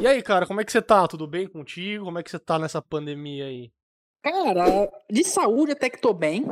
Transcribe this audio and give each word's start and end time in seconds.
E 0.00 0.06
aí, 0.06 0.22
cara, 0.22 0.46
como 0.46 0.62
é 0.62 0.64
que 0.64 0.72
você 0.72 0.80
tá? 0.80 1.06
Tudo 1.06 1.26
bem 1.26 1.46
contigo? 1.46 2.06
Como 2.06 2.18
é 2.18 2.22
que 2.22 2.30
você 2.30 2.38
tá 2.38 2.58
nessa 2.58 2.80
pandemia 2.80 3.44
aí? 3.44 3.70
Cara, 4.22 4.90
de 5.10 5.22
saúde 5.22 5.72
até 5.72 5.90
que 5.90 6.00
tô 6.00 6.14
bem. 6.14 6.46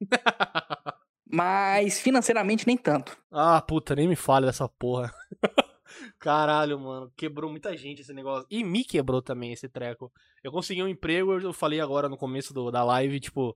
mas 1.30 2.00
financeiramente 2.00 2.66
nem 2.66 2.78
tanto. 2.78 3.14
Ah, 3.30 3.60
puta, 3.60 3.94
nem 3.94 4.08
me 4.08 4.16
fale 4.16 4.46
dessa 4.46 4.66
porra. 4.66 5.12
Caralho, 6.18 6.80
mano, 6.80 7.12
quebrou 7.14 7.50
muita 7.50 7.76
gente 7.76 8.00
esse 8.00 8.14
negócio. 8.14 8.46
E 8.50 8.64
me 8.64 8.82
quebrou 8.82 9.20
também 9.20 9.52
esse 9.52 9.68
treco. 9.68 10.10
Eu 10.42 10.50
consegui 10.50 10.82
um 10.82 10.88
emprego, 10.88 11.38
eu 11.38 11.52
falei 11.52 11.80
agora 11.80 12.08
no 12.08 12.16
começo 12.16 12.54
do, 12.54 12.70
da 12.70 12.82
live, 12.82 13.20
tipo, 13.20 13.54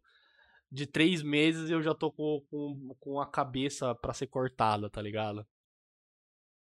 de 0.70 0.86
três 0.86 1.22
meses 1.22 1.70
eu 1.70 1.80
já 1.80 1.94
tô 1.94 2.12
com, 2.12 2.42
com, 2.50 2.94
com 3.00 3.18
a 3.18 3.26
cabeça 3.26 3.94
pra 3.94 4.12
ser 4.12 4.26
cortada, 4.26 4.90
tá 4.90 5.00
ligado? 5.00 5.46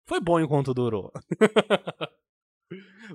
Foi 0.05 0.21
bom 0.21 0.41
enquanto 0.41 0.75
durou. 0.75 1.13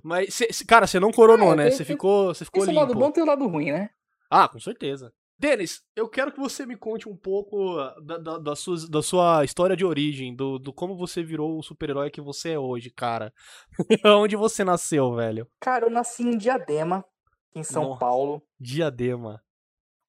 Mas, 0.03 0.34
cê, 0.34 0.47
cara, 0.66 0.88
você 0.88 0.99
não 0.99 1.11
coronou, 1.11 1.53
é, 1.53 1.55
né? 1.55 1.71
Você 1.71 1.85
ficou, 1.85 2.34
você 2.34 2.45
ficou 2.45 2.63
esse 2.63 2.71
limpo. 2.71 2.81
lado 2.81 2.95
bom 2.95 3.11
tem 3.11 3.23
o 3.23 3.27
lado 3.27 3.47
ruim, 3.47 3.71
né? 3.71 3.89
Ah, 4.30 4.47
com 4.47 4.59
certeza. 4.59 5.11
Denis, 5.39 5.83
eu 5.95 6.09
quero 6.09 6.31
que 6.31 6.39
você 6.39 6.66
me 6.66 6.75
conte 6.75 7.07
um 7.07 7.16
pouco 7.16 7.75
da, 8.03 8.17
da, 8.17 8.38
da, 8.39 8.55
sua, 8.55 8.75
da 8.89 9.03
sua 9.03 9.43
história 9.43 9.75
de 9.75 9.85
origem, 9.85 10.35
do, 10.35 10.57
do 10.57 10.73
como 10.73 10.97
você 10.97 11.21
virou 11.21 11.59
o 11.59 11.63
super-herói 11.63 12.09
que 12.09 12.20
você 12.20 12.53
é 12.53 12.59
hoje, 12.59 12.89
cara. 12.89 13.31
Onde 14.03 14.35
você 14.35 14.63
nasceu, 14.63 15.13
velho? 15.16 15.47
Cara, 15.61 15.85
eu 15.85 15.91
nasci 15.91 16.23
em 16.23 16.38
Diadema, 16.38 17.05
em 17.53 17.63
São 17.63 17.89
Nossa, 17.89 17.99
Paulo. 17.99 18.41
Diadema. 18.59 19.39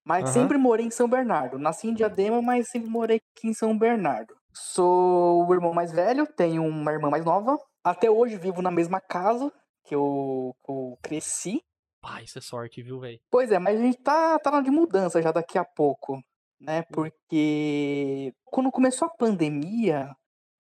Mas 0.02 0.24
uhum. 0.24 0.33
sempre 0.33 0.57
morei 0.57 0.87
em 0.87 0.91
São 0.91 1.07
Bernardo. 1.07 1.59
Nasci 1.59 1.88
em 1.88 1.95
Diadema, 1.95 2.41
mas 2.41 2.71
sempre 2.71 2.88
morei 2.88 3.21
aqui 3.37 3.49
em 3.49 3.52
São 3.52 3.79
Bernardo. 3.79 4.35
Sou 4.55 5.46
o 5.46 5.52
irmão 5.52 5.74
mais 5.74 5.93
velho, 5.93 6.27
tenho 6.27 6.65
uma 6.65 6.91
irmã 6.91 7.10
mais 7.10 7.27
nova. 7.27 7.59
Até 7.88 8.10
hoje 8.10 8.37
vivo 8.37 8.60
na 8.60 8.70
mesma 8.70 9.01
casa 9.01 9.51
que 9.84 9.95
eu, 9.95 10.55
que 10.62 10.70
eu 10.70 10.99
cresci. 11.02 11.63
Ah, 12.04 12.23
isso 12.23 12.38
é 12.38 12.43
sorte, 12.43 12.82
viu, 12.82 13.01
velho? 13.01 13.18
Pois 13.30 13.51
é, 13.51 13.59
mas 13.59 13.80
a 13.80 13.82
gente 13.82 13.99
tá, 14.02 14.38
tá 14.38 14.60
de 14.60 14.71
mudança 14.71 15.23
já 15.23 15.32
daqui 15.32 15.57
a 15.57 15.65
pouco, 15.65 16.23
né? 16.60 16.80
Hum. 16.80 16.85
Porque 16.93 18.32
quando 18.45 18.71
começou 18.71 19.09
a 19.09 19.10
pandemia, 19.10 20.15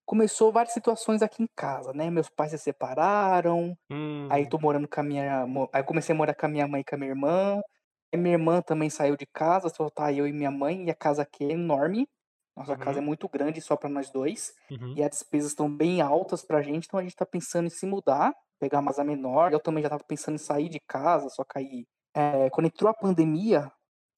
começou 0.06 0.50
várias 0.50 0.72
situações 0.72 1.20
aqui 1.20 1.42
em 1.42 1.48
casa, 1.54 1.92
né? 1.92 2.10
Meus 2.10 2.30
pais 2.30 2.50
se 2.50 2.58
separaram, 2.58 3.76
hum. 3.90 4.26
aí 4.30 4.48
tô 4.48 4.58
morando 4.58 4.88
com 4.88 5.00
a 5.00 5.04
minha. 5.04 5.44
Aí 5.72 5.82
comecei 5.82 6.14
a 6.14 6.18
morar 6.18 6.34
com 6.34 6.46
a 6.46 6.48
minha 6.48 6.66
mãe 6.66 6.80
e 6.80 6.84
com 6.84 6.94
a 6.94 6.98
minha 6.98 7.10
irmã. 7.10 7.60
Aí 8.10 8.18
minha 8.18 8.34
irmã 8.36 8.62
também 8.62 8.88
saiu 8.88 9.18
de 9.18 9.26
casa, 9.26 9.68
só 9.68 9.90
tá 9.90 10.10
eu 10.10 10.26
e 10.26 10.32
minha 10.32 10.50
mãe, 10.50 10.86
e 10.86 10.90
a 10.90 10.94
casa 10.94 11.22
aqui 11.22 11.44
é 11.44 11.52
enorme. 11.52 12.08
Nossa 12.58 12.72
uhum. 12.72 12.78
casa 12.78 12.98
é 12.98 13.02
muito 13.02 13.28
grande 13.28 13.60
só 13.60 13.76
para 13.76 13.88
nós 13.88 14.10
dois. 14.10 14.52
Uhum. 14.70 14.94
E 14.96 15.02
as 15.02 15.10
despesas 15.10 15.50
estão 15.50 15.74
bem 15.74 16.00
altas 16.00 16.44
pra 16.44 16.62
gente, 16.62 16.86
então 16.86 17.00
a 17.00 17.02
gente 17.02 17.16
tá 17.16 17.24
pensando 17.24 17.66
em 17.66 17.70
se 17.70 17.86
mudar 17.86 18.34
pegar 18.58 18.80
uma 18.80 18.90
casa 18.90 19.04
menor. 19.04 19.52
Eu 19.52 19.60
também 19.60 19.82
já 19.82 19.88
estava 19.88 20.04
pensando 20.04 20.34
em 20.34 20.38
sair 20.38 20.68
de 20.68 20.80
casa, 20.80 21.28
só 21.30 21.44
que 21.44 21.58
aí, 21.58 21.86
é, 22.14 22.50
quando 22.50 22.66
entrou 22.66 22.90
a 22.90 22.94
pandemia, 22.94 23.70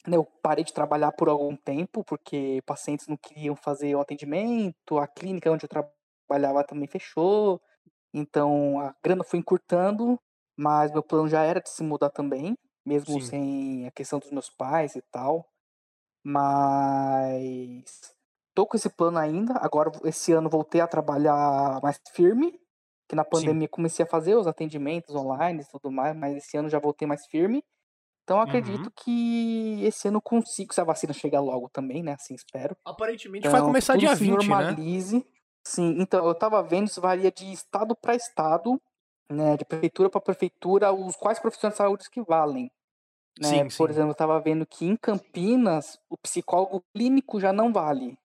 né, 0.06 0.16
eu 0.16 0.24
parei 0.42 0.64
de 0.64 0.72
trabalhar 0.72 1.12
por 1.12 1.28
algum 1.28 1.54
tempo, 1.56 2.02
porque 2.04 2.60
pacientes 2.64 3.06
não 3.06 3.16
queriam 3.16 3.54
fazer 3.54 3.94
o 3.94 4.00
atendimento, 4.00 4.98
a 4.98 5.06
clínica 5.06 5.50
onde 5.50 5.66
eu 5.66 5.68
trabalhava 5.68 6.64
também 6.64 6.88
fechou, 6.88 7.60
então 8.12 8.80
a 8.80 8.94
grana 9.02 9.22
foi 9.22 9.38
encurtando, 9.38 10.18
mas 10.56 10.90
meu 10.90 11.02
plano 11.02 11.28
já 11.28 11.44
era 11.44 11.60
de 11.60 11.68
se 11.68 11.82
mudar 11.82 12.10
também, 12.10 12.56
mesmo 12.84 13.20
Sim. 13.20 13.26
sem 13.26 13.86
a 13.86 13.90
questão 13.90 14.18
dos 14.18 14.30
meus 14.30 14.50
pais 14.50 14.96
e 14.96 15.02
tal. 15.10 15.46
Mas 16.22 18.12
tô 18.60 18.66
com 18.66 18.76
esse 18.76 18.90
plano 18.90 19.18
ainda. 19.18 19.54
Agora, 19.54 19.90
esse 20.04 20.32
ano, 20.32 20.50
voltei 20.50 20.82
a 20.82 20.86
trabalhar 20.86 21.80
mais 21.82 21.98
firme 22.12 22.60
que 23.08 23.16
na 23.16 23.24
pandemia 23.24 23.66
Sim. 23.66 23.70
comecei 23.72 24.04
a 24.04 24.08
fazer 24.08 24.36
os 24.36 24.46
atendimentos 24.46 25.16
online 25.16 25.62
e 25.62 25.64
tudo 25.64 25.90
mais, 25.90 26.14
mas 26.14 26.36
esse 26.36 26.56
ano 26.56 26.68
já 26.68 26.78
voltei 26.78 27.08
mais 27.08 27.26
firme. 27.26 27.64
Então 28.22 28.40
acredito 28.40 28.84
uhum. 28.84 28.92
que 28.94 29.82
esse 29.84 30.06
ano 30.06 30.22
consigo, 30.22 30.72
se 30.72 30.80
a 30.80 30.84
vacina 30.84 31.12
chegar 31.12 31.40
logo 31.40 31.68
também, 31.70 32.04
né? 32.04 32.12
Assim 32.12 32.34
espero. 32.34 32.76
Aparentemente 32.84 33.48
então, 33.48 33.50
vai 33.50 33.66
começar 33.66 33.96
dia 33.96 34.14
20, 34.14 34.30
né? 34.30 34.36
normalize. 34.36 35.16
né? 35.16 35.24
Sim, 35.66 35.96
então 35.98 36.24
eu 36.24 36.34
tava 36.36 36.62
vendo 36.62 36.86
isso 36.86 37.00
varia 37.00 37.32
de 37.32 37.50
estado 37.50 37.96
para 37.96 38.14
estado, 38.14 38.80
né? 39.28 39.56
De 39.56 39.64
prefeitura 39.64 40.08
para 40.08 40.20
prefeitura, 40.20 40.92
os 40.92 41.16
quais 41.16 41.40
profissionais 41.40 41.74
de 41.74 41.78
saúde 41.78 42.10
que 42.10 42.22
valem. 42.22 42.70
Né? 43.40 43.48
Sim, 43.48 43.76
Por 43.76 43.88
sim. 43.88 43.94
exemplo, 43.94 44.10
eu 44.10 44.14
tava 44.14 44.38
vendo 44.38 44.64
que 44.64 44.86
em 44.86 44.94
Campinas 44.94 45.98
o 46.08 46.16
psicólogo 46.16 46.84
clínico 46.94 47.40
já 47.40 47.52
não 47.52 47.72
vale. 47.72 48.16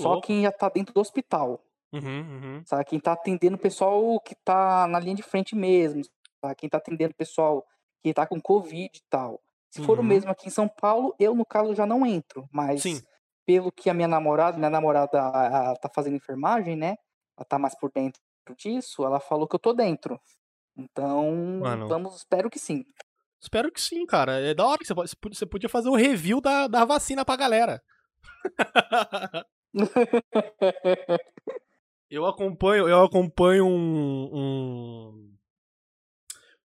Só 0.00 0.12
louco. 0.12 0.26
quem 0.26 0.42
já 0.42 0.52
tá 0.52 0.68
dentro 0.68 0.94
do 0.94 1.00
hospital. 1.00 1.60
Uhum, 1.92 2.00
uhum. 2.00 2.62
Sabe? 2.66 2.84
Quem 2.84 2.98
tá 2.98 3.12
atendendo 3.12 3.56
o 3.56 3.60
pessoal 3.60 4.18
que 4.20 4.34
tá 4.34 4.86
na 4.88 4.98
linha 4.98 5.14
de 5.14 5.22
frente 5.22 5.54
mesmo. 5.54 6.02
Sabe? 6.40 6.54
Quem 6.56 6.68
tá 6.68 6.78
atendendo 6.78 7.12
o 7.12 7.16
pessoal 7.16 7.64
que 8.02 8.12
tá 8.12 8.26
com 8.26 8.40
Covid 8.40 8.90
e 8.92 9.02
tal. 9.08 9.40
Se 9.70 9.80
uhum. 9.80 9.86
for 9.86 9.98
o 9.98 10.02
uhum. 10.02 10.08
mesmo 10.08 10.30
aqui 10.30 10.48
em 10.48 10.50
São 10.50 10.68
Paulo, 10.68 11.14
eu, 11.18 11.34
no 11.34 11.44
caso, 11.44 11.74
já 11.74 11.86
não 11.86 12.04
entro. 12.04 12.48
Mas 12.52 12.82
Sim. 12.82 13.00
pelo 13.46 13.70
que 13.70 13.88
a 13.88 13.94
minha 13.94 14.08
namorada, 14.08 14.58
minha 14.58 14.70
namorada 14.70 15.20
a, 15.20 15.72
a, 15.72 15.76
tá 15.76 15.88
fazendo 15.94 16.16
enfermagem, 16.16 16.76
né? 16.76 16.96
Ela 17.36 17.44
tá 17.44 17.58
mais 17.58 17.78
por 17.78 17.90
dentro 17.90 18.20
disso, 18.56 19.04
ela 19.04 19.18
falou 19.18 19.48
que 19.48 19.54
eu 19.54 19.60
tô 19.60 19.72
dentro. 19.72 20.20
Então, 20.76 21.60
Mano. 21.60 21.88
vamos, 21.88 22.16
espero 22.16 22.50
que 22.50 22.58
sim. 22.58 22.84
Espero 23.40 23.70
que 23.70 23.80
sim, 23.80 24.04
cara. 24.06 24.40
É 24.40 24.54
da 24.54 24.66
hora 24.66 24.78
que 24.78 24.86
você, 24.86 25.14
você 25.28 25.46
podia 25.46 25.68
fazer 25.68 25.88
um 25.88 25.96
review 25.96 26.40
da, 26.40 26.66
da 26.66 26.84
vacina 26.84 27.24
pra 27.24 27.36
galera. 27.36 27.82
Eu 32.10 32.26
acompanho, 32.26 32.88
eu 32.88 33.02
acompanho 33.02 33.66
um, 33.66 34.30
um, 34.32 35.34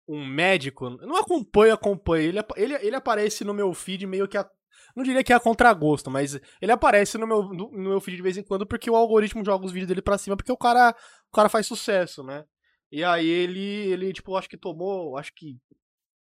um 0.08 0.26
médico. 0.26 0.90
Não 0.90 1.16
acompanho, 1.16 1.74
acompanho. 1.74 2.24
Ele, 2.24 2.40
ele, 2.56 2.76
ele 2.86 2.96
aparece 2.96 3.44
no 3.44 3.54
meu 3.54 3.74
feed 3.74 4.06
meio 4.06 4.28
que 4.28 4.38
a, 4.38 4.48
não 4.96 5.04
diria 5.04 5.24
que 5.24 5.34
é 5.34 5.36
a 5.36 5.40
contragosto, 5.40 6.12
mas 6.12 6.40
ele 6.62 6.72
aparece 6.72 7.18
no 7.18 7.26
meu, 7.26 7.44
no, 7.44 7.72
no, 7.72 7.90
meu 7.90 8.02
feed 8.02 8.18
de 8.18 8.24
vez 8.24 8.38
em 8.38 8.44
quando 8.44 8.66
porque 8.66 8.90
o 8.92 8.96
algoritmo 8.96 9.44
joga 9.44 9.66
os 9.66 9.72
vídeos 9.72 9.88
dele 9.88 10.02
pra 10.02 10.18
cima, 10.18 10.36
porque 10.36 10.52
o 10.52 10.58
cara, 10.58 10.96
o 11.32 11.36
cara 11.36 11.50
faz 11.50 11.66
sucesso, 11.66 12.24
né? 12.24 12.46
E 12.92 13.04
aí 13.04 13.28
ele, 13.28 13.92
ele, 13.92 14.14
tipo, 14.14 14.36
acho 14.36 14.50
que 14.50 14.58
tomou, 14.58 15.18
acho 15.18 15.34
que, 15.34 15.58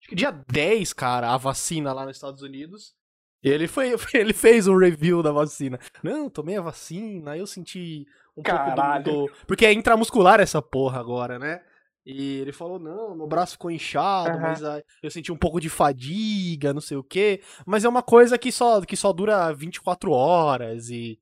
acho 0.00 0.08
que 0.08 0.14
dia 0.14 0.30
10, 0.30 0.92
cara, 0.92 1.32
a 1.32 1.36
vacina 1.36 1.92
lá 1.92 2.04
nos 2.04 2.16
Estados 2.16 2.42
Unidos. 2.42 2.94
E 3.42 3.48
ele 3.48 3.66
foi, 3.68 3.94
ele 4.14 4.32
fez 4.32 4.66
um 4.66 4.76
review 4.76 5.22
da 5.22 5.32
vacina. 5.32 5.78
Não, 6.02 6.28
tomei 6.28 6.56
a 6.56 6.62
vacina, 6.62 7.36
eu 7.36 7.46
senti 7.46 8.06
um 8.36 8.42
Caralho. 8.42 9.04
pouco 9.04 9.32
do, 9.32 9.46
Porque 9.46 9.66
é 9.66 9.72
intramuscular 9.72 10.40
essa 10.40 10.60
porra 10.62 11.00
agora, 11.00 11.38
né? 11.38 11.60
E 12.04 12.38
ele 12.38 12.52
falou, 12.52 12.78
não, 12.78 13.14
meu 13.14 13.26
braço 13.26 13.52
ficou 13.52 13.70
inchado, 13.70 14.36
uhum. 14.36 14.40
mas 14.40 14.62
uh, 14.62 14.82
eu 15.02 15.10
senti 15.10 15.30
um 15.30 15.36
pouco 15.36 15.60
de 15.60 15.68
fadiga, 15.68 16.72
não 16.72 16.80
sei 16.80 16.96
o 16.96 17.04
quê. 17.04 17.42
Mas 17.66 17.84
é 17.84 17.88
uma 17.88 18.02
coisa 18.02 18.38
que 18.38 18.50
só, 18.50 18.80
que 18.80 18.96
só 18.96 19.12
dura 19.12 19.52
24 19.52 20.10
horas 20.10 20.88
e, 20.88 21.20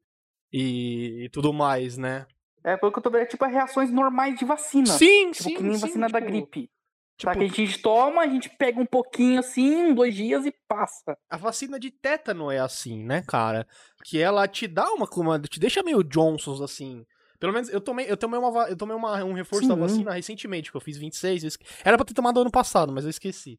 e, 0.52 1.24
e 1.24 1.28
tudo 1.30 1.52
mais, 1.52 1.98
né? 1.98 2.26
É, 2.62 2.76
pelo 2.76 2.92
que 2.92 2.98
eu 2.98 3.02
tô 3.02 3.10
vendo, 3.10 3.22
é 3.22 3.26
tipo 3.26 3.44
reações 3.44 3.90
normais 3.90 4.38
de 4.38 4.44
vacina. 4.44 4.86
Sim, 4.86 5.32
tipo, 5.32 5.48
sim. 5.48 5.54
Que 5.56 5.62
nem 5.62 5.74
sim, 5.74 5.80
vacina 5.80 6.06
tipo, 6.06 6.20
da 6.20 6.24
gripe. 6.24 6.70
Tipo, 7.18 7.32
que 7.32 7.44
a 7.44 7.48
gente 7.48 7.82
toma, 7.82 8.22
a 8.22 8.28
gente 8.28 8.48
pega 8.48 8.80
um 8.80 8.86
pouquinho 8.86 9.40
assim, 9.40 9.92
dois 9.92 10.14
dias 10.14 10.46
e 10.46 10.54
passa. 10.68 11.18
A 11.28 11.36
vacina 11.36 11.78
de 11.78 11.90
tétano 11.90 12.48
é 12.48 12.60
assim, 12.60 13.02
né, 13.04 13.24
cara? 13.26 13.66
Que 14.04 14.20
ela 14.20 14.46
te 14.46 14.68
dá 14.68 14.88
uma, 14.92 15.08
uma 15.16 15.40
te 15.40 15.58
deixa 15.58 15.82
meio 15.82 16.04
Johnsons 16.04 16.60
assim. 16.60 17.04
Pelo 17.40 17.52
menos 17.52 17.68
eu 17.70 17.80
tomei, 17.80 18.08
eu 18.08 18.16
tomei, 18.16 18.38
uma, 18.38 18.68
eu 18.68 18.76
tomei 18.76 18.94
uma, 18.94 19.24
um 19.24 19.32
reforço 19.32 19.64
Sim. 19.64 19.68
da 19.68 19.74
vacina 19.74 20.12
recentemente, 20.12 20.70
que 20.70 20.76
eu 20.76 20.80
fiz 20.80 20.96
26. 20.96 21.42
Eu 21.42 21.50
Era 21.84 21.96
pra 21.96 22.06
ter 22.06 22.14
tomado 22.14 22.40
ano 22.40 22.52
passado, 22.52 22.92
mas 22.92 23.02
eu 23.02 23.10
esqueci. 23.10 23.58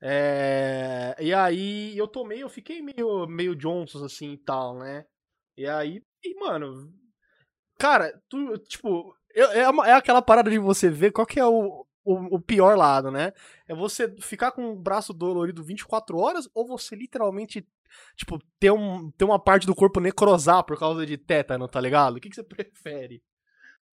É... 0.00 1.16
E 1.18 1.34
aí 1.34 1.98
eu 1.98 2.06
tomei, 2.06 2.44
eu 2.44 2.48
fiquei 2.48 2.80
meio, 2.80 3.26
meio 3.26 3.56
Johnsons 3.56 4.04
assim 4.04 4.32
e 4.34 4.38
tal, 4.38 4.78
né? 4.78 5.04
E 5.56 5.66
aí, 5.66 6.00
e, 6.24 6.34
mano. 6.38 6.92
Cara, 7.76 8.12
tu, 8.28 8.56
tipo, 8.68 9.16
é, 9.34 9.58
é 9.62 9.92
aquela 9.94 10.22
parada 10.22 10.48
de 10.48 10.58
você 10.58 10.88
ver 10.88 11.10
qual 11.10 11.26
que 11.26 11.40
é 11.40 11.46
o, 11.46 11.86
o, 12.12 12.36
o, 12.36 12.40
pior 12.40 12.76
lado, 12.76 13.10
né? 13.10 13.32
É 13.68 13.74
você 13.74 14.08
ficar 14.20 14.52
com 14.52 14.72
o 14.72 14.76
braço 14.76 15.12
dolorido 15.12 15.62
24 15.62 16.18
horas 16.18 16.48
ou 16.54 16.66
você 16.66 16.96
literalmente, 16.96 17.66
tipo, 18.16 18.40
ter, 18.58 18.70
um, 18.70 19.10
ter 19.12 19.24
uma 19.24 19.38
parte 19.38 19.66
do 19.66 19.74
corpo 19.74 20.00
necrosar 20.00 20.64
por 20.64 20.78
causa 20.78 21.06
de 21.06 21.16
tétano, 21.16 21.68
tá 21.68 21.80
ligado? 21.80 22.16
O 22.16 22.20
que, 22.20 22.28
que 22.28 22.36
você 22.36 22.42
prefere? 22.44 23.22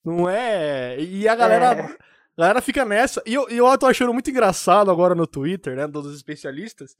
Não 0.03 0.29
é. 0.29 0.99
E 0.99 1.27
a 1.27 1.35
galera. 1.35 1.65
É. 1.65 2.17
A 2.37 2.41
galera 2.41 2.61
fica 2.61 2.85
nessa. 2.85 3.21
E 3.25 3.33
eu, 3.33 3.49
eu 3.49 3.77
tô 3.77 3.87
achando 3.87 4.13
muito 4.13 4.29
engraçado 4.29 4.91
agora 4.91 5.15
no 5.15 5.25
Twitter, 5.25 5.75
né? 5.75 5.87
Dos 5.87 6.15
especialistas. 6.15 6.95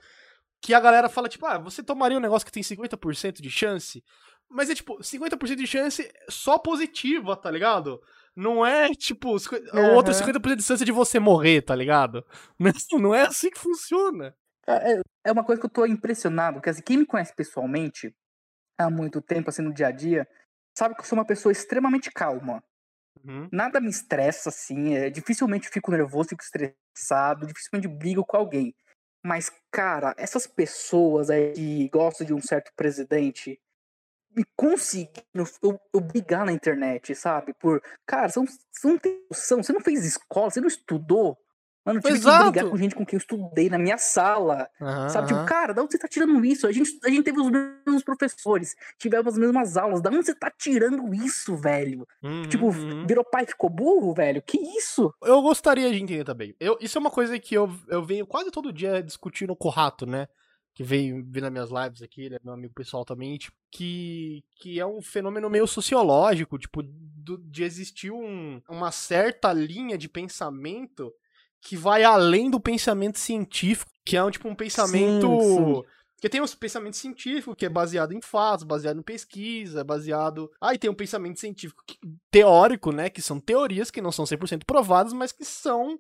Que 0.60 0.74
a 0.74 0.80
galera 0.80 1.08
fala, 1.08 1.30
tipo, 1.30 1.46
ah, 1.46 1.60
você 1.60 1.84
tomaria 1.84 2.18
um 2.18 2.22
negócio 2.22 2.46
que 2.46 2.52
tem 2.52 2.64
50% 2.64 3.40
de 3.40 3.50
chance? 3.50 4.04
Mas 4.50 4.70
é 4.70 4.76
tipo, 4.76 4.98
50% 4.98 5.56
de 5.56 5.68
chance 5.68 6.12
só 6.28 6.58
positiva, 6.58 7.36
tá 7.36 7.52
ligado? 7.52 8.02
Não 8.38 8.64
é, 8.64 8.94
tipo, 8.94 9.30
uhum. 9.30 9.96
outro 9.96 10.14
50% 10.14 10.56
de 10.58 10.64
chance 10.64 10.86
de 10.86 10.92
você 10.92 11.18
morrer, 11.20 11.64
tá 11.64 11.76
ligado? 11.76 12.24
Não 12.94 13.16
é 13.16 13.24
assim 13.24 13.50
que 13.50 13.58
funciona. 13.58 14.36
É, 14.68 14.94
é, 14.94 15.02
é 15.26 15.32
uma 15.32 15.44
coisa 15.44 15.60
que 15.60 15.66
eu 15.66 15.72
tô 15.72 15.88
impressionado, 15.88 16.58
porque 16.58 16.70
assim, 16.70 16.84
quem 16.84 16.98
me 16.98 17.06
conhece 17.06 17.34
pessoalmente 17.36 18.16
há 18.78 18.92
muito 18.92 19.24
tempo, 19.24 19.50
assim, 19.50 19.64
no 19.64 19.74
dia 19.74 19.88
a 19.88 19.92
dia, 19.92 20.28
sabe 20.78 20.94
que 20.94 21.02
eu 21.02 21.06
sou 21.06 21.18
uma 21.18 21.26
pessoa 21.26 21.52
extremamente 21.52 22.12
calma. 22.12 22.64
Uhum. 23.26 23.50
Nada 23.52 23.82
me 23.82 23.90
estressa, 23.90 24.50
assim. 24.50 24.94
É, 24.94 25.10
dificilmente 25.10 25.68
fico 25.70 25.90
nervoso, 25.90 26.30
fico 26.30 26.44
estressado, 26.44 27.48
dificilmente 27.48 27.88
brigo 27.88 28.24
com 28.24 28.38
alguém. 28.38 28.76
Mas, 29.26 29.52
cara, 29.72 30.14
essas 30.16 30.46
pessoas 30.46 31.32
aí 31.32 31.54
que 31.54 31.90
gostam 31.90 32.28
de 32.28 32.36
um 32.36 32.42
certo 32.42 32.72
presidente 32.76 33.60
me 34.38 34.46
conseguiram 34.56 35.48
eu, 35.64 35.82
eu 35.92 36.00
brigar 36.00 36.46
na 36.46 36.54
internet, 36.54 37.16
sabe? 37.16 37.56
Por, 37.56 37.82
cara, 38.06 38.30
você 38.30 38.40
não, 38.40 38.46
você 38.46 38.88
não 38.88 38.98
tem 39.00 39.20
noção, 39.32 39.64
você 39.64 39.74
não 39.74 39.82
fez 39.82 40.06
escola, 40.06 40.52
você 40.52 40.62
não 40.62 40.68
estudou. 40.68 41.36
Mano, 41.84 42.00
eu 42.00 42.04
tive 42.04 42.16
Exato. 42.16 42.38
que 42.38 42.52
brigar 42.52 42.70
com 42.70 42.78
gente 42.78 42.96
com 42.96 43.06
quem 43.06 43.18
eu 43.18 43.22
estudei 43.22 43.70
na 43.70 43.80
minha 43.80 43.98
sala. 43.98 44.70
Uhum, 44.80 45.10
sabe? 45.10 45.30
Tipo, 45.30 45.46
cara, 45.46 45.74
da 45.74 45.82
onde 45.82 45.94
você 45.94 45.98
tá 45.98 46.08
tirando 46.08 46.46
isso? 46.46 46.68
A 46.68 46.72
gente, 46.72 47.00
a 47.04 47.10
gente 47.10 47.24
teve 47.24 47.40
os 47.40 47.50
mesmos 47.50 48.04
professores, 48.04 48.76
tivemos 49.00 49.34
as 49.34 49.40
mesmas 49.40 49.78
aulas. 49.78 50.02
Da 50.02 50.10
onde 50.10 50.26
você 50.26 50.36
tá 50.36 50.52
tirando 50.52 51.14
isso, 51.16 51.56
velho? 51.56 52.06
Uhum, 52.22 52.44
tipo, 52.44 52.68
uhum. 52.68 53.08
virou 53.08 53.24
pai 53.24 53.46
e 53.46 53.48
ficou 53.48 53.70
burro, 53.70 54.14
velho? 54.14 54.42
Que 54.42 54.60
isso? 54.78 55.14
Eu 55.24 55.42
gostaria 55.42 55.90
de 55.90 55.98
entender 55.98 56.26
também. 56.26 56.54
Eu, 56.60 56.78
isso 56.82 56.98
é 56.98 57.02
uma 57.02 57.10
coisa 57.10 57.40
que 57.40 57.56
eu, 57.56 57.74
eu 57.88 58.06
venho 58.06 58.28
quase 58.28 58.52
todo 58.52 58.74
dia 58.74 59.02
discutindo 59.02 59.56
com 59.56 59.70
o 59.70 59.72
Rato, 59.72 60.06
né? 60.06 60.28
Que 60.78 60.84
veio, 60.84 61.26
veio 61.28 61.50
nas 61.50 61.52
minhas 61.52 61.70
lives 61.72 62.04
aqui, 62.04 62.22
ele 62.22 62.36
é 62.36 62.40
meu 62.44 62.54
amigo 62.54 62.72
pessoal 62.72 63.04
também, 63.04 63.36
tipo, 63.36 63.58
que, 63.72 64.44
que 64.58 64.80
é 64.80 64.86
um 64.86 65.02
fenômeno 65.02 65.50
meio 65.50 65.66
sociológico, 65.66 66.56
tipo, 66.60 66.84
do, 66.84 67.40
de 67.40 67.64
existir 67.64 68.12
um, 68.12 68.62
uma 68.70 68.92
certa 68.92 69.52
linha 69.52 69.98
de 69.98 70.08
pensamento 70.08 71.12
que 71.60 71.76
vai 71.76 72.04
além 72.04 72.52
do 72.52 72.60
pensamento 72.60 73.18
científico, 73.18 73.92
que 74.06 74.16
é 74.16 74.24
um, 74.24 74.30
tipo 74.30 74.48
um 74.48 74.54
pensamento. 74.54 75.28
Sim, 75.42 75.56
sim. 75.56 75.84
Porque 76.14 76.30
tem 76.30 76.42
um 76.42 76.48
pensamento 76.48 76.96
científico 76.96 77.56
que 77.56 77.66
é 77.66 77.70
baseado 77.70 78.12
em 78.12 78.22
fatos, 78.22 78.64
baseado 78.64 79.00
em 79.00 79.04
pesquisa, 79.04 79.84
baseado. 79.84 80.48
Aí 80.62 80.76
ah, 80.76 80.80
tem 80.80 80.92
um 80.92 80.94
pensamento 80.94 81.40
científico 81.40 81.84
teórico, 82.30 82.92
né? 82.92 83.10
Que 83.10 83.20
são 83.20 83.40
teorias 83.40 83.90
que 83.90 84.00
não 84.00 84.12
são 84.12 84.26
100% 84.26 84.64
provadas, 84.64 85.12
mas 85.12 85.32
que 85.32 85.44
são 85.44 86.00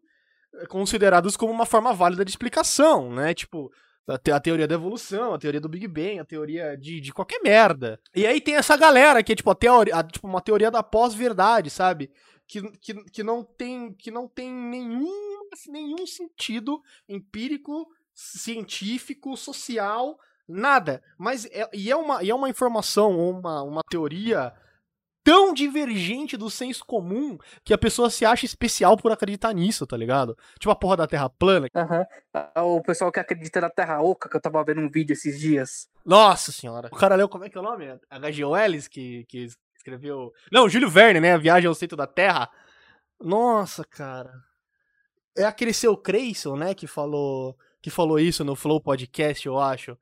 eh, 0.53 0.67
consideradas 0.67 1.35
como 1.35 1.51
uma 1.51 1.65
forma 1.65 1.93
válida 1.93 2.23
de 2.23 2.29
explicação, 2.29 3.11
né? 3.11 3.33
Tipo, 3.33 3.71
a, 4.07 4.35
a 4.35 4.39
teoria 4.39 4.67
da 4.67 4.75
evolução, 4.75 5.33
a 5.33 5.37
teoria 5.37 5.61
do 5.61 5.69
Big 5.69 5.87
Bang, 5.87 6.19
a 6.19 6.25
teoria 6.25 6.77
de, 6.77 7.01
de 7.01 7.13
qualquer 7.13 7.41
merda. 7.41 7.99
E 8.15 8.25
aí 8.25 8.39
tem 8.39 8.55
essa 8.55 8.77
galera 8.77 9.21
que 9.21 9.33
é 9.33 9.35
tipo, 9.35 9.51
a 9.51 9.57
a, 9.93 10.03
tipo 10.03 10.27
uma 10.27 10.41
teoria 10.41 10.71
da 10.71 10.81
pós-verdade, 10.81 11.69
sabe? 11.69 12.09
Que, 12.47 12.61
que, 12.79 12.93
que, 13.11 13.23
não 13.23 13.43
tem, 13.43 13.93
que 13.93 14.09
não 14.09 14.27
tem 14.27 14.51
nenhum 14.51 15.37
nenhum 15.69 16.05
sentido 16.05 16.81
empírico, 17.07 17.87
científico, 18.13 19.35
social, 19.35 20.17
nada. 20.47 21.01
Mas 21.17 21.45
é, 21.45 21.69
e, 21.73 21.91
é 21.91 21.95
uma, 21.95 22.23
e 22.23 22.29
é 22.29 22.35
uma 22.35 22.49
informação, 22.49 23.17
uma, 23.17 23.63
uma 23.63 23.81
teoria 23.89 24.53
tão 25.27 25.53
divergente 25.53 26.37
do 26.37 26.49
senso 26.49 26.85
comum 26.85 27.37
que 27.61 27.73
a 27.73 27.77
pessoa 27.77 28.09
se 28.09 28.25
acha 28.25 28.45
especial 28.45 28.95
por 28.95 29.11
acreditar 29.11 29.51
nisso, 29.51 29.85
tá 29.85 29.97
ligado? 29.97 30.37
Tipo 30.57 30.71
a 30.71 30.75
porra 30.75 30.95
da 30.95 31.05
Terra 31.07 31.29
plana. 31.29 31.67
Uhum. 31.75 32.77
O 32.77 32.81
pessoal 32.81 33.11
que 33.11 33.19
acredita 33.19 33.59
na 33.59 33.69
Terra 33.69 34.01
Oca, 34.01 34.29
que 34.29 34.37
eu 34.37 34.39
tava 34.39 34.63
vendo 34.63 34.79
um 34.79 34.89
vídeo 34.89 35.11
esses 35.11 35.37
dias. 35.37 35.89
Nossa 36.05 36.53
senhora. 36.53 36.87
O 36.93 36.95
cara 36.95 37.17
leu, 37.17 37.27
como 37.27 37.43
é 37.43 37.49
que 37.49 37.57
é 37.57 37.59
o 37.59 37.63
nome? 37.63 37.99
H.G. 38.09 38.45
Wells, 38.45 38.87
que, 38.87 39.25
que 39.25 39.49
escreveu... 39.75 40.31
Não, 40.49 40.69
Júlio 40.69 40.89
Verne, 40.89 41.19
né? 41.19 41.33
A 41.33 41.37
Viagem 41.37 41.67
ao 41.67 41.75
Centro 41.75 41.97
da 41.97 42.07
Terra. 42.07 42.49
Nossa, 43.19 43.83
cara. 43.83 44.31
É 45.37 45.43
aquele 45.43 45.73
seu 45.73 45.97
Creyson, 45.97 46.55
né, 46.55 46.73
que 46.73 46.87
falou, 46.87 47.57
que 47.81 47.89
falou 47.89 48.17
isso 48.17 48.45
no 48.45 48.55
Flow 48.55 48.79
Podcast, 48.79 49.45
eu 49.45 49.59
acho. 49.59 49.97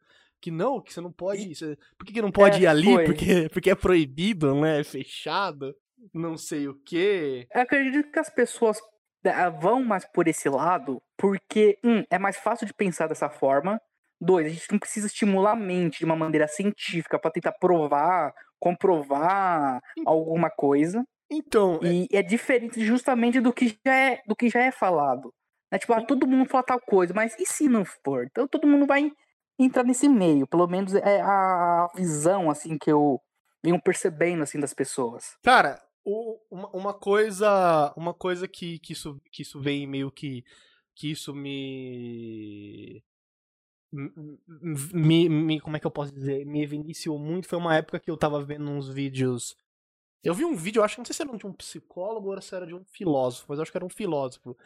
Que 0.45 0.51
não, 0.51 0.80
que 0.80 0.94
você 0.94 1.01
não 1.01 1.12
pode. 1.12 1.56
Você, 1.56 1.75
por 1.97 2.06
que, 2.06 2.13
que 2.13 2.21
não 2.21 2.31
pode 2.31 2.57
é, 2.57 2.59
ir 2.59 2.68
ali? 2.68 3.03
Porque, 3.03 3.50
porque 3.51 3.71
é 3.71 3.74
proibido, 3.74 4.53
né? 4.53 4.81
É 4.81 4.83
fechado. 4.83 5.75
Não 6.13 6.38
sei 6.38 6.68
o 6.68 6.75
quê. 6.86 7.47
Eu 7.51 7.62
acredito 7.62 8.12
que 8.12 8.19
as 8.19 8.30
pessoas 8.30 8.80
é, 9.24 9.50
vão 9.50 9.83
mais 9.83 10.06
por 10.06 10.27
esse 10.27 10.47
lado, 10.47 11.01
porque, 11.18 11.80
um, 11.83 12.03
é 12.12 12.19
mais 12.19 12.38
fácil 12.38 12.68
de 12.68 12.75
pensar 12.75 13.07
dessa 13.07 13.27
forma. 13.27 13.81
Dois, 14.21 14.45
a 14.45 14.50
gente 14.50 14.71
não 14.71 14.77
precisa 14.77 15.07
estimular 15.07 15.53
a 15.53 15.56
mente 15.56 15.97
de 15.97 16.06
uma 16.06 16.15
maneira 16.15 16.47
científica 16.47 17.18
para 17.18 17.31
tentar 17.31 17.53
provar, 17.53 18.31
comprovar 18.59 19.81
alguma 20.06 20.51
coisa. 20.51 21.03
Então. 21.27 21.80
É 21.81 21.88
e 21.88 22.07
é... 22.13 22.19
é 22.19 22.21
diferente 22.21 22.86
justamente 22.86 23.42
do 23.42 23.51
que 23.51 23.75
já 23.83 23.95
é, 23.95 24.21
do 24.27 24.36
que 24.36 24.47
já 24.47 24.62
é 24.62 24.71
falado. 24.71 25.33
É 25.71 25.80
tipo, 25.80 25.92
ah, 25.94 26.06
todo 26.06 26.27
mundo 26.27 26.47
fala 26.47 26.63
tal 26.63 26.80
coisa, 26.80 27.15
mas 27.15 27.36
e 27.39 27.47
se 27.47 27.68
não 27.68 27.83
for? 27.83 28.27
Então 28.30 28.47
todo 28.47 28.68
mundo 28.68 28.86
vai 28.86 29.12
entrar 29.57 29.84
nesse 29.84 30.07
meio. 30.07 30.48
Pelo 30.48 30.68
menos 30.68 30.94
é 30.94 31.22
a 31.22 31.90
visão, 31.96 32.50
assim, 32.50 32.78
que 32.78 32.92
eu 32.92 33.22
venho 33.63 33.81
percebendo, 33.81 34.44
assim, 34.44 34.60
das 34.60 34.74
pessoas. 34.74 35.38
Cara, 35.44 35.81
o, 36.04 36.40
uma, 36.50 36.69
uma, 36.69 36.94
coisa. 36.94 37.94
Uma 37.96 38.13
coisa 38.13 38.48
que, 38.48 38.80
que, 38.80 38.94
isso, 38.94 39.19
que 39.31 39.42
isso 39.42 39.60
vem 39.60 39.88
meio 39.88 40.12
que. 40.12 40.44
Que 40.96 41.12
isso 41.12 41.34
me. 41.34 43.04
Me, 44.94 45.30
me, 45.30 45.62
como 45.62 45.78
é 45.78 45.80
que 45.80 45.88
eu 45.88 45.92
posso 45.92 46.13
dizer? 46.13 46.46
Me 46.46 46.62
evidenciou 46.63 47.18
muito. 47.18 47.48
Foi 47.48 47.57
uma 47.57 47.75
época 47.75 48.00
que 48.00 48.12
eu 48.12 48.18
tava 48.18 48.44
vendo 48.44 48.69
uns 48.69 48.90
vídeos 48.90 49.56
eu 50.25 50.34
vi 50.34 50.44
um 50.44 50.56
vídeo, 50.56 50.84
acho, 50.84 50.98
não 50.98 51.06
sei 51.06 51.13
se 51.13 51.22
era 51.22 51.38
de 51.38 51.46
um 51.46 51.54
psicólogo 51.54 52.34
ou 52.34 52.42
se 52.42 52.56
era 52.56 52.66
de 52.66 52.74
um 52.74 52.84
filósofo, 52.84 53.46
mas 53.48 53.60
acho 53.60 53.72
que 53.72 53.78
era 53.78 53.86
um 53.86 53.90
filósofo. 53.90 54.57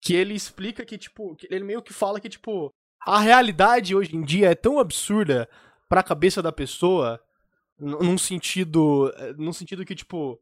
Que 0.00 0.12
ele 0.12 0.34
explica 0.34 0.84
que, 0.84 0.98
tipo, 0.98 1.36
que 1.36 1.46
ele 1.48 1.64
meio 1.64 1.80
que 1.80 1.92
fala 1.92 2.20
que, 2.20 2.28
tipo, 2.28 2.74
a 3.04 3.20
realidade 3.20 3.94
hoje 3.94 4.16
em 4.16 4.22
dia 4.22 4.50
é 4.50 4.54
tão 4.54 4.78
absurda 4.78 5.48
pra 5.88 6.02
cabeça 6.02 6.42
da 6.42 6.50
pessoa, 6.50 7.20
num 7.78 8.16
sentido. 8.16 9.12
Eh, 9.16 9.34
num 9.36 9.52
sentido 9.52 9.84
que, 9.84 9.94
tipo. 9.94 10.40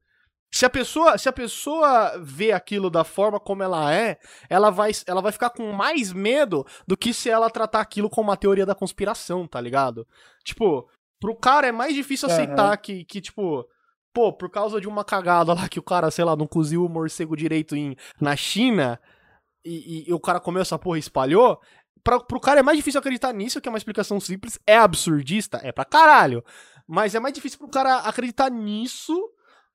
Se 0.54 0.66
a 0.66 0.70
pessoa, 0.70 1.16
se 1.16 1.30
a 1.30 1.32
pessoa 1.32 2.18
vê 2.18 2.52
aquilo 2.52 2.90
da 2.90 3.04
forma 3.04 3.40
como 3.40 3.62
ela 3.62 3.94
é, 3.94 4.18
ela 4.50 4.68
vai, 4.68 4.90
ela 5.06 5.22
vai 5.22 5.32
ficar 5.32 5.48
com 5.48 5.72
mais 5.72 6.12
medo 6.12 6.66
do 6.86 6.94
que 6.94 7.14
se 7.14 7.30
ela 7.30 7.48
tratar 7.48 7.80
aquilo 7.80 8.10
como 8.10 8.28
uma 8.28 8.36
teoria 8.36 8.66
da 8.66 8.74
conspiração, 8.74 9.46
tá 9.46 9.58
ligado? 9.58 10.06
Tipo, 10.44 10.86
pro 11.18 11.34
cara 11.34 11.68
é 11.68 11.72
mais 11.72 11.94
difícil 11.94 12.28
aceitar 12.28 12.72
uhum. 12.72 12.76
que, 12.82 13.02
que, 13.06 13.22
tipo, 13.22 13.66
pô, 14.12 14.30
por 14.30 14.50
causa 14.50 14.78
de 14.78 14.86
uma 14.86 15.02
cagada 15.02 15.54
lá 15.54 15.70
que 15.70 15.78
o 15.78 15.82
cara, 15.82 16.10
sei 16.10 16.24
lá, 16.24 16.36
não 16.36 16.46
coziu 16.46 16.84
o 16.84 16.88
morcego 16.88 17.34
direito 17.34 17.74
em, 17.74 17.96
na 18.20 18.36
China 18.36 19.00
e, 19.64 20.04
e, 20.04 20.10
e 20.10 20.12
o 20.12 20.20
cara 20.20 20.40
comeu 20.40 20.60
essa 20.60 20.78
porra 20.78 20.98
e 20.98 21.00
espalhou, 21.00 21.60
pra, 22.02 22.20
pro 22.20 22.40
cara 22.40 22.60
é 22.60 22.62
mais 22.62 22.76
difícil 22.76 22.98
acreditar 22.98 23.32
nisso, 23.32 23.60
que 23.60 23.68
é 23.68 23.72
uma 23.72 23.78
explicação 23.78 24.20
simples, 24.20 24.58
é 24.66 24.76
absurdista, 24.76 25.60
é 25.62 25.72
pra 25.72 25.84
caralho. 25.84 26.44
Mas 26.86 27.14
é 27.14 27.20
mais 27.20 27.34
difícil 27.34 27.58
pro 27.58 27.68
cara 27.68 27.98
acreditar 27.98 28.50
nisso 28.50 29.16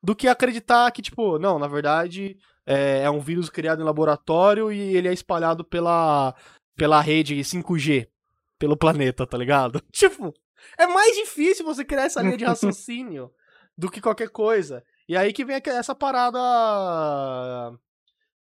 do 0.01 0.15
que 0.15 0.27
acreditar 0.27 0.91
que, 0.91 1.01
tipo, 1.01 1.39
não, 1.39 1.57
na 1.57 1.67
verdade 1.67 2.37
é, 2.65 3.03
é 3.03 3.09
um 3.09 3.19
vírus 3.19 3.49
criado 3.49 3.81
em 3.81 3.85
laboratório 3.85 4.71
e 4.71 4.95
ele 4.95 5.07
é 5.07 5.13
espalhado 5.13 5.63
pela, 5.63 6.35
pela 6.75 7.01
rede 7.01 7.35
5G, 7.39 8.07
pelo 8.59 8.77
planeta, 8.77 9.25
tá 9.25 9.37
ligado? 9.37 9.81
Tipo, 9.91 10.33
é 10.77 10.85
mais 10.85 11.15
difícil 11.15 11.65
você 11.65 11.85
criar 11.85 12.03
essa 12.03 12.21
linha 12.21 12.37
de 12.37 12.43
raciocínio 12.43 13.31
do 13.77 13.89
que 13.89 14.01
qualquer 14.01 14.29
coisa. 14.29 14.83
E 15.07 15.15
aí 15.15 15.31
que 15.31 15.45
vem 15.45 15.61
essa 15.65 15.95
parada. 15.95 16.39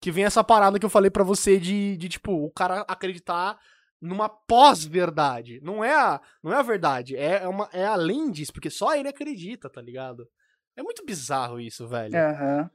Que 0.02 0.12
vem 0.12 0.26
essa 0.26 0.44
parada 0.44 0.80
que 0.80 0.86
eu 0.86 0.90
falei 0.90 1.10
para 1.10 1.24
você 1.24 1.60
de, 1.60 1.96
de, 1.96 2.10
tipo, 2.10 2.34
o 2.34 2.52
cara 2.52 2.82
acreditar 2.88 3.58
numa 4.02 4.28
pós-verdade. 4.28 5.62
Não 5.62 5.84
é 5.84 5.96
a, 5.96 6.20
não 6.42 6.52
é 6.52 6.58
a 6.58 6.64
verdade, 6.64 7.16
é, 7.16 7.44
é, 7.44 7.48
uma, 7.48 7.70
é 7.72 7.86
além 7.86 8.32
disso, 8.32 8.52
porque 8.52 8.70
só 8.70 8.96
ele 8.96 9.08
acredita, 9.08 9.70
tá 9.70 9.80
ligado? 9.80 10.28
É 10.76 10.82
muito 10.82 11.06
bizarro 11.06 11.60
isso, 11.60 11.88
velho. 11.88 12.16
Uhum. 12.16 12.70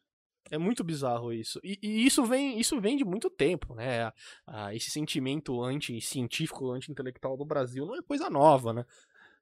É 0.51 0.59
muito 0.59 0.85
bizarro 0.85 1.33
isso. 1.33 1.61
E, 1.65 1.79
e, 1.83 2.07
isso 2.07 2.25
vem 2.25 2.61
isso 2.61 2.81
vem 2.81 2.97
de 2.97 3.05
muito 3.05 3.29
tempo, 3.29 3.75
né? 3.75 4.13
esse 4.73 4.91
sentimento 4.91 5.61
anti-científico, 5.63 6.71
anti-intelectual 6.71 7.37
do 7.37 7.45
Brasil 7.45 7.85
não 7.85 7.97
é 7.97 8.03
coisa 8.03 8.31
nova, 8.31 8.73
né? 8.73 8.85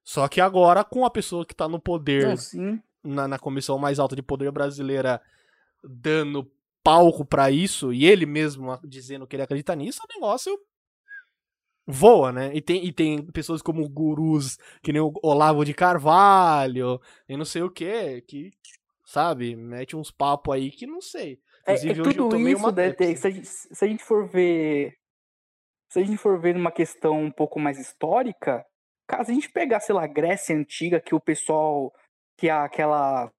Só 0.03 0.27
que 0.29 0.41
agora, 0.41 0.85
com 0.85 1.05
a 1.05 1.11
pessoa 1.11 1.47
que 1.47 1.55
tá 1.55 1.69
no 1.69 1.81
poder 1.81 2.35
não, 2.55 2.83
na, 3.03 3.29
na 3.29 3.39
comissão 3.39 3.79
mais 3.79 3.99
alta 3.99 4.17
de 4.17 4.23
poder 4.23 4.51
brasileira 4.51 5.21
dando 5.83 6.51
palco 6.85 7.25
para 7.25 7.51
isso 7.51 7.93
e 7.93 8.05
ele 8.05 8.27
mesmo 8.27 8.79
dizendo 8.85 9.27
que 9.27 9.35
ele 9.35 9.43
acredita 9.43 9.75
nisso, 9.75 10.03
o 10.05 10.15
negócio 10.15 10.57
voa, 11.87 12.31
né? 12.33 12.51
E 12.55 12.61
tem, 12.61 12.85
e 12.85 12.93
tem 12.93 13.25
pessoas 13.33 13.63
como 13.63 13.89
gurus, 13.89 14.57
que 14.83 14.93
nem 14.93 15.03
o 15.03 15.13
Olavo 15.23 15.65
de 15.65 15.75
Carvalho, 15.75 17.01
e 17.29 17.37
não 17.37 17.45
sei 17.45 17.63
o 17.63 17.71
que, 17.71 18.23
que, 18.23 18.51
sabe, 19.05 19.55
mete 19.57 19.97
uns 19.97 20.11
papos 20.11 20.55
aí 20.55 20.71
que 20.71 20.87
não 20.87 21.01
sei. 21.01 21.39
É, 21.67 21.73
Inclusive, 21.73 21.89
é, 21.89 22.01
é 22.01 22.05
tudo 22.05 22.49
isso, 22.49 22.73
né, 22.73 22.95
se, 23.17 23.27
a 23.27 23.31
gente, 23.31 23.47
se 23.47 23.85
a 23.85 23.89
gente 23.89 24.05
for 24.05 24.29
ver. 24.29 24.95
Se 25.91 26.01
a 26.01 26.05
gente 26.05 26.19
for 26.19 26.41
ver 26.41 26.55
numa 26.55 26.73
questão 26.73 27.23
um 27.23 27.31
pouco 27.31 27.61
mais 27.61 27.79
histórica, 27.79 28.65
caso 29.07 29.31
a 29.31 29.35
gente 29.35 29.51
pegar, 29.51 29.81
sei 29.81 29.95
lá, 29.95 30.07
Grécia 30.07 30.57
Antiga, 30.57 31.01
que 31.01 31.15
o 31.15 31.21
pessoal 31.21 31.93
que 32.37 32.49
é 32.49 32.53
aquela. 32.53 33.31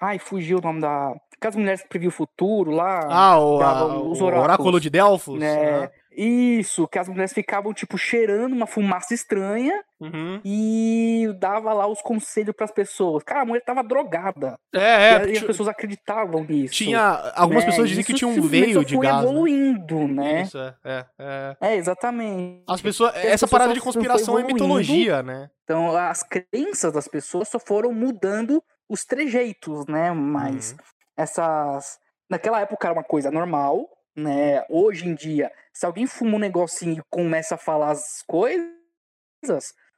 Ai, 0.00 0.18
fugiu 0.18 0.58
o 0.58 0.62
nome 0.62 0.80
da. 0.80 1.14
Aquelas 1.36 1.56
mulheres 1.56 1.82
que 1.82 1.88
previu 1.88 2.08
o 2.08 2.12
futuro 2.12 2.72
lá. 2.72 3.00
Ah, 3.08 3.38
o, 3.38 3.62
a, 3.62 4.02
os 4.02 4.20
o 4.20 4.24
oráculo 4.24 4.80
de 4.80 4.90
Delfos. 4.90 5.38
Né? 5.38 5.88
Isso, 6.20 6.88
que 6.88 6.98
as 6.98 7.08
mulheres 7.08 7.32
ficavam, 7.32 7.72
tipo, 7.72 7.96
cheirando 7.96 8.52
uma 8.52 8.66
fumaça 8.66 9.14
estranha 9.14 9.84
Uhum. 10.00 10.40
e 10.44 11.28
dava 11.38 11.72
lá 11.72 11.86
os 11.86 12.00
conselhos 12.02 12.54
pras 12.56 12.72
pessoas. 12.72 13.22
Cara, 13.22 13.42
a 13.42 13.44
mulher 13.44 13.62
tava 13.64 13.84
drogada. 13.84 14.58
É, 14.74 14.78
e, 14.78 14.82
é. 14.82 15.28
e 15.30 15.36
as 15.38 15.42
pessoas 15.44 15.68
acreditavam 15.68 16.42
nisso. 16.44 16.74
Tinha. 16.74 17.00
Algumas 17.36 17.64
né? 17.64 17.70
pessoas 17.70 17.88
diziam 17.88 18.04
que 18.04 18.14
tinha 18.14 18.28
um 18.28 18.40
veio 18.42 18.84
de 18.84 18.96
gás. 18.98 19.16
né? 19.16 19.22
evoluindo, 19.22 20.08
né? 20.08 20.42
Isso, 20.42 20.58
é, 20.58 20.74
é, 20.84 21.06
é. 21.20 21.56
É, 21.60 21.76
exatamente. 21.76 22.64
As 22.66 22.80
pessoas. 22.80 23.10
as 23.10 23.16
Essa 23.16 23.30
pessoas 23.30 23.50
parada 23.50 23.74
de 23.74 23.80
conspiração 23.80 24.38
é 24.38 24.42
mitologia, 24.42 25.22
né? 25.22 25.50
Então, 25.62 25.96
as 25.96 26.24
crenças 26.24 26.92
das 26.92 27.06
pessoas 27.06 27.48
só 27.48 27.60
foram 27.60 27.92
mudando 27.92 28.60
os 28.88 29.04
trejeitos, 29.04 29.86
né? 29.86 30.12
Mas 30.12 30.72
Uhum. 30.72 30.78
essas. 31.16 31.98
Naquela 32.30 32.60
época 32.60 32.86
era 32.86 32.94
uma 32.94 33.04
coisa 33.04 33.30
normal, 33.30 33.88
né? 34.16 34.64
Hoje 34.68 35.08
em 35.08 35.14
dia, 35.14 35.50
se 35.72 35.86
alguém 35.86 36.06
fuma 36.06 36.36
um 36.36 36.38
negocinho 36.38 36.98
e 36.98 37.04
começa 37.10 37.54
a 37.54 37.58
falar 37.58 37.90
as 37.92 38.22
coisas, 38.26 38.72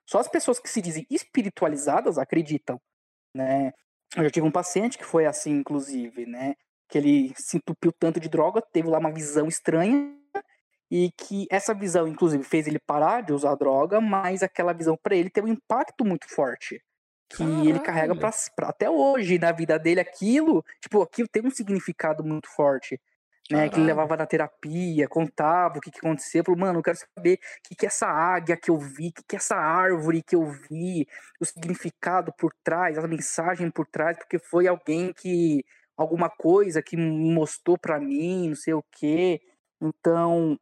só 0.06 0.18
as 0.18 0.28
pessoas 0.28 0.59
que 0.59 0.68
se 0.70 0.80
dizem 0.82 1.06
espiritualizadas 1.11 2.18
acreditam, 2.18 2.80
né? 3.35 3.73
Eu 4.16 4.25
já 4.25 4.30
tive 4.30 4.47
um 4.47 4.50
paciente 4.52 4.99
que 4.99 5.04
foi 5.04 5.26
assim, 5.26 5.52
inclusive, 5.52 6.26
né? 6.26 6.54
Que 6.88 6.99
ele 6.99 7.32
se 7.37 7.56
entupiu 7.59 7.92
tanto 7.92 8.20
de 8.20 8.28
droga, 8.28 8.62
teve 8.62 8.88
lá 8.88 8.99
uma 8.99 9.12
visão 9.12 9.47
estranha 9.49 10.16
e 10.90 11.11
que 11.12 11.47
essa 11.50 11.73
visão, 11.75 12.09
inclusive, 12.09 12.42
fez 12.44 12.66
ele 12.66 12.80
parar 12.80 13.23
de 13.23 13.32
usar 13.32 13.54
droga, 13.54 14.00
mas 14.00 14.42
aquela 14.42 14.73
visão 14.73 14.97
pra 15.02 15.14
ele 15.16 15.30
teve 15.30 15.49
um 15.49 15.52
impacto 15.54 16.04
muito 16.04 16.28
forte. 16.28 16.82
Que 17.37 17.42
ele 17.68 17.78
carrega 17.80 18.14
pra, 18.14 18.30
pra- 18.56 18.68
até 18.68 18.90
hoje 18.90 19.38
na 19.38 19.52
vida 19.52 19.78
dele 19.78 20.00
aquilo, 20.00 20.64
tipo, 20.80 21.00
aquilo 21.02 21.28
tem 21.28 21.44
um 21.46 21.50
significado 21.50 22.25
muito 22.25 22.49
forte. 22.49 23.00
Né, 23.50 23.68
que 23.68 23.80
ele 23.80 23.87
levava 23.87 24.16
na 24.16 24.26
terapia, 24.26 25.08
contava 25.08 25.78
o 25.78 25.80
que, 25.80 25.90
que 25.90 25.99
aconteceu, 25.99 26.44
falou, 26.44 26.60
mano, 26.60 26.78
eu 26.78 26.82
quero 26.84 26.96
saber 26.99 27.34
o 27.34 27.68
que, 27.68 27.75
que 27.75 27.84
é 27.84 27.88
essa 27.88 28.06
águia 28.06 28.56
que 28.56 28.70
eu 28.70 28.78
vi, 28.78 29.08
o 29.08 29.12
que, 29.12 29.25
que 29.26 29.34
é 29.34 29.38
essa 29.38 29.56
árvore 29.56 30.22
que 30.22 30.37
eu 30.37 30.46
vi, 30.46 31.04
o 31.40 31.44
significado 31.44 32.32
por 32.38 32.54
trás, 32.62 32.96
a 32.96 33.08
mensagem 33.08 33.68
por 33.68 33.88
trás, 33.88 34.16
porque 34.16 34.38
foi 34.38 34.68
alguém 34.68 35.12
que, 35.12 35.64
alguma 35.96 36.30
coisa 36.30 36.80
que 36.80 36.96
mostrou 36.96 37.76
pra 37.76 37.99
mim, 37.99 38.50
não 38.50 38.54
sei 38.54 38.72
o 38.75 38.84
quê. 38.92 39.40
Então, 39.82 40.56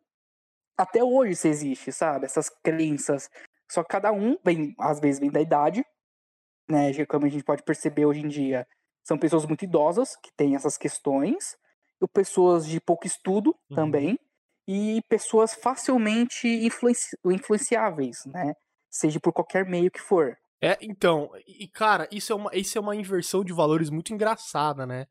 até 0.79 1.05
hoje 1.05 1.33
isso 1.33 1.47
existe, 1.47 1.93
sabe? 1.93 2.25
Essas 2.25 2.49
crenças. 2.49 3.29
Só 3.71 3.83
que 3.83 3.91
cada 3.91 4.13
um 4.13 4.39
vem, 4.43 4.75
às 4.79 4.99
vezes 4.99 5.21
vem 5.21 5.31
da 5.31 5.43
idade, 5.43 5.85
né? 6.69 6.93
já 6.93 7.07
Como 7.07 7.27
a 7.27 7.29
gente 7.29 7.45
pode 7.45 7.63
perceber 7.63 8.07
hoje 8.07 8.21
em 8.21 8.29
dia, 8.29 8.67
são 9.03 9.19
pessoas 9.19 9.47
muito 9.47 9.65
idosas 9.65 10.17
que 10.17 10.31
têm 10.37 10.55
essas 10.55 10.77
questões, 10.77 11.57
ou 12.01 12.09
pessoas 12.09 12.67
de 12.67 12.81
pouco 12.81 13.07
estudo 13.07 13.55
Uhum. 13.71 13.77
também, 13.77 14.19
e 14.67 15.01
pessoas 15.09 15.55
facilmente 15.55 16.47
influenci- 16.47 17.17
influenciáveis, 17.25 18.19
né? 18.27 18.53
Seja 18.91 19.19
por 19.19 19.33
qualquer 19.33 19.65
meio 19.65 19.91
que 19.91 20.01
for. 20.01 20.37
É, 20.61 20.77
então, 20.83 21.31
e 21.47 21.69
cara, 21.69 22.07
isso 22.11 22.33
é 22.33 22.37
uma, 22.37 22.51
isso 22.55 22.77
é 22.77 22.81
uma 22.81 22.95
inversão 22.97 23.43
de 23.45 23.53
valores 23.53 23.91
muito 23.91 24.13
engraçada, 24.13 24.87
né? 24.87 25.07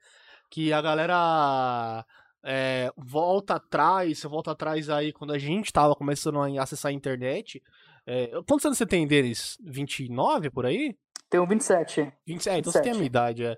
Que 0.52 0.72
a 0.74 0.82
galera 0.82 2.06
é, 2.46 2.92
volta 2.98 3.56
atrás, 3.56 4.22
volta 4.24 4.52
atrás 4.52 4.90
aí 4.90 5.12
quando 5.12 5.34
a 5.34 5.38
gente 5.38 5.72
tava 5.74 5.96
começando 5.96 6.40
a 6.40 6.62
acessar 6.64 6.90
a 6.90 6.94
internet. 6.94 7.62
É, 8.06 8.28
quantos 8.48 8.66
anos 8.66 8.78
você 8.78 8.86
tem 8.86 9.08
deles? 9.08 9.58
29 9.66 10.50
por 10.50 10.66
aí? 10.66 10.96
Um 11.36 11.46
27. 11.46 12.12
27, 12.26 12.60
então 12.60 12.72
você 12.72 12.82
tem 12.82 12.92
a 12.92 12.94
27. 12.94 12.98
minha 12.98 13.06
idade, 13.06 13.46
é. 13.46 13.58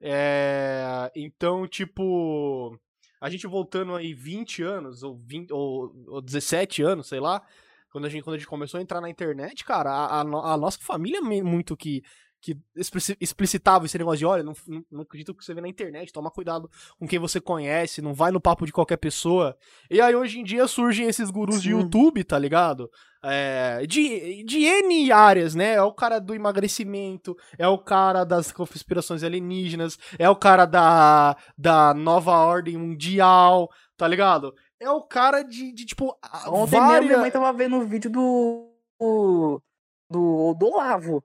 É, 0.00 1.10
Então, 1.16 1.66
tipo, 1.66 2.78
a 3.20 3.28
gente 3.28 3.46
voltando 3.46 3.94
aí 3.94 4.14
20 4.14 4.62
anos, 4.62 5.02
ou, 5.02 5.16
20, 5.18 5.52
ou, 5.52 5.92
ou 6.06 6.20
17 6.22 6.82
anos, 6.82 7.08
sei 7.08 7.18
lá, 7.20 7.42
quando 7.90 8.06
a 8.06 8.08
gente, 8.08 8.22
quando 8.22 8.34
a 8.36 8.38
gente 8.38 8.46
começou 8.48 8.78
a 8.78 8.82
entrar 8.82 9.00
na 9.00 9.10
internet, 9.10 9.64
cara, 9.64 9.90
a, 9.90 10.18
a 10.18 10.20
a 10.54 10.56
nossa 10.56 10.78
família 10.80 11.20
me- 11.20 11.42
muito 11.42 11.76
que, 11.76 12.02
que 12.40 12.56
explici- 12.76 13.16
explicitava 13.20 13.86
esse 13.86 13.98
negócio 13.98 14.18
de, 14.18 14.26
olha, 14.26 14.42
não, 14.42 14.54
não, 14.66 14.84
não 14.90 15.00
acredito 15.02 15.34
que 15.34 15.44
você 15.44 15.52
vê 15.52 15.60
na 15.60 15.68
internet, 15.68 16.12
toma 16.12 16.30
cuidado 16.30 16.70
com 16.98 17.06
quem 17.06 17.18
você 17.18 17.40
conhece, 17.40 18.00
não 18.00 18.14
vai 18.14 18.30
no 18.30 18.40
papo 18.40 18.64
de 18.64 18.72
qualquer 18.72 18.96
pessoa. 18.96 19.56
E 19.90 20.00
aí, 20.00 20.14
hoje 20.14 20.38
em 20.38 20.44
dia, 20.44 20.66
surgem 20.68 21.08
esses 21.08 21.30
gurus 21.30 21.60
de 21.60 21.70
Sim. 21.70 21.78
YouTube, 21.78 22.22
tá 22.22 22.38
ligado? 22.38 22.90
É, 23.24 23.84
de, 23.86 24.44
de 24.44 24.64
N 24.64 25.10
áreas, 25.10 25.54
né? 25.54 25.74
É 25.74 25.82
o 25.82 25.92
cara 25.92 26.20
do 26.20 26.34
emagrecimento, 26.34 27.36
é 27.58 27.66
o 27.66 27.78
cara 27.78 28.22
das 28.22 28.52
conspirações 28.52 29.24
alienígenas, 29.24 29.98
é 30.18 30.30
o 30.30 30.36
cara 30.36 30.64
da, 30.64 31.36
da 31.56 31.92
nova 31.92 32.32
ordem 32.32 32.76
mundial, 32.76 33.68
tá 33.96 34.06
ligado? 34.06 34.54
É 34.80 34.88
o 34.88 35.02
cara 35.02 35.42
de, 35.42 35.72
de 35.72 35.84
tipo, 35.84 36.16
Ontem 36.46 36.78
várias... 36.78 37.06
minha 37.06 37.18
mãe 37.18 37.30
tava 37.32 37.52
vendo 37.52 37.76
o 37.76 37.84
vídeo 37.84 38.08
do. 38.08 38.70
do. 39.00 39.62
do, 40.08 40.54
do 40.54 40.66
Olavo. 40.66 41.24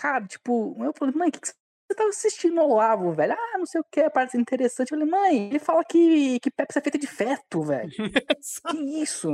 Cara, 0.00 0.24
tipo, 0.26 0.74
eu 0.82 0.94
falei, 0.96 1.14
mãe, 1.14 1.28
o 1.28 1.32
que, 1.32 1.40
que 1.40 1.46
você 1.48 1.94
tá 1.94 2.04
assistindo 2.08 2.58
Olavo, 2.62 3.12
velho? 3.12 3.34
Ah, 3.34 3.58
não 3.58 3.66
sei 3.66 3.82
o 3.82 3.84
que, 3.84 4.08
parte 4.08 4.34
interessante. 4.34 4.92
Eu 4.92 4.98
falei, 4.98 5.12
mãe, 5.12 5.48
ele 5.50 5.58
fala 5.58 5.84
que, 5.84 6.40
que 6.40 6.50
Pepsi 6.50 6.78
é 6.78 6.82
feita 6.82 6.98
de 6.98 7.06
feto, 7.06 7.62
velho. 7.62 7.90
que 7.90 8.78
isso? 9.02 9.28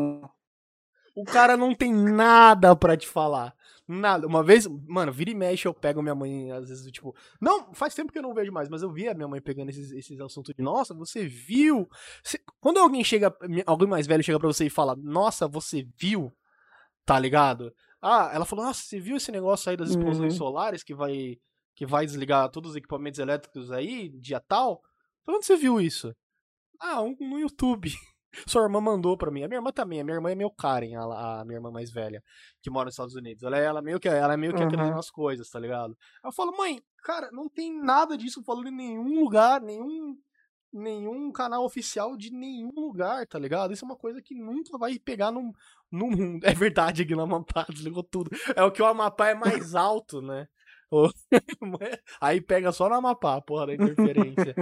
O 1.15 1.25
cara 1.25 1.57
não 1.57 1.73
tem 1.73 1.95
nada 1.95 2.75
pra 2.75 2.97
te 2.97 3.07
falar. 3.07 3.55
Nada. 3.87 4.27
Uma 4.27 4.43
vez, 4.43 4.67
mano, 4.67 5.13
vira 5.13 5.31
e 5.31 5.35
mexe, 5.37 5.69
eu 5.69 5.73
pego 5.73 6.03
minha 6.03 6.17
mãe, 6.17 6.51
às 6.51 6.69
vezes, 6.69 6.91
tipo. 6.91 7.15
Não, 7.41 7.73
faz 7.73 7.95
tempo 7.95 8.11
que 8.13 8.19
eu 8.19 8.23
não 8.23 8.35
vejo 8.35 8.51
mais, 8.51 8.69
mas 8.69 8.83
eu 8.83 8.91
vi 8.93 9.09
a 9.09 9.15
minha 9.15 9.29
mãe 9.29 9.41
pegando 9.41 9.71
esses, 9.71 9.93
esses 9.93 10.21
assuntos 10.21 10.53
de, 10.53 10.61
nossa, 10.63 10.93
você 10.93 11.25
viu? 11.25 11.89
Você- 12.25 12.41
Quando 12.61 12.79
alguém 12.81 13.05
chega, 13.05 13.33
alguém 13.65 13.87
mais 13.89 14.05
velho 14.09 14.25
chega 14.25 14.41
pra 14.41 14.49
você 14.49 14.67
e 14.67 14.71
fala, 14.71 14.97
nossa, 14.97 15.47
você 15.47 15.87
viu? 15.97 16.33
Tá 17.05 17.17
ligado? 17.21 17.73
Ah, 18.07 18.31
ela 18.33 18.45
falou, 18.45 18.65
nossa, 18.65 18.83
você 18.83 19.01
viu 19.01 19.17
esse 19.17 19.33
negócio 19.33 19.69
aí 19.71 19.77
das 19.77 19.91
explosões 19.91 20.33
Uhum. 20.35 20.39
solares 20.39 20.83
que 20.85 20.95
vai, 20.95 21.37
que 21.75 21.85
vai 21.85 22.07
desligar 22.07 22.49
todos 22.51 22.71
os 22.71 22.77
equipamentos 22.77 23.19
elétricos 23.19 23.71
aí, 23.73 24.09
dia 24.11 24.39
tal? 24.41 24.81
Pra 25.25 25.35
onde 25.35 25.45
você 25.47 25.57
viu 25.57 25.81
isso? 25.81 26.15
Ah, 26.81 27.03
um, 27.03 27.17
no 27.19 27.39
YouTube. 27.39 27.91
Sua 28.47 28.63
irmã 28.63 28.81
mandou 28.81 29.17
pra 29.17 29.31
mim. 29.31 29.43
A 29.43 29.49
minha 29.49 29.59
irmã 29.59 29.73
também. 29.73 30.01
A 30.01 30.05
minha 30.05 30.17
irmã 30.17 30.31
é 30.31 30.35
meu 30.35 30.51
Karen, 30.51 30.95
a, 30.95 31.41
a 31.41 31.45
minha 31.45 31.57
irmã 31.57 31.71
mais 31.71 31.91
velha, 31.91 32.23
que 32.63 32.69
mora 32.71 32.85
nos 32.85 32.93
Estados 32.95 33.15
Unidos. 33.15 33.43
Ela, 33.43 33.59
é- 33.59 33.65
ela 33.65 33.81
meio 33.83 33.99
que, 33.99 34.09
ela 34.09 34.37
meio 34.37 34.53
que 34.55 34.61
Uhum. 34.61 34.69
acredita 34.69 34.95
nas 34.95 35.11
coisas, 35.11 35.49
tá 35.49 35.59
ligado? 35.59 35.97
Eu 36.23 36.31
falo, 36.33 36.55
mãe, 36.57 36.81
cara, 37.03 37.31
não 37.33 37.49
tem 37.49 37.75
nada 37.83 38.17
disso 38.17 38.43
falando 38.45 38.69
em 38.69 38.77
nenhum 38.77 39.21
lugar, 39.21 39.61
nenhum, 39.63 40.17
nenhum 40.73 41.31
canal 41.33 41.65
oficial 41.65 42.17
de 42.17 42.31
nenhum 42.31 42.73
lugar, 42.75 43.27
tá 43.27 43.39
ligado? 43.39 43.73
Isso 43.73 43.85
é 43.85 43.89
uma 43.89 43.97
coisa 43.97 44.21
que 44.21 44.35
nunca 44.35 44.77
vai 44.79 44.99
pegar 44.99 45.31
no, 45.31 45.53
no 45.91 46.11
mundo. 46.11 46.45
É 46.47 46.55
verdade, 46.55 47.03
aqui 47.03 47.15
no 47.15 47.23
Amapá 47.23 47.67
desligou 47.69 48.03
tudo. 48.03 48.31
É 48.55 48.63
o 48.63 48.71
que 48.71 48.83
o 48.83 48.87
Amapá 48.87 49.29
é 49.29 49.35
mais 49.35 49.75
alto, 49.75 50.21
né? 50.21 50.49
Aí 52.21 52.41
pega 52.41 52.71
só 52.73 52.89
no 52.89 52.95
Amapá, 52.95 53.41
porra 53.41 53.67
da 53.67 53.75
interferência. 53.75 54.55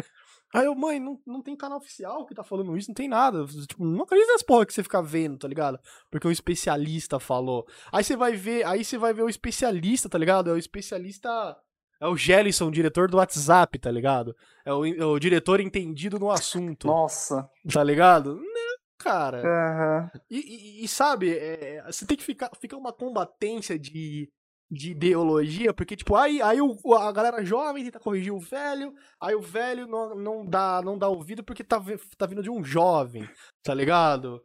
Aí 0.55 0.67
eu, 0.67 0.75
mãe, 0.75 1.01
não, 1.01 1.21
não 1.27 1.43
tem 1.43 1.57
canal 1.57 1.79
oficial 1.79 2.25
que 2.27 2.35
tá 2.35 2.45
falando 2.45 2.77
isso, 2.77 2.89
não 2.89 2.95
tem 2.95 3.09
nada. 3.09 3.45
Tipo, 3.45 3.85
não 3.85 4.05
acredita 4.05 4.33
nessa 4.33 4.45
porra 4.45 4.65
que 4.65 4.73
você 4.73 4.83
fica 4.83 5.03
vendo, 5.03 5.39
tá 5.39 5.49
ligado? 5.49 5.79
Porque 6.11 6.29
um 6.29 6.31
especialista 6.31 7.19
falou. 7.19 7.67
Aí 7.93 8.05
você 8.05 8.17
vai 8.17 8.33
ver, 8.33 8.65
aí 8.65 8.85
você 8.85 8.97
vai 8.97 9.13
ver 9.13 9.23
o 9.23 9.29
especialista, 9.29 10.09
tá 10.09 10.17
ligado? 10.17 10.51
É 10.51 10.53
o 10.53 10.59
especialista. 10.59 11.57
É 12.05 12.09
o 12.09 12.17
Gelison, 12.17 12.71
diretor 12.71 13.09
do 13.11 13.17
WhatsApp, 13.17 13.79
tá 13.79 13.91
ligado? 13.91 14.37
É 14.65 14.73
o, 14.73 14.85
é 14.85 15.05
o 15.07 15.19
diretor 15.19 15.59
entendido 15.59 16.19
no 16.19 16.31
assunto, 16.31 16.87
Nossa. 16.87 17.49
tá 17.73 17.83
ligado? 17.83 18.37
Não, 18.37 18.77
cara. 18.99 19.39
Aham. 19.39 20.11
E, 20.31 20.39
e- 20.39 20.85
e, 20.85 20.89
sabe, 20.89 21.35
é, 21.35 21.83
você 21.87 22.05
tem 22.07 22.17
que 22.17 22.23
ficar. 22.23 22.51
Fica 22.61 22.77
uma 22.77 22.93
combatência 22.93 23.79
de, 23.79 24.29
de 24.71 24.91
ideologia, 24.91 25.73
porque, 25.73 25.97
tipo, 25.97 26.15
aí, 26.15 26.43
aí 26.43 26.61
o, 26.61 26.77
a 26.95 27.11
galera 27.11 27.43
jovem 27.43 27.85
tenta 27.85 27.99
corrigir 27.99 28.35
o 28.35 28.39
velho, 28.39 28.93
aí 29.19 29.35
o 29.35 29.41
velho 29.41 29.87
não, 29.87 30.15
não, 30.15 30.45
dá, 30.45 30.83
não 30.85 30.99
dá 30.99 31.09
ouvido 31.09 31.43
porque 31.43 31.65
tá, 31.65 31.83
tá 32.19 32.27
vindo 32.27 32.43
de 32.43 32.51
um 32.51 32.63
jovem, 32.63 33.27
tá 33.63 33.73
ligado? 33.73 34.43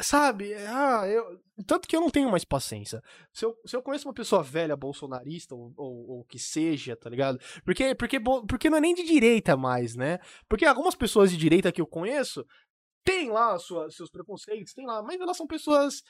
Sabe? 0.00 0.52
Ah, 0.66 1.06
eu, 1.06 1.38
tanto 1.66 1.86
que 1.88 1.96
eu 1.96 2.00
não 2.00 2.10
tenho 2.10 2.30
mais 2.30 2.44
paciência. 2.44 3.02
Se 3.32 3.44
eu, 3.44 3.56
se 3.66 3.74
eu 3.76 3.82
conheço 3.82 4.06
uma 4.08 4.14
pessoa 4.14 4.42
velha, 4.42 4.76
bolsonarista, 4.76 5.54
ou, 5.54 5.72
ou, 5.76 6.10
ou 6.10 6.24
que 6.24 6.38
seja, 6.38 6.96
tá 6.96 7.08
ligado? 7.10 7.38
Porque, 7.64 7.94
porque, 7.94 8.20
porque 8.20 8.70
não 8.70 8.78
é 8.78 8.80
nem 8.80 8.94
de 8.94 9.04
direita 9.04 9.56
mais, 9.56 9.94
né? 9.96 10.18
Porque 10.48 10.64
algumas 10.64 10.94
pessoas 10.94 11.30
de 11.30 11.36
direita 11.36 11.72
que 11.72 11.80
eu 11.80 11.86
conheço 11.86 12.44
tem 13.04 13.30
lá 13.30 13.58
sua, 13.58 13.90
seus 13.90 14.10
preconceitos, 14.10 14.74
tem 14.74 14.86
lá, 14.86 15.02
mas 15.02 15.20
elas 15.20 15.36
são 15.36 15.46
pessoas 15.46 16.02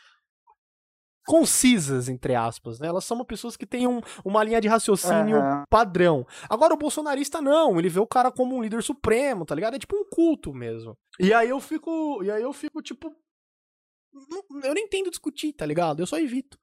concisas, 1.26 2.08
entre 2.08 2.34
aspas, 2.34 2.80
né? 2.80 2.88
Elas 2.88 3.04
são 3.04 3.22
pessoas 3.24 3.54
que 3.56 3.66
têm 3.66 3.86
um- 3.86 4.00
uma 4.24 4.42
linha 4.42 4.60
de 4.62 4.68
raciocínio 4.68 5.36
Aham. 5.36 5.64
padrão. 5.68 6.26
Agora 6.48 6.72
o 6.72 6.76
bolsonarista 6.78 7.42
não, 7.42 7.78
ele 7.78 7.90
vê 7.90 8.00
o 8.00 8.06
cara 8.06 8.32
como 8.32 8.56
um 8.56 8.62
líder 8.62 8.82
supremo, 8.82 9.44
tá 9.44 9.54
ligado? 9.54 9.74
É 9.74 9.78
tipo 9.78 9.94
um 9.94 10.04
culto 10.08 10.54
mesmo. 10.54 10.96
E 11.20 11.32
aí 11.34 11.50
eu 11.50 11.60
fico, 11.60 12.22
e 12.24 12.30
aí 12.30 12.42
eu 12.42 12.52
fico 12.54 12.80
tipo 12.80 13.14
não- 14.12 14.62
eu 14.62 14.74
nem 14.74 14.88
tento 14.88 15.10
discutir, 15.10 15.52
tá 15.52 15.64
ligado? 15.66 16.00
Eu 16.00 16.06
só 16.06 16.18
evito. 16.18 16.58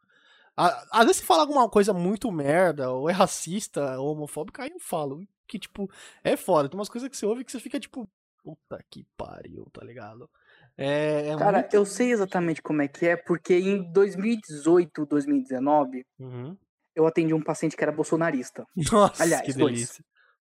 À- 0.57 0.85
Às 0.91 1.05
vezes 1.05 1.17
se 1.17 1.25
fala 1.25 1.41
alguma 1.41 1.69
coisa 1.69 1.93
muito 1.93 2.31
merda, 2.31 2.89
ou 2.91 3.09
é 3.09 3.13
racista, 3.13 3.99
ou 3.99 4.13
homofóbica, 4.13 4.63
aí 4.63 4.71
eu 4.71 4.79
falo. 4.79 5.25
Que, 5.47 5.59
tipo, 5.59 5.87
é 6.23 6.35
foda. 6.35 6.67
Tem 6.67 6.79
umas 6.79 6.89
coisas 6.89 7.07
que 7.07 7.15
você 7.15 7.25
ouve 7.25 7.43
que 7.43 7.51
você 7.51 7.59
fica, 7.59 7.79
tipo, 7.79 8.09
Puta 8.43 8.79
que 8.91 9.03
pariu, 9.17 9.67
tá 9.73 9.83
ligado? 9.83 10.29
É, 10.77 11.29
é 11.29 11.35
Cara, 11.37 11.59
muito... 11.61 11.73
eu 11.73 11.83
sei 11.83 12.11
exatamente 12.11 12.61
como 12.61 12.79
é 12.83 12.87
que 12.87 13.07
é, 13.07 13.15
porque 13.15 13.55
em 13.55 13.91
2018, 13.91 15.03
2019, 15.07 16.05
Uhum. 16.19 16.55
eu 16.95 17.07
atendi 17.07 17.33
um 17.33 17.41
paciente 17.41 17.75
que 17.75 17.83
era 17.83 17.91
bolsonarista. 17.91 18.63
Nossa, 18.91 19.23
Aliás, 19.23 19.55
dois. 19.55 19.99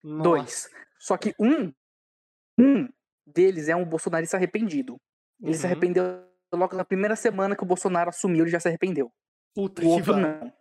Nossa. 0.02 0.22
Dois. 0.22 0.70
Só 1.00 1.16
que 1.16 1.34
um, 1.40 1.72
um 2.56 2.88
deles 3.26 3.68
é 3.68 3.74
um 3.74 3.84
bolsonarista 3.84 4.36
arrependido. 4.36 4.96
Ele 5.42 5.54
se 5.54 5.64
Uhum. 5.66 5.72
arrependeu 5.72 6.04
logo 6.52 6.76
na 6.76 6.84
primeira 6.84 7.16
semana 7.16 7.56
que 7.56 7.62
o 7.62 7.66
Bolsonaro 7.66 8.10
assumiu, 8.10 8.44
ele 8.44 8.50
já 8.50 8.60
se 8.60 8.68
arrependeu. 8.68 9.12
Puta 9.54 9.82
O 9.82 9.84
que 9.84 9.90
outro 9.90 10.16
não. 10.16 10.52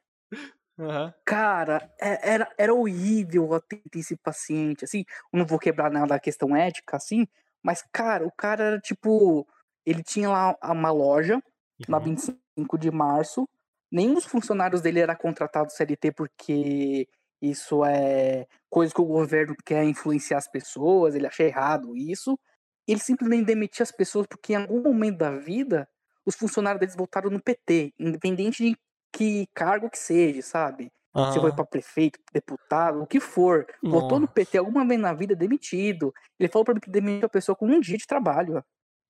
Aham. 0.79 1.13
Cara, 1.25 1.91
é- 1.99 2.33
era, 2.33 2.51
era 2.57 2.73
horrível 2.73 3.53
atender 3.53 3.83
esse 3.95 4.15
paciente, 4.15 4.85
assim, 4.85 5.03
eu 5.33 5.39
não 5.39 5.45
vou 5.45 5.57
quebrar 5.59 5.89
nada 5.91 6.07
da 6.07 6.19
questão 6.19 6.55
ética, 6.55 6.97
assim, 6.97 7.27
mas, 7.63 7.83
cara, 7.91 8.25
o 8.25 8.31
cara 8.31 8.63
era 8.63 8.79
tipo, 8.79 9.47
ele 9.85 10.03
tinha 10.03 10.29
lá 10.29 10.55
uma 10.63 10.91
loja, 10.91 11.41
na 11.87 11.97
Uhum. 11.97 12.03
25 12.03 12.77
de 12.77 12.91
março, 12.91 13.47
nenhum 13.91 14.13
dos 14.13 14.25
funcionários 14.25 14.81
dele 14.81 14.99
era 14.99 15.15
contratado 15.15 15.71
CLT 15.71 16.11
porque 16.11 17.07
isso 17.41 17.83
é 17.85 18.45
coisa 18.69 18.93
que 18.93 19.01
o 19.01 19.05
governo 19.05 19.55
quer 19.65 19.83
influenciar 19.83 20.37
as 20.37 20.47
pessoas, 20.47 21.15
ele 21.15 21.27
acha 21.27 21.43
errado 21.43 21.95
isso, 21.95 22.39
ele 22.87 22.99
simplesmente 22.99 23.45
demitia 23.45 23.83
as 23.83 23.91
pessoas 23.91 24.27
porque 24.27 24.53
em 24.53 24.57
algum 24.57 24.81
momento 24.81 25.17
da 25.17 25.31
vida, 25.31 25.87
os 26.25 26.35
funcionários 26.35 26.79
deles 26.79 26.95
votaram 26.95 27.29
no 27.29 27.41
PT, 27.41 27.93
independente 27.99 28.63
de 28.63 28.77
que 29.11 29.47
cargo 29.53 29.89
que 29.89 29.97
seja, 29.97 30.41
sabe? 30.41 30.91
Se 31.33 31.39
foi 31.39 31.51
pra 31.51 31.65
prefeito, 31.65 32.19
deputado, 32.31 33.01
o 33.01 33.07
que 33.07 33.19
for. 33.19 33.65
Votou 33.81 34.19
no 34.19 34.21
Nossa. 34.21 34.33
PT 34.33 34.57
alguma 34.59 34.85
vez 34.85 34.99
na 35.01 35.13
vida, 35.13 35.35
demitido. 35.35 36.13
Ele 36.39 36.47
falou 36.47 36.63
pra 36.63 36.75
mim 36.75 36.79
que 36.79 36.91
demitiu 36.91 37.25
a 37.25 37.29
pessoa 37.29 37.55
com 37.55 37.65
um 37.65 37.79
dia 37.79 37.97
de 37.97 38.05
trabalho. 38.05 38.63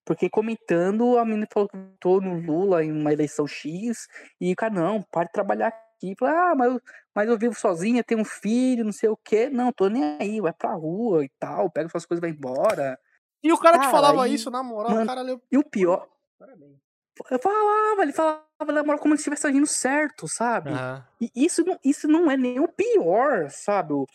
Porque 0.05 0.29
comentando, 0.29 1.17
a 1.17 1.25
menina 1.25 1.45
falou 1.51 1.67
que 1.67 1.77
votou 1.77 2.21
no 2.21 2.39
Lula 2.39 2.81
em 2.81 2.93
uma 2.93 3.11
eleição 3.11 3.45
X. 3.45 4.07
E 4.39 4.53
o 4.53 4.55
cara, 4.55 4.73
não, 4.73 5.01
para 5.11 5.25
de 5.25 5.33
trabalhar 5.33 5.67
aqui. 5.67 6.15
Falei, 6.17 6.33
ah, 6.33 6.55
mas 6.55 6.71
eu, 6.71 6.81
mas 7.13 7.27
eu 7.27 7.37
vivo 7.37 7.55
sozinha, 7.55 8.03
tenho 8.03 8.21
um 8.21 8.25
filho, 8.25 8.85
não 8.85 8.93
sei 8.93 9.09
o 9.09 9.17
quê. 9.17 9.49
Não, 9.49 9.73
tô 9.73 9.89
nem 9.89 10.17
aí, 10.17 10.39
vai 10.39 10.53
pra 10.53 10.73
rua 10.73 11.25
e 11.25 11.29
tal, 11.37 11.69
pega 11.69 11.89
suas 11.89 12.05
coisas 12.05 12.19
e 12.23 12.25
vai 12.25 12.29
embora. 12.29 12.97
E 13.47 13.53
o 13.53 13.57
cara 13.57 13.77
que 13.79 13.85
Cara, 13.85 13.91
falava 13.97 14.23
aí, 14.23 14.33
isso, 14.33 14.51
na 14.51 14.61
moral, 14.61 14.91
o 14.91 14.95
mano, 14.95 15.07
cara 15.07 15.21
leu. 15.21 15.41
E 15.49 15.57
o 15.57 15.63
pior, 15.63 16.07
Parabéns. 16.37 16.75
eu 17.31 17.39
falava, 17.39 18.01
ele 18.03 18.11
falava 18.11 18.45
na 18.73 18.83
moral 18.83 18.99
como 18.99 19.15
se 19.15 19.21
estivesse 19.21 19.47
agindo 19.47 19.65
certo, 19.65 20.27
sabe? 20.27 20.71
Aham. 20.71 21.05
E 21.21 21.31
isso 21.33 21.63
não, 21.63 21.79
isso 21.83 22.07
não 22.07 22.29
é 22.29 22.35
nem 22.35 22.59
o 22.59 22.67
pior, 22.67 23.49
sabe? 23.49 23.93
Eu, 23.93 24.05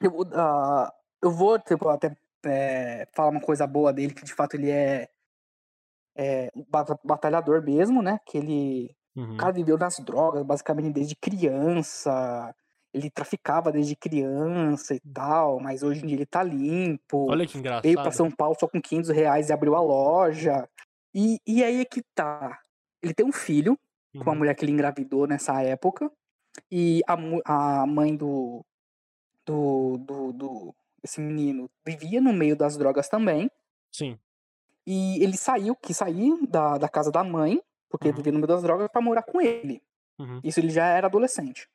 eu, 0.00 0.10
vou, 0.10 0.26
ah, 0.34 0.92
eu 1.22 1.30
vou 1.30 1.58
tipo, 1.60 1.88
até 1.88 2.16
é, 2.44 3.06
falar 3.14 3.30
uma 3.30 3.40
coisa 3.40 3.66
boa 3.66 3.92
dele, 3.92 4.12
que 4.12 4.24
de 4.24 4.34
fato 4.34 4.54
ele 4.54 4.70
é, 4.70 5.08
é 6.16 6.50
bata- 6.68 6.98
batalhador 7.04 7.62
mesmo, 7.62 8.02
né? 8.02 8.18
Que 8.26 8.38
ele. 8.38 8.96
O 9.16 9.20
Uhum. 9.20 9.36
cara 9.38 9.52
viveu 9.52 9.78
nas 9.78 9.98
drogas 10.00 10.44
basicamente 10.44 10.92
desde 10.92 11.16
criança. 11.16 12.54
Ele 12.96 13.10
traficava 13.10 13.70
desde 13.70 13.94
criança 13.94 14.94
e 14.94 15.00
tal, 15.12 15.60
mas 15.60 15.82
hoje 15.82 16.02
em 16.02 16.06
dia 16.06 16.16
ele 16.16 16.24
tá 16.26 16.42
limpo. 16.42 17.30
Olha 17.30 17.46
que 17.46 17.58
Veio 17.58 17.64
pra 17.80 17.80
engraçado. 17.90 18.12
São 18.12 18.30
Paulo 18.30 18.56
só 18.58 18.66
com 18.66 18.80
500 18.80 19.10
reais 19.10 19.50
e 19.50 19.52
abriu 19.52 19.74
a 19.74 19.80
loja. 19.80 20.66
E, 21.14 21.38
e 21.46 21.62
aí 21.62 21.80
é 21.80 21.84
que 21.84 22.02
tá. 22.14 22.58
Ele 23.02 23.12
tem 23.12 23.26
um 23.26 23.32
filho 23.32 23.78
com 24.18 24.30
a 24.30 24.32
Uhum. 24.32 24.38
mulher 24.38 24.54
que 24.54 24.64
ele 24.64 24.72
engravidou 24.72 25.26
nessa 25.26 25.60
época. 25.62 26.10
E 26.70 27.02
a, 27.06 27.16
a 27.82 27.86
mãe 27.86 28.16
do, 28.16 28.64
do, 29.44 29.98
do, 29.98 30.32
do 30.32 30.74
esse 31.04 31.20
menino 31.20 31.70
vivia 31.86 32.20
no 32.20 32.32
meio 32.32 32.56
das 32.56 32.76
drogas 32.78 33.08
também. 33.08 33.50
Sim. 33.92 34.18
E 34.86 35.22
ele 35.22 35.36
saiu, 35.36 35.76
quis 35.76 35.96
sair 35.98 36.34
da, 36.46 36.78
da 36.78 36.88
casa 36.88 37.10
da 37.12 37.22
mãe, 37.22 37.60
porque 37.90 38.08
Uhum. 38.08 38.14
vivia 38.14 38.32
no 38.32 38.38
meio 38.38 38.48
das 38.48 38.62
drogas, 38.62 38.88
pra 38.90 39.02
morar 39.02 39.22
com 39.22 39.40
ele. 39.40 39.82
Uhum. 40.18 40.40
Isso 40.42 40.60
ele 40.60 40.70
já 40.70 40.86
era 40.86 41.06
adolescente. 41.08 41.68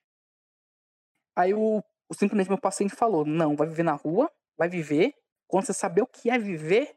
Aí 1.35 1.53
o, 1.53 1.83
simplesmente 2.13 2.49
meu 2.49 2.59
paciente 2.59 2.95
falou: 2.95 3.25
não, 3.25 3.55
vai 3.55 3.67
viver 3.67 3.83
na 3.83 3.93
rua, 3.93 4.31
vai 4.57 4.69
viver. 4.69 5.13
Quando 5.47 5.65
você 5.65 5.73
saber 5.73 6.01
o 6.01 6.07
que 6.07 6.29
é 6.29 6.37
viver, 6.39 6.95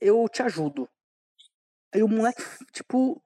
eu 0.00 0.28
te 0.28 0.42
ajudo. 0.42 0.88
Aí 1.94 2.02
o 2.02 2.08
moleque, 2.08 2.42
tipo, 2.72 3.20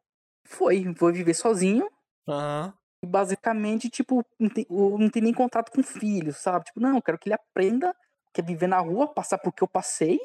foi, 0.46 0.94
foi 0.96 1.12
viver 1.12 1.34
sozinho. 1.34 1.88
Aham. 2.26 2.72
E 3.02 3.06
basicamente, 3.06 3.88
tipo, 3.88 4.22
não 4.38 4.48
tem, 4.50 4.66
não 4.68 5.08
tem 5.08 5.22
nem 5.22 5.32
contato 5.32 5.70
com 5.72 5.80
o 5.80 5.84
filho, 5.84 6.34
sabe? 6.34 6.66
Tipo, 6.66 6.80
não, 6.80 6.96
eu 6.96 7.02
quero 7.02 7.18
que 7.18 7.28
ele 7.28 7.34
aprenda 7.34 7.94
que 8.32 8.40
é 8.40 8.44
viver 8.44 8.66
na 8.66 8.78
rua, 8.78 9.08
passar 9.12 9.38
por 9.38 9.52
que 9.52 9.62
eu 9.62 9.68
passei, 9.68 10.20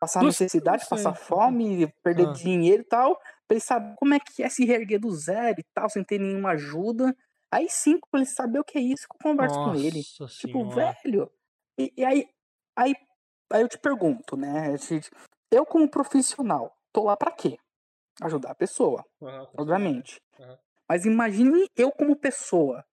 passar 0.00 0.24
necessidade, 0.24 0.86
passar 0.88 1.14
fome, 1.14 1.92
perder 2.02 2.26
Ah. 2.26 2.32
dinheiro 2.32 2.82
e 2.82 2.86
tal, 2.86 3.16
pra 3.46 3.56
ele 3.56 3.60
saber 3.60 3.94
como 3.96 4.14
é 4.14 4.20
que 4.20 4.42
é 4.42 4.48
se 4.48 4.64
reerguer 4.64 5.00
do 5.00 5.10
zero 5.10 5.60
e 5.60 5.64
tal, 5.74 5.90
sem 5.90 6.04
ter 6.04 6.18
nenhuma 6.18 6.50
ajuda. 6.52 7.14
Aí 7.52 7.68
sim, 7.68 7.98
ele 8.16 8.26
saber 8.26 8.58
o 8.60 8.64
que 8.64 8.78
é 8.78 8.80
isso, 8.80 9.06
que 9.06 9.14
eu 9.14 9.30
converso 9.30 9.56
com 9.62 9.74
ele. 9.74 10.02
Nossa 10.18 10.38
Tipo, 10.38 10.58
senhora. 10.70 10.96
velho. 11.04 11.30
E, 11.78 11.92
e 11.96 12.04
aí, 12.04 12.28
aí, 12.74 12.94
aí 13.52 13.60
eu 13.62 13.68
te 13.68 13.78
pergunto, 13.78 14.36
né? 14.36 14.76
se- 14.78 15.00
Eu, 15.50 15.66
como 15.66 15.86
profissional, 15.88 16.74
tô 16.92 17.04
lá 17.04 17.16
pra 17.16 17.30
quê? 17.30 17.58
Ajudar 18.22 18.52
a 18.52 18.54
pessoa, 18.54 19.04
Aham, 19.22 19.48
obviamente. 19.58 20.20
Aham. 20.40 20.58
Mas 20.88 21.04
imagine 21.04 21.66
eu 21.76 21.90
como 21.92 22.16
pessoa. 22.16 22.84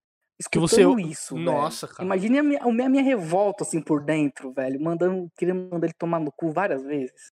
Que 0.52 0.58
você- 0.60 0.82
Escutando 0.82 1.00
isso, 1.02 1.38
Nossa, 1.38 1.86
velho. 1.86 1.98
cara. 1.98 2.06
Imagine 2.06 2.40
a 2.40 2.44
minha, 2.44 2.62
a 2.64 2.90
minha, 2.90 3.04
revolta, 3.04 3.64
assim, 3.64 3.82
por 3.82 4.02
dentro, 4.04 4.54
velho. 4.54 4.80
Mandando, 4.82 5.30
querendo 5.38 5.70
mandar 5.70 5.88
ele 5.88 5.94
tomar 5.98 6.20
no 6.20 6.32
cu 6.32 6.52
várias 6.52 6.82
vezes. 6.84 7.32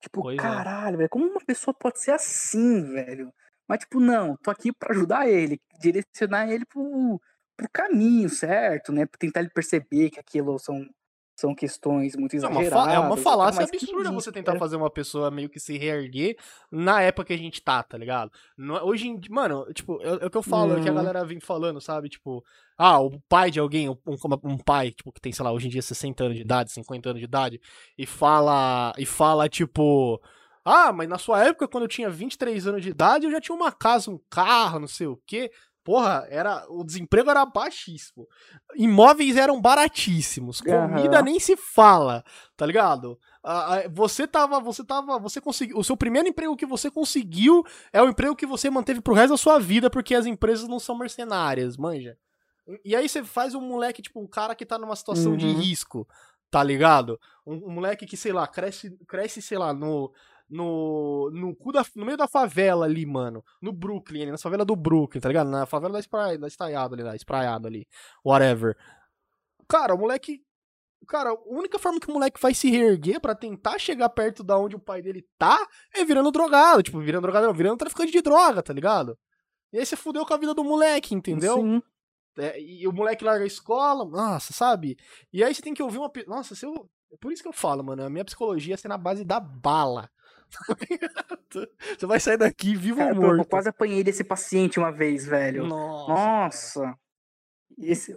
Tipo, 0.00 0.20
Pois 0.22 0.36
é. 0.38 0.42
caralho, 0.42 0.98
velho. 0.98 1.08
Como 1.10 1.26
uma 1.26 1.40
pessoa 1.46 1.72
pode 1.74 2.00
ser 2.00 2.10
assim, 2.12 2.82
velho? 2.92 3.32
Mas, 3.68 3.80
tipo, 3.80 4.00
não, 4.00 4.36
tô 4.36 4.50
aqui 4.50 4.72
pra 4.72 4.92
ajudar 4.92 5.28
ele. 5.28 5.60
Direcionar 5.80 6.50
ele 6.50 6.64
pro, 6.66 7.20
pro 7.56 7.68
caminho 7.72 8.28
certo, 8.28 8.92
né? 8.92 9.06
Pra 9.06 9.18
tentar 9.18 9.40
ele 9.40 9.50
perceber 9.50 10.10
que 10.10 10.20
aquilo 10.20 10.58
são, 10.58 10.84
são 11.38 11.54
questões 11.54 12.14
muito 12.14 12.36
É 12.36 12.40
uma, 12.40 12.60
exageradas. 12.60 12.86
fa- 12.86 12.92
é 12.92 12.98
uma 12.98 13.06
e 13.18 13.22
tal, 13.22 13.22
falácia 13.22 13.64
absurda 13.64 14.02
isso, 14.04 14.12
você 14.12 14.30
tentar 14.32 14.52
cara. 14.52 14.58
fazer 14.58 14.76
uma 14.76 14.90
pessoa 14.90 15.30
meio 15.30 15.48
que 15.48 15.58
se 15.58 15.78
reerguer 15.78 16.36
na 16.70 17.00
época 17.00 17.26
que 17.28 17.32
a 17.32 17.36
gente 17.38 17.62
tá, 17.62 17.82
tá 17.82 17.96
ligado? 17.96 18.30
Não 18.56 18.76
é- 18.76 18.82
hoje 18.82 19.08
em 19.08 19.18
dia, 19.18 19.32
mano, 19.34 19.64
tipo, 19.72 20.00
é, 20.02 20.08
é 20.22 20.26
o 20.26 20.30
que 20.30 20.36
eu 20.36 20.42
falo, 20.42 20.74
é 20.74 20.78
o 20.78 20.82
que 20.82 20.88
a 20.88 20.92
Uhum. 20.92 20.96
galera 20.96 21.24
vem 21.24 21.40
falando, 21.40 21.80
sabe? 21.80 22.08
Tipo, 22.08 22.44
ah, 22.76 23.00
o 23.00 23.18
pai 23.28 23.50
de 23.50 23.58
alguém, 23.58 23.88
um, 23.88 23.96
um 24.44 24.58
pai, 24.58 24.90
tipo, 24.90 25.10
que 25.12 25.20
tem, 25.20 25.32
sei 25.32 25.44
lá, 25.44 25.52
hoje 25.52 25.68
em 25.68 25.70
dia 25.70 25.82
60 25.82 26.24
anos 26.24 26.36
de 26.36 26.42
idade, 26.42 26.70
50 26.70 27.08
anos 27.10 27.20
de 27.20 27.24
idade, 27.26 27.60
e 27.96 28.06
fala, 28.06 28.92
e 28.98 29.06
fala, 29.06 29.48
tipo, 29.48 30.20
ah, 30.64 30.92
mas 30.92 31.08
na 31.08 31.18
sua 31.18 31.44
época, 31.44 31.68
quando 31.68 31.84
eu 31.84 31.88
tinha 31.88 32.08
23 32.10 32.66
anos 32.66 32.82
de 32.82 32.90
idade, 32.90 33.26
eu 33.26 33.30
já 33.30 33.40
tinha 33.40 33.54
uma 33.54 33.72
casa, 33.72 34.10
um 34.10 34.20
carro, 34.30 34.78
não 34.80 34.88
sei 34.88 35.06
o 35.06 35.20
quê. 35.26 35.50
Porra, 35.84 36.24
era, 36.30 36.64
o 36.68 36.84
desemprego 36.84 37.28
era 37.28 37.44
baixíssimo. 37.44 38.28
Imóveis 38.76 39.36
eram 39.36 39.60
baratíssimos. 39.60 40.60
Comida 40.60 41.16
Aham. 41.18 41.24
nem 41.24 41.40
se 41.40 41.56
fala, 41.56 42.24
tá 42.56 42.64
ligado? 42.64 43.18
Ah, 43.42 43.82
Você 43.90 44.26
tava, 44.28 44.60
você 44.60 44.84
tava, 44.84 45.18
você 45.18 45.40
conseguiu, 45.40 45.76
o 45.76 45.82
seu 45.82 45.96
primeiro 45.96 46.28
emprego 46.28 46.56
que 46.56 46.64
você 46.66 46.88
conseguiu 46.88 47.64
é 47.92 48.00
o 48.00 48.08
emprego 48.08 48.36
que 48.36 48.46
você 48.46 48.70
manteve 48.70 49.00
pro 49.00 49.14
resto 49.14 49.30
da 49.30 49.36
sua 49.36 49.58
vida, 49.58 49.90
porque 49.90 50.14
as 50.14 50.24
empresas 50.24 50.68
não 50.68 50.78
são 50.78 50.96
mercenárias, 50.96 51.76
manja. 51.76 52.16
E 52.84 52.94
aí 52.94 53.08
você 53.08 53.24
faz 53.24 53.54
um 53.54 53.60
moleque, 53.60 54.00
tipo, 54.02 54.20
um 54.20 54.26
cara 54.28 54.54
que 54.54 54.64
tá 54.64 54.78
numa 54.78 54.94
situação 54.94 55.36
de 55.36 55.46
Uhum. 55.48 55.54
risco, 55.54 56.06
tá 56.48 56.62
ligado? 56.62 57.18
Um, 57.44 57.54
um 57.66 57.70
moleque 57.70 58.06
que, 58.06 58.16
sei 58.16 58.32
lá, 58.32 58.46
cresce, 58.46 58.96
cresce 59.08 59.42
sei 59.42 59.58
lá, 59.58 59.74
no, 59.74 60.12
no, 60.52 61.30
no, 61.30 61.56
cu 61.56 61.72
da, 61.72 61.82
no 61.96 62.04
meio 62.04 62.18
da 62.18 62.28
favela 62.28 62.84
ali, 62.84 63.06
mano. 63.06 63.42
No 63.60 63.72
Brooklyn, 63.72 64.22
ali, 64.22 64.30
na 64.30 64.38
favela 64.38 64.64
do 64.64 64.76
Brooklyn, 64.76 65.20
tá 65.20 65.28
ligado? 65.28 65.50
Na 65.50 65.64
favela 65.64 65.94
da, 65.94 66.00
espraia, 66.00 66.38
da 66.38 66.46
Estaiado 66.46 66.94
ali, 66.94 67.02
da 67.02 67.16
Espraiado 67.16 67.66
ali, 67.66 67.88
whatever. 68.24 68.76
Cara, 69.66 69.94
o 69.94 69.98
moleque. 69.98 70.42
Cara, 71.08 71.30
a 71.30 71.36
única 71.46 71.78
forma 71.78 71.98
que 71.98 72.08
o 72.08 72.12
moleque 72.12 72.40
vai 72.40 72.54
se 72.54 72.70
reerguer 72.70 73.20
pra 73.20 73.34
tentar 73.34 73.78
chegar 73.78 74.08
perto 74.10 74.44
da 74.44 74.56
onde 74.56 74.76
o 74.76 74.78
pai 74.78 75.02
dele 75.02 75.26
tá 75.36 75.58
é 75.92 76.04
virando 76.04 76.30
drogado. 76.30 76.82
Tipo, 76.82 77.00
virando 77.00 77.22
drogado, 77.22 77.46
não, 77.46 77.54
virando 77.54 77.78
traficante 77.78 78.12
de 78.12 78.20
droga, 78.20 78.62
tá 78.62 78.72
ligado? 78.72 79.18
E 79.72 79.78
aí 79.78 79.86
você 79.86 79.96
fudeu 79.96 80.24
com 80.26 80.34
a 80.34 80.36
vida 80.36 80.54
do 80.54 80.62
moleque, 80.62 81.14
entendeu? 81.14 81.56
Sim. 81.56 81.82
É, 82.38 82.60
e 82.60 82.86
o 82.86 82.92
moleque 82.92 83.24
larga 83.24 83.42
a 83.42 83.46
escola, 83.46 84.04
nossa, 84.04 84.52
sabe? 84.52 84.96
E 85.32 85.42
aí 85.42 85.54
você 85.54 85.62
tem 85.62 85.74
que 85.74 85.82
ouvir 85.82 85.98
uma. 85.98 86.12
Nossa, 86.26 86.54
se 86.54 86.64
eu. 86.64 86.88
Por 87.20 87.32
isso 87.32 87.42
que 87.42 87.48
eu 87.48 87.52
falo, 87.52 87.82
mano. 87.82 88.04
A 88.04 88.10
minha 88.10 88.24
psicologia 88.24 88.76
é 88.82 88.88
na 88.88 88.96
base 88.96 89.24
da 89.24 89.40
bala. 89.40 90.10
Você 91.98 92.06
vai 92.06 92.20
sair 92.20 92.36
daqui 92.36 92.74
vivo 92.76 92.98
Cara, 92.98 93.14
ou 93.14 93.22
eu- 93.22 93.30
eu 93.30 93.36
morto. 93.36 93.48
quase 93.48 93.68
apanhei 93.68 94.02
desse 94.04 94.24
paciente 94.24 94.78
uma 94.78 94.90
vez, 94.92 95.24
velho. 95.26 95.66
Nossa. 95.66 96.80
Nossa. 96.84 96.98
Esse, 97.78 98.16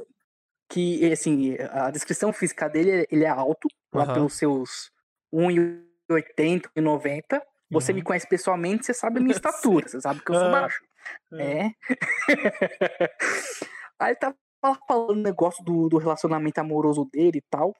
que, 0.70 1.12
assim, 1.12 1.56
a 1.72 1.90
descrição 1.92 2.32
física 2.34 2.68
dele, 2.70 3.08
ele 3.12 3.24
é 3.24 3.30
alto, 3.30 3.68
lá 3.94 4.04
Aham. 4.04 4.14
pelos 4.14 4.34
seus 4.38 4.92
1,80, 5.34 6.70
1,90. 6.76 7.42
Você 7.72 7.92
Uhum. 7.92 7.96
me 7.98 8.02
conhece 8.04 8.28
pessoalmente, 8.28 8.86
você 8.86 8.94
sabe 8.94 9.20
a 9.20 9.22
minha 9.22 9.36
estatura, 9.84 9.88
você 9.88 10.00
sabe 10.02 10.22
que 10.24 10.32
eu 10.32 10.36
sou 10.36 10.52
baixo. 10.52 10.82
É. 11.34 11.72
Aí 14.00 14.10
ele 14.12 14.16
tava 14.16 14.36
falando 14.88 15.20
um 15.20 15.22
negócio 15.22 15.64
do, 15.64 15.88
do 15.90 15.98
relacionamento 15.98 16.60
amoroso 16.60 17.06
dele 17.12 17.38
e 17.40 17.44
tal. 17.50 17.74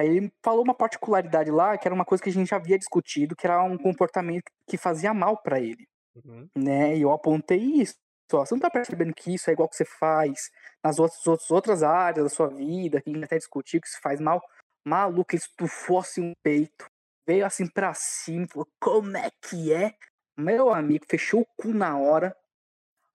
Aí 0.00 0.08
ele 0.08 0.32
falou 0.42 0.64
uma 0.64 0.74
particularidade 0.74 1.50
lá, 1.50 1.76
que 1.76 1.86
era 1.86 1.94
uma 1.94 2.04
coisa 2.06 2.22
que 2.22 2.30
a 2.30 2.32
gente 2.32 2.48
já 2.48 2.56
havia 2.56 2.78
discutido, 2.78 3.36
que 3.36 3.46
era 3.46 3.62
um 3.62 3.76
comportamento 3.76 4.50
que 4.66 4.78
fazia 4.78 5.12
mal 5.12 5.36
para 5.42 5.60
ele, 5.60 5.86
Uhum. 6.24 6.48
né? 6.56 6.96
E 6.96 7.02
eu 7.02 7.12
apontei 7.12 7.58
isso. 7.58 7.96
Ó, 8.32 8.44
você 8.46 8.54
não 8.54 8.60
tá 8.60 8.70
percebendo 8.70 9.12
que 9.14 9.34
isso 9.34 9.50
é 9.50 9.52
igual 9.52 9.68
que 9.68 9.76
você 9.76 9.84
faz 9.84 10.50
nas 10.82 10.98
outras, 10.98 11.26
outras, 11.26 11.50
outras 11.50 11.82
áreas 11.82 12.24
da 12.24 12.30
sua 12.30 12.48
vida, 12.48 13.00
que 13.02 13.10
a 13.10 13.12
gente 13.12 13.24
até 13.24 13.36
discutiu 13.36 13.80
que 13.80 13.88
isso 13.88 14.00
faz 14.02 14.20
mal. 14.20 14.40
Maluco, 14.86 15.34
ele 15.34 15.42
estufou 15.42 15.98
assim 15.98 16.22
um 16.22 16.32
peito, 16.42 16.86
veio 17.26 17.44
assim 17.44 17.66
pra 17.68 17.92
cima, 17.92 18.46
falou, 18.48 18.66
como 18.80 19.16
é 19.16 19.30
que 19.42 19.72
é? 19.72 19.94
Meu 20.38 20.72
amigo, 20.72 21.04
fechou 21.08 21.42
o 21.42 21.46
cu 21.56 21.68
na 21.74 21.98
hora. 21.98 22.34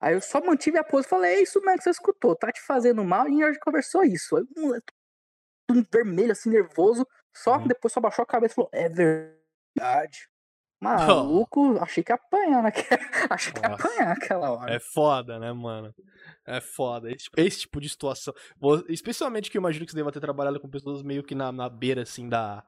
Aí 0.00 0.14
eu 0.14 0.20
só 0.20 0.40
mantive 0.40 0.78
a 0.78 0.84
pose 0.84 1.06
e 1.06 1.10
falei, 1.10 1.36
é 1.36 1.42
isso 1.42 1.60
mesmo 1.62 1.78
que 1.78 1.84
você 1.84 1.90
escutou, 1.90 2.36
tá 2.36 2.52
te 2.52 2.60
fazendo 2.60 3.02
mal, 3.04 3.28
e 3.28 3.42
a 3.42 3.48
gente 3.48 3.60
conversou 3.60 4.04
isso. 4.04 4.36
Aí 4.36 4.44
tudo 5.66 5.86
vermelho, 5.92 6.32
assim, 6.32 6.50
nervoso, 6.50 7.06
só 7.34 7.56
Uhum. 7.58 7.66
depois 7.66 7.92
só 7.92 8.00
baixou 8.00 8.22
a 8.22 8.26
cabeça 8.26 8.52
e 8.52 8.56
falou, 8.56 8.70
é 8.72 8.88
verdade. 8.88 10.28
Maluco, 10.80 11.78
achei 11.82 12.04
que 12.04 12.12
ia 12.12 12.16
apanhar 12.16 12.62
naquela. 12.62 13.00
Achei 13.32 13.50
que 13.52 13.60
ia 13.60 13.68
Nossa. 13.70 13.86
apanhar 13.88 14.12
aquela 14.12 14.50
hora. 14.50 14.74
É 14.74 14.78
foda, 14.78 15.38
né, 15.38 15.50
mano? 15.50 15.92
É 16.46 16.60
foda. 16.60 17.08
Esse, 17.10 17.24
tipo- 17.24 17.40
esse 17.40 17.60
tipo 17.60 17.80
de 17.80 17.88
situação. 17.88 18.34
Especialmente 18.88 19.50
que 19.50 19.56
eu 19.56 19.60
imagino 19.60 19.86
que 19.86 19.90
você 19.92 19.96
deva 19.96 20.12
ter 20.12 20.20
trabalhado 20.20 20.60
com 20.60 20.68
pessoas 20.68 21.02
meio 21.02 21.24
que 21.24 21.34
na, 21.34 21.50
na 21.50 21.68
beira, 21.70 22.02
assim, 22.02 22.28
da. 22.28 22.62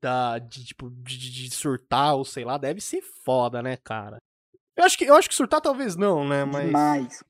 Da. 0.00 0.38
De, 0.38 0.64
tipo, 0.64 0.90
de- 0.90 1.30
de 1.30 1.50
surtar, 1.54 2.14
ou 2.16 2.24
sei 2.24 2.44
lá, 2.46 2.56
deve 2.56 2.80
ser 2.80 3.02
foda, 3.02 3.62
né, 3.62 3.76
cara? 3.76 4.16
Eu 4.74 4.84
acho 4.84 4.96
que, 4.96 5.04
eu 5.04 5.14
acho 5.14 5.28
que 5.28 5.34
surtar 5.34 5.60
talvez 5.60 5.96
não, 5.96 6.26
né? 6.26 6.46
Mas. 6.46 6.64
Demais. 6.66 7.24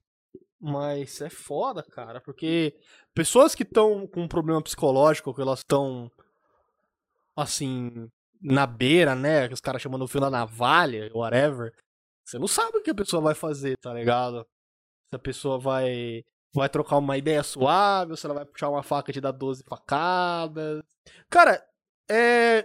Mas 0.64 1.20
é 1.20 1.28
foda, 1.28 1.82
cara, 1.82 2.20
porque 2.20 2.72
pessoas 3.12 3.52
que 3.52 3.64
estão 3.64 4.06
com 4.06 4.22
um 4.22 4.28
problema 4.28 4.62
psicológico, 4.62 5.34
que 5.34 5.40
elas 5.40 5.58
estão 5.58 6.08
assim, 7.34 8.08
na 8.40 8.64
beira, 8.64 9.16
né? 9.16 9.48
Que 9.48 9.54
os 9.54 9.60
caras 9.60 9.82
chamando 9.82 10.02
o 10.02 10.08
fio 10.08 10.20
da 10.20 10.30
navalha, 10.30 11.10
whatever. 11.12 11.74
Você 12.24 12.38
não 12.38 12.46
sabe 12.46 12.78
o 12.78 12.82
que 12.82 12.90
a 12.90 12.94
pessoa 12.94 13.20
vai 13.20 13.34
fazer, 13.34 13.76
tá 13.78 13.92
ligado? 13.92 14.46
Se 15.10 15.16
a 15.16 15.18
pessoa 15.18 15.58
vai 15.58 16.22
vai 16.54 16.68
trocar 16.68 16.98
uma 16.98 17.16
ideia 17.16 17.42
suave, 17.42 18.12
ou 18.12 18.16
se 18.16 18.26
ela 18.26 18.34
vai 18.34 18.44
puxar 18.44 18.68
uma 18.68 18.82
faca 18.82 19.10
e 19.10 19.14
te 19.14 19.20
dar 19.20 19.32
12 19.32 19.64
facadas. 19.64 20.82
Cara, 21.28 21.64
é 22.08 22.64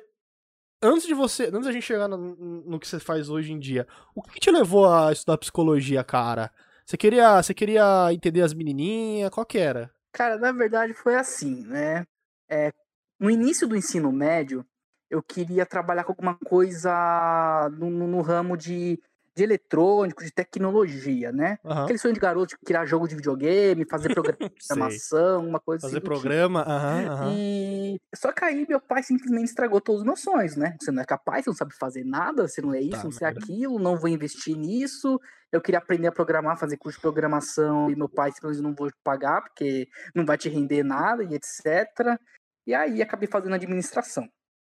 antes 0.83 1.07
de 1.07 1.15
você, 1.15 1.45
antes 1.45 1.65
da 1.65 1.71
gente 1.71 1.85
chegar 1.85 2.07
no, 2.07 2.17
no 2.17 2.79
que 2.79 2.87
você 2.87 2.99
faz 2.99 3.29
hoje 3.29 3.53
em 3.53 3.59
dia, 3.59 3.87
o 4.13 4.21
que 4.21 4.39
te 4.39 4.51
levou 4.51 4.87
a 4.87 5.11
estudar 5.11 5.37
psicologia, 5.39 6.03
cara? 6.03 6.51
Você 6.87 6.95
queria, 6.97 7.41
você 7.43 7.53
queria 7.53 8.11
entender 8.13 8.41
as 8.41 8.53
menininhas? 8.53 9.29
Qual 9.29 9.45
que 9.45 9.57
era? 9.57 9.91
Cara, 10.13 10.37
na 10.37 10.51
verdade 10.51 10.93
foi 10.93 11.15
assim, 11.15 11.65
né? 11.65 12.05
É, 12.49 12.71
no 13.19 13.29
início 13.29 13.67
do 13.67 13.75
ensino 13.75 14.11
médio, 14.11 14.65
eu 15.09 15.21
queria 15.21 15.65
trabalhar 15.65 16.05
com 16.05 16.13
alguma 16.13 16.35
coisa 16.45 17.69
no, 17.73 17.89
no- 17.89 18.07
no 18.07 18.21
ramo 18.21 18.55
de, 18.55 18.99
de 19.37 19.43
eletrônico, 19.43 20.23
de 20.23 20.31
tecnologia, 20.31 21.31
né? 21.31 21.57
Aham. 21.63 21.83
Aquele 21.83 21.99
sonho 21.99 22.13
de 22.13 22.19
garoto 22.19 22.47
de 22.55 22.57
criar 22.65 22.85
jogo 22.85 23.07
de 23.07 23.15
videogame, 23.15 23.85
fazer 23.89 24.09
programação, 24.13 25.47
uma 25.47 25.59
coisa 25.59 25.85
Fazer 25.85 25.97
assim. 25.97 26.05
do 26.05 26.09
tipo. 26.09 26.15
programa, 26.15 26.61
aham, 26.61 27.05
aham. 27.07 27.35
E 27.37 27.99
só 28.15 28.31
que 28.31 28.43
aí 28.43 28.65
meu 28.67 28.79
pai 28.81 29.03
simplesmente 29.03 29.45
estragou 29.45 29.79
todos 29.79 30.01
os 30.01 30.05
meus 30.05 30.19
sonhos, 30.21 30.55
né? 30.55 30.75
Você 30.81 30.91
não 30.91 31.01
é 31.03 31.05
capaz, 31.05 31.43
você 31.45 31.49
não 31.51 31.55
sabe 31.55 31.73
fazer 31.75 32.03
nada, 32.03 32.47
você 32.47 32.61
não 32.61 32.73
é 32.73 32.81
isso, 32.81 32.97
Tá 32.97 33.03
não 33.03 33.11
sei 33.11 33.27
merda. 33.27 33.39
aquilo, 33.41 33.79
não 33.79 33.97
vou 33.97 34.09
investir 34.09 34.57
nisso. 34.57 35.19
Eu 35.51 35.61
queria 35.61 35.77
aprender 35.79 36.07
a 36.07 36.11
programar, 36.11 36.57
fazer 36.57 36.77
curso 36.77 36.97
de 36.97 37.01
programação 37.01 37.89
e 37.89 37.95
meu 37.95 38.09
pai 38.09 38.31
simplesmente 38.31 38.63
não 38.63 38.73
vou 38.75 38.89
pagar 39.03 39.41
porque 39.41 39.87
não 40.15 40.25
vai 40.25 40.37
te 40.37 40.49
render 40.49 40.83
nada 40.83 41.23
e 41.23 41.33
etc. 41.33 42.19
E 42.65 42.73
aí 42.73 43.01
acabei 43.01 43.29
fazendo 43.29 43.55
administração. 43.55 44.27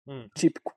Hum. 0.08 0.28
Típico. 0.34 0.74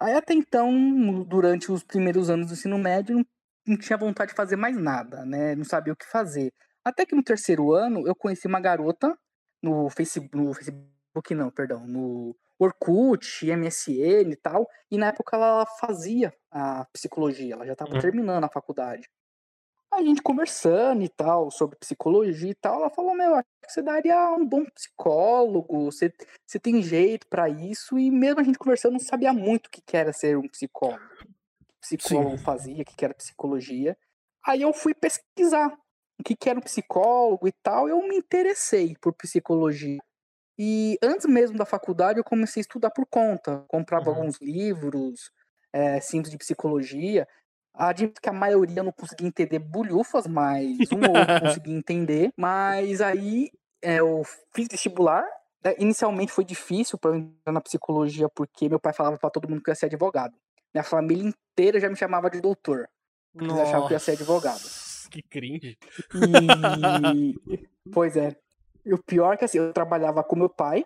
Aí 0.00 0.14
até 0.14 0.32
então, 0.34 1.24
durante 1.24 1.72
os 1.72 1.82
primeiros 1.82 2.30
anos 2.30 2.46
do 2.48 2.52
ensino 2.54 2.78
médio, 2.78 3.16
não, 3.16 3.26
não 3.66 3.76
tinha 3.78 3.96
vontade 3.98 4.30
de 4.30 4.36
fazer 4.36 4.56
mais 4.56 4.76
nada, 4.76 5.24
né? 5.26 5.54
Não 5.56 5.64
sabia 5.64 5.92
o 5.92 5.96
que 5.96 6.06
fazer. 6.06 6.52
Até 6.84 7.04
que 7.04 7.14
no 7.16 7.22
terceiro 7.22 7.72
ano 7.72 8.06
eu 8.06 8.14
conheci 8.14 8.46
uma 8.46 8.60
garota 8.60 9.16
no 9.62 9.90
Facebook, 9.90 10.36
no 10.36 10.54
Facebook 10.54 11.34
não, 11.34 11.50
perdão, 11.50 11.86
no 11.86 12.36
Orkut, 12.58 13.44
MSN 13.46 14.32
e 14.32 14.36
tal, 14.36 14.66
e 14.90 14.96
na 14.98 15.08
época 15.08 15.36
ela 15.36 15.66
fazia 15.80 16.32
a 16.50 16.84
psicologia, 16.92 17.54
ela 17.54 17.66
já 17.66 17.72
estava 17.72 17.94
Uhum. 17.94 17.96
terminando 17.96 18.44
a 18.44 18.48
faculdade. 18.50 19.08
A 19.98 20.02
gente 20.02 20.22
conversando 20.22 21.02
e 21.02 21.08
tal, 21.08 21.50
sobre 21.50 21.76
psicologia 21.76 22.50
e 22.50 22.54
tal, 22.54 22.76
ela 22.82 22.90
falou, 22.90 23.14
meu, 23.16 23.34
acho 23.34 23.44
que 23.64 23.72
você 23.72 23.82
daria 23.82 24.30
um 24.36 24.46
bom 24.46 24.64
psicólogo, 24.66 25.86
você, 25.86 26.12
você 26.46 26.60
tem 26.60 26.80
jeito 26.80 27.26
pra 27.26 27.48
isso, 27.48 27.98
e 27.98 28.08
mesmo 28.08 28.40
a 28.40 28.44
gente 28.44 28.58
conversando, 28.58 28.92
não 28.92 29.00
sabia 29.00 29.32
muito 29.32 29.66
o 29.66 29.70
que 29.70 29.82
que 29.82 29.96
era 29.96 30.12
ser 30.12 30.38
um 30.38 30.48
psicólogo. 30.48 31.02
Psicólogo 31.80 32.38
fazia, 32.38 32.82
o 32.82 32.84
que 32.86 32.96
que 32.96 33.04
era 33.04 33.14
psicologia. 33.14 33.98
Aí 34.46 34.62
eu 34.62 34.72
fui 34.72 34.94
pesquisar 34.94 35.68
o 36.20 36.24
que 36.24 36.36
que 36.36 36.50
era 36.50 36.58
um 36.58 36.62
psicólogo 36.62 37.48
e 37.48 37.52
tal, 37.52 37.88
eu 37.88 38.00
me 38.08 38.16
interessei 38.16 38.96
por 39.00 39.14
psicologia. 39.14 40.00
E 40.58 40.98
antes 41.02 41.26
mesmo 41.26 41.56
da 41.56 41.64
faculdade, 41.64 42.18
eu 42.18 42.24
comecei 42.24 42.60
a 42.60 42.62
estudar 42.62 42.90
por 42.90 43.06
conta. 43.06 43.64
Comprava 43.68 44.10
Uhum. 44.10 44.10
alguns 44.10 44.38
livros 44.40 45.30
é, 45.72 46.00
simples 46.00 46.30
de 46.32 46.38
psicologia. 46.38 47.28
Admito 47.78 48.20
que 48.20 48.28
a 48.28 48.32
maioria 48.32 48.80
eu 48.80 48.84
não 48.84 48.92
conseguia 48.92 49.28
entender 49.28 49.60
bulhufas, 49.60 50.26
mas 50.26 50.76
um 50.92 51.00
ou 51.08 51.16
outro 51.16 51.40
conseguia 51.40 51.76
entender. 51.76 52.32
Mas 52.36 53.00
aí 53.00 53.50
é, 53.80 54.00
eu 54.00 54.22
fiz 54.52 54.66
vestibular. 54.68 55.24
né, 55.64 55.74
Inicialmente 55.78 56.32
foi 56.32 56.44
difícil 56.44 56.98
para 56.98 57.16
entrar 57.16 57.52
na 57.52 57.60
psicologia, 57.60 58.28
porque 58.28 58.68
meu 58.68 58.80
pai 58.80 58.92
falava 58.92 59.16
para 59.16 59.30
todo 59.30 59.48
mundo 59.48 59.62
que 59.62 59.70
eu 59.70 59.72
ia 59.72 59.76
ser 59.76 59.86
advogado. 59.86 60.34
Minha 60.74 60.82
família 60.82 61.28
inteira 61.28 61.78
já 61.78 61.88
me 61.88 61.96
chamava 61.96 62.28
de 62.28 62.40
doutor. 62.40 62.88
Eles 63.34 63.52
achavam 63.52 63.86
que 63.86 63.92
eu 63.92 63.96
ia 63.96 64.00
ser 64.00 64.12
advogado. 64.12 64.60
Que 65.10 65.22
cringe. 65.22 65.78
E. 66.14 67.58
pois 67.92 68.16
é. 68.16 68.36
E 68.84 68.92
o 68.92 68.98
pior 68.98 69.34
é 69.34 69.36
que 69.36 69.44
assim, 69.44 69.58
eu 69.58 69.72
trabalhava 69.72 70.22
com 70.24 70.36
meu 70.36 70.48
pai, 70.48 70.84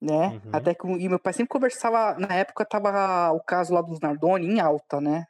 né? 0.00 0.28
Uhum. 0.28 0.50
Até 0.52 0.74
que. 0.74 0.86
E 0.86 1.08
meu 1.08 1.18
pai 1.18 1.32
sempre 1.32 1.48
conversava. 1.48 2.18
Na 2.18 2.34
época 2.34 2.64
tava 2.64 3.30
o 3.32 3.40
caso 3.40 3.72
lá 3.72 3.80
dos 3.80 4.00
Nardoni 4.00 4.46
em 4.46 4.60
alta, 4.60 5.00
né? 5.00 5.26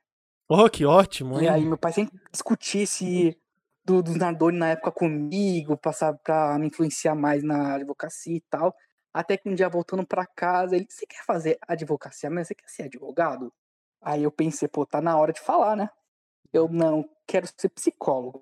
Oh, 0.55 0.69
que 0.71 0.85
ótimo, 0.85 1.41
E 1.41 1.49
aí 1.49 1.65
hein? 1.65 1.65
meu 1.65 1.79
pai 1.79 1.93
sempre 1.93 2.19
discutia 2.31 2.83
esse. 2.83 3.39
Do, 3.85 4.01
dos 4.01 4.15
Nardoni 4.17 4.59
na 4.59 4.69
época 4.71 4.93
comigo, 4.93 5.77
passar 5.77 6.15
pra 6.19 6.57
me 6.57 6.69
influenciar 6.69 7.17
mais 7.17 7.43
na 7.43 7.75
advocacia 7.75 8.37
e 8.37 8.41
tal. 8.43 8.73
Até 9.13 9.37
que 9.37 9.49
um 9.49 9.55
dia 9.55 9.69
voltando 9.69 10.07
pra 10.07 10.25
casa, 10.25 10.77
ele, 10.77 10.87
você 10.89 11.05
quer 11.05 11.25
fazer 11.25 11.59
advocacia 11.67 12.31
mesmo? 12.31 12.45
Você 12.47 12.55
quer 12.55 12.69
ser 12.69 12.83
advogado? 12.85 13.53
Aí 14.01 14.23
eu 14.23 14.31
pensei, 14.31 14.69
pô, 14.69 14.87
tá 14.87 15.01
na 15.01 15.19
hora 15.19 15.33
de 15.33 15.41
falar, 15.41 15.75
né? 15.77 15.91
Eu 16.53 16.69
não 16.69 17.05
quero 17.27 17.47
ser 17.59 17.71
psicólogo. 17.71 18.41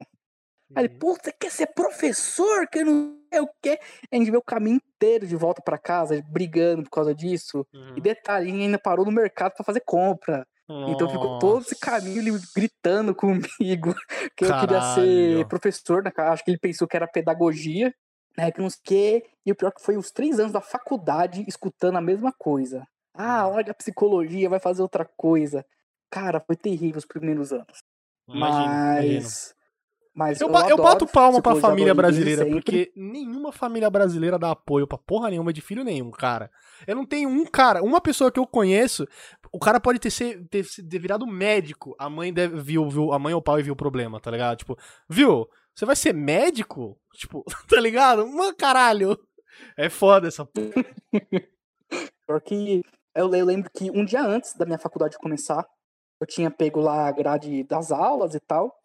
Aí 0.74 0.84
ele, 0.86 0.88
Uhum. 0.92 0.98
pô, 0.98 1.14
você 1.14 1.32
quer 1.32 1.50
ser 1.50 1.68
professor? 1.68 2.66
Que 2.68 2.84
não 2.84 3.18
sei 3.32 3.40
o 3.42 3.48
quê. 3.62 3.78
A 4.12 4.16
gente 4.16 4.30
vê 4.30 4.36
o 4.36 4.42
caminho 4.42 4.76
inteiro 4.76 5.26
de 5.26 5.36
volta 5.36 5.62
pra 5.62 5.78
casa, 5.78 6.22
brigando 6.30 6.84
por 6.84 6.90
causa 6.90 7.14
disso. 7.14 7.66
Uhum. 7.74 7.96
E 7.96 8.00
detalhe, 8.00 8.50
ainda 8.50 8.78
parou 8.78 9.04
no 9.06 9.12
mercado 9.12 9.54
pra 9.54 9.64
fazer 9.64 9.80
compra. 9.80 10.46
Então 10.88 11.08
ficou 11.08 11.38
todo 11.38 11.62
esse 11.62 11.74
caminho 11.78 12.18
ele 12.18 12.40
gritando 12.54 13.14
comigo 13.14 13.94
que 14.36 14.44
eu 14.44 14.58
queria 14.60 14.80
ser 14.94 15.28
Caralho. 15.30 15.48
professor. 15.48 16.02
Né? 16.02 16.12
Acho 16.16 16.44
que 16.44 16.50
ele 16.52 16.58
pensou 16.58 16.86
que 16.86 16.96
era 16.96 17.08
pedagogia, 17.08 17.92
né? 18.36 18.50
Que 18.52 18.60
não 18.60 18.70
sei 18.70 18.78
o 18.78 18.82
quê. 18.84 19.26
E 19.44 19.52
o 19.52 19.56
pior 19.56 19.72
que 19.72 19.82
foi 19.82 19.96
os 19.96 20.10
três 20.10 20.38
anos 20.38 20.52
da 20.52 20.60
faculdade 20.60 21.44
escutando 21.48 21.96
a 21.98 22.00
mesma 22.00 22.32
coisa. 22.32 22.86
Ah, 23.14 23.46
Uhum. 23.48 23.54
olha 23.54 23.70
a 23.72 23.74
psicologia, 23.74 24.48
vai 24.48 24.60
fazer 24.60 24.82
outra 24.82 25.04
coisa. 25.16 25.66
Cara, 26.10 26.40
foi 26.40 26.56
terrível 26.56 26.98
os 26.98 27.04
primeiros 27.06 27.52
anos. 27.52 27.82
Imagino. 28.28 28.66
Mas. 28.66 29.54
Mas 30.20 30.38
Eu, 30.38 30.48
eu 30.50 30.54
adoro 30.54 30.76
boto 30.76 31.06
palma 31.06 31.40
pra 31.40 31.54
família 31.56 31.94
brasileira, 31.94 32.44
sempre. 32.44 32.60
porque 32.60 32.92
nenhuma 32.94 33.50
família 33.50 33.88
brasileira 33.88 34.38
dá 34.38 34.50
apoio 34.50 34.86
pra 34.86 34.98
porra 34.98 35.30
nenhuma 35.30 35.50
de 35.50 35.62
filho 35.62 35.82
nenhum, 35.82 36.10
cara. 36.10 36.50
Eu 36.86 36.94
não 36.94 37.06
tenho 37.06 37.26
um 37.30 37.46
cara, 37.46 37.82
uma 37.82 38.02
pessoa 38.02 38.30
que 38.30 38.38
eu 38.38 38.46
conheço, 38.46 39.08
o 39.50 39.58
cara 39.58 39.80
pode 39.80 39.98
ter, 39.98 40.10
ser, 40.10 40.46
ter, 40.50 40.62
ter 40.62 40.98
virado 40.98 41.26
médico, 41.26 41.96
a 41.98 42.10
mãe 42.10 42.34
deve, 42.34 42.60
viu, 42.60 42.86
viu, 42.90 43.14
a 43.14 43.18
mãe 43.18 43.32
ou 43.32 43.40
o 43.40 43.42
pai 43.42 43.62
viu 43.62 43.72
o 43.72 43.76
problema, 43.76 44.20
tá 44.20 44.30
ligado? 44.30 44.58
Tipo, 44.58 44.76
viu? 45.08 45.48
Você 45.74 45.86
vai 45.86 45.96
ser 45.96 46.12
médico? 46.12 47.00
Tipo, 47.14 47.42
tá 47.66 47.80
ligado? 47.80 48.22
Uma 48.22 48.52
caralho. 48.54 49.18
É 49.74 49.88
foda 49.88 50.28
essa 50.28 50.44
porra. 50.44 50.84
Porque 52.26 52.82
eu, 53.14 53.32
eu 53.32 53.44
lembro 53.46 53.70
que 53.74 53.90
um 53.90 54.04
dia 54.04 54.22
antes 54.22 54.54
da 54.54 54.66
minha 54.66 54.78
faculdade 54.78 55.16
começar, 55.16 55.66
eu 56.20 56.26
tinha 56.26 56.50
pego 56.50 56.78
lá 56.78 57.08
a 57.08 57.12
grade 57.12 57.64
das 57.64 57.90
aulas 57.90 58.34
e 58.34 58.40
tal. 58.40 58.79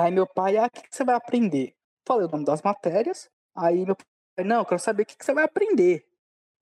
Aí 0.00 0.10
meu 0.10 0.26
pai, 0.26 0.56
ah, 0.56 0.66
o 0.66 0.70
que, 0.70 0.82
que 0.82 0.96
você 0.96 1.04
vai 1.04 1.14
aprender? 1.14 1.74
Falei 2.06 2.26
o 2.26 2.30
nome 2.30 2.44
das 2.44 2.62
matérias. 2.62 3.28
Aí 3.54 3.84
meu 3.84 3.96
pai, 3.96 4.44
não, 4.44 4.60
eu 4.60 4.64
quero 4.64 4.80
saber 4.80 5.02
o 5.02 5.06
que, 5.06 5.16
que 5.16 5.24
você 5.24 5.34
vai 5.34 5.44
aprender. 5.44 6.06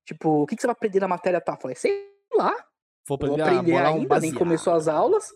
Tipo, 0.05 0.43
o 0.43 0.47
que, 0.47 0.57
que 0.57 0.63
você 0.63 0.67
vai 0.67 0.73
aprender 0.73 1.01
na 1.01 1.09
matéria 1.09 1.41
tal? 1.41 1.61
Falei, 1.61 1.77
sei 1.77 2.11
lá, 2.35 2.55
Vou 3.09 3.17
vou 3.17 3.35
aprender, 3.35 3.43
a 3.43 3.47
aprender 3.47 3.73
bolar 3.73 3.93
um 3.93 4.01
ainda, 4.01 4.21
nem 4.21 4.35
começou 4.35 4.73
as 4.75 4.89
aulas. 4.89 5.29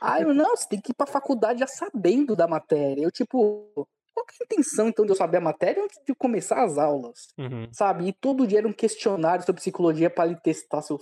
Aí 0.00 0.22
eu, 0.22 0.34
não, 0.34 0.56
você 0.56 0.68
tem 0.68 0.80
que 0.80 0.92
ir 0.92 0.94
pra 0.94 1.06
faculdade 1.06 1.60
já 1.60 1.66
sabendo 1.66 2.34
da 2.34 2.48
matéria. 2.48 3.02
Eu, 3.02 3.10
tipo, 3.10 3.88
qual 4.14 4.26
que 4.26 4.34
é 4.34 4.36
a 4.42 4.44
intenção, 4.44 4.88
então, 4.88 5.04
de 5.04 5.12
eu 5.12 5.16
saber 5.16 5.38
a 5.38 5.40
matéria 5.40 5.82
antes 5.84 6.00
de 6.04 6.14
começar 6.14 6.64
as 6.64 6.78
aulas? 6.78 7.28
Uhum. 7.38 7.68
Sabe? 7.72 8.08
E 8.08 8.12
todo 8.12 8.46
dia 8.46 8.58
era 8.58 8.68
um 8.68 8.72
questionário 8.72 9.44
sobre 9.44 9.60
psicologia 9.60 10.10
para 10.10 10.26
ele 10.26 10.40
testar 10.40 10.82
se 10.82 10.92
eu, 10.92 11.00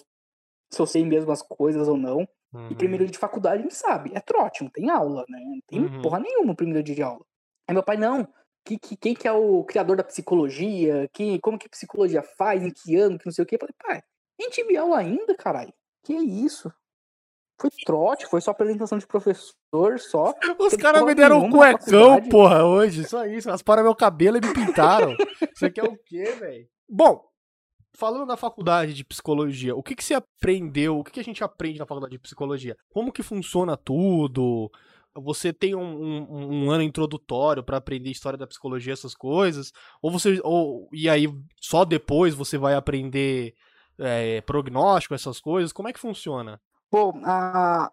se 0.70 0.80
eu 0.80 0.86
sei 0.86 1.04
mesmo 1.04 1.30
as 1.30 1.42
coisas 1.42 1.88
ou 1.88 1.96
não. 1.96 2.28
Uhum. 2.56 2.68
E 2.70 2.74
primeiro 2.74 3.04
dia 3.04 3.12
de 3.12 3.18
faculdade, 3.18 3.60
a 3.60 3.62
gente 3.62 3.74
sabe, 3.74 4.12
é 4.14 4.20
trote, 4.20 4.62
não 4.62 4.70
tem 4.70 4.90
aula, 4.90 5.24
né? 5.28 5.38
Não 5.44 5.58
tem 5.66 5.80
Uhum. 5.80 6.02
porra 6.02 6.18
nenhuma 6.20 6.46
no 6.46 6.56
primeiro 6.56 6.82
dia 6.82 6.94
de 6.94 7.02
aula. 7.02 7.24
Aí 7.68 7.74
meu 7.74 7.82
pai, 7.82 7.96
não, 7.96 8.26
que, 8.64 8.78
que, 8.78 8.96
quem 8.96 9.14
que 9.14 9.28
é 9.28 9.32
o 9.32 9.64
criador 9.64 9.96
da 9.96 10.04
psicologia? 10.04 11.08
Que, 11.12 11.38
como 11.40 11.58
que 11.58 11.68
psicologia 11.68 12.22
faz? 12.22 12.62
Em 12.64 12.70
que 12.70 12.96
ano? 12.96 13.18
Que 13.18 13.26
não 13.26 13.32
sei 13.32 13.44
o 13.44 13.46
quê. 13.46 13.56
Eu 13.56 13.60
falei, 13.60 13.74
pai, 13.84 14.02
nem 14.38 14.50
tive 14.50 14.76
aula 14.76 14.98
ainda, 14.98 15.34
caralho. 15.36 15.72
Que 16.04 16.14
isso? 16.14 16.72
Foi 17.60 17.70
trote, 17.84 18.26
foi 18.26 18.40
só 18.40 18.50
apresentação 18.50 18.98
de 18.98 19.06
professor, 19.06 19.98
só. 19.98 20.34
Os 20.58 20.74
caras 20.74 21.02
me 21.04 21.14
deram 21.14 21.44
um 21.44 21.50
cuecão, 21.50 22.20
porra, 22.28 22.64
hoje. 22.64 23.04
Só 23.04 23.24
isso. 23.24 23.48
Rasparam 23.48 23.82
meu 23.82 23.94
cabelo 23.94 24.36
e 24.36 24.40
me 24.40 24.52
pintaram. 24.52 25.16
Isso 25.54 25.64
aqui 25.64 25.80
é 25.80 25.84
o 25.84 25.96
quê, 26.04 26.24
velho? 26.38 26.68
Bom, 26.88 27.24
falando 27.96 28.26
da 28.26 28.36
faculdade 28.36 28.92
de 28.94 29.04
psicologia, 29.04 29.74
o 29.74 29.82
que, 29.82 29.94
que 29.96 30.04
você 30.04 30.14
aprendeu? 30.14 30.98
O 30.98 31.04
que, 31.04 31.12
que 31.12 31.20
a 31.20 31.24
gente 31.24 31.42
aprende 31.42 31.78
na 31.78 31.86
faculdade 31.86 32.12
de 32.12 32.18
psicologia? 32.18 32.76
Como 32.90 33.12
que 33.12 33.22
funciona 33.22 33.76
tudo? 33.76 34.70
Você 35.14 35.52
tem 35.52 35.74
um, 35.74 35.80
um- 35.82 36.64
um 36.66 36.70
ano 36.70 36.82
introdutório 36.82 37.62
pra 37.62 37.78
aprender 37.78 38.10
história 38.10 38.38
da 38.38 38.46
psicologia, 38.46 38.92
essas 38.92 39.14
coisas? 39.14 39.72
Ou 40.02 40.10
você. 40.10 40.38
Ou, 40.44 40.88
e 40.92 41.08
aí, 41.08 41.26
só 41.60 41.84
depois 41.84 42.34
você 42.34 42.58
vai 42.58 42.74
aprender 42.74 43.54
é, 43.98 44.40
prognóstico, 44.42 45.14
essas 45.14 45.40
coisas? 45.40 45.72
Como 45.72 45.88
é 45.88 45.92
que 45.92 45.98
funciona? 45.98 46.60
Bom, 46.92 47.18
a, 47.24 47.90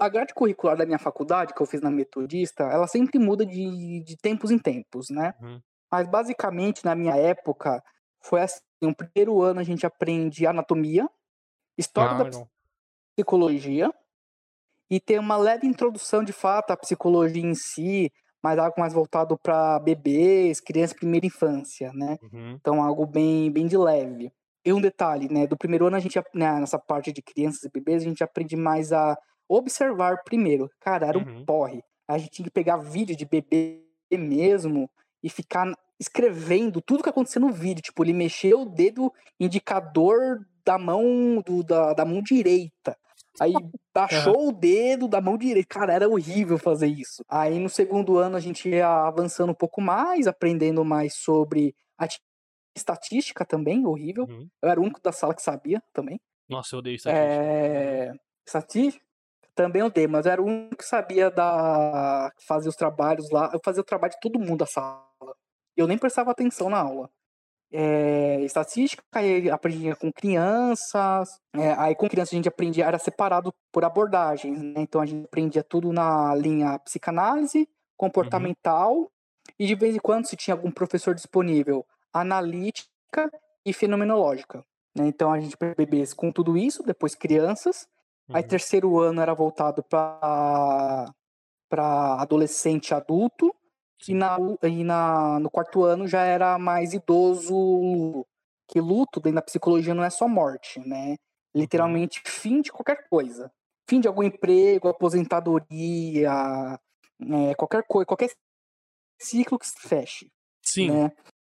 a 0.00 0.08
grade 0.08 0.32
curricular 0.34 0.76
da 0.76 0.86
minha 0.86 0.98
faculdade, 0.98 1.52
que 1.52 1.60
eu 1.60 1.66
fiz 1.66 1.80
na 1.80 1.90
Metodista, 1.90 2.62
ela 2.64 2.86
sempre 2.86 3.18
muda 3.18 3.44
de, 3.44 4.04
de 4.04 4.16
tempos 4.16 4.50
em 4.52 4.58
tempos, 4.58 5.10
né? 5.10 5.34
Uhum. 5.42 5.60
Mas 5.90 6.08
basicamente, 6.08 6.84
na 6.84 6.94
minha 6.94 7.16
época, 7.16 7.82
foi 8.22 8.40
assim: 8.40 8.60
no 8.86 8.94
primeiro 8.94 9.40
ano 9.42 9.60
a 9.60 9.62
gente 9.64 9.86
aprende 9.86 10.46
anatomia, 10.46 11.08
história 11.78 12.14
da 12.16 12.24
psicologia, 13.16 13.92
e 14.90 15.00
tem 15.00 15.18
uma 15.18 15.36
leve 15.36 15.66
introdução 15.66 16.22
de 16.22 16.32
fato 16.32 16.70
à 16.72 16.76
psicologia 16.76 17.42
em 17.42 17.54
si, 17.54 18.12
mas 18.42 18.58
algo 18.58 18.74
mais 18.78 18.92
voltado 18.92 19.38
para 19.38 19.78
bebês, 19.78 20.60
crianças, 20.60 20.96
primeira 20.96 21.26
infância, 21.26 21.92
né? 21.94 22.18
Uhum. 22.22 22.52
Então, 22.60 22.82
algo 22.82 23.06
bem, 23.06 23.50
bem 23.50 23.66
de 23.66 23.76
leve. 23.76 24.32
E 24.64 24.72
um 24.72 24.80
detalhe, 24.80 25.28
né? 25.32 25.46
Do 25.46 25.56
primeiro 25.56 25.86
ano, 25.86 25.96
a 25.96 26.00
gente, 26.00 26.20
né, 26.34 26.60
nessa 26.60 26.78
parte 26.78 27.12
de 27.12 27.22
crianças 27.22 27.62
e 27.62 27.70
bebês, 27.70 28.02
a 28.02 28.06
gente 28.06 28.22
aprende 28.22 28.56
mais 28.56 28.92
a 28.92 29.16
observar 29.48 30.22
primeiro. 30.24 30.68
Cara, 30.80 31.06
era 31.06 31.18
um 31.18 31.22
Uhum. 31.22 31.44
porre. 31.44 31.82
A 32.06 32.18
gente 32.18 32.30
tinha 32.30 32.44
que 32.46 32.52
pegar 32.52 32.76
vídeo 32.76 33.16
de 33.16 33.24
bebê 33.24 33.84
mesmo 34.12 34.90
e 35.22 35.30
ficar 35.30 35.72
escrevendo 35.98 36.80
tudo 36.80 37.02
que 37.02 37.08
acontecia 37.08 37.40
no 37.40 37.52
vídeo. 37.52 37.82
Tipo, 37.82 38.04
ele 38.04 38.12
mexeu 38.12 38.62
o 38.62 38.68
dedo 38.68 39.12
indicador 39.38 40.44
da 40.64 40.78
mão 40.78 41.42
do, 41.44 41.62
da, 41.62 41.92
da 41.92 42.04
mão 42.04 42.22
direita. 42.22 42.96
Aí 43.40 43.54
baixou 43.94 44.48
o 44.48 44.52
dedo 44.52 45.08
da 45.08 45.20
mão 45.20 45.38
direita. 45.38 45.68
Cara, 45.68 45.92
era 45.92 46.08
horrível 46.08 46.58
fazer 46.58 46.88
isso. 46.88 47.24
Aí 47.28 47.58
no 47.58 47.68
segundo 47.68 48.18
ano 48.18 48.36
a 48.36 48.40
gente 48.40 48.68
ia 48.68 48.88
avançando 48.88 49.50
um 49.50 49.54
pouco 49.54 49.80
mais, 49.80 50.26
aprendendo 50.26 50.84
mais 50.84 51.14
sobre 51.14 51.74
a 51.98 52.06
estatística 52.76 53.44
também, 53.44 53.86
horrível. 53.86 54.24
Uhum. 54.28 54.48
Eu 54.60 54.68
era 54.68 54.80
o 54.80 54.82
único 54.82 55.00
da 55.00 55.12
sala 55.12 55.34
que 55.34 55.42
sabia 55.42 55.82
também. 55.92 56.20
Nossa, 56.48 56.74
eu 56.74 56.80
odeio 56.80 56.96
estatística. 56.96 57.32
É... 57.32 58.12
Estatística? 58.46 59.04
Também 59.54 59.88
dei, 59.90 60.06
mas 60.06 60.24
eu 60.24 60.32
era 60.32 60.42
o 60.42 60.46
único 60.46 60.76
que 60.76 60.84
sabia 60.84 61.30
da... 61.30 62.32
fazer 62.46 62.68
os 62.68 62.76
trabalhos 62.76 63.30
lá. 63.30 63.50
Eu 63.52 63.60
fazia 63.62 63.82
o 63.82 63.84
trabalho 63.84 64.12
de 64.12 64.20
todo 64.20 64.38
mundo 64.38 64.58
da 64.58 64.66
sala. 64.66 65.11
Eu 65.76 65.86
nem 65.86 65.98
prestava 65.98 66.30
atenção 66.30 66.68
na 66.68 66.78
aula. 66.78 67.10
É... 67.72 68.40
Estatística, 68.42 69.02
aí 69.14 69.48
aprendia 69.50 69.96
com 69.96 70.12
crianças. 70.12 71.40
É, 71.54 71.72
Aí 71.78 71.94
com 71.94 72.08
crianças 72.08 72.34
a 72.34 72.36
gente 72.36 72.48
aprendia, 72.48 72.84
era 72.84 72.98
separado 72.98 73.52
por 73.72 73.84
abordagens, 73.84 74.60
né? 74.60 74.80
Então 74.82 75.00
a 75.00 75.06
gente 75.06 75.24
aprendia 75.24 75.62
tudo 75.62 75.92
na 75.92 76.34
linha 76.34 76.78
psicanálise, 76.80 77.68
comportamental, 77.96 79.10
e 79.58 79.66
de 79.66 79.74
vez 79.74 79.94
em 79.96 79.98
quando, 79.98 80.26
se 80.26 80.36
tinha 80.36 80.54
algum 80.54 80.70
professor 80.70 81.14
disponível, 81.14 81.86
analítica 82.12 83.30
e 83.64 83.72
fenomenológica. 83.72 84.64
né? 84.94 85.06
Então 85.06 85.32
a 85.32 85.40
gente 85.40 85.56
bebês 85.76 86.12
com 86.12 86.30
tudo 86.30 86.56
isso, 86.56 86.82
depois 86.82 87.14
crianças. 87.14 87.88
Aí 88.32 88.42
Uhum. 88.42 88.48
terceiro 88.48 88.98
ano 89.00 89.20
era 89.22 89.32
voltado 89.34 89.82
para 89.82 91.10
para 91.70 92.20
adolescente 92.20 92.92
adulto. 92.92 93.54
E, 94.08 94.14
na, 94.14 94.36
e 94.62 94.84
na, 94.84 95.38
no 95.38 95.50
quarto 95.50 95.84
ano 95.84 96.06
já 96.06 96.22
era 96.22 96.58
mais 96.58 96.92
idoso. 96.92 98.26
Que 98.68 98.80
luto, 98.80 99.20
dentro 99.20 99.36
da 99.36 99.42
psicologia, 99.42 99.94
não 99.94 100.04
é 100.04 100.10
só 100.10 100.26
morte, 100.26 100.80
né? 100.80 101.16
Literalmente 101.54 102.22
fim 102.24 102.60
de 102.62 102.72
qualquer 102.72 103.08
coisa. 103.08 103.50
Fim 103.88 104.00
de 104.00 104.08
algum 104.08 104.22
emprego, 104.22 104.88
aposentadoria, 104.88 106.30
é, 107.20 107.54
qualquer 107.54 107.84
coisa, 107.86 108.06
qualquer 108.06 108.30
ciclo 109.20 109.58
que 109.58 109.66
se 109.66 109.78
feche 109.88 110.30
Sim. 110.62 110.90
né? 110.90 111.12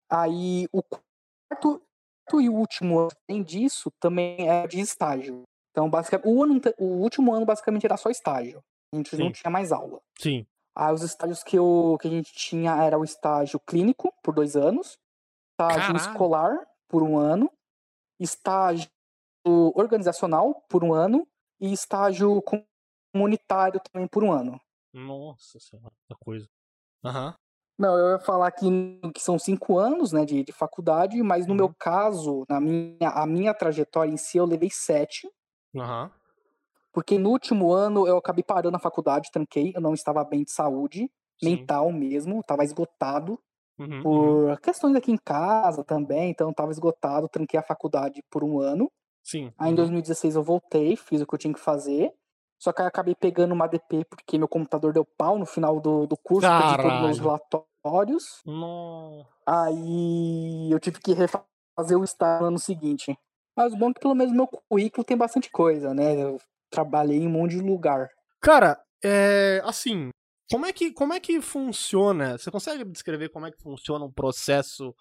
Aí 0.10 0.68
o 0.72 0.82
quarto, 0.82 1.82
e 2.42 2.50
último 2.50 3.00
ano 3.00 3.12
além 3.30 3.44
disso 3.44 3.92
também 4.00 4.50
é 4.50 4.66
de 4.68 4.80
estágio. 4.80 5.44
Então, 5.72 5.90
basicamente, 5.90 6.28
o, 6.28 6.44
ano, 6.44 6.62
o 6.78 6.86
último 7.02 7.34
ano 7.34 7.46
basicamente 7.46 7.86
era 7.86 7.98
só 7.98 8.10
estágio. 8.10 8.64
A 8.94 8.98
gente 8.98 9.16
não 9.18 9.28
Sim. 9.28 9.32
tinha 9.32 9.52
mais 9.52 9.72
aula. 9.72 10.00
Sim. 10.20 10.46
Aí 10.76 10.94
os 10.94 11.04
estágios 11.04 11.44
que, 11.44 11.58
eu, 11.58 11.98
que 12.02 12.08
a 12.08 12.12
gente 12.12 12.34
tinha 12.34 12.76
era 12.84 12.98
o 12.98 13.04
estágio 13.04 13.60
clínico 13.60 14.14
por 14.24 14.34
dois 14.34 14.56
anos, 14.56 14.98
estágio 15.52 15.96
Caralho. 15.96 15.98
escolar 15.98 16.68
por 16.90 17.04
um 17.04 17.18
ano, 17.18 17.52
estágio 18.20 18.90
organizacional 19.46 20.64
por 20.70 20.84
um 20.84 20.94
ano 20.94 21.28
e 21.60 21.74
estágio 21.74 22.42
comunitário 23.14 23.80
também 23.92 24.08
por 24.08 24.24
um 24.24 24.32
ano. 24.32 24.60
Nossa 24.94 25.60
senhora, 25.60 25.92
muita 26.10 26.16
coisa. 26.24 26.48
Aham. 27.04 27.36
Não, 27.78 27.98
eu 27.98 28.12
ia 28.14 28.20
falar 28.20 28.52
que, 28.52 28.66
que 29.14 29.20
são 29.20 29.38
cinco 29.40 29.78
anos 29.80 30.12
né, 30.12 30.26
de, 30.26 30.44
de 30.44 30.52
faculdade, 30.52 31.22
mas 31.24 31.48
no 31.48 31.54
Uhum. 31.54 31.58
meu 31.58 31.74
caso, 31.74 32.46
na 32.48 32.60
minha, 32.62 33.10
a 33.10 33.26
minha 33.26 33.54
trajetória 33.54 34.12
em 34.12 34.18
si, 34.18 34.38
eu 34.38 34.46
levei 34.46 34.70
sete, 34.70 35.28
Aham. 35.76 36.12
Porque 36.94 37.18
no 37.18 37.30
último 37.30 37.74
ano 37.74 38.08
eu 38.08 38.18
acabei 38.18 38.44
parando 38.44 38.78
a 38.78 38.80
faculdade, 38.80 39.32
tranquei, 39.32 39.74
eu 39.76 39.82
não 39.82 39.94
estava 39.94 40.24
bem 40.24 40.44
de 40.44 40.52
saúde, 40.52 41.10
Sim. 41.42 41.50
mental 41.50 41.92
mesmo, 41.92 42.40
estava 42.40 42.64
esgotado, 42.64 43.40
Uhum, 43.78 43.96
uhum. 43.96 44.02
por 44.04 44.62
questões 44.62 44.96
aqui 44.96 45.12
em 45.12 45.18
casa 45.18 45.84
também, 45.84 46.30
então 46.30 46.52
estava 46.52 46.72
esgotado, 46.72 47.28
tranquei 47.28 47.60
a 47.60 47.64
faculdade 47.64 48.24
por 48.30 48.44
um 48.44 48.60
ano. 48.60 48.92
Sim. 49.24 49.52
Aí 49.58 49.70
em 49.70 49.72
uhum. 49.72 49.78
2016 49.78 50.36
eu 50.36 50.44
voltei, 50.44 50.96
fiz 50.96 51.22
o 51.22 51.28
que 51.28 51.34
eu 51.34 51.40
tinha 51.40 51.54
que 51.54 51.60
fazer. 51.60 52.14
Só 52.62 52.72
que 52.72 52.82
aí 52.82 52.86
eu 52.86 52.90
acabei 52.90 53.16
pegando 53.16 53.54
uma 53.54 53.66
ADP 53.66 54.06
porque 54.06 54.38
meu 54.38 54.48
computador 54.48 54.94
deu 54.94 55.06
pau 55.18 55.38
no 55.38 55.46
final 55.46 55.80
do, 55.80 56.06
do 56.06 56.16
curso, 56.16 56.48
perdi 56.48 56.78
todos 56.78 56.94
os 56.94 57.02
meus 57.02 57.20
Caralho. 57.20 57.42
relatórios. 57.84 58.24
Nossa. 58.46 59.30
Aí 59.46 60.72
eu 60.72 60.80
tive 60.80 61.00
que 61.00 61.14
refazer 61.14 61.98
o 61.98 62.04
estágio 62.04 62.42
no 62.42 62.48
ano 62.50 62.60
seguinte. 62.60 63.18
Mas 63.56 63.74
o 63.74 63.78
bom 63.78 63.90
é 63.90 63.94
que 63.94 64.00
pelo 64.00 64.16
menos 64.16 64.34
meu 64.34 64.48
currículo 64.48 65.04
tem 65.04 65.18
bastante 65.18 65.50
coisa, 65.52 65.94
né? 65.94 66.16
Eu 66.16 66.40
trabalhei 66.74 67.20
em 67.20 67.28
um 67.28 67.32
monte 67.32 67.52
de 67.52 67.62
lugar. 67.62 68.10
Cara, 68.42 68.78
é. 69.04 69.62
Assim. 69.64 70.10
Como 70.52 70.66
é, 70.66 70.74
que, 70.74 70.92
como 70.92 71.14
é 71.14 71.20
que 71.20 71.42
funciona? 71.42 72.38
Você 72.38 72.52
consegue 72.52 72.84
descrever 72.84 73.30
como 73.30 73.48
é 73.48 73.52
que 73.52 73.62
funciona 73.62 74.06
um 74.06 74.12
processo 74.12 74.94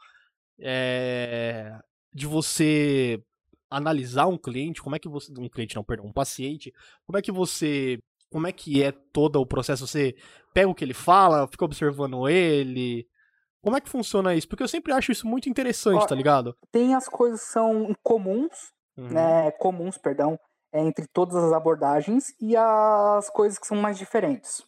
é, 0.59 1.77
de 2.15 2.27
você 2.27 3.21
analisar 3.69 4.27
um 4.27 4.39
cliente? 4.39 4.83
Como 4.83 4.97
é 4.97 4.99
que 4.99 5.09
você. 5.09 5.33
Um 5.37 5.49
cliente, 5.49 5.77
não, 5.77 5.85
perdão, 5.85 6.07
um 6.07 6.13
paciente. 6.13 6.73
Como 7.07 7.19
é 7.19 7.23
que 7.23 7.33
você. 7.33 7.99
Como 8.31 8.47
é 8.47 8.53
que 8.53 8.83
é 8.83 8.93
todo 9.13 9.41
o 9.41 9.47
processo? 9.47 9.87
Você 9.87 10.15
pega 10.55 10.69
o 10.69 10.75
que 10.75 10.85
ele 10.85 10.95
fala, 10.95 11.47
fica 11.49 11.65
observando 11.65 12.29
ele. 12.29 13.07
Como 13.61 13.77
é 13.77 13.81
que 13.81 13.91
funciona 13.91 14.35
isso? 14.35 14.49
Porque 14.49 14.63
eu 14.63 14.69
sempre 14.69 14.93
acho 14.93 15.13
isso 15.13 15.27
muito 15.27 15.49
interessante, 15.49 16.03
Ó, 16.03 16.07
tá 16.07 16.15
ligado? 16.15 16.57
Tem 16.73 16.95
as 16.95 17.07
coisas 17.09 17.41
que 17.41 17.53
são 17.53 17.95
comuns, 18.03 18.73
Uhum. 18.97 19.09
né? 19.09 19.51
Comuns, 19.53 19.99
perdão, 19.99 20.39
é, 20.73 20.81
entre 20.81 21.07
todas 21.13 21.37
as 21.37 21.53
abordagens 21.53 22.35
e 22.41 22.57
as 22.57 23.29
coisas 23.31 23.59
que 23.59 23.67
são 23.67 23.77
mais 23.77 23.99
diferentes. 23.99 24.63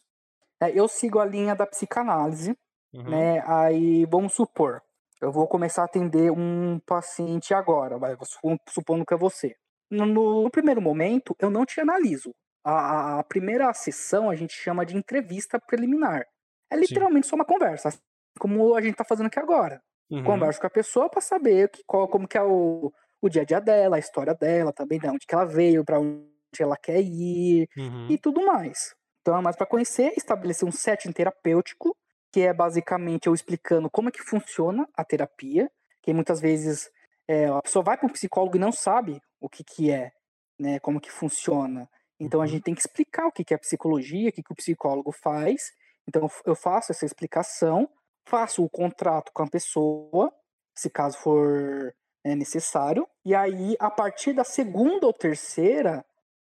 É, 0.61 0.71
eu 0.77 0.87
sigo 0.87 1.19
a 1.19 1.25
linha 1.25 1.55
da 1.55 1.65
psicanálise, 1.67 2.55
Uhum. 2.93 3.09
né? 3.09 3.43
Aí 3.45 4.05
vamos 4.05 4.33
supor, 4.33 4.81
eu 5.21 5.29
vou 5.31 5.47
começar 5.47 5.81
a 5.81 5.85
atender 5.85 6.31
um 6.31 6.79
paciente 6.85 7.53
agora, 7.53 7.97
vai, 7.97 8.15
su- 8.23 8.57
supondo 8.69 9.05
que 9.05 9.13
é 9.13 9.17
você. 9.17 9.53
No, 9.91 10.05
no 10.43 10.49
primeiro 10.49 10.81
momento, 10.81 11.35
eu 11.39 11.49
não 11.49 11.65
te 11.65 11.81
analiso. 11.81 12.31
A, 12.63 13.19
a- 13.19 13.23
primeira 13.23 13.71
sessão 13.73 14.29
a 14.29 14.35
gente 14.35 14.53
chama 14.53 14.85
de 14.85 14.95
entrevista 14.95 15.59
preliminar. 15.59 16.25
É 16.71 16.75
literalmente 16.77 17.27
só 17.27 17.35
uma 17.35 17.45
conversa, 17.45 17.89
assim 17.89 17.99
como 18.39 18.75
a 18.75 18.81
gente 18.81 18.95
tá 18.95 19.03
fazendo 19.03 19.27
aqui 19.27 19.39
agora. 19.39 19.81
Uhum. 20.09 20.23
Converso 20.23 20.59
com 20.61 20.67
a 20.67 20.69
pessoa 20.69 21.09
para 21.09 21.21
saber 21.21 21.69
que, 21.69 21.83
qual, 21.85 22.07
como 22.07 22.27
que 22.27 22.37
é 22.37 22.43
o, 22.43 22.91
o 23.27 23.29
dia 23.29 23.41
a 23.43 23.45
dia 23.45 23.59
dela, 23.59 23.95
a 23.95 23.99
história 23.99 24.33
dela, 24.33 24.71
também 24.73 24.99
de 24.99 25.07
onde 25.07 25.25
que 25.25 25.33
ela 25.35 25.45
veio, 25.45 25.83
para 25.85 25.99
onde 25.99 26.25
ela 26.59 26.77
quer 26.77 27.01
ir 27.01 27.67
Uhum. 27.77 28.07
e 28.09 28.17
tudo 28.17 28.45
mais. 28.45 28.95
Então 29.21 29.37
é 29.37 29.41
mais 29.41 29.55
para 29.55 29.65
conhecer, 29.65 30.13
estabelecer 30.15 30.67
um 30.67 30.71
setting 30.71 31.11
terapêutico 31.11 31.95
que 32.31 32.41
é 32.41 32.53
basicamente 32.53 33.27
eu 33.27 33.33
explicando 33.33 33.89
como 33.89 34.09
é 34.09 34.11
que 34.11 34.21
funciona 34.21 34.87
a 34.93 35.05
terapia, 35.05 35.71
que 36.01 36.13
muitas 36.13 36.41
vezes 36.41 36.89
é, 37.27 37.45
a 37.47 37.61
pessoa 37.61 37.83
vai 37.83 37.97
para 37.97 38.05
um 38.07 38.11
psicólogo 38.11 38.57
e 38.57 38.59
não 38.59 38.71
sabe 38.71 39.21
o 39.39 39.47
que, 39.49 39.63
que 39.63 39.89
é, 39.89 40.11
né, 40.59 40.79
como 40.79 40.99
que 40.99 41.09
funciona. 41.11 41.89
Então 42.19 42.41
a 42.41 42.43
Uhum. 42.43 42.49
gente 42.49 42.63
tem 42.63 42.75
que 42.75 42.81
explicar 42.81 43.25
o 43.27 43.31
que, 43.31 43.43
que 43.43 43.53
é 43.53 43.57
psicologia, 43.57 44.29
o 44.29 44.33
que, 44.33 44.43
que 44.43 44.51
o 44.51 44.55
psicólogo 44.55 45.11
faz. 45.13 45.71
Então 46.07 46.29
eu 46.45 46.55
faço 46.55 46.91
essa 46.91 47.05
explicação, 47.05 47.89
faço 48.27 48.63
o 48.63 48.69
contrato 48.69 49.31
com 49.33 49.43
a 49.43 49.49
pessoa, 49.49 50.31
se 50.75 50.89
caso 50.89 51.17
for 51.17 51.93
é, 52.25 52.35
necessário, 52.35 53.07
e 53.23 53.35
aí 53.35 53.77
a 53.79 53.89
partir 53.89 54.33
da 54.33 54.43
segunda 54.43 55.07
ou 55.07 55.13
terceira, 55.13 56.03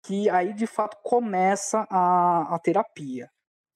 que 0.03 0.29
aí 0.29 0.53
de 0.53 0.67
fato 0.67 0.97
começa 1.03 1.87
a, 1.89 2.55
a 2.55 2.59
terapia 2.59 3.29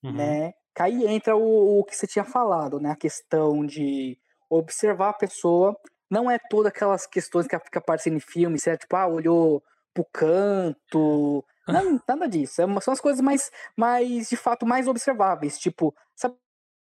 Uhum. 0.06 0.12
né? 0.12 0.52
Que 0.74 0.82
aí 0.82 1.06
entra 1.06 1.36
o, 1.36 1.80
o 1.80 1.84
que 1.84 1.96
você 1.96 2.06
tinha 2.06 2.24
falado, 2.24 2.80
né? 2.80 2.90
A 2.90 2.96
questão 2.96 3.64
de 3.64 4.18
observar 4.48 5.10
a 5.10 5.14
pessoa. 5.14 5.76
Não 6.10 6.30
é 6.30 6.38
todas 6.38 6.70
aquelas 6.70 7.06
questões 7.06 7.46
que 7.48 7.58
fica 7.58 7.78
aparecendo 7.80 8.16
em 8.16 8.20
filme, 8.20 8.58
você 8.58 8.70
é 8.70 8.76
tipo, 8.76 8.94
ah, 8.94 9.06
olhou 9.08 9.62
pro 9.92 10.04
canto. 10.12 11.44
Não, 11.66 12.00
nada 12.08 12.28
disso. 12.28 12.62
É 12.62 12.80
são 12.80 12.92
as 12.94 13.00
coisas 13.00 13.20
mais, 13.20 13.50
mais, 13.76 14.28
de 14.28 14.36
fato, 14.36 14.64
mais 14.66 14.86
observáveis. 14.86 15.58
Tipo, 15.58 15.94
se 16.14 16.26
a 16.28 16.32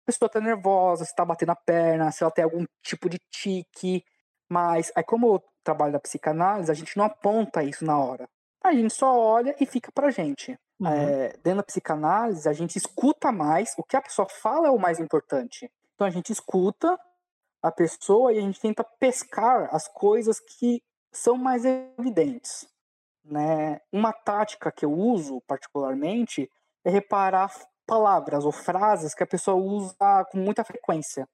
pessoa 0.04 0.28
tá 0.28 0.40
nervosa, 0.40 1.04
se 1.04 1.14
tá 1.14 1.24
batendo 1.24 1.50
a 1.52 1.56
perna, 1.56 2.10
se 2.10 2.24
ela 2.24 2.32
tem 2.32 2.44
algum 2.44 2.64
tipo 2.82 3.08
de 3.08 3.18
tique. 3.30 4.04
Mas 4.52 4.92
aí, 4.94 5.02
como 5.02 5.26
eu 5.26 5.42
trabalho 5.64 5.92
na 5.92 6.00
psicanálise, 6.00 6.70
a 6.70 6.74
gente 6.74 6.96
não 6.96 7.04
aponta 7.04 7.62
isso 7.62 7.84
na 7.84 7.98
hora. 7.98 8.28
A 8.62 8.72
gente 8.72 8.92
só 8.92 9.18
olha 9.18 9.56
e 9.58 9.66
fica 9.66 9.90
pra 9.90 10.10
gente 10.10 10.58
Uhum. 10.82 10.88
é, 10.88 11.28
dentro 11.44 11.58
da 11.58 11.62
psicanálise, 11.62 12.48
a 12.48 12.52
gente 12.52 12.76
escuta 12.76 13.30
mais, 13.30 13.72
o 13.78 13.84
que 13.84 13.96
a 13.96 14.02
pessoa 14.02 14.28
fala 14.28 14.66
é 14.66 14.70
o 14.70 14.78
mais 14.78 14.98
importante. 14.98 15.70
Então 15.94 16.06
a 16.06 16.10
gente 16.10 16.32
escuta 16.32 16.98
a 17.62 17.70
pessoa 17.70 18.32
e 18.32 18.38
a 18.38 18.40
gente 18.40 18.60
tenta 18.60 18.82
pescar 18.82 19.68
as 19.72 19.86
coisas 19.86 20.40
que 20.40 20.82
são 21.12 21.36
mais 21.36 21.64
evidentes. 21.64 22.68
Né? 23.24 23.80
Uma 23.92 24.12
tática 24.12 24.72
que 24.72 24.84
eu 24.84 24.92
uso 24.92 25.40
particularmente 25.42 26.50
é 26.84 26.90
reparar 26.90 27.52
palavras 27.86 28.44
ou 28.44 28.50
frases 28.50 29.14
que 29.14 29.22
a 29.22 29.26
pessoa 29.26 29.56
usa 29.56 30.24
com 30.32 30.38
muita 30.38 30.64
frequência. 30.64 31.28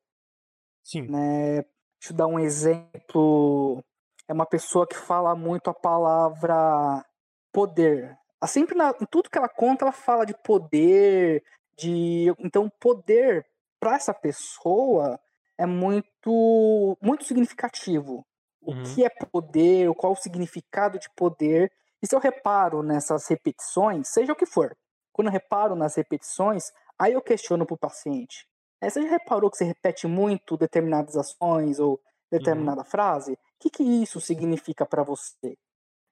Sim. 0.84 1.08
Né? 1.08 1.64
Deixa 2.00 2.12
eu 2.12 2.16
dar 2.16 2.26
um 2.26 2.38
exemplo. 2.38 3.82
É 4.28 4.32
uma 4.32 4.46
pessoa 4.46 4.86
que 4.86 4.96
fala 4.96 5.34
muito 5.34 5.68
a 5.70 5.74
palavra 5.74 7.04
poder. 7.52 8.16
Ela 8.40 8.48
sempre 8.48 8.74
na, 8.76 8.94
em 9.00 9.06
tudo 9.06 9.30
que 9.30 9.38
ela 9.38 9.48
conta, 9.48 9.84
ela 9.84 9.92
fala 9.92 10.24
de 10.24 10.34
poder, 10.44 11.42
de 11.76 12.32
então 12.38 12.70
poder 12.80 13.44
para 13.80 13.94
essa 13.96 14.12
pessoa 14.14 15.18
é 15.56 15.66
muito 15.66 16.96
muito 17.02 17.24
significativo. 17.24 18.24
O 18.60 18.72
Uhum. 18.72 18.82
que 18.82 19.04
é 19.04 19.08
poder, 19.08 19.92
qual 19.94 20.12
o 20.12 20.16
significado 20.16 20.98
de 20.98 21.08
poder. 21.16 21.72
E 22.02 22.06
se 22.06 22.14
eu 22.14 22.20
reparo 22.20 22.82
nessas 22.82 23.26
repetições, 23.28 24.08
seja 24.08 24.32
o 24.32 24.36
que 24.36 24.46
for, 24.46 24.76
quando 25.12 25.28
eu 25.28 25.32
reparo 25.32 25.74
nas 25.74 25.96
repetições, 25.96 26.64
aí 26.98 27.12
eu 27.14 27.22
questiono 27.22 27.66
para 27.66 27.74
o 27.74 27.78
paciente. 27.78 28.46
É, 28.80 28.88
você 28.88 29.02
já 29.02 29.08
reparou 29.08 29.50
que 29.50 29.56
você 29.56 29.64
repete 29.64 30.06
muito 30.06 30.56
determinadas 30.56 31.16
ações 31.16 31.78
ou 31.80 32.00
determinada 32.30 32.84
frase? 32.84 33.32
O 33.32 33.38
que, 33.60 33.70
que 33.70 33.82
isso 33.82 34.20
significa 34.20 34.86
para 34.86 35.02
você? 35.02 35.56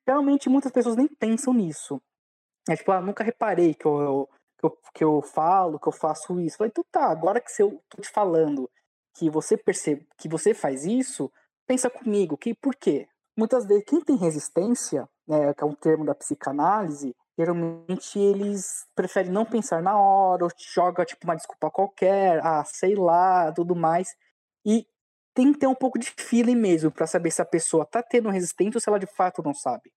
Realmente 0.06 0.48
muitas 0.48 0.72
pessoas 0.72 0.96
nem 0.96 1.08
pensam 1.08 1.54
nisso. 1.54 2.00
É 2.68 2.76
tipo, 2.76 2.92
ah, 2.92 3.00
nunca 3.00 3.24
reparei 3.24 3.74
que 3.74 3.86
eu, 3.86 4.00
eu- 4.00 4.28
que 4.58 4.66
eu, 4.66 4.78
que 4.94 5.04
eu 5.04 5.22
falo, 5.22 5.78
que 5.78 5.88
eu 5.88 5.92
faço 5.92 6.40
isso. 6.40 6.58
Falei, 6.58 6.70
então 6.70 6.84
tá, 6.90 7.06
agora 7.10 7.40
que 7.40 7.50
eu 7.62 7.82
tô 7.88 8.02
te 8.02 8.08
falando 8.10 8.70
que 9.16 9.30
você 9.30 9.56
percebe 9.56 10.06
que 10.18 10.28
você 10.28 10.54
faz 10.54 10.84
isso, 10.84 11.30
pensa 11.66 11.90
comigo, 11.90 12.36
que 12.36 12.54
por 12.54 12.74
quê? 12.76 13.08
Muitas 13.36 13.66
vezes, 13.66 13.84
quem 13.86 14.00
tem 14.00 14.16
resistência, 14.16 15.08
né, 15.28 15.52
que 15.54 15.62
é 15.62 15.66
um 15.66 15.74
termo 15.74 16.04
da 16.04 16.14
psicanálise, 16.14 17.14
geralmente 17.38 18.18
eles 18.18 18.86
preferem 18.94 19.30
não 19.32 19.44
pensar 19.44 19.82
na 19.82 19.98
hora, 19.98 20.44
ou 20.44 20.50
joga 20.74 21.04
tipo 21.04 21.26
uma 21.26 21.36
desculpa 21.36 21.70
qualquer, 21.70 22.40
ah, 22.44 22.64
sei 22.64 22.94
lá, 22.94 23.52
tudo 23.52 23.76
mais. 23.76 24.08
E 24.64 24.86
tem 25.34 25.52
que 25.52 25.58
ter 25.58 25.66
um 25.66 25.74
pouco 25.74 25.98
de 25.98 26.12
feeling 26.18 26.56
mesmo 26.56 26.90
para 26.90 27.06
saber 27.06 27.30
se 27.30 27.42
a 27.42 27.46
pessoa 27.46 27.86
tá 27.86 28.02
tendo 28.02 28.30
resistência 28.30 28.78
ou 28.78 28.80
se 28.80 28.88
ela 28.88 28.98
de 28.98 29.06
fato 29.06 29.42
não 29.42 29.54
sabe. 29.54 29.92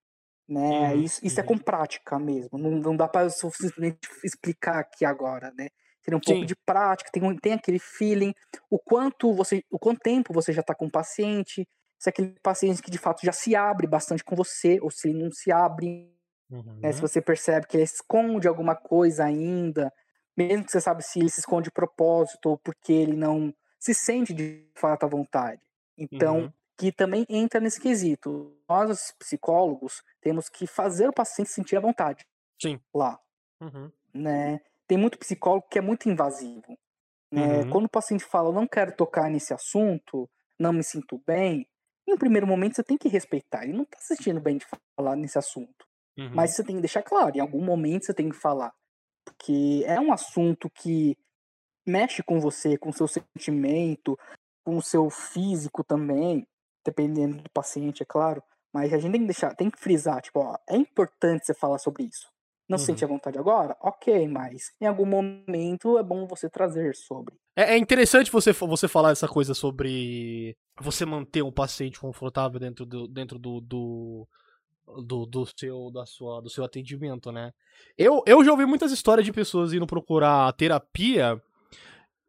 Né? 0.48 0.94
Uhum, 0.94 1.02
Isso, 1.02 1.20
isso 1.24 1.40
é 1.40 1.42
com 1.42 1.56
prática 1.56 2.18
mesmo. 2.18 2.58
Não, 2.58 2.70
não 2.72 2.96
dá 2.96 3.08
para 3.08 3.30
simplesmente 3.30 3.98
explicar 4.24 4.80
aqui 4.80 5.04
agora, 5.04 5.52
né? 5.56 5.68
Seria 6.02 6.16
um 6.18 6.20
pouco 6.20 6.40
Sim. 6.40 6.46
de 6.46 6.56
prática, 6.66 7.10
tem, 7.12 7.36
tem 7.36 7.52
aquele 7.54 7.78
feeling, 7.78 8.32
o 8.70 8.78
quanto 8.78 9.34
você, 9.34 9.62
o 9.70 9.78
quanto 9.78 10.00
tempo 10.00 10.32
você 10.32 10.52
já 10.52 10.62
está 10.62 10.74
com 10.74 10.86
o 10.86 10.90
paciente, 10.90 11.68
se 11.98 12.08
é 12.08 12.10
aquele 12.10 12.34
paciente 12.42 12.82
que 12.82 12.90
de 12.90 12.98
fato 12.98 13.20
já 13.24 13.32
se 13.32 13.54
abre 13.54 13.86
bastante 13.86 14.24
com 14.24 14.34
você, 14.34 14.78
ou 14.80 14.90
se 14.90 15.10
ele 15.10 15.22
não 15.22 15.30
se 15.30 15.52
abre, 15.52 16.10
né? 16.82 16.92
Se 16.92 17.00
Uhum. 17.00 17.08
você 17.08 17.20
percebe 17.22 17.66
que 17.66 17.76
ele 17.76 17.84
esconde 17.84 18.48
alguma 18.48 18.74
coisa 18.76 19.24
ainda, 19.24 19.92
mesmo 20.36 20.64
que 20.64 20.72
você 20.72 20.80
sabe 20.80 21.02
se 21.04 21.20
ele 21.20 21.28
se 21.30 21.40
esconde 21.40 21.64
de 21.64 21.72
propósito 21.72 22.50
ou 22.50 22.58
porque 22.58 22.92
ele 22.92 23.16
não 23.16 23.54
se 23.78 23.94
sente 23.94 24.34
de 24.34 24.70
fato 24.76 25.04
à 25.04 25.08
vontade. 25.08 25.62
Então, 25.98 26.44
Uhum. 26.44 26.52
que 26.78 26.92
também 26.92 27.26
entra 27.28 27.60
nesse 27.60 27.80
quesito. 27.80 28.56
Nós, 28.68 28.90
os 28.90 29.12
psicólogos, 29.18 30.02
temos 30.20 30.48
que 30.48 30.66
fazer 30.66 31.08
o 31.08 31.12
paciente 31.12 31.50
sentir 31.50 31.76
à 31.76 31.80
vontade 31.80 32.26
Sim. 32.60 32.80
lá, 32.94 33.18
Uhum. 33.60 33.92
né? 34.14 34.60
Tem 34.86 34.98
muito 34.98 35.18
psicólogo 35.18 35.68
que 35.70 35.78
é 35.78 35.82
muito 35.82 36.08
invasivo, 36.08 36.78
né? 37.32 37.64
Uhum. 37.64 37.70
Quando 37.70 37.86
o 37.86 37.90
paciente 37.90 38.24
fala, 38.24 38.48
eu 38.50 38.52
não 38.54 38.66
quero 38.68 38.94
tocar 38.96 39.30
nesse 39.30 39.54
assunto, 39.54 40.30
não 40.58 40.72
me 40.72 40.82
sinto 40.84 41.22
bem, 41.26 41.68
em 42.08 42.14
um 42.14 42.18
primeiro 42.18 42.46
momento 42.46 42.76
você 42.76 42.84
tem 42.84 42.98
que 42.98 43.08
respeitar. 43.08 43.64
Ele 43.64 43.74
não 43.74 43.84
tá 43.86 43.98
se 43.98 44.16
sentindo 44.16 44.40
bem 44.40 44.58
de 44.58 44.66
falar 44.96 45.16
nesse 45.16 45.38
assunto. 45.38 45.86
Uhum. 46.18 46.34
Mas 46.34 46.54
você 46.54 46.64
tem 46.64 46.76
que 46.76 46.82
deixar 46.82 47.02
claro, 47.02 47.36
em 47.36 47.40
algum 47.40 47.64
momento 47.64 48.06
você 48.06 48.14
tem 48.14 48.28
que 48.28 48.36
falar. 48.36 48.72
Porque 49.24 49.82
é 49.86 50.00
um 50.00 50.12
assunto 50.12 50.68
que 50.70 51.16
mexe 51.86 52.22
com 52.22 52.40
você, 52.40 52.76
com 52.76 52.90
o 52.90 52.92
seu 52.92 53.08
sentimento, 53.08 54.18
com 54.64 54.76
o 54.76 54.82
seu 54.82 55.08
físico 55.10 55.82
também, 55.84 56.46
dependendo 56.84 57.42
do 57.42 57.50
paciente, 57.50 58.02
é 58.02 58.06
claro. 58.06 58.42
Mas 58.72 58.92
a 58.92 58.98
gente 58.98 59.12
tem 59.12 59.20
que 59.20 59.26
deixar, 59.26 59.54
tem 59.54 59.70
que 59.70 59.80
frisar, 59.80 60.20
tipo, 60.22 60.40
ó, 60.40 60.56
é 60.68 60.76
importante 60.76 61.44
você 61.44 61.54
falar 61.54 61.78
sobre 61.78 62.04
isso. 62.04 62.28
Não 62.68 62.78
se 62.78 62.86
sente 62.86 63.04
à 63.04 63.08
vontade 63.08 63.36
agora? 63.36 63.76
Ok, 63.80 64.28
mas 64.28 64.72
em 64.80 64.86
algum 64.86 65.04
momento 65.04 65.98
é 65.98 66.04
bom 66.04 66.24
você 66.24 66.48
trazer 66.48 66.94
sobre. 66.94 67.34
É, 67.56 67.74
é 67.74 67.76
interessante 67.76 68.30
você, 68.30 68.52
você 68.52 68.86
falar 68.86 69.10
essa 69.10 69.26
coisa 69.26 69.54
sobre 69.54 70.56
você 70.80 71.04
manter 71.04 71.42
um 71.42 71.50
paciente 71.50 71.98
confortável 71.98 72.60
dentro 72.60 72.86
do, 72.86 73.08
dentro 73.08 73.40
do, 73.40 73.60
do, 73.60 74.28
do, 75.04 75.26
do 75.26 75.46
seu, 75.56 75.90
da 75.92 76.04
sua, 76.06 76.40
do 76.40 76.50
seu 76.50 76.64
atendimento, 76.64 77.30
né? 77.30 77.52
Eu, 77.96 78.22
eu 78.26 78.44
já 78.44 78.50
ouvi 78.50 78.66
muitas 78.66 78.92
histórias 78.92 79.24
de 79.24 79.32
pessoas 79.32 79.72
indo 79.72 79.86
procurar 79.86 80.52
terapia 80.54 81.40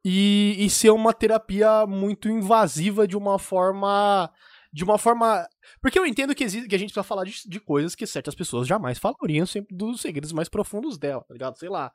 e, 0.04 0.56
e 0.58 0.69
ser 0.69 0.89
uma 0.91 1.13
terapia 1.13 1.86
muito 1.86 2.30
invasiva 2.30 3.08
de 3.08 3.15
uma 3.15 3.38
forma. 3.38 4.32
De 4.74 4.84
uma 4.84 4.97
forma. 4.97 5.45
Porque 5.82 6.00
eu 6.00 6.06
entendo 6.06 6.34
que, 6.34 6.43
existe, 6.43 6.67
que 6.67 6.76
a 6.76 6.78
gente 6.78 6.89
precisa 6.89 7.04
falar 7.04 7.26
de, 7.26 7.34
de 7.45 7.60
coisas 7.60 7.93
que 7.93 8.08
certas 8.08 8.34
pessoas 8.34 8.67
jamais 8.67 8.97
falariam 8.97 9.45
sempre 9.45 9.76
dos 9.76 10.02
segredos 10.02 10.32
mais 10.32 10.47
profundos 10.47 10.97
dela, 10.97 11.24
tá 11.28 11.34
ligado? 11.34 11.58
Sei 11.58 11.69
lá. 11.69 11.91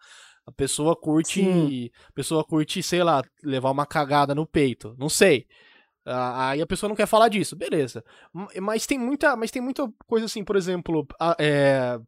A 0.46 0.52
pessoa 0.52 0.94
curte. 0.94 1.42
Sim. 1.42 1.90
A 2.09 2.12
pessoa 2.12 2.44
curte, 2.44 2.83
sei 2.83 3.02
lá, 3.02 3.22
levar 3.42 3.70
uma 3.70 3.87
cagada 3.87 4.35
no 4.35 4.46
peito. 4.46 4.94
Não 4.98 5.09
sei. 5.09 5.46
Ah, 6.07 6.51
Aí 6.51 6.62
a 6.62 6.66
pessoa 6.66 6.88
não 6.88 6.97
quer 6.97 7.07
falar 7.07 7.29
disso, 7.29 7.57
beleza. 7.57 8.05
Mas 8.62 8.87
tem 8.87 8.99
muita, 8.99 9.35
mas 9.37 9.51
tem 9.51 9.61
muita 9.61 9.90
coisa 10.07 10.27
assim, 10.27 10.45
por 10.45 10.55
exemplo, 10.57 11.07
a- 11.21 11.37
é, 11.38 11.99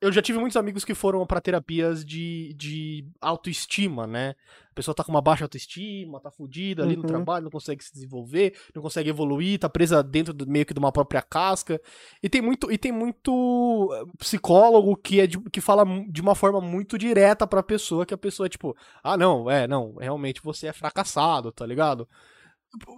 eu 0.00 0.12
já 0.12 0.20
tive 0.20 0.38
muitos 0.38 0.56
amigos 0.56 0.84
que 0.84 0.94
foram 0.94 1.24
pra 1.26 1.40
terapias 1.40 2.04
de, 2.04 2.52
de 2.54 3.06
autoestima, 3.22 4.06
né? 4.06 4.34
A 4.70 4.74
pessoa 4.74 4.94
tá 4.94 5.02
com 5.04 5.10
uma 5.10 5.22
baixa 5.22 5.44
autoestima, 5.44 6.20
tá 6.20 6.30
fudida 6.30 6.82
ali 6.82 6.94
no 6.96 7.02
Uhum. 7.02 7.08
trabalho, 7.08 7.44
não 7.44 7.50
consegue 7.50 7.82
se 7.82 7.92
desenvolver, 7.92 8.54
não 8.74 8.82
consegue 8.82 9.08
evoluir, 9.08 9.58
tá 9.58 9.68
presa 9.68 10.02
dentro 10.02 10.34
do, 10.34 10.46
meio 10.46 10.66
que 10.66 10.74
de 10.74 10.80
uma 10.80 10.92
própria 10.92 11.22
casca. 11.22 11.80
E 12.22 12.28
tem 12.28 12.42
muito, 12.42 12.70
e 12.70 12.76
tem 12.76 12.90
muito 12.92 13.88
eh, 13.94 14.04
psicólogo 14.18 14.94
que 14.96 15.20
é 15.20 15.26
de- 15.26 15.40
que 15.50 15.60
fala 15.60 15.84
de 16.10 16.20
uma 16.20 16.34
forma 16.34 16.60
muito 16.60 16.98
direta 16.98 17.46
pra 17.46 17.62
pessoa, 17.62 18.04
que 18.04 18.12
a 18.12 18.18
pessoa 18.18 18.46
é 18.46 18.50
tipo, 18.50 18.76
ah, 19.02 19.16
não, 19.16 19.48
é, 19.50 19.66
não, 19.66 19.94
realmente 19.94 20.42
você 20.42 20.66
é 20.66 20.72
fracassado, 20.72 21.50
tá 21.52 21.64
ligado? 21.64 22.06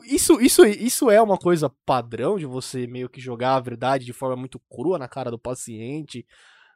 Isso, 0.04 0.40
isso, 0.40 0.64
isso 0.64 1.10
é 1.10 1.20
uma 1.20 1.36
coisa 1.38 1.68
padrão 1.84 2.38
de 2.38 2.46
você 2.46 2.86
meio 2.86 3.08
que 3.10 3.20
jogar 3.20 3.56
a 3.56 3.60
verdade 3.60 4.04
de 4.04 4.12
forma 4.12 4.36
muito 4.36 4.58
crua 4.70 4.98
na 4.98 5.08
cara 5.08 5.30
do 5.30 5.38
paciente. 5.38 6.26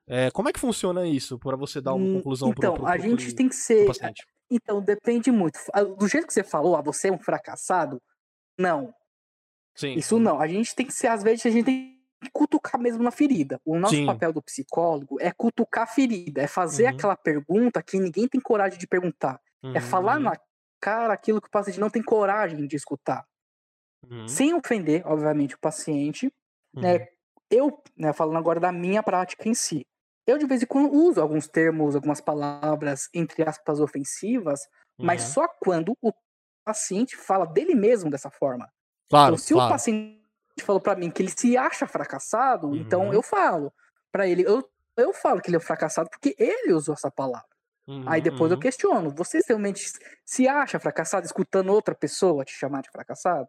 É, 0.08 0.30
como 0.32 0.48
é 0.48 0.52
que 0.52 0.60
funciona 0.60 1.06
isso 1.06 1.38
para 1.38 1.56
você 1.56 1.80
dar 1.80 1.94
uma 1.94 2.08
Hum, 2.08 2.10
conclusão 2.10 2.52
pro, 2.54 2.72
Então, 2.72 2.72
pro, 2.72 2.88
a 2.88 2.96
pro, 2.96 3.06
gente 3.08 3.34
pro- 3.34 3.34
tem 3.34 3.48
que 3.48 3.54
ser. 3.56 3.86
paciente? 3.86 4.24
Então, 4.50 4.82
depende 4.82 5.30
muito. 5.30 5.58
Ah, 5.74 5.84
Do 5.84 6.08
jeito 6.08 6.26
que 6.26 6.32
você 6.34 6.44
falou, 6.44 6.76
ah, 6.76 6.82
você 6.82 7.08
é 7.08 7.12
um 7.12 7.18
fracassado? 7.18 8.02
Não. 8.58 8.94
Sim. 9.74 9.96
Isso 9.96 10.18
não. 10.18 10.40
A 10.40 10.46
gente 10.46 10.74
tem 10.74 10.86
que 10.86 10.92
ser, 10.92 11.08
às 11.08 11.22
vezes, 11.22 11.46
a 11.46 11.50
gente 11.50 11.64
tem 11.64 12.00
que 12.22 12.30
cutucar 12.32 12.80
mesmo 12.80 13.02
na 13.02 13.10
ferida. 13.10 13.60
O 13.64 13.78
nosso 13.78 14.02
Sim. 14.02 14.04
papel 14.04 14.32
do 14.32 14.42
psicólogo 14.42 15.16
é 15.20 15.32
cutucar 15.32 15.84
a 15.84 15.86
ferida, 15.86 16.42
é 16.42 16.46
fazer 16.46 16.86
Uhum. 16.86 16.86
aquela 16.86 17.16
pergunta 17.16 17.82
que 17.82 17.98
ninguém 17.98 18.28
tem 18.28 18.40
coragem 18.40 18.78
de 18.78 18.86
perguntar. 18.86 19.40
É 19.72 19.80
falar 19.80 20.18
Uhum. 20.18 20.20
na 20.20 20.36
explicar 20.80 21.10
aquilo 21.10 21.40
que 21.40 21.48
o 21.48 21.50
paciente 21.50 21.80
não 21.80 21.90
tem 21.90 22.02
coragem 22.02 22.66
de 22.66 22.76
escutar. 22.76 23.24
Uhum. 24.10 24.26
Sem 24.28 24.54
ofender, 24.54 25.02
obviamente, 25.06 25.54
o 25.54 25.60
paciente, 25.60 26.32
né? 26.82 26.98
Uhum. 26.98 27.06
Eu, 27.50 27.82
né, 27.96 28.12
falando 28.12 28.38
agora 28.38 28.60
da 28.60 28.70
minha 28.72 29.02
prática 29.02 29.48
em 29.48 29.54
si, 29.54 29.84
eu 30.26 30.38
de 30.38 30.46
vez 30.46 30.62
em 30.62 30.66
quando 30.66 30.92
uso 30.92 31.20
alguns 31.20 31.48
termos, 31.48 31.96
algumas 31.96 32.20
palavras, 32.20 33.08
entre 33.12 33.42
aspas, 33.48 33.80
ofensivas, 33.80 34.60
mas 35.02 35.22
Uhum. 35.22 35.28
só 35.34 35.48
quando 35.60 35.92
o 36.00 36.12
paciente 36.64 37.16
fala 37.16 37.46
dele 37.46 37.74
mesmo 37.74 38.10
dessa 38.10 38.30
forma. 38.30 38.68
Claro, 39.08 39.34
Então, 39.34 39.36
se 39.38 39.52
claro. 39.52 39.66
o 39.66 39.66
paciente 39.66 40.20
falou 40.62 40.80
pra 40.80 40.96
mim 40.96 41.10
que 41.10 41.22
ele 41.22 41.32
se 41.36 41.56
acha 41.56 41.86
fracassado, 41.88 42.76
então 42.76 43.08
Uhum. 43.08 43.12
eu 43.12 43.22
falo 43.22 43.72
pra 44.12 44.28
ele, 44.28 44.44
eu, 44.46 44.68
eu 44.96 45.12
falo 45.12 45.40
que 45.42 45.50
ele 45.50 45.56
é 45.56 45.60
fracassado 45.60 46.10
porque 46.10 46.34
ele 46.38 46.72
usou 46.72 46.94
essa 46.94 47.10
palavra. 47.10 47.48
Aí 48.06 48.20
Uhum, 48.20 48.22
depois 48.22 48.50
eu 48.50 48.58
uhum. 48.58 48.58
questiono, 48.58 49.10
você 49.10 49.40
realmente 49.46 49.90
se 50.24 50.48
acha 50.48 50.80
fracassado 50.80 51.26
escutando 51.26 51.70
outra 51.72 51.94
pessoa 51.94 52.44
te 52.44 52.52
chamar 52.52 52.82
de 52.82 52.90
fracassado? 52.90 53.48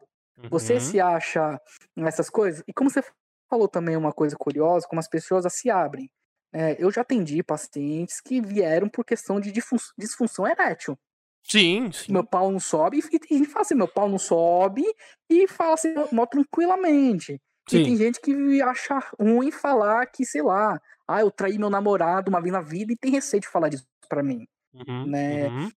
Você 0.50 0.80
Uhum. 0.80 0.80
se 0.80 1.00
acha 1.00 1.60
essas 1.98 2.30
coisas? 2.30 2.64
E 2.68 2.74
como 2.74 2.90
você 2.90 3.02
falou 3.50 3.68
também 3.68 3.96
uma 3.96 4.14
coisa 4.14 4.36
curiosa, 4.38 4.88
como 4.88 5.00
as 5.00 5.08
pessoas 5.08 5.46
se 5.54 5.70
abrem. 5.70 6.10
É, 6.54 6.76
eu 6.84 6.92
já 6.92 7.02
atendi 7.02 7.42
pacientes 7.44 8.20
que 8.22 8.42
vieram 8.42 8.90
por 8.90 9.06
questão 9.06 9.40
de 9.40 9.52
disfun- 9.52 9.78
disfunção 9.98 10.46
erétil. 10.48 10.98
Sim, 11.44 11.92
sim. 11.94 12.10
Meu 12.10 12.26
pau 12.26 12.52
não 12.52 12.60
sobe, 12.60 13.00
e 13.00 13.20
tem 13.20 13.38
gente 13.38 13.48
que 13.48 13.54
fala 13.54 13.62
assim, 13.62 13.76
meu 13.76 13.88
pau 13.88 14.10
não 14.10 14.18
sobe, 14.20 14.84
e 15.30 15.48
fala 15.48 15.76
assim, 15.76 15.94
mó 16.12 16.26
tranquilamente. 16.26 17.42
E 17.72 17.80
tem 17.80 17.96
gente 17.96 18.20
que 18.20 18.62
acha 18.62 19.00
ruim 19.20 19.50
falar 19.52 20.06
que, 20.08 20.26
sei 20.26 20.42
lá, 20.42 20.80
ah, 21.08 21.22
eu 21.22 21.32
traí 21.32 21.58
meu 21.58 21.70
namorado 21.70 22.30
uma 22.30 22.42
vez 22.42 22.52
na 22.52 22.62
vida 22.62 22.92
e 22.92 22.98
tem 22.98 23.12
receio 23.12 23.40
de 23.42 23.48
falar 23.48 23.70
disso 23.70 23.86
pra 24.12 24.22
mim 24.22 24.46
Uhum, 24.74 25.06
né? 25.06 25.48
uhum. 25.48 25.72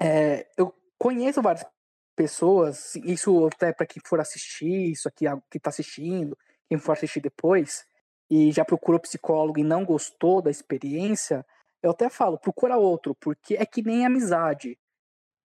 É, 0.00 0.46
eu 0.56 0.72
conheço 0.98 1.42
várias 1.42 1.64
pessoas, 2.16 2.94
isso 2.96 3.46
até 3.46 3.72
para 3.72 3.86
quem 3.86 4.00
for 4.06 4.20
assistir, 4.20 4.92
isso 4.92 5.08
aqui, 5.08 5.26
a- 5.26 5.40
que 5.50 5.58
tá 5.58 5.70
assistindo, 5.70 6.36
quem 6.68 6.78
for 6.78 6.92
assistir 6.92 7.20
depois, 7.20 7.84
e 8.30 8.52
já 8.52 8.64
procurou 8.64 9.00
psicólogo 9.00 9.58
e 9.58 9.64
não 9.64 9.84
gostou 9.84 10.40
da 10.40 10.50
experiência, 10.50 11.44
eu 11.82 11.90
até 11.90 12.08
falo, 12.08 12.38
procura 12.38 12.76
outro, 12.76 13.14
porque 13.20 13.54
é 13.56 13.66
que 13.66 13.82
nem 13.82 14.06
amizade. 14.06 14.78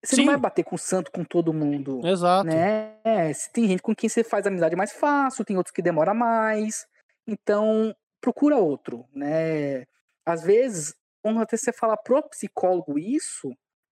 Você 0.03 0.15
não 0.17 0.25
vai 0.25 0.35
Sim. 0.35 0.41
bater 0.41 0.63
com 0.63 0.75
o 0.75 0.79
santo 0.79 1.11
com 1.11 1.23
todo 1.25 1.53
mundo, 1.53 1.99
Exato. 2.07 2.47
né? 2.47 3.33
Se 3.33 3.51
tem 3.51 3.67
gente 3.67 3.81
com 3.81 3.93
quem 3.93 4.07
você 4.09 4.23
faz 4.23 4.47
amizade 4.47 4.75
mais 4.75 4.93
fácil, 4.93 5.43
tem 5.43 5.57
outros 5.57 5.73
que 5.73 5.81
demora 5.81 6.13
mais. 6.13 6.87
Então, 7.27 7.93
procura 8.21 8.55
outro, 8.57 9.05
né? 9.13 9.85
Às 10.25 10.43
vezes, 10.43 10.93
quando 11.21 11.39
até 11.41 11.57
você 11.57 11.71
fala 11.73 11.95
pro 11.97 12.21
psicólogo 12.29 12.97
isso, 12.99 13.51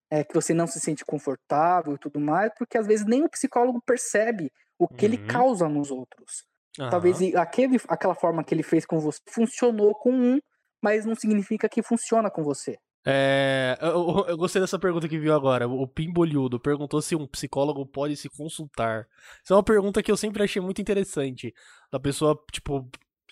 é 0.09 0.23
que 0.23 0.33
você 0.33 0.53
não 0.53 0.67
se 0.67 0.79
sente 0.79 1.03
confortável 1.05 1.95
e 1.95 1.97
tudo 1.97 2.19
mais, 2.19 2.51
porque 2.57 2.77
às 2.77 2.87
vezes 2.87 3.05
nem 3.05 3.23
o 3.23 3.29
psicólogo 3.29 3.81
percebe 3.85 4.51
o 4.79 4.87
que 4.87 5.05
ele 5.05 5.17
Uhum. 5.17 5.27
causa 5.27 5.67
nos 5.67 5.91
outros. 5.91 6.45
Talvez 6.77 7.17
Aham. 7.17 7.25
e- 7.29 7.35
aquele, 7.35 7.77
aquela 7.87 8.13
forma 8.15 8.43
que 8.43 8.53
ele 8.53 8.63
fez 8.63 8.85
com 8.85 8.99
você 8.99 9.19
funcionou 9.29 9.93
com 9.95 10.11
um, 10.11 10.39
mas 10.81 11.05
não 11.05 11.15
significa 11.15 11.67
que 11.67 11.81
funciona 11.81 12.29
com 12.29 12.43
você. 12.43 12.77
É, 13.05 13.77
eu, 13.81 13.87
eu- 13.89 14.25
eu 14.29 14.37
gostei 14.37 14.61
dessa 14.61 14.77
pergunta 14.77 15.07
que 15.07 15.17
viu 15.17 15.33
agora. 15.33 15.67
O 15.67 15.87
Pimbolhudo 15.87 16.59
perguntou 16.59 17.01
se 17.01 17.15
um 17.15 17.25
psicólogo 17.25 17.85
pode 17.85 18.15
se 18.17 18.29
consultar. 18.29 19.07
Isso 19.43 19.53
é 19.53 19.55
uma 19.55 19.63
pergunta 19.63 20.03
que 20.03 20.11
eu 20.11 20.17
sempre 20.17 20.43
achei 20.43 20.61
muito 20.61 20.81
interessante. 20.81 21.53
Da 21.91 21.99
pessoa, 21.99 22.37
tipo, 22.51 22.87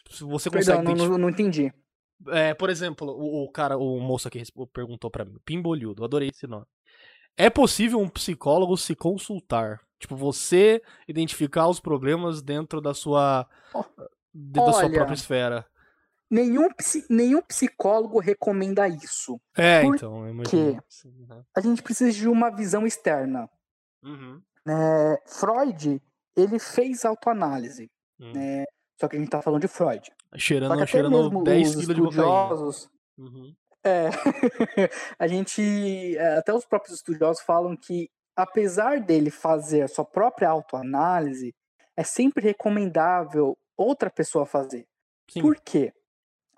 se 0.09 0.23
você 0.23 0.49
Perdão, 0.49 0.77
consegue. 0.77 0.97
não, 0.99 1.09
não, 1.09 1.17
não 1.17 1.29
entendi. 1.29 1.71
É, 2.27 2.53
por 2.53 2.69
exemplo, 2.69 3.07
o, 3.11 3.43
o 3.43 3.51
cara, 3.51 3.77
o 3.77 3.99
moço 3.99 4.27
aqui 4.27 4.41
perguntou 4.73 5.11
pra 5.11 5.25
mim, 5.25 5.37
Pimbolhudo, 5.45 6.03
adorei 6.03 6.29
esse 6.29 6.47
nome. 6.47 6.65
É 7.37 7.49
possível 7.49 7.99
um 7.99 8.07
psicólogo 8.09 8.77
se 8.77 8.95
consultar? 8.95 9.81
Tipo, 9.99 10.15
você 10.15 10.81
identificar 11.07 11.67
os 11.67 11.79
problemas 11.79 12.41
dentro 12.41 12.79
da 12.79 12.93
sua 12.93 13.47
Ó, 13.73 13.83
dentro 14.33 14.65
da 14.65 14.73
sua 14.73 14.85
olha, 14.85 14.93
própria 14.93 15.15
esfera. 15.15 15.65
Nenhum, 16.29 16.67
nenhum 17.09 17.41
psicólogo 17.41 18.19
recomenda 18.19 18.87
isso. 18.87 19.39
É, 19.55 19.83
então, 19.83 20.27
imagino. 20.27 20.81
A 21.55 21.61
gente 21.61 21.83
precisa 21.83 22.11
de 22.11 22.27
uma 22.27 22.49
visão 22.49 22.85
externa. 22.85 23.49
Uhum. 24.03 24.41
né? 24.65 25.17
Freud, 25.25 26.01
ele 26.35 26.59
fez 26.59 27.05
autoanálise, 27.05 27.89
Hum. 28.19 28.31
né? 28.33 28.63
Só 28.99 29.07
que 29.07 29.17
a 29.17 29.19
gente 29.19 29.29
tá 29.29 29.41
falando 29.41 29.61
de 29.61 29.67
Freud. 29.67 30.09
Cheirando, 30.37 30.87
cheirando 30.87 31.23
mesmo 31.23 31.43
10 31.43 31.69
os 31.69 31.75
quilos 31.75 31.95
de 31.95 32.01
cocaína. 32.01 32.23
estudiosos, 32.23 32.89
Uhum. 33.17 33.53
é, 33.83 34.09
a 35.19 35.27
gente, 35.27 36.17
é, 36.17 36.37
até 36.37 36.53
os 36.53 36.65
próprios 36.65 36.95
estudiosos 36.97 37.41
falam 37.43 37.75
que, 37.77 38.09
apesar 38.35 38.99
dele 38.99 39.29
fazer 39.29 39.83
a 39.83 39.87
sua 39.87 40.05
própria 40.05 40.49
autoanálise, 40.49 41.53
é 41.97 42.03
sempre 42.03 42.43
recomendável 42.43 43.57
outra 43.77 44.09
pessoa 44.09 44.45
fazer. 44.45 44.85
Sim. 45.29 45.41
Por 45.41 45.55
quê? 45.57 45.93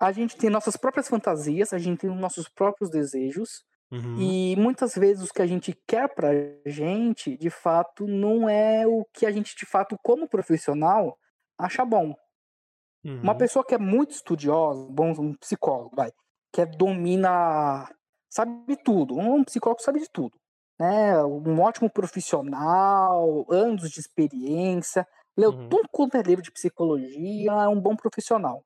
A 0.00 0.12
gente 0.12 0.36
tem 0.36 0.50
nossas 0.50 0.76
próprias 0.76 1.08
fantasias, 1.08 1.72
a 1.72 1.78
gente 1.78 2.00
tem 2.00 2.10
os 2.10 2.16
nossos 2.20 2.48
próprios 2.48 2.90
desejos, 2.90 3.64
Uhum. 3.90 4.20
e 4.20 4.54
muitas 4.56 4.94
vezes 4.94 5.30
o 5.30 5.32
que 5.32 5.40
a 5.40 5.46
gente 5.46 5.72
quer 5.86 6.12
pra 6.14 6.28
gente, 6.66 7.36
de 7.38 7.48
fato, 7.48 8.06
não 8.06 8.46
é 8.48 8.86
o 8.86 9.02
que 9.14 9.24
a 9.24 9.30
gente, 9.30 9.56
de 9.56 9.64
fato, 9.64 9.96
como 10.02 10.28
profissional, 10.28 11.16
acha 11.58 11.84
bom. 11.86 12.14
Uma 13.22 13.34
Uhum. 13.34 13.34
pessoa 13.34 13.64
que 13.64 13.74
é 13.74 13.78
muito 13.78 14.12
estudiosa, 14.12 14.86
bom, 14.90 15.10
um 15.18 15.34
psicólogo, 15.34 15.94
vai, 15.96 16.12
que 16.52 16.60
é, 16.62 16.66
domina, 16.66 17.88
sabe 18.30 18.76
tudo, 18.84 19.16
um 19.18 19.44
psicólogo 19.44 19.82
sabe 19.82 20.00
de 20.00 20.08
tudo, 20.10 20.38
né? 20.78 21.22
Um 21.24 21.60
ótimo 21.60 21.90
profissional, 21.90 23.44
anos 23.50 23.90
de 23.90 24.00
experiência, 24.00 25.06
leu 25.36 25.52
Uhum. 25.52 25.68
tudo 25.68 25.88
quanto 25.92 26.16
é 26.16 26.22
livro 26.22 26.42
de 26.42 26.52
psicologia, 26.52 27.52
é 27.52 27.68
um 27.68 27.80
bom 27.80 27.96
profissional. 27.96 28.64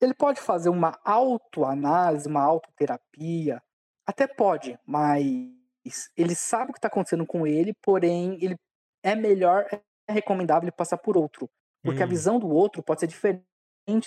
Ele 0.00 0.14
pode 0.14 0.40
fazer 0.40 0.68
uma 0.68 0.98
autoanálise, 1.04 2.28
uma 2.28 2.42
autoterapia, 2.42 3.62
até 4.06 4.26
pode, 4.26 4.78
mas 4.86 6.10
ele 6.16 6.34
sabe 6.34 6.70
o 6.70 6.72
que 6.72 6.78
está 6.78 6.88
acontecendo 6.88 7.26
com 7.26 7.46
ele, 7.46 7.72
porém, 7.82 8.38
ele 8.42 8.56
é 9.02 9.14
melhor, 9.14 9.66
é 9.70 10.12
recomendável 10.12 10.64
ele 10.64 10.72
passar 10.72 10.98
por 10.98 11.16
outro, 11.16 11.48
porque 11.84 12.02
a 12.02 12.06
Hum. 12.06 12.06
visão 12.06 12.38
do 12.38 12.48
outro 12.48 12.82
pode 12.82 13.00
ser 13.00 13.06
diferente 13.06 13.44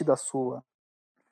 da 0.03 0.15
sua, 0.15 0.63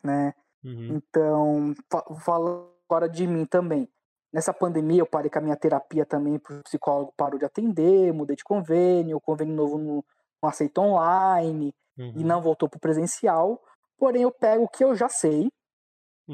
né? 0.03 0.33
Uhum. 0.63 0.95
Então, 0.97 1.73
fa 1.91 2.03
falando 2.19 2.71
agora 2.89 3.09
de 3.09 3.27
mim 3.27 3.45
também. 3.45 3.89
Nessa 4.31 4.53
pandemia, 4.53 5.01
eu 5.01 5.05
parei 5.05 5.29
com 5.29 5.39
a 5.39 5.41
minha 5.41 5.55
terapia 5.57 6.05
também, 6.05 6.39
porque 6.39 6.59
o 6.59 6.63
psicólogo 6.63 7.13
parou 7.17 7.39
de 7.39 7.45
atender, 7.45 8.13
mudei 8.13 8.35
de 8.35 8.43
convênio, 8.43 9.17
o 9.17 9.21
convênio 9.21 9.55
novo 9.55 9.77
não, 9.77 10.03
não 10.41 10.49
aceita 10.49 10.81
online 10.81 11.73
e 12.15 12.21
Uhum. 12.21 12.27
não 12.27 12.41
voltou 12.41 12.69
para 12.69 12.77
o 12.77 12.81
presencial. 12.81 13.61
Porém, 13.97 14.23
eu 14.23 14.31
pego 14.31 14.65
o 14.65 14.67
que 14.69 14.83
eu 14.83 14.95
já 14.95 15.09
sei, 15.09 15.49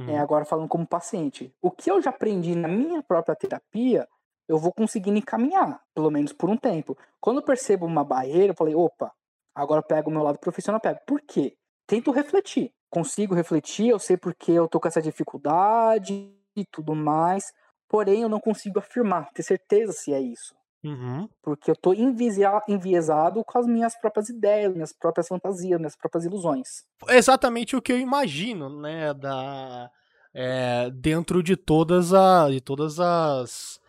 é, 0.07 0.17
Uhum. 0.17 0.19
agora 0.19 0.45
falando 0.45 0.67
como 0.67 0.87
paciente, 0.87 1.55
o 1.61 1.71
que 1.71 1.89
eu 1.91 2.01
já 2.01 2.09
aprendi 2.09 2.55
na 2.55 2.67
minha 2.67 3.01
própria 3.03 3.35
terapia, 3.35 4.07
eu 4.47 4.57
vou 4.57 4.73
conseguindo 4.73 5.17
encaminhar, 5.17 5.81
pelo 5.93 6.11
menos 6.11 6.33
por 6.33 6.49
um 6.49 6.57
tempo. 6.57 6.97
Quando 7.21 7.37
eu 7.37 7.43
percebo 7.45 7.85
uma 7.85 8.03
barreira, 8.03 8.51
eu 8.51 8.55
falei, 8.57 8.75
opa, 8.75 9.11
agora 9.55 9.79
eu 9.79 9.85
pego 9.87 10.09
o 10.09 10.13
meu 10.13 10.23
lado 10.23 10.39
profissional, 10.39 10.81
pego. 10.81 10.99
Por 11.07 11.21
quê? 11.21 11.55
Tento 11.85 12.11
refletir. 12.11 12.71
Consigo 12.89 13.33
refletir, 13.33 13.89
eu 13.89 13.99
sei 13.99 14.17
porque 14.17 14.51
eu 14.51 14.67
tô 14.67 14.79
com 14.79 14.87
essa 14.87 15.01
dificuldade 15.01 16.31
e 16.55 16.65
tudo 16.65 16.93
mais, 16.93 17.51
porém 17.89 18.21
eu 18.21 18.29
não 18.29 18.39
consigo 18.39 18.79
afirmar, 18.79 19.31
ter 19.33 19.41
certeza 19.41 19.91
se 19.91 20.13
é 20.13 20.19
isso. 20.19 20.53
Uhum. 20.83 21.29
Porque 21.41 21.71
eu 21.71 21.75
tô 21.75 21.93
enviesado 21.93 23.43
com 23.43 23.57
as 23.57 23.65
minhas 23.65 23.95
próprias 23.99 24.29
ideias, 24.29 24.73
minhas 24.73 24.91
próprias 24.91 25.27
fantasias, 25.27 25.79
minhas 25.79 25.95
próprias 25.95 26.25
ilusões. 26.25 26.83
É 27.07 27.17
exatamente 27.17 27.75
o 27.75 27.81
que 27.81 27.93
eu 27.93 27.97
imagino, 27.97 28.69
né, 28.81 29.13
da 29.13 29.89
é, 30.33 30.89
dentro 30.91 31.41
de 31.41 31.55
todas 31.55 32.13
a, 32.13 32.49
de 32.49 32.59
todas 32.59 32.99
as 32.99 33.79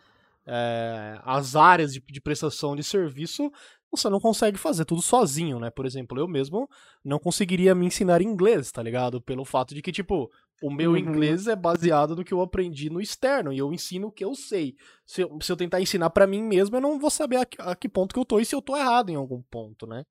é, 0.47 1.19
as 1.23 1.55
áreas 1.55 1.91
de, 1.91 1.99
de 1.99 2.21
prestação 2.21 2.75
de 2.75 2.83
serviço, 2.83 3.51
você 3.91 4.09
não 4.09 4.19
consegue 4.19 4.57
fazer 4.57 4.85
tudo 4.85 5.01
sozinho, 5.01 5.59
né? 5.59 5.69
Por 5.69 5.85
exemplo, 5.85 6.19
eu 6.19 6.27
mesmo 6.27 6.67
não 7.03 7.17
conseguiria 7.19 7.73
me 7.75 7.85
ensinar 7.85 8.21
inglês, 8.21 8.71
tá 8.71 8.81
ligado? 8.83 9.21
Pelo 9.21 9.45
fato 9.45 9.73
de 9.73 9.81
que, 9.81 9.91
tipo, 9.91 10.29
o 10.61 10.71
meu 10.71 10.91
Uhum. 10.91 10.97
inglês 10.97 11.47
é 11.47 11.55
baseado 11.55 12.15
no 12.15 12.23
que 12.23 12.33
eu 12.33 12.41
aprendi 12.41 12.89
no 12.89 13.01
externo 13.01 13.51
e 13.53 13.57
eu 13.57 13.73
ensino 13.73 14.07
o 14.07 14.11
que 14.11 14.23
eu 14.23 14.33
sei. 14.35 14.75
Se 15.05 15.21
eu, 15.21 15.37
se 15.41 15.51
eu 15.51 15.57
tentar 15.57 15.81
ensinar 15.81 16.09
pra 16.09 16.25
mim 16.27 16.41
mesmo, 16.43 16.75
eu 16.77 16.81
não 16.81 16.97
vou 16.99 17.09
saber 17.09 17.37
a, 17.37 17.45
que- 17.45 17.61
a 17.61 17.75
que 17.75 17.87
ponto 17.89 18.13
que 18.13 18.19
eu 18.19 18.25
tô 18.25 18.39
e 18.39 18.45
se 18.45 18.55
eu 18.55 18.61
tô 18.61 18.75
errado 18.75 19.09
em 19.09 19.15
algum 19.15 19.41
ponto, 19.43 19.85
né? 19.85 20.03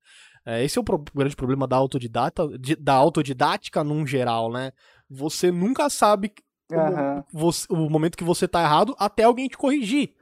É, 0.45 0.63
esse 0.63 0.77
é 0.77 0.81
o 0.81 0.83
pro- 0.83 1.03
grande 1.15 1.35
problema 1.35 1.67
da, 1.67 1.75
autodidata, 1.75 2.47
de- 2.59 2.75
da 2.75 2.93
autodidática 2.93 3.83
num 3.83 4.05
geral, 4.05 4.51
né? 4.51 4.71
Você 5.09 5.51
nunca 5.51 5.89
sabe 5.89 6.31
o, 6.71 6.75
mo- 6.75 6.81
Aham. 6.93 7.23
você- 7.33 7.67
o 7.69 7.89
momento 7.89 8.17
que 8.17 8.23
você 8.23 8.47
tá 8.47 8.61
errado 8.61 8.95
até 8.99 9.23
alguém 9.23 9.47
te 9.47 9.57
corrigir, 9.57 10.13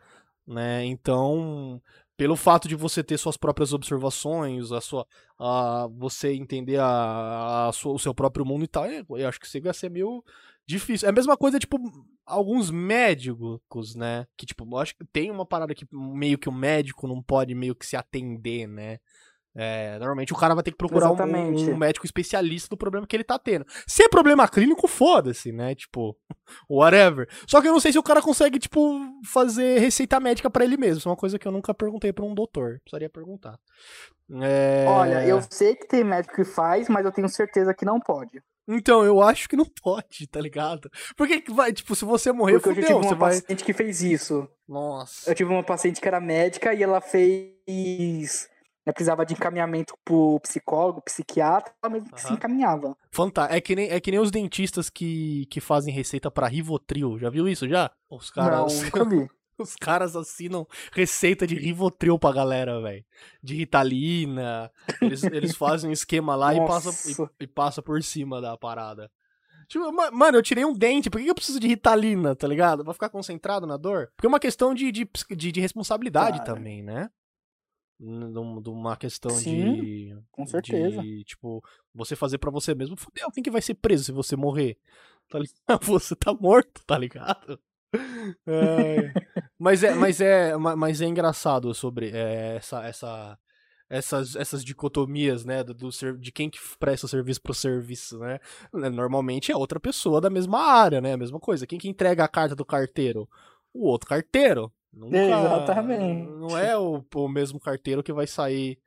né? 0.47 0.85
Então, 0.85 1.81
pelo 2.23 2.37
fato 2.37 2.69
de 2.69 2.75
você 2.75 3.03
ter 3.03 3.17
suas 3.17 3.35
próprias 3.35 3.73
observações, 3.73 4.71
a 4.71 4.79
sua, 4.79 5.05
a, 5.37 5.89
você 5.91 6.33
entender 6.33 6.79
a, 6.79 7.67
a 7.67 7.71
sua- 7.73 7.91
o 7.91 7.99
seu 7.99 8.15
próprio 8.15 8.45
mundo 8.45 8.63
e 8.63 8.67
tal, 8.67 8.85
eu, 8.85 9.05
eu 9.17 9.27
acho 9.27 9.37
que 9.41 9.45
você 9.47 9.59
vai 9.59 9.73
ser 9.73 9.89
meio 9.89 10.23
Difícil. 10.65 11.05
É 11.05 11.09
a 11.09 11.13
mesma 11.13 11.35
coisa, 11.35 11.59
tipo, 11.59 11.77
alguns 12.25 12.71
médicos, 12.71 13.95
né? 13.95 14.25
Que, 14.37 14.45
tipo, 14.45 14.65
eu 14.65 14.77
acho 14.77 14.95
que 14.95 15.03
tem 15.11 15.29
uma 15.29 15.45
parada 15.45 15.75
que 15.75 15.85
meio 15.91 16.37
que 16.37 16.47
o 16.47 16.53
médico 16.53 17.05
não 17.05 17.21
pode 17.21 17.53
meio 17.53 17.75
que 17.75 17.85
se 17.85 17.97
atender, 17.97 18.65
né? 18.65 18.99
É, 19.55 19.99
normalmente 19.99 20.33
o 20.33 20.35
cara 20.35 20.55
vai 20.55 20.63
ter 20.63 20.71
que 20.71 20.77
procurar 20.77 21.11
um, 21.11 21.15
um, 21.15 21.77
médico 21.77 22.05
especialista 22.05 22.69
do 22.69 22.77
problema 22.77 23.05
que 23.05 23.15
ele 23.15 23.23
tá 23.23 23.37
tendo. 23.37 23.65
Se 23.87 24.03
é 24.03 24.09
problema 24.09 24.47
clínico, 24.47 24.87
foda-se, 24.87 25.51
né? 25.51 25.75
Tipo, 25.75 26.17
whatever. 26.69 27.27
Só 27.47 27.61
que 27.61 27.67
eu 27.67 27.71
não 27.71 27.79
sei 27.79 27.91
se 27.91 27.99
o 27.99 28.03
cara 28.03 28.21
consegue, 28.21 28.57
tipo, 28.57 28.99
fazer 29.25 29.79
receita 29.79 30.19
médica 30.19 30.49
para 30.49 30.63
ele 30.63 30.75
mesmo. 30.75 30.97
Isso 30.97 31.07
é 31.07 31.11
uma 31.11 31.17
coisa 31.17 31.37
que 31.37 31.47
eu 31.47 31.51
nunca 31.51 31.73
perguntei 31.73 32.11
pra 32.11 32.25
um 32.25 32.33
doutor. 32.33 32.79
Precisaria 32.83 33.09
perguntar. 33.09 33.59
É... 34.41 34.85
Olha, 34.87 35.25
eu 35.25 35.39
sei 35.47 35.75
que 35.75 35.87
tem 35.87 36.03
médico 36.03 36.35
que 36.35 36.43
faz, 36.43 36.89
mas 36.89 37.05
eu 37.05 37.11
tenho 37.11 37.29
certeza 37.29 37.73
que 37.73 37.85
não 37.85 37.99
pode. 37.99 38.41
Então, 38.67 39.03
eu 39.03 39.21
acho 39.21 39.47
que 39.47 39.55
não 39.55 39.65
pode, 39.83 40.25
tá 40.27 40.39
ligado? 40.39 40.89
Porque 41.15 41.43
vai, 41.51 41.71
tipo, 41.71 41.95
se 41.95 42.05
você 42.05 42.31
morrer, 42.31 42.53
Porque 42.53 42.81
fudeu, 42.81 42.97
eu 42.97 43.01
tive 43.01 43.13
uma 43.13 43.15
vai... 43.15 43.39
paciente 43.39 43.63
que 43.63 43.73
fez 43.73 44.01
isso. 44.01 44.47
Nossa. 44.67 45.29
Eu 45.29 45.35
tive 45.35 45.51
uma 45.51 45.63
paciente 45.63 46.01
que 46.01 46.07
era 46.07 46.19
médica 46.19 46.73
e 46.73 46.81
ela 46.81 47.01
fez 47.01 48.49
né, 48.85 48.93
precisava 48.93 49.25
de 49.25 49.33
encaminhamento 49.33 49.95
pro 50.03 50.39
psicólogo, 50.41 51.01
psiquiatra, 51.01 51.73
ela 51.81 51.91
mesmo 51.91 52.09
uhum. 52.11 52.17
se 52.17 52.33
encaminhava. 52.33 52.95
Fantástico. 53.11 53.55
É 53.55 53.61
que 53.61 53.75
nem, 53.75 53.89
é 53.89 53.99
que 53.99 54.11
nem 54.11 54.19
os 54.19 54.31
dentistas 54.31 54.89
que, 54.89 55.45
que 55.47 55.61
fazem 55.61 55.93
receita 55.93 56.29
para 56.29 56.47
Rivotril. 56.47 57.17
Já 57.17 57.29
viu 57.29 57.47
isso 57.47 57.67
já? 57.67 57.91
Os 58.09 58.29
caras. 58.29 58.73
Não, 58.73 58.83
nunca 58.83 59.05
vi. 59.05 59.29
Os 59.55 59.75
caras 59.75 60.15
assinam 60.15 60.67
receita 60.91 61.45
de 61.45 61.53
Rivotril 61.53 62.17
pra 62.17 62.33
galera, 62.33 62.81
velho. 62.81 63.05
De 63.41 63.55
Ritalina. 63.55 64.71
Eles, 64.99 65.23
eles 65.23 65.55
fazem 65.55 65.91
um 65.91 65.93
esquema 65.93 66.35
lá 66.35 66.55
e 66.55 66.65
passa, 66.65 66.89
e, 67.39 67.43
e, 67.43 67.47
passa 67.47 67.79
por 67.79 68.01
cima 68.01 68.41
da 68.41 68.57
parada. 68.57 69.11
Tipo, 69.67 69.91
mano, 70.11 70.37
eu 70.37 70.43
tirei 70.43 70.65
um 70.65 70.73
dente, 70.73 71.09
por 71.09 71.21
que 71.21 71.27
eu 71.27 71.35
preciso 71.35 71.59
de 71.59 71.67
Ritalina, 71.67 72.35
tá 72.35 72.47
ligado? 72.47 72.83
Pra 72.83 72.93
ficar 72.93 73.09
concentrado 73.09 73.67
na 73.67 73.77
dor? 73.77 74.09
Porque 74.15 74.25
é 74.25 74.29
uma 74.29 74.39
questão 74.39 74.73
de, 74.73 74.91
de, 74.91 75.07
de, 75.29 75.51
de 75.51 75.61
responsabilidade 75.61 76.39
Cara. 76.39 76.53
também, 76.55 76.81
né? 76.81 77.09
De 78.03 78.69
uma 78.69 78.97
questão 78.97 79.31
Sim, 79.31 79.73
de. 79.73 80.17
Com 80.31 80.45
certeza. 80.45 81.01
De, 81.01 81.23
tipo, 81.23 81.63
você 81.93 82.15
fazer 82.15 82.37
para 82.37 82.51
você 82.51 82.75
mesmo. 82.75 82.97
Fudeu, 82.97 83.31
quem 83.31 83.43
que 83.43 83.51
vai 83.51 83.61
ser 83.61 83.75
preso 83.75 84.05
se 84.05 84.11
você 84.11 84.35
morrer? 84.35 84.77
Tá 85.29 85.39
você 85.81 86.15
tá 86.15 86.33
morto, 86.33 86.83
tá 86.85 86.97
ligado? 86.97 87.59
É, 88.45 89.13
mas 89.57 89.83
é, 89.83 89.93
mas 89.93 90.19
é, 90.19 90.57
mas 90.57 91.01
é 91.01 91.05
engraçado 91.05 91.73
sobre 91.73 92.09
é, 92.09 92.55
essa, 92.55 92.83
essa, 92.83 93.39
essas, 93.89 94.35
essas 94.35 94.63
dicotomias, 94.65 95.45
né, 95.45 95.63
do, 95.63 95.73
do, 95.73 95.89
de 96.17 96.31
quem 96.31 96.49
que 96.49 96.59
presta 96.79 97.07
serviço 97.07 97.41
pro 97.41 97.53
serviço, 97.53 98.17
né? 98.19 98.39
Normalmente 98.73 99.51
é 99.51 99.55
outra 99.55 99.79
pessoa 99.79 100.19
da 100.19 100.29
mesma 100.29 100.59
área, 100.59 100.99
né? 100.99 101.13
A 101.13 101.17
mesma 101.17 101.39
coisa. 101.39 101.67
Quem 101.67 101.79
que 101.79 101.87
entrega 101.87 102.23
a 102.23 102.27
carta 102.27 102.55
do 102.55 102.65
carteiro? 102.65 103.29
O 103.73 103.87
outro 103.87 104.09
carteiro. 104.09 104.71
Nunca, 104.93 105.17
Exatamente. 105.17 106.29
Não 106.29 106.57
é 106.57 106.77
o, 106.77 107.03
o 107.15 107.27
mesmo 107.27 107.59
carteiro 107.59 108.03
que 108.03 108.13
vai 108.13 108.27
sair 108.27 108.77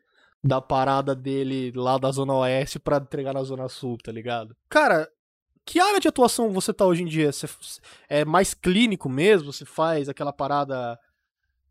da 0.42 0.60
parada 0.60 1.14
dele 1.14 1.72
lá 1.74 1.98
da 1.98 2.10
Zona 2.10 2.34
Oeste 2.34 2.78
pra 2.78 2.98
entregar 2.98 3.34
na 3.34 3.42
Zona 3.42 3.68
Sul, 3.68 3.98
tá 3.98 4.12
ligado? 4.12 4.56
Cara, 4.68 5.10
que 5.64 5.80
área 5.80 5.98
de 5.98 6.06
atuação 6.06 6.52
você 6.52 6.72
tá 6.72 6.86
hoje 6.86 7.02
em 7.02 7.06
dia? 7.06 7.32
Você 7.32 7.48
é 8.08 8.24
mais 8.24 8.54
clínico 8.54 9.08
mesmo? 9.08 9.52
Você 9.52 9.64
faz 9.64 10.08
aquela 10.08 10.32
parada 10.32 10.98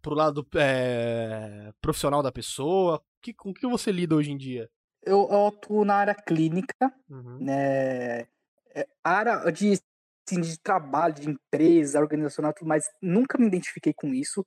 pro 0.01 0.13
lado 0.13 0.45
é, 0.55 1.71
profissional 1.81 2.21
da 2.21 2.31
pessoa? 2.31 3.01
Que, 3.21 3.33
com 3.33 3.53
que 3.53 3.65
você 3.65 3.91
lida 3.91 4.15
hoje 4.15 4.31
em 4.31 4.37
dia? 4.37 4.69
Eu, 5.01 5.27
eu 5.31 5.47
atuo 5.47 5.85
na 5.85 5.95
área 5.95 6.15
clínica, 6.15 6.91
uhum. 7.09 7.37
né? 7.39 8.27
É, 8.75 8.87
área 9.01 9.49
de 9.51 9.79
assim, 10.25 10.41
de 10.41 10.59
trabalho, 10.59 11.13
de 11.13 11.29
empresa, 11.29 11.99
organizacional 11.99 12.53
tudo 12.53 12.67
mais, 12.67 12.85
nunca 13.01 13.37
me 13.37 13.47
identifiquei 13.47 13.93
com 13.93 14.13
isso. 14.13 14.45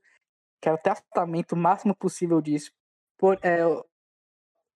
Quero 0.61 0.79
ter 0.79 0.91
afastamento 0.91 1.53
o 1.53 1.57
máximo 1.57 1.95
possível 1.95 2.41
disso. 2.41 2.71
Por, 3.17 3.39
é, 3.43 3.61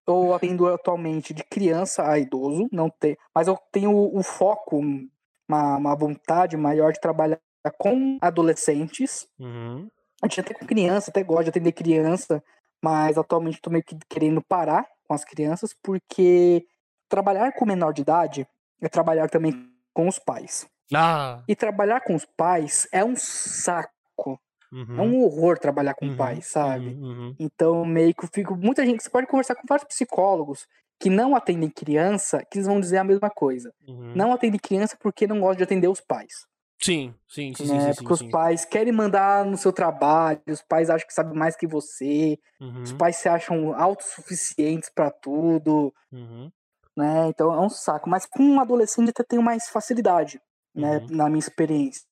eu 0.07 0.34
atendo 0.34 0.66
atualmente 0.66 1.32
de 1.32 1.44
criança 1.44 2.09
a 2.09 2.18
idoso, 2.18 2.68
não 2.72 2.90
tem, 2.90 3.16
mas 3.34 3.48
eu 3.48 3.57
tenho 3.70 3.90
o, 3.90 4.18
o 4.18 4.22
foco, 4.22 4.78
uma, 5.48 5.76
uma, 5.76 5.96
vontade 5.96 6.57
maior 6.57 6.92
de 6.92 7.00
trabalhar 7.00 7.40
com 7.78 8.18
adolescentes. 8.20 9.26
Uhum. 9.38 9.88
A 10.22 10.26
gente 10.26 10.40
até 10.40 10.55
com 10.55 10.66
criança, 10.66 11.11
até 11.11 11.22
gosta 11.22 11.44
de 11.44 11.50
atender 11.50 11.72
criança, 11.72 12.42
mas 12.82 13.16
atualmente 13.16 13.57
estou 13.57 13.72
meio 13.72 13.84
que 13.84 13.96
querendo 14.09 14.42
parar 14.42 14.86
com 15.07 15.14
as 15.14 15.24
crianças, 15.24 15.74
porque 15.82 16.64
trabalhar 17.09 17.53
com 17.53 17.66
menor 17.66 17.92
de 17.92 18.03
idade 18.03 18.46
é 18.80 18.88
trabalhar 18.88 19.28
também 19.28 19.53
com 19.92 20.09
os 20.09 20.18
pais. 20.18 20.66
Ah. 20.95 21.43
E 21.49 21.57
trabalhar 21.57 22.01
com 22.01 22.14
os 22.14 22.24
pais 22.24 22.89
é 22.93 23.05
um 23.05 23.16
saco. 23.16 23.93
Uhum. 24.72 24.99
É 24.99 25.03
um 25.03 25.22
horror 25.22 25.59
trabalhar 25.59 25.95
com 25.95 26.07
uhum. 26.07 26.16
pais, 26.16 26.47
sabe? 26.47 26.89
Uhum, 26.89 27.03
uhum. 27.03 27.37
Então, 27.39 27.85
meio 27.85 28.14
que 28.14 28.24
eu 28.24 28.28
fico. 28.33 28.57
Muita 28.57 28.85
gente, 28.87 29.03
você 29.03 29.11
pode 29.11 29.26
conversar 29.26 29.55
com 29.55 29.66
vários 29.68 29.87
psicólogos 29.87 30.66
que 30.99 31.11
não 31.11 31.37
atendem 31.37 31.68
criança, 31.68 32.43
que 32.51 32.59
eles 32.59 32.66
vão 32.66 32.80
dizer 32.80 32.99
a 32.99 33.05
mesma 33.05 33.28
coisa. 33.28 33.72
Uhum. 33.87 34.12
Não 34.14 34.33
atendem 34.33 34.59
criança 34.59 34.97
porque 34.99 35.26
não 35.26 35.41
gostam 35.41 35.59
de 35.59 35.64
atender 35.64 35.89
os 35.89 36.01
pais. 36.01 36.47
Sim, 36.80 37.14
sim, 37.28 37.53
sim. 37.55 37.66
Né? 37.66 37.80
sim, 37.80 37.93
sim 37.93 38.05
porque 38.05 38.16
sim, 38.16 38.24
os 38.26 38.30
pais 38.33 38.64
querem 38.64 38.93
mandar 38.93 39.45
no 39.45 39.57
seu 39.57 39.72
trabalho, 39.72 40.41
os 40.49 40.62
pais 40.62 40.91
acham 40.91 41.07
que 41.07 41.12
sabem 41.14 41.37
mais 41.37 41.55
que 41.55 41.66
você, 41.66 42.39
uhum. 42.61 42.83
os 42.83 42.93
pais 42.93 43.16
se 43.16 43.28
acham 43.28 43.74
autossuficientes 43.74 44.91
para 44.91 45.11
tudo. 45.11 45.93
Uhum. 46.11 46.51
Né? 46.97 47.28
Então 47.28 47.53
é 47.53 47.61
um 47.61 47.68
saco. 47.68 48.09
Mas 48.09 48.24
com 48.24 48.43
um 48.43 48.61
adolescente 48.61 49.11
até 49.11 49.22
tenho 49.22 49.43
mais 49.43 49.68
facilidade 49.68 50.41
né, 50.74 50.98
uhum. 50.98 51.06
na 51.10 51.28
minha 51.28 51.38
experiência. 51.38 52.02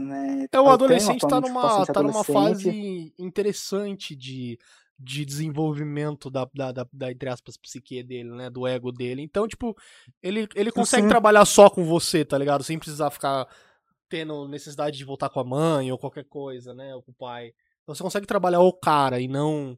Né? 0.00 0.46
É, 0.52 0.60
o 0.60 0.68
adolescente 0.68 1.24
está 1.24 1.40
numa, 1.40 1.86
tá 1.86 2.02
numa 2.02 2.22
fase 2.22 3.12
interessante 3.18 4.14
de, 4.14 4.56
de 4.98 5.24
desenvolvimento 5.24 6.30
da, 6.30 6.48
da, 6.54 6.70
da, 6.70 6.86
da, 6.92 7.10
entre 7.10 7.28
aspas, 7.28 7.56
psique 7.56 8.02
dele, 8.02 8.30
né? 8.30 8.48
Do 8.48 8.66
ego 8.66 8.92
dele. 8.92 9.22
Então, 9.22 9.48
tipo, 9.48 9.76
ele, 10.22 10.48
ele 10.54 10.70
consegue 10.70 11.02
Sim. 11.02 11.08
trabalhar 11.08 11.44
só 11.44 11.68
com 11.68 11.84
você, 11.84 12.24
tá 12.24 12.38
ligado? 12.38 12.62
Sem 12.62 12.78
precisar 12.78 13.10
ficar 13.10 13.48
tendo 14.08 14.46
necessidade 14.46 14.96
de 14.96 15.04
voltar 15.04 15.30
com 15.30 15.40
a 15.40 15.44
mãe 15.44 15.90
ou 15.90 15.98
qualquer 15.98 16.24
coisa, 16.24 16.72
né? 16.72 16.94
Ou 16.94 17.02
com 17.02 17.10
o 17.10 17.14
pai. 17.14 17.52
Então 17.82 17.94
você 17.94 18.02
consegue 18.02 18.26
trabalhar 18.26 18.60
o 18.60 18.72
cara 18.72 19.20
e 19.20 19.26
não 19.26 19.76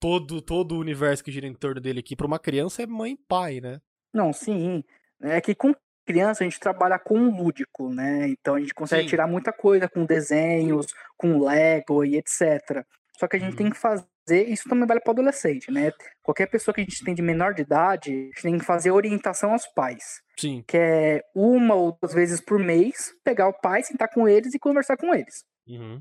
todo, 0.00 0.42
todo 0.42 0.72
o 0.72 0.80
universo 0.80 1.22
que 1.22 1.30
gira 1.30 1.46
em 1.46 1.54
torno 1.54 1.80
dele 1.80 2.00
aqui. 2.00 2.16
Pra 2.16 2.26
uma 2.26 2.38
criança 2.38 2.82
é 2.82 2.86
mãe 2.86 3.12
e 3.12 3.16
pai, 3.28 3.60
né? 3.60 3.80
Não, 4.12 4.32
sim. 4.32 4.82
É 5.20 5.40
que 5.40 5.54
com 5.54 5.72
criança, 6.06 6.44
a 6.44 6.46
gente 6.46 6.60
trabalha 6.60 6.98
com 6.98 7.18
o 7.18 7.36
lúdico, 7.36 7.92
né? 7.92 8.28
Então 8.28 8.54
a 8.54 8.60
gente 8.60 8.72
consegue 8.72 9.02
Sim. 9.02 9.08
tirar 9.08 9.26
muita 9.26 9.52
coisa 9.52 9.88
com 9.88 10.06
desenhos, 10.06 10.86
com 11.16 11.38
Lego 11.38 12.04
e 12.04 12.16
etc. 12.16 12.84
Só 13.18 13.26
que 13.26 13.36
a 13.36 13.38
gente 13.38 13.52
uhum. 13.52 13.56
tem 13.56 13.70
que 13.70 13.76
fazer, 13.76 14.48
isso 14.48 14.68
também 14.68 14.86
vale 14.86 15.00
para 15.00 15.12
adolescente, 15.12 15.70
né? 15.70 15.90
Qualquer 16.22 16.46
pessoa 16.46 16.74
que 16.74 16.80
a 16.80 16.84
gente 16.84 17.04
tem 17.04 17.14
de 17.14 17.22
menor 17.22 17.54
de 17.54 17.62
idade, 17.62 18.10
a 18.10 18.14
gente 18.14 18.42
tem 18.42 18.58
que 18.58 18.64
fazer 18.64 18.90
orientação 18.90 19.52
aos 19.52 19.66
pais. 19.66 20.22
Sim. 20.38 20.62
Que 20.66 20.76
é 20.76 21.22
uma 21.34 21.74
ou 21.74 21.96
duas 22.00 22.14
vezes 22.14 22.40
por 22.40 22.58
mês, 22.58 23.14
pegar 23.24 23.48
o 23.48 23.58
pai, 23.60 23.82
sentar 23.82 24.08
com 24.08 24.28
eles 24.28 24.54
e 24.54 24.58
conversar 24.58 24.96
com 24.96 25.14
eles. 25.14 25.44
Uhum. 25.66 26.00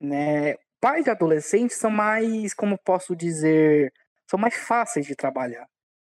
Né? 0.00 0.56
Pais 0.80 1.04
de 1.04 1.10
adolescentes 1.10 1.78
são 1.78 1.90
mais, 1.90 2.52
como 2.52 2.78
posso 2.78 3.16
dizer, 3.16 3.92
são 4.28 4.38
mais 4.38 4.54
fáceis 4.54 5.06
de 5.06 5.14
trabalhar. 5.14 5.66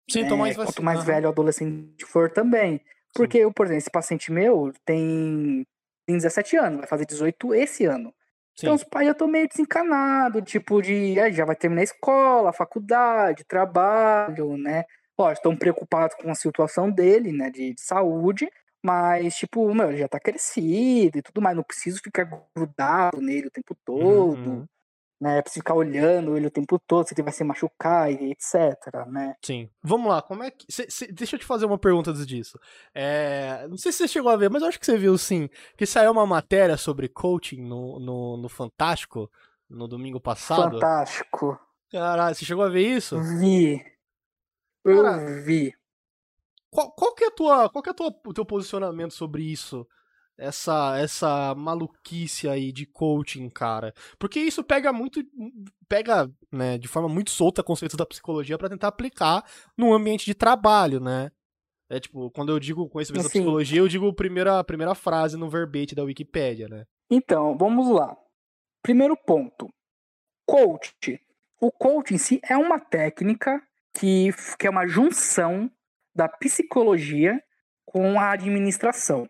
Sim, 0.10 0.24
né? 0.24 0.36
mais 0.36 0.56
Quanto 0.56 0.84
mais 0.84 1.00
uhum. 1.00 1.06
velho 1.06 1.26
o 1.28 1.32
adolescente 1.32 2.06
for 2.06 2.32
também. 2.32 2.82
Porque, 3.14 3.40
eu, 3.40 3.52
por 3.52 3.66
exemplo, 3.66 3.80
esse 3.80 3.92
paciente 3.92 4.32
meu 4.32 4.72
tem, 4.86 5.66
tem 6.06 6.18
17 6.18 6.58
anos, 6.58 6.80
vai 6.80 6.88
fazer 6.88 7.06
18 7.06 7.54
esse 7.54 7.86
ano. 7.86 8.14
Sim. 8.56 8.66
Então 8.66 8.76
os 8.76 8.84
pais 8.84 9.06
já 9.06 9.12
estão 9.14 9.28
meio 9.28 9.48
desencanados, 9.48 10.44
tipo, 10.44 10.82
de 10.82 11.18
é, 11.20 11.32
já 11.32 11.46
vai 11.46 11.56
terminar 11.56 11.82
a 11.82 11.84
escola, 11.84 12.50
a 12.50 12.54
faculdade, 12.54 13.46
trabalho, 13.46 14.58
né? 14.58 14.84
Lógico, 15.18 15.40
estão 15.40 15.56
preocupados 15.56 16.16
com 16.16 16.30
a 16.30 16.36
situação 16.36 16.90
dele, 16.90 17.32
né, 17.32 17.50
de, 17.50 17.74
de 17.74 17.82
saúde, 17.82 18.50
mas, 18.82 19.36
tipo, 19.36 19.74
meu, 19.74 19.90
ele 19.90 19.98
já 19.98 20.08
tá 20.08 20.20
crescido 20.20 21.18
e 21.18 21.22
tudo 21.22 21.42
mais, 21.42 21.56
não 21.56 21.64
preciso 21.64 22.00
ficar 22.02 22.24
grudado 22.56 23.20
nele 23.22 23.48
o 23.48 23.52
tempo 23.52 23.76
todo. 23.86 24.50
Uhum 24.50 24.68
né? 25.20 25.42
Pra 25.42 25.52
ficar 25.52 25.74
olhando 25.74 26.38
ele 26.38 26.48
o 26.48 26.52
tempo 26.52 26.80
todo, 26.80 27.08
se 27.08 27.14
ele 27.14 27.24
vai 27.24 27.34
se 27.34 27.44
machucar 27.44 28.12
e 28.12 28.32
etc, 28.32 29.06
né? 29.08 29.36
Sim. 29.44 29.70
Vamos 29.84 30.08
lá, 30.08 30.22
como 30.22 30.44
é 30.44 30.52
que. 30.52 30.66
Cê, 30.70 30.88
cê, 30.90 31.08
deixa 31.08 31.36
eu 31.36 31.40
te 31.40 31.46
fazer 31.46 31.66
uma 31.66 31.78
pergunta 31.78 32.12
antes 32.12 32.26
disso. 32.26 32.60
É, 32.94 33.68
não 33.68 33.78
sei 33.78 33.92
se 33.92 34.00
você 34.00 34.08
chegou 34.08 34.32
a 34.32 34.38
ver, 34.38 34.50
mas 34.50 34.62
eu 34.62 34.68
acho 34.70 34.80
que 34.80 34.86
você 34.86 34.98
viu 34.98 35.18
sim. 35.18 35.50
Que 35.78 35.86
saiu 35.86 36.12
uma 36.12 36.26
matéria 36.26 36.78
sobre 36.78 37.10
coaching 37.10 37.62
no, 37.62 38.00
no, 38.00 38.38
no 38.38 38.50
Fantástico 38.50 39.30
no 39.70 39.88
domingo 39.88 40.20
passado. 40.20 40.80
Fantástico. 40.80 41.60
Caralho, 41.92 42.36
você 42.36 42.46
chegou 42.46 42.64
a 42.64 42.70
ver 42.70 42.88
isso? 42.88 43.20
Vi. 43.40 43.84
Eu 44.86 45.04
Cara, 45.04 45.42
vi. 45.42 45.74
Qual, 46.70 46.92
qual 46.92 47.14
que 47.16 47.24
é 47.24 47.28
a 47.28 47.32
tua, 47.32 47.70
qual 47.70 47.82
que 47.82 47.90
é 47.90 47.92
a 47.92 47.96
tua, 47.96 48.16
o 48.26 48.34
teu 48.34 48.46
posicionamento 48.46 49.14
sobre 49.14 49.44
isso? 49.44 49.88
Essa 50.40 50.98
essa 50.98 51.54
maluquice 51.56 52.48
aí 52.48 52.72
de 52.72 52.86
coaching, 52.86 53.50
cara. 53.50 53.94
Porque 54.18 54.40
isso 54.40 54.64
pega 54.64 54.92
muito 54.94 55.22
pega, 55.88 56.32
né, 56.52 56.78
de 56.78 56.88
forma 56.88 57.10
muito 57.10 57.32
solta 57.32 57.64
conceitos 57.64 57.98
da 57.98 58.06
psicologia 58.06 58.58
para 58.58 58.70
tentar 58.70 58.88
aplicar 58.88 59.44
no 59.78 59.94
ambiente 59.94 60.26
de 60.26 60.34
trabalho, 60.34 61.00
né? 61.00 61.32
É 61.90 62.00
tipo, 62.00 62.30
quando 62.32 62.52
eu 62.52 62.60
digo 62.60 62.88
conhecimento 62.88 63.26
assim, 63.26 63.40
da 63.40 63.44
psicologia, 63.44 63.80
eu 63.80 63.88
digo 63.88 64.08
a 64.08 64.14
primeira, 64.14 64.60
a 64.60 64.64
primeira 64.64 64.94
frase 64.94 65.36
no 65.36 65.50
verbete 65.50 65.96
da 65.96 66.04
Wikipédia, 66.04 66.68
né? 66.68 66.86
Então, 67.10 67.58
vamos 67.58 67.90
lá. 67.90 68.16
Primeiro 68.84 69.18
ponto. 69.18 69.68
Coach. 70.46 71.20
O 71.60 71.72
coach 71.72 72.14
em 72.14 72.18
si 72.20 72.40
é 72.48 72.56
uma 72.56 72.80
técnica 72.80 73.60
que, 73.98 74.30
que 74.60 74.68
é 74.68 74.70
uma 74.70 74.88
junção 74.88 75.70
da 76.16 76.30
psicologia 76.30 77.44
com 77.86 78.20
a 78.20 78.32
administração. 78.32 79.28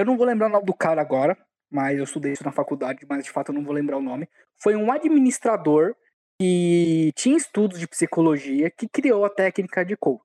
Eu 0.00 0.06
não 0.06 0.16
vou 0.16 0.26
lembrar 0.26 0.46
o 0.46 0.50
nome 0.50 0.64
do 0.64 0.72
cara 0.72 1.00
agora, 1.00 1.36
mas 1.70 1.98
eu 1.98 2.04
estudei 2.04 2.32
isso 2.32 2.44
na 2.44 2.50
faculdade, 2.50 3.04
mas 3.06 3.24
de 3.24 3.30
fato 3.30 3.50
eu 3.50 3.54
não 3.54 3.62
vou 3.62 3.74
lembrar 3.74 3.98
o 3.98 4.02
nome. 4.02 4.28
Foi 4.58 4.74
um 4.74 4.90
administrador 4.90 5.94
que 6.40 7.12
tinha 7.14 7.36
estudos 7.36 7.78
de 7.78 7.86
psicologia 7.86 8.70
que 8.70 8.88
criou 8.88 9.26
a 9.26 9.30
técnica 9.30 9.84
de 9.84 9.94
coach, 9.96 10.24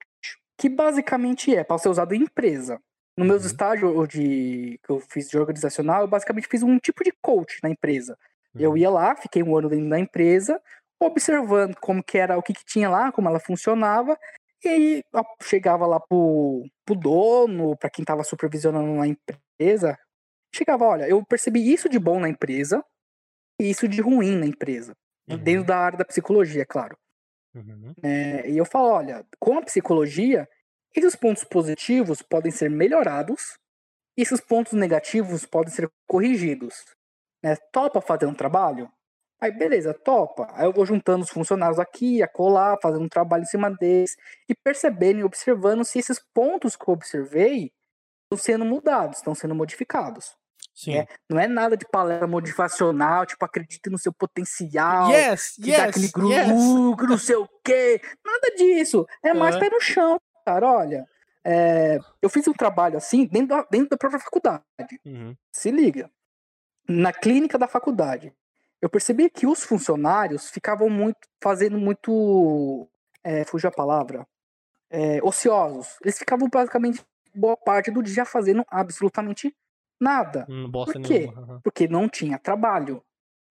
que 0.57 0.69
basicamente 0.69 1.53
é 1.53 1.61
para 1.61 1.78
ser 1.78 1.89
usado 1.89 2.15
em 2.15 2.21
empresa. 2.21 2.80
No 3.17 3.26
meus 3.26 3.41
uhum. 3.41 3.47
estágios 3.47 4.07
de 4.07 4.80
que 4.82 4.89
eu 4.89 4.99
fiz 5.01 5.30
de 5.30 5.38
organizacional, 5.38 6.01
eu 6.01 6.07
basicamente 6.07 6.47
fiz 6.47 6.63
um 6.63 6.80
tipo 6.80 7.03
de 7.03 7.11
coach 7.21 7.59
na 7.61 7.69
empresa. 7.69 8.17
Uhum. 8.53 8.61
Eu 8.61 8.78
ia 8.78 8.89
lá, 8.89 9.13
fiquei 9.13 9.43
um 9.43 9.57
ano 9.57 9.67
dentro 9.67 9.89
da 9.89 9.99
empresa, 9.99 10.61
observando 11.01 11.76
como 11.82 12.01
que 12.01 12.17
era, 12.17 12.38
o 12.38 12.41
que, 12.41 12.53
que 12.53 12.65
tinha 12.65 12.89
lá, 12.89 13.11
como 13.11 13.28
ela 13.28 13.39
funcionava, 13.41 14.17
e 14.66 14.70
aí 14.70 15.03
chegava 15.41 15.86
lá 15.86 15.99
pro, 15.99 16.63
pro 16.86 16.95
dono, 16.95 17.78
para 17.78 17.89
quem 17.89 18.03
estava 18.03 18.24
supervisionando 18.24 19.01
a 19.01 19.07
empresa, 19.07 19.97
chegava, 20.53 20.86
olha, 20.86 21.07
eu 21.07 21.24
percebi 21.26 21.72
isso 21.72 21.89
de 21.89 21.99
bom 21.99 22.20
na 22.20 22.30
empresa 22.30 22.84
e 23.59 23.70
isso 23.70 23.88
de 23.88 24.01
ruim 24.01 24.38
na 24.38 24.45
empresa. 24.45 24.93
Uhum. 25.30 25.38
Dentro 25.38 25.66
da 25.66 25.78
área 25.78 25.97
da 25.97 26.05
psicologia, 26.05 26.61
é 26.61 26.66
claro. 26.66 26.97
Uhum. 27.55 27.93
É, 28.03 28.49
e 28.49 28.57
eu 28.57 28.66
falo, 28.66 28.89
olha, 28.89 29.26
com 29.39 29.57
a 29.57 29.61
psicologia, 29.63 30.47
esses 30.93 31.16
pontos 31.16 31.43
positivos 31.43 32.22
podem 32.22 32.51
ser 32.51 32.70
melhorados 32.70 33.57
e 34.18 34.22
esses 34.22 34.39
pontos 34.39 34.74
negativos 34.74 35.45
podem 35.45 35.74
ser 35.74 35.89
corrigidos. 36.07 36.86
Né? 37.43 37.55
Topa 37.72 38.01
fazer 38.01 38.26
um 38.26 38.34
trabalho? 38.34 38.89
Aí 39.45 39.51
beleza, 39.51 39.93
topa. 39.93 40.47
Aí 40.53 40.65
eu 40.65 40.73
vou 40.73 40.87
juntando 40.87 41.23
os 41.23 41.29
funcionários 41.29 41.77
aqui, 41.77 42.23
a 42.23 42.27
colar, 42.27 42.79
fazendo 42.81 43.03
um 43.03 43.09
trabalho 43.09 43.43
em 43.43 43.45
cima 43.45 43.69
deles 43.69 44.17
e 44.49 44.55
percebendo 44.55 45.19
e 45.19 45.23
observando 45.23 45.85
se 45.85 45.99
esses 45.99 46.19
pontos 46.33 46.75
que 46.75 46.89
eu 46.89 46.93
observei 46.95 47.71
estão 48.23 48.43
sendo 48.43 48.65
mudados, 48.65 49.17
estão 49.17 49.35
sendo 49.35 49.53
modificados. 49.53 50.35
Sim. 50.73 50.97
É, 50.97 51.07
não 51.29 51.39
é 51.39 51.47
nada 51.47 51.77
de 51.77 51.85
palestra 51.85 52.25
motivacional, 52.25 53.23
tipo, 53.27 53.45
acredite 53.45 53.87
no 53.87 53.99
seu 53.99 54.11
potencial. 54.11 55.11
Yes, 55.11 55.57
que 55.61 55.69
yes, 55.69 55.79
aquele 55.79 56.07
grupo, 56.07 56.33
yes. 56.33 57.09
não 57.09 57.17
sei 57.19 57.35
o 57.35 57.47
quê. 57.63 58.01
Nada 58.25 58.55
disso. 58.57 59.05
É 59.23 59.31
mais 59.31 59.55
pé 59.57 59.69
no 59.69 59.79
chão, 59.79 60.19
cara. 60.43 60.67
Olha, 60.67 61.07
é, 61.43 61.99
eu 62.19 62.31
fiz 62.31 62.47
um 62.47 62.53
trabalho 62.53 62.97
assim 62.97 63.27
dentro 63.27 63.49
da, 63.49 63.67
dentro 63.69 63.89
da 63.89 63.97
própria 63.97 64.19
faculdade. 64.19 64.63
Uhum. 65.05 65.35
Se 65.51 65.69
liga. 65.69 66.09
Na 66.89 67.13
clínica 67.13 67.59
da 67.59 67.67
faculdade 67.67 68.33
eu 68.86 68.89
percebi 68.89 69.31
que 69.31 69.47
os 69.47 69.63
funcionários 69.63 70.51
ficavam 70.51 70.88
muito 70.88 71.17
fazendo 71.41 71.75
muito 71.75 72.88
é, 73.23 73.43
fugiu 73.43 73.67
a 73.67 73.73
palavra 73.73 74.27
é, 74.91 75.19
ociosos. 75.23 75.97
Eles 76.03 76.19
ficavam 76.19 76.47
basicamente 76.47 77.03
boa 77.33 77.57
parte 77.57 77.89
do 77.89 78.03
dia 78.03 78.25
fazendo 78.25 78.63
absolutamente 78.69 79.55
nada. 79.99 80.45
Hum, 80.47 80.71
por 80.71 80.93
quê? 81.01 81.33
uhum. 81.36 81.59
porque 81.63 81.88
não 81.88 82.07
tinha 82.07 82.38
trabalho. 82.38 83.03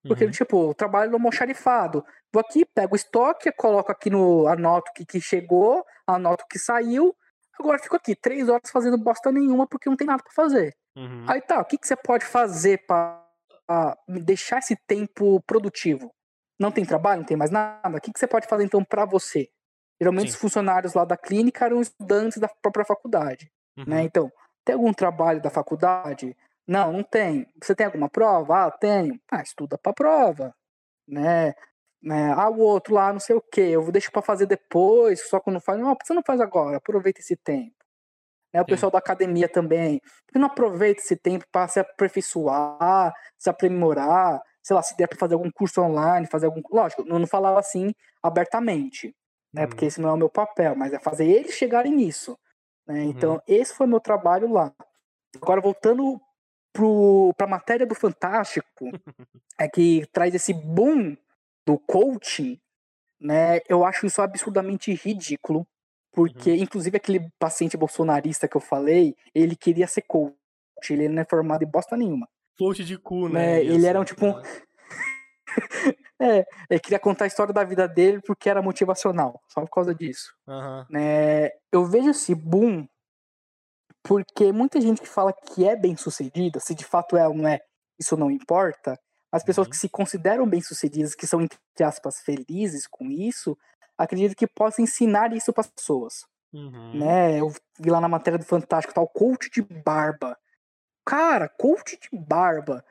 Porque 0.07 0.23
uhum. 0.23 0.31
tipo 0.31 0.69
o 0.69 0.73
trabalho 0.73 1.11
no 1.11 1.17
almoxarifado. 1.17 2.05
Vou 2.31 2.39
aqui 2.39 2.63
pego 2.63 2.93
o 2.93 2.95
estoque 2.95 3.51
coloco 3.51 3.91
aqui 3.91 4.09
no 4.09 4.47
anoto 4.47 4.89
que, 4.95 5.05
que 5.05 5.19
chegou 5.19 5.83
anoto 6.07 6.45
que 6.49 6.57
saiu. 6.57 7.13
Agora 7.59 7.77
fico 7.77 7.97
aqui 7.97 8.15
três 8.15 8.47
horas 8.47 8.71
fazendo 8.71 8.97
bosta 8.97 9.33
nenhuma 9.33 9.67
porque 9.67 9.89
não 9.89 9.97
tem 9.97 10.07
nada 10.07 10.23
para 10.23 10.31
fazer. 10.31 10.73
Uhum. 10.95 11.25
aí 11.27 11.41
tá 11.41 11.59
o 11.59 11.65
que, 11.65 11.77
que 11.77 11.85
você 11.85 11.95
pode 11.97 12.23
fazer 12.23 12.85
para 12.87 13.24
deixar 14.07 14.59
esse 14.59 14.75
tempo 14.87 15.41
produtivo. 15.41 16.13
Não 16.59 16.71
tem 16.71 16.85
trabalho, 16.85 17.19
não 17.19 17.27
tem 17.27 17.37
mais 17.37 17.51
nada. 17.51 17.97
O 17.97 18.01
que, 18.01 18.11
que 18.11 18.19
você 18.19 18.27
pode 18.27 18.47
fazer 18.47 18.63
então 18.63 18.83
para 18.83 19.05
você? 19.05 19.49
Geralmente 19.99 20.29
Sim. 20.31 20.35
os 20.35 20.41
funcionários 20.41 20.93
lá 20.93 21.05
da 21.05 21.17
clínica 21.17 21.65
eram 21.65 21.81
estudantes 21.81 22.37
da 22.37 22.47
própria 22.47 22.85
faculdade, 22.85 23.51
né? 23.77 23.83
uhum. 23.83 23.89
né? 23.89 24.03
Então, 24.03 24.31
tem 24.63 24.75
algum 24.75 24.93
trabalho 24.93 25.41
da 25.41 25.49
faculdade? 25.49 26.35
Não, 26.67 26.91
não 26.91 27.03
tem. 27.03 27.47
Você 27.61 27.75
tem 27.75 27.85
alguma 27.85 28.09
prova? 28.09 28.65
Ah, 28.65 28.71
tenho. 28.71 29.19
Ah, 29.31 29.41
estuda 29.41 29.77
para 29.77 29.93
prova, 29.93 30.55
né? 31.07 31.53
né? 32.01 32.33
Ah, 32.33 32.49
o 32.49 32.59
outro 32.59 32.93
lá, 32.93 33.11
não 33.11 33.19
sei 33.19 33.35
o 33.35 33.41
que, 33.41 33.61
eu 33.61 33.81
vou 33.81 33.91
deixar 33.91 34.11
para 34.11 34.21
fazer 34.21 34.45
depois, 34.45 35.27
só 35.27 35.39
quando 35.39 35.59
faz. 35.59 35.79
Não, 35.79 35.95
você 36.01 36.13
não 36.13 36.23
faz 36.23 36.39
agora, 36.39 36.77
aproveita 36.77 37.19
esse 37.19 37.35
tempo. 37.35 37.74
Né? 38.55 38.61
O 38.61 38.65
pessoal 38.65 38.89
da 38.89 38.99
academia 38.99 39.49
também. 39.49 39.99
Por 39.99 40.33
que 40.33 40.39
não 40.39 40.47
aproveita 40.47 41.01
esse 41.01 41.17
tempo 41.17 41.45
para 41.51 41.67
se 41.67 41.77
aperfeiçoar, 41.77 43.13
se 43.37 43.49
aprimorar? 43.49 44.41
Sei 44.63 44.73
lá, 44.73 44.81
se 44.81 44.95
der 44.95 45.07
para 45.07 45.19
fazer 45.19 45.33
algum 45.33 45.51
curso 45.51 45.81
online, 45.81 46.25
fazer 46.25 46.45
algum. 46.45 46.61
Lógico, 46.71 47.03
eu 47.05 47.19
não 47.19 47.27
falava 47.27 47.59
assim 47.59 47.93
abertamente, 48.23 49.13
né? 49.53 49.63
Uhum. 49.63 49.67
Porque 49.67 49.85
esse 49.85 49.99
não 49.99 50.09
é 50.09 50.13
o 50.13 50.17
meu 50.17 50.29
papel, 50.29 50.73
mas 50.73 50.93
é 50.93 50.99
fazer 50.99 51.25
eles 51.25 51.53
chegarem 51.53 51.93
nisso. 51.93 52.39
Né? 52.87 53.01
Uhum. 53.01 53.09
Então, 53.09 53.41
esse 53.45 53.75
foi 53.75 53.87
meu 53.87 53.99
trabalho 53.99 54.49
lá. 54.49 54.73
Agora, 55.35 55.59
voltando 55.59 56.21
para 57.35 57.45
a 57.45 57.49
matéria 57.49 57.85
do 57.85 57.93
Fantástico, 57.93 58.69
é 59.59 59.67
que 59.67 60.07
traz 60.13 60.33
esse 60.33 60.53
boom 60.53 61.17
do 61.65 61.77
coaching, 61.77 62.57
né? 63.19 63.59
Eu 63.67 63.83
acho 63.83 64.05
isso 64.05 64.21
absurdamente 64.21 64.93
ridículo. 64.93 65.67
Porque, 66.15 66.51
uhum. 66.51 66.55
inclusive, 66.55 66.95
aquele 66.95 67.29
paciente 67.37 67.75
bolsonarista 67.75 68.47
que 68.47 68.55
eu 68.55 68.61
falei, 68.61 69.17
ele 69.33 69.53
queria 69.53 69.85
ser 69.85 70.01
coach. 70.03 70.33
Ele 70.89 71.09
não 71.09 71.21
é 71.21 71.25
formado 71.25 71.63
em 71.63 71.67
bosta 71.67 71.97
nenhuma. 71.97 72.25
Coach 72.57 72.85
de 72.85 72.97
cu, 72.97 73.27
né? 73.27 73.59
É, 73.59 73.65
ele 73.65 73.85
era 73.85 73.99
um 73.99 74.05
tipo. 74.05 74.25
Um... 74.25 74.41
é, 76.21 76.45
ele 76.69 76.79
queria 76.79 76.99
contar 76.99 77.25
a 77.25 77.27
história 77.27 77.53
da 77.53 77.65
vida 77.65 77.85
dele 77.85 78.21
porque 78.25 78.49
era 78.49 78.61
motivacional. 78.61 79.41
Só 79.49 79.59
por 79.59 79.69
causa 79.69 79.93
disso. 79.93 80.33
Uhum. 80.47 80.85
É, 80.97 81.53
eu 81.69 81.85
vejo 81.85 82.11
esse 82.11 82.33
boom 82.33 82.87
porque 84.01 84.53
muita 84.53 84.79
gente 84.79 85.01
que 85.01 85.09
fala 85.09 85.33
que 85.33 85.67
é 85.67 85.75
bem 85.75 85.97
sucedida, 85.97 86.59
se 86.61 86.73
de 86.73 86.85
fato 86.85 87.17
é 87.17 87.27
ou 87.27 87.33
não 87.33 87.47
é, 87.47 87.59
isso 87.99 88.15
não 88.15 88.31
importa. 88.31 88.97
As 89.31 89.43
pessoas 89.43 89.67
uhum. 89.67 89.71
que 89.71 89.77
se 89.77 89.89
consideram 89.89 90.47
bem 90.47 90.61
sucedidas, 90.61 91.13
que 91.13 91.27
são, 91.27 91.41
entre 91.41 91.59
aspas, 91.83 92.21
felizes 92.21 92.87
com 92.87 93.11
isso, 93.11 93.57
acredito 93.97 94.35
que 94.35 94.47
possa 94.47 94.81
ensinar 94.81 95.33
isso 95.33 95.51
para 95.53 95.61
as 95.61 95.69
pessoas. 95.69 96.25
Uhum. 96.53 96.99
Né? 96.99 97.39
Eu 97.39 97.51
vi 97.79 97.89
lá 97.89 97.99
na 97.99 98.07
matéria 98.07 98.39
do 98.39 98.45
Fantástico 98.45 98.93
tal, 98.93 99.07
coach 99.07 99.49
de 99.49 99.61
barba. 99.61 100.37
Cara, 101.05 101.49
coach 101.49 101.99
de 101.99 102.17
barba. 102.17 102.83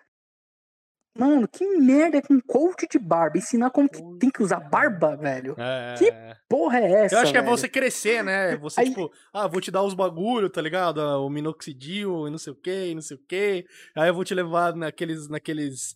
Mano, 1.17 1.47
que 1.47 1.65
merda 1.79 2.19
é 2.19 2.23
com 2.23 2.41
coach 2.41 2.89
de 2.91 2.99
barba? 2.99 3.39
Ensinar 3.39 3.71
como 3.71 3.89
que 3.89 4.03
tem 4.19 4.31
que 4.31 4.43
usar 4.43 4.59
barba, 4.59 5.17
velho? 5.17 5.55
É... 5.57 5.95
Que 5.97 6.13
porra 6.49 6.81
é 6.81 7.05
essa? 7.05 7.15
Eu 7.15 7.21
acho 7.21 7.33
que 7.33 7.39
velho? 7.39 7.53
é 7.53 7.57
você 7.57 7.69
crescer, 7.69 8.25
né? 8.25 8.57
Você, 8.59 8.81
Aí... 8.81 8.89
tipo, 8.89 9.13
ah, 9.33 9.47
vou 9.47 9.61
te 9.61 9.71
dar 9.71 9.83
os 9.83 9.95
bagulho, 9.95 10.51
tá 10.51 10.61
ligado? 10.61 11.01
Ah, 11.01 11.21
o 11.21 11.31
minoxidil 11.31 12.27
e 12.27 12.31
não 12.31 12.39
sei 12.39 12.53
o 12.53 12.57
que, 12.57 12.95
não 12.95 13.03
sei 13.03 13.17
o 13.17 13.21
que. 13.29 13.65
Aí 13.97 14.09
eu 14.09 14.15
vou 14.15 14.25
te 14.25 14.35
levar 14.35 14.75
naqueles, 14.75 15.29
naqueles, 15.29 15.93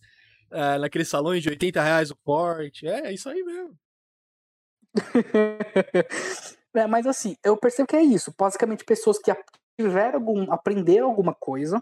uh, 0.53 0.79
naqueles 0.79 1.09
salões 1.09 1.43
de 1.43 1.49
80 1.49 1.81
reais 1.81 2.11
o 2.11 2.15
corte. 2.15 2.87
É, 2.87 3.07
é 3.07 3.13
isso 3.13 3.27
aí 3.27 3.43
mesmo. 3.43 3.77
é, 6.75 6.87
mas 6.87 7.05
assim, 7.05 7.35
eu 7.43 7.55
percebo 7.57 7.87
que 7.87 7.95
é 7.95 8.01
isso. 8.01 8.33
Basicamente, 8.37 8.83
pessoas 8.85 9.19
que 9.19 9.31
tiveram 9.79 10.19
algum. 10.19 10.51
aprenderam 10.51 11.07
alguma 11.07 11.33
coisa 11.33 11.81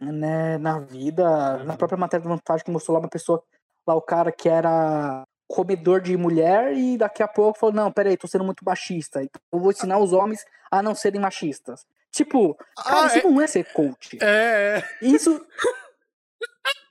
né, 0.00 0.58
na 0.58 0.78
vida. 0.78 1.58
Na 1.64 1.72
uhum. 1.72 1.76
própria 1.76 1.98
matéria 1.98 2.22
do 2.22 2.28
Fantástico 2.28 2.70
mostrou 2.70 2.94
lá 2.94 3.00
uma 3.00 3.08
pessoa, 3.08 3.42
lá 3.86 3.94
o 3.94 4.02
cara 4.02 4.30
que 4.32 4.48
era 4.48 5.24
comedor 5.48 6.00
de 6.00 6.16
mulher 6.16 6.72
e 6.72 6.98
daqui 6.98 7.22
a 7.22 7.28
pouco 7.28 7.58
falou: 7.58 7.74
Não, 7.74 7.92
peraí, 7.92 8.16
tô 8.16 8.26
sendo 8.26 8.44
muito 8.44 8.64
machista. 8.64 9.22
Então 9.22 9.40
eu 9.52 9.58
vou 9.58 9.70
ensinar 9.70 9.98
os 9.98 10.12
homens 10.12 10.44
a 10.70 10.82
não 10.82 10.94
serem 10.94 11.20
machistas. 11.20 11.86
Tipo, 12.10 12.54
cara, 12.76 13.02
ah, 13.02 13.06
isso 13.06 13.18
é... 13.18 13.22
não 13.22 13.40
é 13.40 13.46
ser 13.46 13.72
coach. 13.72 14.18
É. 14.22 14.78
é. 14.78 14.82
Isso. 15.02 15.44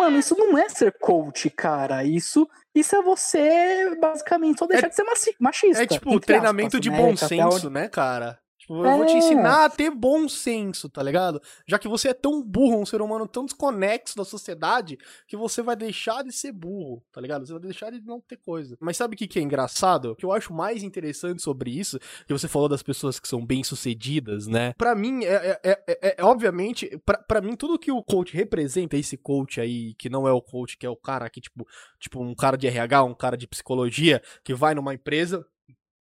Mano, 0.00 0.18
isso 0.18 0.34
não 0.34 0.56
é 0.56 0.66
ser 0.70 0.96
coach, 0.98 1.50
cara. 1.50 2.02
Isso, 2.02 2.48
isso 2.74 2.96
é 2.96 3.02
você, 3.02 3.94
basicamente, 4.00 4.58
só 4.58 4.66
deixar 4.66 4.86
é, 4.86 4.88
de 4.88 4.96
ser 4.96 5.04
machista. 5.38 5.82
É 5.82 5.86
tipo 5.86 6.18
treinamento 6.18 6.78
aspas, 6.78 6.80
de 6.80 6.90
né? 6.90 6.96
bom 6.96 7.14
senso, 7.14 7.66
onde... 7.66 7.70
né, 7.70 7.86
cara? 7.86 8.39
Tipo, 8.70 8.84
eu 8.84 8.86
é. 8.86 8.96
vou 8.96 9.06
te 9.06 9.14
é. 9.14 9.18
ensinar 9.18 9.64
a 9.64 9.70
ter 9.70 9.90
bom 9.90 10.28
senso, 10.28 10.88
tá 10.88 11.02
ligado? 11.02 11.42
Já 11.66 11.78
que 11.78 11.88
você 11.88 12.08
é 12.08 12.14
tão 12.14 12.40
burro, 12.40 12.80
um 12.80 12.86
ser 12.86 13.02
humano 13.02 13.26
tão 13.26 13.44
desconexo 13.44 14.16
da 14.16 14.24
sociedade, 14.24 14.96
que 15.26 15.36
você 15.36 15.60
vai 15.60 15.74
deixar 15.74 16.22
de 16.22 16.32
ser 16.32 16.52
burro, 16.52 17.02
tá 17.12 17.20
ligado? 17.20 17.44
Você 17.44 17.52
vai 17.52 17.62
deixar 17.62 17.90
de 17.90 18.00
não 18.00 18.20
ter 18.20 18.36
coisa. 18.36 18.76
Mas 18.80 18.96
sabe 18.96 19.14
o 19.14 19.18
que, 19.18 19.26
que 19.26 19.40
é 19.40 19.42
engraçado? 19.42 20.12
O 20.12 20.16
que 20.16 20.24
eu 20.24 20.32
acho 20.32 20.52
mais 20.52 20.84
interessante 20.84 21.42
sobre 21.42 21.70
isso, 21.70 21.98
que 22.26 22.32
você 22.32 22.46
falou 22.46 22.68
das 22.68 22.82
pessoas 22.82 23.18
que 23.18 23.26
são 23.26 23.44
bem-sucedidas, 23.44 24.46
né? 24.46 24.72
Pra 24.78 24.94
mim, 24.94 25.24
é, 25.24 25.58
é, 25.64 25.82
é, 25.88 26.16
é 26.18 26.24
obviamente, 26.24 26.96
pra, 27.04 27.18
pra 27.18 27.40
mim, 27.40 27.56
tudo 27.56 27.78
que 27.78 27.90
o 27.90 28.02
coach 28.02 28.36
representa, 28.36 28.96
esse 28.96 29.16
coach 29.16 29.60
aí, 29.60 29.94
que 29.94 30.08
não 30.08 30.28
é 30.28 30.32
o 30.32 30.40
coach, 30.40 30.78
que 30.78 30.86
é 30.86 30.90
o 30.90 30.96
cara 30.96 31.28
que, 31.28 31.40
tipo, 31.40 31.66
tipo, 31.98 32.22
um 32.22 32.34
cara 32.36 32.56
de 32.56 32.68
RH, 32.68 33.02
um 33.02 33.14
cara 33.14 33.36
de 33.36 33.48
psicologia, 33.48 34.22
que 34.44 34.54
vai 34.54 34.74
numa 34.74 34.94
empresa, 34.94 35.44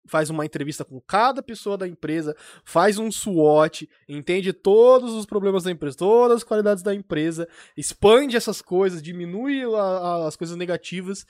faz 0.08 0.30
uma 0.30 0.44
entrevista 0.44 0.84
com 0.84 1.00
cada 1.00 1.42
pessoa 1.42 1.76
da 1.76 1.86
empresa, 1.86 2.34
faz 2.64 2.98
um 2.98 3.10
SWOT, 3.10 3.88
entende 4.08 4.52
todos 4.52 5.12
os 5.12 5.26
problemas 5.26 5.64
da 5.64 5.70
empresa, 5.70 5.96
todas 5.96 6.38
as 6.38 6.44
qualidades 6.44 6.82
da 6.82 6.94
empresa, 6.94 7.48
expande 7.76 8.36
essas 8.36 8.60
coisas, 8.60 9.02
diminui 9.02 9.62
a, 9.62 9.78
a, 9.78 10.28
as 10.28 10.36
coisas 10.36 10.56
negativas. 10.56 11.26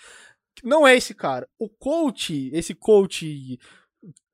Não 0.65 0.87
é 0.87 0.97
esse 0.97 1.15
cara. 1.15 1.49
O 1.59 1.69
coach, 1.69 2.51
esse 2.53 2.75
coach 2.75 3.59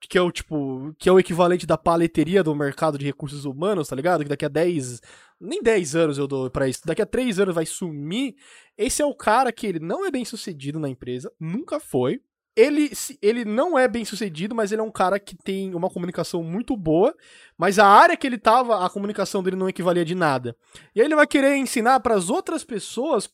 que 0.08 0.18
é 0.18 0.22
o 0.22 0.30
tipo, 0.30 0.94
que 0.98 1.08
é 1.08 1.12
o 1.12 1.18
equivalente 1.18 1.66
da 1.66 1.78
paleteria 1.78 2.42
do 2.42 2.54
mercado 2.54 2.98
de 2.98 3.04
recursos 3.04 3.44
humanos, 3.44 3.88
tá 3.88 3.96
ligado? 3.96 4.22
Que 4.22 4.28
daqui 4.28 4.44
a 4.44 4.48
10, 4.48 5.00
nem 5.40 5.62
10 5.62 5.96
anos 5.96 6.18
eu 6.18 6.26
dou 6.26 6.50
para 6.50 6.68
isso, 6.68 6.80
daqui 6.84 7.02
a 7.02 7.06
3 7.06 7.40
anos 7.40 7.54
vai 7.54 7.66
sumir. 7.66 8.36
Esse 8.76 9.02
é 9.02 9.06
o 9.06 9.14
cara 9.14 9.52
que 9.52 9.66
ele 9.66 9.78
não 9.78 10.04
é 10.06 10.10
bem 10.10 10.24
sucedido 10.24 10.78
na 10.78 10.88
empresa, 10.88 11.32
nunca 11.40 11.80
foi. 11.80 12.20
Ele, 12.56 12.90
ele 13.20 13.44
não 13.44 13.76
é 13.76 13.88
bem 13.88 14.04
sucedido, 14.04 14.54
mas 14.54 14.70
ele 14.70 14.80
é 14.80 14.84
um 14.84 14.90
cara 14.90 15.18
que 15.18 15.34
tem 15.36 15.74
uma 15.74 15.90
comunicação 15.90 16.42
muito 16.42 16.76
boa, 16.76 17.12
mas 17.58 17.78
a 17.78 17.86
área 17.86 18.16
que 18.16 18.26
ele 18.26 18.38
tava, 18.38 18.84
a 18.84 18.88
comunicação 18.88 19.42
dele 19.42 19.56
não 19.56 19.68
equivalia 19.68 20.04
de 20.04 20.14
nada. 20.14 20.56
E 20.94 21.00
aí 21.00 21.06
ele 21.06 21.16
vai 21.16 21.26
querer 21.26 21.56
ensinar 21.56 21.98
para 22.00 22.14
as 22.14 22.30
outras 22.30 22.62
pessoas 22.64 23.28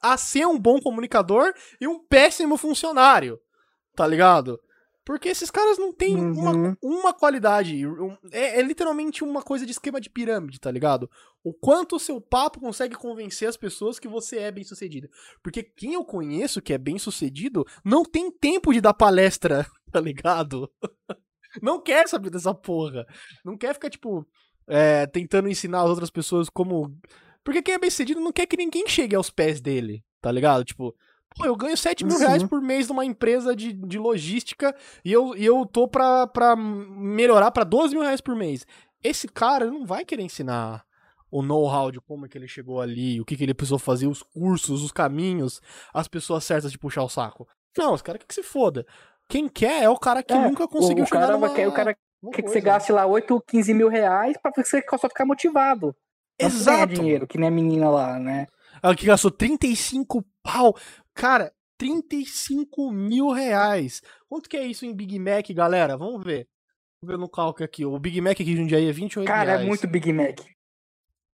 a 0.00 0.16
ser 0.16 0.46
um 0.46 0.58
bom 0.58 0.80
comunicador 0.80 1.52
e 1.80 1.86
um 1.86 1.98
péssimo 1.98 2.56
funcionário, 2.56 3.38
tá 3.96 4.06
ligado? 4.06 4.60
Porque 5.04 5.28
esses 5.28 5.50
caras 5.50 5.78
não 5.78 5.92
têm 5.92 6.16
uhum. 6.16 6.32
uma, 6.32 6.78
uma 6.82 7.14
qualidade. 7.14 7.82
É, 8.30 8.60
é, 8.60 8.62
literalmente 8.62 9.24
uma 9.24 9.42
coisa 9.42 9.64
de 9.64 9.72
esquema 9.72 10.00
de 10.00 10.10
pirâmide, 10.10 10.60
tá 10.60 10.70
ligado? 10.70 11.10
O 11.42 11.52
quanto 11.54 11.96
o 11.96 12.00
seu 12.00 12.20
papo 12.20 12.60
consegue 12.60 12.94
convencer 12.94 13.48
as 13.48 13.56
pessoas 13.56 13.98
que 13.98 14.06
você 14.06 14.38
é 14.38 14.52
bem 14.52 14.62
sucedido. 14.62 15.08
Porque 15.42 15.62
quem 15.62 15.94
eu 15.94 16.04
conheço 16.04 16.60
que 16.60 16.72
é 16.72 16.78
bem 16.78 16.98
sucedido 16.98 17.64
não 17.84 18.04
tem 18.04 18.30
tempo 18.30 18.72
de 18.72 18.80
dar 18.80 18.94
palestra, 18.94 19.66
tá 19.90 20.00
ligado? 20.00 20.70
não 21.62 21.80
quer 21.80 22.06
saber 22.06 22.30
dessa 22.30 22.54
porra. 22.54 23.06
Não 23.44 23.56
quer 23.56 23.72
ficar, 23.72 23.88
tipo, 23.88 24.26
é, 24.66 25.06
tentando 25.06 25.48
ensinar 25.48 25.82
as 25.82 25.90
outras 25.90 26.10
pessoas 26.10 26.50
como. 26.50 26.94
Porque 27.42 27.62
quem 27.62 27.74
é 27.74 27.78
bem 27.78 27.90
sucedido 27.90 28.20
não 28.20 28.32
quer 28.32 28.46
que 28.46 28.56
ninguém 28.56 28.86
chegue 28.86 29.16
aos 29.16 29.30
pés 29.30 29.62
dele, 29.62 30.04
tá 30.20 30.30
ligado? 30.30 30.62
Tipo, 30.62 30.94
Pô, 31.36 31.46
eu 31.46 31.56
ganho 31.56 31.76
7 31.76 32.04
mil 32.04 32.18
reais 32.18 32.42
por 32.42 32.60
mês 32.60 32.88
numa 32.88 33.04
empresa 33.04 33.54
de, 33.54 33.72
de 33.72 33.98
logística 33.98 34.74
e 35.04 35.12
eu, 35.12 35.36
e 35.36 35.44
eu 35.44 35.64
tô 35.64 35.86
pra, 35.86 36.26
pra 36.26 36.56
melhorar 36.56 37.50
pra 37.50 37.64
12 37.64 37.94
mil 37.94 38.02
reais 38.02 38.20
por 38.20 38.34
mês. 38.34 38.66
Esse 39.02 39.28
cara 39.28 39.66
não 39.66 39.86
vai 39.86 40.04
querer 40.04 40.22
ensinar 40.22 40.84
o 41.30 41.42
know-how 41.42 41.90
de 41.90 42.00
como 42.00 42.26
é 42.26 42.28
que 42.28 42.36
ele 42.36 42.48
chegou 42.48 42.80
ali, 42.80 43.20
o 43.20 43.24
que, 43.24 43.36
que 43.36 43.44
ele 43.44 43.54
precisou 43.54 43.78
fazer, 43.78 44.08
os 44.08 44.22
cursos, 44.22 44.82
os 44.82 44.90
caminhos, 44.90 45.60
as 45.94 46.08
pessoas 46.08 46.44
certas 46.44 46.72
de 46.72 46.78
puxar 46.78 47.04
o 47.04 47.08
saco. 47.08 47.46
Não, 47.78 47.94
os 47.94 48.02
caras 48.02 48.20
quer 48.20 48.26
que 48.26 48.34
se 48.34 48.42
foda. 48.42 48.84
Quem 49.28 49.48
quer 49.48 49.84
é 49.84 49.88
o 49.88 49.96
cara 49.96 50.22
que 50.24 50.32
é, 50.32 50.48
nunca 50.48 50.66
conseguiu 50.66 51.04
o 51.04 51.06
chegar 51.06 51.20
cara 51.20 51.32
numa... 51.34 51.54
quer, 51.54 51.68
O 51.68 51.72
cara 51.72 51.96
quer 52.32 52.42
que 52.42 52.48
você 52.48 52.60
gaste 52.60 52.90
lá 52.90 53.06
8, 53.06 53.44
15 53.46 53.72
mil 53.72 53.88
reais 53.88 54.36
pra 54.36 54.50
você 54.54 54.84
só 54.90 55.08
ficar 55.08 55.24
motivado. 55.24 55.94
Exato. 56.38 56.94
dinheiro, 56.94 57.26
que 57.26 57.38
nem 57.38 57.48
a 57.48 57.52
menina 57.52 57.88
lá, 57.88 58.18
né? 58.18 58.46
Ela 58.82 58.96
que 58.96 59.06
gastou 59.06 59.30
35 59.30 60.24
pau. 60.42 60.74
Cara, 61.14 61.52
35 61.78 62.90
mil 62.90 63.30
reais. 63.30 64.02
Quanto 64.28 64.48
que 64.48 64.56
é 64.56 64.66
isso 64.66 64.84
em 64.84 64.94
Big 64.94 65.18
Mac, 65.18 65.48
galera? 65.52 65.96
Vamos 65.96 66.22
ver. 66.22 66.48
Vamos 67.00 67.16
ver 67.16 67.18
no 67.18 67.28
cálculo 67.28 67.64
aqui. 67.64 67.84
O 67.84 67.98
Big 67.98 68.20
Mac 68.20 68.32
aqui 68.32 68.44
de 68.44 68.56
Jundiaí 68.56 68.88
é 68.88 68.92
28 68.92 69.26
Cara, 69.26 69.42
é 69.42 69.44
reais. 69.44 69.58
Cara, 69.58 69.64
é 69.64 69.68
muito 69.68 69.86
Big 69.88 70.12
Mac. 70.12 70.40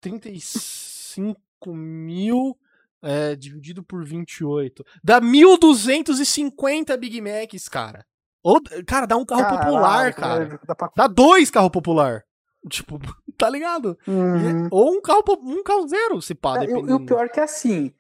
35 0.00 1.38
mil 1.74 2.58
é, 3.02 3.36
dividido 3.36 3.82
por 3.82 4.04
28. 4.04 4.84
Dá 5.02 5.20
1.250 5.20 6.96
Big 6.96 7.20
Macs, 7.20 7.68
cara. 7.68 8.04
Ou, 8.42 8.60
cara, 8.86 9.06
dá 9.06 9.16
um 9.16 9.24
carro 9.24 9.42
Caralho, 9.42 9.60
popular, 9.60 10.14
cara. 10.14 10.60
Dá, 10.66 10.74
pra... 10.74 10.90
dá 10.96 11.06
dois 11.06 11.50
carros 11.50 11.70
popular. 11.70 12.24
Tipo, 12.68 12.98
tá 13.38 13.48
ligado? 13.48 13.96
Uhum. 14.06 14.68
ou 14.70 14.92
um 14.96 15.00
carro, 15.00 15.22
um 15.42 15.62
carro 15.62 15.86
zero, 15.86 16.20
se 16.20 16.34
pá, 16.34 16.62
é, 16.62 16.66
E 16.66 16.74
o 16.74 17.06
pior 17.06 17.26
é 17.26 17.28
que 17.28 17.40
é 17.40 17.44
assim, 17.44 17.92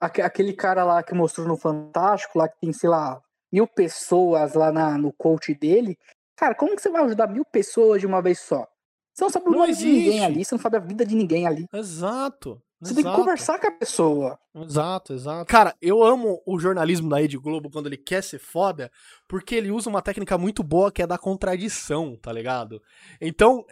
aquele 0.00 0.52
cara 0.52 0.84
lá 0.84 1.02
que 1.02 1.14
mostrou 1.14 1.46
no 1.46 1.56
Fantástico, 1.56 2.38
lá 2.38 2.48
que 2.48 2.58
tem, 2.60 2.72
sei 2.72 2.88
lá, 2.88 3.20
mil 3.52 3.66
pessoas 3.66 4.54
lá 4.54 4.72
na, 4.72 4.96
no 4.96 5.12
coach 5.12 5.54
dele. 5.54 5.98
Cara, 6.36 6.54
como 6.54 6.74
que 6.74 6.82
você 6.82 6.88
vai 6.88 7.04
ajudar 7.04 7.26
mil 7.26 7.44
pessoas 7.44 8.00
de 8.00 8.06
uma 8.06 8.22
vez 8.22 8.38
só? 8.38 8.66
Você 9.12 9.24
não 9.24 9.30
sabe 9.30 9.48
o 9.48 9.52
nome 9.52 9.74
de 9.74 9.84
ninguém 9.84 10.24
ali, 10.24 10.44
você 10.44 10.54
não 10.54 10.62
sabe 10.62 10.76
a 10.76 10.80
vida 10.80 11.04
de 11.04 11.14
ninguém 11.14 11.46
ali. 11.46 11.66
Exato. 11.72 12.62
Você 12.80 12.92
exato. 12.92 12.94
tem 12.94 13.12
que 13.12 13.18
conversar 13.18 13.58
com 13.58 13.66
a 13.66 13.72
pessoa. 13.72 14.38
Exato, 14.54 15.12
exato. 15.12 15.44
Cara, 15.44 15.76
eu 15.82 16.02
amo 16.02 16.40
o 16.46 16.58
jornalismo 16.58 17.10
da 17.10 17.18
Rede 17.18 17.36
Globo 17.36 17.70
quando 17.70 17.86
ele 17.86 17.98
quer 17.98 18.22
ser 18.22 18.38
foda, 18.38 18.90
porque 19.28 19.54
ele 19.54 19.70
usa 19.70 19.90
uma 19.90 20.00
técnica 20.00 20.38
muito 20.38 20.62
boa 20.62 20.90
que 20.90 21.02
é 21.02 21.06
da 21.06 21.18
contradição, 21.18 22.16
tá 22.16 22.32
ligado? 22.32 22.80
Então, 23.20 23.66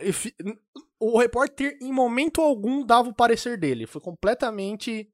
o 1.00 1.18
repórter 1.18 1.78
em 1.80 1.90
momento 1.90 2.42
algum 2.42 2.84
dava 2.84 3.08
o 3.08 3.14
parecer 3.14 3.56
dele. 3.56 3.86
Foi 3.86 4.02
completamente 4.02 5.10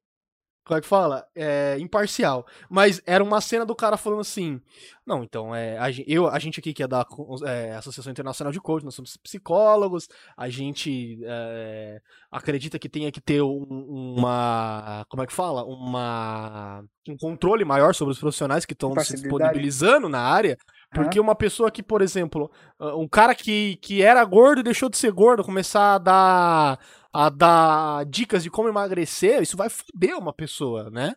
como 0.64 0.78
é 0.78 0.80
que 0.80 0.88
fala? 0.88 1.26
É, 1.34 1.76
imparcial. 1.78 2.46
Mas 2.70 3.02
era 3.06 3.22
uma 3.22 3.40
cena 3.40 3.66
do 3.66 3.74
cara 3.74 3.98
falando 3.98 4.20
assim: 4.20 4.58
Não, 5.06 5.22
então, 5.22 5.54
é, 5.54 5.78
a, 5.78 5.88
eu, 6.06 6.26
a 6.26 6.38
gente 6.38 6.58
aqui 6.58 6.72
que 6.72 6.82
é 6.82 6.88
da 6.88 7.06
é, 7.46 7.74
Associação 7.74 8.10
Internacional 8.10 8.50
de 8.50 8.60
Coach, 8.60 8.82
nós 8.82 8.94
somos 8.94 9.16
psicólogos, 9.18 10.08
a 10.34 10.48
gente 10.48 11.20
é, 11.22 12.00
acredita 12.30 12.78
que 12.78 12.88
tenha 12.88 13.12
que 13.12 13.20
ter 13.20 13.42
um, 13.42 14.14
uma. 14.16 15.04
Como 15.10 15.22
é 15.22 15.26
que 15.26 15.34
fala? 15.34 15.64
Uma, 15.64 16.82
um 17.08 17.16
controle 17.18 17.64
maior 17.64 17.94
sobre 17.94 18.12
os 18.12 18.18
profissionais 18.18 18.64
que 18.64 18.72
estão 18.72 18.98
se 19.00 19.16
disponibilizando 19.16 20.08
na 20.08 20.20
área. 20.20 20.56
Porque 20.94 21.20
uma 21.20 21.34
pessoa 21.34 21.70
que, 21.70 21.82
por 21.82 22.00
exemplo, 22.00 22.50
um 22.80 23.08
cara 23.08 23.34
que, 23.34 23.76
que 23.76 24.02
era 24.02 24.24
gordo 24.24 24.60
e 24.60 24.64
deixou 24.64 24.88
de 24.88 24.96
ser 24.96 25.12
gordo, 25.12 25.44
começar 25.44 25.94
a 25.94 25.98
dar 25.98 26.78
a 27.12 27.28
dar 27.28 28.04
dicas 28.06 28.42
de 28.42 28.50
como 28.50 28.68
emagrecer, 28.68 29.40
isso 29.40 29.56
vai 29.56 29.68
foder 29.68 30.18
uma 30.18 30.32
pessoa, 30.32 30.90
né? 30.90 31.14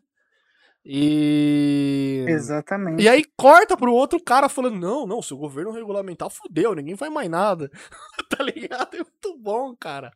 E. 0.89 2.23
Exatamente. 2.30 3.03
E 3.03 3.09
aí 3.09 3.23
corta 3.36 3.75
pro 3.75 3.91
outro 3.91 4.23
cara 4.23 4.47
falando: 4.47 4.80
não, 4.80 5.05
não, 5.05 5.21
se 5.21 5.34
o 5.34 5.38
governo 5.38 5.71
regulamentar, 5.71 6.30
fudeu, 6.30 6.73
ninguém 6.73 6.95
faz 6.95 7.11
mais 7.11 7.30
nada. 7.30 7.69
tá 8.30 8.43
ligado? 8.43 8.95
É 8.95 8.99
muito 8.99 9.38
bom, 9.38 9.75
cara. 9.75 10.13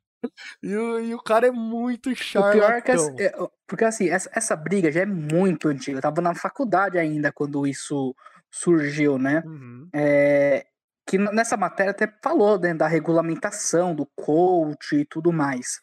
E 0.61 0.73
o, 0.73 0.99
e 0.99 1.15
o 1.15 1.19
cara 1.21 1.47
é 1.47 1.51
muito 1.51 2.15
chato. 2.15 2.49
O 2.49 2.51
pior 2.53 2.71
é 2.71 2.81
que. 2.81 2.91
Essa, 2.91 3.13
é, 3.19 3.33
porque 3.67 3.83
assim, 3.83 4.07
essa, 4.07 4.29
essa 4.33 4.55
briga 4.55 4.91
já 4.91 5.01
é 5.01 5.05
muito 5.05 5.67
antiga. 5.67 5.97
Eu 5.97 6.01
tava 6.01 6.21
na 6.21 6.33
faculdade 6.35 6.97
ainda 6.97 7.31
quando 7.31 7.67
isso 7.67 8.15
surgiu, 8.51 9.17
né? 9.17 9.41
Uhum. 9.45 9.89
É, 9.93 10.65
que 11.07 11.17
nessa 11.17 11.57
matéria 11.57 11.91
até 11.91 12.11
falou 12.23 12.59
né, 12.59 12.73
da 12.73 12.87
regulamentação 12.87 13.95
do 13.95 14.05
coach 14.15 14.95
e 14.95 15.05
tudo 15.05 15.31
mais. 15.31 15.79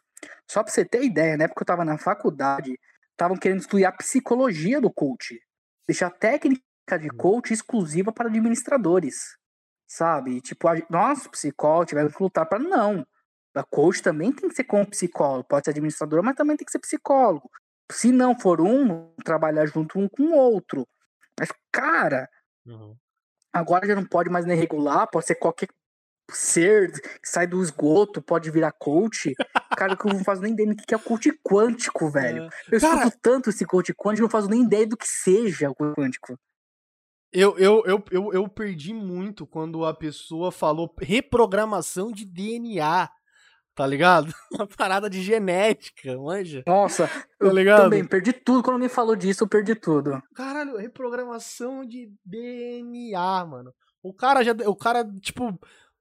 Só 0.48 0.62
para 0.62 0.72
você 0.72 0.84
ter 0.84 1.02
ideia, 1.02 1.36
na 1.36 1.44
época 1.44 1.62
eu 1.62 1.64
estava 1.64 1.84
na 1.84 1.98
faculdade, 1.98 2.78
estavam 3.10 3.36
querendo 3.36 3.60
estudar 3.60 3.88
a 3.88 3.92
psicologia 3.92 4.80
do 4.80 4.90
coach, 4.90 5.38
deixar 5.86 6.06
a 6.08 6.10
técnica 6.10 6.62
de 6.98 7.08
coach 7.10 7.52
exclusiva 7.52 8.12
para 8.12 8.28
administradores, 8.28 9.36
sabe? 9.86 10.40
Tipo, 10.40 10.68
a, 10.68 10.74
nós, 10.88 11.26
psicólogos, 11.26 11.88
tivemos 11.88 12.14
que 12.14 12.22
lutar 12.22 12.46
para 12.46 12.58
não. 12.58 13.06
A 13.54 13.64
coach 13.64 14.02
também 14.02 14.32
tem 14.32 14.48
que 14.48 14.54
ser 14.54 14.64
como 14.64 14.88
psicólogo, 14.88 15.48
pode 15.48 15.64
ser 15.64 15.70
administrador, 15.70 16.22
mas 16.22 16.36
também 16.36 16.56
tem 16.56 16.64
que 16.64 16.72
ser 16.72 16.78
psicólogo. 16.78 17.50
Se 17.90 18.12
não 18.12 18.38
for 18.38 18.60
um, 18.60 19.12
trabalhar 19.24 19.66
junto 19.66 19.98
um 19.98 20.08
com 20.08 20.22
o 20.24 20.34
outro. 20.34 20.86
Mas, 21.38 21.48
cara, 21.72 22.28
uhum. 22.68 22.96
Agora 23.52 23.86
já 23.86 23.94
não 23.94 24.04
pode 24.04 24.30
mais 24.30 24.44
nem 24.44 24.56
regular, 24.56 25.08
pode 25.10 25.26
ser 25.26 25.34
qualquer 25.34 25.68
ser 26.30 26.92
que 26.92 27.28
sai 27.28 27.46
do 27.46 27.62
esgoto, 27.62 28.20
pode 28.20 28.50
virar 28.50 28.72
coach. 28.72 29.32
Cara, 29.76 29.96
que 29.96 30.06
eu 30.06 30.12
não 30.12 30.24
faço 30.24 30.42
nem 30.42 30.52
ideia 30.52 30.74
do 30.74 30.76
que 30.76 30.94
é 30.94 30.96
o 30.96 31.00
coach 31.00 31.32
quântico, 31.42 32.10
velho. 32.10 32.44
É. 32.44 32.48
Eu 32.76 32.80
Cara, 32.80 33.04
escuto 33.04 33.18
tanto 33.22 33.50
esse 33.50 33.64
coach 33.64 33.94
quântico, 33.94 34.22
eu 34.22 34.26
não 34.26 34.30
faço 34.30 34.48
nem 34.48 34.62
ideia 34.62 34.86
do 34.86 34.96
que 34.96 35.08
seja 35.08 35.70
o 35.70 35.74
coach 35.74 35.94
quântico. 35.94 36.38
Eu, 37.32 37.58
eu, 37.58 37.82
eu, 37.84 38.04
eu, 38.10 38.32
eu 38.32 38.48
perdi 38.48 38.94
muito 38.94 39.46
quando 39.46 39.84
a 39.84 39.92
pessoa 39.92 40.50
falou 40.50 40.94
reprogramação 40.98 42.10
de 42.10 42.24
DNA 42.24 43.08
tá 43.78 43.86
ligado? 43.86 44.34
Uma 44.52 44.66
parada 44.66 45.08
de 45.08 45.22
genética, 45.22 46.18
manja. 46.18 46.64
Nossa, 46.66 47.06
tá 47.06 47.24
eu 47.38 47.52
ligado? 47.52 47.84
também 47.84 48.04
perdi 48.04 48.32
tudo. 48.32 48.60
Quando 48.60 48.80
me 48.80 48.88
falou 48.88 49.14
disso, 49.14 49.44
eu 49.44 49.48
perdi 49.48 49.76
tudo. 49.76 50.20
Caralho, 50.34 50.76
reprogramação 50.76 51.86
de 51.86 52.10
DNA, 52.26 53.46
mano. 53.46 53.72
O 54.02 54.12
cara 54.12 54.42
já. 54.42 54.50
O 54.66 54.74
cara, 54.74 55.04
tipo. 55.20 55.56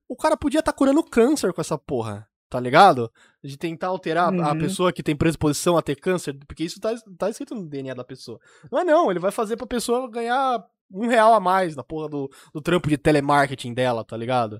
O 0.09 0.15
cara 0.15 0.35
podia 0.35 0.59
estar 0.59 0.71
tá 0.71 0.75
curando 0.77 1.03
câncer 1.03 1.53
com 1.53 1.61
essa 1.61 1.77
porra, 1.77 2.27
tá 2.49 2.59
ligado? 2.59 3.11
De 3.43 3.57
tentar 3.57 3.87
alterar 3.87 4.33
uhum. 4.33 4.43
a 4.43 4.55
pessoa 4.55 4.91
que 4.91 5.03
tem 5.03 5.15
predisposição 5.15 5.77
a 5.77 5.81
ter 5.81 5.97
câncer, 5.97 6.35
porque 6.47 6.63
isso 6.63 6.79
tá, 6.79 6.95
tá 7.15 7.29
escrito 7.29 7.53
no 7.53 7.69
DNA 7.69 7.93
da 7.93 8.03
pessoa. 8.03 8.39
Não 8.71 8.79
é 8.79 8.83
não, 8.83 9.11
ele 9.11 9.19
vai 9.19 9.31
fazer 9.31 9.55
pra 9.55 9.67
pessoa 9.67 10.09
ganhar 10.09 10.65
um 10.89 11.07
real 11.07 11.33
a 11.33 11.39
mais 11.39 11.75
na 11.75 11.83
porra 11.83 12.09
do, 12.09 12.31
do 12.53 12.61
trampo 12.61 12.89
de 12.89 12.97
telemarketing 12.97 13.73
dela, 13.73 14.03
tá 14.03 14.17
ligado? 14.17 14.59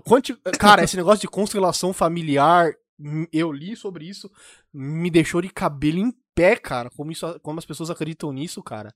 Quanti... 0.00 0.34
Cara, 0.58 0.84
esse 0.84 0.96
negócio 0.96 1.20
de 1.20 1.28
constelação 1.28 1.92
familiar, 1.92 2.72
eu 3.32 3.52
li 3.52 3.76
sobre 3.76 4.08
isso, 4.08 4.30
me 4.72 5.10
deixou 5.10 5.40
de 5.40 5.48
cabelo 5.48 5.98
em 5.98 6.12
pé, 6.34 6.56
cara. 6.56 6.90
Como, 6.96 7.12
isso, 7.12 7.38
como 7.40 7.58
as 7.58 7.66
pessoas 7.66 7.90
acreditam 7.90 8.32
nisso, 8.32 8.62
cara. 8.62 8.94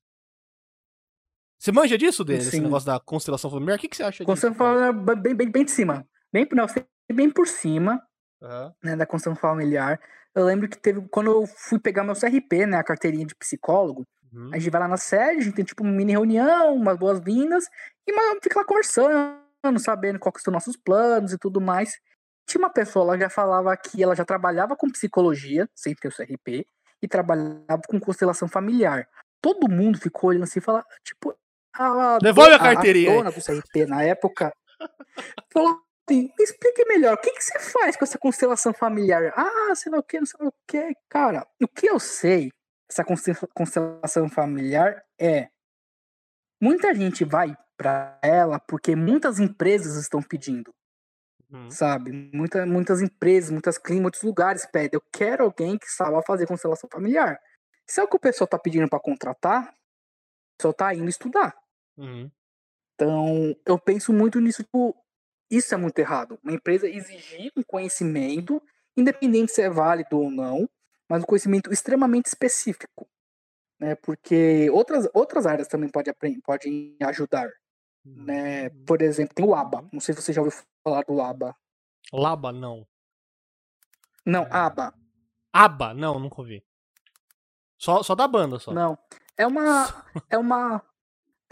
Você 1.59 1.72
manja 1.72 1.99
disso, 1.99 2.24
dele, 2.24 2.40
esse 2.40 2.61
negócio 2.61 2.86
da 2.86 3.01
constelação 3.01 3.51
familiar? 3.51 3.76
O 3.76 3.80
que, 3.80 3.88
que 3.88 3.96
você 3.96 4.05
acha 4.05 4.24
constelação 4.24 4.51
disso? 4.51 4.59
Constelação 4.59 4.94
familiar 4.94 5.16
bem, 5.16 5.34
bem, 5.34 5.51
bem 5.51 5.64
de 5.64 5.72
cima. 5.72 6.07
Bem, 6.32 6.46
não, 6.53 6.66
bem 7.12 7.30
por 7.30 7.49
cima 7.49 8.01
uhum. 8.40 8.72
né, 8.82 8.96
da 8.96 9.07
constelação 9.07 9.40
familiar. 9.40 10.01
Eu 10.34 10.44
lembro 10.44 10.68
que 10.68 10.78
teve, 10.78 11.01
quando 11.11 11.30
eu 11.30 11.46
fui 11.46 11.78
pegar 11.78 12.05
meu 12.05 12.14
CRP, 12.14 12.66
né, 12.66 12.76
a 12.76 12.84
carteirinha 12.84 13.26
de 13.26 13.34
psicólogo, 13.34 14.07
uhum. 14.32 14.51
a 14.53 14.59
gente 14.59 14.70
vai 14.70 14.80
lá 14.80 14.88
na 14.88 14.96
sede, 14.96 15.40
a 15.40 15.42
gente 15.42 15.55
tem 15.55 15.64
tipo 15.64 15.82
uma 15.82 15.92
mini 15.92 16.12
reunião, 16.12 16.74
umas 16.74 16.96
boas-vindas, 16.96 17.64
e 18.07 18.12
uma, 18.12 18.40
fica 18.40 18.61
lá 18.61 18.64
conversando, 18.64 19.40
sabendo 19.76 20.18
quais 20.18 20.42
são 20.42 20.52
nossos 20.52 20.76
planos 20.76 21.32
e 21.32 21.38
tudo 21.38 21.60
mais. 21.60 21.98
Tinha 22.46 22.62
uma 22.62 22.70
pessoa, 22.70 23.04
ela 23.04 23.18
já 23.18 23.28
falava 23.28 23.76
que 23.76 24.02
ela 24.02 24.14
já 24.14 24.24
trabalhava 24.24 24.76
com 24.76 24.90
psicologia, 24.90 25.68
sem 25.74 25.94
ter 25.94 26.08
o 26.08 26.14
CRP, 26.14 26.64
e 27.02 27.08
trabalhava 27.08 27.82
com 27.88 28.00
constelação 28.00 28.48
familiar. 28.48 29.06
Todo 29.42 29.70
mundo 29.70 29.98
ficou 29.98 30.30
olhando 30.30 30.44
assim 30.44 30.58
e 30.58 30.62
falava, 30.62 30.86
tipo, 31.04 31.36
a, 31.74 32.18
Devolve 32.18 32.52
a 32.54 32.58
carteirinha. 32.58 33.10
A 33.10 33.16
dona 33.16 33.30
do 33.30 33.42
CRP 33.42 33.86
na 33.86 34.02
época 34.02 34.52
falou 35.52 35.80
assim, 36.08 36.32
me 36.38 36.44
explique 36.44 36.84
melhor, 36.86 37.14
o 37.14 37.18
que, 37.18 37.30
que 37.30 37.42
você 37.42 37.58
faz 37.58 37.96
com 37.96 38.04
essa 38.04 38.18
constelação 38.18 38.72
familiar? 38.72 39.32
Ah, 39.36 39.74
sei 39.74 39.92
lá 39.92 39.98
o 39.98 40.02
que, 40.02 40.18
não 40.18 40.26
sei 40.26 40.46
o 40.46 40.52
que. 40.66 40.96
Cara, 41.08 41.46
o 41.62 41.68
que 41.68 41.88
eu 41.88 42.00
sei, 42.00 42.50
essa 42.90 43.04
constelação 43.54 44.28
familiar 44.28 45.04
é 45.18 45.48
muita 46.60 46.94
gente 46.94 47.24
vai 47.24 47.54
para 47.78 48.18
ela 48.20 48.58
porque 48.58 48.96
muitas 48.96 49.38
empresas 49.38 49.96
estão 49.96 50.20
pedindo. 50.20 50.74
Uhum. 51.50 51.70
Sabe? 51.70 52.12
Muita, 52.34 52.66
muitas 52.66 53.00
empresas, 53.00 53.50
muitas 53.50 53.78
clínicas, 53.78 54.02
muitos 54.02 54.22
lugares 54.22 54.66
pedem. 54.66 54.90
Eu 54.92 55.02
quero 55.12 55.44
alguém 55.44 55.78
que 55.78 55.86
saiba 55.86 56.20
fazer 56.22 56.46
constelação 56.46 56.90
familiar. 56.92 57.40
Se 57.86 58.00
é 58.00 58.04
o 58.04 58.08
que 58.08 58.16
o 58.16 58.20
pessoal 58.20 58.46
tá 58.46 58.58
pedindo 58.58 58.88
para 58.88 59.00
contratar, 59.00 59.70
o 59.70 60.56
pessoal 60.58 60.74
tá 60.74 60.94
indo 60.94 61.08
estudar. 61.08 61.56
Uhum. 61.96 62.30
Então, 62.94 63.56
eu 63.64 63.78
penso 63.78 64.12
muito 64.12 64.40
nisso, 64.40 64.62
tipo, 64.62 64.94
isso 65.50 65.72
é 65.72 65.78
muito 65.78 65.98
errado. 66.00 66.38
Uma 66.42 66.52
empresa 66.52 66.86
exigir 66.88 67.50
um 67.56 67.62
conhecimento, 67.62 68.60
independente 68.96 69.52
se 69.52 69.62
é 69.62 69.70
válido 69.70 70.18
ou 70.18 70.30
não, 70.30 70.68
mas 71.08 71.22
um 71.22 71.26
conhecimento 71.26 71.72
extremamente 71.72 72.26
específico. 72.26 73.08
Né? 73.80 73.94
Porque 73.94 74.68
outras, 74.70 75.08
outras 75.14 75.46
áreas 75.46 75.68
também 75.68 75.88
podem, 75.88 76.12
podem 76.40 76.96
ajudar. 77.02 77.48
Né? 78.05 78.68
Uhum. 78.68 78.84
Por 78.84 79.03
exemplo, 79.03 79.34
tem 79.34 79.44
o 79.44 79.55
ABA. 79.55 79.88
Não 79.92 80.01
sei 80.01 80.14
se 80.14 80.22
você 80.22 80.32
já 80.32 80.40
ouviu 80.40 80.59
falar 80.82 81.03
do 81.03 81.20
ABA. 81.20 81.55
Laba, 82.12 82.53
não. 82.53 82.86
Não, 84.24 84.46
ABA. 84.51 84.94
ABA, 85.53 85.94
não, 85.94 86.18
nunca 86.18 86.40
ouvi. 86.40 86.64
Só, 87.78 88.03
só 88.03 88.14
da 88.14 88.26
banda, 88.26 88.59
só. 88.59 88.72
Não. 88.72 88.99
É 89.36 89.46
uma. 89.46 90.05
é 90.30 90.38
uma. 90.38 90.82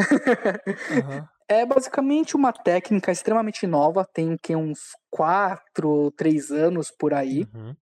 uhum. 0.00 1.26
É 1.48 1.64
basicamente 1.64 2.34
uma 2.34 2.52
técnica 2.52 3.12
extremamente 3.12 3.68
nova, 3.68 4.04
tem 4.04 4.36
que 4.36 4.56
uns 4.56 4.96
4, 5.10 6.10
3 6.16 6.50
anos 6.50 6.90
por 6.90 7.14
aí, 7.14 7.46
uhum. 7.54 7.76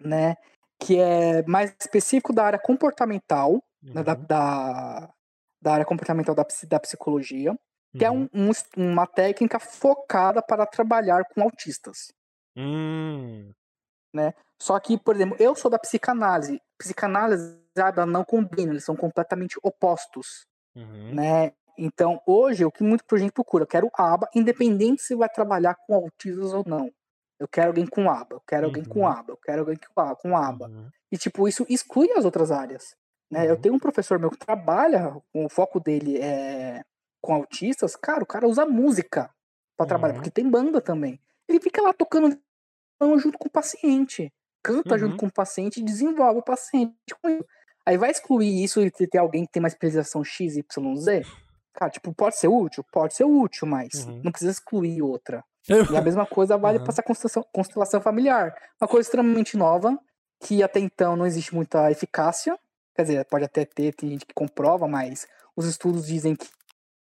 né? 0.00 0.36
Que 0.78 0.98
é 0.98 1.42
mais 1.42 1.74
específico 1.78 2.32
da 2.32 2.46
área 2.46 2.58
comportamental, 2.58 3.62
uhum. 3.82 3.92
né, 3.92 4.02
da, 4.02 4.14
uhum. 4.14 4.24
da, 4.24 5.14
da, 5.60 5.72
área 5.74 5.84
comportamental 5.84 6.34
da, 6.34 6.46
da 6.66 6.80
psicologia, 6.80 7.54
que 7.96 8.04
é 8.04 8.10
um, 8.10 8.28
uhum. 8.32 8.50
um, 8.76 8.92
uma 8.92 9.06
técnica 9.06 9.58
focada 9.58 10.42
para 10.42 10.66
trabalhar 10.66 11.24
com 11.34 11.42
autistas. 11.42 12.12
Hum. 12.56 13.52
Né? 14.14 14.34
Só 14.60 14.78
que, 14.78 14.98
por 14.98 15.16
exemplo, 15.16 15.36
eu 15.40 15.54
sou 15.54 15.70
da 15.70 15.78
psicanálise. 15.78 16.60
Psicanálise 16.78 17.58
ela 17.76 18.04
não 18.06 18.24
combina, 18.24 18.72
eles 18.72 18.84
são 18.84 18.96
completamente 18.96 19.58
opostos. 19.62 20.46
Uhum. 20.74 21.14
Né? 21.14 21.52
Então, 21.78 22.20
hoje, 22.26 22.64
o 22.64 22.70
que 22.70 22.82
muito 22.82 23.04
gente 23.16 23.32
procura, 23.32 23.64
eu 23.64 23.68
quero 23.68 23.90
aba, 23.94 24.28
independente 24.34 25.02
se 25.02 25.14
vai 25.14 25.28
trabalhar 25.28 25.74
com 25.86 25.94
autistas 25.94 26.52
ou 26.52 26.62
não. 26.66 26.90
Eu 27.38 27.48
quero 27.48 27.68
alguém 27.68 27.86
com 27.86 28.10
aba, 28.10 28.34
eu 28.34 28.42
quero 28.46 28.64
uhum. 28.64 28.68
alguém 28.68 28.84
com 28.84 29.00
uhum. 29.00 29.06
aba, 29.06 29.32
eu 29.32 29.36
quero 29.38 29.60
alguém 29.60 29.76
com 29.76 30.00
aba. 30.00 30.16
Com 30.16 30.36
aba. 30.36 30.68
Uhum. 30.68 30.90
E, 31.10 31.16
tipo, 31.16 31.48
isso 31.48 31.64
exclui 31.68 32.10
as 32.12 32.24
outras 32.24 32.50
áreas. 32.50 32.94
Né? 33.30 33.46
Eu 33.46 33.54
uhum. 33.54 33.60
tenho 33.60 33.74
um 33.74 33.78
professor 33.78 34.18
meu 34.18 34.30
que 34.30 34.36
trabalha, 34.36 35.16
o 35.32 35.48
foco 35.48 35.80
dele 35.80 36.18
é 36.18 36.84
com 37.20 37.34
autistas, 37.34 37.96
cara, 37.96 38.22
o 38.22 38.26
cara 38.26 38.48
usa 38.48 38.66
música 38.66 39.30
para 39.76 39.86
trabalhar, 39.86 40.14
porque 40.14 40.30
tem 40.30 40.48
banda 40.48 40.80
também. 40.80 41.20
Ele 41.48 41.60
fica 41.60 41.82
lá 41.82 41.92
tocando 41.92 42.38
junto 43.18 43.38
com 43.38 43.48
o 43.48 43.50
paciente, 43.50 44.32
canta 44.62 44.98
junto 44.98 45.16
com 45.16 45.26
o 45.26 45.32
paciente 45.32 45.80
e 45.80 45.84
desenvolve 45.84 46.40
o 46.40 46.44
paciente 46.44 46.94
com 47.20 47.28
isso. 47.28 47.44
Aí 47.86 47.96
vai 47.96 48.10
excluir 48.10 48.62
isso 48.62 48.80
e 48.80 48.90
ter 48.90 49.18
alguém 49.18 49.46
que 49.46 49.52
tem 49.52 49.60
uma 49.60 49.68
especialização 49.68 50.22
X, 50.22 50.56
Y, 50.56 50.96
Z? 50.96 51.24
Cara, 51.74 51.90
tipo, 51.90 52.12
pode 52.12 52.36
ser 52.36 52.48
útil? 52.48 52.84
Pode 52.92 53.14
ser 53.14 53.24
útil, 53.24 53.66
mas 53.66 54.06
uhum. 54.06 54.20
não 54.22 54.30
precisa 54.30 54.52
excluir 54.52 55.02
outra. 55.02 55.42
E 55.68 55.96
a 55.96 56.00
mesma 56.02 56.26
coisa 56.26 56.56
vale 56.56 56.78
uhum. 56.78 56.84
para 56.84 56.92
essa 56.92 57.02
constelação, 57.02 57.44
constelação 57.52 58.00
familiar. 58.00 58.54
Uma 58.80 58.88
coisa 58.88 59.06
extremamente 59.06 59.56
nova, 59.56 59.98
que 60.40 60.62
até 60.62 60.78
então 60.78 61.16
não 61.16 61.26
existe 61.26 61.54
muita 61.54 61.90
eficácia. 61.90 62.58
Quer 62.94 63.02
dizer, 63.02 63.24
pode 63.24 63.44
até 63.44 63.64
ter, 63.64 63.94
tem 63.94 64.10
gente 64.10 64.26
que 64.26 64.34
comprova, 64.34 64.86
mas 64.86 65.26
os 65.56 65.66
estudos 65.66 66.06
dizem 66.06 66.34
que, 66.34 66.48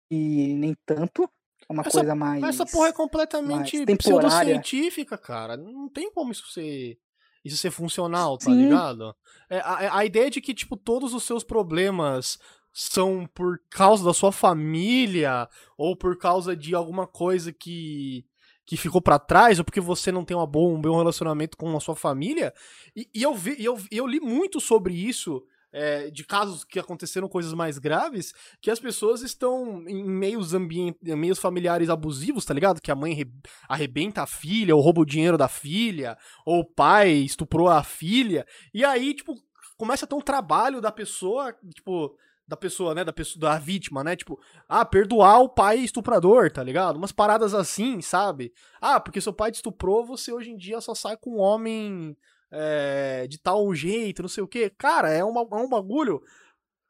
que 0.09 0.55
nem 0.55 0.77
tanto. 0.85 1.29
É 1.69 1.73
uma 1.73 1.83
essa, 1.83 1.99
coisa 1.99 2.15
mais. 2.15 2.43
Essa 2.45 2.67
porra 2.67 2.89
é 2.89 2.93
completamente 2.93 3.85
pseudocientífica, 3.97 5.19
cara. 5.19 5.57
Não 5.57 5.89
tem 5.89 6.11
como 6.13 6.33
isso 6.33 6.47
ser. 6.49 6.99
Isso 7.45 7.57
ser 7.57 7.71
funcional, 7.71 8.37
tá 8.37 8.47
Sim. 8.47 8.65
ligado? 8.65 9.15
É, 9.49 9.61
a, 9.61 9.99
a 9.99 10.05
ideia 10.05 10.29
de 10.29 10.41
que, 10.41 10.53
tipo, 10.53 10.77
todos 10.77 11.15
os 11.15 11.23
seus 11.23 11.45
problemas 11.45 12.39
são 12.73 13.25
por 13.33 13.61
causa 13.71 14.05
da 14.05 14.13
sua 14.13 14.33
família 14.33 15.49
ou 15.79 15.97
por 15.97 16.19
causa 16.19 16.57
de 16.57 16.75
alguma 16.75 17.07
coisa 17.07 17.53
que 17.53 18.27
que 18.67 18.77
ficou 18.77 19.01
para 19.01 19.19
trás 19.19 19.61
ou 19.61 19.65
porque 19.65 19.81
você 19.81 20.11
não 20.11 20.25
tem 20.25 20.37
uma 20.37 20.47
boa, 20.47 20.77
um 20.77 20.81
bom 20.81 20.99
relacionamento 20.99 21.57
com 21.57 21.75
a 21.77 21.81
sua 21.81 21.95
família. 21.95 22.53
E, 22.97 23.09
e 23.15 23.23
eu, 23.23 23.33
vi, 23.33 23.55
e 23.59 23.65
eu, 23.65 23.79
eu 23.93 24.07
li 24.07 24.19
muito 24.19 24.61
sobre 24.61 24.93
isso. 24.93 25.41
É, 25.73 26.11
de 26.11 26.25
casos 26.25 26.65
que 26.65 26.79
aconteceram 26.79 27.29
coisas 27.29 27.53
mais 27.53 27.77
graves, 27.77 28.33
que 28.63 28.71
as 28.71 28.81
pessoas 28.81 29.21
estão 29.21 29.87
em 29.87 30.03
meios 30.05 30.55
ambientes, 30.55 30.99
meios 31.15 31.39
familiares 31.39 31.91
abusivos, 31.91 32.45
tá 32.47 32.55
ligado? 32.55 32.81
Que 32.81 32.91
a 32.91 32.95
mãe 32.95 33.31
arrebenta 33.69 34.23
a 34.23 34.27
filha, 34.27 34.75
ou 34.75 34.81
rouba 34.81 35.03
o 35.03 35.07
dinheiro 35.07 35.37
da 35.37 35.49
filha, 35.49 36.17
ou 36.47 36.61
o 36.61 36.65
pai 36.65 37.11
estuprou 37.11 37.69
a 37.69 37.83
filha, 37.83 38.47
e 38.73 38.85
aí, 38.85 39.13
tipo, 39.13 39.35
começa 39.77 40.07
a 40.07 40.09
ter 40.09 40.15
um 40.15 40.21
trabalho 40.21 40.81
da 40.81 40.91
pessoa, 40.91 41.55
tipo, 41.75 42.17
da 42.47 42.57
pessoa, 42.57 42.95
né? 42.95 43.05
Da 43.05 43.13
pessoa, 43.13 43.41
da 43.41 43.59
vítima, 43.59 44.05
né? 44.05 44.15
Tipo, 44.15 44.39
ah, 44.69 44.85
perdoar 44.85 45.41
o 45.41 45.49
pai 45.49 45.79
estuprador, 45.79 46.51
tá 46.51 46.63
ligado? 46.63 46.97
Umas 46.97 47.13
paradas 47.13 47.55
assim, 47.55 48.01
sabe? 48.01 48.53
Ah, 48.81 49.01
porque 49.01 49.21
seu 49.21 49.33
pai 49.33 49.51
te 49.51 49.57
estuprou, 49.57 50.07
você 50.07 50.33
hoje 50.33 50.51
em 50.51 50.57
dia 50.57 50.81
só 50.81 50.95
sai 50.95 51.17
com 51.17 51.37
um 51.37 51.41
homem 51.41 52.17
é, 52.51 53.27
de 53.27 53.39
tal 53.39 53.75
jeito, 53.75 54.23
não 54.23 54.29
sei 54.29 54.43
o 54.43 54.49
quê. 54.49 54.71
Cara, 54.77 55.11
é, 55.11 55.23
uma, 55.25 55.41
é 55.41 55.63
um 55.63 55.69
bagulho 55.69 56.23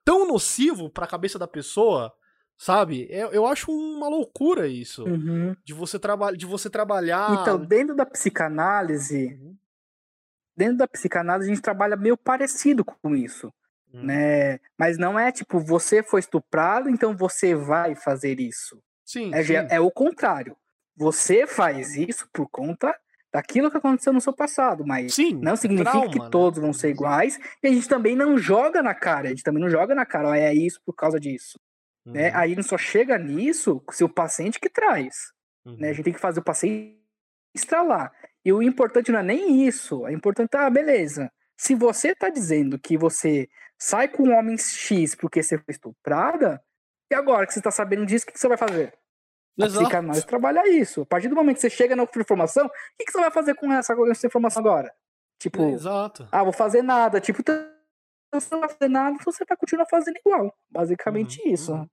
tão 0.04 0.26
nocivo 0.26 0.88
pra 0.90 1.06
cabeça 1.06 1.38
da 1.38 1.48
pessoa, 1.48 2.12
sabe? 2.56 3.06
Eu, 3.10 3.30
é, 3.30 3.36
eu 3.36 3.46
acho 3.46 3.70
uma 3.72 4.08
loucura 4.08 4.68
isso. 4.68 5.04
Uhum. 5.04 5.56
De, 5.64 5.74
você 5.74 5.98
de 6.36 6.46
você 6.46 6.70
trabalhar. 6.70 7.40
Então, 7.40 7.58
dentro 7.58 7.94
da 7.94 8.06
psicanálise. 8.06 9.38
Uhum. 9.40 9.56
Dentro 10.56 10.78
da 10.78 10.88
psicanálise, 10.88 11.50
a 11.50 11.54
gente 11.54 11.62
trabalha 11.62 11.96
meio 11.96 12.16
parecido 12.16 12.84
com 12.84 13.14
isso. 13.14 13.52
Hum. 13.92 14.04
Né? 14.04 14.58
Mas 14.78 14.96
não 14.96 15.18
é 15.18 15.30
tipo, 15.30 15.60
você 15.60 16.02
foi 16.02 16.20
estuprado, 16.20 16.88
então 16.88 17.16
você 17.16 17.54
vai 17.54 17.94
fazer 17.94 18.40
isso. 18.40 18.82
Sim 19.04 19.32
é, 19.34 19.44
sim. 19.44 19.54
é 19.54 19.80
o 19.80 19.90
contrário. 19.90 20.56
Você 20.96 21.46
faz 21.46 21.94
isso 21.94 22.26
por 22.32 22.48
conta 22.48 22.96
daquilo 23.36 23.70
que 23.70 23.76
aconteceu 23.76 24.14
no 24.14 24.20
seu 24.20 24.32
passado, 24.32 24.82
mas 24.86 25.12
sim, 25.12 25.34
não 25.34 25.56
significa 25.56 25.90
trauma, 25.90 26.10
que 26.10 26.18
né? 26.18 26.28
todos 26.30 26.58
vão 26.58 26.72
ser 26.72 26.88
iguais. 26.88 27.38
E 27.62 27.68
a 27.68 27.70
gente 27.70 27.86
também 27.86 28.16
não 28.16 28.38
joga 28.38 28.82
na 28.82 28.94
cara, 28.94 29.26
a 29.26 29.28
gente 29.28 29.42
também 29.42 29.62
não 29.62 29.68
joga 29.68 29.94
na 29.94 30.06
cara, 30.06 30.38
é 30.38 30.54
isso 30.54 30.80
por 30.86 30.94
causa 30.94 31.20
disso. 31.20 31.60
Né? 32.02 32.12
Uhum. 32.12 32.12
Né? 32.12 32.32
Aí 32.34 32.56
não 32.56 32.62
só 32.62 32.78
chega 32.78 33.18
nisso 33.18 33.84
se 33.90 34.02
o 34.02 34.08
paciente 34.08 34.58
que 34.58 34.70
traz. 34.70 35.32
Uhum. 35.66 35.76
Né? 35.76 35.88
A 35.88 35.90
uhum. 35.90 35.94
gente 35.96 36.04
tem 36.04 36.14
que 36.14 36.18
fazer 36.18 36.40
o 36.40 36.42
paciente 36.42 36.98
estralar. 37.54 38.10
E 38.42 38.50
o 38.50 38.62
importante 38.62 39.12
não 39.12 39.18
é 39.18 39.22
nem 39.22 39.66
isso. 39.66 40.06
É 40.06 40.12
importante, 40.14 40.56
ah, 40.56 40.70
beleza. 40.70 41.30
Se 41.58 41.74
você 41.74 42.14
tá 42.14 42.30
dizendo 42.30 42.78
que 42.78 42.96
você 42.96 43.50
sai 43.78 44.08
com 44.08 44.22
um 44.22 44.34
homem 44.34 44.56
X 44.56 45.14
porque 45.14 45.42
você 45.42 45.58
foi 45.58 45.72
estuprada, 45.72 46.62
e 47.10 47.14
agora 47.14 47.46
que 47.46 47.52
você 47.52 47.60
tá 47.60 47.70
sabendo 47.70 48.06
disso, 48.06 48.24
o 48.26 48.32
que 48.32 48.38
você 48.38 48.48
vai 48.48 48.56
fazer? 48.56 48.94
Exato. 49.58 49.78
A 49.78 49.82
psicanálise 49.82 50.26
trabalha 50.26 50.68
isso. 50.68 51.02
A 51.02 51.06
partir 51.06 51.28
do 51.28 51.34
momento 51.34 51.56
que 51.56 51.62
você 51.62 51.70
chega 51.70 51.96
na 51.96 52.02
informação, 52.02 52.66
o 52.66 52.70
que 52.98 53.10
você 53.10 53.18
vai 53.18 53.30
fazer 53.30 53.54
com 53.54 53.72
essa, 53.72 53.96
com 53.96 54.10
essa 54.10 54.26
informação 54.26 54.60
agora? 54.60 54.92
Tipo, 55.38 55.62
Exato. 55.70 56.28
ah, 56.30 56.44
vou 56.44 56.52
fazer 56.52 56.82
nada. 56.82 57.20
Tipo, 57.20 57.42
você 58.32 58.48
não 58.52 58.60
vai 58.60 58.68
fazer 58.68 58.88
nada, 58.88 59.16
você 59.24 59.44
vai 59.48 59.56
continuar 59.56 59.86
fazendo 59.86 60.16
igual. 60.18 60.54
Basicamente 60.70 61.40
uhum, 61.42 61.52
isso. 61.52 61.72
Uhum. 61.72 61.88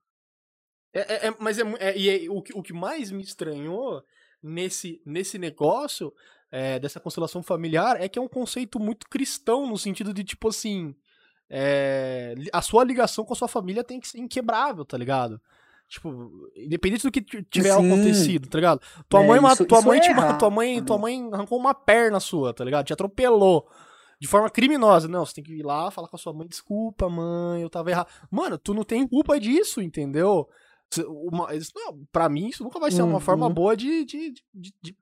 É, 0.93 1.27
é, 1.27 1.35
mas 1.39 1.57
é, 1.57 1.63
é, 1.79 2.25
é, 2.25 2.29
o, 2.29 2.41
que, 2.41 2.55
o 2.55 2.61
que 2.61 2.73
mais 2.73 3.09
me 3.11 3.23
estranhou 3.23 4.03
nesse, 4.41 5.01
nesse 5.05 5.39
negócio 5.39 6.13
é, 6.51 6.77
dessa 6.79 6.99
constelação 6.99 7.41
familiar 7.41 7.99
é 7.99 8.07
que 8.07 8.19
é 8.19 8.21
um 8.21 8.27
conceito 8.27 8.79
muito 8.79 9.09
cristão, 9.09 9.65
no 9.65 9.77
sentido 9.77 10.13
de, 10.13 10.23
tipo 10.23 10.49
assim, 10.49 10.95
é, 11.49 12.35
a 12.51 12.61
sua 12.61 12.83
ligação 12.83 13.25
com 13.25 13.33
a 13.33 13.35
sua 13.35 13.47
família 13.47 13.83
tem 13.83 13.99
que 13.99 14.07
ser 14.07 14.19
inquebrável, 14.19 14.85
tá 14.85 14.97
ligado? 14.97 15.41
Tipo, 15.93 16.49
independente 16.55 17.03
do 17.03 17.11
que 17.11 17.21
tiver 17.21 17.71
Sim. 17.77 17.85
acontecido, 17.85 18.49
tá 18.49 18.57
ligado? 18.57 18.81
Tua 19.07 19.21
É, 19.23 19.27
mãe, 19.27 19.39
isso- 19.51 19.65
tua 19.67 19.77
isso 19.77 19.87
mãe, 19.87 19.99
é 19.99 20.01
te 20.01 20.37
tua 20.39 20.49
mãe, 20.49 20.83
tua 20.83 20.97
mãe 20.97 21.29
arrancou 21.31 21.59
uma 21.59 21.71
perna 21.75 22.19
sua, 22.19 22.51
tá 22.51 22.65
ligado? 22.65 22.83
Te 22.87 22.93
atropelou 22.93 23.67
de 24.19 24.27
forma 24.27 24.49
criminosa. 24.49 25.07
Não, 25.07 25.23
você 25.23 25.35
tem 25.35 25.43
que 25.43 25.53
ir 25.53 25.63
lá 25.63 25.91
falar 25.91 26.07
com 26.07 26.15
a 26.15 26.19
sua 26.19 26.33
mãe, 26.33 26.47
desculpa, 26.47 27.07
mãe, 27.07 27.61
eu 27.61 27.69
tava 27.69 27.91
errado. 27.91 28.07
Mano, 28.31 28.57
tu 28.57 28.73
não 28.73 28.83
tem 28.83 29.07
culpa 29.07 29.39
disso, 29.39 29.81
entendeu? 29.83 30.47
Uma, 31.07 31.53
isso, 31.55 31.71
não, 31.75 32.03
pra 32.11 32.27
mim, 32.27 32.47
isso 32.47 32.63
nunca 32.63 32.79
vai 32.79 32.89
ser 32.89 33.03
uma 33.03 33.13
Uhum. 33.13 33.19
forma 33.19 33.47
boa 33.47 33.77
de, 33.77 34.03
de, 34.03 34.31
de, 34.51 34.73
de 34.81 34.97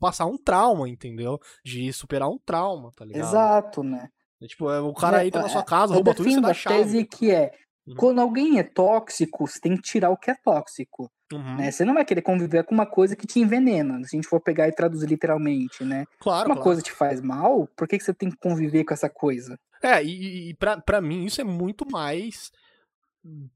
passar 0.00 0.24
um 0.24 0.38
trauma, 0.38 0.88
entendeu? 0.88 1.38
De 1.62 1.92
superar 1.92 2.30
um 2.30 2.38
trauma, 2.38 2.90
tá 2.96 3.04
ligado? 3.04 3.28
Exato, 3.28 3.82
né? 3.82 4.08
É, 4.40 4.46
Tipo, 4.46 4.70
é, 4.70 4.80
o 4.80 4.94
cara 4.94 5.18
Né, 5.18 5.26
entra 5.26 5.42
na 5.42 5.48
é, 5.48 5.50
sua 5.50 5.62
casa, 5.62 5.92
rouba 5.92 6.14
tudo 6.14 6.28
e 6.28 6.32
você 6.34 6.40
dá 6.40 6.48
a 6.48 6.54
chave. 6.54 6.78
tese 6.78 7.04
que 7.04 7.30
é, 7.30 7.50
Uhum. 7.86 7.94
quando 7.96 8.20
alguém 8.20 8.58
é 8.58 8.62
tóxico, 8.62 9.46
você 9.46 9.58
tem 9.60 9.76
que 9.76 9.82
tirar 9.82 10.10
o 10.10 10.16
que 10.16 10.30
é 10.30 10.34
tóxico, 10.44 11.10
Uhum. 11.32 11.56
né? 11.56 11.70
Você 11.70 11.84
não 11.84 11.94
vai 11.94 12.04
querer 12.04 12.22
conviver 12.22 12.64
com 12.64 12.74
uma 12.74 12.86
coisa 12.86 13.16
que 13.16 13.26
te 13.26 13.40
envenena, 13.40 13.98
se 14.04 14.14
a 14.14 14.18
gente 14.18 14.28
for 14.28 14.40
pegar 14.40 14.68
e 14.68 14.72
traduzir 14.72 15.08
literalmente, 15.08 15.82
né? 15.84 16.04
Claro, 16.20 16.48
uma 16.48 16.54
claro. 16.54 16.62
coisa 16.62 16.82
te 16.82 16.92
faz 16.92 17.20
mal, 17.20 17.66
por 17.76 17.88
que, 17.88 17.98
que 17.98 18.04
você 18.04 18.14
tem 18.14 18.30
que 18.30 18.36
conviver 18.36 18.84
com 18.84 18.94
essa 18.94 19.08
coisa? 19.10 19.58
É, 19.82 20.02
e, 20.04 20.50
e 20.50 20.54
pra, 20.54 20.80
pra 20.80 21.00
mim 21.00 21.24
isso 21.24 21.40
é 21.40 21.44
muito 21.44 21.84
mais 21.90 22.52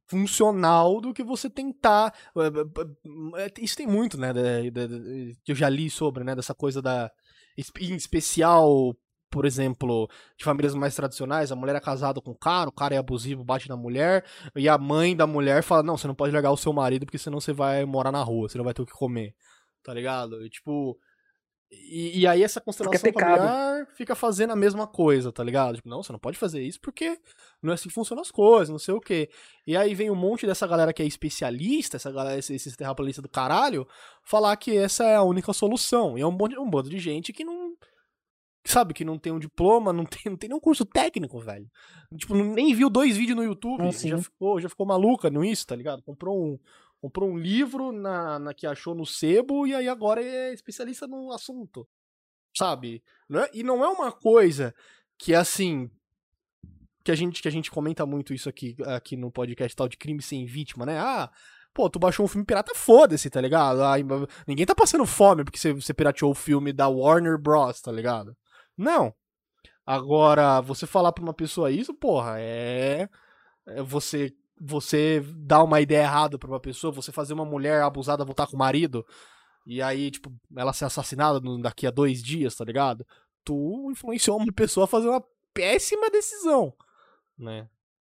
funcional 0.08 1.00
do 1.00 1.12
que 1.12 1.22
você 1.22 1.50
tentar. 1.50 2.14
é, 2.36 3.42
é, 3.44 3.52
Isso 3.60 3.76
tem 3.76 3.86
muito, 3.86 4.18
né? 4.18 4.32
que 5.44 5.52
eu 5.52 5.56
já 5.56 5.68
li 5.68 5.90
sobre, 5.90 6.24
né? 6.24 6.34
Dessa 6.34 6.54
coisa 6.54 6.80
da. 6.80 7.10
Em 7.80 7.94
especial, 7.94 8.94
por 9.30 9.44
exemplo, 9.44 10.08
de 10.36 10.44
famílias 10.44 10.74
mais 10.74 10.94
tradicionais, 10.94 11.52
a 11.52 11.56
mulher 11.56 11.76
é 11.76 11.80
casada 11.80 12.20
com 12.20 12.30
o 12.30 12.38
cara, 12.38 12.68
o 12.68 12.72
cara 12.72 12.94
é 12.94 12.98
abusivo, 12.98 13.44
bate 13.44 13.68
na 13.68 13.76
mulher, 13.76 14.24
e 14.54 14.68
a 14.68 14.78
mãe 14.78 15.16
da 15.16 15.26
mulher 15.26 15.62
fala: 15.62 15.82
Não, 15.82 15.96
você 15.96 16.06
não 16.06 16.14
pode 16.14 16.32
largar 16.32 16.52
o 16.52 16.56
seu 16.56 16.72
marido 16.72 17.06
porque 17.06 17.18
senão 17.18 17.40
você 17.40 17.52
vai 17.52 17.84
morar 17.84 18.12
na 18.12 18.22
rua, 18.22 18.48
você 18.48 18.58
não 18.58 18.64
vai 18.64 18.74
ter 18.74 18.82
o 18.82 18.86
que 18.86 18.92
comer. 18.92 19.34
Tá 19.82 19.94
ligado? 19.94 20.44
E, 20.44 20.50
tipo. 20.50 20.98
E, 21.70 22.20
e 22.20 22.26
aí 22.26 22.44
essa 22.44 22.60
constelação 22.60 23.02
pecado. 23.02 23.38
familiar 23.38 23.86
fica 23.96 24.14
fazendo 24.14 24.52
a 24.52 24.56
mesma 24.56 24.86
coisa, 24.86 25.32
tá 25.32 25.42
ligado? 25.42 25.76
Tipo, 25.76 25.88
não, 25.88 26.02
você 26.02 26.12
não 26.12 26.18
pode 26.18 26.38
fazer 26.38 26.62
isso 26.62 26.80
porque 26.80 27.18
não 27.62 27.72
é 27.72 27.74
assim 27.74 27.88
que 27.88 27.94
funcionam 27.94 28.22
as 28.22 28.30
coisas, 28.30 28.68
não 28.68 28.78
sei 28.78 28.94
o 28.94 29.00
quê. 29.00 29.28
E 29.66 29.76
aí 29.76 29.94
vem 29.94 30.10
um 30.10 30.14
monte 30.14 30.46
dessa 30.46 30.66
galera 30.66 30.92
que 30.92 31.02
é 31.02 31.06
especialista, 31.06 31.96
essa 31.96 32.10
galera, 32.12 32.38
esses, 32.38 32.54
esses 32.54 32.76
terraplanistas 32.76 33.22
do 33.22 33.28
caralho, 33.28 33.86
falar 34.22 34.56
que 34.56 34.76
essa 34.76 35.04
é 35.04 35.16
a 35.16 35.22
única 35.22 35.52
solução. 35.52 36.16
E 36.16 36.20
é 36.20 36.26
um 36.26 36.36
bando, 36.36 36.60
um 36.60 36.70
bando 36.70 36.88
de 36.88 36.98
gente 36.98 37.32
que 37.32 37.44
não. 37.44 37.74
Sabe, 38.66 38.92
que 38.92 39.04
não 39.04 39.16
tem 39.18 39.32
um 39.32 39.38
diploma, 39.38 39.92
não 39.92 40.04
tem, 40.04 40.22
não 40.26 40.36
tem 40.36 40.48
nenhum 40.48 40.60
curso 40.60 40.84
técnico, 40.84 41.38
velho. 41.38 41.70
Tipo, 42.16 42.34
nem 42.34 42.74
viu 42.74 42.90
dois 42.90 43.16
vídeos 43.16 43.36
no 43.36 43.44
YouTube, 43.44 43.82
Ah, 43.82 43.92
já 44.08 44.22
ficou, 44.22 44.60
já 44.60 44.68
ficou 44.68 44.84
maluca 44.84 45.30
no 45.30 45.44
isso, 45.44 45.66
tá 45.66 45.76
ligado? 45.76 46.02
Comprou 46.02 46.36
um, 46.44 46.58
comprou 47.00 47.30
um 47.30 47.38
livro 47.38 47.92
na, 47.92 48.38
na 48.38 48.52
que 48.52 48.66
achou 48.66 48.94
no 48.94 49.06
sebo 49.06 49.66
e 49.66 49.74
aí 49.74 49.88
agora 49.88 50.22
é 50.22 50.52
especialista 50.52 51.06
no 51.06 51.30
assunto. 51.32 51.86
Sabe? 52.56 53.02
Não 53.28 53.40
é- 53.40 53.50
e 53.54 53.62
não 53.62 53.84
é 53.84 53.88
uma 53.88 54.10
coisa 54.10 54.74
que 55.18 55.34
assim 55.34 55.90
que 57.04 57.12
a 57.12 57.14
gente 57.14 57.40
que 57.40 57.46
a 57.48 57.52
gente 57.52 57.70
comenta 57.70 58.04
muito 58.04 58.34
isso 58.34 58.48
aqui 58.48 58.74
aqui 58.86 59.16
no 59.16 59.30
podcast 59.30 59.76
tal 59.76 59.88
de 59.88 59.96
crime 59.96 60.20
sem 60.20 60.44
vítima, 60.44 60.84
né? 60.84 60.98
Ah, 60.98 61.30
pô, 61.72 61.88
tu 61.88 61.98
baixou 62.00 62.24
um 62.24 62.28
filme 62.28 62.44
pirata, 62.44 62.72
foda-se, 62.74 63.30
tá 63.30 63.40
ligado? 63.40 63.82
Ai, 63.84 64.02
ninguém 64.46 64.66
tá 64.66 64.74
passando 64.74 65.06
fome 65.06 65.44
porque 65.44 65.58
você, 65.58 65.72
você 65.72 65.94
pirateou 65.94 66.32
o 66.32 66.34
filme 66.34 66.72
da 66.72 66.88
Warner 66.88 67.38
Bros, 67.38 67.80
tá 67.80 67.92
ligado? 67.92 68.36
Não. 68.76 69.14
Agora, 69.84 70.60
você 70.60 70.86
falar 70.86 71.12
pra 71.12 71.22
uma 71.22 71.34
pessoa 71.34 71.70
isso, 71.70 71.94
porra, 71.94 72.36
é, 72.40 73.08
é 73.68 73.82
você 73.82 74.32
você 74.58 75.20
dar 75.36 75.62
uma 75.62 75.82
ideia 75.82 76.00
errada 76.04 76.38
pra 76.38 76.48
uma 76.48 76.58
pessoa, 76.58 76.90
você 76.90 77.12
fazer 77.12 77.34
uma 77.34 77.44
mulher 77.44 77.82
abusada 77.82 78.24
voltar 78.24 78.46
com 78.46 78.56
o 78.56 78.58
marido, 78.58 79.04
e 79.66 79.82
aí, 79.82 80.10
tipo, 80.10 80.32
ela 80.56 80.72
ser 80.72 80.86
assassinada 80.86 81.38
daqui 81.60 81.86
a 81.86 81.90
dois 81.90 82.22
dias, 82.22 82.56
tá 82.56 82.64
ligado? 82.64 83.06
Tu 83.44 83.88
influenciou 83.90 84.38
uma 84.38 84.50
pessoa 84.52 84.84
a 84.84 84.88
fazer 84.88 85.08
uma 85.10 85.22
péssima 85.52 86.08
decisão, 86.08 86.72
né? 87.38 87.68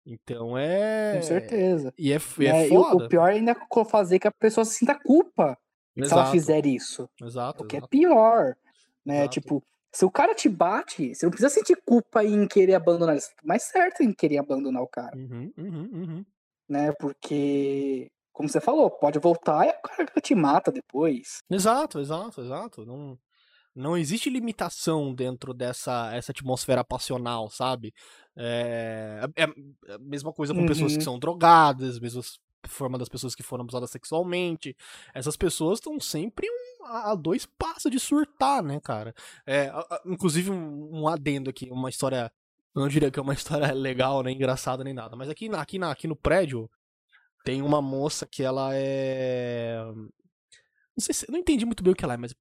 Então 0.05 0.55
é. 0.55 1.15
Com 1.15 1.23
certeza. 1.23 1.91
E 1.97 2.13
é, 2.13 2.17
e 2.37 2.45
é 2.45 2.65
o- 2.67 2.83
foda. 2.83 3.05
o 3.05 3.09
pior 3.09 3.29
ainda 3.31 3.51
é 3.53 3.83
fazer 3.85 4.19
que 4.19 4.27
a 4.27 4.31
pessoa 4.31 4.63
sinta 4.63 4.93
culpa 4.93 5.57
se 5.95 6.01
ela 6.03 6.05
Exato, 6.21 6.31
fizer 6.31 6.65
isso. 6.67 7.09
exato, 7.19 7.63
O 7.63 7.67
que 7.67 7.77
é 7.77 7.79
exato. 7.79 7.89
pior, 7.89 8.55
né? 9.03 9.21
Exato. 9.21 9.29
Tipo, 9.31 9.63
se 9.93 10.05
o 10.05 10.11
cara 10.11 10.35
te 10.35 10.49
bate, 10.49 11.15
você 11.15 11.25
não 11.25 11.31
precisa 11.31 11.49
sentir 11.53 11.77
culpa 11.85 12.23
em 12.23 12.47
querer 12.47 12.75
abandonar. 12.75 13.19
Você 13.19 13.29
tá 13.35 13.41
mais 13.43 13.63
certo 13.63 14.03
em 14.03 14.13
querer 14.13 14.37
abandonar 14.39 14.81
o 14.83 14.87
cara, 14.87 15.13
Uhum, 15.13 15.53
uhum, 15.57 15.89
uhum. 15.93 16.25
né? 16.69 16.91
Porque, 16.99 18.07
como 18.33 18.49
você 18.49 18.59
falou, 18.61 18.89
pode 18.91 19.19
voltar 19.19 19.65
e 19.67 19.69
o 19.71 19.81
cara 19.81 20.05
te 20.21 20.35
mata 20.35 20.71
depois. 20.71 21.39
Exato, 21.49 21.99
exato, 21.99 22.41
exato. 22.41 22.85
Não, 22.85 23.17
não 23.75 23.97
existe 23.97 24.29
limitação 24.29 25.13
dentro 25.15 25.53
dessa 25.53 26.13
essa 26.15 26.31
atmosfera 26.33 26.83
passional, 26.83 27.49
sabe? 27.49 27.93
É, 28.37 29.21
é 29.37 29.43
é 29.91 29.95
a 29.95 29.99
mesma 29.99 30.33
coisa 30.33 30.55
com 30.55 30.65
pessoas 30.65 30.97
que 30.97 31.03
Uhum. 31.03 31.05
são 31.05 31.19
drogadas, 31.19 31.99
forma 32.67 32.97
das 32.97 33.09
pessoas 33.09 33.33
que 33.35 33.43
foram 33.43 33.63
abusadas 33.63 33.89
sexualmente. 33.91 34.75
Essas 35.13 35.35
pessoas 35.35 35.79
estão 35.79 35.99
sempre 35.99 36.47
um- 36.49 36.85
a 36.85 37.15
dois 37.15 37.45
passos 37.45 37.91
de 37.91 37.99
surtar, 37.99 38.63
né, 38.63 38.79
cara? 38.79 39.13
É, 39.45 39.67
a- 39.67 39.79
a- 39.79 40.01
inclusive, 40.05 40.49
um, 40.51 41.01
um 41.01 41.07
adendo 41.07 41.49
aqui, 41.49 41.69
uma 41.69 41.89
história. 41.89 42.31
Eu 42.75 42.81
não 42.81 42.87
diria 42.87 43.09
que 43.11 43.19
é 43.19 43.21
uma 43.21 43.33
história 43.69 43.73
legal, 43.73 44.21
nem 44.23 44.35
engraçada, 44.35 44.83
nem 44.83 44.93
nada. 44.93 45.15
Mas 45.15 45.29
aqui, 45.29 45.49
aqui, 45.53 45.77
na, 45.79 45.91
aqui 45.91 46.07
no 46.07 46.15
prédio 46.15 46.69
tem 47.43 47.61
uma 47.61 47.81
moça 47.81 48.25
que 48.25 48.43
ela 48.43 48.69
é. 48.73 49.81
Não 49.95 50.99
sei 50.99 51.13
se. 51.13 51.31
Não 51.31 51.39
entendi 51.39 51.65
muito 51.65 51.83
bem 51.83 51.93
o 51.93 51.95
que 51.95 52.03
ela 52.05 52.13
é, 52.13 52.17
mas. 52.17 52.35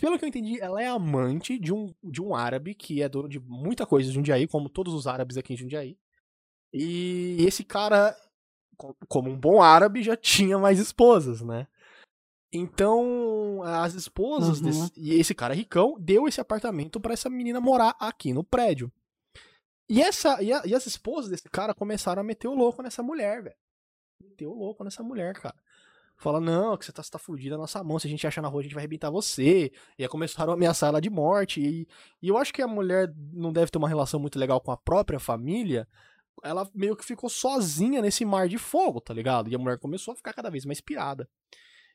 Pelo 0.00 0.18
que 0.18 0.24
eu 0.24 0.28
entendi, 0.28 0.60
ela 0.60 0.80
é 0.82 0.86
amante 0.86 1.58
de 1.58 1.72
um, 1.72 1.92
de 2.04 2.20
um 2.22 2.34
árabe 2.34 2.74
que 2.74 3.02
é 3.02 3.08
dono 3.08 3.28
de 3.28 3.40
muita 3.40 3.86
coisa 3.86 4.08
em 4.08 4.12
Jundiaí, 4.12 4.46
como 4.46 4.68
todos 4.68 4.92
os 4.94 5.06
árabes 5.06 5.36
aqui 5.36 5.54
em 5.54 5.56
Jundiaí. 5.56 5.96
E 6.72 7.36
esse 7.40 7.64
cara, 7.64 8.14
como 9.08 9.30
um 9.30 9.36
bom 9.38 9.60
árabe, 9.62 10.02
já 10.02 10.16
tinha 10.16 10.58
mais 10.58 10.78
esposas, 10.78 11.42
né? 11.42 11.66
Então, 12.52 13.62
as 13.62 13.94
esposas 13.94 14.58
Uhum. 14.58 14.64
desse, 14.64 14.92
e 14.96 15.14
esse 15.14 15.34
cara 15.34 15.52
ricão 15.54 15.96
deu 16.00 16.26
esse 16.26 16.40
apartamento 16.40 16.98
pra 16.98 17.12
essa 17.12 17.28
menina 17.28 17.60
morar 17.60 17.94
aqui 18.00 18.32
no 18.32 18.42
prédio. 18.42 18.90
E 19.88 20.00
essa 20.02 20.42
e, 20.42 20.52
a- 20.52 20.62
e 20.64 20.74
as 20.74 20.86
esposas 20.86 21.30
desse 21.30 21.48
cara 21.50 21.74
começaram 21.74 22.20
a 22.20 22.24
meter 22.24 22.48
o 22.48 22.54
louco 22.54 22.82
nessa 22.82 23.02
mulher, 23.02 23.42
velho. 23.42 23.56
Meteu 24.22 24.50
o 24.50 24.58
louco 24.58 24.82
nessa 24.82 25.02
mulher, 25.02 25.34
cara. 25.34 25.54
Fala, 26.16 26.40
não, 26.40 26.76
que 26.76 26.84
você 26.84 26.90
tá, 26.92 27.02
você 27.02 27.10
tá 27.10 27.18
fudida 27.18 27.54
na 27.54 27.60
nossa 27.62 27.82
mão, 27.84 27.98
se 27.98 28.06
a 28.08 28.10
gente 28.10 28.26
achar 28.26 28.42
na 28.42 28.48
rua, 28.48 28.60
a 28.60 28.62
gente 28.64 28.74
vai 28.74 28.80
arrebentar 28.80 29.08
você. 29.10 29.70
E 29.96 30.02
aí 30.02 30.08
começaram 30.08 30.52
a 30.52 30.56
ameaçar 30.56 30.88
ela 30.88 31.00
de 31.00 31.08
morte. 31.08 31.60
E, 31.60 31.86
e 32.20 32.28
eu 32.28 32.36
acho 32.36 32.52
que 32.52 32.60
a 32.60 32.66
mulher 32.66 33.12
não 33.32 33.52
deve 33.52 33.70
ter 33.70 33.78
uma 33.78 33.88
relação 33.88 34.18
muito 34.18 34.36
legal 34.38 34.60
com 34.60 34.72
a 34.72 34.76
própria 34.76 35.20
família. 35.20 35.86
Ela 36.42 36.68
meio 36.74 36.96
que 36.96 37.04
ficou 37.04 37.28
sozinha 37.30 38.00
nesse 38.02 38.24
mar 38.24 38.48
de 38.48 38.58
fogo, 38.58 39.00
tá 39.00 39.12
ligado? 39.14 39.50
E 39.50 39.54
a 39.54 39.58
mulher 39.58 39.78
começou 39.78 40.12
a 40.12 40.16
ficar 40.16 40.32
cada 40.32 40.50
vez 40.50 40.64
mais 40.64 40.80
pirada. 40.80 41.28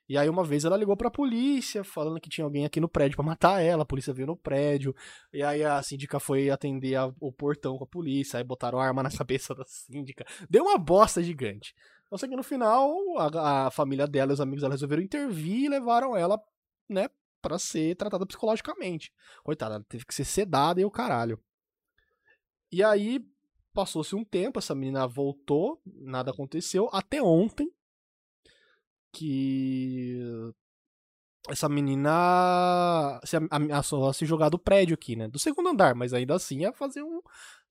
E 0.10 0.18
aí 0.18 0.28
uma 0.28 0.44
vez 0.44 0.66
ela 0.66 0.76
ligou 0.76 0.98
pra 0.98 1.10
polícia, 1.10 1.82
falando 1.84 2.20
que 2.20 2.30
tinha 2.30 2.44
alguém 2.44 2.66
aqui 2.66 2.80
no 2.82 2.89
prédio 2.89 3.16
pra 3.16 3.26
matar 3.26 3.62
ela, 3.62 3.84
a 3.84 3.86
polícia 3.86 4.14
veio 4.14 4.28
no 4.28 4.36
prédio. 4.36 4.94
E 5.32 5.41
aí 5.41 5.64
a 5.64 5.82
síndica 5.82 6.20
foi 6.20 6.50
atender 6.50 6.96
a- 6.96 7.14
o 7.22 7.32
portão 7.32 7.78
com 7.78 7.86
a 7.86 7.88
polícia, 7.88 8.38
aí 8.38 8.44
botaram 8.44 8.80
a 8.80 8.86
arma 8.86 9.02
na 9.02 9.10
cabeça 9.26 9.56
da 9.56 9.64
síndica. 9.66 10.26
Deu 10.50 10.64
uma 10.66 10.78
bosta 10.78 11.24
gigante. 11.24 11.74
Eu 12.12 12.18
sei 12.18 12.28
que 12.30 12.36
no 12.36 12.44
final 12.44 12.91
a, 13.18 13.68
a 13.68 13.72
família 13.72 14.06
dela 14.06 14.32
e 14.32 14.36
os 14.36 14.41
amigos 14.41 14.62
dela 14.62 14.74
resolveram 14.74 15.02
intervir 15.02 15.64
e 15.66 15.70
levaram 15.70 16.16
ela, 16.18 16.38
né, 16.89 17.10
pra 17.41 17.58
ser 17.58 17.96
tratada 17.96 18.26
psicologicamente. 18.26 19.12
Coitada, 19.44 19.76
ela 19.76 19.86
teve 19.88 20.06
que 20.06 20.14
ser 20.14 20.26
sedada 20.26 20.82
e 20.82 20.86
o 20.86 20.91
caralho. 20.91 21.39
E 22.72 22.84
aí 22.84 23.26
passou-se 23.74 24.15
um 24.15 24.24
tempo, 24.24 24.59
essa 24.59 24.76
menina 24.76 25.07
voltou, 25.07 25.82
nada 25.86 26.32
aconteceu, 26.32 26.89
até 26.91 27.21
ontem 27.21 27.71
que 29.11 30.19
essa 31.49 31.67
menina 31.67 33.19
se 33.26 33.36
ameaçou 33.49 34.07
a 34.07 34.13
se 34.13 34.26
jogar 34.26 34.49
do 34.49 34.57
prédio 34.57 34.93
aqui, 34.93 35.15
né? 35.15 35.28
Do 35.28 35.38
segundo 35.38 35.69
andar, 35.69 35.93
mas 35.93 36.13
ainda 36.13 36.36
assim 36.36 36.59
ia 36.61 36.71
fazer 36.71 37.03
um, 37.03 37.21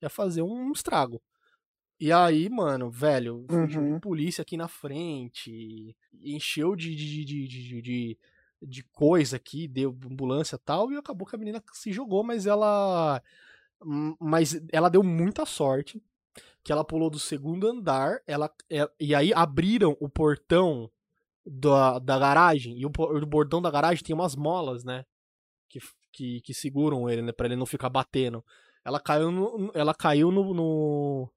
ia 0.01 0.09
fazer 0.09 0.41
um 0.41 0.71
estrago. 0.71 1.21
E 1.99 2.11
aí, 2.11 2.49
mano, 2.49 2.91
velho, 2.91 3.45
Uhum. 3.49 3.99
polícia 3.99 4.41
aqui 4.41 4.57
na 4.57 4.67
frente, 4.67 5.95
encheu 6.21 6.75
de, 6.75 6.95
de, 6.95 7.25
de, 7.25 7.47
de, 7.47 7.81
de, 7.81 8.17
de 8.61 8.83
coisa 8.91 9.37
aqui, 9.37 9.67
deu 9.67 9.97
ambulância 10.05 10.55
e 10.55 10.59
tal, 10.59 10.91
e 10.91 10.97
acabou 10.97 11.27
que 11.27 11.35
a 11.35 11.39
menina 11.39 11.63
se 11.71 11.91
jogou, 11.91 12.23
mas 12.23 12.45
ela. 12.45 13.21
Mas 14.19 14.59
ela 14.71 14.89
deu 14.89 15.03
muita 15.03 15.45
sorte. 15.45 16.01
Que 16.63 16.71
ela 16.71 16.85
pulou 16.85 17.09
do 17.09 17.19
segundo 17.19 17.67
andar, 17.67 18.21
ela, 18.25 18.49
é- 18.69 18.89
e 18.97 19.13
aí 19.13 19.33
abriram 19.33 19.97
o 19.99 20.07
portão 20.07 20.89
da, 21.45 21.99
da 21.99 22.17
garagem, 22.17 22.77
e 22.79 22.85
o, 22.85 22.89
o 22.97 23.25
bordão 23.25 23.61
da 23.61 23.69
garagem 23.69 24.01
tem 24.01 24.15
umas 24.15 24.33
molas, 24.33 24.85
né? 24.85 25.03
Que, 25.69 25.79
que, 26.13 26.39
que 26.41 26.53
seguram 26.53 27.09
ele, 27.09 27.21
né? 27.21 27.33
Pra 27.33 27.47
ele 27.47 27.57
não 27.57 27.65
ficar 27.65 27.89
batendo. 27.89 28.41
Ela 28.85 28.97
caiu 28.99 29.29
no, 29.29 29.71
ela 29.73 29.93
caiu 29.93 30.31
no, 30.31 30.53
no, 30.53 31.29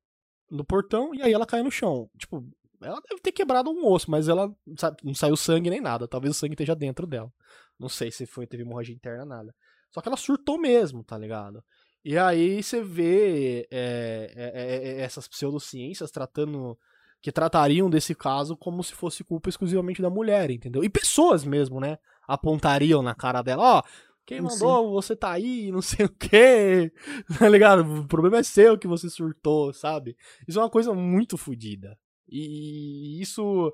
no 0.49 0.65
portão 0.65 1.13
e 1.13 1.21
aí 1.23 1.33
ela 1.33 1.45
caiu 1.47 1.65
no 1.65 1.73
chão. 1.73 2.09
Tipo, 2.17 2.47
Ela 2.81 3.01
deve 3.09 3.21
ter 3.21 3.33
quebrado 3.33 3.69
um 3.71 3.85
osso, 3.85 4.09
mas 4.09 4.29
ela 4.29 4.49
sabe, 4.79 4.99
não 5.03 5.15
saiu 5.15 5.37
sangue 5.37 5.71
nem 5.71 5.81
nada. 5.81 6.07
Talvez 6.07 6.37
o 6.37 6.39
sangue 6.39 6.55
esteja 6.55 6.77
dentro 6.77 7.05
dela. 7.05 7.33
Não 7.81 7.89
sei 7.89 8.13
se 8.13 8.27
foi, 8.27 8.47
teve 8.47 8.63
hemorragia 8.63 8.95
interna, 8.95 9.25
nada. 9.25 9.55
Só 9.93 10.01
que 10.01 10.09
ela 10.09 10.17
surtou 10.17 10.57
mesmo, 10.57 11.03
tá 11.03 11.19
ligado? 11.19 11.65
E 12.09 12.17
aí 12.17 12.63
você 12.63 12.81
vê 12.81 13.67
é, 13.69 14.33
é, 14.37 14.53
é, 14.55 15.01
essas 15.01 15.27
pseudociências 15.27 16.09
tratando. 16.09 16.79
que 17.21 17.33
tratariam 17.33 17.91
desse 17.91 18.15
caso 18.15 18.57
como 18.57 18.81
se 18.85 18.93
fosse 18.93 19.25
culpa 19.25 19.49
exclusivamente 19.49 20.01
da 20.01 20.09
mulher, 20.09 20.53
entendeu? 20.53 20.85
E 20.85 20.89
pessoas 20.89 21.45
mesmo, 21.45 21.81
né? 21.81 21.99
Apontariam 22.29 23.03
na 23.03 23.13
cara 23.13 23.43
dela, 23.43 23.61
ó. 23.61 23.79
Oh, 23.81 23.83
quem 24.25 24.41
mandou, 24.41 24.85
Sim. 24.85 24.93
você 24.93 25.17
tá 25.17 25.33
aí, 25.33 25.73
não 25.73 25.83
sei 25.83 26.07
o 26.07 26.09
quê. 26.09 26.93
Tá 27.41 27.49
ligado? 27.49 28.03
O 28.03 28.07
problema 28.07 28.39
é 28.39 28.43
seu 28.45 28.79
que 28.79 28.87
você 28.87 29.11
surtou, 29.11 29.73
sabe? 29.73 30.17
Isso 30.47 30.61
é 30.61 30.63
uma 30.63 30.71
coisa 30.71 30.95
muito 30.95 31.37
fodida. 31.37 31.99
E 32.29 33.21
isso 33.21 33.73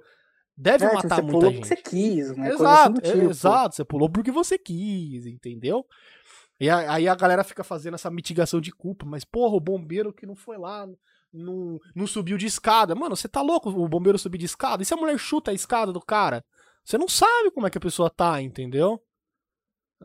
deve 0.56 0.86
é, 0.86 0.94
matar 0.94 1.16
você 1.16 1.22
muita 1.22 1.38
pulou 1.38 1.50
gente. 1.50 1.68
Porque 1.68 1.74
você 1.74 1.90
quis, 1.90 2.36
né? 2.36 2.48
Exato, 2.48 3.00
tipo. 3.02 3.30
exato. 3.30 3.76
Você 3.76 3.84
pulou 3.84 4.10
porque 4.10 4.30
você 4.30 4.56
quis, 4.58 5.26
entendeu? 5.26 5.84
E 6.62 6.70
aí 6.70 7.08
a 7.08 7.14
galera 7.16 7.42
fica 7.42 7.64
fazendo 7.64 7.94
essa 7.94 8.08
mitigação 8.08 8.60
de 8.60 8.70
culpa, 8.70 9.04
mas 9.04 9.24
porra, 9.24 9.56
o 9.56 9.60
bombeiro 9.60 10.12
que 10.12 10.24
não 10.24 10.36
foi 10.36 10.56
lá, 10.56 10.86
não, 11.32 11.80
não 11.92 12.06
subiu 12.06 12.38
de 12.38 12.46
escada. 12.46 12.94
Mano, 12.94 13.16
você 13.16 13.26
tá 13.26 13.42
louco 13.42 13.68
o 13.68 13.88
bombeiro 13.88 14.16
subir 14.16 14.38
de 14.38 14.44
escada? 14.44 14.80
E 14.80 14.86
se 14.86 14.94
a 14.94 14.96
mulher 14.96 15.18
chuta 15.18 15.50
a 15.50 15.54
escada 15.54 15.92
do 15.92 16.00
cara? 16.00 16.44
Você 16.84 16.96
não 16.96 17.08
sabe 17.08 17.50
como 17.50 17.66
é 17.66 17.70
que 17.70 17.78
a 17.78 17.80
pessoa 17.80 18.08
tá, 18.08 18.40
entendeu? 18.40 19.02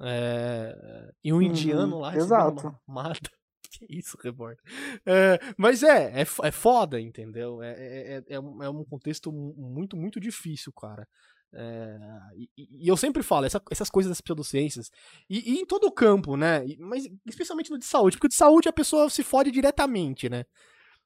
É... 0.01 1.13
E 1.23 1.31
um 1.31 1.35
uhum, 1.35 1.43
indiano 1.43 1.99
lá 1.99 2.15
exato. 2.15 2.75
mata. 2.87 3.29
Que 3.69 3.85
isso, 3.89 4.17
repórter. 4.23 4.63
É, 5.05 5.39
mas 5.57 5.83
é, 5.83 6.21
é, 6.21 6.21
é 6.21 6.51
foda, 6.51 6.99
entendeu? 6.99 7.61
É, 7.61 7.73
é, 7.73 8.17
é, 8.17 8.35
é, 8.35 8.39
um 8.39 8.83
contexto 8.85 9.31
muito, 9.31 9.95
muito 9.95 10.19
difícil, 10.19 10.71
cara. 10.71 11.07
É, 11.53 11.97
e, 12.35 12.49
e, 12.57 12.87
eu 12.87 12.97
sempre 12.97 13.23
falo, 13.23 13.45
essa, 13.45 13.61
essas 13.71 13.89
coisas 13.89 14.09
das 14.09 14.21
pseudociências, 14.21 14.91
e, 15.29 15.53
e, 15.53 15.59
em 15.59 15.65
todo 15.65 15.85
o 15.87 15.91
campo, 15.91 16.35
né? 16.35 16.63
Mas 16.79 17.07
especialmente 17.25 17.71
no 17.71 17.79
de 17.79 17.85
saúde, 17.85 18.17
porque 18.17 18.27
de 18.27 18.35
saúde 18.35 18.69
a 18.69 18.73
pessoa 18.73 19.09
se 19.09 19.23
fode 19.23 19.51
diretamente, 19.51 20.29
né? 20.29 20.45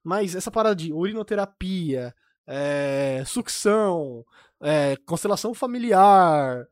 Mas 0.03 0.35
essa 0.35 0.51
parada 0.51 0.75
de 0.75 0.91
urinoterapia, 0.91 2.13
é, 2.47 3.23
sucção, 3.25 4.25
é, 4.59 4.95
constelação 5.05 5.53
familiar, 5.53 6.67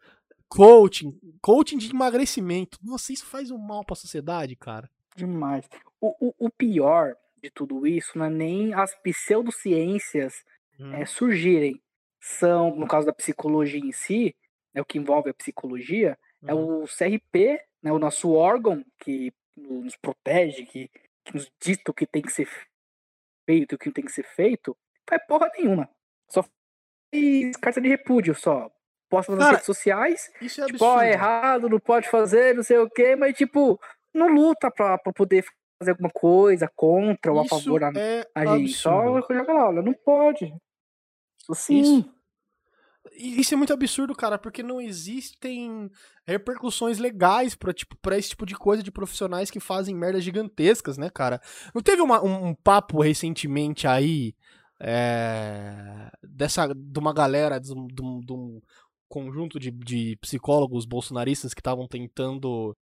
coaching, 0.48 1.18
coaching 1.42 1.78
de 1.78 1.92
emagrecimento. 1.92 2.80
Nossa, 2.84 3.14
isso 3.14 3.26
faz 3.26 3.52
um 3.52 3.58
mal 3.58 3.86
pra 3.86 3.96
sociedade, 3.96 4.56
cara. 4.56 4.90
Demais. 5.16 5.70
O, 6.02 6.28
o, 6.28 6.48
o 6.48 6.50
pior 6.50 7.16
de 7.42 7.50
tudo 7.50 7.86
isso 7.86 8.18
não 8.18 8.26
é 8.26 8.30
nem 8.30 8.74
as 8.74 8.94
pseudociências 8.96 10.34
hum. 10.80 10.94
é, 10.94 11.06
surgirem. 11.06 11.80
São, 12.20 12.76
no 12.76 12.88
caso 12.88 13.06
da 13.06 13.14
psicologia 13.14 13.80
em 13.80 13.92
si, 13.92 14.36
é 14.74 14.82
o 14.82 14.86
que 14.86 14.98
envolve 14.98 15.30
a 15.30 15.34
psicologia, 15.34 16.18
é 16.46 16.54
uhum. 16.54 16.84
o 16.84 16.86
CRP, 16.86 17.62
né, 17.82 17.92
o 17.92 18.00
nosso 18.00 18.34
órgão 18.34 18.84
que 19.00 19.34
nos 19.56 19.96
protege, 19.96 20.66
que, 20.66 20.90
que 21.24 21.34
nos 21.34 21.52
dita 21.62 21.92
o 21.92 21.94
que 21.94 22.06
tem 22.06 22.22
que 22.22 22.32
ser 22.32 22.48
feito, 23.46 23.76
o 23.76 23.78
que 23.78 23.92
tem 23.92 24.06
que 24.06 24.12
ser 24.12 24.24
feito, 24.24 24.76
faz 25.10 25.26
porra 25.28 25.50
nenhuma. 25.58 25.90
Só 26.30 26.44
faz 26.44 27.58
carta 27.58 27.82
de 27.82 27.90
repúdio, 27.90 28.36
só 28.36 28.72
posta 29.10 29.32
nas 29.32 29.40
Cara, 29.40 29.52
redes 29.52 29.66
sociais. 29.66 30.32
Isso 30.40 30.62
é 30.62 30.68
tipo, 30.68 30.86
ó, 30.86 31.02
é 31.02 31.12
errado, 31.12 31.68
não 31.68 31.80
pode 31.80 32.08
fazer, 32.10 32.56
não 32.56 32.64
sei 32.64 32.78
o 32.78 32.90
quê, 32.90 33.16
mas 33.16 33.36
tipo, 33.36 33.80
não 34.14 34.28
luta 34.28 34.70
pra, 34.72 34.98
pra 34.98 35.12
poder 35.12 35.44
fazer 35.82 35.92
alguma 35.92 36.12
coisa 36.12 36.70
contra 36.76 37.34
ou 37.34 37.40
a 37.40 37.46
favor 37.46 37.84
a, 37.84 37.92
é 37.96 38.24
a 38.36 38.46
gente. 38.58 38.74
Só 38.74 39.22
joga 39.22 39.54
lá, 39.54 39.70
olha, 39.70 39.82
não 39.82 39.94
pode. 39.94 40.54
Sim. 41.54 41.82
Isso. 41.82 42.20
Isso 43.14 43.54
é 43.54 43.58
muito 43.58 43.74
absurdo, 43.74 44.16
cara, 44.16 44.38
porque 44.38 44.62
não 44.62 44.80
existem 44.80 45.90
repercussões 46.26 47.00
legais 47.00 47.56
pra, 47.56 47.74
tipo, 47.74 47.98
esse 48.14 48.30
tipo 48.30 48.46
de 48.46 48.56
coisa 48.56 48.84
de 48.84 48.92
profissionais 48.92 49.50
que 49.50 49.60
fazem 49.60 49.96
merdas 49.96 50.24
gigantescas, 50.24 50.98
né, 50.98 51.10
cara? 51.10 51.42
Não 51.74 51.82
teve 51.82 52.02
uma, 52.02 52.24
um, 52.24 52.50
um 52.50 52.56
papo 52.56 53.02
recentemente 53.02 53.88
aí 53.88 54.36
é, 54.82 56.10
dessa, 56.24 56.74
de 56.74 57.00
uma 57.00 57.14
galera, 57.14 57.60
de, 57.60 57.74
de, 57.74 58.26
de 58.26 58.34
um 58.34 58.62
conjunto 59.08 59.60
de, 59.60 59.72
de 59.72 60.16
psicólogos 60.22 60.86
bolsonaristas 60.86 61.54
que 61.54 61.62
estavam 61.62 61.88
tentando 61.88 62.76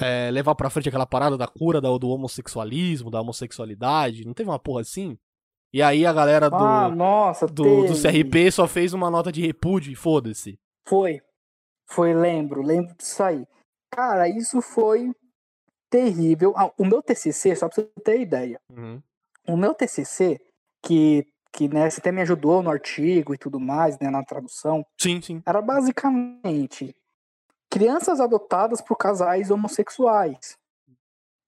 é, 0.00 0.30
levar 0.30 0.54
pra 0.54 0.70
frente 0.70 0.88
aquela 0.88 1.06
parada 1.06 1.36
da 1.38 1.46
cura 1.46 1.80
do, 1.80 2.08
homossexualismo, 2.08 3.10
da 3.10 3.20
homossexualidade. 3.20 4.24
Não 4.24 4.34
teve 4.34 4.50
uma 4.50 4.58
porra 4.58 4.80
assim? 4.82 5.16
E 5.72 5.82
aí 5.82 6.04
a 6.04 6.12
galera 6.12 6.50
do, 6.50 6.56
ah, 6.56 6.90
nossa, 6.90 7.46
do, 7.46 7.86
do, 7.86 7.94
CRP 7.94 8.50
só 8.50 8.68
fez 8.68 8.92
uma 8.92 9.10
nota 9.10 9.32
de 9.32 9.40
repúdio 9.40 9.92
e 9.92 9.96
foda-se. 9.96 10.58
Foi. 10.86 11.20
Foi, 11.86 12.12
lembro, 12.12 12.62
lembro 12.62 12.94
disso 12.96 13.22
aí. 13.22 13.46
Cara, 13.90 14.28
isso 14.28 14.60
foi 14.60 15.10
terrível. 15.90 16.52
Ah, 16.56 16.70
o 16.78 16.84
meu 16.84 17.02
TCC, 17.02 17.56
só 17.56 17.68
pra 17.68 17.76
você 17.76 17.90
ter 18.04 18.20
ideia. 18.20 18.60
Uhum. 18.70 19.02
O 19.48 19.56
meu 19.56 19.74
TCC, 19.74 20.40
que 20.82 21.26
que 21.52 21.68
né, 21.68 21.88
você 21.88 22.00
até 22.00 22.10
me 22.10 22.22
ajudou 22.22 22.62
no 22.62 22.70
artigo 22.70 23.34
e 23.34 23.38
tudo 23.38 23.60
mais, 23.60 23.98
né, 23.98 24.08
na 24.08 24.24
tradução. 24.24 24.84
Sim, 24.98 25.20
sim. 25.20 25.42
Era 25.44 25.60
basicamente 25.60 26.96
crianças 27.70 28.20
adotadas 28.20 28.80
por 28.80 28.96
casais 28.96 29.50
homossexuais. 29.50 30.56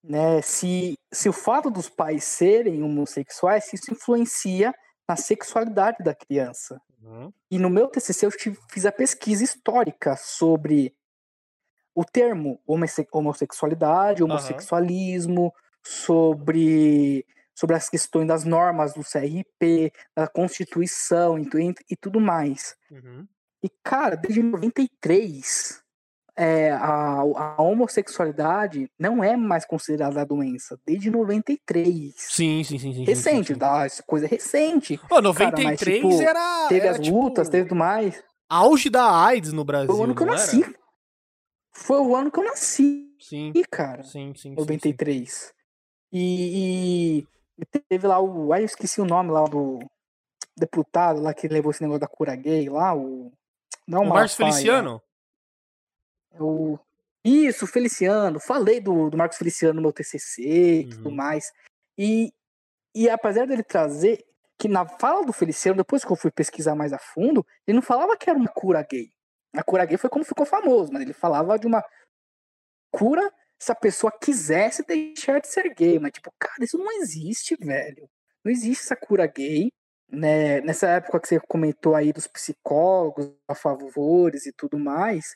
Né, 0.07 0.43
se, 0.43 0.99
se 1.11 1.31
o 1.31 1.33
fato 1.33 1.71
dos 1.71 1.89
pais 1.89 2.25
serem 2.25 2.83
homossexuais, 2.83 3.65
se 3.65 3.77
isso 3.77 3.91
influencia 3.91 4.75
na 5.09 5.17
sexualidade 5.17 5.99
da 6.05 6.15
criança. 6.15 6.79
Uhum. 7.03 7.33
E 7.51 7.59
no 7.59 7.71
meu 7.71 7.89
TCC 7.89 8.27
eu 8.27 8.31
fiz 8.71 8.85
a 8.85 8.93
pesquisa 8.93 9.43
histórica 9.43 10.15
sobre 10.17 10.95
o 11.95 12.05
termo 12.05 12.61
homossexualidade, 12.67 14.23
homossexualismo, 14.23 15.45
uhum. 15.45 15.53
sobre 15.83 17.25
sobre 17.55 17.77
as 17.77 17.89
questões 17.89 18.27
das 18.27 18.45
normas 18.45 18.95
do 18.95 19.03
CRP, 19.03 19.93
da 20.15 20.27
Constituição 20.27 21.39
e, 21.39 21.47
e 21.89 21.97
tudo 21.97 22.21
mais. 22.21 22.77
Uhum. 22.91 23.29
E, 23.63 23.71
cara, 23.83 24.17
desde 24.17 24.43
93, 24.43 25.84
é, 26.37 26.73
a, 26.73 27.21
a, 27.21 27.63
homossexualidade 27.63 28.91
não 28.99 29.23
é 29.23 29.37
mais 29.37 29.65
considerada 29.65 30.25
doença. 30.27 30.79
Desde 30.87 31.11
93. 31.11 32.15
Sim, 32.17 32.65
sim, 32.65 32.79
sim. 32.79 32.93
sim 32.93 33.05
recente, 33.05 33.49
sim, 33.49 33.55
sim. 33.55 33.59
Da, 33.59 33.87
coisa 34.07 34.27
recente. 34.27 34.99
Pô, 35.09 35.21
93 35.21 35.65
cara, 35.65 35.71
mas, 35.71 35.81
tipo, 35.81 36.23
era. 36.23 36.69
Teve 36.69 36.87
era, 36.87 36.99
as 36.99 37.09
lutas, 37.09 37.47
tipo, 37.47 37.53
teve 37.53 37.69
tudo 37.69 37.79
mais. 37.79 38.23
Auge 38.49 38.91
da 38.91 39.25
AIDS 39.25 39.53
no 39.53 39.65
Brasil. 39.65 39.89
Foi 39.89 40.01
o 40.01 40.05
ano 40.05 40.15
que 40.15 40.23
eu 40.23 40.27
nasci. 40.27 40.63
Era? 40.63 40.75
Foi 41.73 41.99
o 41.99 42.17
ano 42.17 42.31
que 42.31 42.39
eu 42.39 42.45
nasci. 42.45 43.05
Sim. 43.21 43.53
cara. 43.71 44.03
Sim, 44.03 44.35
sim. 44.37 44.55
93. 44.55 45.31
Sim. 45.31 45.53
E, 46.13 47.19
e, 47.19 47.27
e 47.59 47.81
teve 47.89 48.07
lá 48.07 48.21
o. 48.21 48.53
Aí 48.53 48.63
eu 48.63 48.67
esqueci 48.67 49.01
o 49.01 49.07
nome 49.07 49.31
lá 49.31 49.45
do 49.45 49.79
deputado 50.57 51.21
lá 51.21 51.35
que 51.35 51.49
levou 51.49 51.71
esse 51.71 51.83
negócio 51.83 52.01
da 52.01 52.07
cura 52.07 52.37
gay 52.37 52.69
lá, 52.69 52.95
o. 52.95 53.33
Não, 53.87 54.03
o 54.03 54.09
Marcos 54.09 54.35
Feliciano? 54.35 55.03
O, 56.39 56.79
isso, 57.25 57.67
Feliciano. 57.67 58.39
Falei 58.39 58.81
do, 58.81 59.09
do 59.09 59.17
Marcos 59.17 59.39
Feliciano 59.39 59.75
no 59.75 59.83
meu 59.83 59.93
TCC 59.93 60.43
e 60.43 60.85
uhum. 60.85 60.91
tudo 60.91 61.11
mais. 61.11 61.53
E, 61.97 62.33
e 62.95 63.09
apesar 63.09 63.47
dele 63.47 63.63
trazer 63.63 64.25
que 64.59 64.69
na 64.69 64.87
fala 64.87 65.25
do 65.25 65.33
Feliciano, 65.33 65.79
depois 65.79 66.05
que 66.05 66.13
eu 66.13 66.17
fui 66.17 66.31
pesquisar 66.31 66.75
mais 66.75 66.93
a 66.93 66.99
fundo, 66.99 67.45
ele 67.67 67.77
não 67.77 67.83
falava 67.83 68.17
que 68.17 68.29
era 68.29 68.39
uma 68.39 68.49
cura 68.49 68.83
gay. 68.83 69.11
A 69.55 69.63
cura 69.63 69.85
gay 69.85 69.97
foi 69.97 70.11
como 70.11 70.25
ficou 70.25 70.45
famoso, 70.45 70.93
mas 70.93 71.03
ele 71.03 71.13
falava 71.13 71.59
de 71.59 71.67
uma 71.67 71.83
cura 72.91 73.33
se 73.59 73.73
a 73.73 73.75
pessoa 73.75 74.13
quisesse 74.13 74.85
deixar 74.85 75.41
de 75.41 75.49
ser 75.49 75.73
gay. 75.75 75.99
Mas, 75.99 76.13
tipo, 76.13 76.33
cara, 76.39 76.63
isso 76.63 76.77
não 76.77 76.91
existe, 77.01 77.57
velho. 77.57 78.09
Não 78.45 78.53
existe 78.53 78.85
essa 78.85 78.97
cura 78.97 79.27
gay. 79.27 79.71
Né? 80.09 80.61
Nessa 80.61 80.89
época 80.89 81.21
que 81.21 81.29
você 81.29 81.41
comentou 81.41 81.95
aí 81.95 82.13
dos 82.13 82.27
psicólogos 82.27 83.33
a 83.49 83.55
favores 83.55 84.47
e 84.47 84.53
tudo 84.53 84.79
mais, 84.79 85.35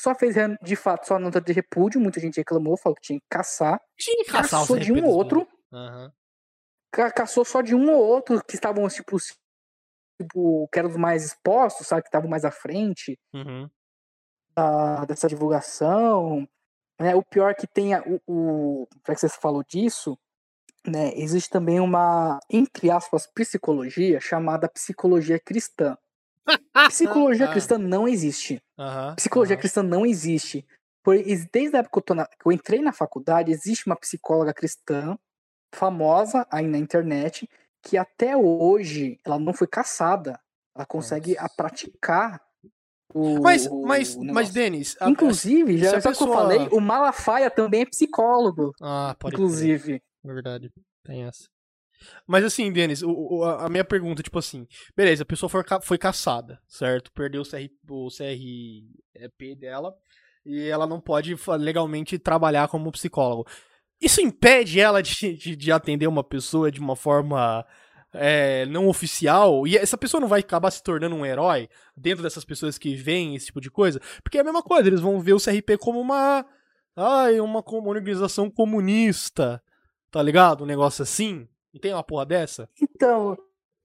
só 0.00 0.14
fez 0.14 0.34
de 0.62 0.76
fato 0.76 1.06
só 1.06 1.18
nota 1.18 1.40
de 1.40 1.52
repúdio. 1.52 2.00
Muita 2.00 2.20
gente 2.20 2.38
reclamou, 2.38 2.76
falou 2.76 2.96
que 2.96 3.02
tinha 3.02 3.20
que 3.20 3.26
caçar. 3.28 3.80
Tinha 3.96 4.24
que 4.24 4.30
caçar 4.30 4.60
Caçou 4.60 4.78
de 4.78 4.92
um 4.92 5.04
ou 5.04 5.14
outro. 5.14 5.46
Uhum. 5.72 6.10
Caçou 6.90 7.44
só 7.44 7.60
de 7.60 7.74
um 7.74 7.90
ou 7.90 8.04
outro 8.04 8.42
que 8.44 8.54
estavam, 8.54 8.88
tipo, 8.88 9.16
tipo, 10.20 10.68
que 10.72 10.78
eram 10.78 10.90
os 10.90 10.96
mais 10.96 11.24
expostos, 11.24 11.86
sabe? 11.86 12.02
Que 12.02 12.08
estavam 12.08 12.28
mais 12.28 12.44
à 12.44 12.50
frente 12.50 13.18
uhum. 13.32 13.68
da, 14.54 15.04
dessa 15.04 15.28
divulgação. 15.28 16.48
Né, 17.00 17.14
o 17.14 17.22
pior 17.22 17.50
é 17.50 17.54
que 17.54 17.66
tem 17.66 17.94
o, 17.96 18.20
o 18.26 18.88
já 19.06 19.14
que 19.14 19.20
você 19.20 19.28
falou 19.28 19.64
disso, 19.64 20.18
né, 20.86 21.12
existe 21.14 21.48
também 21.48 21.80
uma, 21.80 22.38
entre 22.50 22.90
aspas, 22.90 23.26
psicologia 23.26 24.20
chamada 24.20 24.68
psicologia 24.68 25.40
cristã. 25.40 25.96
Psicologia 26.88 27.46
ah. 27.46 27.50
cristã 27.50 27.78
não 27.78 28.08
existe. 28.08 28.62
psicologia 29.16 29.56
cristã 29.56 29.82
não 29.82 30.04
existe. 30.06 30.66
Por, 31.02 31.16
desde 31.52 31.76
a 31.76 31.80
época 31.80 32.02
que 32.02 32.12
eu, 32.12 32.16
na, 32.16 32.26
que 32.26 32.46
eu 32.46 32.52
entrei 32.52 32.80
na 32.80 32.92
faculdade, 32.92 33.50
existe 33.50 33.86
uma 33.86 33.96
psicóloga 33.96 34.52
cristã 34.52 35.18
famosa 35.74 36.46
aí 36.50 36.66
na 36.66 36.78
internet 36.78 37.48
que 37.82 37.96
até 37.96 38.36
hoje 38.36 39.18
ela 39.24 39.38
não 39.38 39.52
foi 39.52 39.66
caçada. 39.66 40.38
Ela 40.76 40.86
consegue 40.86 41.36
a 41.38 41.48
praticar 41.48 42.40
o. 43.14 43.40
Mas, 43.40 43.66
o 43.66 43.82
mas, 43.82 44.14
mas, 44.16 44.26
negócio. 44.26 44.54
Denis. 44.54 44.96
Inclusive, 45.02 45.78
já 45.78 45.96
a 45.96 46.00
sabe 46.00 46.14
o 46.14 46.18
que 46.18 46.22
eu 46.24 46.28
pessoa- 46.28 46.36
falei, 46.36 46.68
o 46.70 46.80
Malafaia 46.80 47.50
também 47.50 47.82
é 47.82 47.86
psicólogo. 47.86 48.72
Ah, 48.80 49.16
pode 49.18 49.34
inclusive. 49.34 50.02
Verdade, 50.22 50.70
tem 51.04 51.24
essa. 51.24 51.48
Mas 52.26 52.44
assim, 52.44 52.72
Denis, 52.72 53.02
o- 53.02 53.42
a 53.44 53.68
minha 53.68 53.84
pergunta, 53.84 54.22
tipo 54.22 54.38
assim, 54.38 54.66
beleza, 54.96 55.22
a 55.22 55.26
pessoa 55.26 55.48
foi, 55.48 55.62
foi 55.82 55.98
caçada, 55.98 56.60
certo? 56.66 57.10
Perdeu 57.12 57.42
o, 57.42 57.44
CR, 57.44 57.68
o 57.88 58.08
CRP 58.10 59.54
dela 59.54 59.94
e 60.44 60.68
ela 60.68 60.86
não 60.86 61.00
pode 61.00 61.34
legalmente 61.58 62.18
trabalhar 62.18 62.68
como 62.68 62.90
psicólogo. 62.92 63.46
Isso 64.00 64.20
impede 64.20 64.80
ela 64.80 65.02
de, 65.02 65.36
de, 65.36 65.54
de 65.54 65.72
atender 65.72 66.06
uma 66.06 66.24
pessoa 66.24 66.70
de 66.70 66.80
uma 66.80 66.96
forma 66.96 67.64
é, 68.12 68.64
não 68.66 68.88
oficial? 68.88 69.66
E 69.66 69.76
essa 69.76 69.98
pessoa 69.98 70.20
não 70.20 70.28
vai 70.28 70.40
acabar 70.40 70.70
se 70.70 70.82
tornando 70.82 71.14
um 71.14 71.26
herói 71.26 71.68
dentro 71.96 72.22
dessas 72.22 72.44
pessoas 72.44 72.78
que 72.78 72.94
veem 72.94 73.34
esse 73.36 73.46
tipo 73.46 73.60
de 73.60 73.70
coisa? 73.70 74.00
Porque 74.22 74.38
é 74.38 74.40
a 74.40 74.44
mesma 74.44 74.62
coisa, 74.62 74.88
eles 74.88 75.00
vão 75.00 75.20
ver 75.20 75.34
o 75.34 75.40
CRP 75.40 75.76
como 75.78 76.00
uma. 76.00 76.44
Ai, 76.96 77.40
uma, 77.40 77.62
uma 77.64 77.88
organização 77.88 78.50
comunista, 78.50 79.62
tá 80.10 80.22
ligado? 80.22 80.64
Um 80.64 80.66
negócio 80.66 81.02
assim. 81.02 81.46
E 81.72 81.78
tem 81.78 81.92
uma 81.92 82.02
porra 82.02 82.26
dessa? 82.26 82.68
Então, 82.80 83.36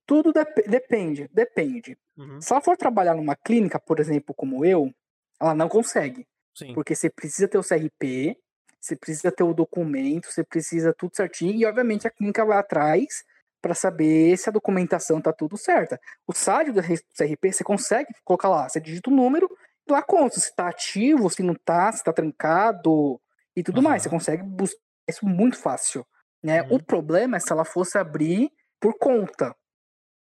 tudo 0.05 0.31
dep- 0.33 0.67
depende, 0.67 1.29
depende. 1.33 1.97
Uhum, 2.17 2.41
Se 2.41 2.51
ela 2.51 2.61
for 2.61 2.77
trabalhar 2.77 3.15
numa 3.15 3.35
clínica, 3.35 3.79
por 3.79 3.99
exemplo, 3.99 4.33
como 4.33 4.65
eu, 4.65 4.93
ela 5.39 5.53
não 5.53 5.67
consegue. 5.69 6.27
Sim. 6.53 6.73
Porque 6.73 6.95
você 6.95 7.09
precisa 7.09 7.47
ter 7.47 7.57
o 7.57 7.63
CRP, 7.63 8.37
você 8.79 8.95
precisa 8.95 9.31
ter 9.31 9.43
o 9.43 9.53
documento, 9.53 10.31
você 10.31 10.43
precisa 10.43 10.93
tudo 10.93 11.15
certinho, 11.15 11.53
e 11.53 11.65
obviamente 11.65 12.07
a 12.07 12.11
clínica 12.11 12.45
vai 12.45 12.57
atrás 12.57 13.23
para 13.61 13.73
saber 13.73 14.37
se 14.37 14.47
a 14.47 14.51
documentação 14.51 15.19
tá 15.19 15.33
tudo 15.33 15.57
certa. 15.57 15.99
O 16.27 16.33
site 16.33 16.71
do 16.71 16.81
CRP, 16.81 17.51
você 17.51 17.63
consegue 17.63 18.13
colocar 18.23 18.47
lá, 18.47 18.69
você 18.69 18.79
digita 18.79 19.09
o 19.09 19.13
número, 19.13 19.49
e 19.87 19.91
lá 19.91 20.01
conta 20.03 20.39
se 20.39 20.55
tá 20.55 20.69
ativo, 20.69 21.29
se 21.29 21.41
não 21.43 21.55
tá, 21.55 21.91
se 21.91 22.03
tá 22.03 22.13
trancado 22.13 23.19
e 23.55 23.63
tudo 23.63 23.81
mais. 23.81 24.03
Você 24.03 24.09
consegue 24.09 24.43
buscar 24.43 24.79
isso 25.09 25.25
muito 25.25 25.57
fácil. 25.57 26.05
Né? 26.45 26.61
Uhum. 26.61 26.75
O 26.75 26.83
problema 26.83 27.37
é 27.37 27.39
se 27.39 27.51
ela 27.51 27.65
fosse 27.65 27.97
abrir 27.97 28.51
por 28.79 28.95
conta. 28.99 29.55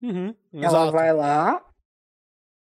Uhum, 0.01 0.33
Ela 0.53 0.67
exato. 0.67 0.93
vai 0.93 1.13
lá, 1.13 1.65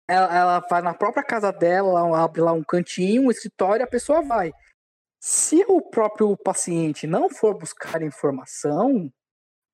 ela, 0.09 0.35
ela 0.35 0.61
vai 0.61 0.81
na 0.81 0.95
própria 0.95 1.23
casa 1.23 1.53
dela, 1.53 2.01
ela 2.01 2.24
abre 2.24 2.41
lá 2.41 2.53
um 2.53 2.65
cantinho, 2.65 3.27
um 3.27 3.31
escritório, 3.31 3.85
a 3.85 3.89
pessoa 3.89 4.23
vai. 4.23 4.51
Se 5.20 5.62
o 5.69 5.82
próprio 5.82 6.35
paciente 6.39 7.07
não 7.07 7.28
for 7.28 7.55
buscar 7.59 8.01
informação, 8.01 9.12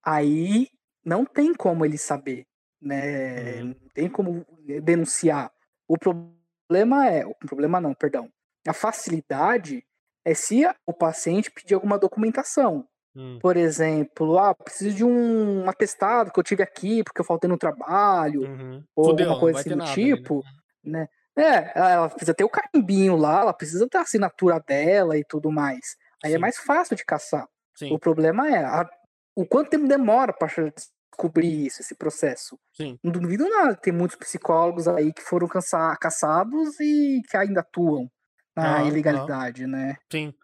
aí 0.05 0.69
não 1.05 1.25
tem 1.25 1.55
como 1.55 1.85
ele 1.85 1.97
saber, 1.97 2.45
né? 2.83 3.63
Uhum. 3.63 3.67
Não 3.69 3.89
tem 3.95 4.11
como 4.11 4.45
denunciar. 4.83 5.53
O 5.87 5.97
problema 5.97 7.09
é, 7.09 7.25
o 7.25 7.35
problema 7.35 7.81
não, 7.81 7.95
perdão. 7.95 8.29
A 8.67 8.73
facilidade 8.73 9.87
é 10.25 10.35
se 10.35 10.65
o 10.85 10.93
paciente 10.93 11.53
pedir 11.53 11.75
alguma 11.75 11.97
documentação. 11.97 12.89
Hum, 13.17 13.39
Por 13.41 13.57
exemplo, 13.57 14.39
ah, 14.39 14.55
preciso 14.55 14.97
de 14.97 15.05
um 15.05 15.69
atestado 15.69 16.33
que 16.33 16.39
eu 16.41 16.45
tive 16.45 16.63
aqui 16.63 17.03
porque 17.05 17.21
eu 17.21 17.25
faltei 17.25 17.49
no 17.49 17.59
trabalho, 17.59 18.43
uhum. 18.43 18.85
ou 18.95 19.11
Fudeu, 19.11 19.31
alguma 19.31 19.37
coisa 19.37 19.61
assim 19.61 19.71
do 19.71 19.77
né? 19.77 19.85
tipo, 19.95 20.43
né? 20.85 21.09
É, 21.39 21.73
ela 21.79 22.09
precisa 22.09 22.35
ter 22.35 22.45
o 22.45 22.49
carimbinho 22.49 23.15
lá, 23.17 23.41
ela 23.43 23.53
precisa 23.53 23.87
ter 23.89 23.99
a 23.99 24.03
assinatura 24.03 24.59
dela 24.61 25.19
e 25.19 25.25
tudo 25.25 25.53
mais. 25.53 25.97
Aí 26.25 26.33
é 26.33 26.35
Sim. 26.35 26.41
mais 26.41 26.57
fácil 26.59 26.97
de 26.97 27.05
caçar. 27.05 27.47
Sim, 27.75 27.93
O 27.93 27.99
problema 27.99 28.49
é 28.49 28.65
a- 28.65 28.89
o 29.37 29.47
quanto 29.47 29.69
tempo 29.71 29.87
demora 29.87 30.33
para 30.33 30.49
descobrir 30.71 31.67
isso, 31.67 31.83
esse 31.83 31.95
processo. 31.95 32.59
sim. 32.73 32.99
Não 33.05 33.13
duvido 33.13 33.49
nada, 33.49 33.77
tem 33.77 33.93
muitos 33.93 34.17
psicólogos 34.17 34.89
aí 34.89 35.13
que 35.13 35.23
foram 35.23 35.47
cansa- 35.47 35.97
caçados 36.01 36.81
e 36.81 37.21
que 37.31 37.37
ainda 37.37 37.61
atuam 37.61 38.11
na 38.57 38.83
Aham, 38.83 38.89
ilegalidade, 38.89 39.67
né? 39.67 39.97
Sim. 40.11 40.35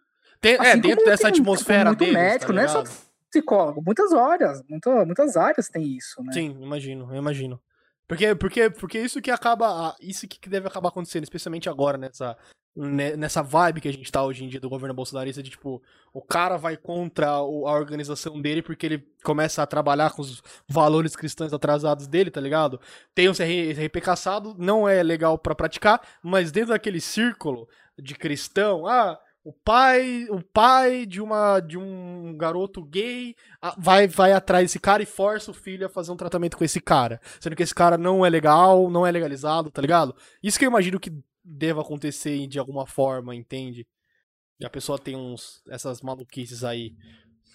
Tem, 0.43 0.55
é, 0.57 0.61
Assim 0.73 0.81
dentro 0.81 0.97
como 0.99 1.11
dessa 1.11 1.23
tem 1.23 1.31
atmosfera 1.31 1.85
muito 1.91 1.99
deles, 2.01 2.15
médico, 2.15 2.47
tá 2.49 2.53
não 2.53 2.63
é 2.63 2.69
só 2.69 2.83
psicólogo, 3.31 3.81
muitas 3.83 4.13
horas, 4.13 4.63
muita- 4.69 5.07
muitas 5.07 5.37
áreas 5.39 5.69
tem 5.69 5.85
isso, 5.85 6.23
né? 6.23 6.33
Sim, 6.35 6.59
imagino, 6.61 7.09
eu 7.11 7.17
imagino. 7.17 7.59
Porque, 8.07 8.35
porque, 8.35 8.69
porque 8.69 8.99
isso 9.01 9.23
que 9.23 9.31
acaba. 9.31 9.97
Isso 10.01 10.29
que 10.29 10.51
deve 10.51 10.67
acabar 10.67 10.89
acontecendo, 10.91 11.23
especialmente 11.23 11.69
agora, 11.71 11.97
nessa, 11.97 12.37
ne- 12.77 13.17
nessa 13.17 13.41
vibe 13.43 13.81
que 13.81 13.89
a 13.89 13.93
gente 13.93 14.11
tá 14.13 14.23
hoje 14.23 14.45
em 14.45 14.49
dia 14.49 14.61
do 14.61 14.69
governo 14.69 14.93
bolsonarista, 14.93 15.43
de 15.43 15.49
tipo, 15.49 15.81
o 16.13 16.21
cara 16.21 16.59
vai 16.59 16.77
contra 16.77 17.41
o- 17.41 17.67
a 17.67 17.73
organização 17.73 18.39
dele 18.43 18.61
porque 18.61 18.85
ele 18.85 19.07
começa 19.25 19.63
a 19.63 19.67
trabalhar 19.67 20.11
com 20.11 20.21
os 20.21 20.43
valores 20.69 21.17
cristãos 21.17 21.55
atrasados 21.55 22.07
dele, 22.07 22.31
tá 22.31 22.41
ligado? 22.41 22.79
Tem 23.15 23.31
um 23.31 23.33
CR 23.35 23.75
CRP 23.77 24.01
caçado, 24.03 24.55
não 24.59 24.87
é 24.87 25.03
legal 25.03 25.39
pra 25.39 25.55
praticar, 25.55 26.03
mas 26.23 26.53
dentro 26.53 26.71
daquele 26.71 27.01
círculo 27.01 27.67
de 27.97 28.15
cristão, 28.17 28.87
ah. 28.87 29.19
O 29.45 29.53
pai, 29.53 30.27
o 30.31 30.41
pai 30.41 31.05
de 31.05 31.21
uma 31.21 31.59
de 31.59 31.77
um 31.77 32.37
garoto 32.37 32.85
gay 32.85 33.35
vai 33.77 34.07
vai 34.07 34.33
atrás 34.33 34.65
desse 34.65 34.79
cara 34.79 35.03
e 35.03 35.07
força 35.07 35.51
o 35.51 35.55
filho 35.55 35.85
a 35.85 35.89
fazer 35.89 36.13
um 36.13 36.17
tratamento 36.17 36.57
com 36.57 36.63
esse 36.63 36.81
cara, 36.81 37.21
sendo 37.41 37.57
que 37.57 37.63
esse 37.63 37.75
cara 37.75 37.99
não 37.99 38.25
é 38.25 38.31
legal, 38.31 38.89
não 38.89 39.05
é 39.05 39.11
legalizado, 39.11 39.69
tá 39.69 39.83
ligado? 39.83 40.15
Isso 40.41 40.59
que 40.59 40.65
eu 40.65 40.71
imagino 40.71 41.01
que 41.01 41.13
deva 41.45 41.81
acontecer 41.81 42.47
de 42.47 42.59
alguma 42.59 42.87
forma, 42.87 43.35
entende? 43.35 43.85
E 44.61 44.65
a 44.65 44.71
pessoa 44.71 44.97
tem 44.97 45.17
uns 45.17 45.61
essas 45.69 46.03
maluquices 46.03 46.63
aí. 46.63 46.95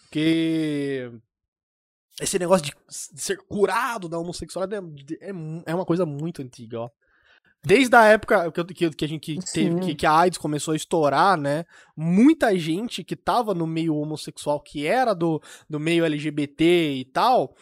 Porque 0.04 1.10
esse 2.20 2.38
negócio 2.38 2.66
de 2.66 3.22
ser 3.22 3.38
curado 3.38 4.10
da 4.10 4.20
homossexualidade 4.20 4.86
é, 5.22 5.30
é, 5.30 5.34
é 5.68 5.76
uma 5.76 5.86
coisa 5.86 6.06
muito 6.06 6.42
antiga, 6.42 6.82
ó. 6.82 6.90
Desde 7.66 7.96
a 7.96 8.06
época 8.06 8.52
que, 8.52 8.90
que, 8.92 9.06
a 9.06 9.08
gente 9.08 9.36
que 9.36 9.52
teve, 9.52 9.80
que, 9.80 9.96
que 9.96 10.06
a 10.06 10.14
AIDS 10.14 10.38
começou 10.38 10.74
a 10.74 10.78
estourar, 10.78 11.38
né? 11.38 11.66
Muita 11.96 12.58
gente 12.58 13.04
que 13.04 13.16
tava 13.16 13.54
no 13.54 13.68
meio 13.68 13.96
homossexual, 13.96 14.62
que 14.62 14.86
era 14.86 15.14
do, 15.14 15.42
do 15.70 15.80
meio 15.80 16.06
LGBT 16.06 16.94
e 16.94 17.06
tal, 17.06 17.56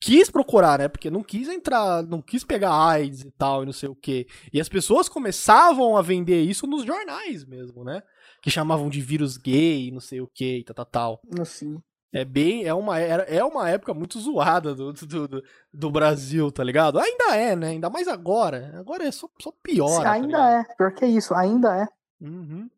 quis 0.00 0.30
procurar, 0.30 0.78
né? 0.78 0.88
Porque 0.88 1.10
não 1.10 1.22
quis 1.22 1.48
entrar, 1.48 2.02
não 2.02 2.20
quis 2.20 2.44
pegar 2.44 2.74
AIDS 2.74 3.22
e 3.22 3.30
tal, 3.30 3.62
e 3.62 3.66
não 3.66 3.72
sei 3.72 3.88
o 3.88 3.96
quê. 3.96 4.26
E 4.52 4.60
as 4.60 4.68
pessoas 4.68 5.08
começavam 5.08 5.96
a 5.96 6.02
vender 6.02 6.42
isso 6.42 6.66
nos 6.66 6.84
jornais 6.84 7.44
mesmo, 7.44 7.82
né? 7.82 8.02
Que 8.42 8.50
chamavam 8.50 8.90
de 8.90 9.00
vírus 9.00 9.38
gay, 9.38 9.90
não 9.90 10.00
sei 10.00 10.20
o 10.20 10.28
quê, 10.32 10.58
e 10.58 10.64
tal, 10.64 10.74
tal, 10.74 10.86
tal. 10.86 11.20
Assim. 11.40 11.78
É 12.14 12.24
bem, 12.24 12.64
é 12.64 12.72
uma, 12.72 12.96
era- 13.00 13.24
é 13.24 13.42
uma 13.42 13.68
época 13.68 13.92
muito 13.92 14.20
zoada 14.20 14.72
do, 14.72 14.92
do, 14.92 15.26
do, 15.28 15.44
do 15.72 15.90
Brasil, 15.90 16.52
tá 16.52 16.62
ligado? 16.62 16.96
Ainda 17.00 17.36
é, 17.36 17.56
né? 17.56 17.70
Ainda 17.70 17.90
mais 17.90 18.06
agora. 18.06 18.72
Agora 18.78 19.02
é 19.04 19.10
só, 19.10 19.28
só 19.42 19.50
piora. 19.60 20.04
tá 20.04 20.12
ainda 20.12 20.26
ligado? 20.28 20.70
é, 20.70 20.74
pior 20.76 20.94
que 20.94 21.04
é 21.04 21.08
isso, 21.08 21.34
ainda 21.34 21.76
é. 21.76 21.88
Uhum. 22.24 22.70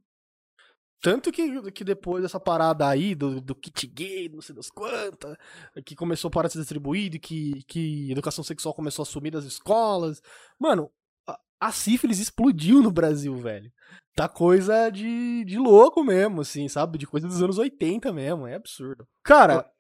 Tanto 1.03 1.31
que, 1.31 1.71
que 1.71 1.85
depois 1.85 2.23
dessa 2.23 2.41
parada 2.41 2.89
aí 2.89 3.15
do, 3.15 3.39
do 3.41 3.55
kit 3.55 3.87
gay, 3.87 4.29
não 4.31 4.41
sei 4.41 4.55
das 4.55 4.71
quantas, 4.71 5.37
que 5.85 5.95
começou 5.95 6.29
a 6.29 6.31
parar 6.31 6.47
de 6.49 6.55
ser 6.55 6.61
distribuído, 6.61 7.19
que, 7.19 7.63
que 7.65 8.11
educação 8.11 8.43
sexual 8.43 8.75
começou 8.75 9.03
a 9.03 9.07
sumir 9.07 9.31
das 9.31 9.45
escolas. 9.45 10.23
Mano, 10.59 10.91
a, 11.29 11.39
a 11.61 11.71
sífilis 11.73 12.19
explodiu 12.19 12.83
no 12.83 12.91
Brasil, 12.91 13.37
velho. 13.37 13.71
Tá 14.17 14.29
coisa 14.29 14.89
de, 14.91 15.45
de 15.45 15.59
louco 15.59 16.03
mesmo, 16.03 16.41
assim, 16.41 16.67
sabe? 16.69 16.97
De 16.99 17.07
coisa 17.07 17.29
dos 17.29 17.43
anos 17.43 17.59
80 17.59 18.13
mesmo, 18.15 18.47
é 18.47 18.55
absurdo. 18.55 19.07
Cara, 19.23 19.71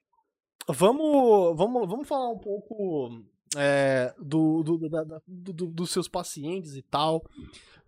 vamos, 0.68 1.56
vamos, 1.56 1.88
vamos 1.88 2.06
falar 2.06 2.28
um 2.28 2.38
pouco 2.38 3.10
é, 3.56 4.14
do, 4.18 4.62
do, 4.62 4.88
da- 4.90 5.04
da- 5.04 5.20
do- 5.26 5.52
do- 5.54 5.66
dos 5.68 5.90
seus 5.90 6.06
pacientes 6.06 6.76
e 6.76 6.82
tal. 6.82 7.24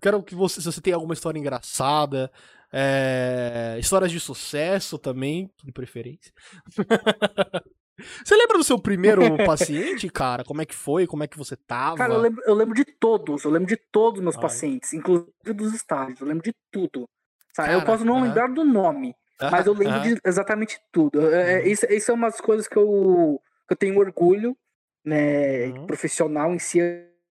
Quero 0.00 0.22
que 0.22 0.34
você, 0.34 0.60
se 0.62 0.72
você 0.72 0.80
tem 0.80 0.94
alguma 0.94 1.12
história 1.12 1.38
engraçada, 1.38 2.32
é, 2.72 3.76
histórias 3.78 4.10
de 4.10 4.18
sucesso 4.18 4.98
também, 4.98 5.50
de 5.62 5.70
preferência. 5.70 6.32
você 8.24 8.36
lembra 8.36 8.58
do 8.58 8.64
seu 8.64 8.78
primeiro 8.78 9.22
paciente, 9.44 10.08
cara? 10.08 10.44
Como 10.44 10.62
é 10.62 10.66
que 10.66 10.74
foi? 10.74 11.06
Como 11.06 11.22
é 11.22 11.28
que 11.28 11.36
você 11.38 11.56
tava? 11.56 11.96
Cara, 11.96 12.14
eu 12.14 12.20
lembro, 12.20 12.42
eu 12.46 12.54
lembro 12.54 12.74
de 12.74 12.84
todos, 12.84 13.44
eu 13.44 13.50
lembro 13.50 13.68
de 13.68 13.76
todos 13.76 14.18
os 14.18 14.24
meus 14.24 14.36
Ai. 14.36 14.42
pacientes, 14.42 14.92
inclusive 14.92 15.32
dos 15.54 15.74
estágios, 15.74 16.20
eu 16.20 16.26
lembro 16.26 16.42
de 16.44 16.54
tudo. 16.70 17.08
Sabe? 17.54 17.72
eu 17.72 17.80
Cara, 17.80 17.86
posso 17.92 18.04
não 18.04 18.22
lembrar 18.22 18.48
do 18.48 18.64
nome, 18.64 19.14
mas 19.40 19.66
eu 19.66 19.72
lembro 19.74 20.00
de 20.00 20.16
exatamente 20.24 20.78
tudo. 20.92 21.28
É, 21.28 21.54
é, 21.54 21.60
Uhum. 21.62 21.66
isso, 21.66 21.86
isso 21.90 22.10
é 22.10 22.14
umas 22.14 22.40
coisas 22.40 22.68
que 22.68 22.76
eu, 22.76 23.40
que 23.66 23.72
eu 23.72 23.76
tenho 23.76 23.98
orgulho, 23.98 24.56
né, 25.04 25.66
Uhum. 25.66 25.86
profissional 25.86 26.54
em 26.54 26.58
si, 26.58 26.78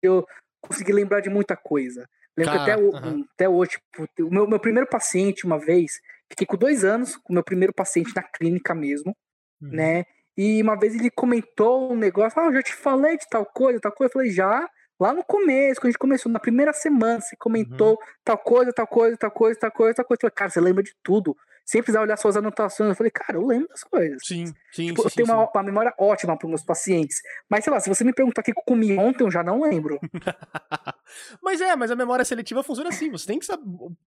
eu 0.03 0.25
consegui 0.63 0.93
lembrar 0.93 1.21
de 1.21 1.29
muita 1.29 1.57
coisa. 1.57 2.09
Lembro 2.37 2.59
Cara, 2.59 2.63
até, 2.75 2.83
o- 2.83 3.25
até 3.35 3.49
hoje, 3.49 3.73
tipo, 3.73 4.27
o 4.27 4.31
meu, 4.31 4.49
meu 4.49 4.59
primeiro 4.59 4.89
paciente, 4.89 5.45
uma 5.45 5.59
vez, 5.59 6.01
fiquei 6.31 6.47
com 6.47 6.57
dois 6.57 6.85
anos 6.85 7.17
com 7.17 7.33
o 7.33 7.35
meu 7.35 7.45
primeiro 7.45 7.73
paciente 7.75 8.13
na 8.15 8.23
clínica 8.23 8.75
mesmo, 8.75 9.15
Uhum. 9.61 9.71
né? 9.73 10.05
E 10.37 10.61
uma 10.63 10.79
vez 10.79 10.95
ele 10.95 11.11
comentou 11.11 11.93
um 11.93 11.97
negócio, 11.97 12.41
ah, 12.41 12.47
eu 12.47 12.55
já 12.55 12.63
te 12.63 12.75
falei 12.75 13.17
de 13.17 13.29
tal 13.29 13.47
coisa, 13.47 13.81
tal 13.81 13.93
coisa. 13.93 14.11
Eu 14.11 14.13
falei, 14.13 14.31
já, 14.31 14.69
lá 14.99 15.13
no 15.13 15.25
começo, 15.25 15.81
quando 15.81 15.89
a 15.89 15.91
gente 15.93 15.99
começou, 15.99 16.31
na 16.33 16.41
primeira 16.41 16.73
semana, 16.73 17.21
você 17.21 17.37
comentou 17.37 17.99
tal 18.25 18.39
coisa, 18.39 18.73
tal 18.73 18.87
coisa, 18.87 19.17
tal 19.17 19.31
coisa, 19.31 19.59
tal 19.59 19.71
coisa, 19.71 19.95
tal 19.95 20.05
coisa. 20.05 20.19
Eu 20.19 20.21
falei, 20.21 20.35
cara, 20.35 20.51
você 20.51 20.61
lembra 20.61 20.83
de 20.83 20.93
tudo. 21.03 21.37
Sem 21.65 21.83
precisar 21.83 22.03
olhar 22.03 22.17
suas 22.17 22.37
anotações. 22.37 22.91
Eu 22.91 22.95
falei, 22.97 23.11
cara, 23.11 23.39
eu 23.39 23.47
lembro 23.47 23.69
das 23.69 23.83
coisas. 23.83 24.23
Sim, 24.25 24.47
sim, 24.71 24.89
Tipo, 24.89 25.03
sim, 25.03 25.09
eu 25.09 25.11
tenho 25.11 25.27
sim, 25.27 25.33
uma, 25.33 25.51
uma 25.51 25.63
memória 25.63 25.95
ótima 25.99 26.37
para 26.37 26.49
meus 26.49 26.63
pacientes. 26.63 27.21
Mas 27.49 27.65
sei 27.65 27.73
lá, 27.73 27.81
se 27.81 27.89
você 27.89 28.05
me 28.05 28.13
perguntar 28.13 28.43
o 28.43 28.45
que 28.45 28.51
eu 28.51 28.63
comi 28.67 28.97
ontem, 28.99 29.25
eu 29.25 29.31
já 29.31 29.43
não 29.43 29.63
lembro. 29.63 29.99
mas 31.43 31.61
é, 31.61 31.75
mas 31.75 31.91
a 31.91 31.97
memória 31.97 32.25
seletiva 32.25 32.63
funciona 32.63 32.91
assim. 32.91 33.11
Você 33.11 33.27
tem 33.27 33.39
que 33.39 33.47
saber. 33.47 33.65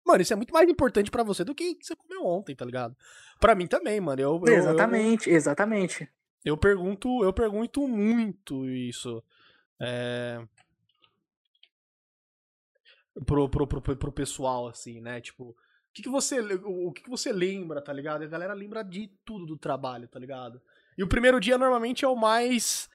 Mano, 0.05 0.21
isso 0.21 0.33
é 0.33 0.35
muito 0.35 0.53
mais 0.53 0.67
importante 0.67 1.11
pra 1.11 1.23
você 1.23 1.43
do 1.43 1.53
que 1.53 1.71
o 1.71 1.75
que 1.77 1.85
você 1.85 1.95
comeu 1.95 2.25
ontem, 2.25 2.55
tá 2.55 2.65
ligado? 2.65 2.95
Pra 3.39 3.53
mim 3.53 3.67
também, 3.67 3.99
mano. 4.01 4.21
Eu, 4.21 4.41
eu- 4.45 4.53
exatamente, 4.53 5.29
exatamente. 5.29 6.03
Eu, 6.43 6.53
eu 6.53 6.57
pergunto, 6.57 7.23
eu 7.23 7.31
pergunto 7.33 7.87
muito 7.87 8.67
isso. 8.67 9.23
É... 9.79 10.41
Pro, 13.25 13.47
pro, 13.47 13.67
pro, 13.67 13.81
pro 13.81 14.11
pessoal, 14.11 14.67
assim, 14.67 14.99
né? 14.99 15.21
Tipo, 15.21 15.55
que, 15.93 16.01
que 16.01 16.09
você. 16.09 16.39
O 16.41 16.91
que, 16.91 17.03
que 17.03 17.09
você 17.09 17.31
lembra, 17.31 17.81
tá 17.81 17.93
ligado? 17.93 18.23
A 18.23 18.27
galera 18.27 18.53
lembra 18.53 18.83
de 18.83 19.09
tudo 19.23 19.45
do 19.45 19.57
trabalho, 19.57 20.07
tá 20.07 20.19
ligado? 20.19 20.61
E 20.97 21.03
o 21.03 21.07
primeiro 21.07 21.39
dia 21.39 21.57
normalmente 21.57 22.03
é 22.03 22.07
o 22.07 22.15
mais. 22.15 22.89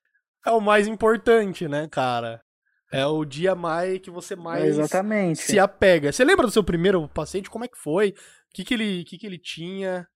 É 0.45 0.51
o 0.51 0.61
mais 0.61 0.87
importante, 0.87 1.69
né, 1.69 1.89
cara? 1.89 2.43
É 2.91 3.07
o 3.07 3.25
dia 3.25 3.55
mais 3.55 3.99
que 4.01 4.11
você 4.11 4.35
mais 4.35 4.65
exatamente. 4.65 5.43
se 5.43 5.59
apega. 5.59 6.11
Você 6.11 6.25
lembra 6.25 6.47
do 6.47 6.53
seu 6.53 6.65
primeiro 6.65 7.07
paciente? 7.09 7.51
Como 7.51 7.65
é 7.65 7.69
que 7.69 7.77
foi? 7.77 8.11
O 8.11 8.15
que, 8.55 8.65
que, 8.65 8.75
ele, 8.75 9.05
que, 9.05 9.19
que 9.19 9.27
ele 9.27 9.39
tinha? 9.39 10.09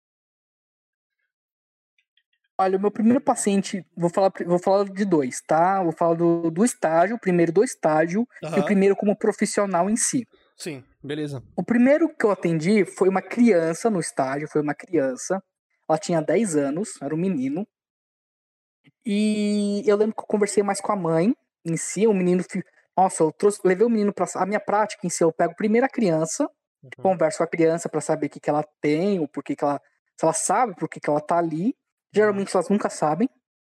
Olha, 2.58 2.78
o 2.78 2.80
meu 2.80 2.90
primeiro 2.90 3.20
paciente, 3.20 3.84
vou 3.96 4.08
falar, 4.08 4.32
vou 4.46 4.58
falar 4.58 4.84
de 4.84 5.04
dois, 5.04 5.40
tá? 5.42 5.82
Vou 5.82 5.92
falar 5.92 6.14
do, 6.14 6.50
do 6.50 6.64
estágio, 6.64 7.16
o 7.16 7.20
primeiro 7.20 7.52
do 7.52 7.62
estágio 7.62 8.26
e 8.42 8.60
o 8.60 8.64
primeiro 8.64 8.96
como 8.96 9.16
profissional 9.16 9.90
em 9.90 9.96
si. 9.96 10.26
Sim, 10.56 10.84
beleza. 11.02 11.42
O 11.56 11.62
primeiro 11.64 12.08
que 12.14 12.24
eu 12.24 12.30
atendi 12.30 12.84
foi 12.84 13.08
uma 13.08 13.22
criança 13.22 13.90
no 13.90 14.00
estágio, 14.00 14.48
foi 14.48 14.62
uma 14.62 14.74
criança. 14.74 15.42
Ela 15.88 15.98
tinha 15.98 16.20
10 16.22 16.56
anos, 16.56 16.90
era 17.02 17.14
um 17.14 17.18
menino. 17.18 17.66
E 19.04 19.82
eu 19.86 19.96
lembro 19.96 20.14
que 20.14 20.22
eu 20.22 20.26
conversei 20.26 20.62
mais 20.62 20.80
com 20.80 20.92
a 20.92 20.96
mãe 20.96 21.34
em 21.64 21.76
si, 21.76 22.06
o 22.06 22.14
menino. 22.14 22.42
Nossa, 22.96 23.22
eu 23.22 23.32
trouxe, 23.32 23.60
levei 23.64 23.86
o 23.86 23.90
menino 23.90 24.12
pra. 24.12 24.26
A 24.36 24.46
minha 24.46 24.60
prática 24.60 25.06
em 25.06 25.10
si, 25.10 25.24
eu 25.24 25.32
pego 25.32 25.54
primeiro 25.56 25.86
a 25.86 25.88
criança, 25.90 26.48
Uhum. 26.82 26.90
converso 27.00 27.38
com 27.38 27.44
a 27.44 27.46
criança 27.46 27.88
pra 27.88 28.00
saber 28.00 28.26
o 28.26 28.30
que, 28.30 28.40
que 28.40 28.50
ela 28.50 28.64
tem, 28.80 29.20
o 29.20 29.28
porquê 29.28 29.54
que 29.54 29.62
ela. 29.64 29.80
Se 30.18 30.24
ela 30.24 30.32
sabe 30.32 30.74
por 30.74 30.88
que, 30.88 31.00
que 31.00 31.08
ela 31.08 31.20
tá 31.20 31.38
ali. 31.38 31.74
Geralmente 32.14 32.54
elas 32.54 32.68
nunca 32.68 32.90
sabem, 32.90 33.28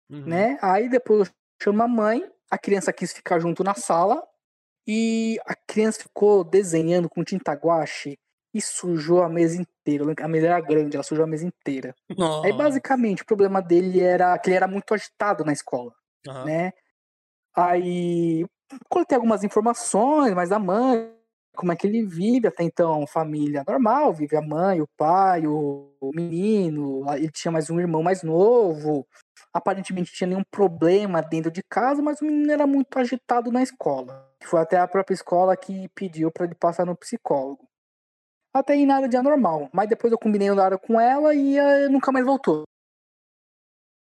Uhum. 0.09 0.25
né? 0.25 0.57
Aí 0.61 0.89
depois 0.89 1.27
eu 1.29 1.35
chamo 1.61 1.83
a 1.83 1.87
mãe, 1.87 2.23
a 2.49 2.57
criança 2.57 2.91
quis 2.91 3.13
ficar 3.13 3.39
junto 3.39 3.63
na 3.63 3.75
sala 3.75 4.23
e 4.87 5.39
a 5.45 5.55
criança 5.55 6.01
ficou 6.01 6.43
desenhando 6.43 7.09
com 7.09 7.23
tinta 7.23 7.53
guache 7.53 8.17
e 8.53 8.61
sujou 8.61 9.23
a 9.23 9.29
mesa 9.29 9.61
inteira. 9.61 10.05
A 10.19 10.27
mesa 10.27 10.47
era 10.47 10.59
grande, 10.59 10.95
ela 10.95 11.03
sujou 11.03 11.23
a 11.23 11.27
mesa 11.27 11.45
inteira. 11.45 11.95
Nossa. 12.17 12.47
Aí 12.47 12.53
basicamente 12.53 13.23
o 13.23 13.25
problema 13.25 13.61
dele 13.61 14.01
era 14.01 14.37
que 14.37 14.49
ele 14.49 14.57
era 14.57 14.67
muito 14.67 14.93
agitado 14.93 15.45
na 15.45 15.53
escola, 15.53 15.93
Aham. 16.27 16.45
né? 16.45 16.73
Aí 17.55 18.45
coletei 18.89 19.15
algumas 19.15 19.43
informações, 19.43 20.33
mas 20.33 20.51
a 20.51 20.59
mãe, 20.59 21.13
como 21.55 21.71
é 21.71 21.75
que 21.75 21.85
ele 21.87 22.05
vive 22.05 22.47
até 22.47 22.63
então, 22.63 23.05
família 23.07 23.63
normal, 23.67 24.13
vive 24.13 24.35
a 24.37 24.41
mãe, 24.41 24.81
o 24.81 24.87
pai, 24.97 25.45
o, 25.47 25.91
menino, 26.15 27.03
ele 27.13 27.29
tinha 27.29 27.51
mais 27.51 27.69
um 27.69 27.79
irmão 27.79 28.01
mais 28.03 28.23
novo. 28.23 29.05
Aparentemente 29.53 30.13
tinha 30.13 30.27
nenhum 30.27 30.43
problema 30.49 31.21
dentro 31.21 31.51
de 31.51 31.61
casa, 31.69 32.01
mas 32.01 32.21
o 32.21 32.25
menino 32.25 32.51
era 32.51 32.65
muito 32.65 32.97
agitado 32.97 33.51
na 33.51 33.61
escola. 33.61 34.29
Foi 34.43 34.59
até 34.61 34.77
a 34.79 34.87
própria 34.87 35.13
escola 35.13 35.57
que 35.57 35.89
pediu 35.89 36.31
para 36.31 36.45
ele 36.45 36.55
passar 36.55 36.85
no 36.85 36.95
psicólogo. 36.95 37.67
Até 38.53 38.73
aí 38.73 38.85
nada 38.85 39.07
de 39.07 39.17
anormal, 39.17 39.69
mas 39.73 39.89
depois 39.89 40.11
eu 40.11 40.19
combinei 40.19 40.49
o 40.49 40.53
horário 40.53 40.79
com 40.79 40.99
ela 40.99 41.33
e 41.35 41.57
eh, 41.57 41.89
nunca 41.89 42.11
mais 42.11 42.25
voltou. 42.25 42.63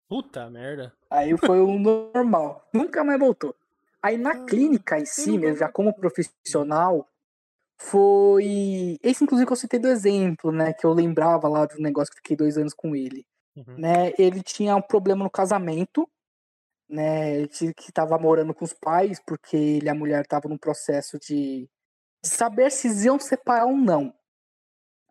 Puta 0.09 0.49
merda. 0.51 0.93
Aí 1.11 1.37
foi 1.37 1.61
o 1.61 1.79
normal. 1.79 2.67
Nunca 2.73 3.05
mais 3.05 3.19
voltou. 3.19 3.55
Aí 4.03 4.17
na 4.17 4.31
Ah, 4.31 4.45
clínica 4.47 4.99
em 4.99 5.05
si, 5.05 5.37
mesmo, 5.37 5.57
já 5.59 5.71
como 5.71 5.93
profissional, 5.93 7.07
foi. 7.81 8.99
Esse, 9.03 9.25
inclusive, 9.25 9.47
que 9.47 9.53
eu 9.53 9.57
citei 9.57 9.79
do 9.79 9.89
exemplo, 9.89 10.51
né? 10.53 10.73
Que 10.73 10.85
eu 10.85 10.93
lembrava 10.93 11.49
lá 11.49 11.65
do 11.67 11.79
negócio 11.79 12.13
que 12.13 12.19
fiquei 12.19 12.37
dois 12.37 12.59
anos 12.59 12.75
com 12.75 12.95
ele. 12.95 13.25
Uhum. 13.57 13.79
Né? 13.79 14.13
Ele 14.19 14.43
tinha 14.43 14.77
um 14.77 14.83
problema 14.83 15.25
no 15.25 15.31
casamento, 15.31 16.09
né? 16.89 17.47
Que 17.49 17.73
estava 17.81 18.19
morando 18.19 18.55
com 18.55 18.65
os 18.65 18.73
pais, 18.73 19.21
porque 19.25 19.57
ele 19.57 19.87
e 19.87 19.89
a 19.89 19.95
mulher 19.95 20.23
estavam 20.23 20.51
num 20.51 20.59
processo 20.59 21.19
de, 21.19 21.69
de 22.23 22.29
saber 22.29 22.71
se 22.71 22.89
iam 23.05 23.19
separar 23.19 23.67
ou 23.67 23.77
não. 23.77 24.13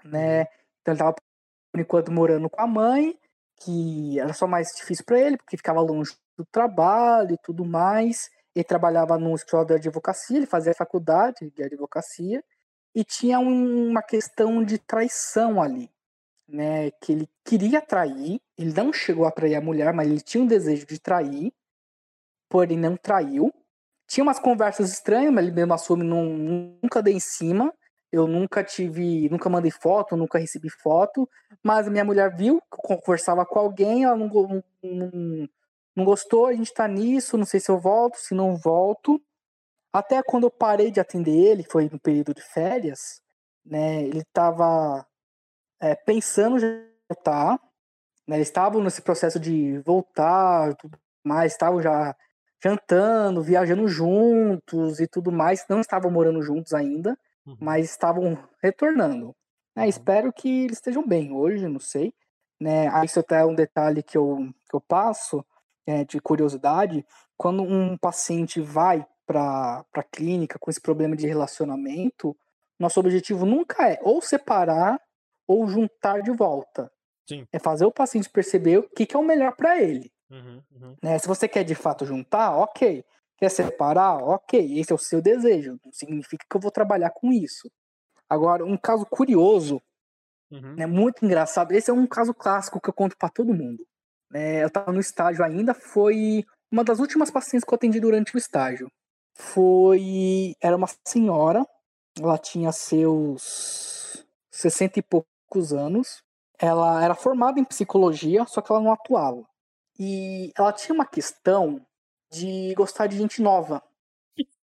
Né? 0.03 0.41
Então 0.81 0.93
ele 0.93 0.95
estava, 0.95 1.15
por 1.71 1.81
enquanto, 1.81 2.11
morando 2.11 2.49
com 2.49 2.61
a 2.61 2.67
mãe, 2.67 3.17
que 3.61 4.19
era 4.19 4.33
só 4.33 4.47
mais 4.47 4.69
difícil 4.75 5.05
para 5.05 5.19
ele, 5.19 5.37
porque 5.37 5.57
ficava 5.57 5.81
longe 5.81 6.15
do 6.37 6.45
trabalho 6.45 7.33
e 7.33 7.37
tudo 7.43 7.65
mais. 7.65 8.29
Ele 8.55 8.63
trabalhava 8.63 9.17
num 9.17 9.35
escritório 9.35 9.67
de 9.67 9.87
advocacia, 9.87 10.37
ele 10.37 10.45
fazia 10.45 10.73
faculdade 10.73 11.51
de 11.51 11.63
advocacia, 11.63 12.43
e 12.97 13.05
tinha 13.05 13.39
um- 13.39 13.89
uma 13.91 14.03
questão 14.03 14.63
de 14.65 14.79
traição 14.79 15.61
ali, 15.61 15.89
né? 16.49 16.91
Que 17.01 17.13
ele 17.13 17.29
queria 17.45 17.81
trair, 17.81 18.41
ele 18.57 18.73
não 18.73 18.93
chegou 18.93 19.25
a 19.27 19.31
trair 19.31 19.55
a 19.55 19.61
mulher, 19.61 19.93
mas 19.93 20.09
ele 20.09 20.21
tinha 20.21 20.43
um 20.43 20.47
desejo 20.47 20.85
de 20.87 20.99
trair, 20.99 21.53
porém 22.49 22.77
não 22.77 22.95
traiu. 22.97 23.53
Tinha 24.07 24.23
umas 24.23 24.39
conversas 24.39 24.91
estranhas, 24.91 25.33
mas 25.33 25.45
ele 25.45 25.55
mesmo 25.55 25.73
assume, 25.73 26.03
não, 26.03 26.25
nunca 26.25 27.01
dei 27.01 27.13
em 27.15 27.19
cima. 27.19 27.73
Eu 28.11 28.25
nunca 28.27 28.63
tive, 28.63 29.29
nunca 29.29 29.49
mandei 29.49 29.71
foto, 29.71 30.15
nunca 30.15 30.39
recebi 30.39 30.69
foto, 30.69 31.29
mas 31.61 31.87
a 31.87 31.91
minha 31.91 32.05
mulher 32.05 32.33
viu 32.35 32.61
que 32.61 32.93
eu 32.93 32.97
conversava 32.99 33.45
com 33.45 33.59
alguém, 33.59 34.05
ela 34.05 34.15
não, 34.15 34.29
go- 34.29 34.63
não, 34.81 35.49
não 35.95 36.05
gostou, 36.05 36.45
a 36.47 36.53
gente 36.53 36.73
tá 36.73 36.87
nisso, 36.87 37.37
não 37.37 37.45
sei 37.45 37.59
se 37.59 37.69
eu 37.69 37.77
volto, 37.79 38.15
se 38.17 38.33
não 38.33 38.55
volto. 38.55 39.21
Até 39.97 40.21
quando 40.21 40.43
eu 40.43 40.51
parei 40.51 40.91
de 40.91 40.99
atender 40.99 41.31
ele, 41.31 41.63
foi 41.63 41.89
no 41.91 41.99
período 41.99 42.31
de 42.33 42.41
férias, 42.41 43.19
né? 43.65 44.03
Ele 44.03 44.23
tava 44.31 45.03
é, 45.79 45.95
pensando 45.95 46.63
em 46.63 46.87
voltar, 47.09 47.59
né? 48.27 48.35
Eles 48.37 48.47
estavam 48.47 48.83
nesse 48.83 49.01
processo 49.01 49.39
de 49.39 49.79
voltar, 49.79 50.75
tudo 50.75 50.99
mais, 51.23 51.53
estavam 51.53 51.81
já 51.81 52.15
jantando, 52.63 53.41
viajando 53.41 53.87
juntos 53.87 54.99
e 54.99 55.07
tudo 55.07 55.31
mais, 55.31 55.65
não 55.67 55.81
estavam 55.81 56.11
morando 56.11 56.41
juntos 56.43 56.73
ainda, 56.73 57.17
Uhum. 57.45 57.57
mas 57.59 57.85
estavam 57.89 58.37
retornando. 58.61 59.35
né? 59.75 59.83
Uhum. 59.83 59.89
Espero 59.89 60.31
que 60.33 60.65
eles 60.65 60.77
estejam 60.77 61.07
bem 61.07 61.31
hoje, 61.33 61.67
não 61.67 61.79
sei. 61.79 62.13
Né? 62.59 62.87
Ah, 62.89 63.03
Isso 63.05 63.19
até 63.19 63.39
é 63.39 63.45
um 63.45 63.55
detalhe 63.55 64.03
que 64.03 64.17
eu, 64.17 64.37
que 64.69 64.75
eu 64.75 64.81
passo 64.81 65.43
é, 65.87 66.03
de 66.03 66.19
curiosidade. 66.19 67.05
Quando 67.37 67.63
um 67.63 67.97
paciente 67.97 68.59
vai 68.61 69.05
para 69.27 69.85
a 69.93 70.03
clínica 70.03 70.57
com 70.57 70.71
esse 70.71 70.81
problema 70.81 71.15
de 71.15 71.27
relacionamento, 71.27 72.35
nosso 72.79 72.99
objetivo 72.99 73.45
nunca 73.45 73.87
é 73.87 73.99
ou 74.01 74.21
separar 74.21 74.99
ou 75.45 75.67
juntar 75.67 76.21
de 76.21 76.31
volta. 76.31 76.91
Sim. 77.29 77.45
É 77.51 77.59
fazer 77.59 77.85
o 77.85 77.91
paciente 77.91 78.29
perceber 78.29 78.77
o 78.77 78.89
que, 78.89 79.05
que 79.05 79.15
é 79.15 79.19
o 79.19 79.23
melhor 79.23 79.55
para 79.55 79.79
ele. 79.81 80.11
Uhum, 80.31 80.61
uhum. 80.71 80.95
né? 81.03 81.19
Se 81.19 81.27
você 81.27 81.47
quer 81.47 81.63
de 81.63 81.75
fato 81.75 82.05
juntar, 82.05 82.55
ok. 82.57 83.03
Quer 83.37 83.49
separar, 83.49 84.17
ok. 84.23 84.79
Esse 84.79 84.91
é 84.91 84.95
o 84.95 84.97
seu 84.97 85.21
desejo. 85.21 85.77
Não 85.85 85.91
significa 85.91 86.45
que 86.49 86.55
eu 86.57 86.61
vou 86.61 86.71
trabalhar 86.71 87.11
com 87.11 87.31
isso. 87.31 87.69
Agora, 88.29 88.65
um 88.65 88.77
caso 88.77 89.05
curioso, 89.05 89.81
Uhum. 90.49 90.75
né, 90.75 90.85
muito 90.85 91.25
engraçado. 91.25 91.73
Esse 91.73 91.89
é 91.89 91.93
um 91.93 92.07
caso 92.07 92.33
clássico 92.33 92.79
que 92.79 92.89
eu 92.89 92.93
conto 92.93 93.17
para 93.17 93.29
todo 93.29 93.53
mundo. 93.53 93.85
né? 94.31 94.63
eu 94.63 94.67
estava 94.67 94.91
no 94.93 94.99
estágio 94.99 95.43
ainda, 95.43 95.73
foi 95.73 96.45
uma 96.71 96.83
das 96.83 96.99
últimas 96.99 97.29
pacientes 97.31 97.65
que 97.65 97.73
eu 97.73 97.75
atendi 97.75 97.99
durante 97.99 98.35
o 98.35 98.37
estágio. 98.37 98.89
Foi. 99.37 100.55
Era 100.61 100.75
uma 100.75 100.87
senhora, 101.07 101.65
ela 102.19 102.37
tinha 102.37 102.71
seus 102.71 104.25
60 104.51 104.99
e 104.99 105.03
poucos 105.03 105.73
anos. 105.73 106.23
Ela 106.59 107.03
era 107.03 107.13
formada 107.15 107.59
em 107.59 107.63
psicologia, 107.65 108.45
só 108.47 108.61
que 108.61 108.71
ela 108.71 108.81
não 108.81 108.91
atuava. 108.91 109.47
E 109.99 110.51
ela 110.57 110.73
tinha 110.73 110.93
uma 110.95 111.05
questão 111.05 111.85
de 112.31 112.73
gostar 112.75 113.07
de 113.07 113.17
gente 113.17 113.41
nova, 113.41 113.81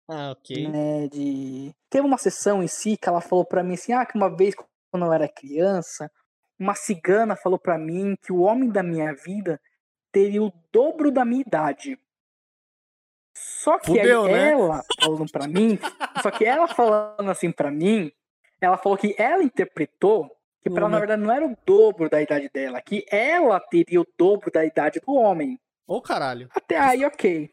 Ah, 0.08 0.32
ok. 0.32 0.68
né? 0.68 1.08
De 1.08 1.74
teve 1.90 2.06
uma 2.06 2.18
sessão 2.18 2.64
em 2.64 2.68
si 2.68 2.98
que 2.98 3.10
ela 3.10 3.22
falou 3.22 3.46
pra 3.46 3.64
mim 3.64 3.74
assim, 3.74 3.94
ah, 3.94 4.06
que 4.06 4.16
uma 4.18 4.30
vez 4.36 4.56
quando 4.92 5.06
eu 5.06 5.14
era 5.14 5.28
criança, 5.28 6.12
uma 6.60 6.76
cigana 6.76 7.36
falou 7.36 7.60
pra 7.60 7.78
mim 7.78 8.16
que 8.22 8.32
o 8.34 8.40
homem 8.42 8.70
da 8.70 8.84
minha 8.84 9.14
vida 9.14 9.60
teria 10.12 10.44
o 10.44 10.52
dobro 10.72 11.12
da 11.12 11.26
minha 11.26 11.42
idade. 11.42 11.98
Só 13.64 13.78
que 13.78 13.88
Fudeu, 13.88 14.24
aí 14.24 14.32
né? 14.32 14.52
ela 14.52 14.84
falando 15.02 15.30
pra 15.30 15.46
mim, 15.48 15.78
só 16.24 16.32
que 16.32 16.46
ela 16.46 16.66
falando 16.68 17.30
assim 17.30 17.52
pra 17.52 17.70
mim, 17.70 18.10
ela 18.62 18.78
falou 18.78 18.98
que 18.98 19.14
ela 19.18 19.44
interpretou 19.44 20.30
que 20.62 20.70
pra 20.70 20.82
ela, 20.82 20.90
na 20.90 20.96
Uma- 20.96 21.00
verdade 21.00 21.22
não 21.22 21.34
era 21.34 21.46
o 21.46 21.58
dobro 21.66 22.10
da 22.10 22.22
idade 22.22 22.50
dela, 22.54 22.82
que 22.82 23.06
ela 23.12 23.60
teria 23.60 24.00
o 24.00 24.08
dobro 24.18 24.50
da 24.50 24.64
idade 24.64 25.02
do 25.06 25.14
homem. 25.14 25.60
Ô, 25.86 26.02
caralho. 26.02 26.50
Até 26.56 26.78
aí, 26.78 27.04
ok. 27.04 27.52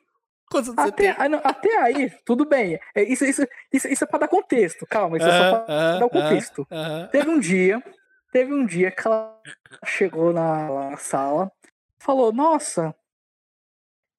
Quantos 0.48 0.68
anos 0.68 0.80
você 0.84 0.88
Até, 0.90 1.16
ah, 1.18 1.28
não, 1.28 1.40
até 1.42 1.76
aí, 1.78 2.08
tudo 2.24 2.44
bem. 2.44 2.78
É, 2.94 3.02
Isso, 3.02 3.24
isso, 3.24 3.44
isso, 3.72 3.88
isso 3.88 4.04
é 4.04 4.06
pra 4.06 4.20
dar 4.20 4.28
contexto, 4.28 4.86
calma, 4.86 5.16
isso 5.16 5.26
é 5.26 5.32
só 5.38 5.64
pra 5.64 5.74
Aham, 5.74 5.98
dar 5.98 6.06
o 6.06 6.10
contexto. 6.10 6.66
aham. 6.70 7.08
Teve 7.10 7.28
um 7.30 7.40
dia, 7.40 7.82
teve 8.30 8.54
um 8.54 8.64
dia 8.64 8.92
que 8.92 9.06
ela 9.08 9.40
chegou 9.84 10.32
na, 10.32 10.90
na 10.90 10.96
sala, 10.98 11.50
falou: 11.98 12.32
Nossa, 12.32 12.94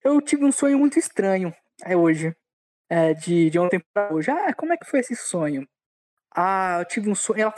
eu 0.04 0.20
tive 0.22 0.44
um 0.44 0.52
sonho 0.52 0.78
muito 0.78 1.00
estranho. 1.00 1.54
É 1.84 1.96
hoje. 1.96 2.36
É, 2.90 3.14
de, 3.14 3.50
de 3.50 3.60
ontem 3.60 3.82
pra 3.94 4.14
hoje. 4.14 4.32
Ah, 4.32 4.54
como 4.54 4.74
é 4.74 4.78
que 4.78 4.86
foi 4.86 5.00
esse 5.02 5.16
sonho? 5.16 5.68
Ah, 6.36 6.78
eu 6.80 6.86
tive 6.86 7.10
um 7.10 7.16
sonho. 7.16 7.42
Ela 7.42 7.54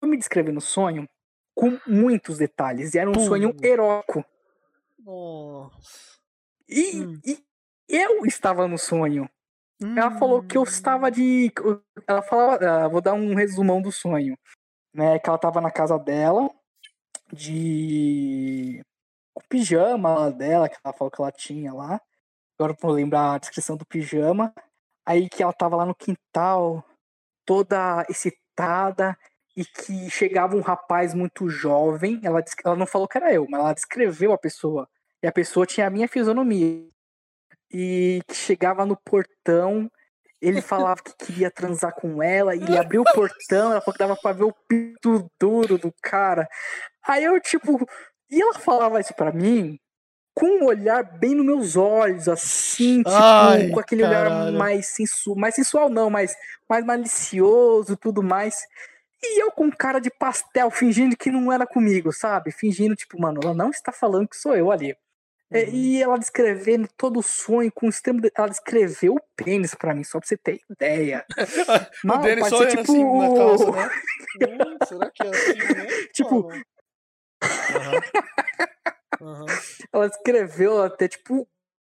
foi 0.00 0.08
me 0.08 0.16
descrevendo 0.16 0.58
o 0.58 0.62
sonho 0.62 1.08
com 1.54 1.78
muitos 1.86 2.38
detalhes. 2.38 2.94
E 2.94 2.98
era 2.98 3.08
um 3.08 3.12
Pum. 3.14 3.26
sonho 3.26 3.54
heróico. 3.62 4.24
Nossa. 4.98 6.18
E, 6.68 7.00
Hum. 7.02 7.20
e 7.24 7.38
eu 7.88 8.24
estava 8.26 8.66
no 8.66 8.78
sonho. 8.78 9.28
Ela 9.80 10.12
falou 10.12 10.42
que 10.42 10.56
eu 10.56 10.62
estava 10.62 11.10
de. 11.10 11.52
Ela 12.06 12.22
falava. 12.22 12.84
ah, 12.84 12.88
vou 12.88 13.00
dar 13.00 13.14
um 13.14 13.34
resumão 13.34 13.82
do 13.82 13.90
sonho. 13.90 14.38
Né? 14.94 15.18
Que 15.18 15.28
ela 15.28 15.36
estava 15.36 15.60
na 15.60 15.70
casa 15.72 15.98
dela, 15.98 16.48
de. 17.32 18.80
Com 19.34 19.42
o 19.42 19.48
pijama 19.48 20.30
dela, 20.30 20.68
que 20.68 20.76
ela 20.84 20.92
falou 20.94 21.10
que 21.10 21.20
ela 21.20 21.32
tinha 21.32 21.72
lá. 21.72 22.00
Agora 22.62 22.76
vou 22.80 22.92
lembrar 22.92 23.34
a 23.34 23.38
descrição 23.38 23.76
do 23.76 23.84
pijama. 23.84 24.54
Aí 25.04 25.28
que 25.28 25.42
ela 25.42 25.52
tava 25.52 25.74
lá 25.74 25.84
no 25.84 25.96
quintal, 25.96 26.84
toda 27.44 28.06
excitada, 28.08 29.18
e 29.56 29.64
que 29.64 30.08
chegava 30.08 30.54
um 30.54 30.60
rapaz 30.60 31.12
muito 31.12 31.48
jovem. 31.48 32.20
Ela, 32.22 32.40
ela 32.64 32.76
não 32.76 32.86
falou 32.86 33.08
que 33.08 33.18
era 33.18 33.34
eu, 33.34 33.48
mas 33.50 33.60
ela 33.60 33.72
descreveu 33.72 34.32
a 34.32 34.38
pessoa. 34.38 34.88
E 35.20 35.26
a 35.26 35.32
pessoa 35.32 35.66
tinha 35.66 35.88
a 35.88 35.90
minha 35.90 36.06
fisionomia. 36.06 36.86
E 37.68 38.22
que 38.28 38.34
chegava 38.36 38.86
no 38.86 38.96
portão, 38.96 39.90
ele 40.40 40.62
falava 40.62 41.02
que 41.02 41.16
queria 41.26 41.50
transar 41.50 41.92
com 41.92 42.22
ela, 42.22 42.54
e 42.54 42.62
ele 42.62 42.78
abriu 42.78 43.02
o 43.02 43.12
portão, 43.12 43.72
ela 43.72 43.80
falou 43.80 43.92
que 43.92 43.98
dava 43.98 44.16
pra 44.16 44.30
ver 44.30 44.44
o 44.44 44.54
pinto 44.68 45.28
duro 45.40 45.78
do 45.78 45.92
cara. 46.00 46.48
Aí 47.08 47.24
eu, 47.24 47.40
tipo. 47.40 47.84
E 48.30 48.40
ela 48.40 48.54
falava 48.54 49.00
isso 49.00 49.12
pra 49.14 49.32
mim 49.32 49.80
com 50.34 50.46
um 50.46 50.64
olhar 50.64 51.02
bem 51.18 51.34
nos 51.34 51.44
meus 51.44 51.76
olhos, 51.76 52.28
assim, 52.28 52.98
tipo, 52.98 53.10
Ai, 53.10 53.68
com 53.68 53.78
aquele 53.80 54.02
caralho. 54.02 54.48
olhar 54.48 54.52
mais 54.58 54.86
sensual, 54.86 55.36
mais 55.36 55.54
sensual 55.54 55.88
não, 55.90 56.08
mas 56.10 56.34
mais 56.68 56.84
malicioso 56.84 57.92
e 57.92 57.96
tudo 57.96 58.22
mais. 58.22 58.56
E 59.22 59.42
eu 59.42 59.52
com 59.52 59.70
cara 59.70 60.00
de 60.00 60.10
pastel, 60.10 60.70
fingindo 60.70 61.16
que 61.16 61.30
não 61.30 61.52
era 61.52 61.66
comigo, 61.66 62.12
sabe? 62.12 62.50
Fingindo, 62.50 62.96
tipo, 62.96 63.20
mano, 63.20 63.40
ela 63.42 63.54
não 63.54 63.70
está 63.70 63.92
falando 63.92 64.26
que 64.28 64.36
sou 64.36 64.56
eu 64.56 64.70
ali. 64.72 64.96
É, 65.54 65.64
Uhum. 65.64 65.68
E 65.74 66.02
ela 66.02 66.18
descrevendo 66.18 66.88
todo 66.96 67.18
o 67.18 67.22
sonho 67.22 67.70
com 67.70 67.86
extremo. 67.86 68.22
de- 68.22 68.32
Ela 68.34 68.48
descreveu 68.48 69.16
o 69.16 69.20
pênis 69.36 69.74
pra 69.74 69.94
mim, 69.94 70.02
só 70.02 70.18
pra 70.18 70.26
você 70.26 70.36
ter 70.38 70.60
ideia. 70.70 71.26
o 72.02 72.06
Mal, 72.06 72.18
Denis 72.22 72.48
só 72.48 72.56
olhando 72.60 72.80
assim 72.80 73.04
na 73.04 73.34
calça, 73.36 73.70
né? 73.70 73.90
Hum, 74.42 74.78
será 74.88 75.10
que 75.10 75.22
é 75.22 75.28
assim, 75.28 75.58
né? 75.74 75.86
Tipo- 76.14 76.48
Ah, 77.42 77.42
Aham. 79.22 79.46
Ela 79.92 80.08
descreveu 80.08 80.82
até, 80.82 81.06
tipo, 81.06 81.48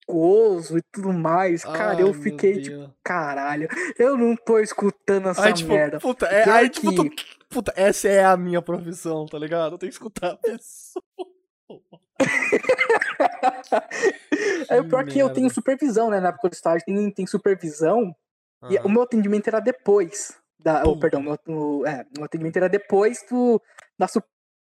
gozo 0.07 0.77
e 0.80 0.81
tudo 0.91 1.14
mais. 1.14 1.64
Cara, 1.64 1.95
Ai, 1.97 2.01
eu 2.01 2.11
fiquei, 2.11 2.60
tipo, 2.60 2.91
caralho, 3.03 3.68
eu 3.97 4.18
não 4.18 4.35
tô 4.35 4.57
escutando 4.60 5.30
essa 5.30 5.43
Aí, 5.45 5.53
tipo, 5.53 5.72
merda. 5.72 5.99
puta, 5.99 6.26
é, 6.26 6.49
aí, 6.49 6.69
tipo, 6.69 6.91
tu- 6.93 7.10
puta, 7.47 7.72
essa 7.76 8.07
é 8.07 8.23
a 8.26 8.35
minha 8.35 8.61
profissão, 8.61 9.26
tá 9.27 9.38
ligado? 9.38 9.76
Eu 9.76 9.77
tenho 9.77 9.91
que 9.91 9.95
escutar 9.95 10.31
a 10.31 10.38
pessoa. 10.41 11.03
É 14.69 14.80
o 14.81 14.85
pior 14.85 15.06
que 15.06 15.19
eu 15.19 15.30
tenho 15.30 15.49
supervisão, 15.49 16.10
né? 16.10 16.19
Na 16.19 16.30
época 16.30 16.49
do 16.49 16.53
estágio 16.53 16.85
tem, 16.85 17.11
tem 17.11 17.27
supervisão. 17.27 18.15
E 18.69 18.77
Aham. 18.77 18.85
o 18.88 18.89
meu 18.89 19.01
atendimento 19.03 19.47
era 19.47 19.60
depois. 19.60 20.34
Da, 20.60 20.84
oh, 20.85 20.97
perdão, 20.97 21.22
meu, 21.22 21.38
o, 21.47 21.85
é, 21.85 22.06
meu 22.15 22.26
atendimento 22.26 22.57
era 22.57 22.68
depois 22.68 23.23
do, 23.30 23.61
da 23.97 24.07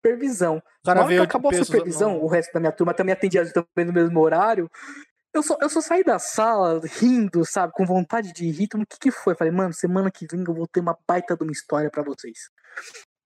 supervisão. 0.03 0.61
Cara 0.84 0.99
Na 0.99 1.05
hora 1.05 1.15
que 1.15 1.21
acabou 1.21 1.49
a 1.49 1.51
peso- 1.51 1.65
supervisão, 1.65 2.11
não. 2.15 2.23
o 2.23 2.27
resto 2.27 2.51
da 2.53 2.59
minha 2.59 2.71
turma 2.71 2.93
também 2.93 3.13
atendia 3.13 3.49
também 3.51 3.85
no 3.85 3.93
mesmo 3.93 4.19
horário. 4.19 4.69
Eu 5.34 5.41
só, 5.41 5.57
eu 5.61 5.69
só 5.69 5.81
saí 5.81 6.03
da 6.03 6.19
sala 6.19 6.80
rindo, 6.84 7.43
sabe, 7.43 7.73
com 7.73 7.85
vontade 7.85 8.31
de 8.34 8.51
rir. 8.51 8.65
Então, 8.65 8.81
o 8.81 8.85
que, 8.85 8.99
que 8.99 9.11
foi? 9.11 9.34
Falei, 9.34 9.51
mano, 9.51 9.73
semana 9.73 10.11
que 10.11 10.27
vem 10.30 10.43
eu 10.47 10.53
vou 10.53 10.67
ter 10.67 10.80
uma 10.81 10.95
baita 11.07 11.35
de 11.35 11.43
uma 11.43 11.51
história 11.51 11.89
pra 11.89 12.03
vocês. 12.03 12.38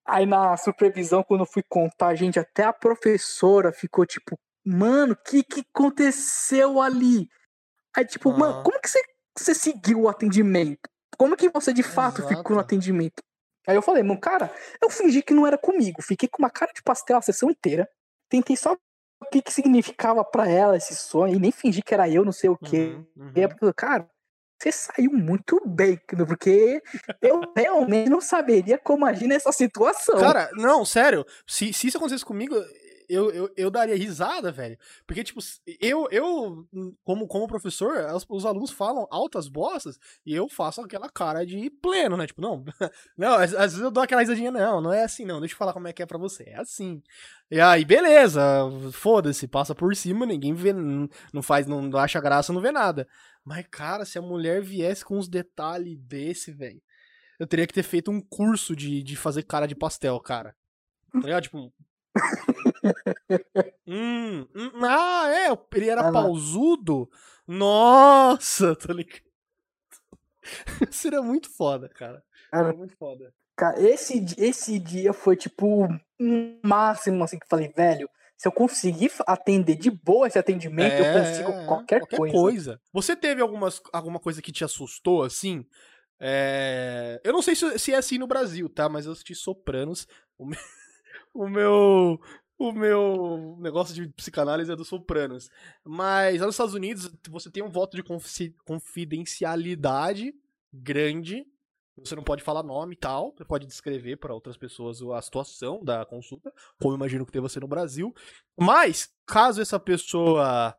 Aí 0.07 0.25
na 0.25 0.55
supervisão, 0.55 1.21
quando 1.21 1.41
eu 1.41 1.45
fui 1.45 1.63
contar, 1.67 2.15
gente, 2.15 2.39
até 2.39 2.63
a 2.63 2.71
professora 2.71 3.73
ficou 3.73 4.05
tipo, 4.05 4.39
mano, 4.65 5.13
o 5.13 5.17
que, 5.17 5.43
que 5.43 5.65
aconteceu 5.75 6.81
ali? 6.81 7.27
Aí, 7.95 8.05
tipo, 8.05 8.31
mano, 8.31 8.53
Aham. 8.53 8.63
como 8.63 8.79
que 8.79 8.89
você, 8.89 9.01
você 9.37 9.53
seguiu 9.53 10.01
o 10.03 10.07
atendimento? 10.09 10.79
Como 11.17 11.35
que 11.35 11.49
você 11.49 11.73
de 11.73 11.83
fato 11.83 12.21
ficou 12.21 12.35
no 12.35 12.39
Exato. 12.41 12.59
atendimento? 12.59 13.21
Aí 13.68 13.76
eu 13.76 13.81
falei, 13.81 14.02
mano, 14.02 14.19
cara, 14.19 14.49
eu 14.81 14.89
fingi 14.89 15.22
que 15.22 15.34
não 15.34 15.45
era 15.45 15.57
comigo. 15.57 16.02
Fiquei 16.02 16.30
com 16.30 16.41
uma 16.41 16.49
cara 16.49 16.72
de 16.73 16.81
pastel 16.81 17.18
a 17.18 17.22
sessão 17.22 17.52
inteira. 17.52 17.88
Tentei 18.30 18.56
só 18.56 18.73
o 18.73 19.26
que, 19.30 19.41
que 19.41 19.52
significava 19.52 20.23
pra 20.23 20.49
ela 20.49 20.77
esse 20.77 20.95
sonho. 20.95 21.35
E 21.35 21.39
nem 21.39 21.52
fingi 21.52 21.81
que 21.81 21.94
era 21.94 22.10
eu, 22.10 22.23
não 22.23 22.31
sei 22.31 22.49
o 22.49 22.57
quê. 22.57 22.95
Uhum, 22.95 23.26
uhum. 23.26 23.31
E 23.35 23.44
aí, 23.44 23.49
eu, 23.61 23.73
cara, 23.73 24.10
você 24.57 24.72
saiu 24.72 25.11
muito 25.11 25.61
bem, 25.65 25.99
porque 26.07 26.81
eu 27.22 27.41
realmente 27.56 28.10
não 28.10 28.22
saberia 28.22 28.77
como 28.77 29.06
agir 29.06 29.27
nessa 29.27 29.52
situação. 29.52 30.18
Cara, 30.18 30.49
não, 30.53 30.84
sério. 30.84 31.26
Se, 31.45 31.72
se 31.73 31.88
isso 31.88 31.98
acontecesse 31.98 32.26
comigo, 32.26 32.56
eu, 33.09 33.31
eu, 33.31 33.53
eu 33.55 33.71
daria 33.71 33.95
risada, 33.95 34.51
velho. 34.51 34.77
Porque, 35.05 35.23
tipo, 35.23 35.39
eu, 35.79 36.07
eu 36.11 36.67
como, 37.03 37.27
como 37.27 37.47
professor, 37.47 37.97
os, 38.13 38.25
os 38.27 38.45
alunos 38.45 38.71
falam 38.71 39.07
altas 39.09 39.47
bostas 39.47 39.97
e 40.25 40.34
eu 40.34 40.49
faço 40.49 40.81
aquela 40.81 41.09
cara 41.09 41.45
de 41.45 41.69
pleno, 41.69 42.17
né? 42.17 42.27
Tipo, 42.27 42.41
não, 42.41 42.65
não, 43.17 43.35
às, 43.35 43.53
às 43.53 43.71
vezes 43.71 43.79
eu 43.79 43.91
dou 43.91 44.03
aquela 44.03 44.21
risadinha, 44.21 44.51
não, 44.51 44.81
não 44.81 44.93
é 44.93 45.03
assim, 45.03 45.25
não. 45.25 45.39
Deixa 45.39 45.53
eu 45.53 45.57
falar 45.57 45.73
como 45.73 45.88
é 45.88 45.93
que 45.93 46.03
é 46.03 46.05
pra 46.05 46.17
você. 46.17 46.43
É 46.47 46.59
assim. 46.59 47.01
E 47.49 47.59
aí, 47.61 47.85
beleza, 47.85 48.41
foda-se, 48.91 49.47
passa 49.47 49.73
por 49.73 49.95
cima, 49.95 50.25
ninguém 50.25 50.53
vê, 50.53 50.73
não, 50.73 51.07
não 51.34 51.41
faz, 51.41 51.65
não 51.65 51.95
acha 51.97 52.19
graça, 52.19 52.51
não 52.51 52.61
vê 52.61 52.71
nada. 52.71 53.07
Mas, 53.43 53.65
cara, 53.71 54.03
se 54.03 54.17
a 54.17 54.21
mulher 54.21 54.61
viesse 54.61 55.05
com 55.05 55.17
uns 55.17 55.29
detalhes 55.29 55.97
desse, 55.97 56.51
velho, 56.51 56.81
eu 57.39 57.47
teria 57.47 57.65
que 57.65 57.73
ter 57.73 57.84
feito 57.84 58.11
um 58.11 58.19
curso 58.19 58.75
de, 58.75 59.01
de 59.01 59.15
fazer 59.15 59.43
cara 59.43 59.67
de 59.67 59.75
pastel, 59.75 60.19
cara. 60.19 60.53
Tá 61.13 61.19
ligado? 61.19 61.43
Tipo. 61.43 61.73
Hum, 63.88 64.48
hum, 64.56 64.72
ah, 64.84 65.30
é, 65.30 65.57
ele 65.76 65.89
era 65.89 66.10
Ah, 66.10 66.11
pausudo? 66.11 67.10
Nossa, 67.48 68.76
tá 68.76 68.94
ligado? 68.94 69.22
Seria 70.91 71.22
muito 71.22 71.49
foda, 71.49 71.89
cara. 71.89 72.23
Seria 72.53 72.73
muito 72.73 72.95
foda. 72.98 73.34
Cara, 73.56 73.81
esse, 73.81 74.23
esse 74.38 74.77
dia 74.80 75.14
foi 75.14 75.35
tipo 75.35 75.88
um 76.19 76.60
máximo 76.64 77.23
assim 77.23 77.39
que 77.39 77.45
eu 77.45 77.49
falei, 77.49 77.69
velho, 77.69 78.10
se 78.38 78.48
eu 78.48 78.52
conseguir 78.52 79.11
atender 79.26 79.76
de 79.76 79.89
boa 79.89 80.27
esse 80.27 80.38
atendimento, 80.38 80.99
eu 80.99 81.11
consigo 81.11 81.52
É, 81.52 81.65
qualquer, 81.65 82.02
coisa. 82.31 82.80
Você 82.94 83.15
teve 83.15 83.41
algumas, 83.41 83.81
alguma 83.91 84.19
coisa 84.19 84.41
que 84.41 84.52
te 84.52 84.64
assustou, 84.64 85.23
assim? 85.23 85.65
É, 86.19 87.19
Eu 87.23 87.34
não 87.34 87.41
sei 87.41 87.56
se, 87.56 87.80
se 87.80 87.94
é 87.94 87.98
assim 87.98 88.18
no 88.19 88.27
Brasil, 88.27 88.69
tá? 88.69 88.88
Mas 88.88 89.06
eu 89.06 89.11
assisti 89.11 89.34
Sopranos. 89.34 90.07
O 90.38 90.45
meu, 90.45 90.60
o 91.38 91.47
meu, 91.47 92.19
o 92.57 92.72
meu 92.72 93.57
negócio 93.59 93.93
de 93.93 94.07
psicanálise 94.09 94.72
é 94.72 94.76
do 94.76 94.84
Sopranos. 94.84 95.49
Mas 95.85 96.39
lá 96.39 96.47
nos 96.47 96.55
Estados 96.55 96.73
Unidos, 96.73 97.11
você 97.30 97.51
tem 97.51 97.61
um 97.64 97.69
voto 97.69 97.95
de 97.95 98.01
confi- 98.01 98.55
confidencialidade 98.65 100.34
grande. 100.73 101.45
Você 101.97 102.15
não 102.15 102.23
pode 102.23 102.43
falar 102.43 102.64
nome 102.64 102.93
e 102.93 102.97
tal. 102.97 103.34
Você 103.35 103.45
pode 103.45 103.68
descrever 103.68 104.18
para 104.18 104.34
outras 104.34 104.57
pessoas 104.57 105.01
a 105.01 105.22
situação 105.22 105.84
da 105.84 106.05
consulta, 106.05 106.51
como 106.81 106.95
imagino 106.95 107.26
que 107.26 107.31
deva 107.31 107.49
ser 107.49 107.59
no 107.59 107.68
Brasil. 107.68 108.14
Mas, 108.57 109.14
caso 109.26 109.61
essa 109.61 109.80
pessoa 109.80 110.76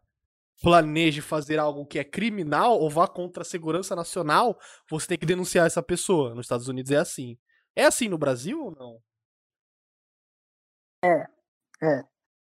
planeje 0.60 1.20
fazer 1.20 1.58
algo 1.60 1.86
que 1.86 2.00
é 2.00 2.04
criminal 2.04 2.80
ou 2.80 2.90
vá 2.90 3.06
contra 3.06 3.42
a 3.42 3.46
segurança 3.46 3.94
nacional, 3.94 4.58
você 4.90 5.06
tem 5.06 5.18
que 5.18 5.26
denunciar 5.26 5.66
essa 5.66 5.82
pessoa. 5.82 6.34
Nos 6.34 6.46
Estados 6.46 6.66
Unidos 6.66 6.90
é 6.90 6.96
assim. 6.96 7.38
É 7.76 7.84
assim 7.84 8.08
no 8.08 8.18
Brasil 8.18 8.60
ou 8.60 8.72
não? 8.72 9.00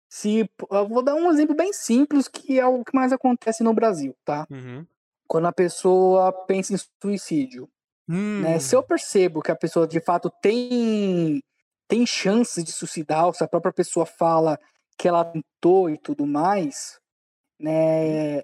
Se, 0.09 0.49
eu 0.69 0.87
vou 0.89 1.01
dar 1.01 1.15
um 1.15 1.31
exemplo 1.31 1.55
bem 1.55 1.71
simples, 1.71 2.27
que 2.27 2.59
é 2.59 2.65
o 2.65 2.83
que 2.83 2.93
mais 2.93 3.13
acontece 3.13 3.63
no 3.63 3.73
Brasil, 3.73 4.15
tá? 4.25 4.45
Uhum. 4.51 4.85
Quando 5.25 5.47
a 5.47 5.53
pessoa 5.53 6.33
pensa 6.45 6.73
em 6.73 6.77
suicídio. 7.01 7.69
Hum, 8.09 8.41
né? 8.41 8.59
Se 8.59 8.75
eu 8.75 8.83
percebo 8.83 9.41
que 9.41 9.51
a 9.51 9.55
pessoa 9.55 9.87
de 9.87 10.01
fato 10.01 10.29
tem, 10.41 11.41
tem 11.87 12.05
chances 12.05 12.61
de 12.63 12.73
suicidar, 12.73 13.27
ou 13.27 13.33
se 13.33 13.41
a 13.41 13.47
própria 13.47 13.71
pessoa 13.71 14.05
fala 14.05 14.59
que 14.97 15.07
ela 15.07 15.23
tentou 15.23 15.89
e 15.89 15.97
tudo 15.97 16.27
mais, 16.27 16.99
né? 17.57 18.39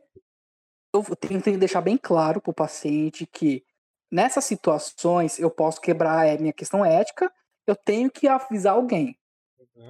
Eu 0.94 1.04
tenho 1.20 1.42
que 1.42 1.58
deixar 1.58 1.82
bem 1.82 1.98
claro 1.98 2.40
pro 2.42 2.54
paciente 2.54 3.28
que 3.28 3.66
nessas 4.10 4.46
situações 4.46 5.38
eu 5.38 5.52
posso 5.52 5.82
quebrar 5.82 6.26
a 6.26 6.38
minha 6.38 6.54
questão 6.54 6.86
ética, 6.86 7.30
eu 7.68 7.76
tenho 7.76 8.10
que 8.10 8.26
avisar 8.26 8.74
alguém. 8.74 9.18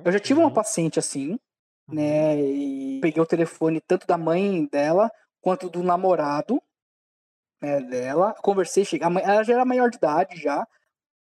Eu 0.05 0.11
já 0.11 0.19
tive 0.19 0.39
uma 0.39 0.47
Uhum. 0.49 0.53
paciente 0.53 0.99
assim, 0.99 1.39
né? 1.87 2.39
E 2.41 2.99
peguei 3.01 3.21
o 3.21 3.25
telefone 3.25 3.81
tanto 3.81 4.07
da 4.07 4.17
mãe 4.17 4.65
dela 4.67 5.11
quanto 5.41 5.69
do 5.69 5.83
namorado 5.83 6.61
né, 7.61 7.79
dela. 7.81 8.33
Conversei, 8.41 8.85
cheguei, 8.85 9.07
mãe, 9.09 9.23
ela 9.23 9.43
já 9.43 9.53
era 9.53 9.65
maior 9.65 9.89
de 9.89 9.97
idade 9.97 10.37
já, 10.41 10.67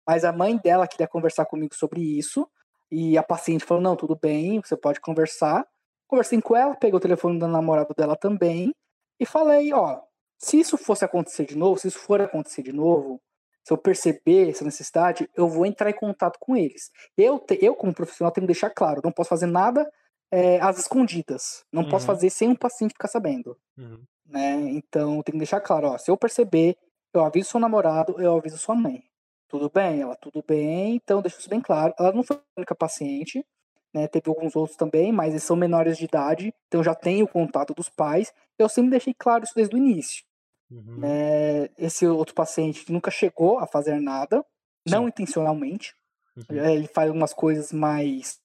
mas 0.07 0.25
a 0.25 0.33
mãe 0.33 0.57
dela 0.57 0.89
queria 0.89 1.09
conversar 1.09 1.47
comigo 1.47 1.75
sobre 1.75 2.01
isso. 2.03 2.49
E 2.91 3.19
a 3.19 3.23
paciente 3.23 3.65
falou: 3.65 3.83
não, 3.83 3.97
tudo 3.97 4.17
bem, 4.17 4.61
você 4.61 4.77
pode 4.77 5.01
conversar. 5.01 5.67
Conversei 6.07 6.41
com 6.41 6.57
ela, 6.57 6.75
peguei 6.77 6.97
o 6.97 7.01
telefone 7.01 7.39
do 7.39 7.49
namorado 7.49 7.95
dela 7.97 8.17
também 8.17 8.75
e 9.21 9.27
falei: 9.27 9.73
ó, 9.73 10.01
se 10.39 10.59
isso 10.61 10.79
fosse 10.79 11.05
acontecer 11.05 11.47
de 11.47 11.57
novo, 11.57 11.79
se 11.81 11.89
isso 11.89 11.99
for 11.99 12.21
acontecer 12.21 12.63
de 12.63 12.73
novo, 12.73 13.21
se 13.69 13.75
eu 13.75 13.77
perceber 13.77 14.49
essa 14.49 14.65
necessidade, 14.65 15.29
eu 15.37 15.47
vou 15.47 15.67
entrar 15.67 15.91
em 15.91 15.95
contato 15.95 16.39
com 16.41 16.57
eles. 16.57 16.91
Eu, 17.15 17.39
te, 17.39 17.59
eu 17.61 17.75
como 17.75 17.93
profissional, 17.93 18.33
tenho 18.33 18.47
que 18.47 18.53
deixar 18.55 18.71
claro: 18.71 19.03
não 19.05 19.13
posso 19.13 19.29
fazer 19.29 19.45
nada 19.45 19.87
é, 20.33 20.59
às 20.59 20.79
escondidas. 20.79 21.67
Não 21.71 21.83
uhum. 21.83 21.91
posso 21.91 22.07
fazer 22.07 22.31
sem 22.31 22.49
um 22.49 22.57
paciente 22.57 22.93
ficar 22.93 23.09
sabendo. 23.09 23.59
Uhum. 23.77 24.01
Né? 24.25 24.55
Então, 24.71 25.23
tenho 25.23 25.35
que 25.35 25.37
deixar 25.37 25.61
claro: 25.61 25.89
ó, 25.89 25.99
se 25.99 26.11
eu 26.11 26.17
perceber, 26.17 26.79
eu 27.13 27.23
aviso 27.23 27.51
seu 27.51 27.61
namorado, 27.61 28.19
eu 28.19 28.39
aviso 28.39 28.57
sua 28.57 28.75
mãe. 28.75 29.05
Tudo 29.47 29.69
bem? 29.69 30.01
Ela, 30.01 30.17
tudo 30.17 30.43
bem, 30.49 30.95
então 30.95 31.21
deixa 31.21 31.39
isso 31.39 31.51
bem 31.51 31.61
claro. 31.61 31.93
Ela 31.99 32.13
não 32.13 32.23
foi 32.23 32.37
a 32.37 32.61
única 32.61 32.75
paciente, 32.75 33.45
né? 33.93 34.09
Teve 34.09 34.31
alguns 34.31 34.57
outros 34.57 34.79
também, 34.79 35.13
mas 35.13 35.35
eles 35.35 35.43
são 35.43 35.55
menores 35.55 35.99
de 35.99 36.07
idade, 36.07 36.55
então 36.69 36.83
já 36.83 36.95
tenho 36.95 37.27
o 37.27 37.29
contato 37.29 37.75
dos 37.75 37.91
pais. 37.91 38.33
Eu 38.59 38.67
sempre 38.67 38.93
deixei 38.93 39.13
claro 39.13 39.45
isso 39.45 39.55
desde 39.55 39.75
o 39.75 39.79
início. 39.79 40.25
Uhum. 40.71 41.01
É, 41.03 41.71
esse 41.79 42.07
outro 42.07 42.35
paciente 42.35 42.91
nunca 42.93 43.11
chegou 43.11 43.59
a 43.59 43.67
fazer 43.67 44.01
nada, 44.01 44.45
Sim. 44.87 44.95
não 44.95 45.09
intencionalmente. 45.09 45.95
Uhum. 46.37 46.59
É, 46.59 46.75
ele 46.75 46.89
faz 46.89 47.09
algumas 47.09 47.33
coisas 47.33 47.73
mais 47.73 48.39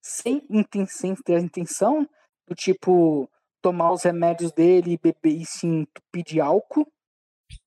sem, 0.00 0.42
sem 0.88 1.14
ter 1.14 1.36
a 1.36 1.40
intenção, 1.40 2.08
do 2.46 2.54
tipo 2.54 3.28
tomar 3.62 3.92
os 3.92 4.02
remédios 4.02 4.52
dele 4.52 4.92
e 4.92 4.98
beber 4.98 5.40
e 5.40 5.46
se 5.46 5.66
entupir 5.66 6.24
de 6.24 6.40
álcool. 6.40 6.86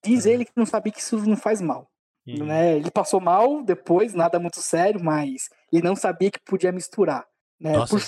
Diz 0.03 0.26
uhum. 0.26 0.32
ele 0.32 0.45
que 0.45 0.52
não 0.56 0.65
sabia 0.65 0.91
que 0.91 0.99
isso 0.99 1.18
não 1.26 1.38
faz 1.38 1.61
mal. 1.61 1.90
Uhum. 2.27 2.45
Né? 2.45 2.76
Ele 2.76 2.91
passou 2.91 3.22
mal 3.22 3.64
depois, 3.64 4.14
nada 4.14 4.40
muito 4.40 4.61
sério, 4.61 5.02
mas 5.03 5.49
ele 5.72 5.84
não 5.84 5.95
sabia 5.95 6.32
que 6.32 6.40
podia 6.40 6.72
misturar. 6.72 7.26
Né? 7.60 7.73
Por 7.88 8.02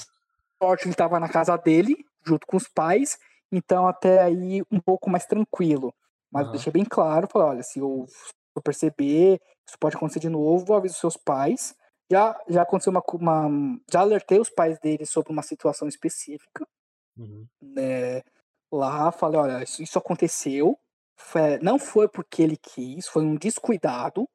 sorte, 0.61 0.85
ele 0.85 0.91
estava 0.91 1.19
na 1.19 1.29
casa 1.29 1.55
dele, 1.55 1.95
junto 2.25 2.45
com 2.45 2.57
os 2.57 2.67
pais, 2.67 3.17
então 3.51 3.87
até 3.87 4.21
aí 4.21 4.61
um 4.71 4.79
pouco 4.79 5.09
mais 5.09 5.25
tranquilo. 5.25 5.93
Mas 6.31 6.45
uhum. 6.45 6.51
deixei 6.51 6.71
bem 6.71 6.85
claro, 6.85 7.27
falei, 7.31 7.47
olha, 7.47 7.63
se 7.63 7.79
eu, 7.79 8.05
perceber, 8.63 9.39
isso 9.67 9.77
pode 9.79 9.95
acontecer 9.95 10.19
de 10.19 10.29
novo, 10.29 10.73
aviso 10.73 10.95
seus 10.95 11.15
pais. 11.17 11.75
Já, 12.09 12.39
já 12.47 12.61
aconteceu 12.61 12.91
uma, 12.91 13.03
uma, 13.13 13.79
Já 13.91 14.01
alertei 14.01 14.39
os 14.39 14.49
pais 14.49 14.79
dele 14.79 15.05
sobre 15.05 15.31
uma 15.31 15.43
situação 15.43 15.87
específica. 15.87 16.65
Uhum. 17.17 17.45
Né? 17.61 18.21
Lá, 18.71 19.11
falei, 19.11 19.39
olha, 19.39 19.63
isso, 19.63 19.81
isso 19.81 19.97
aconteceu, 19.97 20.77
foi, 21.17 21.57
não 21.59 21.79
foi 21.79 22.07
porque 22.07 22.43
ele 22.43 22.57
quis, 22.57 23.07
foi 23.07 23.23
um 23.23 23.35
descuidado, 23.35 24.27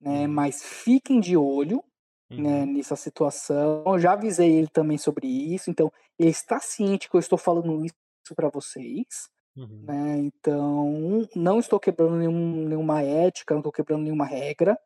né? 0.00 0.26
Uhum. 0.26 0.28
Mas 0.28 0.62
fiquem 0.62 1.20
de 1.20 1.36
olho 1.36 1.84
né, 2.30 2.36
uhum. 2.36 2.42
né, 2.42 2.66
nessa 2.66 2.96
situação. 2.96 3.82
Eu 3.86 3.98
já 3.98 4.12
avisei 4.12 4.52
ele 4.52 4.68
também 4.68 4.96
sobre 4.96 5.26
isso, 5.26 5.70
então 5.70 5.92
ele 6.18 6.30
está 6.30 6.60
ciente 6.60 7.08
que 7.08 7.16
eu 7.16 7.20
estou 7.20 7.38
falando 7.38 7.84
isso 7.84 7.94
para 8.34 8.48
vocês. 8.48 9.28
Uhum. 9.56 9.84
Né? 9.84 10.18
Então, 10.18 11.28
não 11.34 11.58
estou 11.58 11.80
quebrando 11.80 12.16
nenhum, 12.16 12.68
nenhuma 12.68 13.02
ética, 13.02 13.54
não 13.54 13.60
estou 13.60 13.72
quebrando 13.72 14.02
nenhuma 14.02 14.24
regra. 14.24 14.78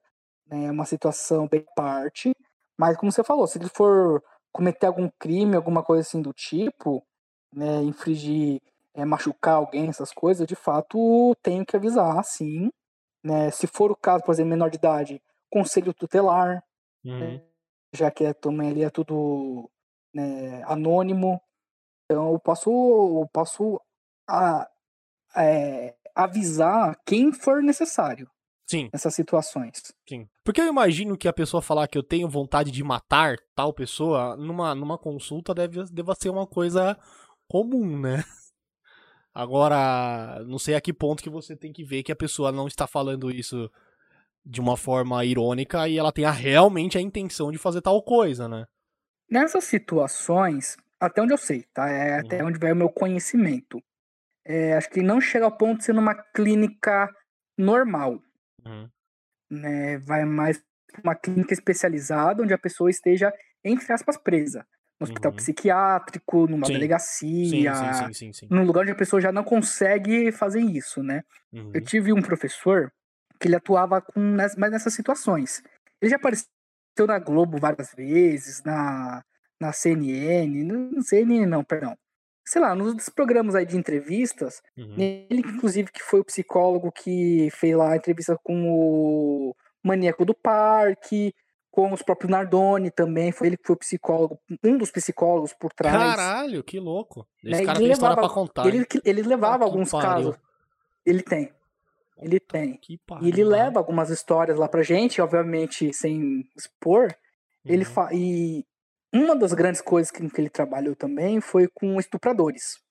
Né? 0.47 0.67
É 0.67 0.71
uma 0.71 0.85
situação 0.85 1.49
bem 1.49 1.65
parte. 1.77 2.35
Mas, 2.77 2.97
como 2.97 3.13
você 3.13 3.23
falou, 3.23 3.47
se 3.47 3.59
ele 3.59 3.69
for 3.69 4.23
cometer 4.53 4.87
algum 4.87 5.09
crime, 5.19 5.57
alguma 5.57 5.83
coisa 5.83 6.03
assim 6.03 6.23
do 6.23 6.33
tipo, 6.33 7.05
né, 7.53 7.83
infringir 7.83 8.61
é, 8.95 9.05
machucar 9.05 9.57
alguém, 9.57 9.89
essas 9.89 10.13
coisas, 10.13 10.47
de 10.47 10.55
fato 10.55 11.37
tenho 11.43 11.67
que 11.67 11.77
avisar, 11.77 12.23
sim. 12.25 12.71
Né? 13.23 13.51
Se 13.51 13.67
for 13.67 13.91
o 13.91 13.97
caso, 13.97 14.23
por 14.25 14.33
exemplo, 14.33 14.51
menor 14.51 14.71
de 14.71 14.77
idade, 14.77 15.23
conselho 15.51 15.93
tutelar, 15.93 16.63
uhum. 17.05 17.19
né? 17.19 17.43
já 17.93 18.11
que 18.11 18.25
é, 18.25 18.33
também 18.33 18.71
ali 18.71 18.83
é 18.83 18.91
tudo 18.91 19.71
né, 20.13 20.63
anônimo. 20.65 21.41
Então 22.05 22.33
eu 22.33 22.39
posso, 22.39 22.71
eu 22.71 23.29
posso 23.33 23.81
a, 24.29 24.69
é, 25.37 25.95
avisar 26.15 26.99
quem 27.05 27.33
for 27.33 27.63
necessário. 27.63 28.29
Sim. 28.67 28.89
Nessas 28.93 29.15
situações. 29.15 29.83
Sim. 30.09 30.27
Porque 30.43 30.61
eu 30.61 30.67
imagino 30.67 31.19
que 31.19 31.29
a 31.29 31.33
pessoa 31.33 31.61
falar 31.61 31.87
que 31.87 31.99
eu 31.99 32.03
tenho 32.03 32.29
vontade 32.29 32.71
de 32.71 32.83
matar 32.83 33.37
tal 33.55 33.75
pessoa, 33.75 34.37
numa, 34.37 34.75
numa 34.75 34.97
consulta 34.97 35.55
deve, 35.55 35.85
deva 35.93 36.15
ser 36.15 36.31
uma 36.31 36.47
coisa 36.47 36.99
comum, 37.47 37.99
né? 37.99 38.25
Agora, 39.35 40.43
não 40.47 40.59
sei 40.59 40.77
a 40.77 40.81
que 40.81 40.93
ponto 40.93 41.23
que 41.23 41.29
você 41.29 41.57
tem 41.57 41.73
que 41.73 41.85
ver 41.85 42.03
que 42.03 42.13
a 42.13 42.17
pessoa 42.17 42.53
não 42.53 42.67
está 42.67 42.87
falando 42.87 43.31
isso 43.31 43.71
de 44.47 44.61
uma 44.61 44.77
forma 44.77 45.25
irônica 45.25 45.89
e 45.89 45.99
ela 45.99 46.13
tenha 46.13 46.31
realmente 46.31 46.97
a 46.97 47.01
intenção 47.01 47.51
de 47.51 47.59
fazer 47.59 47.81
tal 47.83 48.03
coisa, 48.03 48.49
né? 48.49 48.67
Nessas 49.29 49.65
situações, 49.65 50.77
até 51.07 51.23
onde 51.23 51.33
eu 51.33 51.39
sei, 51.39 51.65
tá? 51.73 51.89
É 51.89 52.19
até 52.19 52.43
uhum. 52.43 52.49
onde 52.49 52.59
vai 52.59 52.73
o 52.73 52.77
meu 52.77 52.89
conhecimento. 52.89 53.83
É, 54.45 54.75
acho 54.75 54.91
que 54.91 55.03
não 55.03 55.21
chega 55.21 55.45
ao 55.45 55.57
ponto 55.57 55.79
de 55.79 55.85
ser 55.85 55.95
numa 55.95 56.15
clínica 56.15 57.09
normal. 57.59 58.21
Uhum. 58.65 58.89
Né? 59.51 59.99
Vai 59.99 60.25
mais 60.25 60.63
uma 61.03 61.15
clínica 61.15 61.55
especializada 61.55 62.43
onde 62.43 62.53
a 62.53 62.59
pessoa 62.59 62.91
esteja, 62.91 63.33
entre 63.65 63.93
aspas, 63.93 64.17
presa 64.17 64.67
no 65.01 65.05
hospital 65.05 65.33
uhum. 65.33 65.37
psiquiátrico, 65.37 66.47
numa 66.47 66.67
sim. 66.67 66.73
delegacia, 66.73 67.75
sim, 67.75 68.13
sim, 68.13 68.33
sim, 68.33 68.47
num 68.49 68.65
lugar 68.65 68.83
onde 68.83 68.93
a 68.93 68.97
pessoa 68.97 69.21
já 69.21 69.33
não 69.33 69.43
consegue 69.43 70.31
fazer 70.31 70.61
isso, 70.61 71.03
né? 71.03 71.25
Uhum. 71.53 71.73
Eu 71.75 71.81
tive 71.81 72.13
um 72.13 72.23
professor 72.23 72.93
que 73.41 73.49
ele 73.49 73.57
atuava 73.57 74.01
com 74.01 74.21
mais 74.21 74.57
nessas 74.57 74.95
situações. 74.95 75.63
Ele 76.01 76.11
já 76.11 76.17
apareceu 76.17 76.47
na 77.07 77.19
Globo 77.19 77.59
várias 77.59 77.93
vezes, 77.93 78.63
na, 78.63 79.25
na 79.61 79.73
CNN, 79.73 80.65
não 80.65 81.03
CNN 81.03 81.47
não, 81.47 81.65
perdão. 81.65 81.97
Sei 82.47 82.61
lá, 82.61 82.75
nos 82.75 83.09
programas 83.09 83.55
aí 83.55 83.65
de 83.65 83.77
entrevistas, 83.77 84.61
uhum. 84.77 84.95
ele 84.99 85.41
inclusive 85.41 85.91
que 85.91 86.03
foi 86.03 86.21
o 86.21 86.25
psicólogo 86.25 86.93
que 86.93 87.49
fez 87.53 87.75
lá 87.75 87.93
a 87.93 87.97
entrevista 87.97 88.39
com 88.43 88.69
o 88.69 89.57
maníaco 89.83 90.27
do 90.27 90.35
parque, 90.35 91.35
com 91.71 91.93
os 91.93 92.03
próprios 92.03 92.31
Nardoni 92.31 92.91
também, 92.91 93.33
foi 93.33 93.49
ele 93.49 93.57
que 93.57 93.67
foi 93.67 93.75
o 93.75 93.79
psicólogo, 93.79 94.39
um 94.63 94.79
dos 94.79 94.91
psicólogos 94.91 95.53
por 95.53 95.73
trás. 95.73 95.97
Caralho, 95.97 96.63
que 96.63 96.79
louco. 96.79 97.27
Esse 97.43 97.51
né? 97.51 97.67
cara 97.67 97.79
ele 97.79 97.79
tem 97.79 97.89
levava, 97.89 97.93
história 97.93 98.17
pra 98.17 98.29
contar. 98.29 98.67
Ele, 98.67 98.87
ele 99.05 99.23
levava 99.23 99.65
ah, 99.65 99.67
alguns 99.67 99.91
pariu. 99.91 100.09
casos. 100.09 100.37
Ele 101.05 101.23
tem. 101.23 101.53
Ele 102.19 102.39
tem. 102.39 102.79
e 103.21 103.29
ele 103.29 103.43
leva 103.43 103.81
algumas 103.81 104.09
histórias 104.09 104.57
lá 104.57 104.69
pra 104.69 104.85
gente, 104.85 105.21
obviamente 105.21 105.93
sem 105.93 106.49
expor. 106.57 107.09
Uhum. 107.65 107.73
Ele 107.73 107.85
fa 107.85 108.09
e 108.13 108.65
uma 109.15 109.37
das 109.37 109.53
grandes 109.53 109.81
coisas 109.81 110.11
que, 110.11 110.29
que 110.29 110.41
ele 110.41 110.51
trabalhou 110.51 110.97
também 110.97 111.41
foi 111.41 111.69
com 111.73 111.99
estupradores. 112.01 112.83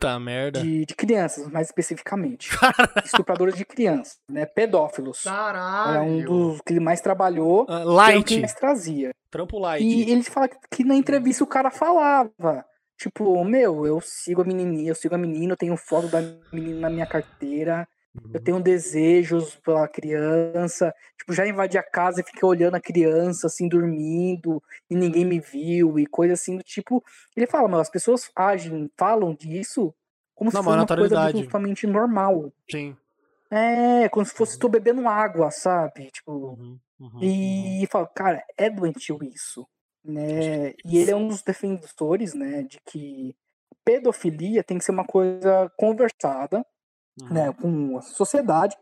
Tá 0.00 0.18
merda. 0.18 0.60
De, 0.60 0.84
de 0.84 0.94
crianças, 0.94 1.48
mais 1.48 1.68
especificamente. 1.68 2.50
Estupradores 3.04 3.56
de 3.56 3.64
crianças, 3.64 4.18
né? 4.30 4.46
Pedófilos. 4.46 5.22
Caralho. 5.22 5.90
Era 5.90 6.02
um 6.02 6.24
dos 6.24 6.60
que 6.60 6.72
ele 6.72 6.80
mais 6.80 7.00
trabalhou. 7.00 7.64
Uh, 7.68 7.84
light. 7.84 8.24
Que 8.24 8.34
ele 8.34 8.40
mais 8.42 8.54
trazia. 8.54 9.10
Trampo 9.30 9.58
light. 9.58 9.84
E 9.84 10.10
ele 10.10 10.22
fala 10.22 10.48
que 10.70 10.84
na 10.84 10.94
entrevista 10.94 11.42
o 11.42 11.48
cara 11.48 11.70
falava. 11.70 12.64
Tipo, 12.96 13.44
meu, 13.44 13.86
eu 13.86 14.00
sigo 14.00 14.42
a 14.42 14.44
menininha, 14.44 14.90
eu 14.90 14.94
sigo 14.94 15.14
a 15.14 15.18
menina, 15.18 15.52
eu 15.52 15.56
tenho 15.56 15.76
foto 15.76 16.08
da 16.08 16.20
menina 16.52 16.80
na 16.80 16.90
minha 16.90 17.06
carteira. 17.06 17.86
Eu 18.32 18.40
tenho 18.40 18.60
desejos 18.60 19.56
pela 19.56 19.88
criança. 19.88 20.94
Tipo, 21.18 21.32
já 21.32 21.46
invadi 21.46 21.78
a 21.78 21.82
casa 21.82 22.20
e 22.20 22.24
fiquei 22.24 22.46
olhando 22.48 22.74
a 22.74 22.80
criança, 22.80 23.46
assim, 23.46 23.68
dormindo, 23.68 24.62
e 24.90 24.94
ninguém 24.94 25.24
me 25.24 25.40
viu, 25.40 25.98
e 25.98 26.06
coisa 26.06 26.34
assim 26.34 26.56
do 26.56 26.62
tipo. 26.62 27.02
Ele 27.36 27.46
fala, 27.46 27.68
mas 27.68 27.80
as 27.80 27.90
pessoas 27.90 28.30
agem, 28.36 28.90
falam 28.96 29.34
disso 29.34 29.94
como 30.34 30.50
Não, 30.52 30.62
se 30.62 30.64
fosse 30.64 30.78
uma 30.78 30.86
coisa 30.86 31.20
absolutamente 31.20 31.86
normal. 31.86 32.52
Sim. 32.70 32.96
É, 33.50 34.08
como 34.08 34.24
se 34.24 34.32
fosse 34.32 34.54
uhum. 34.54 34.60
tô 34.60 34.68
bebendo 34.68 35.08
água, 35.08 35.50
sabe? 35.50 36.10
Tipo. 36.12 36.30
Uhum, 36.30 36.78
uhum, 37.00 37.22
e 37.22 37.80
uhum. 37.80 37.86
fala, 37.90 38.06
cara, 38.06 38.44
é 38.56 38.70
doentio 38.70 39.18
isso. 39.22 39.66
Né? 40.04 40.74
E 40.84 40.98
ele 40.98 41.10
é 41.10 41.16
um 41.16 41.28
dos 41.28 41.42
defensores, 41.42 42.32
né, 42.34 42.62
de 42.62 42.78
que 42.86 43.34
pedofilia 43.84 44.62
tem 44.62 44.78
que 44.78 44.84
ser 44.84 44.92
uma 44.92 45.04
coisa 45.04 45.70
conversada 45.76 46.64
uhum. 47.20 47.28
né, 47.32 47.52
com 47.52 47.98
a 47.98 48.02
sociedade, 48.02 48.76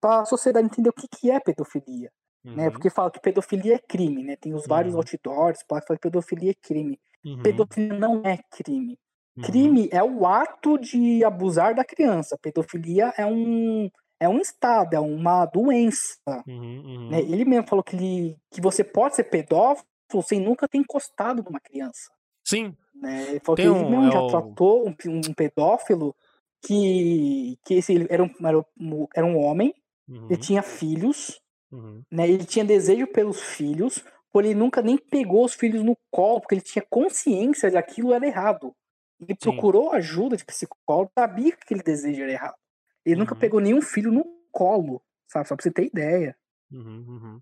para 0.00 0.20
a 0.20 0.24
sociedade 0.24 0.66
entender 0.66 0.90
o 0.90 0.92
que, 0.92 1.08
que 1.08 1.30
é 1.30 1.40
pedofilia. 1.40 2.10
Né, 2.44 2.50
uhum. 2.50 2.56
Né, 2.56 2.70
porque 2.70 2.90
fala 2.90 3.10
que 3.10 3.20
pedofilia 3.20 3.74
é 3.74 3.78
crime, 3.78 4.22
né? 4.22 4.36
Tem 4.36 4.54
os 4.54 4.66
vários 4.66 4.94
uhum. 4.94 5.00
outdoors 5.00 5.62
para 5.66 5.82
falar 5.82 5.98
que 5.98 6.08
pedofilia 6.08 6.52
é 6.52 6.54
crime. 6.54 6.98
Uhum. 7.24 7.42
Pedofilia 7.42 7.98
não 7.98 8.22
é 8.24 8.38
crime. 8.50 8.98
Uhum. 9.36 9.42
Crime 9.42 9.88
é 9.92 10.02
o 10.02 10.26
ato 10.26 10.78
de 10.78 11.24
abusar 11.24 11.74
da 11.74 11.84
criança. 11.84 12.38
Pedofilia 12.40 13.12
é 13.16 13.26
um 13.26 13.90
é 14.20 14.28
um 14.28 14.38
estado, 14.38 14.94
é 14.94 15.00
uma 15.00 15.46
doença. 15.46 16.42
Uhum, 16.46 17.08
né? 17.10 17.20
Ele 17.20 17.44
mesmo 17.44 17.68
falou 17.68 17.84
que, 17.84 17.94
ele, 17.94 18.36
que 18.50 18.60
você 18.60 18.82
pode 18.82 19.14
ser 19.14 19.24
pedófilo 19.24 19.86
sem 20.24 20.40
nunca 20.40 20.66
ter 20.66 20.78
encostado 20.78 21.42
numa 21.42 21.60
criança. 21.60 22.10
Sim. 22.44 22.74
Né? 22.94 23.30
Ele 23.30 23.40
falou 23.40 23.56
Tem 23.56 23.66
que 23.66 23.78
ele 23.78 23.84
um, 23.84 23.90
mesmo 23.90 24.08
é 24.08 24.10
já 24.10 24.20
o... 24.20 24.26
tratou 24.26 24.88
um, 24.88 24.94
um 25.06 25.34
pedófilo 25.34 26.16
que, 26.62 27.58
que 27.64 27.74
esse 27.74 28.06
era 28.10 28.22
um, 28.22 28.30
era 28.44 28.58
um, 28.58 29.06
era 29.14 29.26
um 29.26 29.38
homem, 29.38 29.74
uhum. 30.08 30.26
ele 30.26 30.36
tinha 30.36 30.62
filhos, 30.62 31.40
uhum. 31.70 32.02
né? 32.10 32.28
Ele 32.28 32.44
tinha 32.44 32.64
desejo 32.64 33.06
pelos 33.06 33.40
filhos, 33.40 34.04
porém 34.32 34.50
ele 34.50 34.60
nunca 34.60 34.82
nem 34.82 34.98
pegou 34.98 35.44
os 35.44 35.54
filhos 35.54 35.82
no 35.82 35.96
colo, 36.10 36.40
porque 36.40 36.54
ele 36.54 36.62
tinha 36.62 36.84
consciência 36.88 37.68
de 37.70 37.72
que 37.72 37.78
aquilo 37.78 38.12
era 38.12 38.26
errado. 38.26 38.74
Ele 39.20 39.36
Sim. 39.40 39.50
procurou 39.50 39.92
ajuda 39.92 40.36
de 40.36 40.44
psicólogo, 40.44 41.10
sabia 41.18 41.52
que 41.52 41.62
aquele 41.62 41.82
desejo 41.82 42.22
era 42.22 42.32
errado. 42.32 42.56
Ele 43.04 43.16
nunca 43.16 43.34
Uhum. 43.34 43.40
pegou 43.40 43.60
nenhum 43.60 43.82
filho 43.82 44.12
no 44.12 44.24
colo, 44.52 45.02
sabe? 45.26 45.48
Só 45.48 45.56
pra 45.56 45.62
você 45.62 45.70
ter 45.70 45.86
ideia. 45.86 46.36
Uhum, 46.70 47.04
uhum. 47.08 47.40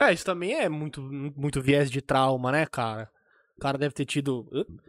É, 0.00 0.12
isso 0.12 0.24
também 0.24 0.54
é 0.54 0.68
muito, 0.68 1.02
muito 1.02 1.60
viés 1.62 1.90
de 1.90 2.02
trauma, 2.02 2.52
né, 2.52 2.66
cara? 2.66 3.10
O 3.56 3.60
cara 3.60 3.78
deve 3.78 3.94
ter 3.94 4.04
tido. 4.04 4.48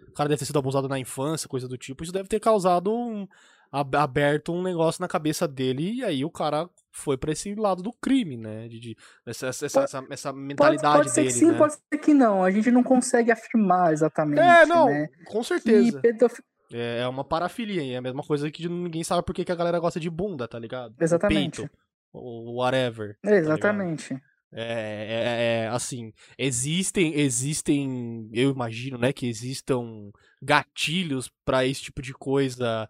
O 0.09 0.13
cara 0.13 0.29
deve 0.29 0.39
ter 0.39 0.45
sido 0.45 0.59
abusado 0.59 0.87
na 0.87 0.99
infância, 0.99 1.47
coisa 1.47 1.67
do 1.67 1.77
tipo. 1.77 2.03
Isso 2.03 2.11
deve 2.11 2.27
ter 2.27 2.39
causado 2.39 2.91
um. 2.93 3.27
Ab- 3.73 3.95
aberto 3.97 4.53
um 4.53 4.61
negócio 4.61 5.01
na 5.01 5.07
cabeça 5.07 5.47
dele 5.47 5.91
e 5.95 6.03
aí 6.05 6.23
o 6.23 6.29
cara 6.31 6.69
foi 6.91 7.17
pra 7.17 7.31
esse 7.31 7.53
lado 7.55 7.81
do 7.81 7.91
crime, 7.91 8.37
né? 8.37 8.67
De, 8.67 8.79
de- 8.79 8.97
essa, 9.25 9.47
essa, 9.47 9.65
essa, 9.65 9.81
essa- 9.83 10.05
essa 10.11 10.31
Pode, 10.31 10.45
mentalidade 10.45 10.97
pode 10.97 11.09
ser 11.09 11.21
dele, 11.23 11.33
que 11.33 11.39
sim, 11.39 11.51
né? 11.51 11.57
pode 11.57 11.73
ser 11.73 11.97
que 11.97 12.13
não. 12.13 12.43
A 12.43 12.51
gente 12.51 12.69
não 12.71 12.83
consegue 12.83 13.31
afirmar 13.31 13.91
exatamente. 13.91 14.39
É, 14.39 14.65
não, 14.65 14.85
né? 14.89 15.09
com 15.25 15.43
certeza. 15.43 15.99
pedofi- 15.99 16.43
É 16.71 16.99
é 17.01 17.07
uma 17.07 17.23
parafilia, 17.23 17.83
é 17.93 17.97
a 17.97 18.01
mesma 18.01 18.21
coisa 18.23 18.49
que 18.51 18.69
ninguém 18.69 19.03
sabe 19.03 19.23
por 19.25 19.33
que 19.33 19.51
a 19.51 19.55
galera 19.55 19.79
gosta 19.79 19.99
de 19.99 20.09
bunda, 20.09 20.47
tá 20.47 20.57
ligado? 20.59 20.93
Exatamente. 20.99 21.61
Peito, 21.61 21.73
ou 22.13 22.55
whatever. 22.57 23.17
tá? 23.23 23.35
Exatamente. 23.35 24.13
É, 24.55 24.61
é- 24.61 25.63
é, 25.63 25.67
assim, 25.69 26.13
existem, 26.37 27.15
existem, 27.19 28.29
eu 28.31 28.51
imagino, 28.51 28.99
né, 28.99 29.11
que 29.11 29.27
existam 29.27 30.11
gatilhos 30.39 31.27
pra 31.43 31.65
esse 31.65 31.81
tipo 31.81 32.03
de 32.03 32.13
coisa 32.13 32.87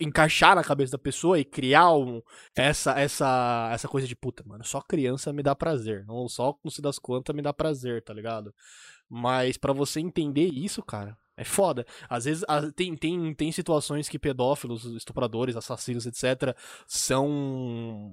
encaixar 0.00 0.56
na 0.56 0.64
cabeça 0.64 0.92
da 0.92 0.98
pessoa 0.98 1.38
e 1.38 1.44
criar 1.44 1.92
um, 1.92 2.22
essa, 2.54 2.98
essa, 2.98 3.70
essa 3.72 3.88
coisa 3.88 4.06
de 4.06 4.16
puta, 4.16 4.42
mano, 4.46 4.64
só 4.64 4.80
criança 4.80 5.32
me 5.32 5.42
dá 5.42 5.54
prazer, 5.54 6.04
não 6.06 6.28
só 6.28 6.58
não 6.64 6.70
se 6.70 6.80
das 6.80 6.98
quantas 6.98 7.34
me 7.34 7.42
dá 7.42 7.52
prazer, 7.52 8.02
tá 8.02 8.12
ligado? 8.14 8.54
Mas 9.08 9.56
pra 9.56 9.72
você 9.72 10.00
entender 10.00 10.46
isso, 10.46 10.82
cara, 10.82 11.16
é 11.36 11.44
foda. 11.44 11.86
Às 12.08 12.24
vezes 12.24 12.44
tem, 12.74 12.96
tem, 12.96 13.34
tem 13.34 13.52
situações 13.52 14.08
que 14.08 14.18
pedófilos, 14.18 14.84
estupradores, 14.84 15.56
assassinos, 15.56 16.06
etc., 16.06 16.56
são 16.86 18.12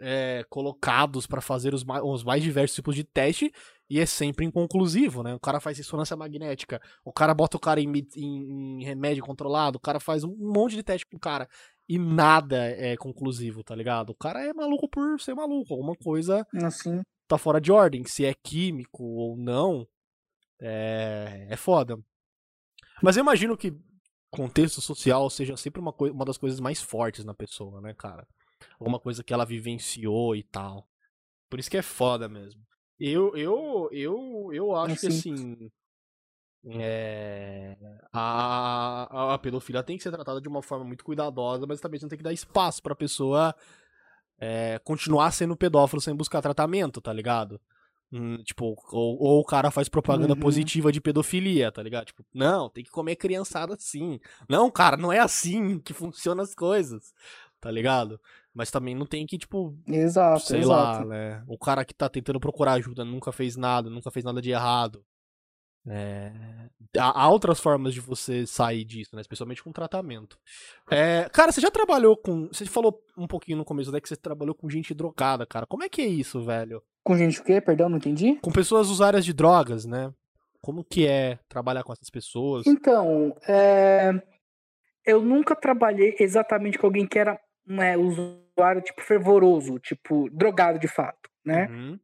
é, 0.00 0.44
colocados 0.48 1.26
pra 1.26 1.40
fazer 1.40 1.74
os 1.74 1.84
mais, 1.84 2.02
os 2.04 2.22
mais 2.24 2.42
diversos 2.42 2.74
tipos 2.76 2.94
de 2.94 3.04
teste 3.04 3.52
e 3.90 3.98
é 3.98 4.06
sempre 4.06 4.44
inconclusivo, 4.44 5.22
né? 5.22 5.34
O 5.34 5.40
cara 5.40 5.60
faz 5.60 5.78
ressonância 5.78 6.16
magnética, 6.16 6.80
o 7.04 7.12
cara 7.12 7.32
bota 7.34 7.56
o 7.56 7.60
cara 7.60 7.80
em, 7.80 7.90
em- 8.16 8.80
em 8.80 8.84
remédio 8.84 9.24
controlado, 9.24 9.78
o 9.78 9.80
cara 9.80 9.98
faz 9.98 10.24
um 10.24 10.34
monte 10.36 10.76
de 10.76 10.82
teste 10.82 11.06
pro 11.06 11.18
cara 11.18 11.48
e 11.88 11.98
nada 11.98 12.66
é 12.66 12.96
conclusivo, 12.96 13.62
tá 13.64 13.74
ligado? 13.74 14.10
O 14.10 14.14
cara 14.14 14.44
é 14.44 14.52
maluco 14.52 14.88
por 14.88 15.20
ser 15.20 15.34
maluco, 15.34 15.72
alguma 15.72 15.94
coisa 15.96 16.46
Assim. 16.62 17.00
tá 17.26 17.38
fora 17.38 17.60
de 17.60 17.72
ordem, 17.72 18.04
se 18.04 18.24
é 18.26 18.34
químico 18.34 19.02
ou 19.02 19.36
não, 19.38 19.86
é, 20.60 21.46
é 21.50 21.56
foda. 21.56 21.98
Mas 23.02 23.16
eu 23.16 23.22
imagino 23.22 23.56
que 23.56 23.72
contexto 24.30 24.80
social 24.80 25.30
seja 25.30 25.56
sempre 25.56 25.80
uma, 25.80 25.94
uma 25.98 26.24
das 26.24 26.36
coisas 26.36 26.60
mais 26.60 26.82
fortes 26.82 27.24
na 27.24 27.32
pessoa, 27.32 27.80
né, 27.80 27.94
cara? 27.94 28.26
Alguma 28.78 28.98
coisa 28.98 29.22
que 29.22 29.32
ela 29.32 29.44
vivenciou 29.44 30.34
e 30.34 30.42
tal. 30.42 30.88
Por 31.48 31.58
isso 31.58 31.70
que 31.70 31.76
é 31.76 31.82
foda 31.82 32.28
mesmo. 32.28 32.62
Eu, 32.98 33.36
eu, 33.36 33.88
eu, 33.92 34.50
eu 34.52 34.74
acho 34.74 35.00
que 35.00 35.06
Assim. 35.06 35.70
É, 36.70 37.76
a, 38.12 39.32
a, 39.34 39.38
pedofilia 39.38 39.82
tem 39.82 39.96
que 39.96 40.02
ser 40.02 40.10
tratada 40.10 40.40
de 40.40 40.48
uma 40.48 40.60
forma 40.60 40.84
muito 40.84 41.04
cuidadosa, 41.04 41.66
mas 41.66 41.80
também 41.80 41.98
você 41.98 42.04
não 42.04 42.10
tem 42.10 42.18
que 42.18 42.24
dar 42.24 42.32
espaço 42.32 42.82
pra 42.82 42.96
pessoa 42.96 43.54
é, 44.40 44.78
continuar 44.80 45.30
sendo 45.30 45.56
pedófilo 45.56 46.00
sem 46.00 46.14
buscar 46.14 46.42
tratamento, 46.42 47.00
tá 47.00 47.12
ligado? 47.12 47.60
Hum, 48.10 48.42
tipo, 48.42 48.74
ou, 48.90 49.22
ou 49.22 49.40
o 49.40 49.44
cara 49.44 49.70
faz 49.70 49.88
propaganda 49.88 50.32
Uhum. 50.32 50.40
positiva 50.40 50.90
de 50.90 51.00
pedofilia, 51.00 51.70
tá 51.70 51.82
ligado? 51.82 52.06
Tipo, 52.06 52.24
não, 52.34 52.70
tem 52.70 52.82
que 52.82 52.90
comer 52.90 53.16
criançada 53.16 53.74
assim. 53.74 54.18
Não, 54.48 54.70
cara, 54.70 54.96
não 54.96 55.12
é 55.12 55.18
assim 55.18 55.78
que 55.78 55.92
funcionam 55.92 56.42
as 56.42 56.54
coisas, 56.54 57.12
tá 57.60 57.70
ligado? 57.70 58.20
Mas 58.54 58.70
também 58.70 58.94
não 58.94 59.06
tem 59.06 59.26
que, 59.26 59.38
tipo, 59.38 59.76
Exato, 59.86 60.40
sei 60.40 60.60
exato. 60.60 60.70
lá, 60.70 61.04
né? 61.04 61.42
O 61.46 61.58
cara 61.58 61.84
que 61.84 61.94
tá 61.94 62.08
tentando 62.08 62.40
procurar 62.40 62.72
ajuda 62.72 63.04
nunca 63.04 63.32
fez 63.32 63.56
nada, 63.56 63.88
nunca 63.88 64.10
fez 64.10 64.24
nada 64.24 64.40
de 64.42 64.50
errado. 64.50 65.04
É, 65.86 66.32
Há 66.98 67.28
outras 67.28 67.60
formas 67.60 67.92
de 67.92 68.00
você 68.00 68.46
sair 68.46 68.84
disso, 68.84 69.14
né? 69.14 69.20
Especialmente 69.20 69.62
com 69.62 69.72
tratamento. 69.72 70.38
É, 70.90 71.28
Cara, 71.32 71.52
você 71.52 71.60
já 71.60 71.70
trabalhou 71.70 72.16
com. 72.16 72.48
Você 72.48 72.64
falou 72.66 73.02
um 73.16 73.26
pouquinho 73.26 73.58
no 73.58 73.64
começo, 73.64 73.92
né? 73.92 74.00
Que 74.00 74.08
você 74.08 74.16
trabalhou 74.16 74.54
com 74.54 74.70
gente 74.70 74.94
drogada, 74.94 75.46
cara. 75.46 75.66
Como 75.66 75.84
é 75.84 75.88
que 75.88 76.00
é 76.00 76.06
isso, 76.06 76.42
velho? 76.42 76.82
Com 77.04 77.16
gente 77.16 77.40
o 77.40 77.44
quê? 77.44 77.60
Perdão, 77.60 77.88
não 77.88 77.98
entendi? 77.98 78.36
Com 78.36 78.50
pessoas 78.50 78.88
usuárias 78.88 79.24
de 79.24 79.32
drogas, 79.32 79.84
né? 79.84 80.12
Como 80.60 80.82
que 80.82 81.06
é 81.06 81.38
trabalhar 81.48 81.82
com 81.82 81.92
essas 81.92 82.10
pessoas? 82.10 82.66
Então, 82.66 83.34
é, 83.46 84.12
eu 85.04 85.22
nunca 85.22 85.54
trabalhei 85.54 86.16
exatamente 86.18 86.78
com 86.78 86.86
alguém 86.86 87.06
que 87.06 87.18
era 87.18 87.38
né, 87.68 87.96
usuário 87.96 88.82
tipo 88.82 89.02
fervoroso, 89.02 89.78
tipo 89.78 90.28
drogado 90.30 90.78
de 90.78 90.88
fato, 90.88 91.28
né? 91.44 91.66
Uhum, 91.68 91.98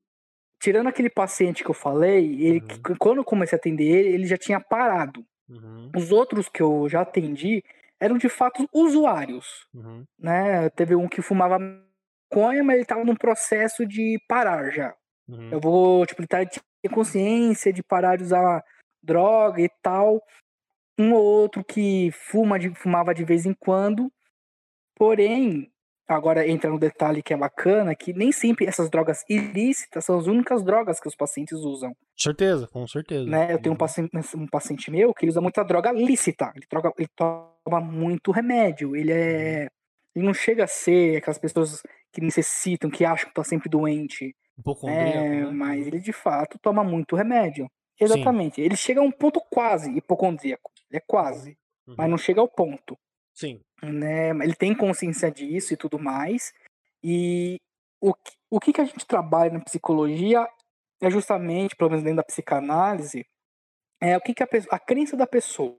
Tirando 0.61 0.89
aquele 0.89 1.11
paciente 1.11 1.63
que 1.63 1.71
eu 1.71 1.75
falei, 1.75 2.43
ele, 2.43 2.61
Uhum. 2.61 2.97
quando 2.99 3.19
eu 3.19 3.25
comecei 3.25 3.57
a 3.57 3.59
atender 3.61 3.85
ele, 3.85 4.09
ele 4.11 4.27
já 4.27 4.37
tinha 4.39 4.61
parado. 4.61 5.25
uhum, 5.49 5.91
Os 5.97 6.11
outros 6.13 6.49
que 6.49 6.63
eu 6.63 6.89
já 6.89 7.03
atendi 7.03 7.63
eram 8.01 8.17
de 8.19 8.29
fato 8.29 8.69
usuários, 8.73 9.67
uhum, 9.75 10.05
né? 10.19 10.71
Teve 10.71 10.95
um 10.95 11.09
que 11.09 11.23
fumava 11.23 11.59
maconha, 11.59 12.65
mas 12.65 12.75
ele 12.75 12.83
estava 12.83 13.05
num 13.05 13.17
processo 13.17 13.87
de 13.87 14.19
parar 14.29 14.71
já. 14.71 14.95
uhum. 15.29 15.51
Eu 15.53 15.61
vou, 15.61 16.07
tipo, 16.07 16.21
ele 16.23 16.29
tá, 16.29 16.45
tinha 16.47 16.63
consciência 16.93 17.73
de 17.73 17.83
parar 17.83 18.17
de 18.17 18.25
usar 18.25 18.63
droga 19.03 19.61
e 19.63 19.69
tal. 19.83 20.23
Um 20.99 21.13
ou 21.13 21.23
outro 21.25 21.65
que 21.65 22.11
fuma 22.13 22.59
de, 22.59 22.75
fumava 22.75 23.15
de 23.15 23.25
vez 23.25 23.47
em 23.47 23.55
quando. 23.55 24.11
Porém, 24.95 25.71
agora 26.07 26.47
entra 26.49 26.71
no 26.71 26.79
detalhe 26.79 27.23
que 27.23 27.33
é 27.33 27.37
bacana, 27.37 27.95
que 27.95 28.13
nem 28.13 28.31
sempre 28.33 28.67
essas 28.67 28.89
drogas 28.91 29.25
ilícitas 29.29 30.05
são 30.05 30.19
as 30.19 30.27
únicas 30.27 30.63
drogas 30.65 31.01
que 31.01 31.09
os 31.09 31.17
pacientes 31.17 31.59
usam. 31.59 31.95
Certeza, 32.17 32.69
com 32.69 32.87
certeza. 32.87 33.25
Né? 33.29 33.53
Eu 33.53 33.59
tenho 33.59 33.73
um 33.73 33.75
Uhum. 33.75 33.79
paciente, 33.79 34.11
um 34.37 34.47
paciente 34.47 34.91
meu 34.91 35.13
que 35.15 35.25
ele 35.25 35.31
usa 35.31 35.41
muita 35.41 35.63
droga 35.65 35.91
lícita. 35.93 36.53
Ele, 36.55 36.67
droga, 36.71 36.93
ele 36.99 37.09
toma 37.17 37.81
muito 37.81 38.31
remédio. 38.31 38.95
Ele 38.95 39.13
é. 39.13 39.69
Ele 40.15 40.25
não 40.25 40.35
chega 40.35 40.63
a 40.65 40.69
ser 40.69 41.17
aquelas 41.17 41.39
pessoas 41.39 41.83
que 42.13 42.21
necessitam, 42.21 42.89
que 42.89 43.05
acham 43.05 43.29
que 43.29 43.35
tá 43.35 43.43
sempre 43.43 43.69
doente. 43.69 44.35
Hipocondríaco, 44.57 45.19
É, 45.19 45.29
né? 45.47 45.51
mas 45.51 45.85
ele 45.89 45.99
de 45.99 46.13
fato 46.13 46.57
toma 46.63 46.85
muito 46.85 47.17
remédio. 47.17 47.69
Exatamente. 48.01 48.61
Ele 48.61 48.77
chega 48.77 49.01
a 49.01 49.03
um 49.03 49.11
ponto 49.11 49.41
quase 49.51 49.91
hipocondríaco. 49.91 50.71
Ele 50.89 50.99
é 50.99 51.03
quase, 51.05 51.57
Uhum. 51.89 51.95
mas 51.99 52.09
não 52.11 52.17
chega 52.17 52.41
ao 52.41 52.47
ponto. 52.49 52.97
Sim. 53.35 53.61
Né? 53.83 54.31
Ele 54.31 54.55
tem 54.55 54.75
consciência 54.75 55.31
disso 55.31 55.75
e 55.75 55.77
tudo 55.77 55.99
mais. 55.99 56.53
E 57.03 57.57
o 58.01 58.15
que, 58.15 58.33
o 58.51 58.61
que 58.61 58.73
que 58.73 58.81
a 58.81 58.85
gente 58.85 59.07
trabalha 59.07 59.53
na 59.53 59.61
psicologia 59.61 60.49
é 61.03 61.11
justamente, 61.11 61.77
pelo 61.77 61.91
menos 61.91 62.05
dentro 62.05 62.19
da 62.19 62.25
psicanálise, 62.25 63.27
é 64.01 64.17
o 64.17 64.21
que, 64.21 64.35
que 64.35 64.43
a, 64.43 64.49
a 64.71 64.79
crença 64.79 65.17
da 65.17 65.27
pessoa. 65.27 65.79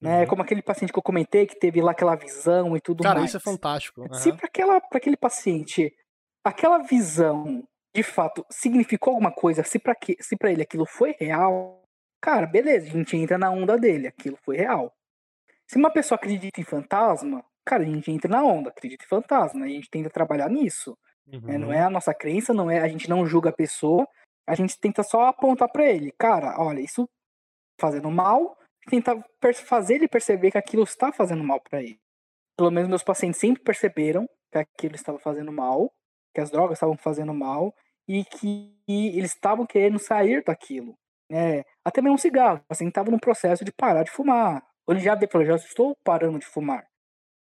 Né? 0.00 0.20
Uhum. 0.20 0.26
Como 0.28 0.42
aquele 0.42 0.62
paciente 0.62 0.92
que 0.92 0.98
eu 0.98 1.02
comentei 1.02 1.46
que 1.46 1.58
teve 1.58 1.80
lá 1.80 1.92
aquela 1.92 2.14
visão 2.14 2.76
e 2.76 2.80
tudo 2.80 3.02
Cara, 3.02 3.20
mais. 3.20 3.30
isso 3.30 3.36
é 3.36 3.40
fantástico. 3.40 4.02
Se 4.14 4.30
aham. 4.30 4.38
para 4.38 4.98
aquele 4.98 5.16
paciente 5.16 5.94
aquela 6.44 6.78
visão 6.78 7.66
de 7.94 8.02
fato 8.02 8.44
significou 8.50 9.12
alguma 9.12 9.32
coisa, 9.32 9.62
se 9.64 9.80
se 10.20 10.36
para 10.36 10.52
ele 10.52 10.62
aquilo 10.62 10.86
foi 10.86 11.16
real, 11.18 11.82
cara, 12.20 12.46
beleza, 12.46 12.86
a 12.86 12.90
gente 12.90 13.16
entra 13.16 13.36
na 13.36 13.50
onda 13.50 13.76
dele, 13.76 14.06
aquilo 14.06 14.36
foi 14.44 14.56
real. 14.56 14.92
Se 15.70 15.76
uma 15.78 15.90
pessoa 15.90 16.16
acredita 16.16 16.60
em 16.60 16.64
fantasma, 16.64 17.44
cara, 17.64 17.82
a 17.82 17.86
gente 17.86 18.10
entra 18.10 18.30
na 18.30 18.42
onda, 18.42 18.70
acredita 18.70 19.04
em 19.04 19.08
fantasma, 19.08 19.64
a 19.64 19.68
gente 19.68 19.90
tenta 19.90 20.10
trabalhar 20.10 20.48
nisso. 20.48 20.96
né? 21.42 21.58
Não 21.58 21.68
Uhum. 21.68 21.72
é 21.74 21.82
a 21.82 21.90
nossa 21.90 22.14
crença, 22.14 22.54
não 22.54 22.70
é, 22.70 22.80
a 22.80 22.88
gente 22.88 23.08
não 23.08 23.26
julga 23.26 23.50
a 23.50 23.52
pessoa, 23.52 24.08
a 24.46 24.54
gente 24.54 24.78
tenta 24.80 25.02
só 25.02 25.26
apontar 25.26 25.70
para 25.70 25.84
ele, 25.86 26.10
cara, 26.18 26.54
olha, 26.58 26.80
isso 26.80 27.06
fazendo 27.80 28.10
mal, 28.10 28.56
tentar 28.88 29.22
fazer 29.66 29.96
ele 29.96 30.08
perceber 30.08 30.50
que 30.50 30.58
aquilo 30.58 30.84
está 30.84 31.12
fazendo 31.12 31.44
mal 31.44 31.60
para 31.60 31.82
ele. 31.82 32.00
Pelo 32.56 32.70
menos 32.70 32.88
meus 32.88 33.02
pacientes 33.02 33.38
sempre 33.40 33.62
perceberam 33.62 34.28
que 34.50 34.58
aquilo 34.58 34.94
estava 34.94 35.18
fazendo 35.18 35.52
mal, 35.52 35.92
que 36.34 36.40
as 36.40 36.50
drogas 36.50 36.76
estavam 36.78 36.96
fazendo 36.96 37.34
mal 37.34 37.74
e 38.08 38.24
que 38.24 38.74
eles 38.88 39.32
estavam 39.34 39.66
querendo 39.66 39.98
sair 39.98 40.42
daquilo. 40.42 40.96
Né? 41.30 41.62
Até 41.84 42.00
mesmo 42.00 42.14
um 42.14 42.18
cigarro, 42.18 42.58
o 42.58 42.66
paciente 42.68 42.90
estava 42.90 43.10
no 43.10 43.20
processo 43.20 43.64
de 43.64 43.72
parar 43.72 44.02
de 44.02 44.10
fumar. 44.10 44.62
Ele 44.88 45.00
já 45.00 45.18
já 45.44 45.56
estou 45.56 45.96
parando 46.04 46.38
de 46.38 46.46
fumar. 46.46 46.86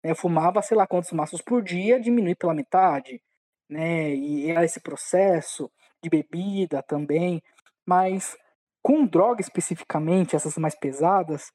né? 0.04 0.12
Eu 0.12 0.16
fumava, 0.16 0.62
sei 0.62 0.78
lá 0.78 0.88
quantos 0.88 1.12
maços 1.12 1.42
por 1.42 1.62
dia, 1.64 2.00
diminui 2.00 2.36
pela 2.36 2.54
metade 2.54 3.22
né? 3.70 4.14
E 4.14 4.50
era 4.50 4.64
esse 4.64 4.80
processo 4.80 5.72
de 6.04 6.10
bebida 6.10 6.84
também, 6.84 7.42
mas 7.86 8.38
com 8.82 9.06
droga 9.06 9.42
especificamente, 9.42 10.36
essas 10.36 10.58
mais 10.58 10.76
pesadas, 10.78 11.52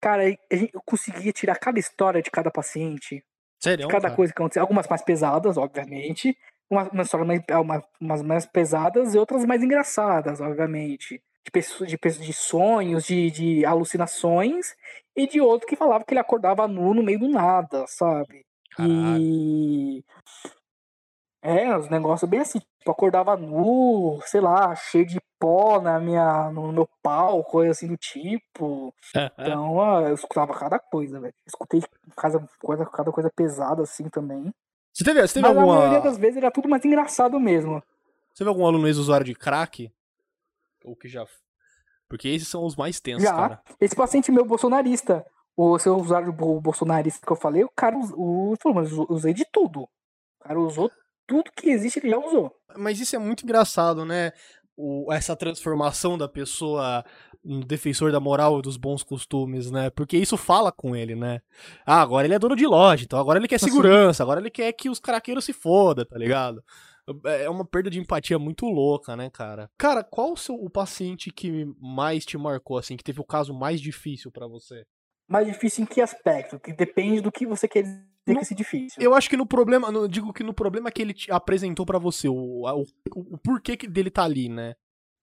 cara, 0.00 0.28
eu 0.28 0.82
conseguia 0.84 1.32
tirar 1.32 1.58
cada 1.58 1.78
história 1.78 2.22
de 2.22 2.30
cada 2.30 2.50
paciente, 2.50 3.24
Sério, 3.58 3.88
cada 3.88 4.02
cara? 4.02 4.16
coisa 4.16 4.32
que 4.32 4.40
aconteceu, 4.40 4.62
algumas 4.62 4.86
mais 4.88 5.02
pesadas, 5.02 5.56
obviamente, 5.56 6.36
uma, 6.68 6.88
uma 6.90 7.02
história 7.02 7.26
mais, 7.26 7.42
uma, 7.50 7.84
umas 8.00 8.22
mais 8.22 8.46
pesadas 8.46 9.14
e 9.14 9.18
outras 9.18 9.44
mais 9.46 9.62
engraçadas, 9.62 10.40
obviamente. 10.40 11.22
De, 11.44 11.50
pessoas, 11.50 11.90
de, 11.90 11.98
de 11.98 12.32
sonhos, 12.32 13.04
de, 13.04 13.30
de 13.30 13.66
alucinações, 13.66 14.74
e 15.14 15.26
de 15.26 15.40
outro 15.40 15.66
que 15.68 15.76
falava 15.76 16.04
que 16.04 16.12
ele 16.12 16.20
acordava 16.20 16.66
nu 16.66 16.94
no 16.94 17.02
meio 17.02 17.18
do 17.18 17.28
nada, 17.28 17.84
sabe? 17.86 18.44
Caralho. 18.76 19.20
E. 19.20 20.04
É, 21.42 21.76
os 21.76 21.90
negócios 21.90 22.28
bem 22.28 22.40
assim, 22.40 22.58
tipo, 22.58 22.90
acordava 22.90 23.36
nu, 23.36 24.18
sei 24.24 24.40
lá, 24.40 24.74
cheio 24.74 25.04
de 25.04 25.20
pó 25.38 25.78
na 25.78 26.00
minha, 26.00 26.50
no 26.50 26.72
meu 26.72 26.88
pau, 27.02 27.44
coisa 27.44 27.72
assim 27.72 27.86
do 27.86 27.98
tipo. 27.98 28.94
Então, 29.38 29.74
ó, 29.74 30.00
eu 30.00 30.14
escutava 30.14 30.54
cada 30.54 30.78
coisa, 30.78 31.20
velho. 31.20 31.34
Escutei 31.46 31.82
cada 32.16 32.42
coisa, 32.58 32.86
cada 32.86 33.12
coisa 33.12 33.30
pesada 33.30 33.82
assim 33.82 34.08
também. 34.08 34.50
Você 34.90 35.04
teve, 35.04 35.20
você 35.20 35.34
teve 35.34 35.46
Mas 35.46 35.56
alguma. 35.56 35.76
a 35.76 35.78
maioria 35.80 36.00
das 36.00 36.16
vezes 36.16 36.38
era 36.38 36.50
tudo 36.50 36.66
mais 36.66 36.82
engraçado 36.84 37.38
mesmo. 37.38 37.82
Você 38.32 38.38
teve 38.38 38.48
algum 38.48 38.64
aluno 38.64 38.86
ex-usuário 38.86 39.26
de 39.26 39.34
crack? 39.34 39.92
Ou 40.84 40.94
que 40.94 41.08
já. 41.08 41.26
Porque 42.08 42.28
esses 42.28 42.46
são 42.46 42.64
os 42.64 42.76
mais 42.76 43.00
tensos, 43.00 43.24
Já, 43.24 43.34
cara. 43.34 43.62
esse 43.80 43.96
paciente 43.96 44.30
meu 44.30 44.44
bolsonarista, 44.44 45.24
o 45.56 45.78
seu 45.78 45.96
usuário 45.96 46.32
bo- 46.32 46.60
bolsonarista 46.60 47.26
que 47.26 47.32
eu 47.32 47.36
falei, 47.36 47.64
o 47.64 47.70
cara 47.74 47.96
o, 47.96 48.54
falou, 48.62 48.76
mas 48.82 48.92
eu 48.92 49.06
usei 49.08 49.32
de 49.32 49.44
tudo. 49.50 49.82
O 49.82 50.44
cara 50.46 50.60
usou 50.60 50.90
tudo 51.26 51.50
que 51.56 51.70
existe, 51.70 51.98
ele 51.98 52.10
já 52.10 52.18
usou. 52.18 52.54
Mas 52.76 53.00
isso 53.00 53.16
é 53.16 53.18
muito 53.18 53.42
engraçado, 53.44 54.04
né? 54.04 54.32
O, 54.76 55.10
essa 55.12 55.34
transformação 55.34 56.18
da 56.18 56.28
pessoa 56.28 57.02
no 57.42 57.64
defensor 57.64 58.10
da 58.12 58.20
moral 58.20 58.58
e 58.58 58.62
dos 58.62 58.76
bons 58.76 59.02
costumes, 59.02 59.70
né? 59.70 59.88
Porque 59.90 60.16
isso 60.18 60.36
fala 60.36 60.70
com 60.70 60.94
ele, 60.94 61.14
né? 61.14 61.40
Ah, 61.86 62.02
agora 62.02 62.26
ele 62.26 62.34
é 62.34 62.38
dono 62.38 62.56
de 62.56 62.66
loja, 62.66 63.04
então 63.04 63.18
agora 63.18 63.38
ele 63.38 63.48
quer 63.48 63.58
segurança, 63.60 64.22
agora 64.22 64.40
ele 64.40 64.50
quer 64.50 64.72
que 64.72 64.90
os 64.90 64.98
craqueiros 64.98 65.44
se 65.44 65.52
foda, 65.52 66.04
tá 66.04 66.18
ligado? 66.18 66.62
É 67.24 67.50
uma 67.50 67.64
perda 67.64 67.90
de 67.90 67.98
empatia 68.00 68.38
muito 68.38 68.66
louca, 68.66 69.14
né, 69.16 69.28
cara? 69.30 69.70
Cara, 69.76 70.02
qual 70.02 70.32
o, 70.32 70.36
seu, 70.36 70.54
o 70.54 70.70
paciente 70.70 71.30
que 71.30 71.66
mais 71.80 72.24
te 72.24 72.38
marcou, 72.38 72.78
assim, 72.78 72.96
que 72.96 73.04
teve 73.04 73.20
o 73.20 73.24
caso 73.24 73.52
mais 73.52 73.80
difícil 73.80 74.30
pra 74.32 74.46
você? 74.46 74.84
Mais 75.28 75.46
difícil 75.46 75.84
em 75.84 75.86
que 75.86 76.00
aspecto? 76.00 76.58
Que 76.58 76.72
depende 76.72 77.20
do 77.20 77.30
que 77.32 77.46
você 77.46 77.68
quer 77.68 77.82
dizer 77.82 78.04
Não- 78.26 78.34
com 78.36 78.40
esse 78.40 78.54
difícil. 78.54 79.02
Eu 79.02 79.14
acho 79.14 79.28
que 79.28 79.36
no 79.36 79.46
problema, 79.46 79.90
no- 79.90 80.08
digo 80.08 80.32
que 80.32 80.42
no 80.42 80.54
problema 80.54 80.90
que 80.90 81.02
ele 81.02 81.12
te 81.12 81.30
apresentou 81.30 81.84
pra 81.84 81.98
você, 81.98 82.26
o, 82.28 82.34
o, 82.34 82.84
o 83.14 83.38
porquê 83.38 83.76
que 83.76 83.86
dele 83.86 84.10
tá 84.10 84.24
ali, 84.24 84.48
né? 84.48 84.74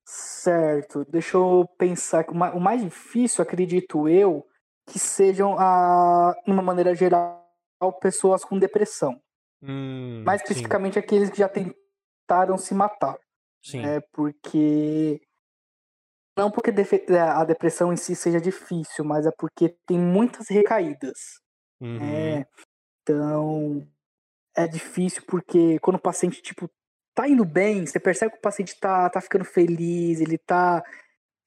Certo, 0.06 1.06
deixa 1.06 1.38
eu 1.38 1.68
pensar. 1.78 2.24
que 2.24 2.32
O 2.32 2.36
ma- 2.36 2.52
o 2.54 2.60
mais 2.60 2.82
difícil, 2.84 3.42
acredito 3.42 4.08
eu, 4.10 4.46
que 4.88 5.00
sejam, 5.00 5.56
a, 5.58 6.36
de 6.46 6.52
uma 6.52 6.62
maneira 6.62 6.94
geral, 6.94 7.42
pessoas 8.02 8.44
com 8.44 8.60
depressão. 8.60 9.20
Hum, 9.62 10.24
Mais 10.26 10.42
sim, 10.42 10.46
especificamente 10.46 10.98
aqueles 10.98 11.30
que 11.30 11.38
já 11.38 11.50
tentaram 11.50 12.58
se 12.58 12.74
matar. 12.74 13.18
sim. 13.64 13.86
É 13.86 14.02
porque. 14.14 15.22
Não 16.38 16.50
porque 16.50 16.72
é, 16.72 17.20
a 17.20 17.44
depressão 17.44 17.92
em 17.92 17.98
si 17.98 18.16
seja 18.16 18.40
difícil, 18.40 19.04
mas 19.04 19.26
é 19.26 19.32
porque 19.38 19.76
tem 19.86 20.00
muitas 20.00 20.48
recaídas. 20.50 21.40
Uhum. 21.80 21.98
É, 22.02 22.46
então, 23.02 23.88
é 24.56 24.68
difícil 24.68 25.24
porque 25.28 25.78
quando 25.80 25.98
o 25.98 26.02
paciente, 26.02 26.42
tipo, 26.42 26.70
tá 27.14 27.28
indo 27.28 27.44
bem, 27.46 27.86
você 27.86 28.00
percebe 28.00 28.32
que 28.32 28.38
o 28.38 28.42
paciente 28.42 28.80
tá, 28.80 29.10
tá 29.10 29.20
ficando 29.22 29.44
feliz, 29.46 30.22
ele 30.22 30.38
tá 30.38 30.82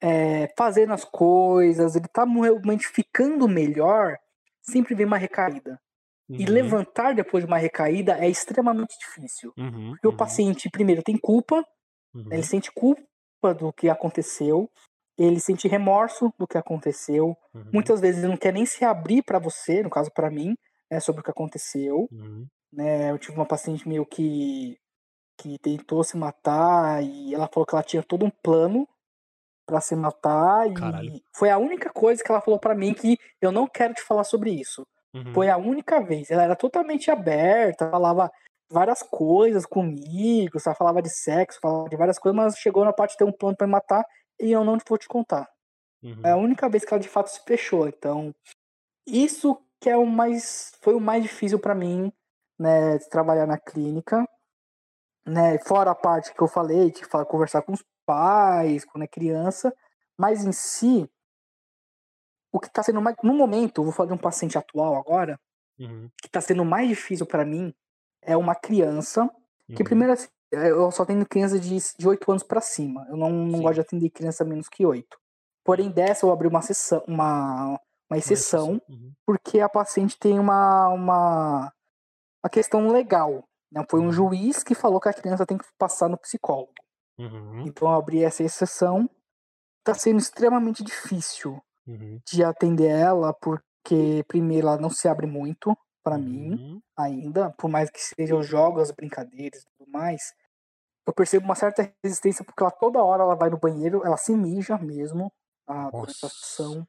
é, 0.01 0.53
fazendo 0.57 0.93
as 0.93 1.03
coisas, 1.03 1.95
ele 1.95 2.07
tá 2.07 2.25
realmente 2.25 2.87
ficando 2.87 3.47
melhor, 3.47 4.17
sempre 4.61 4.93
vem 4.95 5.05
uma 5.05 5.17
recaída. 5.17 5.79
E 6.37 6.45
Uhum, 6.45 6.45
levantar 6.45 7.15
depois 7.15 7.43
de 7.43 7.47
uma 7.49 7.57
recaída 7.57 8.17
é 8.19 8.29
extremamente 8.29 8.97
difícil. 8.99 9.53
uhum, 9.57 9.99
Porque 10.01 10.07
o 10.07 10.13
uhum, 10.13 10.17
paciente, 10.17 10.69
primeiro, 10.69 11.03
tem 11.03 11.17
culpa, 11.17 11.65
uhum, 12.13 12.31
ele 12.31 12.43
sente 12.43 12.71
culpa 12.71 13.53
do 13.57 13.71
que 13.73 13.89
aconteceu, 13.89 14.69
ele 15.17 15.39
sente 15.39 15.67
remorso 15.67 16.33
do 16.37 16.47
que 16.47 16.57
aconteceu. 16.57 17.35
uhum, 17.53 17.73
Muitas 17.73 18.01
vezes 18.01 18.19
ele 18.23 18.31
não 18.31 18.37
quer 18.37 18.53
nem 18.53 18.65
se 18.65 18.85
abrir 18.85 19.23
pra 19.23 19.39
você, 19.39 19.83
no 19.83 19.89
caso 19.89 20.11
pra 20.13 20.31
mim, 20.31 20.55
né, 20.91 20.99
sobre 20.99 21.21
o 21.21 21.23
que 21.23 21.31
aconteceu. 21.31 22.09
Né? 22.73 23.11
Eu 23.11 23.19
tive 23.19 23.35
uma 23.35 23.47
paciente 23.47 23.87
meu 23.87 24.05
que 24.05 24.77
que 25.37 25.59
tentou 25.59 26.03
se 26.03 26.17
matar 26.17 27.03
e 27.03 27.33
ela 27.33 27.49
falou 27.53 27.65
que 27.67 27.75
ela 27.75 27.83
tinha 27.83 28.03
todo 28.03 28.25
um 28.25 28.29
plano 28.29 28.87
pra 29.65 29.81
se 29.81 29.95
matar 29.95 30.67
Caralho. 30.73 31.15
e 31.15 31.23
foi 31.35 31.49
a 31.49 31.57
única 31.57 31.89
coisa 31.91 32.23
que 32.23 32.31
ela 32.31 32.41
falou 32.41 32.59
pra 32.59 32.75
mim 32.75 32.93
que 32.93 33.17
eu 33.41 33.51
não 33.51 33.67
quero 33.67 33.93
te 33.93 34.01
falar 34.01 34.23
sobre 34.23 34.51
isso. 34.51 34.85
Uhum. 35.15 35.33
Foi 35.33 35.49
a 35.49 35.57
única 35.57 36.01
vez. 36.01 36.29
Ela 36.29 36.43
era 36.43 36.55
totalmente 36.55 37.09
aberta, 37.09 37.89
falava 37.89 38.31
várias 38.69 39.01
coisas 39.01 39.65
comigo, 39.65 40.59
só 40.59 40.73
falava 40.73 41.01
de 41.01 41.09
sexo, 41.09 41.59
falava 41.61 41.89
de 41.89 41.95
várias 41.95 42.19
coisas, 42.19 42.35
mas 42.35 42.57
chegou 42.57 42.83
na 42.83 42.93
parte 42.93 43.11
de 43.11 43.17
ter 43.17 43.23
um 43.23 43.31
plano 43.31 43.55
pra 43.55 43.67
me 43.67 43.71
matar 43.71 44.05
e 44.39 44.51
eu 44.51 44.63
não 44.63 44.77
vou 44.87 44.97
te 44.97 45.07
contar. 45.07 45.49
Uhum. 46.03 46.21
É 46.23 46.31
a 46.31 46.37
única 46.37 46.69
vez 46.69 46.83
que 46.83 46.93
ela 46.93 47.01
de 47.01 47.09
fato 47.09 47.29
se 47.29 47.41
fechou. 47.43 47.87
Então, 47.87 48.33
isso 49.07 49.57
que 49.79 49.89
é 49.89 49.97
o 49.97 50.05
mais 50.05 50.71
foi 50.81 50.95
o 50.95 50.99
mais 50.99 51.23
difícil 51.23 51.59
pra 51.59 51.75
mim, 51.75 52.11
né, 52.59 52.97
de 52.97 53.09
trabalhar 53.09 53.45
na 53.45 53.57
clínica, 53.57 54.25
né, 55.25 55.57
fora 55.59 55.91
a 55.91 55.95
parte 55.95 56.33
que 56.33 56.41
eu 56.41 56.47
falei, 56.47 56.91
de 56.91 57.05
falar, 57.05 57.25
conversar 57.25 57.61
com 57.61 57.73
os 57.73 57.83
pais, 58.05 58.85
quando 58.85 59.03
é 59.03 59.07
criança, 59.07 59.73
mas 60.17 60.45
em 60.45 60.51
si 60.51 61.09
o 62.55 62.59
que 62.59 62.69
tá 62.71 62.83
sendo 62.83 63.01
mais 63.01 63.15
no 63.23 63.33
momento, 63.33 63.81
eu 63.81 63.85
vou 63.85 63.93
falar 63.93 64.07
de 64.09 64.13
um 64.13 64.17
paciente 64.17 64.57
atual 64.57 64.95
agora, 64.95 65.39
Uhum, 65.77 66.09
que 66.21 66.29
tá 66.29 66.41
sendo 66.41 66.65
mais 66.65 66.87
difícil 66.87 67.25
pra 67.25 67.45
mim 67.45 67.73
é 68.21 68.35
uma 68.37 68.55
criança 68.55 69.29
que 69.75 69.83
uhum. 69.83 69.85
primeiro 69.85 70.13
assim, 70.13 70.27
eu 70.51 70.91
só 70.91 71.05
tenho 71.05 71.25
criança 71.27 71.59
de, 71.59 71.77
de 71.99 72.07
8 72.07 72.29
anos 72.31 72.43
pra 72.43 72.61
cima. 72.61 73.05
Eu 73.09 73.17
não, 73.17 73.29
não 73.31 73.59
Sim. 73.59 73.61
gosto 73.61 73.75
de 73.75 73.81
atender 73.81 74.09
criança 74.09 74.45
menos 74.45 74.69
que 74.69 74.85
8. 74.85 75.17
Porém, 75.65 75.91
dessa 75.91 76.25
eu 76.25 76.31
abri 76.31 76.47
uma 76.47 76.61
sessão, 76.61 77.03
uma, 77.07 77.79
uma 78.09 78.17
exceção, 78.17 78.81
Uhum, 78.87 79.13
porque 79.25 79.59
a 79.59 79.69
paciente 79.69 80.17
tem 80.19 80.39
uma, 80.39 80.89
uma, 80.89 81.73
uma 82.43 82.49
questão 82.51 82.87
legal. 82.89 83.43
Né? 83.71 83.83
Foi 83.89 83.99
um 83.99 84.11
Uhum. 84.11 84.11
juiz 84.11 84.63
que 84.63 84.75
falou 84.75 84.99
que 85.01 85.09
a 85.09 85.13
criança 85.13 85.45
tem 85.45 85.57
que 85.57 85.65
passar 85.77 86.09
no 86.09 86.17
psicólogo. 86.17 86.73
uhum, 87.17 87.61
Então 87.65 87.87
eu 87.89 87.95
abri 87.95 88.23
essa 88.23 88.43
exceção. 88.43 89.09
Tá 89.83 89.93
sendo 89.93 90.19
extremamente 90.19 90.83
difícil 90.83 91.61
uhum, 91.87 92.19
de 92.27 92.43
atender 92.43 92.89
ela, 92.89 93.33
porque 93.33 94.23
primeiro 94.27 94.67
ela 94.67 94.77
não 94.77 94.89
se 94.89 95.07
abre 95.07 95.27
muito 95.27 95.77
pra 96.03 96.17
mim 96.17 96.53
uhum. 96.53 96.81
ainda, 96.97 97.51
por 97.57 97.69
mais 97.69 97.89
que 97.89 97.99
sejam 97.99 98.41
jogos, 98.43 98.83
as 98.83 98.91
brincadeiras 98.91 99.61
e 99.61 99.65
tudo 99.77 99.91
mais, 99.91 100.33
eu 101.05 101.13
percebo 101.13 101.45
uma 101.45 101.55
certa 101.55 101.91
resistência 102.03 102.43
porque 102.43 102.63
ela 102.63 102.71
toda 102.71 103.03
hora 103.03 103.23
ela 103.23 103.35
vai 103.35 103.49
no 103.49 103.59
banheiro, 103.59 104.05
ela 104.05 104.17
se 104.17 104.35
mija 104.35 104.77
mesmo, 104.77 105.31
a 105.67 105.89
sessão. 106.07 106.87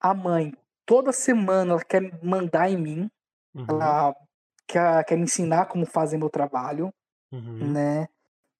A 0.00 0.14
mãe, 0.14 0.52
toda 0.86 1.12
semana 1.12 1.72
ela 1.72 1.84
quer 1.84 2.22
mandar 2.22 2.70
em 2.70 2.76
mim, 2.76 3.10
Uhum, 3.54 3.66
ela 3.68 4.14
quer, 4.66 5.04
quer 5.04 5.16
me 5.16 5.22
ensinar 5.22 5.66
como 5.66 5.86
fazer 5.86 6.18
meu 6.18 6.28
trabalho, 6.28 6.92
uhum, 7.32 7.72
né? 7.72 8.08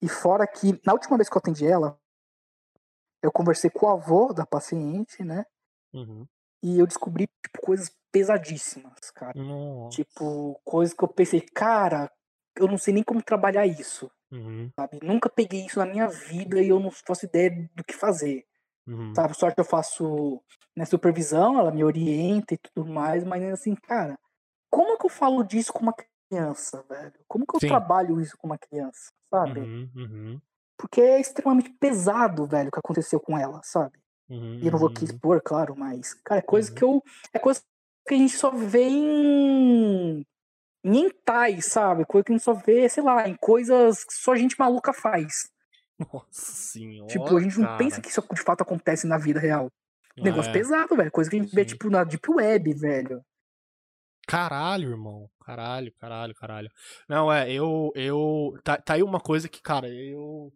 E 0.00 0.08
fora 0.08 0.46
que, 0.46 0.80
na 0.86 0.92
última 0.92 1.16
vez 1.16 1.28
que 1.28 1.36
eu 1.36 1.40
atendi 1.40 1.66
ela, 1.66 1.98
eu 3.22 3.32
conversei 3.32 3.70
com 3.70 3.86
o 3.86 3.90
avô 3.90 4.32
da 4.32 4.46
paciente, 4.46 5.24
né? 5.24 5.44
Uhum. 5.94 6.26
E 6.62 6.78
eu 6.78 6.86
descobri 6.86 7.26
tipo, 7.44 7.60
coisas 7.62 7.90
pesadíssimas, 8.10 9.10
cara. 9.14 9.34
Nossa. 9.34 10.02
Tipo, 10.02 10.60
coisas 10.64 10.94
que 10.94 11.04
eu 11.04 11.08
pensei, 11.08 11.40
cara, 11.40 12.10
eu 12.56 12.66
não 12.66 12.78
sei 12.78 12.94
nem 12.94 13.02
como 13.02 13.22
trabalhar 13.22 13.66
isso, 13.66 14.10
Uhum, 14.30 14.72
sabe? 14.78 15.00
Nunca 15.02 15.30
peguei 15.30 15.66
isso 15.66 15.78
na 15.78 15.86
minha 15.86 16.08
vida 16.08 16.60
e 16.62 16.68
eu 16.70 16.80
não 16.80 16.90
faço 16.90 17.26
ideia 17.26 17.50
do 17.74 17.84
que 17.84 17.94
fazer, 17.94 18.46
uhum, 18.86 19.14
sabe? 19.14 19.34
Sorte 19.36 19.54
que 19.56 19.60
eu 19.60 19.64
faço 19.64 20.42
né, 20.76 20.84
supervisão, 20.84 21.58
ela 21.58 21.72
me 21.72 21.84
orienta 21.84 22.54
e 22.54 22.58
tudo 22.58 22.86
mais, 22.90 23.24
mas 23.24 23.42
assim, 23.52 23.74
cara, 23.74 24.18
como 24.70 24.98
que 24.98 25.06
eu 25.06 25.10
falo 25.10 25.44
disso 25.44 25.72
com 25.72 25.80
uma 25.82 25.94
criança, 25.94 26.84
velho? 26.88 27.14
Como 27.28 27.46
que 27.46 27.56
eu 27.56 27.60
Sim. 27.60 27.68
trabalho 27.68 28.20
isso 28.20 28.36
com 28.38 28.48
uma 28.48 28.58
criança, 28.58 29.12
sabe? 29.30 29.60
uhum, 29.60 29.90
uhum, 29.94 30.40
Porque 30.76 31.00
é 31.00 31.20
extremamente 31.20 31.70
pesado, 31.70 32.46
velho, 32.46 32.68
o 32.68 32.72
que 32.72 32.78
aconteceu 32.78 33.20
com 33.20 33.38
ela, 33.38 33.60
sabe? 33.64 33.98
Uhum, 34.28 34.58
E 34.60 34.66
eu 34.66 34.72
não 34.72 34.78
vou 34.78 34.88
aqui 34.88 35.04
uhum. 35.04 35.10
expor, 35.10 35.40
claro, 35.42 35.74
mas, 35.76 36.14
cara, 36.14 36.38
é 36.40 36.42
coisa 36.42 36.68
Uhum. 36.70 36.74
que 36.74 36.84
eu. 36.84 37.02
É 37.32 37.38
coisa 37.38 37.62
que 38.06 38.14
a 38.14 38.18
gente 38.18 38.36
só 38.36 38.50
vê 38.50 38.84
em. 38.88 40.24
em 40.84 40.96
entais, 41.06 41.66
sabe? 41.66 42.04
Coisa 42.04 42.24
que 42.24 42.32
a 42.32 42.34
gente 42.36 42.44
só 42.44 42.52
vê, 42.54 42.88
sei 42.88 43.02
lá, 43.02 43.28
em 43.28 43.36
coisas 43.36 44.04
que 44.04 44.14
só 44.14 44.34
gente 44.36 44.58
maluca 44.58 44.92
faz. 44.92 45.48
Nossa 45.98 46.26
senhora. 46.52 47.06
tipo, 47.08 47.36
a 47.36 47.40
gente 47.40 47.58
não 47.60 47.76
pensa 47.76 47.96
cara. 47.96 48.02
que 48.02 48.08
isso 48.08 48.22
de 48.34 48.42
fato 48.42 48.62
acontece 48.62 49.06
na 49.06 49.16
vida 49.16 49.38
real. 49.40 49.68
Negócio 50.16 50.50
É. 50.50 50.52
pesado, 50.52 50.94
velho. 50.96 51.10
Coisa 51.10 51.30
que 51.30 51.36
a 51.36 51.42
gente 51.42 51.54
vê, 51.54 51.62
Sim. 51.62 51.68
tipo, 51.68 51.88
na 51.90 52.04
Deep 52.04 52.28
Web, 52.30 52.72
velho. 52.74 53.20
Caralho, 54.26 54.90
irmão. 54.90 55.28
Caralho, 55.44 55.92
caralho, 56.00 56.34
caralho. 56.34 56.68
Não, 57.08 57.32
é, 57.32 57.50
eu. 57.52 57.92
eu 57.94 58.54
tá, 58.64 58.76
tá 58.78 58.94
aí 58.94 59.02
uma 59.02 59.20
coisa 59.20 59.48
que, 59.48 59.60
cara, 59.62 59.88
eu. 59.88 60.52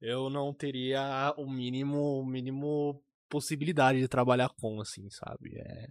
Eu 0.00 0.30
não 0.30 0.54
teria 0.54 1.34
o 1.36 1.50
mínimo. 1.50 2.20
O 2.20 2.24
mínimo 2.26 3.02
possibilidade 3.28 4.00
de 4.00 4.08
trabalhar 4.08 4.50
com, 4.60 4.80
assim, 4.80 5.08
sabe? 5.10 5.56
É, 5.56 5.88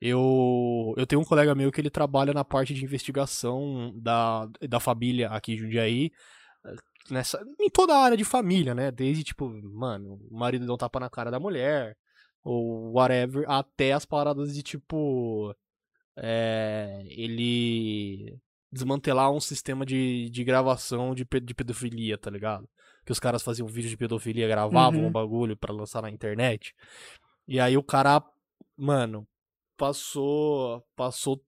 eu, 0.00 0.94
eu 0.96 1.06
tenho 1.06 1.22
um 1.22 1.24
colega 1.24 1.54
meu 1.54 1.70
que 1.72 1.80
ele 1.80 1.90
trabalha 1.90 2.32
na 2.32 2.44
parte 2.44 2.74
de 2.74 2.84
investigação 2.84 3.92
da, 3.96 4.46
da 4.68 4.80
família 4.80 5.28
aqui 5.30 5.54
em 5.54 5.58
Jundiaí, 5.58 6.10
nessa, 7.10 7.42
em 7.60 7.70
toda 7.70 7.94
a 7.94 8.02
área 8.02 8.16
de 8.16 8.24
família, 8.24 8.74
né? 8.74 8.90
Desde, 8.90 9.24
tipo, 9.24 9.48
mano, 9.48 10.20
o 10.30 10.36
marido 10.38 10.72
um 10.72 10.76
tapa 10.76 11.00
na 11.00 11.10
cara 11.10 11.30
da 11.30 11.40
mulher, 11.40 11.96
ou 12.42 12.92
whatever, 12.92 13.44
até 13.48 13.92
as 13.92 14.04
paradas 14.04 14.54
de, 14.54 14.62
tipo, 14.62 15.54
é, 16.16 17.02
ele 17.06 18.38
desmantelar 18.72 19.32
um 19.32 19.40
sistema 19.40 19.84
de, 19.84 20.30
de 20.30 20.44
gravação 20.44 21.14
de, 21.14 21.26
de 21.42 21.54
pedofilia, 21.54 22.16
tá 22.16 22.30
ligado? 22.30 22.68
Que 23.10 23.12
os 23.12 23.18
caras 23.18 23.42
faziam 23.42 23.66
vídeo 23.66 23.90
de 23.90 23.96
pedofilia, 23.96 24.46
gravavam 24.46 25.00
Uhum. 25.00 25.08
um 25.08 25.10
bagulho 25.10 25.56
pra 25.56 25.74
lançar 25.74 26.00
na 26.00 26.08
internet. 26.08 26.72
E 27.48 27.58
aí 27.58 27.76
o 27.76 27.82
cara, 27.82 28.22
mano, 28.76 29.26
passou, 29.76 30.80
passou 30.94 31.42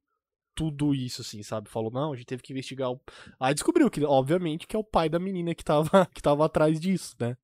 tudo 0.56 0.92
isso, 0.92 1.20
assim, 1.22 1.40
sabe? 1.44 1.70
Falou, 1.70 1.92
não, 1.92 2.12
a 2.12 2.16
gente 2.16 2.26
teve 2.26 2.42
que 2.42 2.52
investigar. 2.52 2.90
O... 2.90 3.00
Aí 3.38 3.54
descobriu 3.54 3.88
que, 3.88 4.04
obviamente, 4.04 4.66
que 4.66 4.74
é 4.74 4.78
o 4.78 4.82
pai 4.82 5.08
da 5.08 5.20
menina 5.20 5.54
que 5.54 5.62
tava, 5.62 6.04
que 6.12 6.20
tava 6.20 6.44
atrás 6.44 6.80
disso, 6.80 7.14
né? 7.20 7.36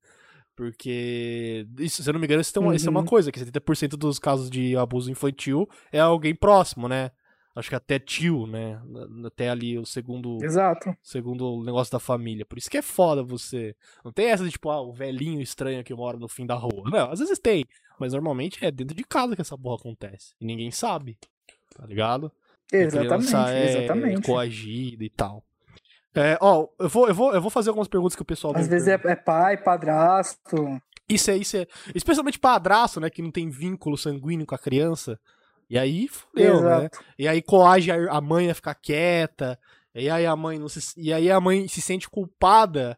Porque, 0.53 1.65
isso, 1.79 2.03
se 2.03 2.09
eu 2.09 2.11
não 2.13 2.19
me 2.19 2.25
engano, 2.25 2.41
isso, 2.41 2.51
tem 2.53 2.61
uma, 2.61 2.75
isso 2.75 2.87
é 2.87 2.91
uma 2.91 2.99
Uhum. 2.99 3.05
coisa, 3.05 3.31
que 3.31 3.39
70% 3.39 3.95
dos 3.95 4.19
casos 4.19 4.49
de 4.49 4.75
abuso 4.75 5.09
infantil 5.09 5.65
é 5.93 5.99
alguém 6.01 6.35
próximo, 6.35 6.89
né? 6.89 7.11
Acho 7.55 7.69
que 7.69 7.75
até 7.75 7.97
tio, 7.97 8.45
né? 8.45 8.79
Até 9.25 9.49
ali 9.49 9.77
o 9.77 9.85
segundo, 9.85 10.37
Exato. 10.43 10.95
segundo 11.01 11.63
negócio 11.63 11.91
da 11.91 11.99
família. 11.99 12.45
Por 12.45 12.57
isso 12.57 12.69
que 12.69 12.77
é 12.77 12.81
foda 12.81 13.23
você. 13.23 13.75
Não 14.05 14.11
tem 14.11 14.27
essa 14.27 14.43
de 14.43 14.51
tipo, 14.51 14.69
ah, 14.69 14.81
o 14.81 14.93
velhinho 14.93 15.41
estranho 15.41 15.83
que 15.83 15.93
mora 15.93 16.17
no 16.17 16.27
fim 16.27 16.45
da 16.45 16.55
rua. 16.55 16.89
Não, 16.89 17.11
às 17.11 17.19
vezes 17.19 17.39
tem. 17.39 17.65
Mas 17.99 18.13
normalmente 18.13 18.63
é 18.63 18.71
dentro 18.71 18.95
de 18.95 19.03
casa 19.03 19.35
que 19.35 19.41
essa 19.41 19.57
porra 19.57 19.77
acontece. 19.77 20.33
E 20.39 20.45
ninguém 20.45 20.71
sabe. 20.71 21.17
Tá 21.75 21.85
ligado? 21.85 22.31
Exatamente, 22.71 23.35
é 23.35 23.83
exatamente. 23.83 24.21
coagida 24.21 25.03
e 25.03 25.09
tal. 25.09 25.43
É, 26.15 26.37
ó, 26.41 26.67
eu 26.79 26.89
vou, 26.89 27.07
eu, 27.07 27.15
vou, 27.15 27.33
eu 27.33 27.41
vou 27.41 27.51
fazer 27.51 27.69
algumas 27.69 27.87
perguntas 27.87 28.15
que 28.15 28.21
o 28.21 28.25
pessoal. 28.25 28.55
Às 28.55 28.67
vezes 28.67 28.87
é, 28.87 28.99
é 29.05 29.15
pai, 29.15 29.57
padrasto. 29.57 30.79
Isso 31.07 31.31
é, 31.31 31.37
isso 31.37 31.57
é. 31.57 31.67
Especialmente 31.93 32.39
padrasto, 32.39 32.99
né? 32.99 33.09
Que 33.09 33.21
não 33.21 33.31
tem 33.31 33.49
vínculo 33.49 33.97
sanguíneo 33.97 34.45
com 34.45 34.55
a 34.55 34.59
criança. 34.59 35.19
E 35.69 35.77
aí, 35.77 36.07
fudeu, 36.07 36.61
né? 36.61 36.89
E 37.17 37.27
aí 37.27 37.41
coage 37.41 37.91
a 37.91 38.19
mãe 38.21 38.49
a 38.49 38.55
ficar 38.55 38.73
quieta. 38.75 39.59
E 39.93 40.09
aí 40.09 40.25
a 40.25 40.35
mãe 40.35 40.57
não 40.57 40.69
se, 40.69 40.93
e 40.97 41.13
aí 41.13 41.29
a 41.29 41.39
mãe 41.39 41.67
se 41.67 41.81
sente 41.81 42.09
culpada 42.09 42.97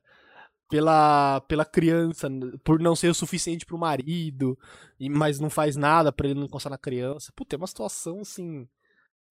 pela, 0.69 1.41
pela 1.41 1.65
criança, 1.65 2.29
por 2.63 2.79
não 2.79 2.95
ser 2.95 3.09
o 3.09 3.13
suficiente 3.13 3.65
pro 3.65 3.77
marido, 3.77 4.57
e, 4.99 5.09
mas 5.09 5.39
não 5.39 5.49
faz 5.49 5.75
nada 5.75 6.11
pra 6.13 6.27
ele 6.27 6.39
não 6.39 6.45
encostar 6.45 6.71
na 6.71 6.77
criança. 6.77 7.31
Puta, 7.35 7.55
é 7.55 7.57
uma 7.57 7.67
situação 7.67 8.21
assim. 8.21 8.67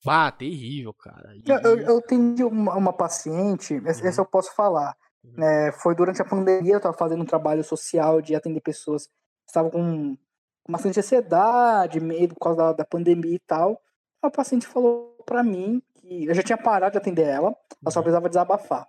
Vá, 0.04 0.30
terrível, 0.30 0.92
cara. 0.92 1.34
E- 1.36 1.42
Eu, 1.46 1.58
eu, 1.60 1.78
eu 1.80 1.98
atendi 1.98 2.44
uma, 2.44 2.74
uma 2.74 2.92
paciente, 2.92 3.74
esse, 3.86 4.06
esse 4.06 4.20
eu 4.20 4.26
posso 4.26 4.54
falar. 4.54 4.94
Uhum. 5.22 5.32
né, 5.36 5.70
foi 5.72 5.94
durante 5.94 6.22
a 6.22 6.24
pandemia, 6.24 6.72
eu 6.72 6.76
estava 6.78 6.96
fazendo 6.96 7.20
um 7.22 7.26
trabalho 7.26 7.62
social 7.62 8.22
de 8.22 8.34
atender 8.34 8.62
pessoas 8.62 9.06
que 9.06 9.12
estavam 9.48 9.70
com 9.70 10.16
com 10.64 10.72
bastante 10.72 10.98
ansiedade, 11.00 12.00
medo 12.00 12.34
por 12.34 12.40
causa 12.40 12.56
da, 12.58 12.72
da 12.72 12.84
pandemia 12.84 13.34
e 13.34 13.38
tal. 13.40 13.80
A 14.22 14.30
paciente 14.30 14.66
falou 14.66 15.16
pra 15.24 15.42
mim 15.42 15.82
que 15.94 16.26
eu 16.26 16.34
já 16.34 16.42
tinha 16.42 16.58
parado 16.58 16.92
de 16.92 16.98
atender 16.98 17.26
ela, 17.26 17.48
ela 17.82 17.90
só 17.90 18.00
Uhum. 18.00 18.04
precisava 18.04 18.28
desabafar. 18.28 18.86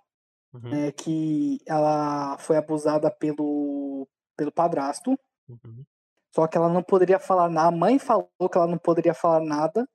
Uhum, 0.54 0.68
né, 0.68 0.92
que 0.92 1.60
ela 1.66 2.36
foi 2.38 2.58
abusada 2.58 3.10
pelo, 3.10 4.06
pelo 4.36 4.52
padrasto, 4.52 5.18
uhum. 5.48 5.82
só 6.34 6.46
que 6.46 6.58
ela 6.58 6.68
não 6.68 6.82
poderia 6.82 7.18
falar 7.18 7.48
nada. 7.48 7.68
A 7.68 7.70
mãe 7.70 7.98
falou 7.98 8.28
que 8.50 8.58
ela 8.58 8.66
não 8.66 8.76
poderia 8.76 9.14
falar 9.14 9.40
nada 9.40 9.88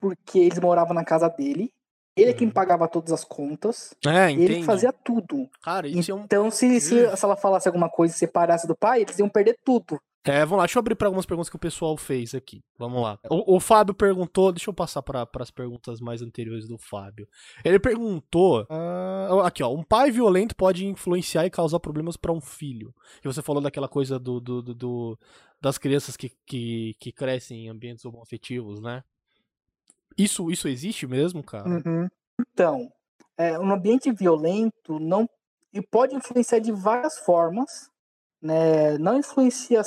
porque 0.00 0.38
eles 0.38 0.60
moravam 0.60 0.94
na 0.94 1.04
casa 1.04 1.28
dele. 1.28 1.72
Ele 2.16 2.30
é 2.30 2.32
quem 2.32 2.46
Uhum. 2.46 2.52
pagava 2.54 2.86
todas 2.86 3.12
as 3.12 3.24
contas. 3.24 3.92
É, 4.06 4.30
Ele 4.30 4.62
fazia 4.62 4.92
tudo. 4.92 5.48
Cara, 5.60 5.88
isso 5.88 6.12
é 6.12 6.14
um. 6.14 6.20
Então, 6.20 6.48
se, 6.48 6.80
se, 6.80 7.16
se 7.16 7.24
ela 7.24 7.34
falasse 7.36 7.66
alguma 7.66 7.90
coisa 7.90 8.14
e 8.14 8.16
separasse 8.16 8.68
do 8.68 8.76
pai, 8.76 9.00
eles 9.02 9.18
iam 9.18 9.28
perder 9.28 9.58
tudo. 9.64 10.00
É, 10.26 10.40
vamos 10.40 10.56
lá, 10.56 10.62
deixa 10.64 10.78
eu 10.78 10.80
abrir 10.80 10.94
para 10.94 11.06
algumas 11.06 11.26
perguntas 11.26 11.50
que 11.50 11.56
o 11.56 11.58
pessoal 11.58 11.96
fez 11.98 12.34
aqui. 12.34 12.64
Vamos 12.78 13.02
lá. 13.02 13.18
O, 13.28 13.56
o 13.56 13.60
Fábio 13.60 13.94
perguntou, 13.94 14.50
deixa 14.52 14.70
eu 14.70 14.74
passar 14.74 15.02
para 15.02 15.28
as 15.38 15.50
perguntas 15.50 16.00
mais 16.00 16.22
anteriores 16.22 16.66
do 16.66 16.78
Fábio. 16.78 17.28
Ele 17.62 17.78
perguntou, 17.78 18.66
ah, 18.70 19.42
aqui 19.46 19.62
ó, 19.62 19.70
um 19.70 19.82
pai 19.82 20.10
violento 20.10 20.56
pode 20.56 20.86
influenciar 20.86 21.44
e 21.44 21.50
causar 21.50 21.78
problemas 21.78 22.16
para 22.16 22.32
um 22.32 22.40
filho. 22.40 22.94
E 23.22 23.28
você 23.28 23.42
falou 23.42 23.60
daquela 23.60 23.86
coisa 23.86 24.18
do, 24.18 24.40
do, 24.40 24.62
do- 24.62 24.74
do- 24.74 25.18
das 25.60 25.76
crianças 25.76 26.16
que, 26.16 26.30
que, 26.46 26.94
que 26.98 27.12
crescem 27.12 27.66
em 27.66 27.68
ambientes 27.68 28.04
homoafetivos, 28.06 28.80
né? 28.80 29.04
Isso, 30.16 30.50
isso 30.50 30.68
existe 30.68 31.06
mesmo, 31.06 31.42
cara? 31.42 31.68
Uhum. 31.68 32.08
Então, 32.40 32.90
é, 33.36 33.58
um 33.58 33.70
ambiente 33.72 34.10
violento 34.10 34.98
não 34.98 35.28
e 35.72 35.82
pode 35.82 36.14
influenciar 36.14 36.60
de 36.60 36.70
várias 36.72 37.18
formas, 37.18 37.90
né? 38.40 38.96
Não 38.98 39.18
influencia 39.18 39.82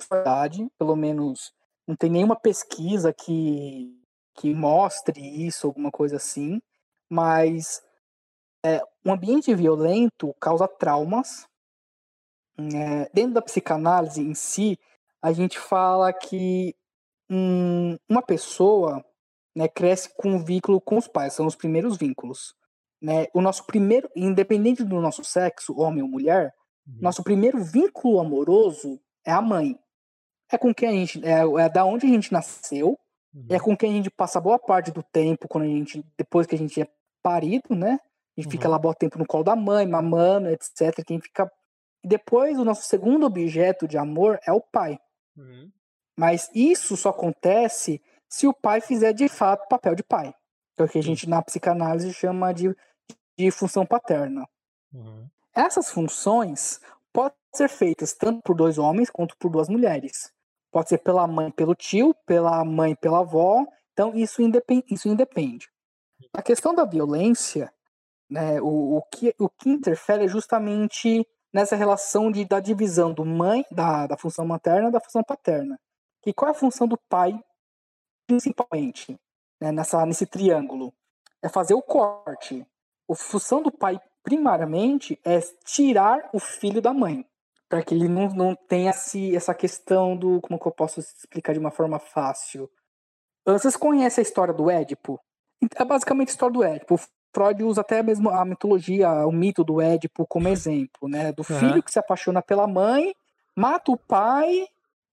sexualidade, 0.00 0.66
pelo 0.78 0.96
menos 0.96 1.52
não 1.86 1.96
tem 1.96 2.10
nenhuma 2.10 2.36
pesquisa 2.36 3.12
que 3.12 3.92
que 4.38 4.52
mostre 4.52 5.18
isso, 5.46 5.66
alguma 5.66 5.90
coisa 5.90 6.16
assim, 6.16 6.60
mas 7.10 7.80
é, 8.62 8.82
um 9.04 9.12
ambiente 9.12 9.54
violento 9.54 10.34
causa 10.38 10.68
traumas. 10.68 11.46
né? 12.58 13.06
dentro 13.14 13.32
da 13.34 13.42
psicanálise 13.42 14.20
em 14.20 14.34
si, 14.34 14.78
a 15.22 15.32
gente 15.32 15.58
fala 15.58 16.12
que 16.12 16.74
hum, 17.30 17.96
uma 18.08 18.22
pessoa 18.22 19.02
né, 19.56 19.68
cresce 19.68 20.14
com 20.16 20.32
um 20.32 20.44
vínculo 20.44 20.80
com 20.82 20.98
os 20.98 21.08
pais, 21.08 21.32
são 21.32 21.46
os 21.46 21.56
primeiros 21.56 21.96
vínculos. 21.96 22.54
Né? 23.00 23.26
O 23.32 23.40
nosso 23.40 23.64
primeiro, 23.64 24.10
independente 24.14 24.84
do 24.84 25.00
nosso 25.00 25.24
sexo, 25.24 25.78
homem 25.78 26.02
ou 26.02 26.08
mulher, 26.08 26.52
Uhum. 26.86 26.98
nosso 27.00 27.22
primeiro 27.22 27.62
vínculo 27.62 28.20
amoroso 28.20 29.00
é 29.24 29.32
a 29.32 29.42
mãe. 29.42 29.78
É 30.50 30.56
com 30.58 30.72
quem 30.74 30.88
a 30.88 30.92
gente, 30.92 31.24
é, 31.24 31.40
é 31.64 31.68
da 31.68 31.84
onde 31.84 32.06
a 32.06 32.08
gente 32.08 32.32
nasceu, 32.32 32.98
Uhum. 33.34 33.46
é 33.50 33.60
com 33.60 33.76
quem 33.76 33.92
a 33.92 33.96
gente 33.96 34.10
passa 34.10 34.40
boa 34.40 34.58
parte 34.58 34.90
do 34.90 35.02
tempo 35.02 35.46
quando 35.48 35.64
a 35.64 35.68
gente, 35.68 36.04
depois 36.16 36.46
que 36.46 36.54
a 36.54 36.58
gente 36.58 36.80
é 36.80 36.88
parido, 37.22 37.74
né? 37.74 37.98
A 38.36 38.40
gente 38.40 38.50
fica 38.50 38.66
Uhum. 38.66 38.72
lá 38.72 38.78
boa 38.78 38.94
tempo 38.94 39.18
no 39.18 39.26
colo 39.26 39.44
da 39.44 39.54
mãe, 39.56 39.86
mamando, 39.86 40.48
etc. 40.48 41.04
Quem 41.04 41.20
fica 41.20 41.50
e 42.04 42.08
depois 42.08 42.58
o 42.58 42.64
nosso 42.64 42.82
segundo 42.86 43.26
objeto 43.26 43.88
de 43.88 43.98
amor 43.98 44.38
é 44.46 44.52
o 44.52 44.60
pai. 44.60 44.98
Uhum. 45.36 45.70
Mas 46.18 46.48
isso 46.54 46.96
só 46.96 47.08
acontece 47.10 48.00
se 48.28 48.46
o 48.46 48.54
pai 48.54 48.80
fizer 48.80 49.12
de 49.12 49.28
fato 49.28 49.66
papel 49.68 49.94
de 49.94 50.02
pai. 50.04 50.32
Que 50.76 50.82
é 50.82 50.84
o 50.84 50.88
que 50.88 50.98
a 50.98 51.02
gente 51.02 51.28
na 51.28 51.42
psicanálise 51.42 52.12
chama 52.14 52.52
de, 52.52 52.74
de 53.36 53.50
função 53.50 53.84
paterna. 53.84 54.46
Uhum. 54.92 55.26
Essas 55.54 55.90
funções 55.90 56.80
podem 57.12 57.36
ser 57.54 57.68
feitas 57.68 58.12
tanto 58.14 58.40
por 58.42 58.54
dois 58.54 58.78
homens 58.78 59.10
quanto 59.10 59.36
por 59.36 59.50
duas 59.50 59.68
mulheres. 59.68 60.32
Pode 60.76 60.90
ser 60.90 60.98
pela 60.98 61.26
mãe, 61.26 61.50
pelo 61.50 61.74
tio, 61.74 62.14
pela 62.26 62.62
mãe, 62.62 62.94
pela 62.94 63.20
avó. 63.20 63.64
Então 63.94 64.14
isso 64.14 64.42
independe. 64.42 64.84
Isso 64.90 65.08
independe. 65.08 65.70
A 66.34 66.42
questão 66.42 66.74
da 66.74 66.84
violência, 66.84 67.72
né, 68.28 68.60
o, 68.60 68.98
o, 68.98 69.02
que, 69.10 69.34
o 69.38 69.48
que 69.48 69.70
interfere 69.70 70.26
é 70.26 70.28
justamente 70.28 71.26
nessa 71.50 71.76
relação 71.76 72.30
de, 72.30 72.44
da 72.44 72.60
divisão 72.60 73.14
do 73.14 73.24
mãe, 73.24 73.64
da, 73.70 74.06
da 74.06 74.18
função 74.18 74.44
materna 74.44 74.90
da 74.90 75.00
função 75.00 75.24
paterna. 75.24 75.80
E 76.26 76.34
qual 76.34 76.50
é 76.50 76.52
a 76.52 76.54
função 76.54 76.86
do 76.86 76.98
pai, 77.08 77.42
principalmente, 78.26 79.18
né, 79.58 79.72
nessa, 79.72 80.04
nesse 80.04 80.26
triângulo? 80.26 80.92
É 81.42 81.48
fazer 81.48 81.72
o 81.72 81.80
corte. 81.80 82.66
A 83.10 83.14
função 83.14 83.62
do 83.62 83.72
pai, 83.72 83.98
primariamente, 84.22 85.18
é 85.24 85.40
tirar 85.64 86.28
o 86.34 86.38
filho 86.38 86.82
da 86.82 86.92
mãe. 86.92 87.26
Para 87.68 87.82
que 87.82 87.94
ele 87.94 88.08
não, 88.08 88.28
não 88.28 88.54
tenha 88.54 88.90
esse, 88.90 89.34
essa 89.34 89.54
questão 89.54 90.16
do. 90.16 90.40
Como 90.40 90.58
que 90.58 90.66
eu 90.66 90.72
posso 90.72 91.00
explicar 91.00 91.52
de 91.52 91.58
uma 91.58 91.70
forma 91.70 91.98
fácil? 91.98 92.70
Vocês 93.44 93.76
conhecem 93.76 94.22
a 94.22 94.26
história 94.26 94.54
do 94.54 94.70
Édipo? 94.70 95.20
É 95.76 95.84
basicamente 95.84 96.28
a 96.28 96.32
história 96.32 96.52
do 96.52 96.64
Édipo. 96.64 97.00
Freud 97.34 97.62
usa 97.64 97.80
até 97.82 98.02
mesmo 98.02 98.30
a 98.30 98.44
mitologia, 98.44 99.10
o 99.26 99.32
mito 99.32 99.62
do 99.62 99.80
Édipo 99.80 100.26
como 100.26 100.48
exemplo, 100.48 101.08
né? 101.08 101.32
Do 101.32 101.44
filho 101.44 101.82
que 101.82 101.92
se 101.92 101.98
apaixona 101.98 102.40
pela 102.40 102.66
mãe, 102.66 103.14
mata 103.54 103.92
o 103.92 103.96
pai 103.96 104.66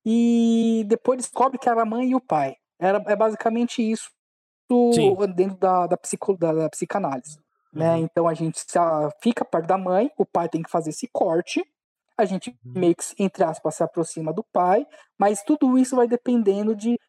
e 0.06 0.84
depois 0.88 1.18
descobre 1.18 1.58
que 1.58 1.68
era 1.70 1.82
a 1.82 1.86
mãe 1.86 2.10
e 2.12 2.16
o 2.16 2.22
pai. 2.22 2.56
Era, 2.80 3.04
é 3.08 3.16
basicamente 3.16 3.82
isso 3.82 4.10
Sim. 4.94 5.16
dentro 5.36 5.58
da, 5.58 5.88
da, 5.88 5.98
psico, 5.98 6.38
da, 6.38 6.54
da 6.54 6.70
psicanálise. 6.70 7.38
Né? 7.72 7.96
Uhum. 7.96 8.04
Então 8.04 8.28
a 8.28 8.34
gente 8.34 8.60
se, 8.60 8.78
a- 8.78 9.10
fica 9.22 9.44
perto 9.44 9.68
da 9.68 9.78
mãe, 9.78 10.12
o 10.18 10.26
pai 10.26 10.48
tem 10.50 10.62
que 10.62 10.70
fazer 10.70 10.92
esse 10.92 11.08
corte, 11.12 11.66
a 12.18 12.26
gente 12.26 12.49
Uhum. 12.65 12.80
meio 12.80 12.95
que, 12.95 13.03
entre 13.19 13.44
aspas, 13.44 13.76
se 13.76 13.84
aproxima 13.84 14.34
do 14.34 14.44
pai, 14.44 14.85
mas 15.18 15.44
tudo 15.44 15.77
isso 15.77 15.95
vai 15.95 16.07
dependendo 16.07 16.76
de 16.76 16.99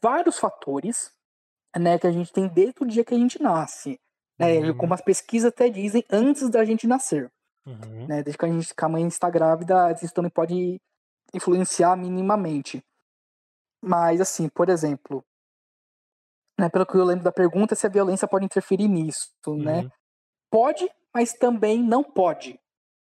vários 0.00 0.38
fatores 0.38 1.12
né, 1.78 1.98
que 1.98 2.06
a 2.06 2.12
gente 2.12 2.32
tem 2.32 2.48
desde 2.48 2.82
o 2.82 2.86
dia 2.86 3.04
que 3.04 3.14
a 3.14 3.18
gente 3.18 3.40
nasce. 3.40 3.98
Né? 4.38 4.58
Uhum. 4.58 4.76
Como 4.76 4.94
as 4.94 5.00
pesquisas 5.00 5.48
até 5.48 5.68
dizem, 5.68 6.04
antes 6.10 6.48
da 6.48 6.64
gente 6.64 6.86
nascer. 6.86 7.30
Uhum. 7.66 8.06
Né? 8.06 8.22
Desde 8.22 8.38
que 8.38 8.44
a, 8.44 8.48
gente, 8.48 8.74
que 8.74 8.84
a 8.84 8.88
mãe 8.88 9.06
está 9.06 9.30
grávida, 9.30 9.92
isso 9.92 10.14
também 10.14 10.30
pode 10.30 10.80
influenciar 11.32 11.96
minimamente. 11.96 12.82
Mas, 13.82 14.20
assim, 14.20 14.48
por 14.48 14.68
exemplo, 14.68 15.24
né, 16.58 16.68
pelo 16.68 16.84
que 16.84 16.96
eu 16.96 17.04
lembro 17.04 17.24
da 17.24 17.32
pergunta, 17.32 17.74
se 17.74 17.86
a 17.86 17.90
violência 17.90 18.28
pode 18.28 18.44
interferir 18.44 18.88
nisso, 18.88 19.30
né? 19.46 19.82
Uhum. 19.82 19.90
Pode, 20.50 20.90
mas 21.14 21.32
também 21.32 21.82
não 21.82 22.04
pode. 22.04 22.59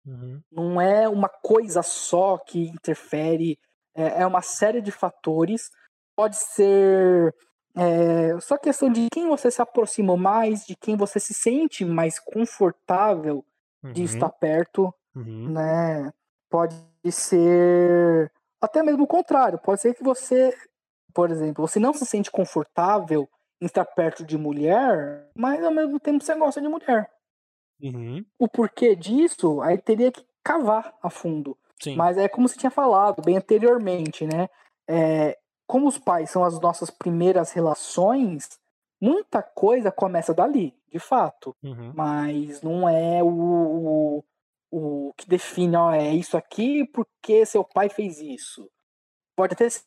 Uhum. 0.07 0.43
Não 0.51 0.81
é 0.81 1.09
uma 1.09 1.29
coisa 1.29 1.83
só 1.83 2.39
que 2.39 2.69
interfere, 2.69 3.59
é, 3.95 4.23
é 4.23 4.27
uma 4.27 4.43
série 4.43 4.81
de 4.81 4.91
fatores. 4.93 5.71
Pode 6.17 6.37
ser 6.37 7.35
é, 7.77 8.39
só 8.41 8.57
questão 8.59 8.91
de 8.91 9.09
quem 9.13 9.29
você 9.29 9.51
se 9.51 9.61
aproximou 9.63 10.17
mais, 10.17 10.65
de 10.67 10.77
quem 10.77 10.97
você 10.97 11.19
se 11.21 11.35
sente 11.35 11.85
mais 11.85 12.19
confortável 12.21 13.45
de 13.93 14.03
Uhum. 14.03 14.05
estar 14.05 14.31
perto, 14.31 14.95
Uhum. 15.17 15.53
né? 15.53 16.13
Pode 16.51 16.77
ser 17.11 18.31
até 18.61 18.83
mesmo 18.83 19.05
o 19.05 19.09
contrário. 19.09 19.59
Pode 19.59 19.81
ser 19.81 19.95
que 19.95 20.05
você, 20.05 20.55
por 21.15 21.31
exemplo, 21.31 21.67
você 21.67 21.81
não 21.81 21.95
se 21.95 22.07
sente 22.07 22.31
confortável 22.31 23.29
em 23.61 23.67
estar 23.67 23.85
perto 23.87 24.25
de 24.25 24.39
mulher, 24.39 25.31
mas 25.37 25.65
ao 25.65 25.73
mesmo 25.73 26.01
tempo 26.01 26.25
você 26.25 26.35
gosta 26.37 26.61
de 26.61 26.69
mulher. 26.69 27.11
Uhum. 27.81 28.25
O 28.39 28.49
porquê 28.49 28.95
disso, 28.95 29.61
aí 29.61 29.79
teria 29.79 30.11
que 30.11 30.25
cavar 30.43 30.95
a 31.03 31.11
fundo. 31.11 31.57
Sim. 31.83 31.97
Mas 31.97 32.17
é 32.17 32.29
como 32.29 32.49
você 32.49 32.57
tinha 32.57 32.71
falado 32.71 33.23
bem 33.23 33.37
anteriormente, 33.37 34.27
né? 34.27 34.49
É, 34.89 35.39
como 35.67 35.89
os 35.89 35.99
pais 35.99 36.31
são 36.31 36.45
as 36.45 36.61
nossas 36.61 36.91
primeiras 36.91 37.53
relações, 37.53 38.49
muita 39.01 39.43
coisa 39.43 39.91
começa 39.91 40.33
dali, 40.33 40.75
de 40.91 40.99
fato. 40.99 41.55
Uhum. 41.63 41.93
Mas 41.95 42.63
não 42.63 42.89
é 42.89 43.23
o, 43.23 43.29
o, 43.29 44.25
o 44.71 45.13
que 45.17 45.29
define, 45.29 45.77
ó, 45.77 45.93
é 45.93 46.15
isso 46.15 46.37
aqui 46.37 46.87
porque 46.87 47.45
seu 47.45 47.65
pai 47.65 47.89
fez 47.89 48.21
isso. 48.21 48.71
Pode 49.37 49.55
até 49.55 49.69
ser, 49.69 49.85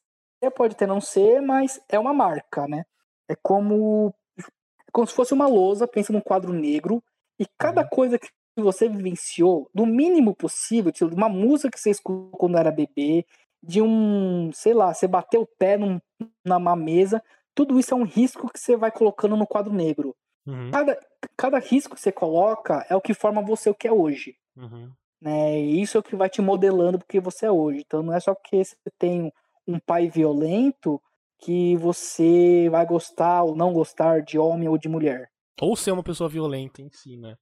pode 0.55 0.75
até 0.75 0.85
não 0.85 0.99
ser, 0.99 1.41
mas 1.41 1.81
é 1.89 1.97
uma 1.97 2.13
marca, 2.13 2.67
né? 2.67 2.85
É 3.27 3.35
como, 3.35 4.13
é 4.37 4.91
como 4.91 5.07
se 5.07 5.13
fosse 5.13 5.33
uma 5.33 5.47
lousa, 5.47 5.87
pensa 5.87 6.13
num 6.13 6.21
quadro 6.21 6.53
negro, 6.53 7.03
e 7.39 7.45
cada 7.57 7.81
Uhum. 7.81 7.87
coisa 7.89 8.19
que 8.19 8.29
você 8.57 8.89
vivenciou, 8.89 9.69
do 9.73 9.85
mínimo 9.85 10.35
possível, 10.35 10.91
tipo, 10.91 11.09
de 11.11 11.15
uma 11.15 11.29
música 11.29 11.71
que 11.71 11.79
você 11.79 11.91
escutou 11.91 12.31
quando 12.31 12.57
era 12.57 12.71
bebê, 12.71 13.25
de 13.61 13.81
um, 13.81 14.51
sei 14.53 14.73
lá, 14.73 14.93
você 14.93 15.07
bateu 15.07 15.41
o 15.41 15.47
pé 15.59 15.77
num, 15.77 15.99
numa 16.45 16.75
mesa, 16.75 17.21
tudo 17.53 17.79
isso 17.79 17.93
é 17.93 17.97
um 17.97 18.03
risco 18.03 18.49
que 18.51 18.59
você 18.59 18.75
vai 18.75 18.91
colocando 18.91 19.35
no 19.35 19.47
quadro 19.47 19.73
negro. 19.73 20.15
Uhum. 20.45 20.71
Cada, 20.71 20.99
cada 21.35 21.59
risco 21.59 21.95
que 21.95 22.01
você 22.01 22.11
coloca 22.11 22.85
é 22.89 22.95
o 22.95 23.01
que 23.01 23.13
forma 23.13 23.41
você 23.41 23.69
o 23.69 23.75
que 23.75 23.87
é 23.87 23.91
hoje. 23.91 24.35
Uhum. 24.55 24.91
Né? 25.21 25.59
E 25.59 25.81
isso 25.81 25.97
é 25.97 25.99
o 25.99 26.03
que 26.03 26.15
vai 26.15 26.29
te 26.29 26.41
modelando 26.41 26.99
porque 26.99 27.19
você 27.19 27.45
é 27.47 27.51
hoje. 27.51 27.83
Então 27.85 28.01
não 28.03 28.13
é 28.13 28.19
só 28.19 28.33
porque 28.33 28.63
você 28.63 28.75
tem 28.97 29.31
um 29.67 29.79
pai 29.79 30.07
violento 30.07 31.01
que 31.39 31.75
você 31.77 32.69
vai 32.69 32.85
gostar 32.85 33.43
ou 33.43 33.55
não 33.55 33.73
gostar 33.73 34.21
de 34.21 34.39
homem 34.39 34.67
ou 34.69 34.77
de 34.77 34.87
mulher. 34.89 35.29
Ou 35.61 35.75
ser 35.75 35.91
uma 35.91 36.03
pessoa 36.03 36.29
violenta 36.29 36.81
em 36.81 36.89
si, 36.91 37.17
né? 37.17 37.35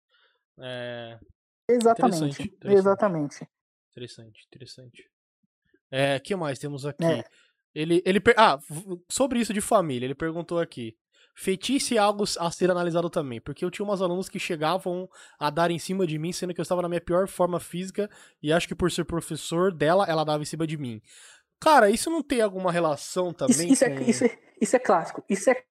É, 0.59 1.19
Exatamente. 1.69 2.15
Interessante, 2.15 2.43
interessante. 2.43 2.77
Exatamente. 2.77 3.47
interessante, 3.91 4.45
interessante. 4.47 5.09
É, 5.91 6.19
que 6.19 6.35
mais 6.35 6.59
temos 6.59 6.85
aqui? 6.85 7.05
É. 7.05 7.23
Ele, 7.73 8.01
ele 8.05 8.19
per- 8.19 8.35
ah, 8.37 8.57
sobre 9.09 9.39
isso 9.39 9.53
de 9.53 9.61
família, 9.61 10.05
ele 10.05 10.15
perguntou 10.15 10.59
aqui. 10.59 10.95
Feitiço 11.37 11.93
é 11.93 11.97
algo 11.97 12.23
a 12.39 12.49
ser 12.49 12.71
analisado 12.71 13.09
também, 13.09 13.41
porque 13.41 13.65
eu 13.65 13.69
tinha 13.69 13.83
umas 13.85 14.01
alunas 14.01 14.29
que 14.29 14.39
chegavam 14.39 15.09
a 15.37 15.49
dar 15.49 15.69
em 15.69 15.77
cima 15.77 16.07
de 16.07 16.17
mim, 16.17 16.31
sendo 16.31 16.53
que 16.53 16.61
eu 16.61 16.63
estava 16.63 16.81
na 16.81 16.87
minha 16.87 17.01
pior 17.01 17.27
forma 17.27 17.59
física, 17.59 18.09
e 18.41 18.53
acho 18.53 18.67
que 18.67 18.75
por 18.75 18.89
ser 18.89 19.03
professor 19.03 19.73
dela, 19.73 20.05
ela 20.07 20.23
dava 20.23 20.41
em 20.43 20.45
cima 20.45 20.65
de 20.65 20.77
mim. 20.77 21.01
Cara, 21.59 21.89
isso 21.89 22.09
não 22.09 22.23
tem 22.23 22.39
alguma 22.41 22.71
relação 22.71 23.27
Isso, 23.27 23.35
também 23.35 23.71
isso, 23.73 23.83
com, 23.83 23.91
é, 23.91 24.03
isso, 24.03 24.23
é, 24.23 24.39
isso 24.61 24.75
é 24.75 24.79
clássico. 24.79 25.25
Isso 25.29 25.49
é 25.49 25.65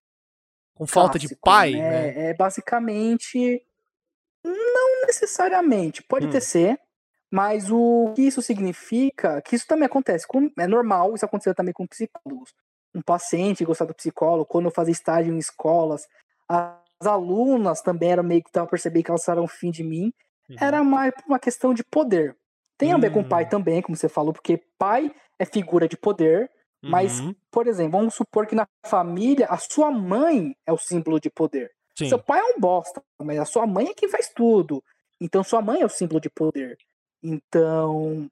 com 0.75 0.87
falta 0.87 1.19
de 1.19 1.29
clássico, 1.29 1.41
pai, 1.45 1.73
né? 1.73 2.13
né? 2.15 2.31
É 2.31 2.35
basicamente. 2.35 3.63
Não 4.45 5.07
necessariamente. 5.07 6.03
Pode 6.03 6.27
Hum. 6.27 6.31
ter 6.31 6.41
ser. 6.41 6.79
Mas 7.31 7.71
o 7.71 8.13
que 8.15 8.23
isso 8.23 8.41
significa, 8.41 9.43
que 9.43 9.57
isso 9.57 9.67
também 9.67 9.87
acontece, 9.87 10.27
com- 10.27 10.51
é 10.59 10.67
normal, 10.69 11.15
isso 11.15 11.25
aconteceu 11.25 11.55
também 11.55 11.75
com 11.75 11.87
psicólogos. 11.87 12.55
Um 12.95 13.03
paciente 13.03 13.65
gostar 13.65 13.87
do 13.87 13.95
psicólogo, 13.95 14.47
quando 14.47 14.67
eu 14.67 14.71
fazia 14.71 14.93
estágio 14.93 15.35
em 15.35 15.39
escolas, 15.39 16.07
as 16.49 17.07
alunas 17.07 17.83
também 17.83 18.13
eram 18.13 18.23
meio 18.23 18.41
que 18.43 18.49
estavam 18.51 18.69
percebendo 18.69 19.05
que 19.05 19.11
elas 19.11 19.27
eram 19.29 19.49
fim 19.49 19.71
de 19.73 19.83
mim, 19.83 20.13
Uhum. 20.49 20.57
era 20.61 20.85
mais 20.85 21.13
uma 21.27 21.39
questão 21.41 21.75
de 21.75 21.83
poder. 21.83 22.37
Tem 22.79 22.93
a 22.93 22.99
ver 22.99 23.11
com 23.11 23.21
Hum. 23.21 23.25
pai 23.25 23.49
também, 23.49 23.83
como 23.83 23.97
você 23.97 24.09
falou, 24.09 24.33
porque 24.33 24.63
pai 24.79 25.11
é 25.39 25.45
figura 25.45 25.89
de 25.89 25.97
poder, 25.97 26.49
mas, 26.91 27.21
Uhum. 27.21 27.35
por 27.51 27.67
exemplo, 27.67 27.99
vamos 27.99 28.15
supor 28.15 28.47
que 28.47 28.55
na 28.55 28.67
família 28.87 29.47
a 29.49 29.57
sua 29.59 29.91
mãe 29.91 30.57
é 30.67 30.73
o 30.73 30.79
símbolo 30.79 31.19
de 31.21 31.31
poder. 31.31 31.71
Sim. 31.97 32.09
Seu 32.09 32.19
pai 32.19 32.41
é 32.41 32.45
um 32.57 32.61
bosta, 32.61 33.03
mas 33.23 33.39
a 33.39 33.45
sua 33.45 33.67
mãe 33.67 33.89
é 33.89 33.95
quem 33.95 34.09
faz 34.09 34.29
tudo. 34.29 34.83
Então 35.21 35.43
sua 35.45 35.63
mãe 35.63 35.81
é 35.81 35.85
o 35.85 35.89
símbolo 35.89 36.21
de 36.21 36.29
poder. 36.29 36.77
Então, 37.23 38.31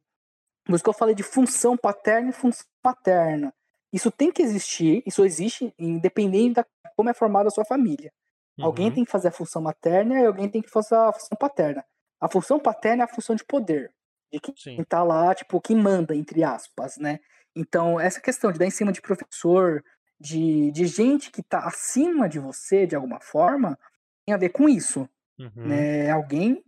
por 0.65 0.74
isso 0.74 0.85
que 0.85 0.91
eu 0.91 0.95
falei 0.95 1.15
de 1.15 1.23
função 1.23 1.77
paterna 1.77 2.31
e 2.31 2.33
função 2.33 2.65
paterna. 2.83 3.53
Isso 3.93 4.11
tem 4.11 4.31
que 4.33 4.43
existir, 4.43 5.03
isso 5.07 5.24
existe, 5.24 5.73
independente 5.79 6.61
de 6.61 6.65
como 6.97 7.11
é 7.11 7.15
formada 7.15 7.49
a 7.49 7.51
sua 7.51 7.65
família. 7.65 8.12
Alguém 8.61 8.89
Uhum. 8.89 8.95
tem 8.95 9.05
que 9.05 9.11
fazer 9.11 9.29
a 9.29 9.33
função 9.33 9.62
materna 9.62 10.20
e 10.20 10.27
alguém 10.27 10.49
tem 10.49 10.61
que 10.62 10.70
fazer 10.70 10.95
a 10.95 11.12
função 11.12 11.37
paterna. 11.39 11.85
A 12.20 12.29
função 12.29 12.59
paterna 12.61 13.03
é 13.03 13.05
a 13.05 13.09
função 13.09 13.35
de 13.35 13.45
poder. 13.45 13.91
De 14.33 14.41
quem 14.41 14.55
Sim. 14.57 14.85
tá 14.85 15.03
lá, 15.03 15.35
tipo, 15.35 15.61
quem 15.61 15.77
manda, 15.77 16.15
entre 16.15 16.43
aspas, 16.45 16.97
né? 16.97 17.19
Então, 17.55 18.01
essa 18.01 18.20
questão 18.20 18.51
de 18.53 18.59
dar 18.59 18.66
em 18.66 18.70
cima 18.70 18.93
de 18.93 19.01
professor, 19.03 19.83
de, 20.20 20.70
de 20.73 20.87
gente 20.87 21.31
que 21.31 21.43
tá 21.43 21.61
acima 21.66 22.29
de 22.29 22.39
você, 22.39 22.87
de 22.87 22.95
alguma 22.97 23.20
forma, 23.20 23.79
tem 24.24 24.35
a 24.35 24.39
ver 24.39 24.51
com 24.51 24.69
isso. 24.69 25.09
Uhum. 25.39 25.53
Né? 25.66 26.11
Alguém 26.11 26.62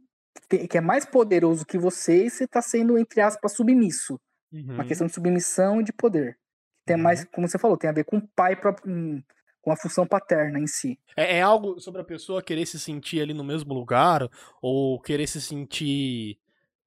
que 0.71 0.77
é 0.77 0.81
mais 0.81 1.05
poderoso 1.05 1.65
que 1.65 1.79
você 1.79 2.27
e 2.27 2.31
você 2.31 2.47
tá 2.47 2.61
sendo, 2.61 2.99
entre 2.99 3.21
aspas, 3.21 3.53
submisso. 3.53 4.21
Uma 4.77 4.83
Uhum. 4.83 4.89
questão 4.89 5.07
de 5.07 5.15
submissão 5.15 5.81
e 5.81 5.85
de 5.85 5.93
poder. 5.93 6.39
Tem 6.87 6.97
Uhum. 6.97 7.03
mais, 7.03 7.25
como 7.25 7.49
você 7.49 7.59
falou, 7.59 7.77
tem 7.77 7.89
a 7.89 7.93
ver 7.93 8.05
com 8.05 8.19
o 8.19 8.29
pai 8.35 8.57
com 8.57 9.73
a 9.73 9.77
função 9.77 10.07
paterna 10.07 10.59
em 10.59 10.67
si. 10.67 10.99
É, 11.17 11.39
é 11.39 11.43
algo 11.43 11.81
sobre 11.81 12.01
a 12.01 12.05
pessoa 12.05 12.43
querer 12.43 12.67
se 12.67 12.79
sentir 12.79 13.21
ali 13.21 13.33
no 13.33 13.45
mesmo 13.45 13.73
lugar, 13.73 14.29
ou 14.61 15.01
querer 15.01 15.27
se 15.27 15.41
sentir, 15.41 16.39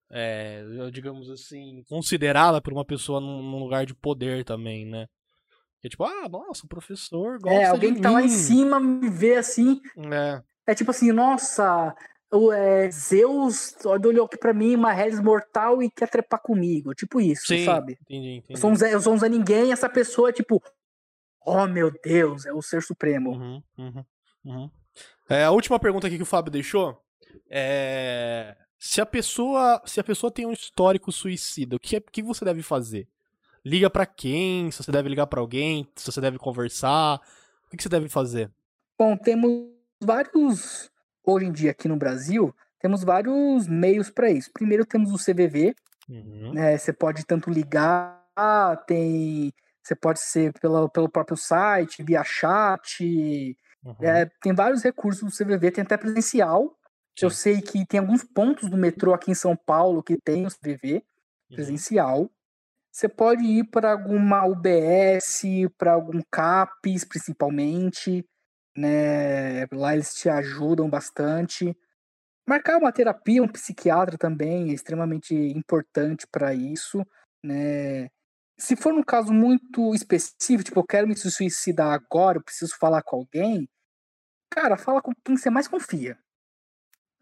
é, 0.09 0.63
digamos 0.91 1.29
assim, 1.29 1.83
considerada 1.89 2.61
por 2.61 2.71
uma 2.73 2.85
pessoa 2.85 3.19
num, 3.19 3.41
num 3.41 3.59
lugar 3.59 3.85
de 3.85 3.93
poder 3.93 4.45
também, 4.45 4.85
né? 4.85 5.07
Que 5.81 5.87
é 5.87 5.89
tipo, 5.89 6.03
ah, 6.03 6.27
nossa, 6.29 6.65
o 6.65 6.69
professor 6.69 7.39
gosta 7.39 7.59
É, 7.59 7.65
alguém 7.65 7.93
que 7.93 8.01
tá 8.01 8.09
lá 8.09 8.21
em 8.21 8.29
cima 8.29 8.79
me 8.79 9.09
vê 9.09 9.35
assim, 9.35 9.79
É, 10.11 10.41
é 10.71 10.75
tipo 10.75 10.89
assim, 10.89 11.11
nossa, 11.11 11.95
o 12.31 12.51
é, 12.51 12.89
Zeus 12.89 13.75
olhou 13.85 14.25
aqui 14.25 14.37
pra 14.37 14.53
mim, 14.53 14.75
uma 14.75 14.97
Hellis 14.99 15.19
mortal 15.19 15.83
e 15.83 15.89
quer 15.91 16.09
trepar 16.09 16.41
comigo. 16.41 16.93
Tipo 16.93 17.21
isso, 17.21 17.47
sim, 17.47 17.63
sabe? 17.65 17.97
entendi, 18.01 18.29
Eu 18.29 18.37
entendi. 18.37 18.59
sou, 18.59 18.71
um 18.71 18.75
Zé, 18.75 18.93
eu 18.93 19.01
sou 19.01 19.13
um 19.13 19.17
Zé 19.17 19.29
Ninguém, 19.29 19.71
essa 19.71 19.89
pessoa 19.89 20.29
é 20.29 20.33
tipo, 20.33 20.61
oh 21.45 21.67
meu 21.67 21.91
Deus, 22.03 22.45
é 22.45 22.53
o 22.53 22.61
ser 22.61 22.81
supremo. 22.81 23.31
Uhum, 23.31 23.63
uhum, 23.77 24.05
uhum. 24.45 24.71
É, 25.29 25.43
a 25.43 25.51
última 25.51 25.79
pergunta 25.79 26.07
aqui 26.07 26.17
que 26.17 26.23
o 26.23 26.25
Fábio 26.25 26.51
deixou 26.51 26.99
é 27.49 28.57
se 28.79 29.01
a 29.01 29.05
pessoa 29.05 29.81
se 29.85 29.99
a 29.99 30.03
pessoa 30.03 30.31
tem 30.31 30.45
um 30.45 30.53
histórico 30.53 31.11
suicida, 31.11 31.75
o 31.75 31.79
que, 31.79 31.95
é, 31.95 31.99
o 31.99 32.11
que 32.11 32.21
você 32.21 32.45
deve 32.45 32.61
fazer? 32.61 33.07
Liga 33.65 33.89
pra 33.89 34.05
quem? 34.05 34.71
Se 34.71 34.83
você 34.83 34.91
deve 34.91 35.09
ligar 35.09 35.27
pra 35.27 35.41
alguém? 35.41 35.87
Se 35.95 36.11
você 36.11 36.21
deve 36.21 36.37
conversar? 36.37 37.19
O 37.65 37.69
que 37.69 37.77
que 37.77 37.83
você 37.83 37.89
deve 37.89 38.07
fazer? 38.07 38.49
Bom, 38.97 39.17
temos 39.17 39.69
vários, 40.01 40.89
hoje 41.23 41.45
em 41.45 41.51
dia 41.51 41.71
aqui 41.71 41.87
no 41.87 41.97
Brasil, 41.97 42.55
temos 42.79 43.03
vários 43.03 43.67
meios 43.67 44.09
para 44.09 44.31
isso. 44.31 44.49
Primeiro 44.53 44.85
temos 44.85 45.11
o 45.11 45.17
CVV, 45.17 45.75
Uhum, 46.09 46.53
né? 46.53 46.77
Você 46.77 46.93
pode 46.93 47.25
tanto 47.25 47.49
ligar, 47.49 48.23
tem, 48.87 49.53
você 49.83 49.95
pode 49.95 50.21
ser 50.21 50.53
pelo, 50.59 50.89
pelo 50.89 51.09
próprio 51.09 51.35
site, 51.35 52.03
via 52.03 52.23
chat, 52.23 53.57
uhum, 53.83 53.95
é, 54.01 54.25
tem 54.41 54.53
vários 54.53 54.83
recursos 54.83 55.21
do 55.21 55.45
CVV, 55.45 55.71
tem 55.71 55.83
até 55.83 55.97
presencial. 55.97 56.76
Eu 57.21 57.29
sei 57.29 57.61
que 57.61 57.85
tem 57.85 57.99
alguns 57.99 58.23
pontos 58.23 58.69
do 58.69 58.77
metrô 58.77 59.13
aqui 59.13 59.31
em 59.31 59.35
São 59.35 59.55
Paulo 59.55 60.03
que 60.03 60.17
tem 60.17 60.45
o 60.45 60.49
CVV 60.49 60.95
uhum, 60.95 61.55
presencial. 61.55 62.31
Você 62.91 63.09
pode 63.09 63.43
ir 63.43 63.65
para 63.69 63.91
alguma 63.91 64.45
UBS, 64.45 65.43
para 65.77 65.93
algum 65.93 66.21
CAPES, 66.31 67.05
principalmente, 67.05 68.25
né? 68.75 69.65
Lá 69.71 69.93
eles 69.93 70.15
te 70.15 70.29
ajudam 70.29 70.89
bastante. 70.89 71.75
Marcar 72.47 72.77
uma 72.77 72.91
terapia, 72.91 73.43
um 73.43 73.47
psiquiatra 73.47 74.17
também 74.17 74.71
é 74.71 74.73
extremamente 74.73 75.35
importante 75.35 76.25
para 76.31 76.53
isso, 76.53 77.05
né? 77.43 78.09
Se 78.59 78.75
for 78.75 78.93
um 78.93 79.03
caso 79.03 79.33
muito 79.33 79.93
específico, 79.93 80.63
tipo, 80.63 80.79
eu 80.79 80.85
quero 80.85 81.07
me 81.07 81.15
suicidar 81.15 81.93
agora, 81.93 82.39
eu 82.39 82.43
preciso 82.43 82.75
falar 82.79 83.03
com 83.03 83.17
alguém, 83.17 83.69
cara, 84.51 84.77
fala 84.77 85.01
com 85.01 85.13
quem 85.25 85.37
você 85.37 85.49
mais 85.49 85.67
confia. 85.67 86.17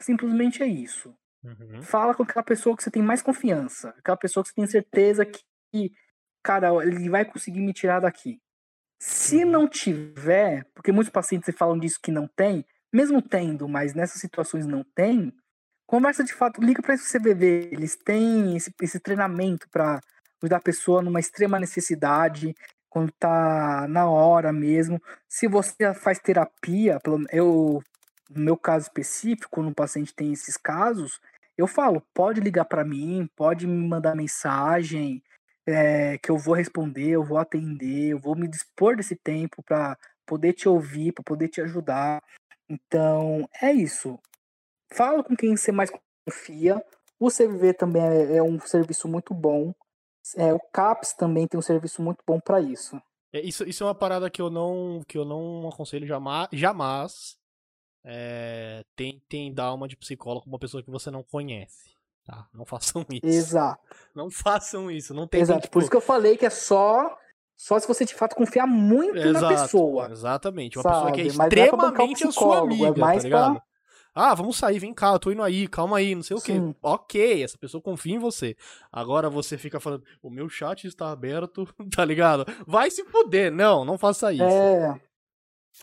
Simplesmente 0.01 0.61
é 0.61 0.67
isso. 0.67 1.15
uhum, 1.43 1.81
Fala 1.81 2.13
com 2.13 2.23
aquela 2.23 2.43
pessoa 2.43 2.75
que 2.75 2.83
você 2.83 2.91
tem 2.91 3.01
mais 3.03 3.21
confiança, 3.21 3.89
aquela 3.97 4.17
pessoa 4.17 4.43
que 4.43 4.49
você 4.49 4.55
tem 4.55 4.67
certeza 4.67 5.25
que, 5.25 5.91
cara, 6.43 6.69
ele 6.85 7.09
vai 7.09 7.25
conseguir 7.25 7.61
me 7.61 7.73
tirar 7.73 7.99
daqui. 7.99 8.39
Se 8.99 9.43
Uhum. 9.43 9.51
não 9.51 9.67
tiver, 9.67 10.65
porque 10.73 10.91
muitos 10.91 11.11
pacientes 11.11 11.53
falam 11.55 11.77
disso 11.77 11.99
que 12.01 12.11
não 12.11 12.27
tem, 12.27 12.65
mesmo 12.93 13.21
tendo, 13.21 13.67
mas 13.67 13.93
nessas 13.93 14.21
situações 14.21 14.65
não 14.65 14.83
tem, 14.95 15.33
Conversa 15.87 16.23
de 16.23 16.33
fato, 16.33 16.61
liga 16.61 16.81
para 16.81 16.95
esse 16.95 17.11
CVV. 17.11 17.69
Eles 17.71 17.95
têm 17.95 18.57
esse, 18.57 18.73
esse 18.81 18.99
treinamento 18.99 19.67
para 19.69 19.99
ajudar 20.41 20.57
a 20.57 20.61
pessoa 20.61 21.01
numa 21.01 21.19
extrema 21.19 21.59
necessidade, 21.59 22.55
quando 22.89 23.11
tá 23.19 23.85
na 23.87 24.09
hora 24.09 24.51
mesmo. 24.51 24.99
Se 25.29 25.47
você 25.47 25.93
faz 25.93 26.17
terapia, 26.19 26.99
eu, 27.31 27.81
no 28.29 28.43
meu 28.43 28.57
caso 28.57 28.87
específico, 28.87 29.49
quando 29.51 29.69
um 29.69 29.73
paciente 29.73 30.13
tem 30.13 30.33
esses 30.33 30.57
casos, 30.57 31.19
eu 31.57 31.67
falo, 31.67 32.01
pode 32.13 32.41
ligar 32.41 32.65
para 32.65 32.83
mim, 32.83 33.29
pode 33.35 33.65
me 33.65 33.87
mandar 33.87 34.15
mensagem, 34.15 35.23
é, 35.65 36.17
que 36.17 36.29
eu 36.29 36.37
vou 36.37 36.53
responder, 36.53 37.09
eu 37.09 37.23
vou 37.23 37.37
atender, 37.37 38.09
eu 38.09 38.19
vou 38.19 38.35
me 38.35 38.47
dispor 38.47 38.95
desse 38.95 39.15
tempo 39.15 39.63
para 39.63 39.97
poder 40.25 40.53
te 40.53 40.67
ouvir, 40.67 41.11
para 41.13 41.23
poder 41.23 41.47
te 41.47 41.61
ajudar. 41.61 42.21
Então, 42.69 43.47
é 43.61 43.71
isso. 43.71 44.19
Fala 44.91 45.23
com 45.23 45.35
quem 45.35 45.55
você 45.55 45.71
mais 45.71 45.91
confia. 46.25 46.83
O 47.19 47.29
CVV 47.29 47.73
também 47.73 48.01
é, 48.01 48.37
é 48.37 48.43
um 48.43 48.59
serviço 48.59 49.07
muito 49.07 49.33
bom. 49.33 49.73
É, 50.35 50.53
o 50.53 50.59
CAPS 50.59 51.13
também 51.13 51.47
tem 51.47 51.57
um 51.57 51.63
serviço 51.63 52.01
muito 52.01 52.23
bom 52.27 52.39
para 52.39 52.59
isso. 52.59 52.99
É, 53.31 53.39
isso. 53.39 53.63
Isso 53.63 53.83
é 53.83 53.87
uma 53.87 53.95
parada 53.95 54.29
que 54.29 54.41
eu 54.41 54.49
não, 54.49 55.01
que 55.07 55.17
eu 55.17 55.23
não 55.23 55.69
aconselho 55.69 56.05
jamais. 56.05 56.47
jamais 56.51 57.37
é, 58.05 58.85
tentem 58.95 59.51
dar 59.51 59.73
uma 59.73 59.87
de 59.87 59.97
psicólogo 59.97 60.43
com 60.43 60.49
uma 60.49 60.59
pessoa 60.59 60.83
que 60.83 60.91
você 60.91 61.09
não 61.09 61.23
conhece. 61.23 61.95
Tá? 62.23 62.47
Não 62.53 62.65
façam 62.65 63.05
isso. 63.11 63.25
Exato. 63.25 63.81
Não 64.13 64.29
façam 64.29 64.91
isso. 64.91 65.13
Não 65.13 65.27
tentem, 65.27 65.41
Exato. 65.41 65.61
Tipo... 65.61 65.73
Por 65.73 65.81
isso 65.81 65.91
que 65.91 65.97
eu 65.97 66.01
falei 66.01 66.37
que 66.37 66.45
é 66.45 66.49
só 66.49 67.17
só 67.57 67.79
se 67.79 67.87
você 67.87 68.05
de 68.05 68.13
fato 68.13 68.35
confiar 68.35 68.67
muito 68.67 69.17
Exato, 69.17 69.41
na 69.41 69.49
pessoa. 69.49 70.11
Exatamente. 70.11 70.77
Uma 70.77 70.83
sabe? 70.83 70.95
pessoa 70.95 71.11
que 71.11 71.21
é, 71.21 71.23
é 71.23 71.27
extremamente 71.27 72.23
é 72.23 72.27
a 72.27 72.31
sua 72.31 72.59
amiga, 72.59 72.87
é 72.87 72.99
mais 72.99 73.23
tá 73.23 73.23
ligado? 73.23 73.53
Pra... 73.53 73.63
Ah, 74.13 74.33
vamos 74.33 74.57
sair, 74.57 74.79
vem 74.79 74.93
cá, 74.93 75.11
eu 75.11 75.19
tô 75.19 75.29
indo 75.29 75.43
aí, 75.43 75.67
calma 75.67 75.97
aí, 75.97 76.15
não 76.15 76.23
sei 76.23 76.37
Sim. 76.37 76.41
o 76.41 76.73
quê. 76.73 76.77
Ok, 76.81 77.43
essa 77.43 77.57
pessoa 77.57 77.81
confia 77.81 78.15
em 78.15 78.19
você. 78.19 78.55
Agora 78.89 79.29
você 79.29 79.57
fica 79.57 79.77
falando, 79.77 80.05
o 80.23 80.29
meu 80.29 80.47
chat 80.47 80.87
está 80.87 81.11
aberto, 81.11 81.67
tá 81.93 82.05
ligado? 82.05 82.45
Vai 82.65 82.89
se 82.89 83.03
fuder. 83.05 83.51
Não, 83.51 83.83
não 83.83 83.97
faça 83.97 84.31
isso. 84.31 84.43
É. 84.43 85.01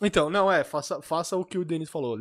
Então, 0.01 0.29
não, 0.29 0.51
é, 0.51 0.63
faça, 0.63 1.01
faça 1.01 1.37
o 1.37 1.45
que 1.45 1.57
o 1.57 1.65
Denis 1.65 1.89
falou. 1.89 2.17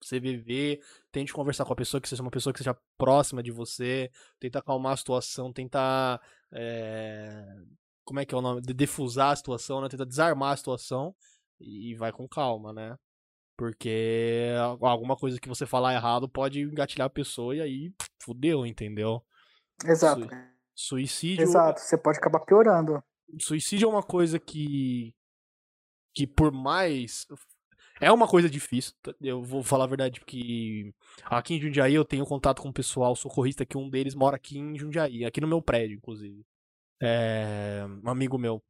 CVV, 0.00 0.82
tente 1.10 1.32
conversar 1.32 1.64
com 1.64 1.72
a 1.72 1.76
pessoa 1.76 2.00
que 2.00 2.08
seja 2.08 2.20
uma 2.20 2.30
pessoa 2.30 2.52
que 2.52 2.58
seja 2.58 2.76
próxima 2.98 3.42
de 3.42 3.50
você, 3.50 4.10
tenta 4.38 4.58
acalmar 4.58 4.92
a 4.92 4.96
situação, 4.96 5.50
tentar 5.50 6.20
é, 6.52 7.42
como 8.04 8.20
é 8.20 8.24
que 8.24 8.34
é 8.34 8.38
o 8.38 8.42
nome? 8.42 8.60
De 8.60 8.74
defusar 8.74 9.32
a 9.32 9.36
situação, 9.36 9.80
né? 9.80 9.88
Tenta 9.88 10.06
desarmar 10.06 10.52
a 10.52 10.56
situação 10.56 11.14
e 11.58 11.94
vai 11.94 12.12
com 12.12 12.28
calma, 12.28 12.72
né? 12.72 12.96
Porque 13.56 14.52
alguma 14.80 15.16
coisa 15.16 15.40
que 15.40 15.48
você 15.48 15.64
falar 15.64 15.94
errado 15.94 16.28
pode 16.28 16.60
engatilhar 16.60 17.06
a 17.06 17.10
pessoa 17.10 17.56
e 17.56 17.60
aí 17.60 17.94
fudeu, 18.20 18.66
entendeu? 18.66 19.22
Exato. 19.84 20.28
Suicídio. 20.74 21.42
Exato, 21.42 21.80
você 21.80 21.96
pode 21.96 22.18
acabar 22.18 22.40
piorando. 22.40 23.02
Suicídio 23.40 23.86
é 23.86 23.90
uma 23.90 24.02
coisa 24.02 24.38
que. 24.38 25.14
Que 26.14 26.26
por 26.26 26.52
mais. 26.52 27.26
É 28.00 28.10
uma 28.10 28.26
coisa 28.26 28.50
difícil. 28.50 28.92
Eu 29.20 29.42
vou 29.42 29.62
falar 29.62 29.84
a 29.84 29.88
verdade, 29.88 30.20
porque 30.20 30.92
aqui 31.24 31.54
em 31.54 31.60
Jundiaí 31.60 31.94
eu 31.94 32.04
tenho 32.04 32.26
contato 32.26 32.60
com 32.60 32.68
o 32.68 32.72
pessoal 32.72 33.14
socorrista, 33.14 33.64
que 33.64 33.78
um 33.78 33.88
deles 33.88 34.14
mora 34.14 34.36
aqui 34.36 34.58
em 34.58 34.76
Jundiaí, 34.78 35.24
aqui 35.24 35.40
no 35.40 35.46
meu 35.46 35.62
prédio, 35.62 35.96
inclusive 35.96 36.44
é, 37.04 37.84
um 38.04 38.08
amigo 38.08 38.38
meu. 38.38 38.62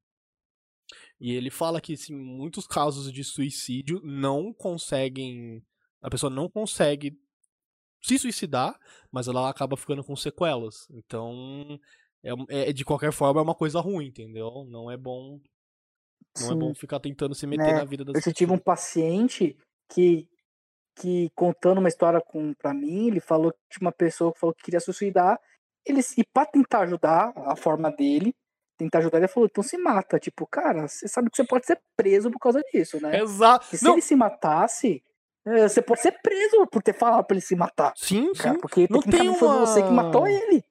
E 1.21 1.33
ele 1.33 1.51
fala 1.51 1.81
que 1.81 1.95
assim, 1.95 2.15
muitos 2.15 2.67
casos 2.67 3.13
de 3.13 3.25
suicídio 3.25 4.01
não 4.03 4.53
conseguem. 4.53 5.63
A 6.03 6.11
pessoa 6.11 6.31
não 6.31 6.49
consegue 6.51 7.19
se 8.03 8.19
suicidar, 8.19 8.79
mas 9.11 9.29
ela 9.29 9.49
acaba 9.49 9.77
ficando 9.77 10.05
com 10.05 10.15
sequelas. 10.17 10.87
Então, 10.91 11.79
é, 12.23 12.71
é 12.71 12.73
de 12.73 12.85
qualquer 12.85 13.13
forma, 13.13 13.41
é 13.41 13.43
uma 13.43 13.55
coisa 13.55 13.81
ruim, 13.81 14.07
entendeu? 14.09 14.67
Não 14.69 14.91
é 14.91 14.97
bom. 14.97 15.41
Não 16.41 16.49
Sim. 16.49 16.53
é 16.53 16.57
bom 16.57 16.75
ficar 16.75 17.01
tentando 17.01 17.35
se 17.35 17.47
meter 17.47 17.67
né? 17.67 17.75
na 17.75 17.85
vida 17.85 18.05
das 18.05 18.15
pessoas. 18.15 18.27
Eu 18.27 18.35
tive 18.35 18.53
um 18.53 18.59
paciente 18.59 19.57
que, 19.89 20.29
que 20.97 21.31
contando 21.35 21.79
uma 21.79 21.89
história 21.89 22.21
com, 22.21 22.53
pra 22.55 22.75
mim, 22.75 23.09
ele 23.09 23.21
falou 23.21 23.53
que 23.53 23.59
tinha 23.71 23.87
uma 23.87 23.93
pessoa 23.93 24.33
que 24.33 24.41
falou 24.41 24.55
que 24.55 24.65
queria 24.65 24.81
suicidar 24.81 25.39
ele, 25.87 26.01
e 26.17 26.25
pra 26.25 26.47
tentar 26.47 26.81
ajudar 26.81 27.33
a 27.37 27.55
forma 27.55 27.91
dele, 27.91 28.35
tentar 28.77 28.99
ajudar, 28.99 29.19
ele 29.19 29.29
falou, 29.29 29.49
então 29.51 29.63
se 29.63 29.77
mata. 29.77 30.19
Tipo, 30.19 30.47
cara, 30.47 30.89
você 30.89 31.07
sabe 31.07 31.31
que 31.31 31.37
você 31.37 31.45
pode 31.45 31.67
ser 31.67 31.79
preso 31.97 32.31
por 32.31 32.39
causa 32.39 32.63
disso, 32.73 33.01
né? 33.01 33.21
Exato. 33.21 33.77
se 33.77 33.89
ele 33.89 34.01
se 34.01 34.17
matasse, 34.17 35.03
é, 35.47 35.69
você 35.69 35.83
pode 35.83 36.01
ser 36.01 36.13
preso 36.23 36.67
por 36.67 36.83
ter 36.83 36.95
falado 36.95 37.25
pra 37.25 37.35
ele 37.35 37.45
se 37.45 37.55
matar. 37.55 37.93
Sim, 37.97 38.33
cara, 38.33 38.55
sim. 38.55 38.61
Porque 38.61 38.87
não 38.91 39.03
tem 39.03 39.29
uma... 39.29 39.39
foi 39.39 39.59
você 39.59 39.83
que 39.83 39.91
matou 39.91 40.27
ele. 40.27 40.65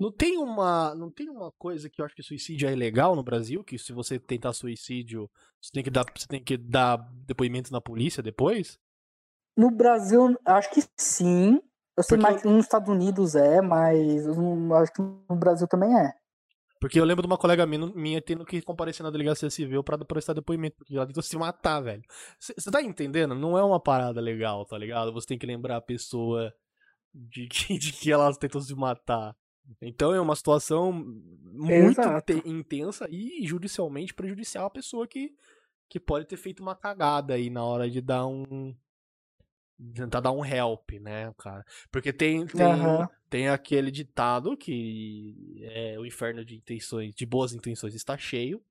Não 0.00 0.10
tem 0.10 0.38
uma, 0.38 0.94
não 0.94 1.10
tem 1.10 1.28
uma 1.28 1.52
coisa 1.52 1.90
que 1.90 2.00
eu 2.00 2.06
acho 2.06 2.14
que 2.14 2.22
suicídio 2.22 2.66
é 2.66 2.72
ilegal 2.72 3.14
no 3.14 3.22
Brasil, 3.22 3.62
que 3.62 3.78
se 3.78 3.92
você 3.92 4.18
tentar 4.18 4.54
suicídio, 4.54 5.30
você 5.60 5.70
tem 5.70 5.84
que 5.84 5.90
dar, 5.90 6.06
você 6.16 6.26
tem 6.26 6.42
que 6.42 6.56
dar 6.56 6.96
depoimento 7.26 7.70
na 7.70 7.82
polícia 7.82 8.22
depois? 8.22 8.78
No 9.54 9.70
Brasil, 9.70 10.38
acho 10.46 10.70
que 10.70 10.82
sim, 10.96 11.60
eu 11.98 12.02
sei 12.02 12.16
mais 12.16 12.40
que 12.40 12.48
nos 12.48 12.64
Estados 12.64 12.88
Unidos 12.88 13.34
é, 13.34 13.60
mas 13.60 14.24
eu 14.24 14.74
acho 14.76 14.90
que 14.90 15.02
no 15.02 15.36
Brasil 15.36 15.68
também 15.68 15.94
é. 15.94 16.14
Porque 16.80 16.98
eu 16.98 17.04
lembro 17.04 17.20
de 17.20 17.26
uma 17.26 17.36
colega 17.36 17.66
minha 17.66 18.22
tendo 18.22 18.42
que 18.46 18.62
comparecer 18.62 19.04
na 19.04 19.10
delegacia 19.10 19.50
civil 19.50 19.84
pra 19.84 19.98
prestar 19.98 20.32
depoimento, 20.32 20.78
porque 20.78 20.96
ela 20.96 21.06
tentou 21.06 21.22
se 21.22 21.36
matar, 21.36 21.82
velho. 21.82 22.02
Você 22.38 22.70
tá 22.70 22.80
entendendo? 22.80 23.34
Não 23.34 23.58
é 23.58 23.62
uma 23.62 23.78
parada 23.78 24.18
legal, 24.18 24.64
tá 24.64 24.78
ligado? 24.78 25.12
Você 25.12 25.26
tem 25.26 25.38
que 25.38 25.44
lembrar 25.44 25.76
a 25.76 25.82
pessoa 25.82 26.50
de 27.12 27.46
que, 27.48 27.76
de 27.78 27.92
que 27.92 28.10
ela 28.10 28.34
tentou 28.34 28.62
se 28.62 28.74
matar. 28.74 29.36
Então 29.80 30.12
é 30.12 30.20
uma 30.20 30.34
situação 30.34 30.92
muito 30.92 32.00
intensa 32.44 33.06
e 33.10 33.46
judicialmente 33.46 34.12
prejudicial 34.12 34.66
a 34.66 34.70
pessoa 34.70 35.06
que, 35.06 35.34
que 35.88 36.00
pode 36.00 36.26
ter 36.26 36.36
feito 36.36 36.60
uma 36.60 36.74
cagada 36.74 37.34
aí 37.34 37.50
na 37.50 37.64
hora 37.64 37.88
de 37.88 38.00
dar 38.00 38.26
um, 38.26 38.74
tentar 39.94 40.20
dar 40.20 40.32
um 40.32 40.44
help, 40.44 40.90
né, 41.00 41.32
cara? 41.38 41.64
Porque 41.90 42.12
tem 42.12 42.46
tem, 42.46 42.66
uhum. 42.66 43.06
tem 43.28 43.48
aquele 43.48 43.90
ditado 43.90 44.56
que 44.56 45.60
é 45.62 45.98
o 45.98 46.04
inferno 46.04 46.44
de 46.44 46.56
intenções, 46.56 47.14
de 47.14 47.24
boas 47.24 47.52
intenções 47.52 47.94
está 47.94 48.16
cheio. 48.18 48.62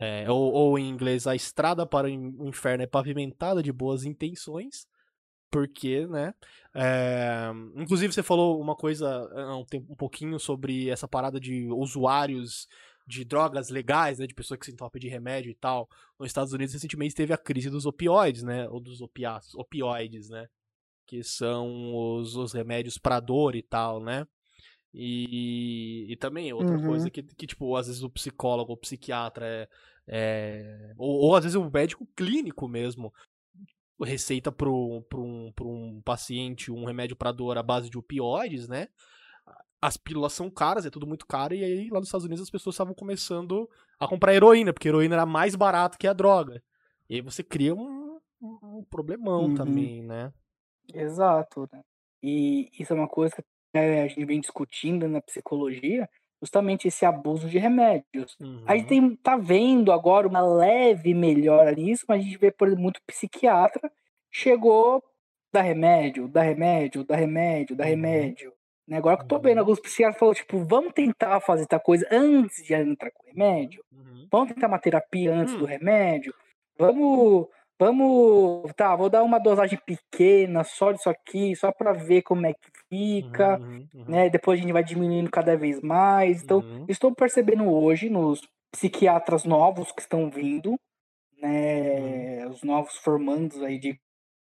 É, 0.00 0.30
ou, 0.30 0.52
ou, 0.52 0.78
em 0.78 0.88
inglês, 0.88 1.26
a 1.26 1.34
estrada 1.34 1.84
para 1.84 2.06
o 2.06 2.48
inferno 2.48 2.84
é 2.84 2.86
pavimentada 2.86 3.60
de 3.60 3.72
boas 3.72 4.04
intenções. 4.04 4.86
Porque, 5.50 6.06
né? 6.06 6.34
É, 6.74 7.50
inclusive, 7.74 8.12
você 8.12 8.22
falou 8.22 8.60
uma 8.60 8.76
coisa 8.76 9.26
um, 9.54 9.64
um 9.90 9.96
pouquinho 9.96 10.38
sobre 10.38 10.90
essa 10.90 11.08
parada 11.08 11.40
de 11.40 11.68
usuários 11.72 12.68
de 13.08 13.24
drogas 13.24 13.70
legais, 13.70 14.18
né, 14.18 14.26
de 14.26 14.34
pessoa 14.34 14.58
que 14.58 14.66
se 14.66 14.72
entope 14.72 15.00
de 15.00 15.08
remédio 15.08 15.50
e 15.50 15.54
tal. 15.54 15.88
Nos 16.18 16.28
Estados 16.28 16.52
Unidos, 16.52 16.74
recentemente 16.74 17.14
teve 17.14 17.32
a 17.32 17.38
crise 17.38 17.70
dos 17.70 17.86
opioides, 17.86 18.42
né, 18.42 18.68
ou 18.68 18.80
dos 18.80 19.00
opiáceos, 19.00 19.54
opioides, 19.54 20.28
né, 20.28 20.46
que 21.06 21.22
são 21.24 21.94
os, 21.94 22.36
os 22.36 22.52
remédios 22.52 22.98
para 22.98 23.18
dor 23.18 23.56
e 23.56 23.62
tal, 23.62 23.98
né. 23.98 24.26
E, 24.92 26.06
e 26.10 26.16
também 26.16 26.52
outra 26.52 26.76
uhum. 26.76 26.86
coisa 26.86 27.10
que, 27.10 27.22
que, 27.22 27.46
tipo, 27.46 27.74
às 27.76 27.86
vezes 27.86 28.02
o 28.02 28.10
psicólogo, 28.10 28.74
o 28.74 28.76
psiquiatra 28.76 29.46
é, 29.46 29.68
é 30.06 30.94
ou, 30.98 31.24
ou, 31.24 31.36
às 31.36 31.44
vezes 31.44 31.56
o 31.56 31.70
médico 31.70 32.06
clínico 32.14 32.68
mesmo 32.68 33.12
receita 34.04 34.52
para 34.52 34.68
um, 34.68 35.02
um, 35.60 36.02
paciente 36.02 36.70
um 36.70 36.84
remédio 36.84 37.16
para 37.16 37.32
dor 37.32 37.58
à 37.58 37.62
base 37.62 37.90
de 37.90 37.98
opioides, 37.98 38.68
né? 38.68 38.88
as 39.80 39.96
pílulas 39.96 40.32
são 40.32 40.50
caras, 40.50 40.84
é 40.84 40.90
tudo 40.90 41.06
muito 41.06 41.26
caro, 41.26 41.54
e 41.54 41.62
aí 41.62 41.88
lá 41.88 41.98
nos 41.98 42.08
Estados 42.08 42.26
Unidos 42.26 42.42
as 42.42 42.50
pessoas 42.50 42.74
estavam 42.74 42.94
começando 42.94 43.68
a 43.98 44.08
comprar 44.08 44.34
heroína, 44.34 44.72
porque 44.72 44.88
heroína 44.88 45.14
era 45.14 45.26
mais 45.26 45.54
barato 45.54 45.98
que 45.98 46.06
a 46.06 46.12
droga. 46.12 46.62
E 47.08 47.16
aí 47.16 47.20
você 47.20 47.42
cria 47.42 47.74
um, 47.74 48.18
um 48.40 48.84
problemão 48.90 49.44
uhum. 49.44 49.54
também, 49.54 50.02
né? 50.02 50.32
Exato, 50.92 51.68
né? 51.72 51.82
E 52.22 52.68
isso 52.78 52.92
é 52.92 52.96
uma 52.96 53.08
coisa 53.08 53.36
que 53.72 53.78
a 53.78 54.08
gente 54.08 54.24
vem 54.24 54.40
discutindo 54.40 55.06
na 55.06 55.20
psicologia, 55.20 56.08
justamente 56.40 56.88
esse 56.88 57.04
abuso 57.04 57.48
de 57.48 57.58
remédios. 57.58 58.36
Uhum. 58.40 58.62
A 58.66 58.76
gente 58.76 58.94
uhum. 58.94 59.08
tem, 59.08 59.16
tá 59.16 59.36
vendo 59.36 59.92
agora 59.92 60.28
uma 60.28 60.40
leve 60.40 61.14
melhora 61.14 61.72
nisso, 61.72 62.04
mas 62.08 62.20
a 62.20 62.24
gente 62.24 62.38
vê, 62.38 62.50
por 62.50 62.68
exemplo, 62.68 62.82
muito 62.82 63.00
psiquiatra 63.06 63.90
chegou 64.30 65.02
da 65.52 65.62
remédio, 65.62 66.28
da 66.28 66.42
remédio, 66.42 67.04
da 67.04 67.16
remédio, 67.16 67.74
da 67.74 67.84
uhum. 67.84 67.90
remédio. 67.90 68.52
Né? 68.86 68.96
Agora 68.96 69.16
que 69.16 69.24
eu 69.24 69.28
tô 69.28 69.38
vendo, 69.38 69.54
uhum. 69.54 69.60
alguns 69.60 69.80
psiquiatras 69.80 70.18
falaram, 70.18 70.36
tipo, 70.36 70.58
vamos 70.64 70.92
tentar 70.92 71.40
fazer 71.40 71.66
tal 71.66 71.80
coisa 71.80 72.06
antes 72.10 72.64
de 72.64 72.74
entrar 72.74 73.10
com 73.10 73.24
o 73.24 73.26
remédio. 73.26 73.84
Vamos 74.30 74.52
tentar 74.52 74.68
uma 74.68 74.78
terapia 74.78 75.34
antes 75.34 75.54
do 75.54 75.64
hum. 75.64 75.66
remédio. 75.66 76.34
Vamos, 76.78 77.48
vamos, 77.78 78.72
tá, 78.74 78.94
vou 78.96 79.08
dar 79.08 79.22
uma 79.22 79.38
dosagem 79.38 79.78
pequena 79.86 80.64
só 80.64 80.92
disso 80.92 81.08
aqui, 81.08 81.54
só 81.54 81.70
para 81.72 81.92
ver 81.92 82.22
como 82.22 82.46
é 82.46 82.52
que 82.52 82.70
fica, 82.88 83.58
uhum, 83.58 83.86
uhum, 83.94 84.04
né? 84.08 84.28
Depois 84.28 84.58
a 84.58 84.62
gente 84.62 84.72
vai 84.72 84.82
diminuindo 84.82 85.30
cada 85.30 85.56
vez 85.56 85.80
mais. 85.80 86.42
Então, 86.42 86.62
estou 86.88 87.14
percebendo 87.14 87.70
hoje 87.70 88.10
nos 88.10 88.40
psiquiatras 88.72 89.44
novos 89.44 89.92
que 89.92 90.00
estão 90.00 90.28
vindo, 90.28 90.78
né, 91.40 92.46
os 92.48 92.62
novos 92.62 92.96
formandos 92.98 93.62
aí, 93.62 93.78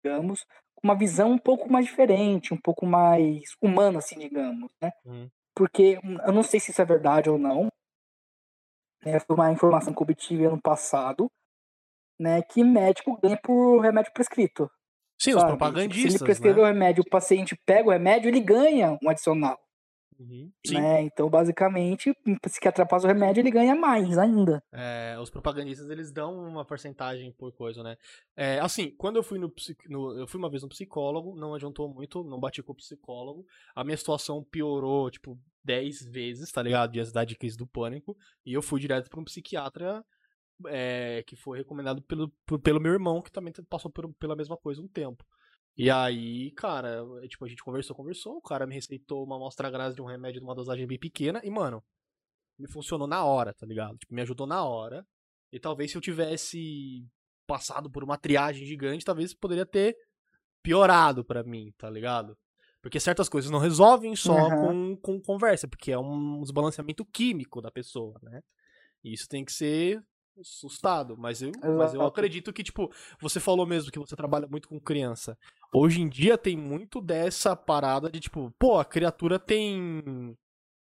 digamos, 0.03 0.45
uma 0.83 0.95
visão 0.95 1.31
um 1.31 1.37
pouco 1.37 1.71
mais 1.71 1.85
diferente, 1.85 2.53
um 2.53 2.59
pouco 2.59 2.85
mais 2.85 3.41
humana, 3.61 3.99
assim, 3.99 4.19
digamos, 4.19 4.71
né? 4.81 4.91
Uhum. 5.05 5.29
Porque 5.55 5.99
eu 6.25 6.33
não 6.33 6.43
sei 6.43 6.59
se 6.59 6.71
isso 6.71 6.81
é 6.81 6.85
verdade 6.85 7.29
ou 7.29 7.37
não. 7.37 7.69
Né, 9.03 9.19
foi 9.19 9.35
uma 9.35 9.51
informação 9.51 9.93
que 9.93 9.99
eu 9.99 10.03
obtive 10.03 10.45
ano 10.45 10.61
passado, 10.61 11.29
né? 12.21 12.41
Que 12.43 12.63
médico 12.63 13.19
ganha 13.21 13.37
por 13.41 13.79
remédio 13.79 14.13
prescrito. 14.13 14.69
Sim, 15.19 15.33
sabe? 15.33 15.43
os 15.43 15.49
propagandistas. 15.49 16.13
Se 16.13 16.17
ele 16.17 16.25
prescreveu 16.25 16.63
né? 16.63 16.69
o 16.69 16.73
remédio, 16.73 17.03
o 17.05 17.09
paciente 17.09 17.59
pega 17.65 17.89
o 17.89 17.91
remédio, 17.91 18.29
ele 18.29 18.39
ganha 18.39 18.97
um 19.01 19.09
adicional. 19.09 19.57
Uhum, 20.19 20.51
né? 20.69 21.01
Então, 21.01 21.27
basicamente, 21.27 22.13
um 22.27 22.37
psiquiatra 22.37 22.85
passa 22.85 23.07
o 23.07 23.07
remédio, 23.07 23.41
ele 23.41 23.49
ganha 23.49 23.73
mais 23.73 24.19
ainda. 24.19 24.63
É, 24.71 25.17
os 25.19 25.31
propagandistas, 25.31 25.89
eles 25.89 26.11
dão 26.11 26.47
uma 26.47 26.63
porcentagem 26.63 27.31
por 27.31 27.51
coisa, 27.53 27.81
né? 27.81 27.97
É, 28.35 28.59
assim, 28.59 28.91
quando 28.97 29.15
eu 29.15 29.23
fui 29.23 29.39
no, 29.39 29.51
no, 29.89 30.19
Eu 30.19 30.27
fui 30.27 30.37
uma 30.37 30.49
vez 30.49 30.61
no 30.61 30.69
psicólogo, 30.69 31.35
não 31.35 31.55
adiantou 31.55 31.91
muito, 31.91 32.23
não 32.23 32.39
bati 32.39 32.61
com 32.61 32.71
o 32.71 32.75
psicólogo. 32.75 33.43
A 33.75 33.83
minha 33.83 33.97
situação 33.97 34.43
piorou, 34.43 35.09
tipo, 35.09 35.39
10 35.63 36.05
vezes, 36.05 36.51
tá 36.51 36.61
ligado? 36.61 36.91
De 36.91 36.99
ansiedade 36.99 37.33
e 37.33 37.37
crise 37.37 37.57
do 37.57 37.65
pânico. 37.65 38.15
E 38.45 38.53
eu 38.53 38.61
fui 38.61 38.79
direto 38.79 39.09
pra 39.09 39.19
um 39.19 39.23
psiquiatra 39.23 40.05
é, 40.67 41.23
que 41.23 41.35
foi 41.35 41.57
recomendado 41.57 42.01
pelo, 42.01 42.29
pelo 42.63 42.79
meu 42.79 42.93
irmão, 42.93 43.21
que 43.21 43.31
também 43.31 43.53
passou 43.69 43.91
por, 43.91 44.13
pela 44.15 44.35
mesma 44.35 44.57
coisa 44.57 44.81
um 44.81 44.87
tempo. 44.87 45.25
E 45.77 45.89
aí, 45.89 46.51
cara, 46.51 47.03
é, 47.23 47.27
tipo, 47.27 47.45
a 47.45 47.47
gente 47.47 47.63
conversou, 47.63 47.95
conversou, 47.95 48.37
o 48.37 48.41
cara 48.41 48.67
me 48.67 48.75
receitou 48.75 49.23
uma 49.23 49.35
amostra 49.37 49.69
grátis 49.69 49.95
de 49.95 50.01
um 50.01 50.05
remédio 50.05 50.41
de 50.41 50.45
uma 50.45 50.55
dosagem 50.55 50.85
bem 50.85 50.99
pequena, 50.99 51.41
e, 51.43 51.49
mano, 51.49 51.83
me 52.59 52.67
funcionou 52.67 53.07
na 53.07 53.23
hora, 53.23 53.53
tá 53.53 53.65
ligado? 53.65 53.97
Tipo, 53.97 54.13
me 54.13 54.21
ajudou 54.21 54.45
na 54.45 54.63
hora. 54.63 55.05
E 55.51 55.59
talvez 55.59 55.91
se 55.91 55.97
eu 55.97 56.01
tivesse 56.01 57.05
passado 57.47 57.89
por 57.89 58.03
uma 58.03 58.17
triagem 58.17 58.65
gigante, 58.65 59.03
talvez 59.03 59.33
poderia 59.33 59.65
ter 59.65 59.95
piorado 60.63 61.25
para 61.25 61.43
mim, 61.43 61.73
tá 61.77 61.89
ligado? 61.89 62.37
Porque 62.81 62.99
certas 62.99 63.29
coisas 63.29 63.51
não 63.51 63.59
resolvem 63.59 64.15
só 64.15 64.33
uhum. 64.33 64.95
com, 64.95 64.97
com 64.97 65.21
conversa, 65.21 65.67
porque 65.67 65.91
é 65.91 65.99
um 65.99 66.41
desbalanceamento 66.41 67.05
químico 67.05 67.61
da 67.61 67.71
pessoa, 67.71 68.19
né? 68.23 68.41
E 69.03 69.13
isso 69.13 69.27
tem 69.27 69.43
que 69.43 69.51
ser 69.51 70.01
assustado, 70.39 71.17
mas 71.17 71.41
eu, 71.41 71.51
mas 71.77 71.93
eu 71.93 72.01
acredito 72.03 72.53
que, 72.53 72.63
tipo, 72.63 72.91
você 73.19 73.39
falou 73.39 73.65
mesmo 73.65 73.91
que 73.91 73.99
você 73.99 74.15
trabalha 74.15 74.47
muito 74.47 74.67
com 74.67 74.79
criança. 74.79 75.37
Hoje 75.73 76.01
em 76.01 76.09
dia 76.09 76.37
tem 76.37 76.57
muito 76.57 77.01
dessa 77.01 77.55
parada 77.55 78.09
de, 78.09 78.19
tipo, 78.19 78.53
pô, 78.57 78.79
a 78.79 78.85
criatura 78.85 79.37
tem. 79.37 80.35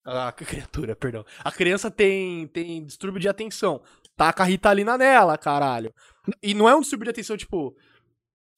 A 0.04 0.32
criatura, 0.34 0.96
perdão. 0.96 1.26
A 1.44 1.52
criança 1.52 1.90
tem, 1.92 2.48
tem 2.48 2.86
distúrbio 2.86 3.20
de 3.20 3.30
atenção. 3.30 3.82
Taca 4.16 4.44
a 4.44 4.46
Ritalina 4.46 4.98
nela, 4.98 5.38
caralho. 5.38 5.94
E 6.42 6.54
não 6.54 6.70
é 6.70 6.76
um 6.76 6.82
distúrbio 6.82 7.06
de 7.06 7.12
atenção, 7.12 7.38
tipo. 7.38 7.76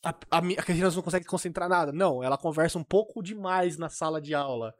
A, 0.05 0.09
a, 0.09 0.37
a 0.37 0.63
criança 0.63 0.95
não 0.95 1.03
consegue 1.03 1.25
concentrar 1.25 1.67
nada. 1.67 1.91
Não, 1.91 2.23
ela 2.23 2.37
conversa 2.37 2.77
um 2.77 2.83
pouco 2.83 3.21
demais 3.21 3.77
na 3.77 3.89
sala 3.89 4.21
de 4.21 4.33
aula. 4.33 4.73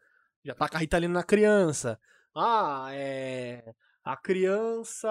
Já 0.46 0.54
taca 0.54 0.78
a 0.78 0.80
Ritalina 0.80 1.14
na 1.14 1.24
criança. 1.24 2.00
Ah, 2.36 2.88
é 2.92 3.74
a 4.08 4.16
criança, 4.16 5.10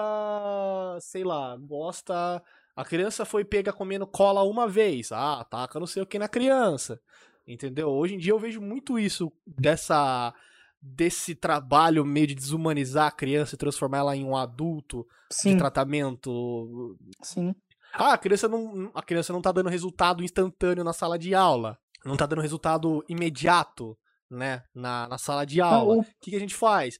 sei 0.99 1.23
lá, 1.23 1.55
gosta. 1.55 2.41
A 2.75 2.83
criança 2.83 3.25
foi 3.25 3.45
pega 3.45 3.71
comendo 3.71 4.07
cola 4.07 4.41
uma 4.41 4.67
vez. 4.67 5.11
Ah, 5.11 5.45
taca 5.47 5.79
não 5.79 5.85
sei 5.85 6.01
o 6.01 6.05
que 6.05 6.17
na 6.17 6.27
criança. 6.27 6.99
Entendeu? 7.47 7.89
Hoje 7.89 8.15
em 8.15 8.17
dia 8.17 8.31
eu 8.31 8.39
vejo 8.39 8.59
muito 8.59 8.97
isso 8.97 9.31
dessa 9.45 10.33
desse 10.81 11.35
trabalho 11.35 12.05
meio 12.05 12.27
de 12.27 12.35
desumanizar 12.35 13.07
a 13.07 13.11
criança 13.11 13.53
e 13.55 13.57
transformar 13.57 13.99
ela 13.99 14.15
em 14.15 14.23
um 14.23 14.35
adulto 14.35 15.07
Sim. 15.31 15.51
de 15.51 15.57
tratamento. 15.57 16.97
Sim. 17.21 17.53
Ah, 17.93 18.13
a 18.13 18.17
criança 18.17 18.47
não 18.47 18.91
a 18.95 19.03
criança 19.03 19.31
não 19.31 19.41
tá 19.43 19.51
dando 19.51 19.69
resultado 19.69 20.23
instantâneo 20.23 20.83
na 20.83 20.93
sala 20.93 21.19
de 21.19 21.35
aula. 21.35 21.77
Não 22.03 22.17
tá 22.17 22.25
dando 22.25 22.41
resultado 22.41 23.03
imediato, 23.07 23.95
né, 24.29 24.63
na, 24.73 25.07
na 25.07 25.17
sala 25.19 25.45
de 25.45 25.61
aula. 25.61 25.97
O 25.97 26.03
que, 26.19 26.31
que 26.31 26.35
a 26.35 26.39
gente 26.39 26.55
faz? 26.55 26.99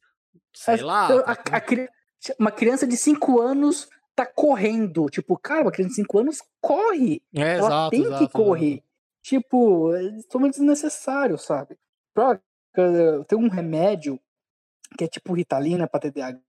Sei 0.53 0.77
lá. 0.77 1.07
A, 1.07 1.31
a, 1.33 1.61
uma 2.39 2.51
criança 2.51 2.85
de 2.87 2.97
5 2.97 3.39
anos 3.39 3.87
tá 4.15 4.25
correndo. 4.25 5.07
Tipo, 5.09 5.37
cara, 5.37 5.61
uma 5.61 5.71
criança 5.71 5.91
de 5.91 6.01
5 6.01 6.19
anos 6.19 6.41
corre. 6.61 7.21
É, 7.35 7.57
Ela 7.57 7.67
exato, 7.67 7.89
tem 7.91 8.03
exato, 8.03 8.25
que 8.25 8.33
correr. 8.33 8.73
Exato. 8.73 8.87
Tipo, 9.23 9.95
é 9.95 10.21
totalmente 10.23 10.53
desnecessário, 10.53 11.37
sabe? 11.37 11.77
Tem 13.27 13.37
um 13.37 13.49
remédio 13.49 14.19
que 14.97 15.03
é 15.03 15.07
tipo 15.07 15.33
Ritalina 15.33 15.87
pra 15.87 15.99
TDAH, 15.99 16.39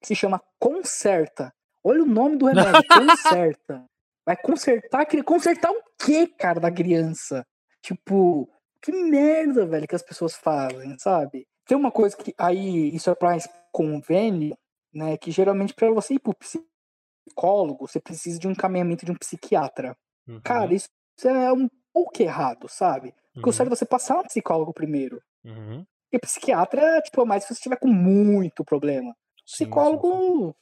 que 0.00 0.06
se 0.06 0.14
chama 0.14 0.42
Concerta. 0.58 1.54
Olha 1.84 2.02
o 2.02 2.06
nome 2.06 2.36
do 2.36 2.46
remédio, 2.46 2.82
Concerta. 2.88 3.84
Vai 4.26 4.36
consertar, 4.36 5.06
consertar 5.24 5.70
o 5.70 5.80
quê, 5.96 6.26
cara, 6.26 6.58
da 6.58 6.70
criança? 6.70 7.46
Tipo, 7.80 8.50
que 8.82 8.90
merda, 8.90 9.64
velho, 9.64 9.86
que 9.86 9.94
as 9.94 10.02
pessoas 10.02 10.34
fazem, 10.34 10.98
sabe? 10.98 11.46
Tem 11.66 11.76
uma 11.76 11.90
coisa 11.90 12.16
que 12.16 12.32
aí 12.38 12.94
isso 12.94 13.10
é 13.10 13.14
para 13.14 13.36
convênio, 13.72 14.56
né, 14.94 15.16
que 15.16 15.30
geralmente 15.30 15.74
para 15.74 15.90
você 15.90 16.14
ir 16.14 16.20
pro 16.20 16.34
psicólogo, 16.34 17.86
você 17.86 18.00
precisa 18.00 18.38
de 18.38 18.46
um 18.46 18.52
encaminhamento 18.52 19.04
de 19.04 19.10
um 19.10 19.16
psiquiatra. 19.16 19.96
Uhum. 20.28 20.40
Cara, 20.42 20.72
isso 20.72 20.88
é 21.24 21.52
um 21.52 21.68
pouco 21.92 22.22
errado, 22.22 22.68
sabe? 22.68 23.12
Porque 23.34 23.48
uhum. 23.48 23.50
o 23.50 23.52
certo 23.52 23.72
é 23.72 23.76
você 23.76 23.84
passar 23.84 24.16
no 24.16 24.22
psicólogo 24.22 24.72
primeiro. 24.72 25.20
Uhum. 25.44 25.84
E 26.12 26.18
psiquiatra, 26.20 27.02
tipo, 27.02 27.20
é 27.20 27.24
mais 27.24 27.42
se 27.42 27.48
você 27.48 27.54
estiver 27.54 27.78
com 27.78 27.88
muito 27.88 28.64
problema. 28.64 29.10
O 29.10 29.44
psicólogo 29.44 30.08
sim, 30.08 30.46
sim. 30.46 30.54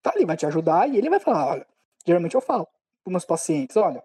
tá 0.00 0.12
ali, 0.14 0.24
vai 0.24 0.36
te 0.36 0.46
ajudar 0.46 0.88
e 0.88 0.96
ele 0.96 1.10
vai 1.10 1.18
falar, 1.18 1.46
olha, 1.46 1.66
geralmente 2.06 2.36
eu 2.36 2.40
falo 2.40 2.66
pros 3.02 3.12
meus 3.12 3.24
pacientes, 3.24 3.76
olha, 3.76 4.02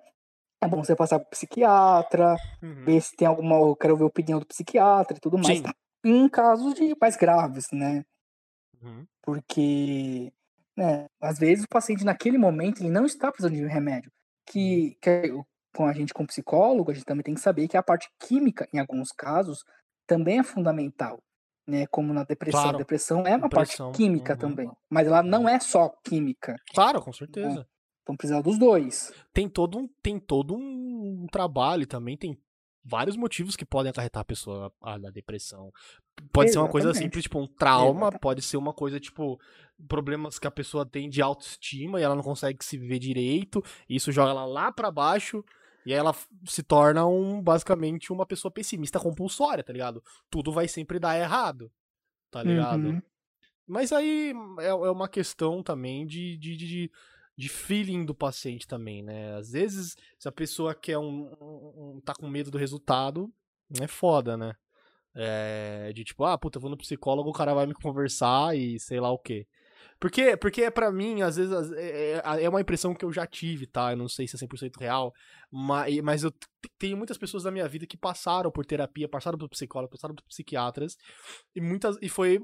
é 0.60 0.68
bom 0.68 0.84
você 0.84 0.96
passar 0.96 1.20
pro 1.20 1.30
psiquiatra, 1.30 2.36
uhum. 2.64 2.84
ver 2.84 3.00
se 3.00 3.16
tem 3.16 3.28
alguma. 3.28 3.58
Eu 3.58 3.76
quero 3.76 3.96
ver 3.96 4.04
a 4.04 4.08
opinião 4.08 4.40
do 4.40 4.46
psiquiatra 4.46 5.16
e 5.16 5.20
tudo 5.20 5.38
mais. 5.38 5.60
Sim 5.60 5.64
em 6.10 6.30
casos 6.30 6.74
de 6.74 6.96
mais 7.00 7.16
graves, 7.16 7.68
né? 7.72 8.06
Uhum. 8.82 9.06
Porque, 9.22 10.32
né, 10.76 11.08
às 11.22 11.38
vezes 11.38 11.66
o 11.66 11.70
paciente 11.70 12.04
naquele 12.04 12.38
momento 12.38 12.82
ele 12.82 12.90
não 12.90 13.06
está 13.06 13.32
precisando 13.32 13.56
de 13.56 13.66
um 13.66 13.70
remédio. 13.70 14.12
Que, 14.46 14.98
uhum. 15.06 15.44
que 15.44 15.44
com 15.76 15.86
a 15.86 15.94
gente, 15.94 16.14
como 16.14 16.28
psicólogo, 16.28 16.90
a 16.90 16.94
gente 16.94 17.06
também 17.06 17.24
tem 17.24 17.36
que 17.36 17.42
saber 17.42 17.68
que 17.68 17.78
a 17.78 17.84
parte 17.84 18.10
química, 18.20 18.68
em 18.74 18.80
alguns 18.80 19.12
casos, 19.12 19.64
também 20.08 20.40
é 20.40 20.44
fundamental. 20.44 21.22
Né, 21.70 21.86
como 21.88 22.14
na 22.14 22.24
depressão. 22.24 22.62
Claro. 22.62 22.78
A 22.78 22.80
depressão 22.80 23.28
é 23.28 23.36
uma 23.36 23.50
depressão. 23.50 23.88
parte 23.88 23.98
química 23.98 24.34
uhum. 24.34 24.40
também. 24.40 24.72
Mas 24.90 25.06
ela 25.06 25.22
não 25.22 25.50
é 25.50 25.60
só 25.60 25.94
química. 26.02 26.56
Claro, 26.74 27.02
com 27.02 27.12
certeza. 27.12 27.60
Né? 27.60 27.66
Então 28.02 28.16
precisa 28.16 28.42
dos 28.42 28.58
dois. 28.58 29.12
Tem 29.34 29.50
todo 29.50 29.78
um, 29.78 29.90
tem 30.02 30.18
todo 30.18 30.56
um 30.56 31.28
trabalho 31.30 31.86
também, 31.86 32.16
tem 32.16 32.42
vários 32.88 33.18
motivos 33.18 33.56
que 33.56 33.66
podem 33.66 33.90
acarretar 33.90 34.22
a 34.22 34.26
pessoa 34.26 34.72
à 34.82 34.98
depressão. 34.98 35.72
Pode 36.32 36.50
Exatamente. 36.50 36.52
ser 36.52 36.60
uma 36.60 36.70
coisa 36.70 36.94
simples, 36.94 37.24
tipo 37.24 37.40
um 37.40 37.48
trauma, 37.48 38.00
Exatamente. 38.02 38.22
pode 38.22 38.42
ser 38.42 38.58
uma 38.58 38.74
coisa 38.74 39.00
tipo 39.00 39.40
problemas 39.88 40.40
que 40.40 40.48
a 40.48 40.52
pessoa 40.52 40.86
tem 40.86 41.10
de 41.10 41.22
autoestima 41.22 42.00
e 42.00 42.04
ela 42.04 42.16
não 42.16 42.24
consegue 42.24 42.64
se 42.64 42.78
viver 42.78 42.98
direito, 42.98 43.64
e 43.88 43.98
isso 43.98 44.12
joga 44.12 44.32
ela 44.32 44.46
lá 44.46 44.72
para 44.72 44.90
baixo. 44.90 45.44
E 45.86 45.94
aí 45.94 46.00
ela 46.00 46.14
se 46.46 46.64
torna 46.64 47.06
um 47.06 47.42
basicamente 47.42 48.12
uma 48.12 48.26
pessoa 48.26 48.52
pessimista 48.52 49.00
compulsória, 49.00 49.64
tá 49.64 49.72
ligado? 49.72 50.04
Tudo 50.30 50.52
vai 50.52 50.68
sempre 50.68 51.00
dar 51.00 51.18
errado, 51.18 51.72
tá 52.30 52.44
ligado? 52.44 52.90
Uhum. 52.90 53.02
Mas 53.66 53.92
aí 53.92 54.34
é, 54.60 54.68
é 54.68 54.92
uma 54.92 55.08
questão 55.08 55.62
também 55.62 56.06
de, 56.06 56.38
de, 56.38 56.58
de, 56.58 56.92
de 57.38 57.48
feeling 57.48 58.04
do 58.04 58.16
paciente 58.16 58.68
também, 58.68 59.04
né? 59.04 59.36
Às 59.36 59.52
vezes, 59.52 59.96
se 60.18 60.28
a 60.28 60.32
pessoa 60.32 60.74
quer 60.74 60.98
um, 60.98 61.32
um, 61.40 61.96
um 61.98 62.02
tá 62.04 62.14
com 62.16 62.28
medo 62.28 62.50
do 62.50 62.58
resultado, 62.58 63.32
é 63.80 63.88
foda, 63.88 64.36
né? 64.36 64.56
É, 65.14 65.92
de 65.94 66.04
tipo, 66.04 66.24
ah, 66.26 66.38
puta, 66.38 66.58
eu 66.58 66.62
vou 66.62 66.70
no 66.70 66.78
psicólogo, 66.78 67.30
o 67.30 67.34
cara 67.34 67.54
vai 67.54 67.68
me 67.68 67.74
conversar 67.74 68.58
e 68.58 68.80
sei 68.80 69.00
lá 69.00 69.12
o 69.12 69.20
quê. 69.20 69.48
Porque, 70.00 70.38
porque 70.38 70.64
é 70.64 70.72
para 70.72 70.92
mim, 70.92 71.22
às 71.22 71.38
vezes, 71.38 71.72
é, 71.74 72.22
é, 72.24 72.44
é 72.44 72.50
uma 72.50 72.62
impressão 72.62 72.94
que 72.94 73.04
eu 73.04 73.12
já 73.12 73.26
tive, 73.26 73.66
tá? 73.66 73.92
Eu 73.92 73.98
não 73.98 74.08
sei 74.08 74.28
se 74.28 74.36
é 74.36 74.40
100% 74.40 74.80
real, 74.80 75.14
mas, 75.52 76.00
mas 76.02 76.24
eu 76.24 76.32
tenho 76.78 76.98
muitas 76.98 77.18
pessoas 77.18 77.44
da 77.44 77.52
minha 77.52 77.68
vida 77.68 77.88
que 77.88 77.98
passaram 77.98 78.52
por 78.52 78.66
terapia, 78.66 79.10
passaram 79.10 79.38
por 79.38 79.50
psicólogo, 79.50 79.92
passaram 79.92 80.16
por 80.16 80.24
psiquiatras, 80.24 80.98
e 81.56 81.62
muitas 81.62 81.98
e 82.02 82.10
foi 82.10 82.40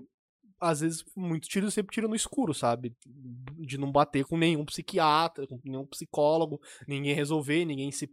às 0.64 0.80
vezes, 0.80 1.04
muito 1.16 1.48
tiro, 1.48 1.70
sempre 1.70 1.94
tiro 1.94 2.08
no 2.08 2.16
escuro, 2.16 2.54
sabe? 2.54 2.96
De 3.60 3.78
não 3.78 3.92
bater 3.92 4.26
com 4.26 4.38
nenhum 4.38 4.66
psiquiatra, 4.66 5.46
com 5.46 5.60
nenhum 5.64 5.86
psicólogo, 5.86 6.62
ninguém 6.88 7.14
resolver, 7.14 7.66
ninguém 7.66 7.92
se. 7.92 8.10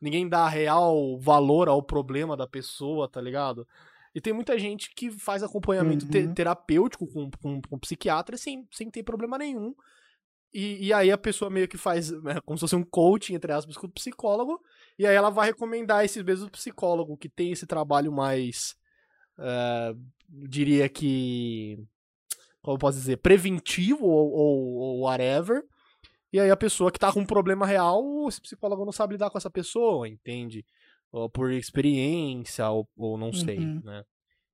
Ninguém 0.00 0.26
dá 0.26 0.48
real 0.48 1.18
valor 1.18 1.68
ao 1.68 1.82
problema 1.82 2.34
da 2.34 2.46
pessoa, 2.46 3.06
tá 3.06 3.20
ligado? 3.20 3.66
E 4.14 4.20
tem 4.20 4.32
muita 4.32 4.58
gente 4.58 4.94
que 4.94 5.10
faz 5.10 5.42
acompanhamento 5.42 6.06
uhum. 6.06 6.10
te 6.10 6.28
terapêutico 6.28 7.06
com, 7.06 7.30
com, 7.30 7.60
com 7.60 7.78
psiquiatra 7.78 8.38
sem, 8.38 8.66
sem 8.72 8.90
ter 8.90 9.02
problema 9.02 9.36
nenhum. 9.36 9.74
E, 10.52 10.86
e, 10.86 10.92
aí 10.94 11.10
a 11.10 11.18
pessoa 11.18 11.50
meio 11.50 11.68
que 11.68 11.76
faz 11.76 12.10
né, 12.22 12.40
como 12.40 12.56
se 12.56 12.62
fosse 12.62 12.76
um 12.76 12.82
coaching, 12.82 13.34
entre 13.34 13.52
aspas, 13.52 13.76
com 13.76 13.86
o 13.86 13.92
psicólogo. 13.92 14.58
E 14.98 15.06
aí 15.06 15.14
ela 15.14 15.30
vai 15.30 15.48
recomendar 15.48 16.04
esse 16.04 16.22
mesmo 16.22 16.50
psicólogo 16.50 17.18
que 17.18 17.28
tem 17.28 17.52
esse 17.52 17.66
trabalho 17.66 18.10
mais 18.10 18.74
uh, 19.38 19.98
diria 20.28 20.88
que, 20.88 21.78
como 22.62 22.78
posso 22.78 22.98
dizer, 22.98 23.18
preventivo 23.18 24.06
ou, 24.06 24.30
ou, 24.32 24.74
ou 24.76 25.00
whatever, 25.00 25.62
E 26.32 26.38
aí 26.40 26.50
a 26.50 26.56
pessoa 26.56 26.92
que 26.92 26.98
tá 26.98 27.12
com 27.12 27.20
um 27.20 27.26
problema 27.26 27.66
real, 27.66 28.02
esse 28.28 28.40
psicólogo 28.40 28.84
não 28.84 28.92
sabe 28.92 29.14
lidar 29.14 29.30
com 29.30 29.38
essa 29.38 29.50
pessoa, 29.50 30.08
entende? 30.08 30.64
Ou 31.10 31.30
por 31.30 31.50
experiência, 31.52 32.68
ou, 32.70 32.88
ou 32.96 33.16
não 33.16 33.32
sei, 33.32 33.58
Uhum. 33.58 33.80
né? 33.84 34.04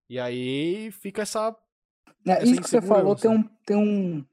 E 0.09 0.19
aí 0.21 0.91
fica 0.93 1.23
essa. 1.23 1.57
É, 2.27 2.33
essa 2.33 2.45
isso 2.45 2.61
que 2.63 2.69
você 2.69 2.81
falou 2.83 3.17
tem 3.17 3.31
um, 3.31 3.43
tem 3.67 3.77
um. 3.77 4.25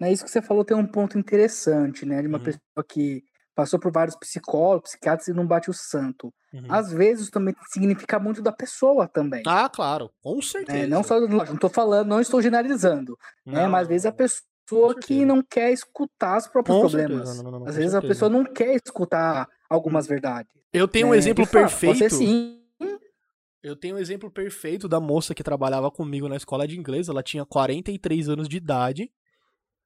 Né, 0.00 0.12
isso 0.12 0.24
que 0.24 0.30
você 0.30 0.42
falou 0.42 0.64
tem 0.64 0.76
um 0.76 0.86
ponto 0.86 1.16
interessante, 1.18 2.04
né? 2.04 2.20
De 2.20 2.26
uma 2.28 2.38
Uhum. 2.38 2.44
pessoa 2.44 2.84
que 2.88 3.22
passou 3.54 3.78
por 3.78 3.92
vários 3.92 4.16
psicólogos, 4.16 4.90
psiquiatras 4.90 5.28
e 5.28 5.32
não 5.32 5.46
bate 5.46 5.70
o 5.70 5.74
santo. 5.74 6.32
Uhum. 6.52 6.66
Às 6.68 6.92
vezes 6.92 7.30
também 7.30 7.54
significa 7.70 8.18
muito 8.18 8.42
da 8.42 8.52
pessoa 8.52 9.08
também. 9.08 9.42
Ah, 9.46 9.68
claro, 9.68 10.10
com 10.22 10.36
né? 10.36 10.42
certeza. 10.42 10.86
Não 10.86 11.02
só, 11.02 11.20
não 11.20 11.56
tô 11.56 11.68
falando, 11.68 12.08
não 12.08 12.20
estou 12.20 12.42
generalizando, 12.42 13.16
né? 13.44 13.62
Não, 13.62 13.70
Mas 13.70 13.82
às 13.82 13.88
vezes 13.88 14.06
a 14.06 14.12
pessoa 14.12 14.94
que 15.00 15.24
não 15.24 15.42
quer 15.42 15.72
escutar 15.72 16.38
os 16.38 16.46
próprios 16.46 16.76
Com 16.76 16.80
problemas. 16.82 17.28
certeza, 17.28 17.42
não, 17.42 17.50
não, 17.50 17.68
Às 17.68 17.76
vezes 17.76 17.94
a 17.94 18.00
certeza. 18.00 18.14
pessoa 18.14 18.28
não 18.28 18.44
quer 18.44 18.74
escutar 18.74 19.48
algumas 19.68 20.06
verdades. 20.06 20.52
Eu 20.72 20.88
tenho 20.88 21.08
um 21.08 21.10
né? 21.10 21.16
exemplo 21.18 21.44
fala, 21.46 21.66
perfeito. 21.66 21.98
Você 21.98 22.10
sim, 22.10 22.58
Eu 23.62 23.76
tenho 23.76 23.96
um 23.96 23.98
exemplo 23.98 24.30
perfeito 24.30 24.88
da 24.88 24.98
moça 24.98 25.34
que 25.34 25.42
trabalhava 25.42 25.90
comigo 25.90 26.28
na 26.28 26.36
escola 26.36 26.66
de 26.66 26.78
inglês. 26.78 27.08
Ela 27.08 27.22
tinha 27.22 27.44
43 27.44 28.28
anos 28.28 28.48
de 28.48 28.56
idade. 28.56 29.10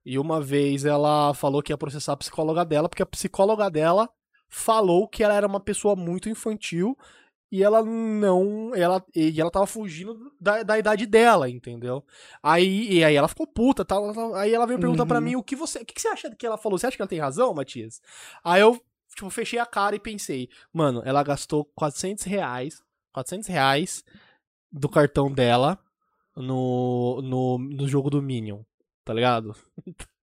E 0.07 0.19
uma 0.21 0.41
vez 0.41 0.85
ela 0.85 1.35
falou 1.35 1.61
que 1.61 1.73
ia 1.73 1.77
processar 1.77 2.13
a 2.13 2.17
psicóloga 2.17 2.65
dela, 2.65 2.89
porque 2.89 3.03
a 3.03 3.07
psicóloga 3.07 3.69
dela 3.69 4.09
falou 4.49 5.09
que 5.09 5.25
ela 5.25 5.35
era 5.35 5.47
uma 5.47 5.59
pessoa 5.59 5.97
muito 5.97 6.29
infantil 6.29 6.97
e 7.51 7.63
ela 7.63 7.83
não. 7.85 8.73
Ela, 8.75 9.05
e 9.15 9.41
ela 9.41 9.51
tava 9.51 9.67
fugindo 9.67 10.17
da, 10.41 10.63
da 10.63 10.79
idade 10.79 11.07
dela, 11.07 11.51
entendeu? 11.51 12.05
Aí, 12.41 12.89
e 12.93 13.03
aí 13.05 13.17
ela 13.17 13.27
ficou 13.27 13.49
puta, 13.49 13.85
tal, 13.85 14.35
aí 14.37 14.55
ela 14.55 14.65
veio 14.67 14.79
perguntar 14.79 15.07
pra 15.07 15.19
Uhum. 15.19 15.25
mim 15.25 15.37
o 15.37 15.43
que 15.43 15.57
você. 15.57 15.81
O 15.81 15.85
que 15.85 15.95
que 15.95 16.01
você 16.01 16.09
acha 16.09 16.31
que 16.37 16.47
ela 16.47 16.57
falou? 16.57 16.79
Você 16.79 16.87
acha 16.87 16.97
que 16.97 17.03
ela 17.03 17.09
tem 17.09 17.19
razão, 17.19 17.53
Matias? 17.53 18.01
Aí 18.45 18.61
eu, 18.61 18.81
tipo, 19.15 19.29
fechei 19.29 19.59
a 19.59 19.67
cara 19.67 19.97
e 19.97 20.01
pensei, 20.01 20.49
mano, 20.73 21.03
ela 21.05 21.23
gastou 21.25 21.65
400 21.75 22.23
reais. 22.25 22.81
400 23.13 23.49
reais 23.49 24.05
do 24.71 24.89
cartão 24.89 25.33
dela 25.33 25.79
no, 26.37 27.21
no, 27.23 27.59
no 27.59 27.89
jogo 27.89 28.11
do 28.11 28.21
Minion, 28.23 28.61
tá 29.07 29.15
ligado? 29.15 29.55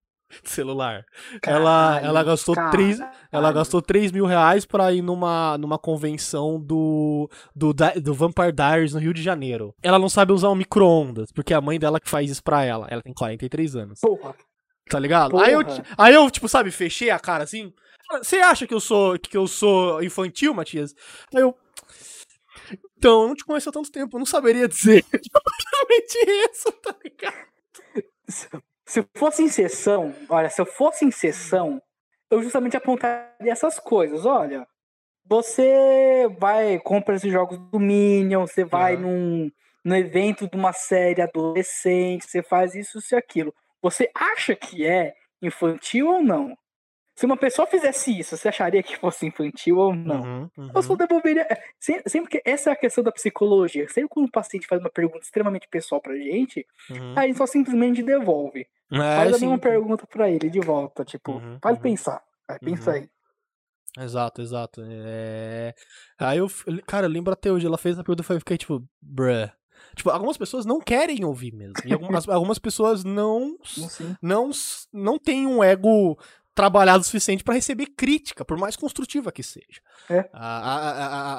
Celular. 0.43 1.05
ela, 1.45 1.93
Caralho, 1.93 2.05
ela 2.07 2.23
gastou 2.23 2.55
três, 2.72 2.99
ela 3.31 3.51
gastou 3.51 3.81
3 3.81 4.11
mil 4.11 4.26
reais 4.26 4.65
pra 4.65 4.91
ir 4.91 5.01
numa, 5.03 5.57
numa 5.60 5.77
convenção 5.77 6.60
do, 6.60 7.30
do, 7.55 7.72
do 8.01 8.14
Vampire 8.15 8.51
Diaries 8.51 8.93
no 8.93 8.99
Rio 8.99 9.14
de 9.14 9.22
Janeiro. 9.22 9.76
Ela 9.81 9.99
não 9.99 10.10
sabe 10.10 10.34
usar 10.34 10.49
um 10.49 10.55
micro-ondas, 10.55 11.31
porque 11.31 11.53
é 11.53 11.55
a 11.55 11.61
mãe 11.61 11.80
dela 11.80 11.99
que 11.99 12.10
faz 12.10 12.31
isso 12.31 12.43
pra 12.43 12.64
ela. 12.64 12.88
Ela 12.89 13.03
tem 13.03 13.14
43 13.14 13.76
anos. 13.76 13.99
Porra, 13.99 14.35
Tá 14.89 14.99
ligado? 14.99 15.38
Aí 15.39 15.53
eu, 15.53 15.64
Porra. 15.64 15.84
aí 15.97 16.14
eu, 16.14 16.30
tipo, 16.30 16.49
sabe, 16.49 16.69
fechei 16.72 17.10
a 17.10 17.19
cara 17.19 17.43
assim. 17.43 17.72
Você 18.18 18.38
acha 18.38 18.68
que 18.68 18.73
eu 18.73 18.80
sou 18.81 19.18
que 19.18 19.38
eu 19.38 19.47
sou 19.47 20.03
infantil, 20.03 20.53
Matias? 20.53 20.93
Aí 21.34 21.41
eu. 21.41 21.55
Então, 22.97 23.22
eu 23.22 23.27
não 23.30 23.35
te 23.35 23.45
conheço 23.45 23.69
há 23.69 23.72
tanto 23.72 23.91
tempo, 23.91 24.15
eu 24.15 24.19
não 24.19 24.26
saberia 24.26 24.68
dizer. 24.68 25.05
Exatamente 25.14 26.49
isso, 26.51 26.72
tá 26.81 26.95
ligado? 27.03 27.47
Se, 28.94 29.02
se 29.02 29.07
fosse 29.15 29.41
em 29.41 29.49
sessão, 29.49 30.14
olha, 30.30 30.49
se 30.49 30.61
eu 30.61 30.65
fosse 30.65 31.03
em 31.03 31.11
sessão, 31.11 31.82
eu 32.30 32.44
justamente 32.44 32.78
apontaria 32.78 33.52
essas 33.52 33.80
coisas. 33.80 34.26
Olha, 34.26 34.68
você 35.26 36.28
vai, 36.40 36.80
compra 36.80 37.15
esses 37.15 37.32
jogos 37.32 37.57
do 37.57 37.80
Minion, 37.80 38.45
você 38.45 38.64
vai 38.64 38.94
Aham. 38.94 39.02
num, 39.02 39.52
num 39.84 39.95
evento 39.95 40.48
de 40.48 40.56
uma 40.56 40.74
série 40.74 41.22
adolescente, 41.22 42.28
você 42.28 42.44
faz 42.44 42.76
isso, 42.76 42.99
isso 42.99 43.15
e 43.15 43.18
aquilo. 43.18 43.53
Você 43.82 44.10
acha 44.14 44.56
que 44.56 44.86
é 44.86 45.14
infantil 45.41 46.07
ou 46.07 46.22
não? 46.22 46.56
Se 47.15 47.26
uma 47.27 47.38
pessoa 47.38 47.68
fizesse 47.68 48.18
isso, 48.19 48.35
você 48.35 48.48
acharia 48.49 48.81
que 48.81 48.98
fosse 48.98 49.26
infantil 49.27 49.77
ou 49.77 49.95
não? 49.95 50.22
Uhum, 50.22 50.49
uhum. 50.57 50.72
Eu 50.73 50.81
só 50.81 50.95
devolveria. 50.95 51.44
é, 51.44 51.61
sem- 51.80 52.02
Sempre 52.07 52.30
que 52.31 52.41
essa 52.44 52.72
é 52.72 52.73
a 52.73 52.76
questão 52.76 53.03
da 53.03 53.11
psicologia. 53.11 53.88
Sempre 53.88 54.10
quando 54.10 54.27
o 54.27 54.31
paciente 54.31 54.65
faz 54.65 54.81
uma 54.81 54.90
pergunta 54.90 55.19
extremamente 55.19 55.68
pessoal 55.69 56.02
pra 56.02 56.15
gente, 56.15 56.65
Uhum. 56.90 57.14
a 57.15 57.22
gente 57.27 57.38
só 57.38 57.45
simplesmente 57.45 58.02
devolve. 58.02 58.68
É, 58.91 58.98
Faz 58.98 59.34
a 59.35 59.38
sim. 59.38 59.45
mesma 59.45 59.60
pergunta 59.60 60.07
pra 60.07 60.30
ele 60.30 60.49
de 60.49 60.60
volta, 60.60 61.06
tipo, 61.06 61.34
Uhum, 61.34 61.60
faz 61.61 61.76
uhum. 61.77 61.81
pensar. 61.84 62.23
Vai, 62.48 62.60
pensa 62.60 62.91
Uhum. 62.91 62.98
aí. 62.98 63.10
Exato, 63.99 64.41
exato. 64.41 64.81
É... 64.88 65.76
Aí 66.19 66.40
eu, 66.40 66.48
cara, 66.88 67.06
eu 67.06 67.11
lembro 67.11 67.31
até 67.31 67.52
hoje, 67.52 67.68
ela 67.68 67.77
fez 67.77 67.98
a 67.99 68.03
pergunta 68.03 68.23
e 68.27 68.35
eu 68.35 68.40
fiquei 68.40 68.57
tipo, 68.57 68.84
bruh. 69.02 69.52
Tipo, 69.95 70.10
algumas 70.10 70.38
pessoas 70.38 70.65
não 70.65 70.80
querem 70.80 71.23
ouvir 71.23 71.53
mesmo. 71.53 71.73
Algumas, 71.91 72.27
algumas 72.30 72.57
pessoas 72.57 73.03
não, 73.03 73.56
Não 73.77 73.90
não, 74.22 74.52
não 74.91 75.19
têm 75.19 75.45
um 75.45 75.64
ego 75.64 76.18
trabalhado 76.55 77.01
o 77.01 77.03
suficiente 77.03 77.43
pra 77.43 77.53
receber 77.55 77.88
crítica, 77.97 78.45
por 78.45 78.57
mais 78.57 78.75
construtiva 78.75 79.31
que 79.31 79.41
seja. 79.43 79.81
É. 80.09 80.30
A, 80.31 80.57
a, 80.59 80.77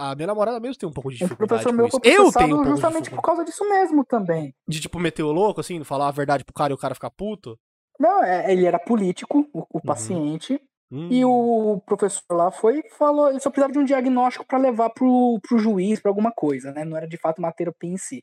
a, 0.08 0.10
a- 0.10 0.14
minha 0.16 0.26
namorada 0.26 0.58
mesmo 0.60 0.76
tem 0.78 0.88
um 0.88 0.92
pouco 0.92 1.10
de 1.10 1.18
dificuldade 1.18 1.62
professor 1.62 1.70
com 1.70 1.76
meu 1.76 1.90
foi 1.90 2.00
Eu 2.04 2.32
tenho 2.32 2.60
um 2.60 2.64
justamente 2.64 3.10
por 3.10 3.22
causa 3.22 3.44
disso 3.44 3.68
mesmo 3.68 4.04
também. 4.04 4.54
De, 4.66 4.80
tipo, 4.80 4.98
meter 4.98 5.22
o 5.22 5.32
louco, 5.32 5.60
assim, 5.60 5.82
falar 5.84 6.08
a 6.08 6.12
verdade 6.12 6.44
pro 6.44 6.54
cara 6.54 6.72
e 6.72 6.74
o 6.74 6.78
cara 6.78 6.94
ficar 6.94 7.10
puto. 7.10 7.58
Não, 7.98 8.22
é, 8.24 8.50
ele 8.52 8.66
era 8.66 8.78
político, 8.78 9.48
o, 9.52 9.58
Uhum. 9.60 9.66
o 9.74 9.80
paciente, 9.82 10.60
Hum, 10.90 11.08
e 11.10 11.24
o 11.24 11.80
professor 11.86 12.22
lá 12.30 12.50
foi 12.50 12.80
e 12.80 12.90
falou, 12.90 13.30
ele 13.30 13.40
só 13.40 13.50
precisava 13.50 13.72
de 13.72 13.78
um 13.78 13.84
diagnóstico 13.84 14.44
pra 14.46 14.58
levar 14.58 14.90
pro, 14.90 15.40
pro 15.42 15.58
juiz, 15.58 15.98
pra 15.98 16.10
alguma 16.10 16.30
coisa, 16.30 16.72
né? 16.72 16.84
Não 16.84 16.96
era 16.96 17.06
de 17.08 17.16
fato 17.16 17.38
uma 17.38 17.50
terapia 17.52 17.90
em 17.90 17.96
si. 17.96 18.22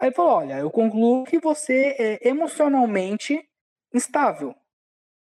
Aí 0.00 0.08
ele 0.08 0.14
falou, 0.14 0.32
olha, 0.32 0.58
eu 0.58 0.70
concluo 0.70 1.24
que 1.24 1.38
você 1.40 1.96
é 1.98 2.28
emocionalmente 2.28 3.40
instável. 3.94 4.54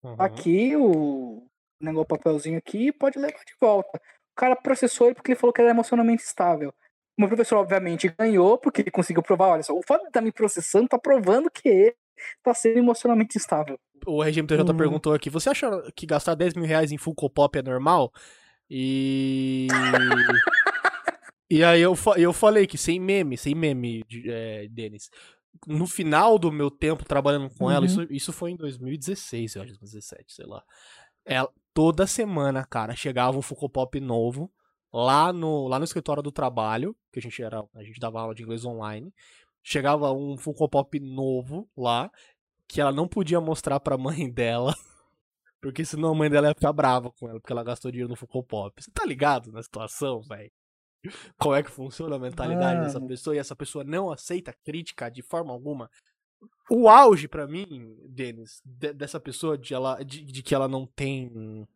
Uhum. 0.10 0.16
Aqui, 0.18 0.76
o 0.76 1.46
negócio 1.80 2.08
papelzinho 2.08 2.58
aqui, 2.58 2.92
pode 2.92 3.18
levar 3.18 3.44
de 3.46 3.54
volta. 3.60 3.98
O 3.98 4.36
cara 4.36 4.56
processou 4.56 5.08
ele 5.08 5.16
porque 5.16 5.32
ele 5.32 5.40
falou 5.40 5.54
que 5.54 5.62
era 5.62 5.72
emocionalmente 5.72 6.24
estável. 6.24 6.74
O 7.18 7.22
meu 7.22 7.28
professor, 7.28 7.58
obviamente, 7.58 8.14
ganhou, 8.18 8.58
porque 8.58 8.82
ele 8.82 8.92
conseguiu 8.92 9.24
provar, 9.24 9.48
olha 9.48 9.64
só, 9.64 9.74
o 9.74 9.82
fato 9.82 10.02
de 10.04 10.08
estar 10.10 10.22
me 10.22 10.32
processando 10.32 10.88
tá 10.88 11.00
provando 11.00 11.50
que 11.50 11.68
ele 11.68 11.96
tá 12.44 12.54
sendo 12.54 12.78
emocionalmente 12.78 13.38
estável. 13.38 13.80
O 14.06 14.22
RGMTJ 14.22 14.62
Uhum. 14.62 14.78
perguntou 14.78 15.14
aqui: 15.14 15.30
você 15.30 15.50
acha 15.50 15.70
que 15.96 16.06
gastar 16.06 16.36
10 16.36 16.54
mil 16.54 16.66
reais 16.66 16.92
em 16.92 16.98
Funko 16.98 17.30
Pop 17.30 17.58
é 17.58 17.64
normal? 17.64 18.12
E. 18.70 19.68
e 21.50 21.64
aí 21.64 21.82
eu, 21.82 21.96
eu 22.18 22.34
falei 22.34 22.68
que 22.68 22.78
sem 22.78 23.00
meme, 23.00 23.38
sem 23.38 23.56
meme, 23.56 24.04
é, 24.26 24.68
Denis. 24.70 25.10
No 25.66 25.88
final 25.88 26.38
do 26.38 26.52
meu 26.52 26.70
tempo 26.70 27.06
trabalhando 27.06 27.50
com 27.50 27.70
ela, 27.72 27.80
Uhum. 27.82 27.86
isso, 27.86 28.04
isso 28.10 28.34
foi 28.34 28.52
em 28.52 28.56
2016, 28.56 29.56
eu 29.56 29.62
acho, 29.64 29.72
2017, 29.72 30.34
sei 30.34 30.46
lá. 30.46 30.64
Ela, 31.26 31.50
toda 31.74 32.06
semana, 32.08 32.66
cara, 32.66 32.96
chegava 32.96 33.38
um 33.38 33.42
Funko 33.42 33.70
Pop 33.70 34.00
novo 34.00 34.52
lá 34.94 35.34
no, 35.34 35.68
lá 35.68 35.78
no 35.78 35.86
escritório 35.86 36.24
do 36.24 36.32
trabalho, 36.32 36.96
que 37.12 37.20
a 37.20 37.22
gente 37.22 37.42
era, 37.42 37.64
a 37.76 37.84
gente 37.84 38.00
dava 38.00 38.22
aula 38.22 38.34
de 38.36 38.44
inglês 38.44 38.64
online. 38.66 39.14
Chegava 39.64 40.12
um 40.14 40.38
Funko 40.38 40.70
Pop 40.70 41.00
novo 41.00 41.70
lá, 41.76 42.10
que 42.68 42.80
ela 42.80 42.92
não 42.92 43.08
podia 43.08 43.42
mostrar 43.42 43.80
pra 43.82 43.98
mãe 43.98 44.30
dela, 44.32 44.74
porque 45.62 45.84
senão 45.84 46.12
a 46.12 46.16
mãe 46.16 46.30
dela 46.30 46.48
ia 46.48 46.54
ficar 46.56 46.72
brava 46.72 47.12
com 47.12 47.28
ela, 47.30 47.40
porque 47.40 47.52
ela 47.52 47.64
gastou 47.64 47.92
dinheiro 47.92 48.10
no 48.10 48.16
Funko 48.16 48.44
Pop. 48.44 48.82
Você 48.82 48.90
tá 48.92 49.06
ligado 49.06 49.52
na 49.52 49.62
situação, 49.62 50.22
velho? 50.22 50.52
Como 51.40 51.56
é 51.56 51.64
que 51.64 51.72
funciona 51.72 52.16
a 52.16 52.20
mentalidade 52.20 52.82
dessa 52.82 53.00
pessoa 53.02 53.36
e 53.36 53.40
essa 53.40 53.56
pessoa 53.56 53.84
não 53.84 54.12
aceita 54.12 54.56
crítica 54.66 55.10
de 55.10 55.22
forma 55.22 55.52
alguma? 55.54 55.90
O 56.70 56.90
auge 56.90 57.28
pra 57.28 57.48
mim, 57.48 57.96
Denis, 58.10 58.62
de- 58.66 58.94
dessa 58.94 59.20
pessoa 59.20 59.58
de, 59.58 59.74
ela, 59.74 60.04
de, 60.04 60.24
de 60.24 60.44
que 60.44 60.54
ela 60.54 60.68
não 60.68 60.86
tem. 60.86 61.68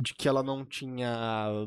De 0.00 0.14
que 0.14 0.28
ela 0.28 0.42
não 0.42 0.64
tinha 0.64 1.66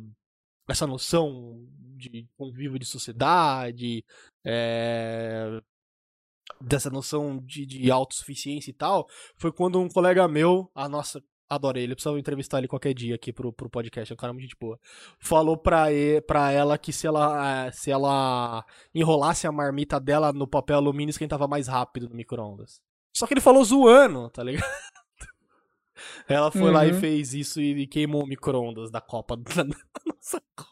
essa 0.67 0.87
noção 0.87 1.65
de 1.97 2.27
convívio 2.37 2.79
de 2.79 2.85
sociedade, 2.85 4.03
é, 4.45 5.61
dessa 6.59 6.89
noção 6.89 7.37
de, 7.39 7.65
de 7.65 7.91
autossuficiência 7.91 8.71
e 8.71 8.73
tal, 8.73 9.07
foi 9.37 9.51
quando 9.51 9.79
um 9.79 9.89
colega 9.89 10.27
meu, 10.27 10.69
a 10.73 10.87
nossa, 10.89 11.23
adorei 11.53 11.83
ele, 11.83 11.95
precisava 11.95 12.19
entrevistar 12.19 12.57
ele 12.59 12.67
qualquer 12.67 12.93
dia 12.93 13.15
aqui 13.15 13.31
pro, 13.33 13.51
pro 13.53 13.69
podcast, 13.69 14.11
é 14.11 14.13
um 14.13 14.17
cara 14.17 14.33
muito 14.33 14.43
gente 14.43 14.55
boa, 14.59 14.79
falou 15.19 15.57
pra, 15.57 15.91
e, 15.91 16.21
pra 16.21 16.51
ela 16.51 16.77
que 16.77 16.91
se 16.93 17.07
ela, 17.07 17.65
eh, 17.67 17.71
se 17.71 17.91
ela 17.91 18.65
enrolasse 18.93 19.47
a 19.47 19.51
marmita 19.51 19.99
dela 19.99 20.31
no 20.33 20.47
papel 20.47 20.77
alumínio, 20.77 21.11
esquentava 21.11 21.47
mais 21.47 21.67
rápido 21.67 22.09
no 22.09 22.15
micro-ondas. 22.15 22.81
Só 23.15 23.27
que 23.27 23.33
ele 23.33 23.41
falou 23.41 23.63
zoando, 23.63 24.29
tá 24.29 24.43
ligado? 24.43 24.63
Ela 26.27 26.51
foi 26.51 26.71
lá 26.71 26.85
e 26.85 26.91
Uhum. 26.91 26.99
fez 26.99 27.33
isso 27.33 27.61
e 27.61 27.85
queimou 27.87 28.23
o 28.23 28.27
micro-ondas 28.27 28.89
da 28.89 28.99
Copa 28.99 29.37
da 29.37 29.63
nossa 29.63 30.41
Copa. 30.55 30.71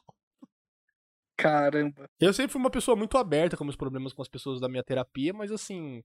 Caramba. 1.37 2.09
Eu 2.19 2.33
sempre 2.33 2.51
fui 2.51 2.59
uma 2.59 2.69
pessoa 2.69 2.95
muito 2.95 3.17
aberta 3.17 3.57
com 3.57 3.63
meus 3.63 3.75
problemas 3.75 4.13
com 4.13 4.21
as 4.21 4.27
pessoas 4.27 4.59
da 4.59 4.67
minha 4.69 4.83
terapia, 4.83 5.33
mas 5.33 5.51
assim, 5.51 6.03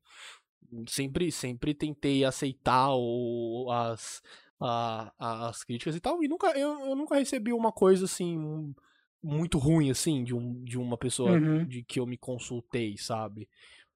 sempre 0.89 1.31
sempre 1.31 1.74
tentei 1.74 2.24
aceitar 2.24 2.90
o, 2.94 3.70
as, 3.70 4.23
a- 4.61 5.12
a- 5.19 5.49
as 5.49 5.62
críticas 5.65 5.95
e 5.97 6.01
tal, 6.01 6.23
e 6.23 6.28
nunca 6.28 6.49
eu, 6.59 6.81
eu 6.87 6.95
nunca 6.97 7.16
recebi 7.16 7.53
uma 7.53 7.70
coisa 7.73 8.05
assim 8.07 8.74
muito 9.23 9.59
ruim 9.59 9.91
assim 9.91 10.23
de, 10.24 10.35
um, 10.35 10.62
de 10.65 10.78
uma 10.78 10.97
pessoa 10.97 11.33
Uhum. 11.33 11.65
de 11.66 11.83
que 11.83 11.99
eu 12.01 12.07
me 12.07 12.16
consultei, 12.16 12.97
sabe? 12.97 13.49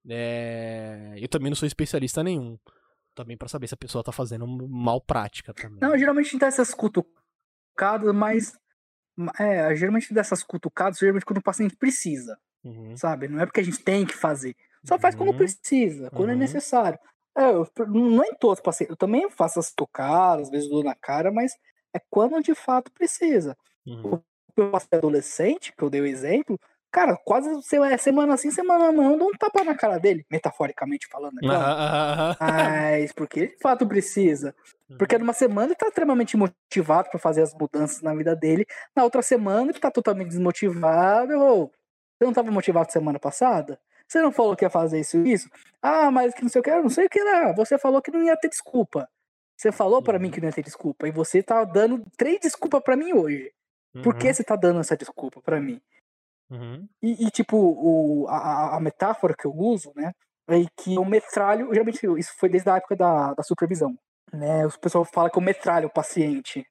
É, 0.09 1.15
eu 1.17 1.29
também 1.29 1.51
não 1.51 1.57
sou 1.57 1.67
especialista 1.67 2.23
nenhum. 2.23 2.59
também 3.15 3.37
para 3.37 3.49
saber 3.49 3.67
se 3.67 3.75
a 3.75 3.77
pessoa 3.77 4.03
tá 4.05 4.13
fazendo 4.13 4.47
mal 4.47 5.01
prática 5.01 5.53
também. 5.53 5.79
Não, 5.81 5.99
geralmente 5.99 6.39
dá 6.39 6.47
essas 6.47 6.73
cutucadas, 6.73 8.15
mas. 8.15 8.53
É, 9.39 9.75
geralmente 9.77 10.15
dessas 10.15 10.43
cutucadas, 10.43 10.99
geralmente 10.99 11.27
quando 11.27 11.39
o 11.39 11.43
paciente 11.43 11.77
precisa. 11.77 12.39
Uhum. 12.65 12.97
Sabe? 12.97 13.29
Não 13.29 13.41
é 13.41 13.47
porque 13.47 13.61
a 13.61 13.65
gente 13.65 13.81
tem 13.81 14.07
que 14.07 14.15
fazer. 14.15 14.57
Só 14.85 14.99
faz 14.99 15.15
quando 15.15 15.31
uhum. 15.31 15.37
precisa, 15.37 16.09
quando 16.11 16.31
é 16.31 16.33
uhum. 16.33 16.39
é 16.39 16.41
necessário. 16.41 16.99
É, 17.37 17.51
eu, 17.51 17.67
não 17.89 18.23
é 18.23 18.29
em 18.29 18.35
todos 18.35 18.59
os 18.59 18.63
pacientes. 18.63 18.91
Eu 18.91 18.97
também 18.97 19.29
faço 19.31 19.59
as 19.59 19.73
tocadas, 19.73 20.47
às 20.47 20.51
vezes 20.51 20.69
dou 20.69 20.83
na 20.83 20.95
cara, 20.95 21.31
mas 21.31 21.57
é 21.95 22.01
quando 22.11 22.43
de 22.43 22.55
fato 22.55 22.91
precisa. 22.93 23.57
Uhum. 23.87 24.21
O 24.57 24.71
paciente 24.71 24.95
adolescente, 24.95 25.73
que 25.77 25.83
eu 25.83 25.91
dei 25.91 26.01
o 26.01 26.07
exemplo, 26.07 26.59
cara, 26.91 27.17
quase 27.17 27.49
é 27.77 27.97
semana 27.97 28.35
assim, 28.35 28.51
semana 28.51 28.91
não, 28.93 29.17
dá 29.17 29.25
um 29.25 29.33
tapa 29.33 29.63
na 29.65 29.75
cara 29.75 29.99
dele, 29.99 30.27
metaforicamente 30.31 31.07
falando. 31.07 31.35
Né, 31.35 31.49
Mas 32.41 33.13
porque 33.13 33.49
de 33.49 33.59
fato 33.59 33.87
precisa. 33.87 34.55
Porque 34.99 35.15
uhum. 35.15 35.21
numa 35.21 35.33
semana 35.33 35.69
ele 35.69 35.77
tá 35.77 35.87
extremamente 35.87 36.37
motivado 36.37 37.09
para 37.11 37.21
fazer 37.21 37.43
as 37.43 37.55
mudanças 37.55 38.03
na 38.03 38.15
vida 38.15 38.35
dele, 38.35 38.67
na 38.95 39.05
outra 39.05 39.23
semana 39.23 39.71
ele 39.71 39.79
tá 39.79 39.91
totalmente 39.91 40.29
desmotivado. 40.29 41.35
Ou, 41.39 41.73
você 42.19 42.25
não 42.25 42.31
estava 42.31 42.51
motivado 42.51 42.93
semana 42.93 43.19
passada? 43.19 43.81
Você 44.11 44.21
não 44.21 44.33
falou 44.33 44.57
que 44.57 44.65
ia 44.65 44.71
fazer 44.71 44.99
isso 44.99 45.19
e 45.19 45.33
isso? 45.33 45.49
Ah, 45.81 46.11
mas 46.11 46.35
que 46.35 46.43
não 46.43 46.49
sei 46.49 46.61
o 46.61 46.65
que, 46.65 46.71
eu 46.71 46.83
não 46.83 46.91
sei 46.91 47.07
o 47.07 47.09
que 47.09 47.21
era. 47.21 47.53
Você 47.53 47.79
falou 47.79 48.03
que 48.03 48.11
não 48.11 48.25
ia 48.25 48.37
ter 48.37 48.49
desculpa. 48.49 49.09
Você 49.57 49.71
falou 49.71 50.03
para 50.03 50.19
mim 50.19 50.27
uhum. 50.27 50.33
que 50.33 50.41
não 50.41 50.49
ia 50.49 50.53
ter 50.53 50.65
desculpa. 50.65 51.07
E 51.07 51.13
você 51.13 51.45
tá 51.45 51.63
dando 51.63 52.05
três 52.17 52.41
desculpas 52.41 52.83
para 52.83 52.97
mim 52.97 53.13
hoje. 53.13 53.53
Uhum. 53.95 54.03
Por 54.03 54.17
que 54.17 54.27
uhum. 54.27 54.35
você 54.35 54.43
tá 54.43 54.57
dando 54.57 54.81
essa 54.81 54.97
desculpa 54.97 55.41
para 55.41 55.61
mim? 55.61 55.81
Uhum. 56.51 56.89
E, 57.01 57.25
e, 57.25 57.31
tipo, 57.31 57.57
o, 57.57 58.27
a, 58.29 58.77
a, 58.77 58.81
metáfora 58.81 59.33
que 59.39 59.47
eu 59.47 59.55
uso, 59.55 59.93
né? 59.95 60.13
É 60.49 60.57
que 60.77 60.99
o 60.99 61.05
metralho, 61.05 61.69
geralmente 61.73 62.05
isso 62.19 62.33
foi 62.37 62.49
desde 62.49 62.69
a 62.69 62.79
época 62.79 62.97
da, 62.97 63.33
da 63.35 63.45
supervisão. 63.45 63.97
Né? 64.33 64.67
O 64.67 64.81
pessoal 64.81 65.05
fala 65.05 65.31
que 65.31 65.39
eu 65.39 65.43
metralho 65.43 65.87
o 65.87 65.93
paciente. 65.93 66.67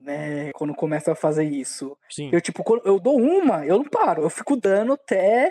Né, 0.00 0.52
quando 0.52 0.74
começa 0.74 1.12
a 1.12 1.16
fazer 1.16 1.44
isso. 1.44 1.96
Sim. 2.10 2.28
Eu, 2.30 2.40
tipo, 2.40 2.62
eu 2.84 3.00
dou 3.00 3.16
uma, 3.16 3.64
eu 3.64 3.78
não 3.78 3.84
paro, 3.84 4.22
eu 4.22 4.28
fico 4.28 4.54
dando 4.54 4.92
até 4.92 5.50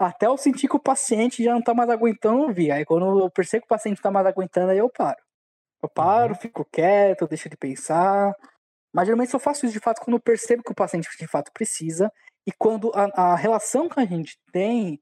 até 0.00 0.26
eu 0.26 0.36
sentir 0.38 0.66
que 0.66 0.76
o 0.76 0.80
paciente 0.80 1.44
já 1.44 1.52
não 1.52 1.62
tá 1.62 1.74
mais 1.74 1.90
aguentando 1.90 2.40
ouvir. 2.40 2.72
Aí 2.72 2.86
quando 2.86 3.20
eu 3.20 3.30
percebo 3.30 3.62
que 3.62 3.66
o 3.66 3.76
paciente 3.76 4.00
tá 4.00 4.10
mais 4.10 4.26
aguentando, 4.26 4.70
aí 4.70 4.78
eu 4.78 4.88
paro. 4.88 5.18
Eu 5.82 5.88
paro, 5.90 6.32
uhum. 6.32 6.40
fico 6.40 6.64
quieto, 6.64 7.28
deixo 7.28 7.50
de 7.50 7.56
pensar. 7.56 8.34
Mas 8.92 9.06
geralmente 9.06 9.34
eu 9.34 9.40
faço 9.40 9.66
isso 9.66 9.74
de 9.74 9.80
fato 9.80 10.00
quando 10.00 10.16
eu 10.16 10.20
percebo 10.20 10.62
que 10.62 10.72
o 10.72 10.74
paciente 10.74 11.08
de 11.18 11.26
fato 11.26 11.52
precisa 11.52 12.10
e 12.46 12.52
quando 12.52 12.90
a, 12.94 13.32
a 13.32 13.36
relação 13.36 13.88
que 13.88 14.00
a 14.00 14.06
gente 14.06 14.38
tem 14.50 14.98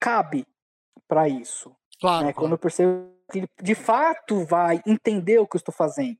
cabe 0.00 0.46
para 1.08 1.28
isso. 1.28 1.74
Claro, 2.00 2.26
né? 2.26 2.32
claro. 2.32 2.34
Quando 2.34 2.52
eu 2.52 2.58
percebo 2.58 3.12
que 3.30 3.38
ele 3.38 3.48
de 3.60 3.74
fato 3.74 4.44
vai 4.44 4.80
entender 4.86 5.38
o 5.38 5.46
que 5.46 5.56
eu 5.56 5.58
estou 5.58 5.74
fazendo. 5.74 6.16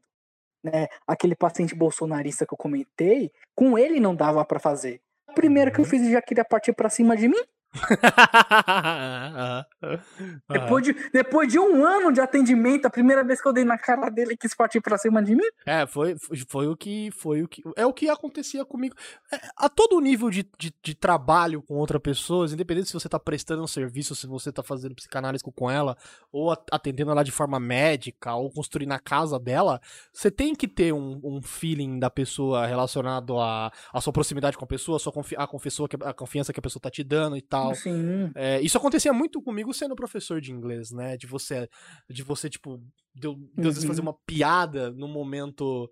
Né? 0.64 0.88
Aquele 1.06 1.36
paciente 1.36 1.76
bolsonarista 1.76 2.44
que 2.44 2.52
eu 2.52 2.58
comentei, 2.58 3.30
com 3.54 3.78
ele 3.78 4.00
não 4.00 4.16
dava 4.16 4.44
para 4.44 4.58
fazer. 4.58 5.00
A 5.28 5.32
primeira 5.32 5.70
que 5.70 5.78
eu 5.78 5.84
uhum. 5.84 5.90
fiz 5.90 6.10
já 6.10 6.20
queria 6.20 6.44
partir 6.44 6.72
para 6.72 6.90
cima 6.90 7.16
de 7.16 7.28
mim. 7.28 7.42
depois, 10.48 10.84
de, 10.84 10.92
depois 11.12 11.48
de 11.48 11.58
um 11.58 11.84
ano 11.84 12.12
de 12.12 12.20
atendimento, 12.20 12.86
a 12.86 12.90
primeira 12.90 13.24
vez 13.24 13.40
que 13.40 13.48
eu 13.48 13.52
dei 13.52 13.64
na 13.64 13.78
cara 13.78 14.08
dele 14.08 14.34
e 14.34 14.36
quis 14.36 14.54
partir 14.54 14.80
pra 14.80 14.98
cima 14.98 15.22
de 15.22 15.34
mim. 15.34 15.46
É, 15.66 15.86
foi, 15.86 16.16
foi, 16.18 16.36
foi, 16.48 16.66
o 16.66 16.76
que. 16.76 17.10
Foi 17.10 17.42
o 17.42 17.48
que. 17.48 17.62
É 17.76 17.86
o 17.86 17.92
que 17.92 18.08
acontecia 18.08 18.64
comigo. 18.64 18.94
É, 19.32 19.38
a 19.56 19.68
todo 19.68 20.00
nível 20.00 20.30
de, 20.30 20.48
de, 20.58 20.74
de, 20.82 20.94
trabalho 20.94 21.62
com 21.62 21.74
outra 21.74 22.00
pessoa, 22.00 22.46
independente 22.46 22.88
se 22.88 22.94
você 22.94 23.08
tá 23.08 23.18
prestando 23.18 23.62
um 23.62 23.66
serviço, 23.66 24.14
se 24.14 24.26
você 24.26 24.50
tá 24.50 24.62
fazendo 24.62 24.94
psicanálise 24.94 25.44
com 25.44 25.70
ela, 25.70 25.96
ou 26.32 26.50
atendendo 26.72 27.10
ela 27.10 27.22
de 27.22 27.30
forma 27.30 27.60
médica, 27.60 28.34
ou 28.34 28.50
construindo 28.50 28.92
a 28.92 28.98
casa 28.98 29.38
dela, 29.38 29.80
você 30.12 30.30
tem 30.30 30.54
que 30.54 30.68
ter 30.68 30.92
um, 30.92 31.20
um 31.22 31.42
feeling 31.42 31.98
da 31.98 32.10
pessoa 32.10 32.66
relacionado 32.66 33.38
à, 33.38 33.70
à 33.92 34.00
sua 34.00 34.12
proximidade 34.12 34.56
com 34.56 34.64
a 34.64 34.68
pessoa, 34.68 34.96
a, 34.96 35.00
sua 35.00 35.12
confi 35.12 35.36
a, 35.36 36.10
a 36.10 36.14
confiança 36.14 36.52
que 36.52 36.60
a 36.60 36.62
pessoa 36.62 36.80
tá 36.80 36.90
te 36.90 37.04
dando 37.04 37.36
e 37.36 37.42
tal 37.42 37.65
tal. 37.66 37.74
Sim. 37.74 38.30
É, 38.34 38.60
isso 38.60 38.78
acontecia 38.78 39.12
muito 39.12 39.43
comigo 39.43 39.72
sendo 39.72 39.97
professor 39.97 40.40
de 40.40 40.52
inglês, 40.52 40.90
né? 40.90 41.16
De 41.16 41.26
você, 41.26 41.68
de 42.09 42.22
você 42.22 42.48
tipo, 42.48 42.80
de, 43.14 43.26
eu, 43.26 43.34
de 43.34 43.68
às 43.68 43.74
vezes 43.74 43.84
fazer 43.84 44.01
uhum. 44.01 44.09
uma 44.09 44.18
piada 44.26 44.90
no 44.90 45.09
momento 45.09 45.90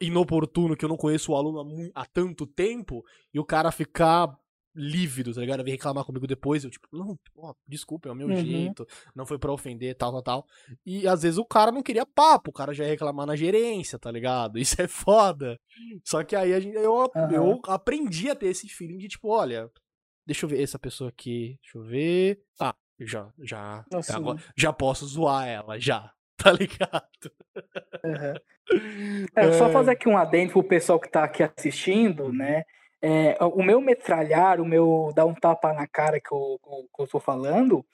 inoportuno 0.00 0.76
que 0.76 0.84
eu 0.84 0.88
não 0.88 0.96
conheço 0.96 1.32
o 1.32 1.36
aluno 1.36 1.90
há, 1.94 2.02
há 2.02 2.06
tanto 2.06 2.46
tempo 2.46 3.04
e 3.32 3.38
o 3.38 3.44
cara 3.44 3.70
ficar 3.70 4.36
lívido, 4.74 5.32
tá 5.32 5.40
ligado? 5.40 5.62
Vem 5.62 5.74
reclamar 5.74 6.04
comigo 6.04 6.26
depois, 6.26 6.64
eu 6.64 6.70
tipo, 6.70 6.88
não, 6.92 7.16
ó, 7.36 7.54
desculpa, 7.66 8.08
é 8.08 8.12
o 8.12 8.14
meu 8.14 8.26
uhum. 8.26 8.36
jeito, 8.36 8.86
não 9.14 9.24
foi 9.24 9.38
para 9.38 9.52
ofender, 9.52 9.94
tal, 9.94 10.10
tal, 10.10 10.22
tal. 10.22 10.46
E 10.84 11.06
às 11.06 11.22
vezes 11.22 11.38
o 11.38 11.44
cara 11.44 11.70
não 11.70 11.82
queria 11.82 12.04
papo, 12.04 12.50
o 12.50 12.52
cara 12.52 12.74
já 12.74 12.84
ia 12.84 12.90
reclamar 12.90 13.26
na 13.26 13.36
gerência, 13.36 13.98
tá 13.98 14.10
ligado? 14.10 14.58
Isso 14.58 14.80
é 14.80 14.88
foda. 14.88 15.58
Só 16.02 16.24
que 16.24 16.34
aí 16.34 16.52
a 16.52 16.60
gente, 16.60 16.74
eu, 16.74 16.92
uhum. 16.92 17.30
eu 17.30 17.60
aprendi 17.66 18.28
a 18.28 18.34
ter 18.34 18.48
esse 18.48 18.68
feeling 18.68 18.98
de 18.98 19.08
tipo, 19.08 19.28
olha, 19.28 19.70
Deixa 20.26 20.44
eu 20.44 20.48
ver 20.48 20.62
essa 20.62 20.78
pessoa 20.78 21.10
aqui. 21.10 21.58
Deixa 21.62 21.78
eu 21.78 21.82
ver. 21.82 22.42
Ah, 22.60 22.74
já, 22.98 23.28
já. 23.40 23.84
Assim. 23.92 24.12
Agora, 24.14 24.38
já 24.56 24.72
posso 24.72 25.06
zoar 25.06 25.46
ela, 25.46 25.78
já. 25.78 26.10
Tá 26.36 26.50
ligado? 26.50 27.30
Uhum. 28.02 28.34
É, 29.36 29.52
só 29.52 29.70
fazer 29.70 29.92
aqui 29.92 30.08
um 30.08 30.16
adendo 30.16 30.52
pro 30.52 30.64
pessoal 30.64 30.98
que 30.98 31.08
tá 31.08 31.24
aqui 31.24 31.42
assistindo, 31.42 32.32
né? 32.32 32.64
É, 33.00 33.36
o 33.40 33.62
meu 33.62 33.78
metralhar, 33.80 34.58
o 34.60 34.64
meu 34.64 35.12
dar 35.14 35.26
um 35.26 35.34
tapa 35.34 35.74
na 35.74 35.86
cara 35.86 36.18
que 36.18 36.32
eu, 36.32 36.58
que 36.96 37.02
eu 37.02 37.06
tô 37.06 37.20
falando, 37.20 37.84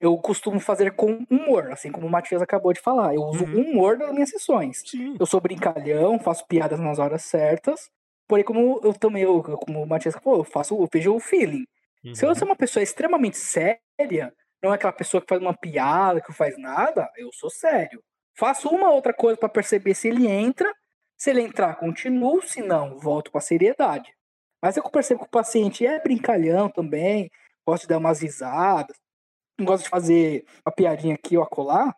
eu 0.00 0.16
costumo 0.18 0.60
fazer 0.60 0.92
com 0.92 1.26
humor, 1.28 1.72
assim 1.72 1.90
como 1.90 2.06
o 2.06 2.10
Matias 2.10 2.40
acabou 2.40 2.72
de 2.72 2.80
falar. 2.80 3.14
Eu 3.14 3.22
uso 3.22 3.44
uhum. 3.44 3.72
humor 3.72 3.98
nas 3.98 4.12
minhas 4.12 4.30
sessões. 4.30 4.82
Sim. 4.86 5.16
Eu 5.18 5.26
sou 5.26 5.40
brincalhão, 5.40 6.20
faço 6.20 6.46
piadas 6.46 6.78
nas 6.78 7.00
horas 7.00 7.22
certas. 7.22 7.90
Porém, 8.28 8.44
como 8.44 8.80
eu 8.84 8.94
também, 8.94 9.24
eu, 9.24 9.42
como 9.42 9.82
o 9.82 9.86
Matias 9.88 10.14
falou, 10.14 10.38
eu 10.38 10.44
faço, 10.44 10.80
eu 10.80 10.88
vejo 10.92 11.16
o 11.16 11.18
feeling. 11.18 11.64
Uhum. 12.04 12.14
Se 12.14 12.24
eu 12.24 12.34
sou 12.34 12.46
uma 12.46 12.56
pessoa 12.56 12.82
extremamente 12.82 13.36
séria, 13.36 14.32
não 14.62 14.72
é 14.72 14.74
aquela 14.74 14.92
pessoa 14.92 15.20
que 15.20 15.28
faz 15.28 15.40
uma 15.40 15.56
piada, 15.56 16.20
que 16.20 16.32
faz 16.32 16.58
nada, 16.58 17.10
eu 17.16 17.30
sou 17.32 17.50
sério. 17.50 18.02
Faço 18.36 18.68
uma 18.68 18.90
outra 18.90 19.12
coisa 19.12 19.36
para 19.38 19.48
perceber 19.48 19.94
se 19.94 20.08
ele 20.08 20.26
entra. 20.26 20.72
Se 21.16 21.30
ele 21.30 21.42
entrar, 21.42 21.76
continuo. 21.76 22.40
Se 22.42 22.62
não, 22.62 22.98
volto 22.98 23.30
com 23.30 23.38
a 23.38 23.40
seriedade. 23.40 24.10
Mas 24.62 24.76
eu 24.76 24.82
percebo 24.90 25.20
que 25.20 25.26
o 25.26 25.30
paciente 25.30 25.86
é 25.86 26.00
brincalhão 26.00 26.68
também, 26.68 27.30
gosta 27.66 27.86
de 27.86 27.90
dar 27.90 27.98
umas 27.98 28.20
risadas, 28.20 28.96
gosta 29.60 29.84
de 29.84 29.90
fazer 29.90 30.44
uma 30.64 30.72
piadinha 30.74 31.14
aqui 31.14 31.36
ou 31.36 31.42
acolá. 31.42 31.94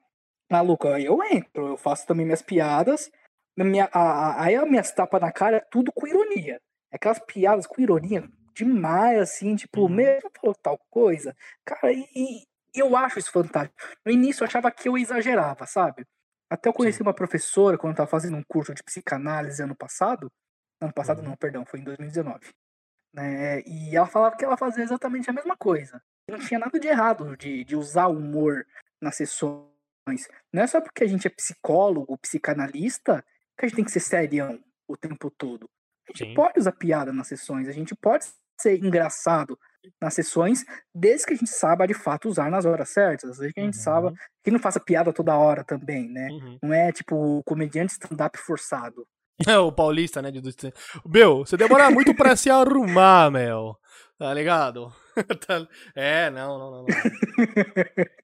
Maluco, 0.50 0.88
aí 0.88 1.06
eu 1.06 1.22
entro, 1.24 1.68
eu 1.68 1.76
faço 1.76 2.06
também 2.06 2.26
minhas 2.26 2.42
piadas. 2.42 3.10
Minha, 3.56 3.88
a, 3.92 4.00
a, 4.00 4.44
aí 4.44 4.54
as 4.54 4.68
minhas 4.68 4.92
tapas 4.92 5.20
na 5.20 5.32
cara 5.32 5.58
é 5.58 5.66
tudo 5.70 5.92
com 5.92 6.06
ironia. 6.06 6.60
Aquelas 6.92 7.18
piadas 7.20 7.66
com 7.66 7.80
ironia, 7.80 8.28
demais, 8.54 9.18
assim, 9.18 9.56
tipo, 9.56 9.82
uhum. 9.82 9.88
mesmo 9.88 10.30
falou 10.40 10.54
tal 10.54 10.78
coisa. 10.90 11.36
Cara, 11.64 11.92
e, 11.92 12.06
e, 12.14 12.44
eu 12.74 12.96
acho 12.96 13.18
isso 13.18 13.32
fantástico. 13.32 13.76
No 14.04 14.12
início 14.12 14.42
eu 14.42 14.46
achava 14.46 14.70
que 14.70 14.88
eu 14.88 14.96
exagerava, 14.96 15.66
sabe? 15.66 16.06
Até 16.50 16.68
eu 16.68 16.72
conheci 16.72 16.98
Sim. 16.98 17.04
uma 17.04 17.14
professora 17.14 17.78
quando 17.78 17.92
eu 17.92 17.96
tava 17.96 18.10
fazendo 18.10 18.36
um 18.36 18.42
curso 18.46 18.74
de 18.74 18.82
psicanálise 18.82 19.62
ano 19.62 19.74
passado. 19.74 20.30
Ano 20.80 20.92
passado 20.92 21.20
uhum. 21.20 21.28
não, 21.28 21.36
perdão, 21.36 21.64
foi 21.64 21.80
em 21.80 21.84
2019. 21.84 22.50
Né? 23.14 23.62
E 23.62 23.96
ela 23.96 24.06
falava 24.06 24.36
que 24.36 24.44
ela 24.44 24.56
fazia 24.56 24.84
exatamente 24.84 25.28
a 25.30 25.32
mesma 25.32 25.56
coisa. 25.56 26.02
Não 26.28 26.38
tinha 26.38 26.60
nada 26.60 26.78
de 26.78 26.88
errado 26.88 27.36
de, 27.36 27.64
de 27.64 27.76
usar 27.76 28.06
humor 28.06 28.66
nas 29.00 29.16
sessões. 29.16 29.68
Não 30.52 30.62
é 30.62 30.66
só 30.66 30.80
porque 30.80 31.04
a 31.04 31.06
gente 31.06 31.26
é 31.26 31.30
psicólogo, 31.30 32.18
psicanalista, 32.18 33.24
que 33.56 33.66
a 33.66 33.68
gente 33.68 33.76
tem 33.76 33.84
que 33.84 33.90
ser 33.90 34.00
serião 34.00 34.62
o 34.88 34.96
tempo 34.96 35.30
todo. 35.30 35.68
A 36.08 36.12
gente 36.12 36.30
Sim. 36.30 36.34
pode 36.34 36.58
usar 36.58 36.72
piada 36.72 37.12
nas 37.12 37.28
sessões, 37.28 37.68
a 37.68 37.72
gente 37.72 37.94
pode 37.94 38.26
ser 38.62 38.82
engraçado 38.82 39.58
nas 40.00 40.14
sessões, 40.14 40.64
desde 40.94 41.26
que 41.26 41.34
a 41.34 41.36
gente 41.36 41.50
saiba 41.50 41.86
de 41.86 41.94
fato 41.94 42.28
usar 42.28 42.50
nas 42.50 42.64
horas 42.64 42.88
certas, 42.90 43.38
desde 43.38 43.52
que 43.52 43.60
a 43.60 43.64
gente 43.64 43.76
uhum. 43.76 43.82
saiba 43.82 44.14
que 44.44 44.50
não 44.50 44.58
faça 44.58 44.80
piada 44.80 45.12
toda 45.12 45.36
hora 45.36 45.64
também, 45.64 46.08
né? 46.08 46.28
Uhum. 46.30 46.58
Não 46.62 46.72
é 46.72 46.92
tipo 46.92 47.42
comediante 47.44 47.92
stand-up 47.92 48.38
forçado. 48.38 49.06
É 49.46 49.58
o 49.58 49.72
paulista, 49.72 50.22
né? 50.22 50.30
De... 50.30 50.40
Meu, 51.04 51.38
você 51.38 51.56
demora 51.56 51.90
muito 51.90 52.14
pra 52.14 52.36
se 52.36 52.48
arrumar, 52.48 53.30
meu. 53.30 53.76
Tá 54.18 54.32
ligado? 54.32 54.92
Tá, 55.46 55.68
é, 55.94 56.30
não, 56.30 56.58
não, 56.58 56.70
não. 56.70 56.84
não. 56.84 56.86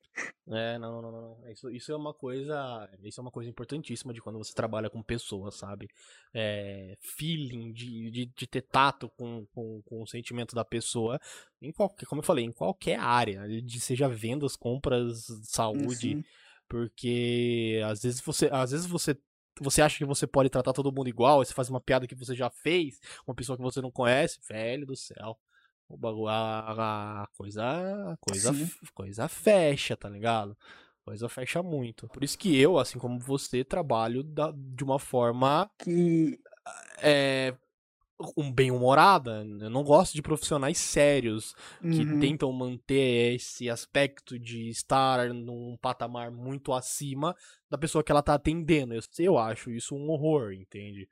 É, 0.50 0.78
não, 0.78 1.02
não, 1.02 1.12
não. 1.12 1.50
Isso, 1.50 1.70
isso 1.70 1.92
é 1.92 1.96
uma 1.96 2.14
coisa. 2.14 2.88
Isso 3.02 3.20
é 3.20 3.22
uma 3.22 3.30
coisa 3.30 3.50
importantíssima 3.50 4.12
de 4.14 4.20
quando 4.20 4.38
você 4.38 4.54
trabalha 4.54 4.88
com 4.88 5.02
pessoas, 5.02 5.56
sabe? 5.56 5.88
É, 6.32 6.96
feeling, 7.00 7.72
de, 7.72 8.10
de, 8.10 8.26
de, 8.26 8.46
ter 8.46 8.62
tato 8.62 9.10
com, 9.10 9.46
com, 9.46 9.82
com 9.82 10.02
o 10.02 10.06
sentimento 10.06 10.54
da 10.54 10.64
pessoa. 10.64 11.20
Em 11.60 11.72
qualquer, 11.72 12.06
como 12.06 12.20
eu 12.20 12.24
falei, 12.24 12.44
em 12.44 12.52
qualquer 12.52 12.98
área. 12.98 13.46
De 13.62 13.80
seja 13.80 14.08
vendas, 14.08 14.56
compras, 14.56 15.26
saúde. 15.44 16.16
Sim. 16.16 16.24
Porque 16.68 17.80
às 17.84 18.02
vezes 18.02 18.20
você. 18.20 18.48
Às 18.50 18.70
vezes 18.70 18.86
você 18.86 19.16
você 19.60 19.82
acha 19.82 19.98
que 19.98 20.04
você 20.04 20.24
pode 20.24 20.48
tratar 20.48 20.72
todo 20.72 20.92
mundo 20.92 21.08
igual, 21.08 21.44
você 21.44 21.52
faz 21.52 21.68
uma 21.68 21.80
piada 21.80 22.06
que 22.06 22.14
você 22.14 22.32
já 22.32 22.48
fez, 22.48 23.00
uma 23.26 23.34
pessoa 23.34 23.56
que 23.56 23.62
você 23.62 23.80
não 23.80 23.90
conhece, 23.90 24.38
velho 24.48 24.86
do 24.86 24.94
céu 24.94 25.36
o 25.88 25.96
bagulho, 25.96 26.28
a, 26.28 27.22
a 27.22 27.26
coisa, 27.36 27.64
a 28.12 28.16
coisa, 28.18 28.52
coisa 28.94 29.28
fecha, 29.28 29.96
tá 29.96 30.08
ligado? 30.08 30.56
coisa 31.04 31.26
fecha 31.26 31.62
muito. 31.62 32.06
Por 32.08 32.22
isso 32.22 32.36
que 32.38 32.54
eu, 32.54 32.78
assim 32.78 32.98
como 32.98 33.18
você, 33.18 33.64
trabalho 33.64 34.22
da, 34.22 34.52
de 34.54 34.84
uma 34.84 34.98
forma 34.98 35.70
Que. 35.78 36.38
é, 36.98 37.54
um 38.36 38.52
bem-humorada. 38.52 39.44
Eu 39.60 39.70
não 39.70 39.82
gosto 39.82 40.14
de 40.14 40.22
profissionais 40.22 40.76
sérios 40.78 41.54
que 41.80 42.04
Uhum. 42.04 42.20
tentam 42.20 42.52
manter 42.52 43.34
esse 43.36 43.70
aspecto 43.70 44.38
de 44.38 44.68
estar 44.68 45.32
num 45.32 45.76
patamar 45.80 46.30
muito 46.30 46.72
acima 46.72 47.34
da 47.70 47.78
pessoa 47.78 48.02
que 48.04 48.12
ela 48.12 48.22
tá 48.22 48.34
atendendo. 48.34 48.92
Eu, 48.94 49.00
eu 49.18 49.38
acho 49.38 49.70
isso 49.70 49.94
um 49.94 50.10
horror, 50.10 50.52
entende? 50.52 51.08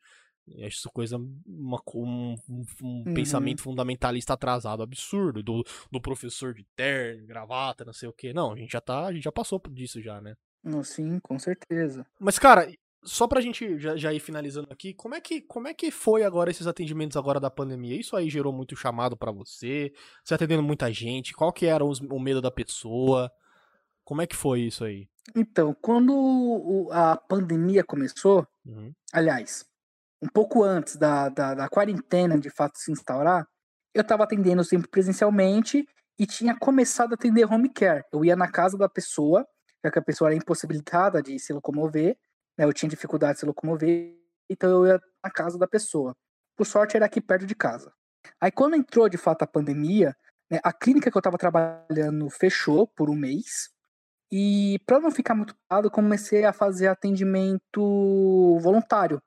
Isso 0.48 0.88
coisa, 0.92 1.16
uma, 1.16 1.80
um, 1.94 2.36
um- 2.48 2.64
um 2.82 3.04
Uhum. 3.06 3.14
pensamento 3.14 3.62
fundamentalista 3.62 4.34
atrasado, 4.34 4.82
absurdo, 4.82 5.42
do, 5.42 5.64
do 5.90 6.00
professor 6.00 6.54
de 6.54 6.64
terno, 6.76 7.26
gravata, 7.26 7.84
não 7.84 7.92
sei 7.92 8.08
o 8.08 8.12
quê. 8.12 8.32
Não, 8.32 8.52
a 8.52 8.56
gente 8.56 8.72
já 8.72 8.80
tá, 8.80 9.06
a 9.06 9.12
gente 9.12 9.24
já 9.24 9.32
passou 9.32 9.58
por 9.58 9.72
disso 9.72 10.00
já, 10.00 10.20
né? 10.20 10.34
Sim, 10.84 11.18
com 11.20 11.38
certeza. 11.38 12.06
Mas, 12.18 12.38
cara, 12.38 12.72
só 13.04 13.26
pra 13.28 13.40
gente 13.40 13.78
já, 13.78 13.96
já 13.96 14.12
ir 14.12 14.18
finalizando 14.20 14.68
aqui, 14.72 14.92
como 14.94 15.14
é, 15.14 15.20
que, 15.20 15.40
como 15.40 15.68
é 15.68 15.74
que 15.74 15.90
foi 15.90 16.24
agora 16.24 16.50
esses 16.50 16.66
atendimentos 16.66 17.16
agora 17.16 17.38
da 17.40 17.50
pandemia? 17.50 17.98
Isso 17.98 18.16
aí 18.16 18.28
gerou 18.30 18.52
muito 18.52 18.74
chamado 18.76 19.16
pra 19.16 19.30
você? 19.32 19.92
Você 20.24 20.34
atendendo 20.34 20.62
muita 20.62 20.92
gente? 20.92 21.34
Qual 21.34 21.52
que 21.52 21.66
era 21.66 21.84
os- 21.84 22.00
o 22.00 22.18
medo 22.18 22.40
da 22.40 22.50
pessoa? 22.50 23.30
Como 24.04 24.22
é 24.22 24.26
que 24.26 24.36
foi 24.36 24.60
isso 24.62 24.84
aí? 24.84 25.08
Então, 25.34 25.74
quando 25.80 26.88
a 26.92 27.16
pandemia 27.16 27.82
começou, 27.84 28.46
Uhum. 28.64 28.92
aliás, 29.12 29.64
um 30.22 30.28
pouco 30.28 30.62
antes 30.62 30.96
da, 30.96 31.28
da, 31.28 31.54
da 31.54 31.68
quarentena 31.68 32.38
de 32.38 32.50
fato 32.50 32.78
se 32.78 32.90
instaurar, 32.90 33.46
eu 33.94 34.02
estava 34.02 34.24
atendendo 34.24 34.64
sempre 34.64 34.88
presencialmente 34.88 35.86
e 36.18 36.26
tinha 36.26 36.56
começado 36.58 37.12
a 37.12 37.14
atender 37.14 37.44
home 37.44 37.68
care. 37.68 38.04
Eu 38.12 38.24
ia 38.24 38.36
na 38.36 38.50
casa 38.50 38.76
da 38.76 38.88
pessoa, 38.88 39.46
já 39.84 39.90
que 39.90 39.98
a 39.98 40.02
pessoa 40.02 40.28
era 40.28 40.36
impossibilitada 40.36 41.22
de 41.22 41.38
se 41.38 41.52
locomover, 41.52 42.16
né, 42.58 42.64
eu 42.64 42.72
tinha 42.72 42.88
dificuldade 42.88 43.34
de 43.34 43.40
se 43.40 43.46
locomover, 43.46 44.16
então 44.48 44.70
eu 44.70 44.86
ia 44.86 45.00
na 45.22 45.30
casa 45.30 45.58
da 45.58 45.66
pessoa. 45.66 46.16
Por 46.56 46.66
sorte, 46.66 46.96
era 46.96 47.06
aqui 47.06 47.20
perto 47.20 47.46
de 47.46 47.54
casa. 47.54 47.92
Aí, 48.40 48.50
quando 48.50 48.76
entrou 48.76 49.08
de 49.08 49.18
fato 49.18 49.42
a 49.42 49.46
pandemia, 49.46 50.16
né, 50.50 50.58
a 50.62 50.72
clínica 50.72 51.10
que 51.10 51.16
eu 51.16 51.20
estava 51.20 51.38
trabalhando 51.38 52.28
fechou 52.30 52.86
por 52.86 53.10
um 53.10 53.14
mês. 53.14 53.70
E 54.30 54.80
para 54.86 54.98
não 54.98 55.10
ficar 55.10 55.34
muito 55.34 55.54
parado, 55.68 55.90
comecei 55.90 56.44
a 56.44 56.52
fazer 56.52 56.88
atendimento 56.88 58.58
voluntário, 58.60 59.20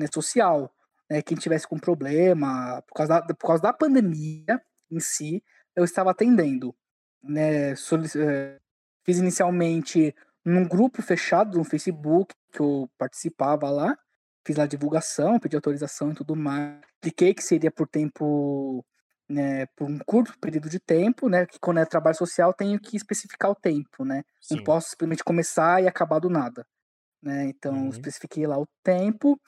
né, 0.00 0.06
social. 0.12 0.72
Né, 1.10 1.22
quem 1.22 1.36
tivesse 1.36 1.68
com 1.68 1.78
problema, 1.78 2.82
por 2.88 2.94
causa, 2.94 3.20
da, 3.20 3.34
por 3.34 3.46
causa 3.48 3.62
da 3.62 3.72
pandemia 3.72 4.60
em 4.90 5.00
si, 5.00 5.42
eu 5.76 5.84
estava 5.84 6.10
atendendo. 6.12 6.74
Né, 7.22 7.72
eh, 7.72 8.58
fiz 9.04 9.18
inicialmente 9.18 10.14
num 10.44 10.66
grupo 10.66 11.02
fechado 11.02 11.58
no 11.58 11.64
Facebook, 11.64 12.34
que 12.52 12.60
eu 12.60 12.90
participava 12.98 13.70
lá, 13.70 13.96
fiz 14.46 14.56
lá 14.56 14.66
divulgação, 14.66 15.38
pedi 15.38 15.56
autorização 15.56 16.12
e 16.12 16.14
tudo 16.14 16.36
mais. 16.36 16.80
Expliquei 16.94 17.34
que 17.34 17.42
seria 17.42 17.70
por 17.70 17.88
tempo, 17.88 18.84
né, 19.28 19.66
por 19.76 19.88
um 19.88 19.98
curto 20.06 20.34
período 20.40 20.68
de 20.68 20.80
tempo, 20.80 21.28
né, 21.28 21.46
que 21.46 21.58
quando 21.60 21.78
é 21.80 21.84
trabalho 21.86 22.16
social 22.16 22.52
tenho 22.54 22.80
que 22.80 22.96
especificar 22.96 23.50
o 23.50 23.54
tempo, 23.54 24.04
né, 24.04 24.22
não 24.50 24.58
Sim. 24.58 24.64
posso 24.64 24.90
simplesmente 24.90 25.24
começar 25.24 25.82
e 25.82 25.88
acabar 25.88 26.18
do 26.20 26.28
nada, 26.30 26.66
né, 27.22 27.46
então 27.46 27.88
Uhum. 27.88 27.90
especifiquei 27.90 28.46
lá 28.46 28.58
o 28.58 28.66
tempo, 28.84 29.40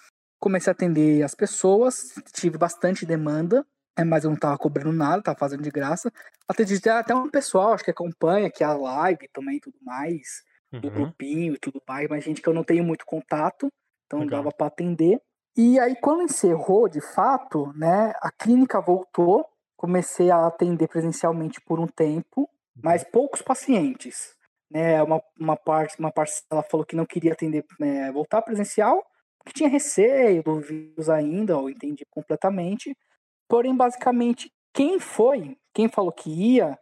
comecei 0.43 0.71
a 0.71 0.75
atender 0.75 1.23
as 1.23 1.35
pessoas, 1.35 2.15
tive 2.35 2.59
bastante 2.59 3.07
demanda, 3.07 3.65
é, 3.97 4.05
mas 4.05 4.25
eu 4.25 4.31
não 4.31 4.37
tava 4.39 4.59
cobrando 4.59 4.93
nada, 4.93 5.23
tava 5.23 5.39
fazendo 5.39 5.63
de 5.63 5.71
graça. 5.71 6.13
Atendi 6.49 6.77
até- 6.77 6.91
até 6.91 7.15
um 7.15 7.31
pessoal, 7.31 7.73
acho 7.75 7.85
que 7.85 7.91
acompanha, 7.93 8.51
que 8.51 8.65
é 8.65 8.67
a 8.67 8.75
live 8.75 9.29
também 9.33 9.57
e 9.57 9.61
tudo 9.61 9.79
mais, 9.83 10.43
do 10.81 10.89
Uhum. 10.89 10.95
grupinho 11.05 11.55
e 11.55 11.59
tudo 11.59 11.81
mais, 11.89 12.09
mas 12.09 12.25
gente 12.25 12.43
que 12.43 12.49
eu 12.49 12.55
não 12.55 12.65
tenho 12.65 12.83
muito 12.85 13.07
contato, 13.07 13.69
então 14.07 14.21
não 14.21 14.27
Legal. 14.27 14.41
dava 14.45 14.51
para 14.53 14.67
atender. 14.67 15.21
E 15.57 15.79
aí, 15.79 15.95
quando 15.97 16.23
encerrou, 16.25 16.89
de 16.89 17.01
fato, 17.01 17.73
né, 17.77 18.13
a 18.21 18.31
clínica 18.33 18.81
voltou, 18.81 19.47
comecei 19.77 20.31
a 20.31 20.47
atender 20.47 20.89
presencialmente 20.89 21.61
por 21.61 21.79
um 21.79 21.87
tempo, 21.87 22.49
mas 22.83 23.05
poucos 23.05 23.43
pacientes. 23.43 24.35
Né, 24.71 25.03
uma, 25.03 25.23
uma 25.39 25.57
parte, 25.57 25.99
uma 25.99 26.11
parcela 26.11 26.63
falou 26.63 26.87
que 26.87 26.97
não 26.97 27.05
queria 27.05 27.35
atender, 27.35 27.63
né, 27.79 28.11
voltar 28.11 28.41
presencial, 28.43 29.05
porque 29.43 29.59
tinha 29.59 29.69
receio 29.69 30.43
do 30.43 30.61
vírus 30.61 31.09
ainda, 31.09 31.55
eu 31.55 31.69
entendi 31.69 32.05
completamente. 32.11 32.97
Porém, 33.49 33.77
basicamente, 33.77 34.53
quem 34.73 34.99
foi, 34.99 35.57
quem 35.75 35.89
falou 35.89 36.13
que 36.13 36.31
ia, 36.31 36.79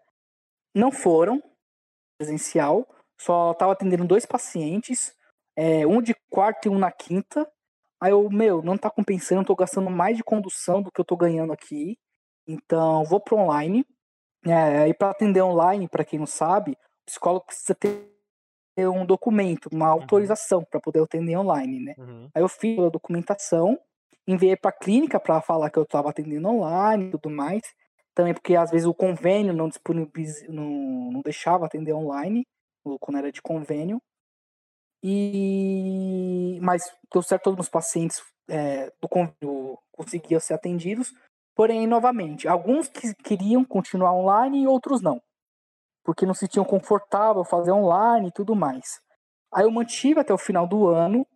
não 0.74 0.92
foram 0.92 1.42
presencial, 2.18 2.86
só 3.20 3.54
tava 3.54 3.72
atendendo 3.72 4.06
dois 4.06 4.26
pacientes, 4.26 5.14
é, 5.56 5.86
um 5.86 6.00
de 6.00 6.14
quarta 6.30 6.68
e 6.68 6.70
um 6.70 6.78
na 6.78 6.92
quinta. 6.92 7.50
Aí 8.00 8.12
eu, 8.12 8.30
meu, 8.30 8.62
não 8.62 8.78
tá 8.78 8.90
compensando, 8.90 9.44
tô 9.44 9.54
gastando 9.54 9.90
mais 9.90 10.16
de 10.16 10.22
condução 10.22 10.82
do 10.82 10.90
que 10.90 11.00
eu 11.00 11.04
tô 11.04 11.16
ganhando 11.16 11.52
aqui. 11.52 11.98
Então, 12.46 13.04
vou 13.04 13.20
pro 13.20 13.36
online. 13.36 13.84
É, 14.46 14.88
e 14.88 14.94
para 14.94 15.10
atender 15.10 15.42
online, 15.42 15.88
para 15.88 16.04
quem 16.04 16.18
não 16.18 16.26
sabe, 16.26 16.72
o 16.72 16.76
psicólogo 17.06 17.46
precisa 17.46 17.74
ter 17.74 18.10
um 18.78 19.04
documento, 19.04 19.68
uma 19.72 19.88
autorização 19.88 20.64
para 20.64 20.80
poder 20.80 21.02
atender 21.02 21.36
online, 21.36 21.80
né? 21.80 21.94
Uhum. 21.98 22.28
Aí 22.34 22.42
eu 22.42 22.48
fiz 22.48 22.78
a 22.78 22.88
documentação, 22.88 23.78
enviei 24.26 24.56
para 24.56 24.70
a 24.70 24.78
clínica 24.78 25.18
para 25.18 25.40
falar 25.40 25.70
que 25.70 25.78
eu 25.78 25.82
estava 25.82 26.10
atendendo 26.10 26.48
online 26.48 27.06
e 27.06 27.10
tudo 27.10 27.30
mais. 27.30 27.62
Também 28.14 28.34
porque 28.34 28.56
às 28.56 28.70
vezes 28.70 28.86
o 28.86 28.94
convênio 28.94 29.52
não 29.52 29.68
disponibiliz... 29.68 30.46
não, 30.48 31.10
não 31.12 31.20
deixava 31.20 31.66
atender 31.66 31.92
online, 31.92 32.46
quando 33.00 33.18
era 33.18 33.32
de 33.32 33.42
convênio. 33.42 34.00
E 35.02 36.58
mas 36.60 36.82
deu 37.12 37.22
certo 37.22 37.44
todos 37.44 37.66
os 37.66 37.70
pacientes 37.70 38.22
é, 38.48 38.92
do 39.00 39.08
convênio 39.08 39.78
conseguiam 39.92 40.40
ser 40.40 40.54
atendidos. 40.54 41.12
Porém, 41.54 41.86
novamente, 41.86 42.48
alguns 42.48 42.88
que 42.88 43.14
queriam 43.14 43.64
continuar 43.64 44.12
online 44.12 44.62
e 44.62 44.66
outros 44.66 45.00
não. 45.00 45.20
Porque 46.04 46.26
não 46.26 46.34
se 46.34 46.48
tinham 46.48 46.64
confortável 46.64 47.44
fazer 47.44 47.72
online 47.72 48.28
e 48.28 48.32
tudo 48.32 48.54
mais. 48.54 49.00
Aí 49.52 49.64
eu 49.64 49.70
mantive 49.70 50.20
até 50.20 50.32
o 50.32 50.38
final 50.38 50.66
do 50.66 50.88
ano, 50.88 51.26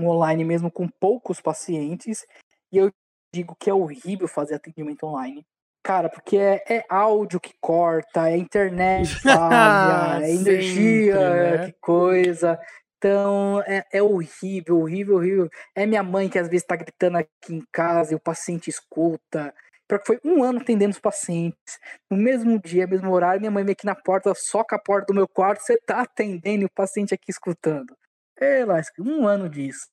online 0.00 0.44
mesmo 0.44 0.70
com 0.70 0.88
poucos 0.88 1.40
pacientes, 1.40 2.26
e 2.72 2.78
eu 2.78 2.92
digo 3.32 3.56
que 3.58 3.70
é 3.70 3.74
horrível 3.74 4.28
fazer 4.28 4.54
atendimento 4.54 5.04
online. 5.04 5.46
Cara, 5.82 6.08
porque 6.08 6.36
é, 6.36 6.62
é 6.68 6.84
áudio 6.88 7.40
que 7.40 7.54
corta, 7.60 8.28
é 8.28 8.36
internet 8.36 9.08
falha, 9.22 10.24
é 10.24 10.26
Sempre, 10.26 10.52
energia, 10.52 11.58
né? 11.58 11.66
que 11.66 11.72
coisa. 11.80 12.58
Então, 12.98 13.62
é, 13.64 13.84
é 13.92 14.02
horrível, 14.02 14.80
horrível, 14.80 15.16
horrível. 15.16 15.48
É 15.74 15.86
minha 15.86 16.02
mãe 16.02 16.28
que 16.28 16.38
às 16.38 16.48
vezes 16.48 16.66
tá 16.66 16.74
gritando 16.74 17.18
aqui 17.18 17.54
em 17.54 17.62
casa 17.72 18.12
e 18.12 18.16
o 18.16 18.20
paciente 18.20 18.68
escuta. 18.68 19.54
Pior 19.88 19.98
que 20.00 20.06
foi 20.06 20.20
um 20.22 20.44
ano 20.44 20.60
atendendo 20.60 20.92
os 20.92 21.00
pacientes. 21.00 21.78
No 22.10 22.16
mesmo 22.16 22.60
dia, 22.60 22.86
mesmo 22.86 23.10
horário, 23.10 23.40
minha 23.40 23.50
mãe 23.50 23.64
vem 23.64 23.72
aqui 23.72 23.86
na 23.86 23.94
porta, 23.94 24.32
soca 24.34 24.76
a 24.76 24.78
porta 24.78 25.06
do 25.06 25.14
meu 25.14 25.26
quarto, 25.26 25.62
você 25.62 25.78
tá 25.78 26.02
atendendo 26.02 26.62
e 26.62 26.66
o 26.66 26.70
paciente 26.70 27.14
aqui 27.14 27.30
escutando. 27.30 27.96
É, 28.38 28.64
lasca, 28.64 29.02
um 29.02 29.26
ano 29.26 29.48
disso. 29.48 29.88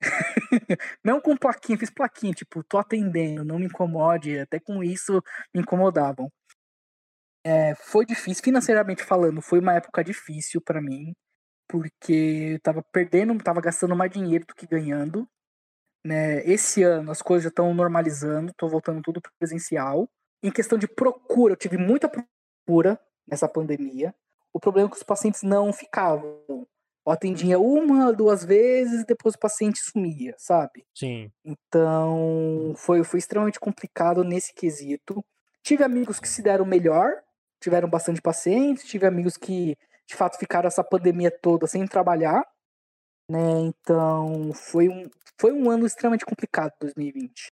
não 1.04 1.20
com 1.20 1.36
plaquinha, 1.36 1.78
fiz 1.78 1.90
plaquinha, 1.90 2.32
tipo, 2.32 2.64
tô 2.64 2.78
atendendo, 2.78 3.44
não 3.44 3.58
me 3.58 3.66
incomode. 3.66 4.38
Até 4.38 4.58
com 4.58 4.82
isso 4.82 5.22
me 5.54 5.62
incomodavam. 5.62 6.30
É, 7.44 7.74
foi 7.76 8.04
difícil, 8.04 8.44
financeiramente 8.44 9.02
falando, 9.02 9.40
foi 9.40 9.60
uma 9.60 9.74
época 9.74 10.04
difícil 10.04 10.60
para 10.60 10.80
mim, 10.80 11.14
porque 11.68 12.52
eu 12.54 12.60
tava 12.60 12.82
perdendo, 12.92 13.36
tava 13.42 13.60
gastando 13.62 13.96
mais 13.96 14.10
dinheiro 14.10 14.44
do 14.46 14.54
que 14.54 14.66
ganhando. 14.66 15.26
Né? 16.04 16.44
Esse 16.44 16.82
ano 16.82 17.10
as 17.10 17.20
coisas 17.20 17.44
já 17.44 17.48
estão 17.48 17.72
normalizando, 17.74 18.52
tô 18.56 18.68
voltando 18.68 19.02
tudo 19.02 19.20
presencial. 19.38 20.08
Em 20.42 20.50
questão 20.50 20.78
de 20.78 20.88
procura, 20.88 21.52
eu 21.52 21.56
tive 21.56 21.76
muita 21.76 22.08
procura 22.08 22.98
nessa 23.26 23.48
pandemia. 23.48 24.14
O 24.52 24.58
problema 24.58 24.88
é 24.88 24.90
que 24.90 24.96
os 24.96 25.02
pacientes 25.02 25.42
não 25.42 25.72
ficavam. 25.72 26.42
Eu 26.48 27.12
atendia 27.12 27.58
uma, 27.58 28.12
duas 28.12 28.44
vezes, 28.44 29.04
depois 29.04 29.34
o 29.34 29.38
paciente 29.38 29.80
sumia, 29.80 30.34
sabe? 30.38 30.86
Sim. 30.94 31.30
Então, 31.44 32.74
foi, 32.76 33.02
foi 33.04 33.18
extremamente 33.18 33.60
complicado 33.60 34.24
nesse 34.24 34.54
quesito. 34.54 35.24
Tive 35.62 35.84
amigos 35.84 36.18
que 36.18 36.28
se 36.28 36.42
deram 36.42 36.64
melhor, 36.64 37.12
tiveram 37.60 37.88
bastante 37.88 38.20
pacientes, 38.20 38.84
tive 38.84 39.06
amigos 39.06 39.36
que, 39.36 39.76
de 40.06 40.14
fato, 40.14 40.38
ficaram 40.38 40.66
essa 40.66 40.82
pandemia 40.82 41.30
toda 41.30 41.66
sem 41.66 41.86
trabalhar, 41.86 42.44
né? 43.30 43.60
Então, 43.60 44.52
foi 44.54 44.88
um, 44.88 45.04
foi 45.40 45.52
um 45.52 45.70
ano 45.70 45.86
extremamente 45.86 46.24
complicado, 46.26 46.72
2020. 46.80 47.48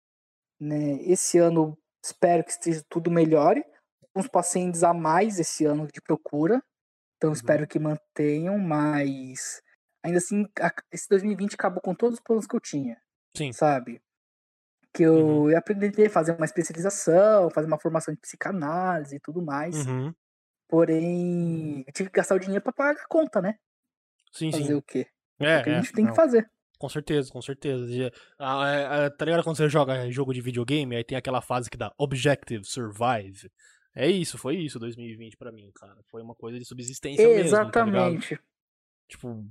Né? 0.61 1.01
Esse 1.03 1.37
ano, 1.39 1.77
espero 2.03 2.43
que 2.43 2.51
esteja 2.51 2.83
tudo 2.89 3.11
melhore. 3.11 3.63
Uns 4.15 4.27
pacientes 4.27 4.83
a 4.83 4.93
mais 4.93 5.39
esse 5.39 5.65
ano 5.65 5.87
de 5.87 6.01
procura, 6.01 6.61
então 7.17 7.31
Uhum. 7.31 7.33
espero 7.33 7.67
que 7.67 7.79
mantenham, 7.79 8.57
mas 8.59 9.61
ainda 10.03 10.19
assim, 10.19 10.45
esse 10.91 11.07
2020 11.09 11.55
acabou 11.55 11.81
com 11.81 11.95
todos 11.95 12.15
os 12.19 12.23
planos 12.23 12.47
que 12.47 12.55
eu 12.55 12.61
tinha 12.61 12.97
Sim. 13.35 13.53
sabe? 13.53 14.01
Que 14.93 15.03
eu 15.03 15.15
Uhum. 15.15 15.51
ia 15.51 15.59
aprender 15.59 16.07
a 16.07 16.09
fazer 16.11 16.33
uma 16.35 16.45
especialização, 16.45 17.49
fazer 17.51 17.67
uma 17.67 17.79
formação 17.79 18.13
de 18.13 18.19
psicanálise 18.21 19.17
e 19.17 19.19
tudo 19.19 19.41
mais. 19.43 19.87
Uhum. 19.87 20.13
Porém, 20.69 21.83
eu 21.87 21.93
tive 21.93 22.09
que 22.09 22.17
gastar 22.17 22.35
o 22.35 22.39
dinheiro 22.39 22.63
pra 22.63 22.73
pagar 22.73 23.01
a 23.01 23.07
conta, 23.07 23.41
né? 23.41 23.55
Sim, 24.31 24.51
Fazer 24.51 24.63
sim. 24.67 24.73
o 24.75 24.81
quê? 24.81 25.07
É, 25.39 25.59
o 25.59 25.63
que 25.63 25.69
a 25.69 25.73
é, 25.73 25.81
gente 25.81 25.93
tem 25.93 26.03
não. 26.05 26.11
que 26.11 26.15
fazer. 26.15 26.49
Com 26.77 26.89
certeza, 26.89 27.31
com 27.31 27.41
certeza. 27.41 27.85
E, 27.91 28.11
ah, 28.39 28.69
é, 28.69 29.05
é, 29.05 29.09
tá 29.09 29.25
ligado 29.25 29.43
quando 29.43 29.57
você 29.57 29.67
joga 29.67 30.09
jogo 30.11 30.33
de 30.33 30.41
videogame, 30.41 30.95
aí 30.95 31.03
tem 31.03 31.17
aquela 31.17 31.41
fase 31.41 31.69
que 31.69 31.77
dá 31.77 31.91
Objective 31.97 32.63
Survive. 32.63 33.51
É 33.95 34.07
isso, 34.07 34.37
foi 34.37 34.57
isso 34.57 34.79
2020 34.79 35.37
pra 35.37 35.51
mim, 35.51 35.71
cara. 35.75 35.97
Foi 36.11 36.21
uma 36.21 36.35
coisa 36.35 36.59
de 36.59 36.65
subsistência 36.65 37.27
mesmo, 37.27 37.71
tá? 37.71 37.81
Exatamente. 37.81 38.39
Tipo, 39.09 39.43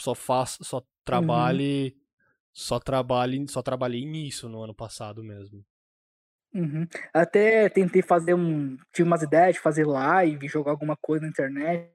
só 0.00 0.14
faço, 0.14 0.62
só 0.64 0.78
Uhum. 0.78 0.84
trabalhe, 1.04 1.96
só 2.52 2.78
trabalhe, 2.78 3.44
só 3.48 3.62
trabalhei 3.62 4.04
nisso 4.06 4.48
no 4.48 4.62
ano 4.62 4.74
passado 4.74 5.24
mesmo. 5.24 5.64
Uhum. 6.54 6.86
Até 7.14 7.68
tentei 7.68 8.02
fazer 8.02 8.34
um. 8.34 8.76
Tive 8.92 9.08
umas 9.08 9.22
ideias 9.22 9.54
de 9.54 9.60
fazer 9.60 9.86
live, 9.86 10.48
jogar 10.48 10.72
alguma 10.72 10.96
coisa 10.96 11.22
na 11.24 11.30
internet, 11.30 11.90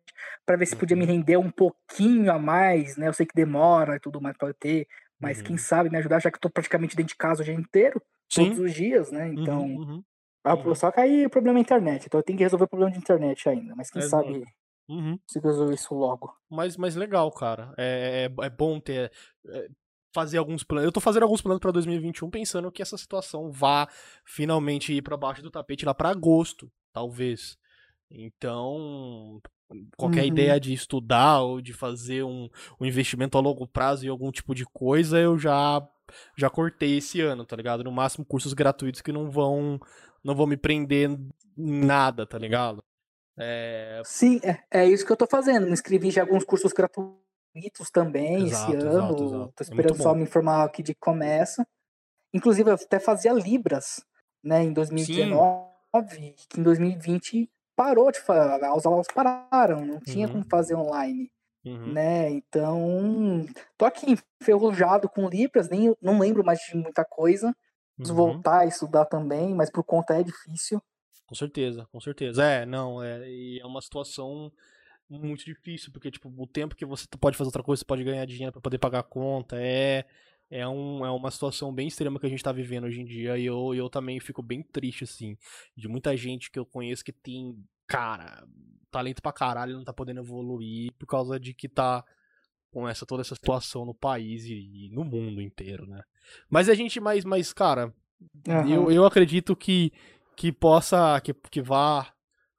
pra 0.45 0.55
ver 0.57 0.65
se 0.65 0.75
podia 0.75 0.95
me 0.97 1.05
Uhum. 1.05 1.11
render 1.11 1.37
um 1.37 1.51
pouquinho 1.51 2.31
a 2.31 2.39
mais, 2.39 2.97
né? 2.97 3.07
Eu 3.07 3.13
sei 3.13 3.25
que 3.25 3.35
demora 3.35 3.95
e 3.95 3.99
tudo 3.99 4.21
mais 4.21 4.37
pra 4.37 4.49
eu 4.49 4.53
ter, 4.53 4.87
mas 5.19 5.41
quem 5.41 5.53
Uhum. 5.53 5.57
sabe 5.57 5.89
me 5.89 5.97
ajudar, 5.97 6.21
já 6.21 6.31
que 6.31 6.37
eu 6.37 6.41
tô 6.41 6.49
praticamente 6.49 6.95
dentro 6.95 7.09
de 7.09 7.17
casa 7.17 7.41
o 7.41 7.45
dia 7.45 7.53
inteiro, 7.53 8.01
todos 8.33 8.57
Sim. 8.57 8.63
os 8.63 8.73
dias, 8.73 9.11
né? 9.11 9.29
Então. 9.29 9.61
Uhum, 9.63 10.03
uhum. 10.45 10.75
Só 10.75 10.91
que 10.91 10.99
aí 10.99 11.25
o 11.25 11.29
problema 11.29 11.57
é 11.57 11.61
a 11.61 11.63
internet, 11.63 12.05
então 12.05 12.19
eu 12.19 12.23
tenho 12.23 12.37
que 12.37 12.43
resolver 12.43 12.65
o 12.65 12.67
problema 12.67 12.91
de 12.91 12.99
internet 12.99 13.49
ainda, 13.49 13.75
mas 13.75 13.89
quem 13.89 14.01
Exato. 14.01 14.27
sabe 14.27 14.45
Uhum. 14.87 15.17
consigo 15.27 15.47
resolver 15.47 15.73
isso 15.73 15.95
logo. 15.95 16.31
Mas, 16.49 16.77
mas 16.77 16.95
legal, 16.95 17.31
cara. 17.31 17.73
É, 17.77 18.29
é, 18.29 18.45
é 18.45 18.49
bom 18.49 18.79
ter. 18.79 19.11
é, 19.47 19.67
fazer 20.13 20.37
alguns 20.37 20.63
planos. 20.63 20.85
Eu 20.85 20.91
tô 20.93 21.01
fazendo 21.01 21.23
alguns 21.23 21.41
planos 21.41 21.59
pra 21.59 21.71
2021 21.71 22.29
pensando 22.29 22.71
que 22.71 22.81
essa 22.81 22.97
situação 22.97 23.51
vá 23.51 23.85
finalmente 24.23 24.93
ir 24.93 25.01
pra 25.01 25.17
baixo 25.17 25.41
do 25.41 25.51
tapete 25.51 25.85
lá 25.85 25.93
pra 25.93 26.09
agosto, 26.09 26.71
talvez. 26.93 27.57
Então, 28.09 29.41
qualquer 29.97 30.21
Uhum. 30.21 30.27
ideia 30.27 30.59
de 30.59 30.73
estudar 30.73 31.41
ou 31.41 31.61
de 31.61 31.73
fazer 31.73 32.23
um, 32.23 32.49
um 32.79 32.85
investimento 32.85 33.37
a 33.37 33.41
longo 33.41 33.67
prazo 33.67 34.05
em 34.05 34.09
algum 34.09 34.31
tipo 34.31 34.53
de 34.55 34.65
coisa, 34.65 35.19
eu 35.19 35.37
já 35.37 35.87
já 36.37 36.49
cortei 36.49 36.97
esse 36.97 37.19
ano, 37.21 37.45
tá 37.45 37.55
ligado? 37.55 37.83
No 37.83 37.91
máximo 37.91 38.25
cursos 38.25 38.53
gratuitos 38.53 39.01
que 39.01 39.11
não 39.11 39.29
vão 39.31 39.79
não 40.23 40.35
vão 40.35 40.47
me 40.47 40.57
prender 40.57 41.09
em 41.09 41.29
nada, 41.85 42.25
tá 42.27 42.37
ligado? 42.37 42.83
É, 43.37 44.01
Sim, 44.03 44.39
é, 44.43 44.63
é 44.81 44.85
isso 44.87 45.05
que 45.05 45.11
eu 45.11 45.17
tô 45.17 45.27
fazendo. 45.27 45.65
Me 45.65 45.73
inscrevi 45.73 46.11
já 46.11 46.21
em 46.21 46.25
alguns 46.25 46.43
cursos 46.43 46.71
gratuitos 46.73 47.89
também 47.91 48.45
Exato, 48.45 48.47
esse 48.47 48.75
exato, 48.87 49.23
ano. 49.23 49.23
exato. 49.23 49.53
Tô 49.55 49.63
É 49.63 49.63
esperando 49.63 49.95
só 49.97 50.13
bom. 50.13 50.15
me 50.15 50.23
informar 50.23 50.63
aqui 50.63 50.83
de 50.83 50.93
que 50.93 50.99
começa. 50.99 51.67
Inclusive, 52.33 52.69
eu 52.69 52.75
até 52.75 52.99
fazia 52.99 53.33
Libras, 53.33 54.05
né, 54.43 54.63
em 54.63 54.73
2019, 54.73 56.35
que 56.49 56.59
em 56.59 56.63
2020 56.63 57.49
parou 57.75 58.11
de 58.11 58.19
fazer, 58.19 58.63
as 58.65 58.85
aulas 58.85 59.07
pararam, 59.13 59.85
não 59.85 59.99
tinha 59.99 60.27
Uhum. 60.27 60.33
como 60.33 60.45
fazer 60.49 60.75
online, 60.75 61.31
uhum, 61.65 61.93
né? 61.93 62.29
Então, 62.31 63.45
tô 63.77 63.85
aqui 63.85 64.15
enferrujado 64.41 65.09
com 65.09 65.27
Libras, 65.29 65.69
nem 65.69 65.95
não 66.01 66.19
lembro 66.19 66.43
mais 66.43 66.59
de 66.59 66.77
muita 66.77 67.03
coisa. 67.05 67.55
Preciso 67.97 68.17
uhum. 68.19 68.33
voltar 68.33 68.59
a 68.59 68.65
estudar 68.65 69.05
também, 69.05 69.53
mas 69.55 69.69
por 69.71 69.83
conta 69.83 70.19
é 70.19 70.23
difícil. 70.23 70.81
Com 71.25 71.35
certeza, 71.35 71.87
com 71.91 71.99
certeza. 71.99 72.43
É, 72.43 72.65
não, 72.65 73.01
é, 73.01 73.27
e 73.29 73.59
é 73.59 73.65
uma 73.65 73.81
situação 73.81 74.51
muito 75.09 75.45
difícil, 75.45 75.91
porque, 75.91 76.11
tipo, 76.11 76.29
o 76.35 76.47
tempo 76.47 76.75
que 76.75 76.85
você 76.85 77.05
pode 77.19 77.37
fazer 77.37 77.47
outra 77.47 77.63
coisa, 77.63 77.79
você 77.79 77.85
pode 77.85 78.03
ganhar 78.03 78.25
dinheiro 78.25 78.51
pra 78.51 78.61
poder 78.61 78.77
pagar 78.79 78.99
a 78.99 79.03
conta, 79.03 79.55
é, 79.59 80.05
é, 80.49 80.67
um, 80.67 81.05
é 81.05 81.11
uma 81.11 81.31
situação 81.31 81.73
bem 81.73 81.87
extrema 81.87 82.19
que 82.19 82.25
a 82.25 82.29
gente 82.29 82.43
tá 82.43 82.51
vivendo 82.51 82.85
hoje 82.85 83.01
em 83.01 83.05
dia, 83.05 83.37
e 83.37 83.45
eu, 83.45 83.73
eu 83.73 83.89
também 83.89 84.19
fico 84.19 84.41
bem 84.41 84.61
triste, 84.61 85.03
assim, 85.03 85.37
de 85.75 85.87
muita 85.87 86.15
gente 86.15 86.51
que 86.51 86.59
eu 86.59 86.65
conheço 86.65 87.03
que 87.03 87.11
tem, 87.11 87.55
cara, 87.87 88.47
talento 88.91 89.21
pra 89.21 89.33
caralho 89.33 89.71
e 89.71 89.75
não 89.75 89.83
tá 89.83 89.93
podendo 89.93 90.21
evoluir 90.21 90.91
por 90.93 91.05
causa 91.05 91.39
de 91.39 91.53
que 91.53 91.67
tá 91.67 92.03
com 92.71 92.87
essa, 92.87 93.05
toda 93.05 93.21
essa 93.21 93.35
situação 93.35 93.85
no 93.85 93.93
país 93.93 94.45
e, 94.45 94.87
e 94.87 94.89
no 94.89 95.03
mundo 95.03 95.41
inteiro, 95.41 95.87
né? 95.87 96.01
Mas 96.49 96.67
a 96.67 96.73
gente, 96.73 96.99
mas, 96.99 97.23
mas 97.23 97.53
cara, 97.53 97.93
Aham. 98.47 98.69
eu, 98.69 98.91
eu 98.91 99.05
acredito 99.05 99.55
que, 99.55 99.93
que 100.35 100.51
possa, 100.51 101.19
que, 101.21 101.33
que 101.33 101.61
vá 101.61 102.11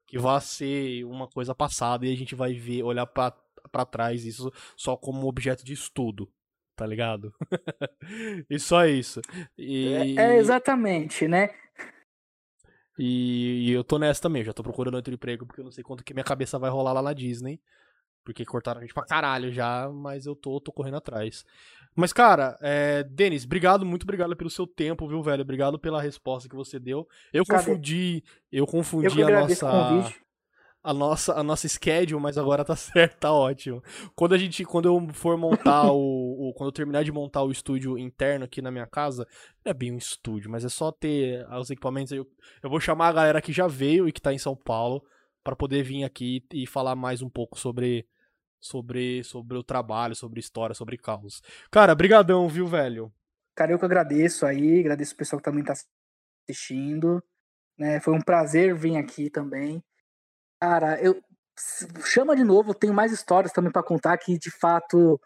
que 0.07 0.19
vá 0.19 0.41
ser 0.41 1.05
uma 1.05 1.27
coisa 1.27 1.55
passada 1.55 2.07
e 2.07 2.13
a 2.13 2.17
gente 2.17 2.35
vai 2.35 2.55
ver, 2.55 2.83
olhar 2.83 3.07
pra 3.07 3.85
trás 3.91 4.25
isso 4.25 4.53
só 4.77 4.97
como 4.97 5.27
objeto 5.27 5.65
de 5.65 5.73
estudo, 5.73 6.31
tá 6.77 6.87
ligado? 6.87 7.33
e 8.49 8.59
só 8.59 8.87
isso. 8.87 9.21
E, 9.57 10.17
É, 10.17 10.35
é 10.35 10.37
exatamente, 10.37 11.27
né? 11.27 11.51
e, 12.99 13.69
e 13.69 13.73
eu 13.73 13.83
tô 13.83 13.99
nessa 13.99 14.23
também, 14.23 14.45
já 14.45 14.53
tô 14.53 14.63
procurando 14.63 14.95
outro 14.95 15.13
emprego 15.13 15.47
porque 15.47 15.61
eu 15.61 15.65
não 15.65 15.73
sei 15.73 15.83
quanto 15.83 16.05
que 16.05 16.15
minha 16.15 16.25
cabeça 16.25 16.59
vai 16.59 16.71
rolar 16.71 16.93
lá 16.93 17.03
na 17.03 17.13
Disney. 17.13 17.61
Porque 18.25 18.45
cortaram 18.45 18.81
a 18.81 18.83
gente 18.83 18.93
pra 18.93 19.07
caralho 19.07 19.53
já, 19.53 19.89
mas 19.89 20.27
eu 20.27 20.35
tô, 20.35 20.61
tô 20.61 20.73
correndo 20.73 20.97
atrás. 20.97 21.45
Mas, 21.95 22.13
cara, 22.13 22.59
é, 22.61 23.05
Denis, 23.05 23.45
obrigado, 23.45 23.87
muito 23.87 24.03
obrigado 24.03 24.35
pelo 24.37 24.51
seu 24.51 24.67
tempo, 24.67 25.07
viu, 25.07 25.23
velho? 25.23 25.43
Obrigado 25.43 25.79
pela 25.79 26.03
resposta 26.03 26.49
que 26.49 26.57
você 26.57 26.81
deu. 26.81 27.07
Eu 27.33 27.45
Cara, 27.47 27.61
confundi, 27.61 28.25
eu 28.51 28.65
Eu 28.65 28.67
confundi 28.67 29.15
que 29.15 29.23
a 29.23 29.31
nossa. 29.31 30.13
A 30.89 30.95
nossa 30.95 31.35
a 31.35 31.43
nossa 31.43 31.69
schedule, 31.69 32.21
mas 32.21 32.39
agora 32.39 32.65
tá 32.65 32.77
certo, 32.77 33.19
tá 33.19 33.33
ótimo. 33.33 33.83
Quando 34.15 34.35
a 34.35 34.39
gente 34.39 34.65
quando 34.65 34.87
eu 34.87 35.09
for 35.13 35.37
montar 35.37 35.91
o, 35.93 36.49
o- 36.51 36.55
quando 36.55 36.69
eu 36.69 36.73
terminar 36.73 37.05
de 37.05 37.13
montar 37.13 37.43
o 37.43 37.51
estúdio 37.51 37.99
interno 37.99 38.45
aqui 38.45 38.63
na 38.63 38.71
minha 38.71 38.87
casa, 38.87 39.27
é 39.65 39.75
bem 39.75 39.93
um 39.93 39.99
estúdio, 39.99 40.51
mas 40.51 40.65
é 40.65 40.69
só 40.69 40.93
ter 40.93 41.47
os 41.53 41.71
equipamentos. 41.71 42.13
Eu, 42.13 42.27
eu 42.63 42.71
vou 42.71 42.81
chamar 42.81 43.09
a 43.09 43.13
galera 43.13 43.43
que 43.43 43.53
já 43.53 43.67
veio 43.67 44.09
e 44.09 44.13
que 44.13 44.21
tá 44.21 44.33
em 44.33 44.39
São 44.39 44.57
Paulo 44.57 45.03
pra 45.45 45.57
poder 45.57 45.83
vir 45.83 46.05
aqui 46.05 46.43
e 46.53 46.67
falar 46.67 46.95
mais 46.97 47.23
um 47.23 47.29
pouco 47.31 47.59
sobre 47.59 48.07
sobre 48.61 49.23
sobre 49.25 49.57
o 49.59 49.63
trabalho, 49.63 50.15
sobre 50.15 50.41
história, 50.41 50.75
sobre 50.75 50.97
caos. 50.97 51.43
Cara, 51.71 51.95
brigadão, 51.95 52.49
viu, 52.49 52.67
velho? 52.67 53.13
Cara, 53.55 53.73
eu 53.73 53.79
que 53.79 53.85
agradeço 53.85 54.45
aí, 54.45 54.81
agradeço 54.81 55.15
o 55.15 55.17
pessoal 55.17 55.41
que 55.41 55.45
também 55.45 55.65
tá 55.65 55.75
assistindo. 56.49 57.23
Né? 57.79 58.01
Foi 58.01 58.15
um 58.15 58.21
prazer 58.21 58.75
vir 58.75 58.97
aqui 58.97 59.31
também. 59.31 59.83
Cara, 60.61 61.01
eu 61.01 61.21
chama 62.05 62.37
de 62.37 62.45
novo, 62.45 62.71
eu 62.71 62.75
tenho 62.75 62.95
mais 62.95 63.13
histórias 63.13 63.53
também 63.53 63.71
pra 63.71 63.83
contar 63.83 64.17
que 64.19 64.39
de 64.39 64.51
fato 64.51 65.21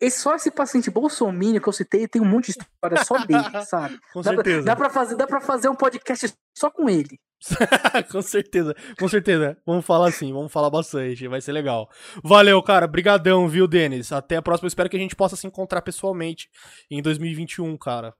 esse, 0.00 0.20
só 0.20 0.34
esse 0.34 0.50
paciente 0.50 0.90
bolsominion 0.90 1.60
que 1.60 1.68
eu 1.68 1.72
citei 1.72 2.06
tem 2.06 2.22
um 2.22 2.24
monte 2.24 2.52
de 2.52 2.58
história 2.58 3.04
só 3.04 3.18
dele, 3.24 3.42
sabe? 3.66 3.98
Com 4.12 4.22
Dá 4.22 4.32
pra, 4.32 4.36
certeza. 4.42 4.66
dá 4.66 4.76
pra 4.76 4.90
fazer, 4.90 5.16
dá 5.16 5.26
para 5.26 5.40
fazer 5.40 5.68
um 5.68 5.74
podcast 5.74 6.32
só 6.56 6.70
com 6.70 6.88
ele. 6.88 7.18
com 8.10 8.22
certeza, 8.22 8.74
com 8.98 9.08
certeza. 9.08 9.56
Vamos 9.64 9.84
falar 9.84 10.08
assim, 10.08 10.32
vamos 10.32 10.52
falar 10.52 10.70
bastante, 10.70 11.28
vai 11.28 11.40
ser 11.40 11.52
legal. 11.52 11.88
Valeu, 12.22 12.62
cara, 12.62 12.86
brigadão, 12.86 13.48
viu, 13.48 13.66
Denis? 13.68 14.12
Até 14.12 14.36
a 14.36 14.42
próxima, 14.42 14.66
eu 14.66 14.68
espero 14.68 14.88
que 14.88 14.96
a 14.96 15.00
gente 15.00 15.14
possa 15.16 15.36
se 15.36 15.46
encontrar 15.46 15.82
pessoalmente 15.82 16.48
em 16.90 17.00
2021, 17.00 17.76
cara. 17.76 18.14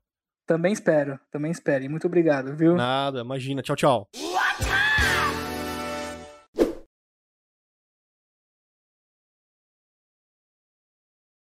Também 0.46 0.72
espero, 0.72 1.18
também 1.30 1.50
espero. 1.50 1.84
E 1.84 1.88
muito 1.88 2.06
obrigado, 2.06 2.56
viu? 2.56 2.74
Nada, 2.74 3.20
imagina. 3.20 3.60
Tchau, 3.60 3.76
tchau. 3.76 4.08